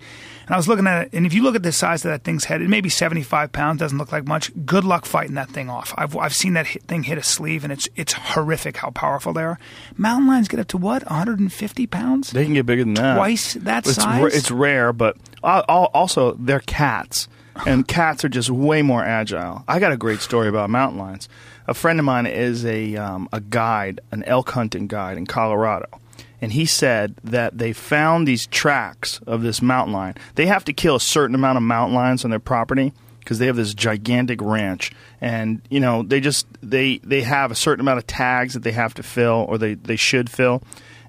And 0.46 0.54
I 0.54 0.56
was 0.56 0.68
looking 0.68 0.86
at 0.86 1.06
it, 1.06 1.12
and 1.12 1.26
if 1.26 1.34
you 1.34 1.42
look 1.42 1.54
at 1.54 1.62
the 1.62 1.72
size 1.72 2.04
of 2.04 2.10
that 2.10 2.24
thing's 2.24 2.44
head, 2.44 2.62
it 2.62 2.68
may 2.68 2.80
be 2.80 2.88
seventy 2.88 3.22
five 3.22 3.52
pounds. 3.52 3.80
Doesn't 3.80 3.98
look 3.98 4.12
like 4.12 4.26
much. 4.26 4.50
Good 4.64 4.84
luck 4.84 5.04
fighting 5.04 5.34
that 5.34 5.50
thing 5.50 5.68
off. 5.68 5.94
I've 5.96 6.16
I've 6.16 6.34
seen 6.34 6.54
that 6.54 6.68
hit, 6.68 6.82
thing 6.84 7.02
hit 7.02 7.18
a 7.18 7.22
sleeve, 7.22 7.64
and 7.64 7.72
it's 7.72 7.88
it's 7.96 8.12
horrific 8.12 8.78
how 8.78 8.90
powerful 8.90 9.32
they 9.32 9.42
are. 9.42 9.58
Mountain 9.96 10.28
lions 10.28 10.48
get 10.48 10.60
up 10.60 10.68
to 10.68 10.78
what 10.78 11.04
one 11.04 11.18
hundred 11.18 11.40
and 11.40 11.52
fifty 11.52 11.86
pounds. 11.86 12.30
They 12.30 12.44
can 12.44 12.54
get 12.54 12.66
bigger 12.66 12.84
than 12.84 12.94
that. 12.94 13.16
Twice 13.16 13.54
that 13.54 13.86
it's 13.86 13.96
size? 13.96 14.22
ra- 14.22 14.30
it's 14.32 14.50
rare, 14.50 14.92
but 14.92 15.16
uh, 15.42 15.62
al- 15.68 15.90
also 15.94 16.32
they're 16.34 16.60
cats, 16.60 17.28
and 17.66 17.86
cats 17.86 18.24
are 18.24 18.28
just 18.28 18.50
way 18.50 18.82
more 18.82 19.04
agile. 19.04 19.64
I 19.68 19.78
got 19.78 19.92
a 19.92 19.96
great 19.96 20.20
story 20.20 20.48
about 20.48 20.70
mountain 20.70 20.98
lions. 20.98 21.28
A 21.66 21.74
friend 21.74 21.98
of 21.98 22.04
mine 22.04 22.26
is 22.26 22.64
a 22.64 22.96
um, 22.96 23.28
a 23.32 23.40
guide, 23.40 24.00
an 24.10 24.22
elk 24.24 24.50
hunting 24.50 24.86
guide 24.86 25.18
in 25.18 25.26
Colorado, 25.26 25.86
and 26.40 26.52
he 26.52 26.66
said 26.66 27.14
that 27.24 27.58
they 27.58 27.72
found 27.72 28.26
these 28.26 28.46
tracks 28.46 29.20
of 29.26 29.42
this 29.42 29.60
mountain 29.60 29.92
lion. 29.92 30.14
They 30.34 30.46
have 30.46 30.64
to 30.64 30.72
kill 30.72 30.96
a 30.96 31.00
certain 31.00 31.34
amount 31.34 31.56
of 31.56 31.62
mountain 31.62 31.94
lions 31.94 32.24
on 32.24 32.30
their 32.30 32.40
property 32.40 32.92
because 33.20 33.38
they 33.38 33.46
have 33.46 33.56
this 33.56 33.74
gigantic 33.74 34.40
ranch 34.40 34.90
and 35.20 35.60
you 35.68 35.80
know 35.80 36.02
they 36.02 36.18
just 36.18 36.46
they 36.62 36.96
they 36.98 37.20
have 37.20 37.50
a 37.50 37.54
certain 37.54 37.82
amount 37.82 37.98
of 37.98 38.06
tags 38.06 38.54
that 38.54 38.62
they 38.62 38.72
have 38.72 38.94
to 38.94 39.02
fill 39.02 39.44
or 39.48 39.58
they 39.58 39.74
they 39.74 39.96
should 39.96 40.30
fill 40.30 40.62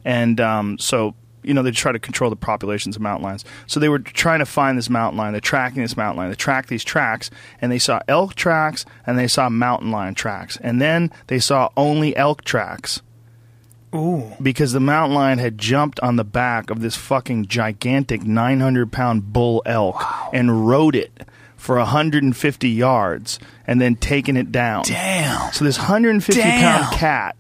and 0.04 0.42
um, 0.42 0.78
so 0.78 1.16
you 1.50 1.54
know 1.56 1.64
they 1.64 1.72
try 1.72 1.92
to 1.92 2.00
control 2.00 2.30
the 2.30 2.36
populations 2.38 2.96
of 2.96 3.02
mountain 3.02 3.24
lions. 3.26 3.44
So 3.68 3.80
they 3.82 3.90
were 3.90 4.00
trying 4.00 4.40
to 4.40 4.46
find 4.46 4.78
this 4.78 4.90
mountain 4.90 5.18
lion. 5.18 5.34
They're 5.34 5.42
tracking 5.42 5.82
this 5.82 5.98
mountain 5.98 6.20
lion. 6.20 6.30
They 6.30 6.36
tracked 6.36 6.70
these 6.70 6.84
tracks 6.86 7.30
and 7.60 7.72
they 7.72 7.80
saw 7.80 8.00
elk 8.08 8.36
tracks 8.36 8.86
and 9.06 9.20
they 9.20 9.28
saw 9.28 9.50
mountain 9.50 9.92
lion 9.92 10.14
tracks. 10.16 10.58
And 10.62 10.80
then 10.80 11.12
they 11.28 11.40
saw 11.40 11.70
only 11.76 12.16
elk 12.16 12.44
tracks. 12.46 13.02
Ooh, 13.96 14.32
because 14.40 14.72
the 14.72 14.80
mountain 14.80 15.16
lion 15.16 15.40
had 15.40 15.58
jumped 15.58 16.00
on 16.02 16.16
the 16.16 16.24
back 16.24 16.70
of 16.70 16.80
this 16.80 16.96
fucking 16.96 17.48
gigantic 17.48 18.22
900 18.24 18.92
pound 18.92 19.34
bull 19.34 19.64
elk 19.66 20.00
and 20.32 20.68
rode 20.68 20.96
it 20.96 21.24
for 21.58 21.78
150 21.78 22.70
yards 22.70 23.40
and 23.66 23.82
then 23.82 23.96
taken 23.96 24.38
it 24.38 24.52
down. 24.52 24.84
damn. 24.86 25.52
So 25.52 25.66
this 25.66 25.78
150 25.80 26.40
Damn. 26.40 26.62
pound 26.84 26.96
cat 26.96 27.36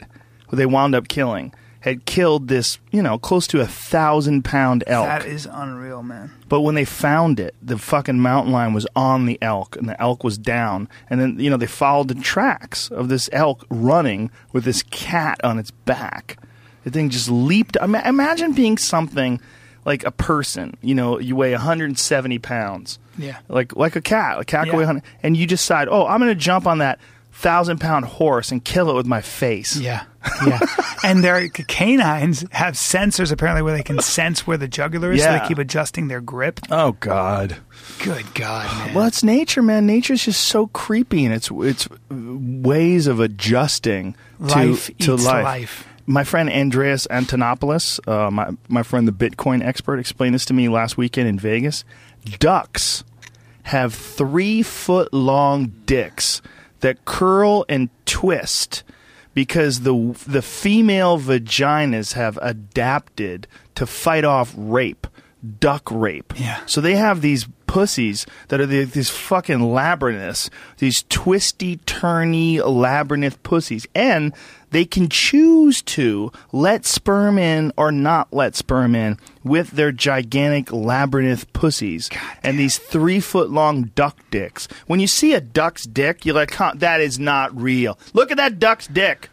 who 0.50 0.58
they 0.58 0.66
wound 0.66 0.96
up 0.96 1.08
killing 1.08 1.54
had 1.82 2.06
killed 2.06 2.48
this, 2.50 2.78
you 2.92 3.02
know, 3.02 3.18
close 3.18 3.48
to 3.48 3.62
a 3.62 3.68
thousand 3.68 4.44
pound 4.44 4.84
elk. 4.88 5.06
That 5.06 5.26
is 5.26 5.48
unreal, 5.50 6.04
man. 6.04 6.32
But 6.50 6.62
when 6.62 6.76
they 6.76 6.84
found 6.86 7.40
it, 7.40 7.56
the 7.62 7.78
fucking 7.78 8.20
mountain 8.20 8.52
lion 8.52 8.74
was 8.74 8.86
on 8.96 9.26
the 9.26 9.38
elk, 9.42 9.76
and 9.78 9.88
the 9.88 10.00
elk 10.02 10.24
was 10.24 10.38
down. 10.38 10.90
And 11.10 11.22
then, 11.22 11.40
you 11.40 11.50
know, 11.50 11.58
they 11.58 11.68
followed 11.68 12.10
the 12.10 12.16
tracks 12.16 12.90
of 12.92 13.08
this 13.08 13.30
elk 13.32 13.66
running 13.70 14.30
with 14.52 14.64
this 14.66 14.84
cat 14.84 15.40
on 15.44 15.58
its 15.58 15.72
back. 15.72 16.38
The 16.84 16.92
thing 16.92 17.10
just 17.10 17.30
leaped. 17.30 17.78
ima- 17.82 18.04
Imagine 18.06 18.54
being 18.54 18.78
something 18.78 19.40
like 19.86 20.04
a 20.06 20.12
person. 20.12 20.76
You 20.82 20.96
know, 20.96 21.20
you 21.20 21.36
weigh 21.36 21.52
170 21.54 22.40
pounds. 22.40 23.00
Yeah. 23.18 23.38
Like 23.48 23.76
like 23.76 23.96
a 23.96 24.02
cat. 24.02 24.40
A 24.40 24.46
cat 24.46 24.66
Yeah. 24.66 24.72
can 24.72 24.80
weigh 24.80 24.86
100. 24.86 25.04
And 25.24 25.38
you 25.38 25.46
decide, 25.48 25.88
oh, 25.90 26.06
I'm 26.08 26.20
going 26.20 26.30
to 26.30 26.36
jump 26.36 26.68
on 26.68 26.78
that 26.80 27.00
thousand 27.40 27.80
pound 27.80 28.04
horse 28.06 28.52
and 28.52 28.64
kill 28.64 28.90
it 28.90 28.96
with 28.96 29.06
my 29.06 29.22
face. 29.22 29.78
Yeah, 29.78 30.04
yeah. 30.46 30.60
and 31.06 31.24
their 31.24 31.48
canines 31.50 32.44
have 32.52 32.74
sensors 32.76 33.32
apparently 33.32 33.62
where 33.62 33.74
they 33.76 33.82
can 33.84 34.00
sense 34.00 34.46
where 34.46 34.58
the 34.58 34.68
jugular 34.68 35.12
is, 35.14 35.24
so 35.24 35.30
Yeah. 35.30 35.40
they 35.40 35.48
keep 35.48 35.58
adjusting 35.58 36.10
their 36.10 36.20
grip. 36.20 36.60
Oh, 36.70 36.94
God. 37.00 37.56
Good 38.04 38.34
God, 38.34 38.66
man. 38.88 38.94
Well, 38.94 39.06
it's 39.06 39.24
nature, 39.24 39.62
man. 39.62 39.86
Nature's 39.86 40.26
just 40.26 40.42
so 40.42 40.68
creepy, 40.68 41.24
and 41.26 41.34
it's 41.34 41.50
it's 41.52 41.88
ways 42.12 43.08
of 43.08 43.20
adjusting 43.20 44.14
to 44.40 44.44
Life 44.56 44.88
to 44.88 45.14
eats 45.14 45.26
life. 45.26 45.44
life. 45.44 45.88
My 46.06 46.24
friend 46.24 46.50
Andreas 46.50 47.08
Antonopoulos, 47.08 48.00
uh, 48.08 48.30
my 48.32 48.50
my 48.68 48.84
friend 48.84 49.08
the 49.08 49.12
Bitcoin 49.14 49.64
expert, 49.64 50.00
explained 50.00 50.36
this 50.36 50.44
to 50.46 50.54
me 50.54 50.68
last 50.68 50.98
weekend 50.98 51.28
in 51.30 51.40
Vegas. 51.40 51.84
Ducks 52.40 53.04
have 53.64 53.94
three 53.94 54.62
foot 54.64 55.14
long 55.14 55.68
dicks 55.86 56.42
that 56.80 57.06
curl 57.06 57.66
and 57.70 57.90
twist 58.06 58.84
because 59.34 59.82
the 59.82 60.16
the 60.28 60.42
female 60.42 61.20
vaginas 61.20 62.14
have 62.14 62.38
adapted 62.42 63.48
to 63.76 63.86
fight 63.86 64.26
off 64.26 64.54
rape, 64.58 65.08
duck 65.60 65.90
rape. 65.92 66.34
Yeah. 66.38 66.62
So 66.66 66.82
they 66.82 66.96
have 66.96 67.22
these 67.22 67.48
pussies 67.68 68.26
that 68.48 68.60
are 68.60 68.66
the, 68.66 68.84
these 68.84 69.10
fucking 69.10 69.72
labyrinths, 69.72 70.50
these 70.80 71.04
twisty, 71.10 71.78
turny 71.78 72.60
labyrinth 72.66 73.42
pussies, 73.44 73.88
and 73.94 74.34
they 74.72 74.86
can 74.86 75.08
choose 75.08 75.82
to 75.84 76.32
let 76.52 76.86
sperm 76.86 77.38
in 77.38 77.72
or 77.78 77.92
not 77.92 78.32
let 78.34 78.56
sperm 78.56 78.96
in 78.96 79.18
with 79.44 79.72
their 79.72 79.92
gigantic 79.92 80.72
labyrinth 80.72 81.52
pussies 81.54 82.10
and 82.44 82.60
these 82.60 82.78
three 82.78 83.20
foot 83.20 83.50
long 83.50 83.84
duck 83.96 84.18
dicks. 84.32 84.68
When 84.88 85.00
you 85.00 85.08
see 85.08 85.34
a 85.34 85.42
duck's 85.42 85.86
dick, 85.86 86.26
you're 86.26 86.36
like, 86.36 86.54
huh, 86.54 86.74
that 86.76 87.02
is 87.02 87.20
not 87.20 87.60
real. 87.60 87.98
Look 88.14 88.32
at 88.32 88.38
that 88.38 88.60
duck's 88.60 88.88
dick. 88.88 89.30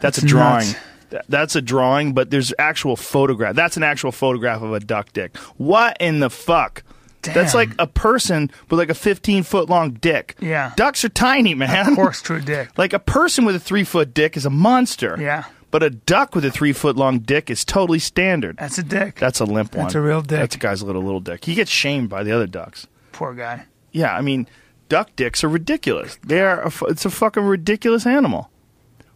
That's, 0.00 0.18
a 0.18 0.26
drawing. 0.26 0.66
nuts. 0.66 0.78
Th- 1.12 1.22
That's 1.28 1.54
a 1.56 1.62
drawing, 1.62 2.12
but 2.12 2.30
there's 2.30 2.52
actual 2.58 2.96
photograph. 2.96 3.54
That's 3.54 3.76
an 3.76 3.82
actual 3.84 4.10
photograph 4.12 4.62
of 4.62 4.72
a 4.72 4.80
duck 4.80 5.12
dick. 5.12 5.36
What 5.56 5.96
in 6.00 6.18
the 6.20 6.28
fuck? 6.30 6.82
That's 7.22 7.54
like 7.54 7.70
a 7.78 7.86
person 7.86 8.50
with 8.68 8.80
like 8.80 8.90
a 8.90 8.94
15 8.94 9.44
foot 9.44 9.68
long 9.70 9.92
dick. 9.92 10.34
Yeah. 10.40 10.72
Ducks 10.74 11.04
are 11.04 11.08
tiny, 11.08 11.54
man. 11.54 11.94
Horse 11.94 12.20
true 12.20 12.40
dick. 12.40 12.70
Like 12.76 12.92
a 12.92 12.98
person 12.98 13.44
with 13.44 13.54
a 13.54 13.60
three 13.60 13.84
foot 13.84 14.12
dick 14.12 14.36
is 14.36 14.44
a 14.44 14.50
monster. 14.50 15.16
Yeah. 15.20 15.44
But 15.70 15.82
a 15.84 15.90
duck 15.90 16.34
with 16.34 16.44
a 16.44 16.50
three 16.50 16.72
foot 16.72 16.96
long 16.96 17.20
dick 17.20 17.48
is 17.48 17.64
totally 17.64 18.00
standard. 18.00 18.56
That's 18.56 18.76
a 18.78 18.82
dick. 18.82 19.20
That's 19.20 19.38
a 19.38 19.44
limp 19.44 19.74
one. 19.76 19.84
That's 19.84 19.94
a 19.94 20.00
real 20.00 20.20
dick. 20.20 20.40
That's 20.40 20.56
a 20.56 20.58
guy's 20.58 20.82
little 20.82 21.02
little 21.02 21.20
dick. 21.20 21.44
He 21.44 21.54
gets 21.54 21.70
shamed 21.70 22.08
by 22.10 22.24
the 22.24 22.32
other 22.32 22.46
ducks. 22.48 22.88
Poor 23.12 23.34
guy. 23.34 23.66
Yeah, 23.92 24.14
I 24.16 24.20
mean, 24.20 24.48
duck 24.88 25.14
dicks 25.14 25.44
are 25.44 25.48
ridiculous. 25.48 26.18
They 26.24 26.40
are. 26.40 26.62
A, 26.66 26.72
it's 26.88 27.04
a 27.04 27.10
fucking 27.10 27.44
ridiculous 27.44 28.04
animal. 28.04 28.50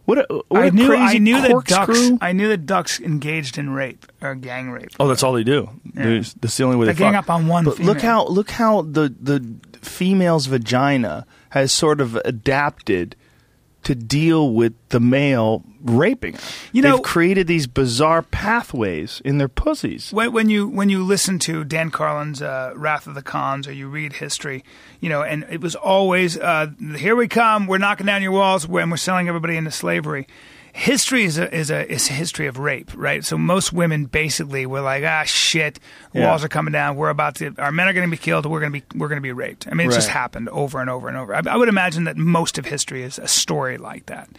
What 0.07 0.17
a, 0.19 0.25
what 0.47 0.63
I 0.63 0.69
knew. 0.69 0.87
crazy 0.87 1.17
I 1.17 1.17
knew 1.19 1.41
that 1.41 1.65
ducks. 1.65 2.11
I 2.21 2.31
knew 2.31 2.47
that 2.47 2.65
ducks 2.65 2.99
engaged 2.99 3.57
in 3.57 3.71
rape 3.71 4.05
or 4.21 4.35
gang 4.35 4.71
rape. 4.71 4.89
Oh, 5.01 5.07
that's 5.09 5.21
all 5.21 5.33
they 5.33 5.43
do. 5.43 5.69
There's- 5.93 6.33
That's 6.39 6.55
the 6.55 6.63
only 6.63 6.77
way 6.77 6.85
they, 6.85 6.93
They 6.93 6.99
gang 6.99 7.13
fuck. 7.13 7.25
up 7.25 7.29
on 7.29 7.47
one 7.47 7.65
But 7.65 7.79
look 7.79 7.99
how 8.01 8.25
look 8.27 8.51
how 8.51 8.83
the 8.83 9.13
the 9.21 9.45
female's 9.81 10.45
vagina 10.45 11.25
has 11.49 11.71
sort 11.73 11.99
of 11.99 12.15
adapted 12.23 13.15
to 13.87 13.95
deal 13.95 14.51
with 14.51 14.73
the 14.89 14.99
male 14.99 15.63
raping 15.81 16.33
her. 16.33 16.39
You 16.73 16.81
know- 16.81 16.97
They've 16.97 17.03
created 17.05 17.47
these 17.47 17.67
bizarre 17.67 18.21
pathways 18.21 19.21
in 19.25 19.37
their 19.37 19.47
pussies. 19.47 20.11
when, 20.11 20.31
when 20.33 20.49
you 20.49 20.67
when 20.67 20.89
you 20.89 21.03
listen 21.03 21.39
to 21.39 21.63
Dan 21.63 21.89
Carlin's 21.91 22.41
uh, 22.41 22.73
Wrath 22.75 23.07
of 23.07 23.15
the 23.15 23.21
Khans 23.21 23.67
or 23.67 23.71
you 23.73 23.87
read 23.87 24.13
history, 24.13 24.63
you 24.99 25.09
know, 25.09 25.21
and 25.23 25.45
it 25.49 25.61
was 25.61 25.75
always 25.75 26.37
uh, 26.37 26.67
here 26.95 27.15
we 27.15 27.27
come, 27.27 27.67
we're 27.67 27.77
knocking 27.77 28.05
down 28.05 28.21
your 28.21 28.31
walls 28.31 28.65
and 28.65 28.91
we're 28.91 28.97
selling 28.97 29.27
everybody 29.27 29.55
into 29.57 29.71
slavery. 29.71 30.27
History 30.79 31.23
is 31.23 31.39
a 31.39 31.51
is 31.51 31.71
a 31.71 31.91
is 31.91 32.07
a 32.07 32.13
history 32.13 32.45
of 32.45 32.59
rape, 32.59 32.91
right? 32.95 33.25
So 33.25 33.35
most 33.35 33.73
women 33.73 34.05
basically 34.05 34.67
were 34.67 34.81
like, 34.81 35.03
ah, 35.03 35.23
shit, 35.23 35.79
Yeah. 36.13 36.27
walls 36.27 36.43
are 36.43 36.47
coming 36.47 36.71
down. 36.71 36.95
We're 36.97 37.09
about 37.09 37.33
to, 37.37 37.51
our 37.57 37.71
men 37.71 37.87
are 37.87 37.93
going 37.93 38.05
to 38.07 38.11
be 38.11 38.17
killed. 38.21 38.45
We're 38.45 38.59
going 38.59 38.71
to 38.71 38.79
be 38.81 38.85
we're 38.97 39.07
going 39.07 39.17
to 39.17 39.23
be 39.23 39.31
raped. 39.31 39.67
I 39.67 39.73
mean, 39.73 39.87
it's 39.87 39.95
just 39.95 40.09
happened 40.09 40.49
over 40.49 40.79
and 40.79 40.87
over 40.87 41.07
and 41.07 41.17
over. 41.17 41.33
I, 41.33 41.41
I 41.49 41.57
would 41.57 41.67
imagine 41.67 42.03
that 42.03 42.15
most 42.15 42.59
of 42.59 42.65
history 42.67 43.01
is 43.01 43.17
a 43.17 43.27
story 43.27 43.77
like 43.79 44.05
that, 44.05 44.29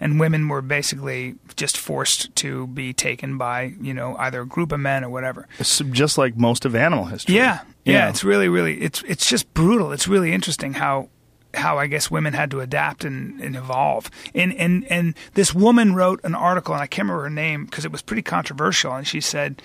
and 0.00 0.20
women 0.20 0.46
were 0.46 0.62
basically 0.62 1.34
just 1.56 1.76
forced 1.76 2.32
to 2.36 2.68
be 2.68 2.92
taken 2.92 3.36
by 3.36 3.74
you 3.80 3.92
know 3.92 4.14
either 4.20 4.42
a 4.42 4.46
group 4.46 4.70
of 4.70 4.78
men 4.78 5.02
or 5.02 5.10
whatever. 5.10 5.48
It's 5.58 5.80
just 5.90 6.16
like 6.16 6.36
most 6.36 6.64
of 6.64 6.76
animal 6.76 7.06
history. 7.06 7.34
Yeah, 7.34 7.62
yeah, 7.84 7.92
Yeah. 8.04 8.08
it's 8.10 8.22
really, 8.22 8.48
really, 8.48 8.80
it's 8.82 9.02
it's 9.02 9.26
just 9.28 9.52
brutal. 9.52 9.90
It's 9.90 10.06
really 10.06 10.32
interesting 10.32 10.74
how 10.74 11.08
how 11.54 11.78
I 11.78 11.86
guess 11.86 12.10
women 12.10 12.34
had 12.34 12.50
to 12.50 12.60
adapt 12.60 13.04
and, 13.04 13.40
and 13.40 13.56
evolve. 13.56 14.10
And 14.34 14.52
and 14.54 14.84
and 14.90 15.14
this 15.34 15.54
woman 15.54 15.94
wrote 15.94 16.20
an 16.24 16.34
article, 16.34 16.74
and 16.74 16.82
I 16.82 16.86
can't 16.86 17.06
remember 17.06 17.24
her 17.24 17.30
name 17.30 17.64
because 17.64 17.84
it 17.84 17.92
was 17.92 18.02
pretty 18.02 18.22
controversial. 18.22 18.94
And 18.94 19.06
she 19.06 19.20
said 19.20 19.62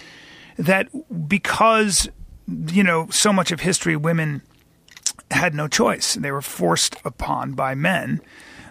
that 0.57 0.87
because 1.27 2.09
you 2.47 2.83
know 2.83 3.07
so 3.09 3.33
much 3.33 3.51
of 3.51 3.61
history, 3.61 3.95
women 3.95 4.41
had 5.31 5.53
no 5.53 5.67
choice; 5.67 6.15
they 6.15 6.31
were 6.31 6.41
forced 6.41 6.95
upon 7.03 7.53
by 7.53 7.75
men. 7.75 8.21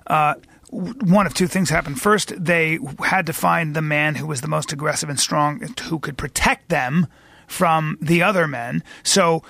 Uh, 0.06 0.34
one 0.70 1.26
of 1.26 1.34
two 1.34 1.47
things 1.47 1.68
happened. 1.68 2.01
First, 2.01 2.32
they 2.43 2.78
had 3.05 3.26
to 3.26 3.34
find 3.34 3.76
the 3.76 3.82
man 3.82 4.14
who 4.14 4.26
was 4.26 4.40
the 4.40 4.48
most 4.48 4.72
aggressive 4.72 5.10
and 5.10 5.20
strong, 5.20 5.60
who 5.82 5.98
could 5.98 6.16
protect 6.16 6.70
them 6.70 7.06
from 7.47 7.98
the 8.01 8.22
other 8.22 8.48
men. 8.48 8.82
So, 9.02 9.43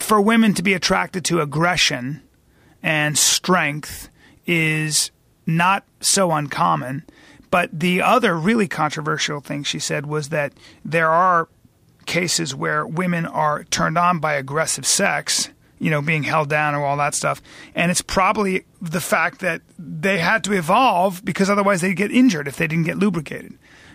for 0.00 0.20
women 0.20 0.52
to 0.54 0.62
be 0.64 0.74
attracted 0.74 1.24
to 1.26 1.40
aggression 1.40 2.24
and 2.84 3.16
strength 3.16 4.10
is 4.46 5.10
not 5.46 5.84
so 6.00 6.30
uncommon. 6.30 7.02
But 7.50 7.70
the 7.72 8.02
other 8.02 8.36
really 8.36 8.68
controversial 8.68 9.40
thing 9.40 9.64
she 9.64 9.78
said 9.78 10.06
was 10.06 10.28
that 10.28 10.52
there 10.84 11.08
are 11.08 11.48
cases 12.04 12.54
where 12.54 12.86
women 12.86 13.24
are 13.24 13.64
turned 13.64 13.96
on 13.96 14.18
by 14.18 14.34
aggressive 14.34 14.84
sex, 14.84 15.48
you 15.78 15.90
know, 15.90 16.02
being 16.02 16.24
held 16.24 16.50
down 16.50 16.74
or 16.74 16.84
all 16.84 16.96
that 16.98 17.14
stuff. 17.14 17.40
And 17.74 17.90
it's 17.90 18.02
probably 18.02 18.66
the 18.82 19.00
fact 19.00 19.40
that 19.40 19.62
they 19.78 20.18
had 20.18 20.44
to 20.44 20.52
evolve 20.52 21.24
because 21.24 21.48
otherwise 21.48 21.80
they'd 21.80 21.94
get 21.94 22.10
injured 22.10 22.48
if 22.48 22.56
they 22.56 22.66
didn't 22.66 22.84
get 22.84 22.98
lubricated. 22.98 23.52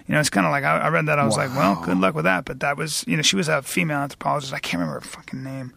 You 0.07 0.15
know, 0.15 0.19
it's 0.19 0.31
kind 0.31 0.47
of 0.47 0.51
like 0.51 0.63
I, 0.63 0.79
I 0.79 0.89
read 0.89 1.05
that. 1.05 1.19
I 1.19 1.25
was 1.25 1.37
like, 1.37 1.55
well, 1.55 1.79
good 1.83 1.99
luck 1.99 2.15
with 2.15 2.25
that. 2.25 2.45
But 2.45 2.61
that 2.61 2.77
was, 2.77 3.03
you 3.07 3.15
know, 3.15 3.21
she 3.21 3.35
was 3.35 3.47
a 3.49 3.61
female 3.61 3.99
anthropologist. 3.99 4.53
I 4.53 4.59
can't 4.59 4.79
remember 4.79 5.01
her 5.01 5.05
fucking 5.05 5.43
name. 5.43 5.73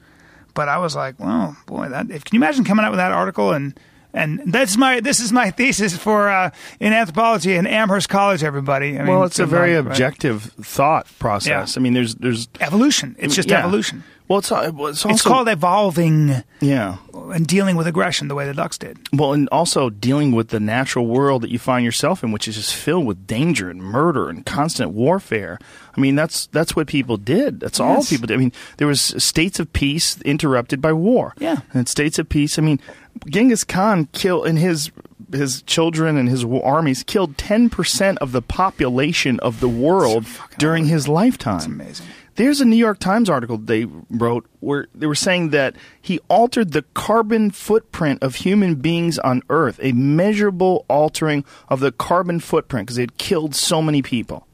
But 0.55 0.69
I 0.69 0.79
was 0.79 0.95
like, 0.95 1.19
well, 1.19 1.57
boy, 1.67 1.89
that 1.89 2.11
if, 2.11 2.25
can 2.25 2.37
you 2.37 2.39
imagine 2.39 2.65
coming 2.65 2.85
out 2.85 2.91
with 2.91 2.99
that 2.99 3.13
article 3.13 3.53
and 3.53 3.79
and 4.15 4.41
that's 4.53 4.77
my 4.77 5.01
this 5.01 5.21
is 5.21 5.33
my 5.33 5.51
thesis 5.59 5.97
for 5.97 6.29
uh, 6.29 6.51
in 6.81 6.93
anthropology 6.93 7.55
in 7.55 7.67
Amherst 7.67 8.09
College, 8.09 8.45
everybody. 8.45 8.99
I 8.99 9.05
mean, 9.05 9.07
Well, 9.09 9.25
it's 9.25 9.39
a 9.39 9.47
very 9.47 9.77
luck, 9.77 9.87
right? 9.87 9.93
objective 9.93 10.43
thought 10.61 11.07
process. 11.19 11.77
Yeah. 11.77 11.81
I 11.81 11.83
mean, 11.83 11.95
there's 11.95 12.15
there's 12.17 12.49
evolution. 12.61 13.17
It's 13.19 13.35
just 13.35 13.51
yeah. 13.51 13.61
evolution. 13.61 14.05
Well, 14.29 14.39
it's 14.39 14.51
uh, 14.51 14.71
it's, 14.73 15.05
also, 15.05 15.09
It's 15.11 15.23
called 15.23 15.49
evolving 15.49 16.43
yeah. 16.61 16.97
and 17.13 17.47
dealing 17.47 17.77
with 17.77 17.87
aggression 17.87 18.29
the 18.29 18.35
way 18.35 18.47
the 18.47 18.55
ducks 18.55 18.79
did. 18.79 18.99
Well, 19.13 19.33
and 19.35 19.49
also 19.51 19.91
dealing 19.91 20.33
with 20.33 20.49
the 20.49 20.61
natural 20.61 21.07
world 21.07 21.43
that 21.43 21.51
you 21.51 21.59
find 21.59 21.85
yourself 21.85 22.23
in, 22.25 22.33
which 22.33 22.49
is 22.49 22.55
just 22.57 22.75
filled 22.75 23.05
with 23.05 23.27
danger 23.27 23.69
and 23.69 23.83
murder 23.83 24.29
and 24.31 24.47
constant 24.47 24.93
warfare. 24.93 25.59
I 25.97 26.01
mean, 26.01 26.15
that's 26.15 26.47
that's 26.47 26.75
what 26.75 26.87
people 26.87 27.17
did. 27.19 27.61
That's 27.61 27.79
all 27.81 28.03
people 28.05 28.27
did. 28.27 28.35
I 28.35 28.39
mean, 28.39 28.53
there 28.79 28.87
was 28.89 29.01
states 29.23 29.61
of 29.61 29.73
peace 29.73 30.19
interrupted 30.23 30.81
by 30.81 30.93
war. 30.95 31.35
Yeah. 31.39 31.59
and 31.75 31.89
states 31.89 32.19
of 32.19 32.29
peace. 32.29 32.59
I 32.59 32.63
mean, 32.63 32.81
Genghis 33.27 33.65
Khan 33.65 34.07
killed 34.13 34.47
in 34.47 34.57
his 34.57 34.91
his 35.33 35.63
children 35.63 36.17
and 36.17 36.29
his 36.29 36.45
armies 36.45 37.03
killed 37.03 37.37
ten 37.37 37.69
percent 37.71 38.19
of 38.19 38.33
the 38.33 38.43
population 38.43 39.39
of 39.41 39.61
the 39.61 39.69
world 39.69 40.25
during 40.59 40.87
his 40.87 41.09
lifetime. 41.09 41.55
That's 41.55 41.67
amazing. 41.67 42.07
There's 42.37 42.61
a 42.61 42.65
New 42.65 42.77
York 42.77 42.99
Times 42.99 43.29
article 43.29 43.59
they 43.59 43.87
wrote 44.11 44.47
where 44.61 44.87
they 44.95 45.07
were 45.07 45.15
saying 45.15 45.51
that 45.51 45.77
he 46.01 46.19
altered 46.29 46.73
the 46.73 46.83
carbon 46.95 47.51
footprint 47.51 48.23
of 48.23 48.37
human 48.37 48.77
beings 48.77 49.19
on 49.19 49.43
Earth, 49.51 49.79
a 49.83 49.93
measurable 49.93 50.87
altering 50.89 51.45
of 51.69 51.81
the 51.81 51.93
carbon 51.93 52.41
footprint 52.41 52.87
because 52.87 52.99
it 52.99 53.19
killed 53.19 53.55
so 53.55 53.83
many 53.83 54.01
people. 54.01 54.47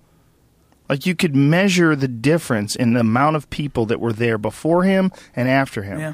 Like 0.89 1.07
you 1.07 1.15
could 1.15 1.37
measure 1.37 1.95
the 1.95 2.09
difference 2.09 2.75
in 2.75 2.95
the 2.95 3.01
amount 3.01 3.37
of 3.37 3.49
people 3.51 3.87
that 3.87 4.01
were 4.01 4.13
there 4.13 4.39
before 4.39 4.83
him 4.85 5.13
and 5.37 5.49
after 5.49 5.83
him 5.83 6.01
Yeah. 6.01 6.13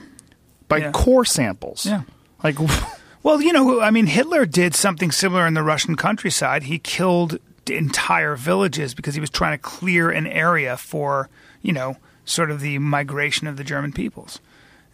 by 0.69 0.79
Yeah. 0.79 0.91
core 0.91 1.25
samples. 1.25 1.87
Yeah. 1.87 2.03
Like, 2.43 2.57
Well, 3.23 3.41
you 3.41 3.55
know, 3.55 3.81
I 3.81 3.91
mean, 3.91 4.07
Hitler 4.07 4.45
did 4.45 4.75
something 4.75 5.11
similar 5.11 5.47
in 5.47 5.55
the 5.55 5.63
Russian 5.63 5.97
countryside. 5.97 6.65
He 6.65 6.79
killed 6.79 7.39
entire 7.71 8.37
villages 8.37 8.93
because 8.95 9.15
he 9.15 9.21
was 9.21 9.31
trying 9.31 9.53
to 9.57 9.63
clear 9.63 10.11
an 10.11 10.27
area 10.27 10.77
for 10.77 11.31
you 11.65 11.73
know 11.73 11.97
sort 12.25 12.53
of 12.53 12.61
the 12.61 12.79
migration 12.79 13.49
of 13.49 13.57
the 13.57 13.65
German 13.65 13.93
peoples. 13.93 14.39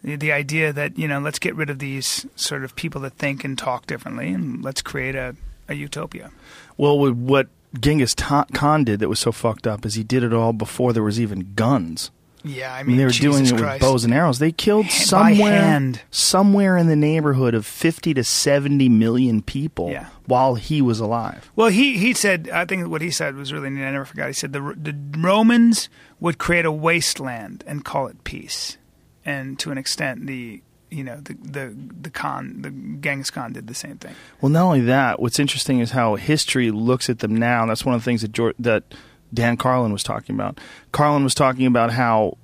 The, 0.03 0.31
idea 0.31 0.73
that 0.73 0.97
you 0.97 1.07
know 1.07 1.19
let's 1.19 1.37
get 1.37 1.55
rid 1.55 1.69
of 1.69 1.77
these 1.77 2.25
sort 2.35 2.63
of 2.63 2.75
people 2.75 3.01
that 3.01 3.13
think 3.13 3.43
and 3.43 3.55
talk 3.55 3.85
differently 3.85 4.29
and 4.29 4.63
let's 4.63 4.81
create 4.81 5.13
a, 5.13 5.35
a 5.69 5.75
utopia. 5.75 6.31
Well, 6.75 7.13
what 7.13 7.49
Genghis 7.79 8.15
Khan 8.15 8.83
did 8.83 8.99
that 8.99 9.09
was 9.09 9.19
so 9.19 9.31
fucked 9.31 9.67
up 9.67 9.85
is 9.85 9.93
he 9.93 10.03
did 10.03 10.23
it 10.23 10.33
all 10.33 10.53
before 10.53 10.91
there 10.91 11.03
was 11.03 11.19
even 11.19 11.53
guns. 11.53 12.09
Yeah, 12.43 12.73
I 12.73 12.83
mean 12.83 12.97
they 12.97 13.03
were 13.03 13.11
Jesus 13.11 13.21
doing 13.35 13.45
it 13.45 13.61
Christ. 13.61 13.81
with 13.81 13.89
bows 13.89 14.03
and 14.03 14.13
arrows. 14.13 14.39
They 14.39 14.51
killed 14.51 14.85
By 14.85 14.89
somewhere, 14.89 15.61
hand. 15.61 16.01
somewhere 16.09 16.77
in 16.77 16.87
the 16.87 16.95
neighborhood 16.95 17.53
of 17.53 17.65
fifty 17.65 18.13
to 18.15 18.23
seventy 18.23 18.89
million 18.89 19.41
people 19.41 19.91
Yeah. 19.91 20.07
while 20.25 20.55
he 20.55 20.81
was 20.81 20.99
alive. 20.99 21.51
Well, 21.55 21.69
he, 21.69 21.97
he 21.97 22.13
said, 22.13 22.49
I 22.51 22.65
think 22.65 22.87
what 22.87 23.01
he 23.01 23.11
said 23.11 23.35
was 23.35 23.53
really 23.53 23.69
neat. 23.69 23.83
I 23.85 23.91
never 23.91 24.05
forgot. 24.05 24.27
He 24.27 24.33
said 24.33 24.53
the, 24.53 24.59
the 24.75 24.95
Romans 25.19 25.87
would 26.19 26.37
create 26.37 26.65
a 26.65 26.71
wasteland 26.71 27.63
and 27.67 27.85
call 27.85 28.07
it 28.07 28.23
peace. 28.23 28.77
And 29.23 29.59
to 29.59 29.71
an 29.71 29.77
extent, 29.77 30.25
the, 30.25 30.63
you 30.89 31.03
know, 31.03 31.17
the, 31.21 31.35
the, 31.35 31.75
the 32.01 32.09
Khan, 32.09 32.61
the 32.63 32.71
Genghis 32.71 33.29
Khan 33.29 33.53
did 33.53 33.67
the 33.67 33.75
same 33.75 33.97
thing. 33.97 34.15
Well, 34.41 34.49
not 34.49 34.63
only 34.63 34.81
that, 34.81 35.19
what's 35.19 35.39
interesting 35.39 35.79
is 35.79 35.91
how 35.91 36.15
history 36.15 36.71
looks 36.71 37.07
at 37.09 37.19
them 37.19 37.35
now. 37.35 37.61
And 37.61 37.69
that's 37.69 37.85
one 37.85 37.93
of 37.93 38.01
the 38.01 38.05
things 38.05 38.23
that 38.23 38.31
George, 38.31 38.55
that 38.57 38.83
Dan 39.33 39.57
Carlin 39.57 39.91
was 39.91 40.03
talking 40.03 40.35
about. 40.35 40.59
Carlin 40.91 41.23
was 41.23 41.35
talking 41.35 41.65
about 41.65 41.91
how 41.91 42.37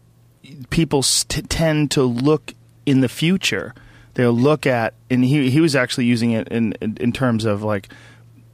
people 0.69 1.03
st- 1.03 1.49
tend 1.49 1.91
to 1.91 2.03
look 2.03 2.53
in 2.85 3.01
the 3.01 3.09
future. 3.09 3.73
They'll 4.13 4.31
look 4.31 4.65
at, 4.65 4.93
and 5.09 5.23
he 5.23 5.49
he 5.49 5.61
was 5.61 5.75
actually 5.75 6.05
using 6.05 6.31
it 6.31 6.47
in 6.47 6.73
in, 6.81 6.97
in 6.99 7.11
terms 7.11 7.45
of 7.45 7.61
like, 7.61 7.89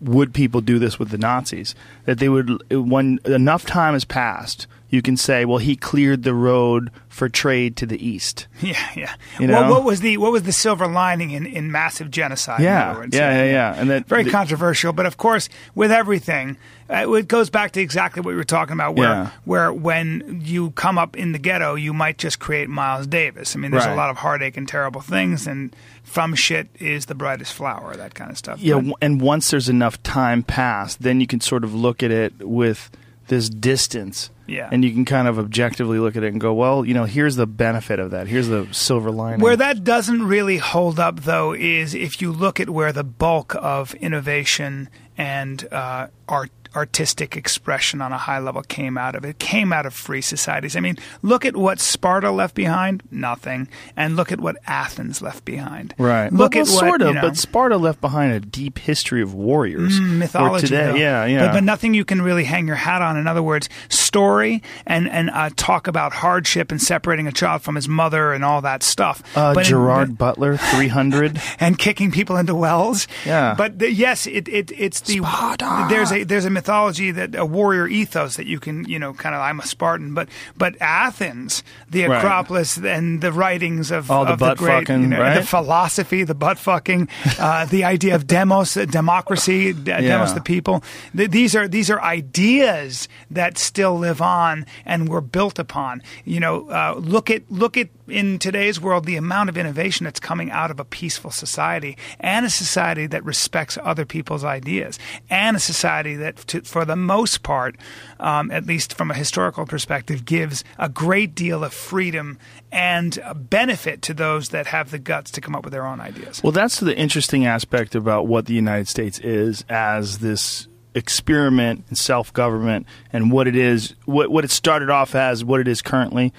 would 0.01 0.33
people 0.33 0.61
do 0.61 0.79
this 0.79 0.99
with 0.99 1.09
the 1.09 1.17
Nazis? 1.17 1.75
That 2.05 2.19
they 2.19 2.29
would 2.29 2.61
when 2.71 3.19
enough 3.25 3.65
time 3.65 3.93
has 3.93 4.03
passed, 4.03 4.67
you 4.93 5.01
can 5.01 5.17
say, 5.17 5.43
well, 5.43 5.57
he 5.57 5.75
cleared 5.75 6.21
the 6.21 6.35
road 6.35 6.91
for 7.09 7.27
trade 7.27 7.75
to 7.77 7.85
the 7.87 7.97
east. 8.07 8.45
Yeah, 8.61 8.77
yeah. 8.95 9.15
You 9.39 9.47
Well, 9.49 9.69
what 9.71 9.83
was 9.83 9.99
the 10.01 10.17
what 10.17 10.31
was 10.31 10.43
the 10.43 10.51
silver 10.53 10.85
lining 10.87 11.31
in, 11.31 11.45
in 11.47 11.71
massive 11.71 12.11
genocide? 12.11 12.59
in 12.59 12.65
Yeah, 12.65 12.91
other 12.91 12.99
words? 13.01 13.15
yeah, 13.15 13.43
yeah, 13.43 13.51
yeah. 13.51 13.75
And 13.75 13.89
that 13.89 14.07
very 14.07 14.23
the- 14.23 14.29
controversial. 14.31 14.93
But 14.93 15.05
of 15.07 15.17
course, 15.17 15.49
with 15.75 15.91
everything, 15.91 16.55
uh, 16.89 17.11
it 17.15 17.27
goes 17.27 17.49
back 17.49 17.71
to 17.71 17.81
exactly 17.81 18.21
what 18.21 18.29
we 18.29 18.35
were 18.35 18.43
talking 18.43 18.73
about. 18.73 18.95
Where 18.95 19.09
Yeah. 19.09 19.29
where 19.45 19.73
when 19.73 20.41
you 20.45 20.71
come 20.71 20.97
up 20.99 21.17
in 21.17 21.31
the 21.31 21.39
ghetto, 21.39 21.73
you 21.75 21.91
might 21.91 22.17
just 22.19 22.37
create 22.39 22.69
Miles 22.69 23.07
Davis. 23.07 23.55
I 23.55 23.59
mean, 23.59 23.71
there's 23.71 23.85
Right. 23.85 23.93
a 23.93 23.95
lot 23.95 24.11
of 24.11 24.17
heartache 24.17 24.55
and 24.57 24.67
terrible 24.67 25.01
things, 25.01 25.47
and 25.47 25.75
from 26.03 26.35
shit 26.35 26.67
is 26.79 27.07
the 27.07 27.15
brightest 27.15 27.53
flower, 27.53 27.95
that 27.95 28.13
kind 28.13 28.29
of 28.31 28.37
stuff. 28.37 28.59
Yeah, 28.59 28.79
But- 28.79 28.95
and 29.01 29.19
once 29.19 29.49
there's 29.49 29.69
enough 29.69 30.01
time 30.03 30.43
passed, 30.43 31.01
then 31.01 31.19
you 31.19 31.25
can 31.27 31.41
sort 31.41 31.63
of 31.63 31.73
look 31.73 32.03
at 32.03 32.11
it 32.11 32.33
with 32.39 32.91
this 33.27 33.49
distance. 33.49 34.29
Yeah. 34.45 34.69
And 34.71 34.83
you 34.83 34.91
can 34.91 35.05
kind 35.05 35.27
of 35.27 35.39
objectively 35.39 35.99
look 35.99 36.15
at 36.15 36.23
it 36.23 36.31
and 36.31 36.41
go, 36.41 36.53
well, 36.53 36.85
you 36.85 36.93
know, 36.93 37.05
here's 37.05 37.35
the 37.35 37.47
benefit 37.47 37.99
of 37.99 38.11
that. 38.11 38.27
Here's 38.27 38.47
the 38.47 38.67
silver 38.71 39.11
lining. 39.11 39.39
Where 39.39 39.55
that 39.55 39.83
doesn't 39.83 40.23
really 40.23 40.57
hold 40.57 40.99
up, 40.99 41.21
though, 41.21 41.53
is 41.53 41.95
if 41.95 42.21
you 42.21 42.31
look 42.31 42.59
at 42.59 42.69
where 42.69 42.91
the 42.91 43.03
bulk 43.03 43.55
of 43.55 43.93
innovation 43.95 44.89
and 45.17 45.65
uh, 45.71 46.07
art, 46.27 46.51
artistic 46.75 47.35
expression 47.37 48.01
on 48.01 48.11
a 48.11 48.17
high 48.17 48.39
level 48.39 48.61
came 48.63 48.97
out 48.97 49.15
of. 49.15 49.25
It 49.25 49.39
came 49.39 49.71
out 49.73 49.85
of 49.85 49.93
free 49.93 50.21
societies. 50.21 50.75
I 50.75 50.79
mean, 50.79 50.97
look 51.21 51.45
at 51.45 51.55
what 51.55 51.79
Sparta 51.79 52.31
left 52.31 52.55
behind, 52.55 53.03
nothing, 53.11 53.67
and 53.95 54.15
look 54.15 54.31
at 54.31 54.39
what 54.39 54.57
Athens 54.67 55.21
left 55.21 55.45
behind. 55.45 55.93
Right. 55.97 56.31
Look 56.31 56.55
well, 56.55 56.61
at 56.63 56.67
well, 56.67 56.75
what, 56.75 56.79
sort 56.87 57.01
of, 57.01 57.07
you 57.09 57.13
know, 57.15 57.21
but 57.21 57.37
Sparta 57.37 57.77
left 57.77 58.01
behind 58.01 58.33
a 58.33 58.39
deep 58.39 58.79
history 58.79 59.21
of 59.21 59.33
warriors. 59.33 59.99
Mm, 59.99 60.17
mythology. 60.17 60.67
Today, 60.67 60.91
though. 60.91 60.95
yeah, 60.95 61.25
yeah. 61.25 61.45
But, 61.47 61.53
but 61.53 61.63
nothing 61.63 61.93
you 61.93 62.05
can 62.05 62.21
really 62.21 62.43
hang 62.43 62.67
your 62.67 62.75
hat 62.75 63.01
on. 63.01 63.17
In 63.17 63.27
other 63.27 63.43
words, 63.43 63.69
story 63.89 64.61
and 64.85 65.09
and 65.09 65.29
uh, 65.29 65.49
talk 65.55 65.87
about 65.87 66.13
hardship 66.13 66.71
and 66.71 66.81
separating 66.81 67.27
a 67.27 67.31
child 67.31 67.61
from 67.61 67.75
his 67.75 67.87
mother 67.87 68.33
and 68.33 68.43
all 68.43 68.61
that 68.61 68.83
stuff. 68.83 69.21
uh, 69.35 69.53
But 69.53 69.65
in- 69.65 69.69
Gerard 69.69 70.17
Butler, 70.17 70.57
300. 70.57 71.41
and 71.59 71.77
kicking 71.77 72.11
people 72.11 72.37
into 72.37 72.55
wells. 72.55 73.07
Yeah. 73.25 73.55
But 73.57 73.79
the, 73.79 73.91
yes, 73.91 74.27
it, 74.27 74.47
it 74.47 74.71
it's 74.77 75.01
the 75.01 75.17
Sparta. 75.17 75.87
there's 75.89 76.11
a 76.11 76.23
there's 76.23 76.45
a 76.45 76.49
mythology 76.63 77.11
that 77.11 77.35
a 77.35 77.45
warrior 77.45 77.87
ethos 77.87 78.37
that 78.37 78.47
you 78.47 78.57
can 78.57 78.85
you 78.85 78.97
know 78.97 79.13
kind 79.13 79.35
of 79.35 79.41
I'm 79.41 79.59
a 79.59 79.65
Spartan, 79.65 80.13
but 80.13 80.29
but 80.55 80.75
Athens, 80.79 81.61
the 81.89 82.05
Right. 82.07 82.17
Acropolis, 82.17 82.77
and 82.77 83.21
the 83.21 83.31
writings 83.31 83.91
of 83.91 84.09
All 84.09 84.23
the 84.25 84.33
of 84.33 84.39
butt 84.39 84.57
great, 84.57 84.87
fucking, 84.87 85.01
you 85.01 85.07
know, 85.07 85.19
right? 85.19 85.35
the 85.39 85.45
philosophy, 85.45 86.23
the 86.23 86.35
butt 86.35 86.57
fucking, 86.57 87.09
uh, 87.39 87.65
the 87.75 87.83
idea 87.83 88.15
of 88.15 88.27
demos, 88.27 88.73
democracy, 88.75 89.73
d- 89.73 89.83
demos 89.83 90.33
the 90.33 90.41
people. 90.41 90.83
Th- 91.15 91.29
these 91.29 91.53
are 91.55 91.67
these 91.67 91.89
are 91.89 92.01
ideas 92.01 93.07
that 93.31 93.57
still 93.57 93.97
live 93.97 94.21
on 94.21 94.65
and 94.85 95.09
were 95.09 95.21
built 95.21 95.59
upon. 95.59 96.01
You 96.23 96.39
know, 96.39 96.69
uh, 96.69 96.95
look 96.97 97.29
at 97.29 97.43
look 97.51 97.75
at 97.77 97.89
in 98.07 98.37
today's 98.37 98.79
world 98.81 99.05
the 99.05 99.15
amount 99.15 99.49
of 99.49 99.57
innovation 99.57 100.03
that's 100.03 100.19
coming 100.19 100.51
out 100.51 100.69
of 100.69 100.79
a 100.79 100.83
peaceful 100.85 101.31
society 101.31 101.97
and 102.19 102.45
a 102.45 102.49
society 102.49 103.07
that 103.07 103.23
respects 103.23 103.77
other 103.81 104.05
people's 104.05 104.43
ideas 104.43 104.99
and 105.29 105.55
a 105.55 105.59
society 105.59 106.15
that, 106.15 106.35
to, 106.53 106.61
for 106.61 106.85
the 106.85 106.95
most 106.95 107.43
part, 107.43 107.75
um, 108.19 108.51
at 108.51 108.65
least 108.65 108.95
from 108.95 109.11
a 109.11 109.13
historical 109.13 109.65
perspective, 109.65 110.25
gives 110.25 110.63
a 110.77 110.89
great 110.89 111.35
deal 111.35 111.63
of 111.63 111.73
freedom 111.73 112.37
and 112.71 113.21
benefit 113.35 114.01
to 114.03 114.13
those 114.13 114.49
that 114.49 114.67
have 114.67 114.91
the 114.91 114.99
guts 114.99 115.31
to 115.31 115.41
come 115.41 115.55
up 115.55 115.63
with 115.63 115.73
their 115.73 115.85
own 115.85 115.99
ideas. 115.99 116.41
Well, 116.43 116.51
that's 116.51 116.79
the 116.79 116.95
interesting 116.95 117.45
aspect 117.45 117.95
about 117.95 118.27
what 118.27 118.45
the 118.45 118.53
United 118.53 118.87
States 118.87 119.19
is 119.19 119.65
as 119.69 120.19
this 120.19 120.67
experiment 120.95 121.83
in 121.89 121.95
self 121.95 122.31
government 122.33 122.85
and 123.11 123.31
what 123.31 123.47
it 123.47 123.55
is, 123.55 123.95
what, 124.05 124.29
what 124.29 124.43
it 124.45 124.51
started 124.51 124.89
off 124.89 125.15
as, 125.15 125.43
what 125.43 125.59
it 125.59 125.67
is 125.67 125.81
currently, 125.81 126.33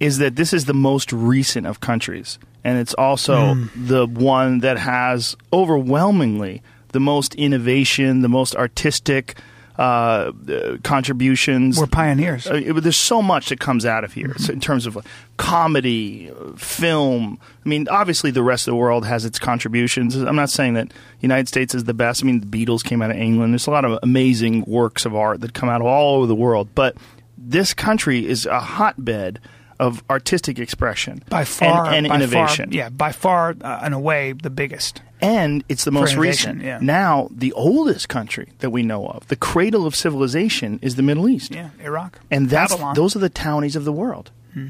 is 0.00 0.18
that 0.18 0.36
this 0.36 0.52
is 0.52 0.64
the 0.64 0.74
most 0.74 1.12
recent 1.12 1.66
of 1.66 1.80
countries. 1.80 2.38
And 2.64 2.78
it's 2.78 2.94
also 2.94 3.54
the 3.76 4.06
one 4.06 4.60
that 4.60 4.78
has 4.78 5.36
overwhelmingly 5.52 6.62
the 6.92 7.00
most 7.00 7.34
innovation, 7.34 8.22
the 8.22 8.28
most 8.28 8.56
artistic 8.56 9.38
uh, 9.78 10.32
contributions. 10.82 11.78
We're 11.78 11.86
pioneers. 11.86 12.46
Uh, 12.46 12.60
there's 12.80 12.96
so 12.96 13.22
much 13.22 13.50
that 13.50 13.60
comes 13.60 13.86
out 13.86 14.02
of 14.02 14.12
here 14.12 14.34
so 14.36 14.52
in 14.52 14.60
terms 14.60 14.86
of 14.86 14.98
comedy, 15.36 16.30
uh, 16.30 16.52
film. 16.56 17.38
I 17.64 17.68
mean, 17.68 17.86
obviously, 17.88 18.32
the 18.32 18.42
rest 18.42 18.66
of 18.66 18.72
the 18.72 18.76
world 18.76 19.06
has 19.06 19.24
its 19.24 19.38
contributions. 19.38 20.16
I'm 20.16 20.36
not 20.36 20.50
saying 20.50 20.74
that 20.74 20.92
United 21.20 21.46
States 21.48 21.74
is 21.74 21.84
the 21.84 21.94
best. 21.94 22.24
I 22.24 22.26
mean, 22.26 22.40
the 22.40 22.46
Beatles 22.46 22.82
came 22.82 23.02
out 23.02 23.10
of 23.10 23.16
England. 23.16 23.52
There's 23.52 23.68
a 23.68 23.70
lot 23.70 23.84
of 23.84 23.98
amazing 24.02 24.64
works 24.66 25.06
of 25.06 25.14
art 25.14 25.40
that 25.42 25.54
come 25.54 25.68
out 25.68 25.80
of 25.80 25.86
all 25.86 26.16
over 26.16 26.26
the 26.26 26.34
world. 26.34 26.68
But 26.74 26.96
this 27.36 27.72
country 27.72 28.26
is 28.26 28.46
a 28.46 28.60
hotbed 28.60 29.40
of 29.78 30.02
artistic 30.10 30.58
expression 30.58 31.22
by 31.28 31.44
far, 31.44 31.86
and, 31.86 31.94
and 31.94 32.08
by 32.08 32.16
innovation. 32.16 32.70
Far, 32.70 32.76
yeah, 32.76 32.88
by 32.88 33.12
far 33.12 33.54
uh, 33.60 33.80
and 33.82 33.94
away 33.94 34.32
the 34.32 34.50
biggest. 34.50 35.02
And 35.20 35.64
it's 35.68 35.84
the 35.84 35.90
most 35.90 36.16
recent. 36.16 36.62
yeah. 36.62 36.78
Now, 36.80 37.28
the 37.30 37.52
oldest 37.52 38.08
country 38.08 38.50
that 38.58 38.70
we 38.70 38.82
know 38.82 39.06
of, 39.08 39.26
the 39.28 39.36
cradle 39.36 39.86
of 39.86 39.94
civilization, 39.96 40.78
is 40.82 40.96
the 40.96 41.02
Middle 41.02 41.28
East. 41.28 41.54
Yeah, 41.54 41.70
Iraq 41.82 42.20
and 42.30 42.48
that's 42.48 42.72
Babylon. 42.72 42.94
those 42.94 43.16
are 43.16 43.20
the 43.20 43.28
townies 43.28 43.76
of 43.76 43.84
the 43.84 43.92
world. 43.92 44.30
Hmm. 44.54 44.68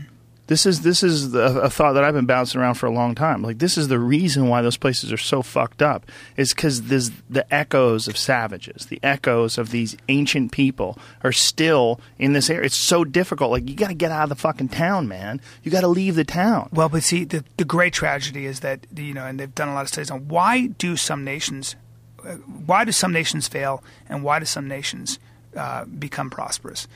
This 0.49 0.65
is 0.65 0.81
this 0.81 1.03
is 1.03 1.33
the, 1.33 1.61
a 1.61 1.69
thought 1.71 1.93
that 1.93 2.05
I've 2.05 2.15
been 2.15 2.27
bouncing 2.27 2.59
around 2.59 2.75
for 2.75 2.87
a 2.87 2.91
long 2.91 3.15
time. 3.15 3.43
Like 3.43 3.59
this 3.59 3.77
is 3.77 3.89
the 3.89 3.99
reason 3.99 4.49
why 4.49 4.63
those 4.63 4.79
places 4.79 5.13
are 5.13 5.19
so 5.19 5.43
fucked 5.43 5.83
up 5.83 6.11
is 6.39 6.55
because 6.55 6.83
the 6.83 7.47
echoes 7.55 8.09
of 8.09 8.17
savages, 8.17 8.87
the 8.87 8.99
echoes 9.03 9.59
of 9.59 9.71
these 9.71 9.95
ancient 10.09 10.51
people 10.51 10.99
are 11.23 11.33
still 11.33 12.01
in 12.19 12.33
this 12.33 12.49
area. 12.49 12.65
It's 12.65 12.77
so 12.77 13.05
difficult. 13.05 13.51
Like 13.51 13.69
you 13.69 13.77
got 13.77 13.89
to 13.89 13.95
get 13.95 14.11
out 14.11 14.23
of 14.23 14.29
the 14.31 14.37
fucking 14.37 14.71
town, 14.71 15.07
man. 15.07 15.43
You 15.63 15.71
got 15.71 15.83
to 15.83 15.89
leave 15.89 16.15
the 16.15 16.25
town. 16.25 16.71
Well, 16.73 16.89
but 16.89 17.03
see, 17.03 17.25
the, 17.25 17.45
the 17.59 17.67
great 17.67 17.93
tragedy 17.93 18.47
is 18.47 18.61
that 18.61 18.87
you 18.97 19.13
know, 19.13 19.27
and 19.27 19.39
they've 19.39 19.55
done 19.55 19.69
a 19.69 19.75
lot 19.75 19.83
of 19.83 19.89
studies 19.89 20.11
on 20.11 20.29
why 20.29 20.69
do 20.69 20.97
some 20.97 21.25
nations, 21.25 21.77
uh, 22.25 22.37
why 22.37 22.87
do 22.87 22.93
some 22.93 23.13
nations 23.13 23.49
fail, 23.49 23.85
and 24.09 24.23
why 24.25 24.39
do 24.39 24.47
some 24.47 24.67
nations 24.67 25.19
uh, 25.55 25.85
become 25.85 26.31
prosperous? 26.31 26.89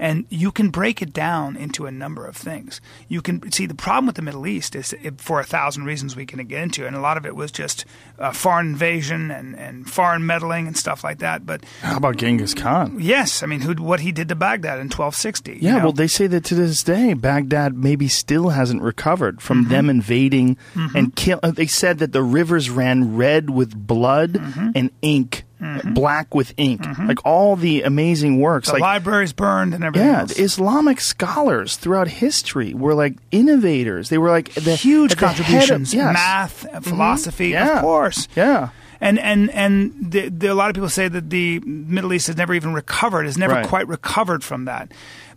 And 0.00 0.24
you 0.30 0.50
can 0.50 0.70
break 0.70 1.02
it 1.02 1.12
down 1.12 1.56
into 1.56 1.84
a 1.86 1.90
number 1.92 2.24
of 2.26 2.34
things. 2.34 2.80
You 3.06 3.20
can 3.20 3.52
see 3.52 3.66
the 3.66 3.74
problem 3.74 4.06
with 4.06 4.16
the 4.16 4.22
Middle 4.22 4.46
East 4.46 4.74
is 4.74 4.94
it, 4.94 5.20
for 5.20 5.38
a 5.40 5.44
thousand 5.44 5.84
reasons 5.84 6.16
we 6.16 6.24
can 6.24 6.42
get 6.46 6.62
into, 6.62 6.86
and 6.86 6.96
a 6.96 7.00
lot 7.00 7.18
of 7.18 7.26
it 7.26 7.36
was 7.36 7.52
just 7.52 7.84
uh, 8.18 8.32
foreign 8.32 8.68
invasion 8.68 9.30
and, 9.30 9.54
and 9.54 9.88
foreign 9.90 10.24
meddling 10.24 10.66
and 10.66 10.74
stuff 10.76 11.04
like 11.04 11.18
that. 11.18 11.44
But 11.44 11.64
How 11.82 11.98
about 11.98 12.16
Genghis 12.16 12.54
Khan? 12.54 12.96
yes, 12.98 13.42
I 13.42 13.46
mean, 13.46 13.60
who, 13.60 13.74
what 13.74 14.00
he 14.00 14.10
did 14.10 14.28
to 14.30 14.34
Baghdad 14.34 14.78
in 14.80 14.86
1260. 14.86 15.52
you 15.52 15.58
Yeah, 15.60 15.76
know? 15.78 15.84
well, 15.84 15.92
they 15.92 16.06
say 16.08 16.26
that 16.28 16.44
to 16.46 16.54
this 16.54 16.82
day, 16.82 17.12
Baghdad 17.12 17.76
maybe 17.76 18.08
still 18.08 18.48
hasn't 18.48 18.80
recovered 18.82 19.42
from 19.42 19.60
Mm-hmm. 19.60 19.70
them 19.70 19.90
invading 19.90 20.56
and 20.94 21.14
kill. 21.14 21.38
uh, 21.42 21.50
They 21.50 21.66
said 21.66 21.98
that 21.98 22.12
the 22.12 22.22
rivers 22.22 22.70
ran 22.70 23.16
red 23.16 23.50
with 23.50 23.76
blood 23.76 24.32
Mm-hmm. 24.32 24.70
and 24.74 24.90
ink, 25.02 25.44
black 25.84 26.34
with 26.34 26.52
ink, 26.56 26.84
like 27.06 27.24
all 27.24 27.56
the 27.56 27.82
amazing 27.82 28.40
works. 28.40 28.68
the 28.68 28.74
like, 28.74 28.82
libraries 28.82 29.32
burned 29.32 29.74
and 29.74 29.84
everything. 29.84 30.08
yeah. 30.08 30.26
Islamic 30.36 31.00
scholars 31.00 31.76
throughout 31.76 32.08
history 32.08 32.72
were 32.74 32.94
like 32.94 33.14
innovators. 33.30 34.08
They 34.08 34.18
were 34.18 34.30
like 34.30 34.52
the 34.54 34.74
huge 34.76 35.14
the 35.16 35.26
head 35.26 35.38
of- 35.38 35.44
contributions. 35.46 35.92
yes. 35.94 36.12
Math, 36.14 36.66
uh, 36.74 36.80
philosophy, 36.80 37.48
Yeah. 37.50 37.76
of 37.76 37.80
course. 37.82 38.26
Yeah. 38.34 38.70
And 39.02 39.18
and 39.18 39.50
and 39.50 39.94
the, 40.12 40.28
the, 40.28 40.48
a 40.48 40.54
lot 40.54 40.68
of 40.68 40.74
people 40.74 40.90
say 40.90 41.08
that 41.08 41.30
the 41.30 41.60
Middle 41.60 42.12
East 42.12 42.26
has 42.26 42.36
never 42.36 42.52
even 42.54 42.74
recovered, 42.74 43.24
has 43.24 43.38
never 43.38 43.54
Right. 43.54 43.66
quite 43.66 43.88
recovered 43.88 44.44
from 44.44 44.66
that. 44.66 44.92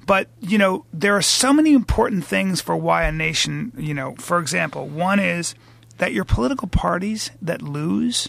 But 0.05 0.27
you 0.41 0.57
know, 0.57 0.83
there 0.93 1.15
are 1.15 1.21
so 1.21 1.53
many 1.53 1.71
important 1.73 2.25
things 2.25 2.59
for 2.59 2.75
why 2.75 3.03
a 3.03 3.11
nation. 3.11 3.71
You 3.77 3.93
know, 3.93 4.15
for 4.19 4.39
example, 4.39 4.87
one 4.87 5.19
is 5.19 5.55
that 5.99 6.11
your 6.11 6.25
political 6.25 6.67
parties 6.67 7.31
that 7.41 7.61
lose 7.61 8.27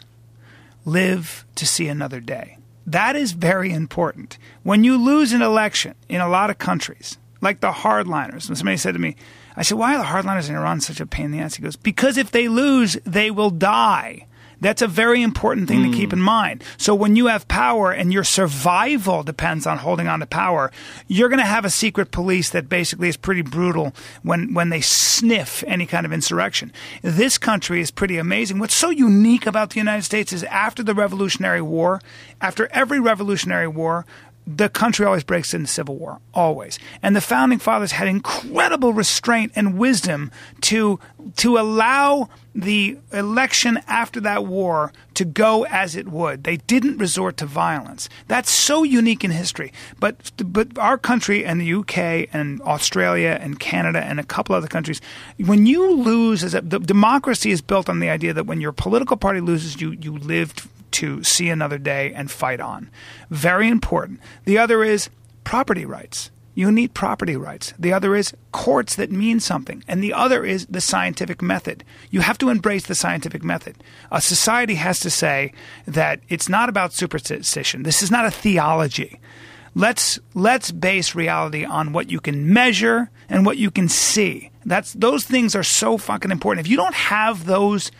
live 0.84 1.44
to 1.56 1.66
see 1.66 1.88
another 1.88 2.20
day. 2.20 2.58
That 2.86 3.16
is 3.16 3.32
very 3.32 3.72
important. 3.72 4.38
When 4.62 4.84
you 4.84 4.96
lose 4.96 5.32
an 5.32 5.42
election 5.42 5.94
in 6.08 6.20
a 6.20 6.28
lot 6.28 6.50
of 6.50 6.58
countries, 6.58 7.16
like 7.40 7.60
the 7.60 7.70
hardliners, 7.70 8.48
when 8.48 8.56
somebody 8.56 8.76
said 8.76 8.94
to 8.94 9.00
me, 9.00 9.16
I 9.56 9.62
said, 9.62 9.78
Why 9.78 9.94
are 9.94 9.98
the 9.98 10.04
hardliners 10.04 10.48
in 10.48 10.56
Iran 10.56 10.80
such 10.80 11.00
a 11.00 11.06
pain 11.06 11.26
in 11.26 11.30
the 11.32 11.40
ass? 11.40 11.54
He 11.54 11.62
goes, 11.62 11.76
Because 11.76 12.16
if 12.18 12.30
they 12.30 12.48
lose, 12.48 12.98
they 13.04 13.30
will 13.30 13.50
die. 13.50 14.26
That's 14.64 14.80
a 14.80 14.88
very 14.88 15.20
important 15.20 15.68
thing 15.68 15.82
to 15.82 15.94
keep 15.94 16.14
in 16.14 16.20
hmm. 16.20 16.24
mind. 16.24 16.64
So 16.78 16.94
when 16.94 17.16
you 17.16 17.26
have 17.26 17.46
power 17.48 17.92
and 17.92 18.10
your 18.10 18.24
survival 18.24 19.22
depends 19.22 19.66
on 19.66 19.76
holding 19.76 20.08
on 20.08 20.20
to 20.20 20.26
power, 20.26 20.72
you're 21.06 21.28
going 21.28 21.38
to 21.38 21.44
have 21.44 21.66
a 21.66 21.70
secret 21.70 22.10
police 22.10 22.48
that 22.48 22.70
basically 22.70 23.10
is 23.10 23.18
pretty 23.18 23.42
brutal 23.42 23.92
when, 24.22 24.54
when 24.54 24.70
they 24.70 24.80
sniff 24.80 25.62
any 25.66 25.84
kind 25.84 26.06
of 26.06 26.14
insurrection. 26.14 26.72
This 27.02 27.36
country 27.36 27.82
is 27.82 27.90
pretty 27.90 28.16
amazing. 28.16 28.58
What's 28.58 28.74
so 28.74 28.88
unique 28.88 29.46
about 29.46 29.68
the 29.68 29.80
United 29.80 30.02
States 30.02 30.32
is 30.32 30.44
after 30.44 30.82
the 30.82 30.94
Revolutionary 30.94 31.60
War, 31.60 32.00
after 32.40 32.66
every 32.72 33.00
Revolutionary 33.00 33.68
War, 33.68 34.06
the 34.46 34.70
country 34.70 35.04
always 35.04 35.24
breaks 35.24 35.52
into 35.52 35.66
civil 35.66 35.96
war, 35.96 36.20
always. 36.32 36.78
And 37.02 37.14
the 37.14 37.20
founding 37.20 37.58
fathers 37.58 37.92
had 37.92 38.08
incredible 38.08 38.94
restraint 38.94 39.52
and 39.54 39.78
wisdom 39.78 40.30
to 40.62 41.00
to 41.36 41.58
allow 41.58 42.28
the 42.54 42.98
election 43.12 43.80
after 43.88 44.20
that 44.20 44.46
war 44.46 44.92
to 45.14 45.24
go 45.24 45.64
as 45.64 45.96
it 45.96 46.08
would. 46.08 46.44
They 46.44 46.58
didn't 46.58 46.98
resort 46.98 47.36
to 47.38 47.46
violence. 47.46 48.08
That's 48.28 48.50
so 48.50 48.82
unique 48.84 49.24
in 49.24 49.32
history. 49.32 49.72
But 49.98 50.32
but 50.44 50.78
our 50.78 50.96
country 50.96 51.44
and 51.44 51.60
the 51.60 51.74
UK 51.74 52.28
and 52.32 52.62
Australia 52.62 53.38
and 53.40 53.58
Canada 53.58 54.04
and 54.04 54.20
a 54.20 54.24
couple 54.24 54.54
other 54.54 54.68
countries, 54.68 55.00
when 55.38 55.66
you 55.66 55.92
lose 55.94 56.44
as 56.44 56.54
a 56.54 56.60
the 56.60 56.78
democracy 56.78 57.50
is 57.50 57.60
built 57.60 57.88
on 57.88 58.00
the 58.00 58.08
idea 58.08 58.32
that 58.32 58.46
when 58.46 58.60
your 58.60 58.72
political 58.72 59.16
party 59.16 59.40
loses, 59.40 59.80
you 59.80 59.92
you 59.92 60.16
lived 60.16 60.68
to 60.92 61.24
see 61.24 61.48
another 61.48 61.78
day 61.78 62.12
and 62.14 62.30
fight 62.30 62.60
on. 62.60 62.88
Very 63.28 63.68
important. 63.68 64.20
The 64.44 64.58
other 64.58 64.84
is 64.84 65.10
property 65.42 65.84
rights. 65.84 66.30
You 66.54 66.70
need 66.70 66.94
property 66.94 67.36
rights. 67.36 67.74
The 67.78 67.92
other 67.92 68.14
is 68.14 68.32
courts 68.52 68.94
that 68.94 69.10
mean 69.10 69.40
something. 69.40 69.82
And 69.88 70.02
the 70.02 70.12
other 70.12 70.44
is 70.44 70.66
the 70.66 70.80
scientific 70.80 71.42
method. 71.42 71.82
You 72.10 72.20
have 72.20 72.38
to 72.38 72.48
embrace 72.48 72.86
the 72.86 72.94
scientific 72.94 73.42
method. 73.42 73.76
A 74.12 74.20
society 74.20 74.76
has 74.76 75.00
to 75.00 75.10
say 75.10 75.52
that 75.86 76.20
it's 76.28 76.48
not 76.48 76.68
about 76.68 76.92
superstition. 76.92 77.82
This 77.82 78.02
is 78.02 78.10
not 78.10 78.24
a 78.24 78.30
theology. 78.30 79.20
Let's 79.74 80.20
let's 80.34 80.70
base 80.70 81.16
reality 81.16 81.64
on 81.64 81.92
what 81.92 82.08
you 82.08 82.20
can 82.20 82.52
measure 82.52 83.10
and 83.28 83.44
what 83.44 83.56
you 83.56 83.72
can 83.72 83.88
see. 83.88 84.52
That's 84.64 84.92
those 84.92 85.24
things 85.24 85.56
are 85.56 85.64
so 85.64 85.98
fucking 85.98 86.30
important. 86.30 86.64
If 86.64 86.70
you 86.70 86.76
don't 86.76 86.94
have 86.94 87.46
those 87.46 87.90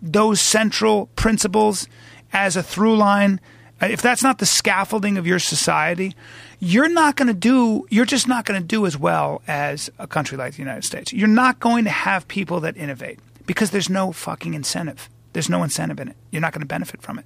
those 0.00 0.40
central 0.40 1.06
principles 1.16 1.88
as 2.32 2.56
a 2.56 2.62
through 2.62 2.96
line, 2.96 3.40
Uh, 3.82 3.86
if 3.86 4.00
that's 4.00 4.22
not 4.22 4.38
the 4.38 4.46
scaffolding 4.46 5.18
of 5.18 5.26
your 5.26 5.38
society, 5.38 6.14
you're 6.60 6.88
not 6.88 7.16
going 7.16 7.28
to 7.28 7.34
do, 7.34 7.86
you're 7.90 8.04
just 8.04 8.28
not 8.28 8.44
going 8.44 8.60
to 8.60 8.66
do 8.66 8.86
as 8.86 8.96
well 8.96 9.42
as 9.48 9.90
a 9.98 10.06
country 10.06 10.38
like 10.38 10.52
the 10.54 10.60
United 10.60 10.84
States. 10.84 11.12
You're 11.12 11.26
not 11.28 11.58
going 11.60 11.84
to 11.84 11.90
have 11.90 12.26
people 12.28 12.60
that 12.60 12.76
innovate 12.76 13.18
because 13.46 13.70
there's 13.72 13.90
no 13.90 14.12
fucking 14.12 14.54
incentive. 14.54 15.08
There's 15.32 15.50
no 15.50 15.62
incentive 15.64 15.98
in 15.98 16.08
it. 16.08 16.16
You're 16.30 16.40
not 16.42 16.52
going 16.52 16.60
to 16.60 16.66
benefit 16.66 17.02
from 17.02 17.18
it. 17.18 17.24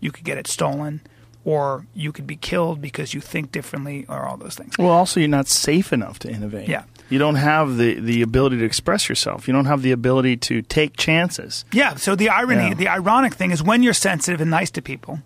You 0.00 0.10
could 0.10 0.24
get 0.24 0.36
it 0.36 0.46
stolen 0.48 1.00
or 1.44 1.86
you 1.94 2.10
could 2.10 2.26
be 2.26 2.36
killed 2.36 2.80
because 2.80 3.14
you 3.14 3.20
think 3.20 3.52
differently 3.52 4.04
or 4.08 4.24
all 4.26 4.36
those 4.36 4.54
things. 4.56 4.76
Well, 4.78 4.88
also, 4.90 5.20
you're 5.20 5.28
not 5.28 5.46
safe 5.46 5.92
enough 5.92 6.18
to 6.20 6.30
innovate. 6.30 6.68
Yeah. 6.68 6.84
You 7.10 7.18
don't 7.18 7.34
have 7.36 7.76
the, 7.76 8.00
the 8.00 8.22
ability 8.22 8.58
to 8.58 8.64
express 8.64 9.08
yourself. 9.10 9.46
You 9.46 9.52
don't 9.54 9.66
have 9.66 9.82
the 9.82 9.92
ability 9.92 10.38
to 10.38 10.62
take 10.62 10.96
chances. 10.96 11.64
Yeah. 11.70 11.94
So 11.96 12.16
the 12.16 12.30
irony, 12.30 12.68
Yeah. 12.68 12.74
the 12.74 12.88
ironic 12.88 13.34
thing 13.34 13.50
is 13.52 13.62
when 13.62 13.82
you're 13.82 13.92
sensitive 13.94 14.40
and 14.40 14.50
nice 14.50 14.70
to 14.72 14.82
people, 14.82 15.20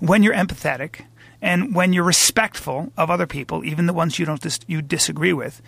when 0.00 0.22
you're 0.22 0.34
empathetic, 0.34 1.06
and 1.42 1.74
when 1.74 1.92
you're 1.92 2.04
respectful 2.04 2.92
of 2.96 3.10
other 3.10 3.26
people, 3.26 3.64
even 3.64 3.86
the 3.86 3.92
ones 3.92 4.18
you 4.18 4.26
don't 4.26 4.40
dis- 4.40 4.60
you 4.66 4.82
disagree 4.82 5.32
with, 5.32 5.62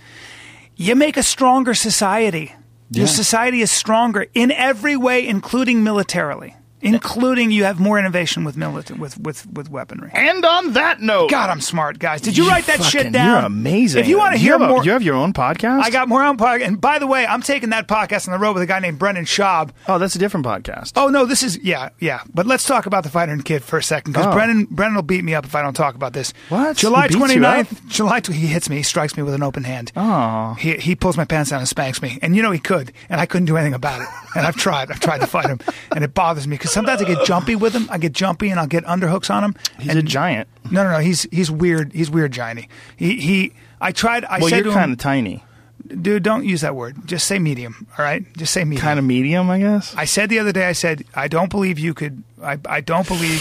you 0.77 0.95
make 0.95 1.17
a 1.17 1.23
stronger 1.23 1.75
society. 1.75 2.55
Your 2.91 3.07
society 3.07 3.61
is 3.61 3.71
stronger 3.71 4.27
in 4.33 4.51
every 4.51 4.97
way, 4.97 5.27
including 5.27 5.85
militarily. 5.85 6.57
Including 6.81 7.51
you 7.51 7.65
have 7.65 7.81
more 7.81 7.99
innovation 7.99 8.45
with 8.45 8.57
milita- 8.57 8.97
with, 8.99 9.19
with 9.19 9.47
with 9.53 9.71
weaponry. 9.71 10.11
And 10.15 10.45
on 10.45 10.73
that 10.75 11.01
note, 11.01 11.31
God, 11.31 11.51
I'm 11.51 11.61
smart, 11.61 11.99
guys. 11.99 12.21
Did 12.21 12.37
you, 12.37 12.49
write 12.49 12.67
that 12.67 12.83
shit 12.83 13.13
down? 13.13 13.27
You're 13.29 13.47
amazing. 13.47 14.01
If 14.01 14.09
you 14.09 14.19
want 14.19 14.35
to 14.35 14.39
hear 14.39 14.55
a- 14.55 14.59
more, 14.59 14.85
you 14.85 14.93
have 14.93 15.03
your 15.03 15.17
own 15.17 15.33
podcast. 15.33 15.83
I 15.83 15.91
got 15.91 16.09
more 16.09 16.23
on 16.23 16.37
podcast. 16.39 16.67
And 16.67 16.81
by 16.81 16.99
the 16.99 17.07
way, 17.07 17.27
I'm 17.27 17.43
taking 17.43 17.71
that 17.71 17.89
podcast 17.89 18.29
on 18.29 18.33
the 18.33 18.39
road 18.39 18.53
with 18.55 18.63
a 18.63 18.67
guy 18.67 18.79
named 18.79 18.99
Brendan 18.99 19.25
Schaub. 19.25 19.71
Oh, 19.89 19.99
that's 19.99 20.15
a 20.15 20.19
different 20.19 20.47
podcast. 20.47 20.93
Oh 20.97 21.09
no, 21.09 21.27
this 21.27 21.43
is 21.43 21.59
yeah, 21.63 21.89
yeah. 21.99 22.23
But 22.33 22.47
let's 22.47 22.65
talk 22.65 22.87
about 22.87 23.03
the 23.05 23.11
fighter 23.11 23.33
and 23.33 23.45
kid 23.45 23.63
for 23.65 23.79
a 23.79 23.83
second 23.83 24.13
because 24.13 24.27
Oh. 24.27 24.33
Brendan 24.33 24.67
Brendan 24.71 24.95
will 24.97 25.03
beat 25.03 25.25
me 25.25 25.35
up 25.35 25.45
if 25.45 25.55
I 25.55 25.63
don't 25.63 25.75
talk 25.75 25.95
about 25.95 26.13
this. 26.13 26.33
What? 26.49 26.77
July 26.77 27.09
He 27.09 27.17
beats 27.17 27.35
you 27.35 27.41
29th, 27.41 27.89
July 27.89 28.21
he 28.25 28.47
hits 28.47 28.69
me, 28.71 28.77
he 28.77 28.83
strikes 28.83 29.17
me 29.17 29.23
with 29.23 29.35
an 29.35 29.43
open 29.43 29.65
hand. 29.65 29.91
Oh. 29.97 30.55
He 30.59 30.75
he 30.77 30.95
pulls 30.95 31.17
my 31.17 31.25
pants 31.25 31.51
down 31.51 31.59
and 31.61 31.69
spanks 31.69 32.01
me. 32.03 32.19
And 32.23 32.37
you 32.37 32.43
know 32.43 32.51
he 32.51 32.59
could, 32.59 32.93
and 33.09 33.21
I 33.21 33.27
couldn't 33.27 33.47
do 33.47 33.57
anything 33.57 33.75
about 33.75 34.01
it. 34.03 34.09
And 34.37 34.47
I've 34.47 34.57
tried. 34.57 34.91
I've 34.91 35.01
tried 35.01 35.21
to 35.23 35.27
fight 35.27 35.47
him, 35.47 35.59
and 35.95 36.05
it 36.05 36.15
bothers 36.15 36.47
me 36.47 36.55
because 36.57 36.68
sometimes 36.69 37.03
I 37.03 37.05
get 37.05 37.25
jumpy 37.25 37.57
with 37.57 37.73
him. 37.75 37.89
I 37.91 37.99
get 37.99 38.13
jumpy 38.13 38.51
and 38.51 38.61
I'll 38.61 38.67
get 38.67 38.85
underhooks 38.85 39.31
on 39.35 39.43
him. 39.45 39.55
He's 39.79 39.91
and 39.91 39.99
a 39.99 40.03
giant. 40.03 40.49
No, 40.71 40.85
no, 40.85 40.93
no. 40.93 40.99
He's 40.99 41.23
he's 41.33 41.51
weird. 41.51 41.93
He's 41.93 42.11
weird, 42.11 42.33
gianty. 42.33 42.69
He 42.97 43.21
he. 43.21 43.53
I 43.81 43.93
tried. 43.93 44.25
I 44.25 44.39
Well, 44.39 44.49
said 44.51 44.65
you're 44.65 44.75
kind 44.75 44.93
of 44.93 44.99
tiny. 44.99 45.43
Dude, 45.89 46.23
don't 46.23 46.45
use 46.45 46.61
that 46.63 46.75
word. 46.77 46.97
Just 47.07 47.27
say 47.27 47.39
medium. 47.39 47.87
All 47.99 48.05
right, 48.05 48.25
just 48.37 48.53
say 48.53 48.65
medium. 48.65 48.83
Kind 48.83 48.99
of 48.99 49.05
medium, 49.05 49.51
I 49.51 49.59
guess. 49.59 49.95
I 49.97 50.05
said 50.05 50.29
the 50.31 50.39
other 50.39 50.53
day, 50.53 50.67
I 50.67 50.73
said, 50.73 51.05
I 51.15 51.29
don't 51.29 51.51
believe 51.51 51.79
you 51.79 51.95
could, 51.95 52.23
I, 52.43 52.59
I 52.69 52.81
don't 52.81 53.07
believe 53.07 53.41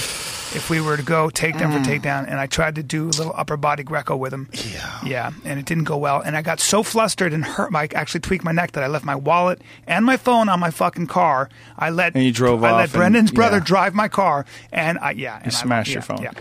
if 0.55 0.69
we 0.69 0.79
were 0.79 0.95
to 0.95 1.03
go 1.03 1.29
take 1.29 1.55
takedown 1.55 1.73
for 1.73 1.89
takedown, 1.89 2.25
and 2.25 2.39
I 2.39 2.47
tried 2.47 2.75
to 2.75 2.83
do 2.83 3.05
a 3.05 3.11
little 3.11 3.33
upper 3.35 3.57
body 3.57 3.83
Greco 3.83 4.15
with 4.15 4.33
him. 4.33 4.49
Yeah. 4.53 4.99
Yeah, 5.05 5.31
and 5.43 5.59
it 5.59 5.65
didn't 5.65 5.83
go 5.83 5.97
well. 5.97 6.21
And 6.21 6.37
I 6.37 6.41
got 6.41 6.59
so 6.61 6.83
flustered 6.83 7.33
and 7.33 7.43
hurt, 7.43 7.75
I 7.75 7.89
actually 7.93 8.21
tweaked 8.21 8.45
my 8.45 8.53
neck 8.53 8.71
that 8.71 8.83
I 8.83 8.87
left 8.87 9.03
my 9.03 9.15
wallet 9.15 9.61
and 9.85 10.05
my 10.05 10.15
phone 10.17 10.47
on 10.47 10.59
my 10.59 10.71
fucking 10.71 11.07
car. 11.07 11.49
I 11.77 11.89
let, 11.89 12.15
And 12.15 12.23
you 12.23 12.31
drove 12.31 12.63
I 12.63 12.69
off 12.71 12.77
let 12.77 12.83
and- 12.85 12.93
Brendan's 12.93 13.31
brother 13.31 13.57
yeah. 13.57 13.63
drive 13.65 13.93
my 13.93 14.07
car, 14.07 14.45
and 14.71 14.97
I, 14.99 15.11
yeah. 15.11 15.37
and 15.37 15.47
I- 15.47 15.49
smashed 15.49 15.89
your 15.91 15.97
yeah, 15.99 16.01
phone. 16.05 16.21
Yeah. 16.23 16.31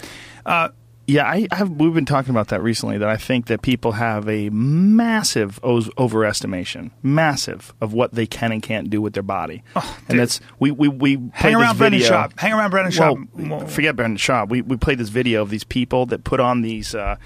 Uh, 0.47 0.69
Yeah, 1.09 1.25
I, 1.25 1.47
have, 1.53 1.71
we've 1.71 1.95
been 1.95 2.05
talking 2.05 2.31
about 2.31 2.49
that 2.49 2.63
recently. 2.63 2.99
That 2.99 3.09
I 3.09 3.17
think 3.17 3.47
that 3.47 3.63
people 3.63 3.93
have 3.93 4.29
a 4.29 4.51
massive 4.51 5.61
overestimation, 5.63 6.91
massive 7.03 7.73
of 7.81 7.93
what 7.93 8.13
they 8.15 8.27
can 8.27 8.53
and 8.53 8.63
can't 8.63 8.91
do 8.91 9.01
with 9.01 9.13
their 9.15 9.23
body, 9.23 9.63
and 9.75 9.85
Oh, 9.85 9.99
dude. 10.09 10.19
that's 10.21 10.41
we 10.59 10.71
we 10.71 10.89
we 10.89 11.19
hang 11.33 11.55
around 11.55 11.79
Brendan 11.79 12.01
Schaub. 12.01 12.39
Hang 12.39 12.53
around 12.53 12.71
Brendan 12.71 12.93
Schaub. 12.93 13.29
Well, 13.49 13.67
forget 13.67 13.95
Brendan 13.97 14.17
Schaub. 14.19 14.49
We 14.49 14.63
we 14.63 14.77
played 14.77 14.99
this 14.99 15.09
video 15.11 15.43
of 15.43 15.51
these 15.51 15.65
people 15.65 16.07
that 16.07 16.25
put 16.25 16.41
on 16.41 16.63
these 16.63 16.95
uh, 16.95 17.17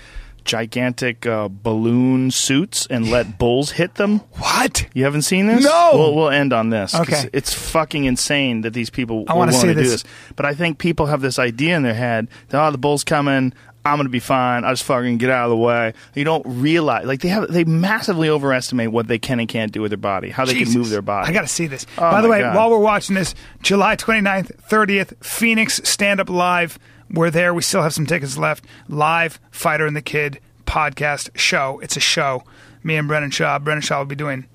gigantic 0.44 1.26
uh, 1.26 1.48
balloon 1.50 2.30
suits 2.30 2.86
and 2.86 3.10
let 3.10 3.38
bulls 3.38 3.72
hit 3.72 3.96
them. 3.96 4.18
What? 4.38 4.86
You 4.94 5.04
haven't 5.04 5.22
seen 5.22 5.46
this? 5.46 5.62
No! 5.64 5.90
We'll, 5.94 6.14
we'll 6.14 6.30
end 6.30 6.52
on 6.52 6.70
this. 6.70 6.94
Okay. 6.94 7.28
It's 7.32 7.52
fucking 7.52 8.04
insane 8.04 8.62
that 8.62 8.72
these 8.72 8.90
people 8.90 9.24
I 9.28 9.34
wanna 9.34 9.52
to 9.52 9.60
do 9.60 9.74
this. 9.74 10.02
this. 10.02 10.04
But 10.36 10.46
I 10.46 10.54
think 10.54 10.78
people 10.78 11.06
have 11.06 11.20
this 11.20 11.38
idea 11.38 11.76
in 11.76 11.82
their 11.82 11.94
head 11.94 12.28
that, 12.48 12.66
oh, 12.66 12.70
the 12.70 12.78
bull's 12.78 13.04
coming. 13.04 13.52
I'm 13.84 13.96
going 13.96 14.06
to 14.06 14.10
be 14.10 14.20
fine. 14.20 14.64
I 14.64 14.72
just 14.72 14.84
fucking 14.84 15.18
get 15.18 15.30
out 15.30 15.44
of 15.44 15.50
the 15.50 15.56
way. 15.56 15.94
You 16.14 16.24
don't 16.24 16.44
realize, 16.46 17.06
like, 17.06 17.20
they 17.22 17.28
have, 17.28 17.50
they 17.50 17.64
massively 17.64 18.28
overestimate 18.28 18.92
what 18.92 19.08
they 19.08 19.18
can 19.18 19.40
and 19.40 19.48
can't 19.48 19.72
do 19.72 19.80
with 19.80 19.90
their 19.90 19.96
body, 19.98 20.28
how 20.28 20.44
they 20.44 20.52
Jesus. 20.52 20.74
can 20.74 20.80
move 20.82 20.90
their 20.90 21.00
body. 21.02 21.28
I 21.28 21.32
got 21.32 21.42
to 21.42 21.48
see 21.48 21.66
this. 21.66 21.86
Oh, 21.96 22.10
By 22.10 22.20
the 22.20 22.28
way, 22.28 22.40
God. 22.40 22.54
while 22.54 22.70
we're 22.70 22.78
watching 22.78 23.14
this, 23.14 23.34
July 23.62 23.96
29th, 23.96 24.54
30th, 24.68 25.24
Phoenix 25.24 25.80
Stand 25.84 26.20
Up 26.20 26.28
Live. 26.28 26.78
We're 27.10 27.30
there. 27.30 27.54
We 27.54 27.62
still 27.62 27.82
have 27.82 27.94
some 27.94 28.06
tickets 28.06 28.36
left. 28.36 28.64
Live 28.88 29.40
Fighter 29.50 29.86
and 29.86 29.96
the 29.96 30.02
Kid 30.02 30.40
podcast 30.66 31.30
show. 31.36 31.80
It's 31.82 31.96
a 31.96 32.00
show. 32.00 32.44
Me 32.84 32.96
and 32.96 33.08
Brendan 33.08 33.30
Schaub. 33.30 33.64
Brendan 33.64 33.82
Schaub 33.82 33.98
will 33.98 34.04
be 34.06 34.14
doing 34.14 34.46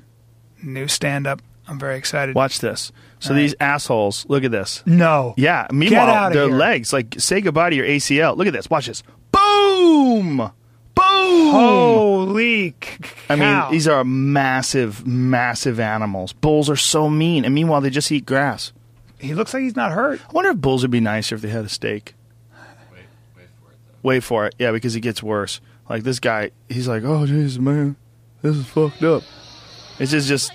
new 0.63 0.87
stand 0.87 1.27
up. 1.27 1.41
I'm 1.67 1.79
very 1.79 1.97
excited. 1.97 2.35
Watch 2.35 2.59
this. 2.59 2.91
So 3.25 3.31
All 3.31 3.35
right. 3.37 3.41
these 3.41 3.55
assholes, 3.59 4.23
look 4.29 4.43
at 4.43 4.51
this. 4.51 4.83
No. 4.85 5.33
Yeah. 5.35 5.65
Meanwhile, 5.71 6.29
their 6.31 6.47
here. 6.47 6.55
legs, 6.55 6.93
like, 6.93 7.15
say 7.17 7.41
goodbye 7.41 7.71
to 7.71 7.75
your 7.75 7.87
ACL. 7.87 8.37
Look 8.37 8.45
at 8.45 8.53
this. 8.53 8.69
Watch 8.69 8.85
this. 8.85 9.01
Boom! 9.31 10.37
Boom! 10.37 10.51
Holy 11.51 12.75
c- 12.83 12.97
I 13.27 13.35
mean, 13.35 13.71
these 13.71 13.87
are 13.87 14.03
massive, 14.03 15.07
massive 15.07 15.79
animals. 15.79 16.33
Bulls 16.33 16.69
are 16.69 16.75
so 16.75 17.09
mean, 17.09 17.45
and 17.45 17.55
meanwhile, 17.55 17.81
they 17.81 17.89
just 17.89 18.11
eat 18.11 18.27
grass. 18.27 18.71
He 19.17 19.33
looks 19.33 19.55
like 19.55 19.63
he's 19.63 19.75
not 19.75 19.91
hurt. 19.91 20.21
I 20.29 20.31
wonder 20.31 20.51
if 20.51 20.57
bulls 20.57 20.83
would 20.83 20.91
be 20.91 20.99
nicer 20.99 21.33
if 21.33 21.41
they 21.41 21.49
had 21.49 21.65
a 21.65 21.69
steak. 21.69 22.13
Wait 24.03 24.19
for 24.23 24.45
it, 24.45 24.53
yeah, 24.59 24.71
because 24.71 24.95
it 24.95 25.01
gets 25.01 25.23
worse. 25.23 25.61
Like 25.89 26.03
this 26.03 26.19
guy, 26.19 26.51
he's 26.69 26.87
like, 26.87 27.01
"Oh, 27.03 27.25
Jesus, 27.25 27.57
man, 27.59 27.95
this 28.43 28.55
is 28.55 28.67
fucked 28.67 29.01
up." 29.01 29.23
This 29.97 30.13
is 30.13 30.27
just, 30.27 30.51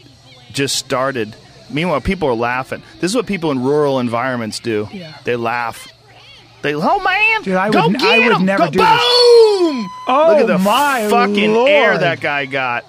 just 0.53 0.77
started. 0.77 1.35
Meanwhile, 1.73 2.01
people 2.03 2.29
are 2.29 2.35
laughing. 2.35 2.83
This 3.01 3.11
is 3.11 3.17
what 3.17 3.27
people 3.27 3.51
in 3.51 3.63
rural 3.63 3.99
environments 4.01 4.59
do. 4.59 4.89
Yeah. 4.93 5.17
They 5.25 5.37
laugh. 5.37 5.89
They, 6.63 6.75
oh 6.75 7.01
man, 7.03 7.43
Dude, 7.43 7.55
I 7.55 7.71
go 7.71 7.87
would- 7.89 7.99
get 7.99 8.03
I 8.03 8.19
would 8.29 8.37
him. 8.37 8.45
never 8.45 8.65
go, 8.67 8.71
do 8.71 8.79
this. 8.81 8.89
boom! 8.89 9.89
Oh, 10.09 10.27
Look 10.29 10.39
at 10.39 10.43
oh 10.43 10.47
the 10.47 10.59
my 10.59 11.07
fucking 11.09 11.57
air 11.57 11.97
that 11.97 12.21
guy 12.21 12.45
got. 12.47 12.85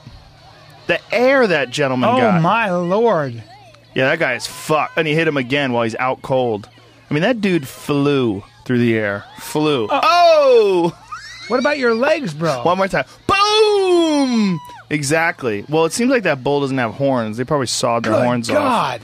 The 0.88 1.00
air 1.14 1.48
that 1.48 1.69
gentleman 1.69 2.10
Oh 2.10 2.18
got. 2.18 2.38
Oh 2.40 2.42
my 2.42 2.69
lord! 2.72 3.42
Yeah, 3.95 4.06
that 4.10 4.19
guy 4.19 4.34
is 4.35 4.45
fucked. 4.45 4.98
And 4.98 5.08
he 5.08 5.14
hit 5.16 5.26
him 5.27 5.38
again 5.38 5.72
while 5.72 5.84
he's 5.84 5.95
out 5.95 6.22
cold. 6.22 6.68
I 7.10 7.14
mean, 7.14 7.24
that 7.24 7.40
dude 7.40 7.66
flew 7.68 8.43
through 8.66 8.80
the 8.80 8.93
air. 8.98 9.24
Flew. 9.40 9.85
Uh, 9.88 10.01
oh! 10.03 10.98
What 11.48 11.60
about 11.60 11.77
your 11.77 11.93
legs, 11.93 12.34
bro? 12.34 12.64
One 12.64 12.77
more 12.77 12.88
time. 12.90 13.06
Boom! 13.27 14.60
Exactly. 14.91 15.63
Well, 15.69 15.85
it 15.85 15.93
seems 15.93 16.11
like 16.11 16.23
that 16.23 16.43
bull 16.43 16.59
doesn't 16.61 16.77
have 16.77 16.95
horns. 16.95 17.37
They 17.37 17.45
probably 17.45 17.67
sawed 17.67 18.03
their 18.03 18.13
Good 18.13 18.23
horns 18.25 18.49
off. 18.49 18.55
God! 18.55 19.01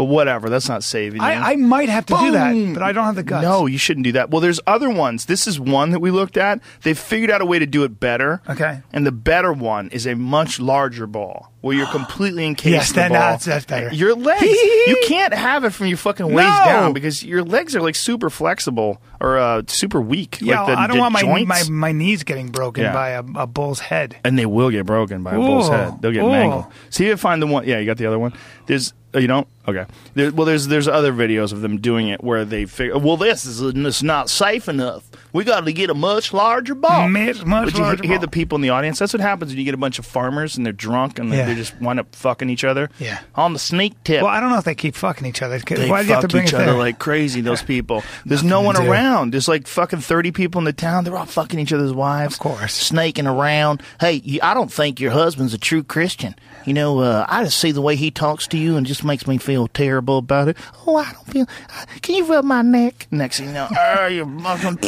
But 0.00 0.06
whatever, 0.06 0.48
that's 0.48 0.66
not 0.66 0.82
saving 0.82 1.20
you. 1.20 1.26
I, 1.26 1.50
I 1.52 1.56
might 1.56 1.90
have 1.90 2.06
to 2.06 2.16
do 2.16 2.30
that, 2.30 2.54
but 2.72 2.82
I 2.82 2.92
don't 2.92 3.04
have 3.04 3.16
the 3.16 3.22
guts. 3.22 3.42
No, 3.44 3.66
you 3.66 3.76
shouldn't 3.76 4.04
do 4.04 4.12
that. 4.12 4.30
Well, 4.30 4.40
there's 4.40 4.58
other 4.66 4.88
ones. 4.88 5.26
This 5.26 5.46
is 5.46 5.60
one 5.60 5.90
that 5.90 6.00
we 6.00 6.10
looked 6.10 6.38
at. 6.38 6.62
They've 6.84 6.98
figured 6.98 7.30
out 7.30 7.42
a 7.42 7.44
way 7.44 7.58
to 7.58 7.66
do 7.66 7.84
it 7.84 8.00
better. 8.00 8.40
Okay. 8.48 8.80
And 8.94 9.06
the 9.06 9.12
better 9.12 9.52
one 9.52 9.90
is 9.90 10.06
a 10.06 10.14
much 10.16 10.58
larger 10.58 11.06
ball 11.06 11.52
where 11.60 11.76
you're 11.76 11.86
completely 11.92 12.46
encased 12.46 12.72
Yes, 12.72 12.90
in 12.92 12.94
the 12.96 13.00
ball. 13.10 13.10
that's- 13.18 13.44
that's 13.44 13.66
better. 13.66 13.92
Your 13.92 14.14
legs. 14.14 14.40
you 14.40 15.02
can't 15.06 15.34
have 15.34 15.64
it 15.64 15.70
from 15.74 15.88
your 15.88 15.98
fucking 15.98 16.24
waist 16.32 16.48
No! 16.48 16.64
down 16.64 16.92
because 16.94 17.22
your 17.22 17.44
legs 17.44 17.76
are 17.76 17.82
like 17.82 17.94
super 17.94 18.30
flexible 18.30 19.02
or 19.20 19.36
uh, 19.36 19.60
super 19.66 20.00
weak. 20.00 20.38
Yeah, 20.40 20.62
like 20.62 20.68
the, 20.76 20.80
I 20.80 20.86
don't 20.86 20.96
want 20.98 21.12
my, 21.12 21.20
joints. 21.20 21.68
my 21.68 21.88
my 21.88 21.92
knees 21.92 22.22
getting 22.22 22.48
broken 22.48 22.84
Yeah. 22.84 22.94
by 22.94 23.10
a, 23.10 23.22
a 23.36 23.46
bull's 23.46 23.80
head. 23.80 24.16
and 24.24 24.38
they 24.38 24.46
will 24.46 24.70
get 24.70 24.86
broken 24.86 25.22
by 25.22 25.32
a 25.32 25.36
bull's 25.36 25.68
head. 25.68 26.00
They'll 26.00 26.12
get 26.12 26.24
Ooh. 26.24 26.30
mangled. 26.30 26.64
See 26.88 27.04
if 27.04 27.08
you 27.10 27.16
find 27.18 27.42
the 27.42 27.46
one. 27.46 27.68
Yeah, 27.68 27.78
you 27.80 27.84
got 27.84 27.98
the 27.98 28.06
other 28.06 28.18
one. 28.18 28.32
There's 28.64 28.94
oh, 29.14 29.18
you 29.18 29.26
don't. 29.26 29.46
Okay. 29.66 29.86
There, 30.14 30.32
well, 30.32 30.46
there's 30.46 30.66
there's 30.66 30.88
other 30.88 31.12
videos 31.12 31.52
of 31.52 31.60
them 31.60 31.78
doing 31.78 32.08
it 32.08 32.22
where 32.22 32.44
they 32.44 32.66
figure. 32.66 32.98
Well, 32.98 33.16
this 33.16 33.44
is 33.44 33.60
it's 33.60 34.02
not 34.02 34.30
safe 34.30 34.68
enough. 34.68 35.08
We 35.32 35.44
got 35.44 35.64
to 35.64 35.72
get 35.72 35.90
a 35.90 35.94
much 35.94 36.32
larger 36.32 36.74
ball. 36.74 37.08
Much, 37.08 37.44
much 37.44 37.66
but 37.66 37.74
you 37.74 37.80
larger 37.82 38.02
hear 38.04 38.16
ball. 38.16 38.20
the 38.22 38.28
people 38.28 38.56
in 38.56 38.62
the 38.62 38.70
audience. 38.70 38.98
That's 38.98 39.12
what 39.12 39.20
happens 39.20 39.50
when 39.52 39.58
you 39.58 39.64
get 39.64 39.74
a 39.74 39.78
bunch 39.78 39.98
of 39.98 40.06
farmers 40.06 40.56
and 40.56 40.64
they're 40.66 40.72
drunk 40.72 41.18
and 41.18 41.30
Yeah. 41.32 41.46
they 41.46 41.54
just 41.54 41.80
wind 41.80 42.00
up 42.00 42.14
fucking 42.14 42.50
each 42.50 42.64
other. 42.64 42.90
Yeah. 42.98 43.20
On 43.34 43.52
the 43.52 43.58
sneak 43.58 44.02
tip. 44.04 44.22
Well, 44.22 44.30
I 44.32 44.40
don't 44.40 44.50
know 44.50 44.58
if 44.58 44.64
they 44.64 44.74
keep 44.74 44.94
fucking 44.94 45.26
each 45.26 45.42
other. 45.42 45.58
They 45.58 45.88
Why 45.88 46.02
do 46.02 46.08
you 46.08 46.14
have 46.14 46.22
to 46.22 46.28
bring 46.28 46.44
each 46.44 46.54
other 46.54 46.64
there? 46.66 46.74
like 46.74 46.98
crazy. 46.98 47.40
Those 47.40 47.62
people. 47.62 48.02
There's 48.26 48.42
no 48.42 48.60
one 48.60 48.76
around. 48.76 49.32
There's 49.32 49.48
like 49.48 49.66
fucking 49.66 50.00
thirty 50.00 50.32
people 50.32 50.58
in 50.58 50.64
the 50.64 50.72
town. 50.72 51.04
They're 51.04 51.16
all 51.16 51.26
fucking 51.26 51.58
each 51.58 51.72
other's 51.72 51.92
wives. 51.92 52.34
Of 52.34 52.40
course. 52.40 52.74
snaking 52.74 53.26
around. 53.26 53.82
Hey, 54.00 54.14
you, 54.24 54.40
I 54.42 54.54
don't 54.54 54.72
think 54.72 55.00
your 55.00 55.12
husband's 55.12 55.54
a 55.54 55.58
true 55.58 55.82
Christian. 55.82 56.34
You 56.66 56.74
know, 56.74 56.98
uh, 56.98 57.24
I 57.28 57.44
just 57.44 57.58
see 57.58 57.72
the 57.72 57.80
way 57.80 57.96
he 57.96 58.10
talks 58.10 58.46
to 58.48 58.58
you 58.58 58.76
and 58.76 58.86
just 58.86 59.02
makes 59.04 59.26
me 59.26 59.38
feel 59.38 59.66
terrible 59.68 60.18
about 60.18 60.48
it. 60.48 60.56
Oh, 60.86 60.96
I 60.96 61.10
don't 61.12 61.26
feel. 61.26 61.46
uh, 61.74 61.86
Can 62.02 62.16
you 62.16 62.24
rub 62.26 62.44
my 62.44 62.60
neck? 62.62 63.06
Next 63.10 63.38
thing 63.38 63.48
you 63.48 63.54
know, 63.54 63.68
oh, 63.78 64.06
you 64.06 64.24
fucking. 64.40 64.78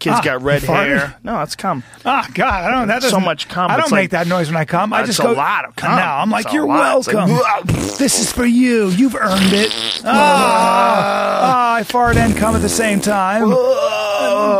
Kid's 0.00 0.16
Ah, 0.18 0.22
got 0.22 0.42
red 0.42 0.62
hair. 0.62 1.16
No, 1.22 1.40
it's 1.42 1.56
cum. 1.56 1.82
Ah, 2.04 2.28
God, 2.34 2.64
I 2.64 2.70
don't. 2.70 2.88
That 2.88 3.02
So 3.02 3.20
much 3.20 3.48
cum, 3.48 3.70
I 3.70 3.74
don't 3.76 3.84
it's 3.84 3.92
make 3.92 4.00
like- 4.02 4.10
that 4.10 4.26
noise 4.26 4.48
when 4.48 4.56
I 4.56 4.64
come. 4.64 4.92
I 4.92 4.98
That's 4.98 5.08
just 5.16 5.20
a 5.20 5.22
go. 5.24 5.32
lot 5.32 5.64
of 5.64 5.76
cum. 5.76 5.96
No, 5.96 6.02
I'm 6.02 6.30
like, 6.30 6.44
It's 6.46 6.52
a 6.52 6.56
you're. 6.56 6.66
It's 6.98 7.06
like, 7.06 7.16
welcome. 7.16 7.74
this 7.98 8.20
is 8.20 8.30
for 8.32 8.44
you. 8.44 8.88
You've 8.88 9.14
earned 9.14 9.52
it. 9.52 9.72
Ah, 10.04 11.40
ah, 11.42 11.74
I 11.76 11.82
fart 11.84 12.16
and 12.16 12.36
come 12.36 12.54
at 12.56 12.62
the 12.62 12.68
same 12.68 13.00
time. 13.00 13.48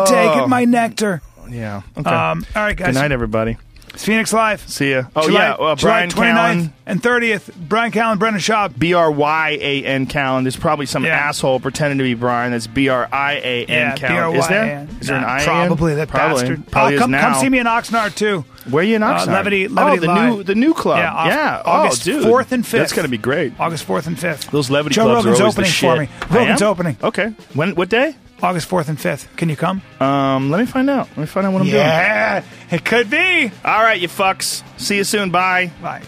Take 0.06 0.36
it, 0.42 0.48
my 0.48 0.64
nectar. 0.66 1.20
Yeah. 1.50 1.82
Okay. 1.98 2.08
Um, 2.08 2.46
all 2.54 2.62
right, 2.62 2.76
guys. 2.76 2.86
Good 2.88 2.94
night, 3.00 3.12
everybody. 3.12 3.58
It's 3.92 4.04
Phoenix 4.04 4.32
Live. 4.32 4.66
See 4.68 4.92
ya. 4.92 5.02
Oh 5.16 5.26
July, 5.26 5.40
yeah, 5.48 5.52
uh, 5.54 5.74
July 5.74 6.06
Bryan 6.06 6.10
29th 6.10 6.34
Callen. 6.68 6.72
and 6.86 7.02
30th. 7.02 7.54
Bryan 7.56 7.92
Callen, 7.92 8.18
Brendan 8.18 8.40
Schaub. 8.40 8.78
B 8.78 8.94
R 8.94 9.10
Y 9.10 9.58
A 9.60 9.84
N 9.84 10.06
Callen. 10.06 10.42
There's 10.44 10.56
probably 10.56 10.86
some 10.86 11.04
Yeah. 11.04 11.10
asshole 11.16 11.60
pretending 11.60 11.98
to 11.98 12.04
be 12.04 12.14
Brian. 12.14 12.52
That's 12.52 12.66
B 12.66 12.88
R 12.88 13.08
I 13.12 13.34
A 13.34 13.64
N 13.64 13.66
Yeah, 13.68 13.96
Callen. 13.96 14.38
Is 14.38 14.48
there? 14.48 14.88
Is 15.00 15.06
there 15.08 15.16
an 15.18 15.24
I? 15.24 15.44
Probably 15.44 15.94
that 15.96 16.08
probably. 16.08 16.40
bastard. 16.42 16.66
Probably 16.70 16.94
Uh, 16.94 16.96
is 16.96 17.00
come, 17.02 17.12
come 17.12 17.34
see 17.34 17.48
me 17.48 17.58
in 17.58 17.66
Oxnard 17.66 18.14
too. 18.14 18.44
Where 18.70 18.82
are 18.82 18.86
you 18.86 18.96
in 18.96 19.02
Uh, 19.02 19.18
Oxnard? 19.18 19.26
Levity- 19.32 19.66
oh, 19.66 19.70
Levity 19.72 19.98
the 20.00 20.06
Live. 20.06 20.32
new 20.36 20.42
the 20.44 20.54
new 20.54 20.72
club. 20.74 20.98
Yeah, 20.98 21.26
yeah. 21.26 21.62
August 21.64 22.02
oh, 22.08 22.12
dude. 22.12 22.24
4th 22.24 22.52
and 22.52 22.64
5th. 22.64 22.70
That's 22.70 22.92
gonna 22.92 23.08
be 23.08 23.18
great. 23.18 23.52
August 23.58 23.86
4th 23.86 24.06
and 24.06 24.16
5th. 24.18 24.50
Those 24.50 24.70
levity 24.70 24.94
Joe 24.94 25.04
clubs 25.04 25.24
Rogan's 25.26 25.40
are 25.40 25.42
always 25.44 25.54
opening 25.56 25.70
for 25.72 25.96
me. 25.96 26.08
Rogan's 26.30 26.62
opening. 26.62 26.96
Okay. 27.02 27.32
When? 27.54 27.74
What 27.74 27.88
day? 27.88 28.14
August 28.42 28.68
4th 28.68 28.88
and 28.88 28.98
5th. 28.98 29.34
Can 29.36 29.48
you 29.48 29.56
come? 29.56 29.82
Um, 30.00 30.50
let 30.50 30.60
me 30.60 30.66
find 30.66 30.88
out. 30.90 31.08
Let 31.08 31.18
me 31.18 31.26
find 31.26 31.46
out 31.46 31.52
what 31.52 31.60
I'm 31.62 31.68
doing. 31.68 31.78
yeah, 31.78 32.42
it 32.70 32.84
could 32.84 33.10
be. 33.10 33.50
All 33.64 33.82
right, 33.82 34.00
you 34.00 34.08
fucks. 34.08 34.62
See 34.78 34.96
you 34.96 35.04
soon. 35.04 35.30
Bye. 35.30 35.70
Bye. 35.82 36.02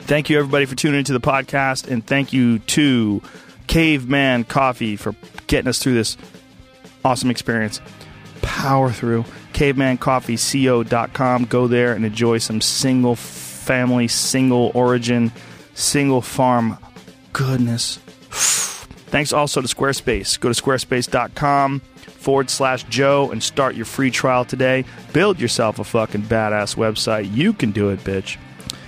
Thank 0.00 0.30
you, 0.30 0.38
everybody, 0.38 0.64
for 0.64 0.74
tuning 0.74 0.98
into 1.00 1.12
the 1.12 1.20
podcast. 1.20 1.86
And 1.86 2.04
thank 2.06 2.32
you 2.32 2.58
to 2.60 3.22
Caveman 3.66 4.44
Coffee 4.44 4.96
for 4.96 5.14
getting 5.46 5.68
us 5.68 5.78
through 5.78 5.94
this 5.94 6.16
awesome 7.04 7.30
experience. 7.30 7.80
Power 8.42 8.90
through. 8.90 9.24
CavemanCoffeeCO.com. 9.52 11.44
Go 11.44 11.66
there 11.66 11.92
and 11.92 12.04
enjoy 12.04 12.38
some 12.38 12.60
single 12.60 13.16
family, 13.16 14.08
single 14.08 14.70
origin, 14.74 15.32
single 15.74 16.22
farm 16.22 16.78
goodness. 17.32 17.98
Thanks 19.08 19.32
also 19.32 19.60
to 19.60 19.68
Squarespace. 19.68 20.38
Go 20.38 20.52
to 20.52 20.62
squarespace.com 20.62 21.80
forward 21.80 22.50
slash 22.50 22.84
Joe 22.84 23.30
and 23.30 23.42
start 23.42 23.74
your 23.74 23.86
free 23.86 24.10
trial 24.10 24.44
today. 24.44 24.84
Build 25.12 25.40
yourself 25.40 25.78
a 25.78 25.84
fucking 25.84 26.22
badass 26.22 26.76
website. 26.76 27.32
You 27.32 27.52
can 27.52 27.70
do 27.70 27.88
it, 27.90 28.00
bitch. 28.00 28.36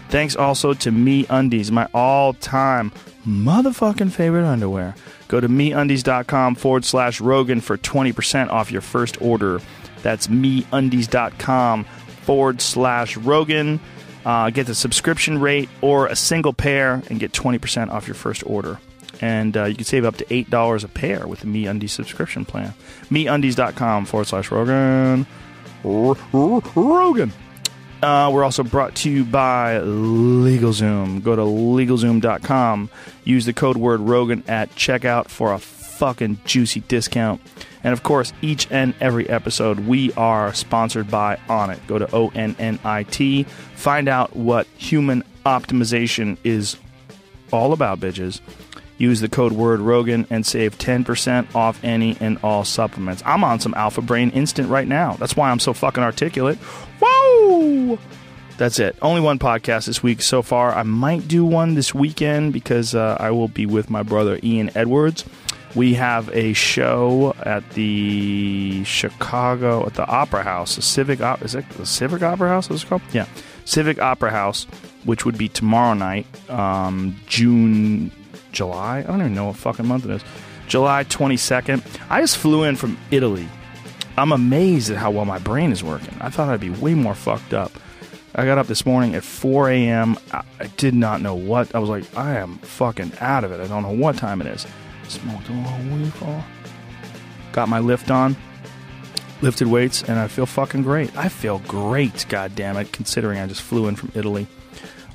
Thanks 0.09 0.37
also 0.37 0.75
to 0.75 0.91
Me 0.91 1.25
Undies, 1.31 1.71
my 1.71 1.89
all 1.95 2.35
time 2.35 2.93
motherfucking 3.27 4.11
favorite 4.11 4.45
underwear. 4.47 4.95
Go 5.29 5.41
to 5.41 5.49
meundies.com 5.49 6.57
forward 6.57 6.85
slash 6.85 7.21
Rogan 7.21 7.61
for 7.61 7.79
20% 7.79 8.51
off 8.51 8.73
your 8.73 8.81
first 8.81 9.21
order. 9.23 9.61
That's 10.03 10.27
meundies.com 10.27 11.85
forward 11.85 12.61
slash 12.61 13.17
Rogan. 13.17 13.81
Uh, 14.25 14.51
get 14.51 14.67
the 14.67 14.75
subscription 14.75 15.39
rate 15.39 15.69
or 15.81 16.07
a 16.07 16.17
single 16.17 16.53
pair 16.53 17.03
and 17.09 17.21
get 17.21 17.33
20% 17.33 17.91
off 17.91 18.07
your 18.07 18.15
first 18.15 18.43
order. 18.45 18.79
And 19.21 19.57
uh, 19.57 19.65
you 19.65 19.75
can 19.75 19.85
save 19.85 20.05
up 20.05 20.17
to 20.17 20.25
$8 20.25 20.85
a 20.85 20.89
pair 20.89 21.27
with 21.27 21.41
the 21.41 21.47
Me 21.47 21.67
Undies 21.67 21.93
subscription 21.93 22.45
plan. 22.45 22.75
MeUndies.com 23.11 24.07
forward 24.07 24.27
slash 24.27 24.51
Rogan. 24.51 25.27
Rogan. 25.85 27.33
Uh, 28.03 28.31
we're 28.33 28.45
also 28.45 28.63
brought 28.63 28.95
to 28.95 29.11
you 29.11 29.25
by 29.25 29.75
LegalZoom. 29.75 31.23
Go 31.23 31.37
to 31.37 31.43
LegalZoom.com. 31.43 32.89
Use 33.25 33.45
the 33.45 33.53
code 33.53 33.77
word 33.77 34.01
Rogan 34.01 34.43
at 34.49 34.71
checkout 34.71 35.29
for 35.29 35.53
a 35.53 35.59
fucking 35.59 36.39
juicy 36.47 36.81
discount. 36.81 37.43
And 37.85 37.93
of 37.93 38.03
course, 38.03 38.33
each 38.41 38.67
and 38.71 38.95
every 39.01 39.29
episode, 39.29 39.81
we 39.81 40.13
are 40.15 40.55
sponsored 40.55 41.11
by 41.11 41.39
Onnit. 41.49 41.87
Go 41.87 41.99
to 41.99 42.09
O 42.15 42.29
N 42.35 42.57
N 42.59 42.79
I 42.85 43.03
T. 43.05 43.45
Find 43.75 44.09
out 44.09 44.35
what 44.35 44.67
human 44.79 45.23
optimization 45.45 46.39
is 46.43 46.77
all 47.53 47.73
about, 47.73 48.01
bitches. 48.01 48.41
Use 49.01 49.21
the 49.21 49.31
code 49.31 49.53
word 49.53 49.81
Rogan 49.81 50.27
and 50.29 50.45
save 50.45 50.77
10% 50.77 51.55
off 51.55 51.83
any 51.83 52.19
and 52.21 52.39
all 52.43 52.65
supplements. 52.65 53.23
I'm 53.25 53.43
on 53.43 53.59
some 53.59 53.73
Alpha 53.73 54.03
Brain 54.03 54.29
Instant 54.33 54.69
right 54.69 54.87
now. 54.87 55.15
That's 55.15 55.35
why 55.35 55.51
I'm 55.51 55.59
so 55.59 55.73
fucking 55.73 56.03
articulate. 56.03 56.59
Whoa! 57.01 57.99
That's 58.59 58.79
it. 58.79 58.97
Only 59.01 59.23
one 59.23 59.39
podcast 59.39 59.87
this 59.87 60.03
week 60.03 60.21
so 60.21 60.43
far. 60.43 60.75
I 60.75 60.83
might 60.83 61.27
do 61.27 61.47
one 61.47 61.77
this 61.77 61.95
weekend 61.95 62.53
because 62.53 62.95
uh, 62.95 63.17
I 63.19 63.31
will 63.31 63.49
be 63.49 63.65
with 63.65 63.89
my 63.89 64.03
brother 64.03 64.39
Ian 64.43 64.71
Edwards. 64.75 65.25
We 65.75 65.95
have 65.95 66.29
a 66.35 66.53
show 66.53 67.35
at 67.43 67.71
the 67.71 68.85
Chicago 68.85 69.87
at 69.87 69.95
the 69.95 70.07
Opera 70.07 70.43
House, 70.43 70.77
the 70.77 70.83
Civic 70.83 71.23
Op- 71.23 71.43
is 71.43 71.55
it 71.55 71.67
the 71.71 71.87
Civic 71.87 72.23
Opera 72.23 72.51
House? 72.51 72.71
Is 72.71 72.83
it 72.83 72.89
called? 72.89 73.03
Yeah, 73.13 73.25
Civic 73.65 73.99
Opera 73.99 74.31
House, 74.31 74.65
which 75.05 75.25
would 75.25 75.39
be 75.39 75.49
tomorrow 75.49 75.95
night, 75.95 76.27
um, 76.51 77.17
June, 77.27 78.11
July. 78.53 78.99
I 78.99 79.03
don't 79.03 79.21
even 79.21 79.35
know 79.35 79.47
what 79.47 79.57
fucking 79.57 79.87
month 79.87 80.05
it 80.05 80.11
is. 80.11 80.23
July 80.69 81.05
twenty 81.05 81.37
second. 81.37 81.83
I 82.09 82.21
just 82.21 82.37
flew 82.37 82.65
in 82.65 82.77
from 82.77 82.99
Italy. 83.11 83.49
I'm 84.17 84.33
amazed 84.33 84.91
at 84.91 84.97
how 84.99 85.11
well 85.11 85.25
my 85.25 85.39
brain 85.39 85.73
is 85.73 85.83
working. 85.83 86.17
I 86.21 86.31
thought 86.31 86.49
I'd 86.49 86.61
be 86.61 86.71
way 86.71 86.95
more 86.95 87.15
fucked 87.15 87.55
up. 87.55 87.73
I 88.35 88.45
got 88.45 88.59
up 88.59 88.69
this 88.69 88.87
morning 88.87 89.15
at 89.15 89.25
4 89.25 89.71
a.m. 89.71 90.17
I, 90.33 90.43
I 90.61 90.67
did 90.77 90.95
not 90.95 91.21
know 91.21 91.35
what. 91.35 91.75
I 91.75 91.79
was 91.79 91.89
like, 91.89 92.05
I 92.17 92.37
am 92.37 92.59
fucking 92.59 93.13
out 93.21 93.45
of 93.45 93.53
it. 93.53 93.61
I 93.61 93.67
don't 93.67 93.83
know 93.83 93.91
what 93.91 94.17
time 94.17 94.41
it 94.41 94.47
is. 94.47 94.67
Smoked 95.09 95.49
a 95.49 95.53
little 95.53 95.97
weed. 95.97 96.13
Got 97.53 97.69
my 97.69 97.81
lift 97.81 98.11
on, 98.11 98.37
lifted 99.43 99.67
weights, 99.67 100.05
and 100.05 100.19
I 100.19 100.29
feel 100.29 100.47
fucking 100.47 100.83
great. 100.85 101.17
I 101.17 101.29
feel 101.29 101.59
great, 101.61 102.27
god 102.29 102.55
damn 102.55 102.77
it, 102.77 102.93
considering 102.93 103.41
I 103.41 103.47
just 103.47 103.63
flew 103.63 103.89
in 103.89 103.97
from 103.97 104.13
Italy. 104.15 104.47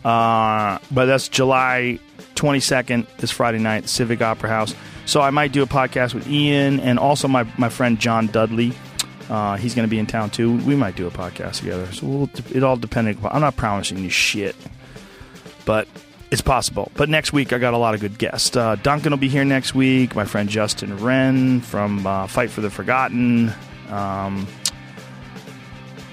Uh, 0.03 0.79
but 0.91 1.05
that's 1.05 1.29
July 1.29 1.99
22nd, 2.35 3.07
this 3.17 3.31
Friday 3.31 3.59
night, 3.59 3.89
Civic 3.89 4.21
Opera 4.21 4.49
House. 4.49 4.75
So 5.05 5.21
I 5.21 5.29
might 5.29 5.51
do 5.51 5.63
a 5.63 5.67
podcast 5.67 6.13
with 6.13 6.27
Ian 6.27 6.79
and 6.79 6.97
also 6.99 7.27
my, 7.27 7.43
my 7.57 7.69
friend 7.69 7.99
John 7.99 8.27
Dudley. 8.27 8.73
Uh, 9.29 9.55
he's 9.57 9.73
going 9.73 9.87
to 9.87 9.89
be 9.89 9.97
in 9.99 10.05
town 10.05 10.29
too. 10.29 10.57
We 10.65 10.75
might 10.75 10.95
do 10.95 11.07
a 11.07 11.11
podcast 11.11 11.59
together. 11.59 11.91
So 11.91 12.05
we'll, 12.05 12.29
it 12.53 12.63
all 12.63 12.77
depending. 12.77 13.17
I'm 13.23 13.41
not 13.41 13.55
promising 13.55 13.97
you 13.99 14.09
shit, 14.09 14.55
but 15.65 15.87
It's 16.31 16.41
possible. 16.41 16.91
But 16.95 17.07
next 17.09 17.33
week, 17.33 17.53
I 17.53 17.59
got 17.59 17.73
a 17.73 17.77
lot 17.77 17.93
of 17.93 18.01
good 18.01 18.17
guests. 18.17 18.55
Uh, 18.55 18.75
Duncan 18.75 19.11
will 19.11 19.17
be 19.17 19.29
here 19.29 19.45
next 19.45 19.73
week. 19.75 20.15
My 20.15 20.25
friend 20.25 20.49
Justin 20.49 20.97
Wren 20.97 21.61
from 21.61 22.05
uh, 22.05 22.27
Fight 22.27 22.49
for 22.49 22.61
the 22.61 22.69
Forgotten. 22.69 23.53
Um, 23.89 24.47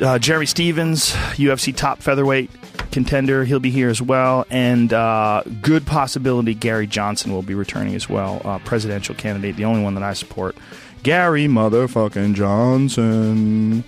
uh, 0.00 0.18
Jeremy 0.18 0.46
Stephens, 0.46 1.12
UFC 1.36 1.74
top 1.74 2.00
featherweight 2.02 2.50
contender. 2.92 3.44
He'll 3.44 3.58
be 3.58 3.70
here 3.70 3.88
as 3.88 4.00
well. 4.00 4.46
And 4.50 4.92
uh, 4.92 5.42
good 5.60 5.86
possibility 5.86 6.54
Gary 6.54 6.86
Johnson 6.86 7.32
will 7.32 7.42
be 7.42 7.54
returning 7.54 7.94
as 7.94 8.08
well. 8.08 8.40
Uh, 8.44 8.58
presidential 8.60 9.14
candidate, 9.14 9.56
the 9.56 9.64
only 9.64 9.82
one 9.82 9.94
that 9.94 10.04
I 10.04 10.12
support. 10.12 10.56
Gary 11.02 11.46
motherfucking 11.46 12.34
Johnson. 12.34 13.82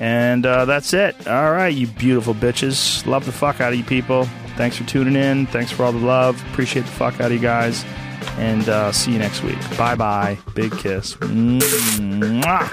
And 0.00 0.46
uh, 0.46 0.64
that's 0.64 0.92
it. 0.94 1.28
All 1.28 1.52
right, 1.52 1.68
you 1.68 1.86
beautiful 1.86 2.34
bitches. 2.34 3.06
Love 3.06 3.26
the 3.26 3.32
fuck 3.32 3.60
out 3.60 3.72
of 3.72 3.78
you 3.78 3.84
people. 3.84 4.24
Thanks 4.56 4.76
for 4.76 4.84
tuning 4.84 5.14
in. 5.14 5.46
Thanks 5.46 5.70
for 5.70 5.84
all 5.84 5.92
the 5.92 5.98
love. 5.98 6.42
Appreciate 6.50 6.82
the 6.82 6.90
fuck 6.90 7.20
out 7.20 7.26
of 7.26 7.32
you 7.32 7.38
guys. 7.38 7.84
And 8.38 8.68
uh, 8.68 8.92
see 8.92 9.12
you 9.12 9.18
next 9.18 9.42
week. 9.42 9.58
Bye 9.76 9.94
bye. 9.94 10.38
Big 10.54 10.72
kiss. 10.72 11.14
Mwah. 11.16 12.68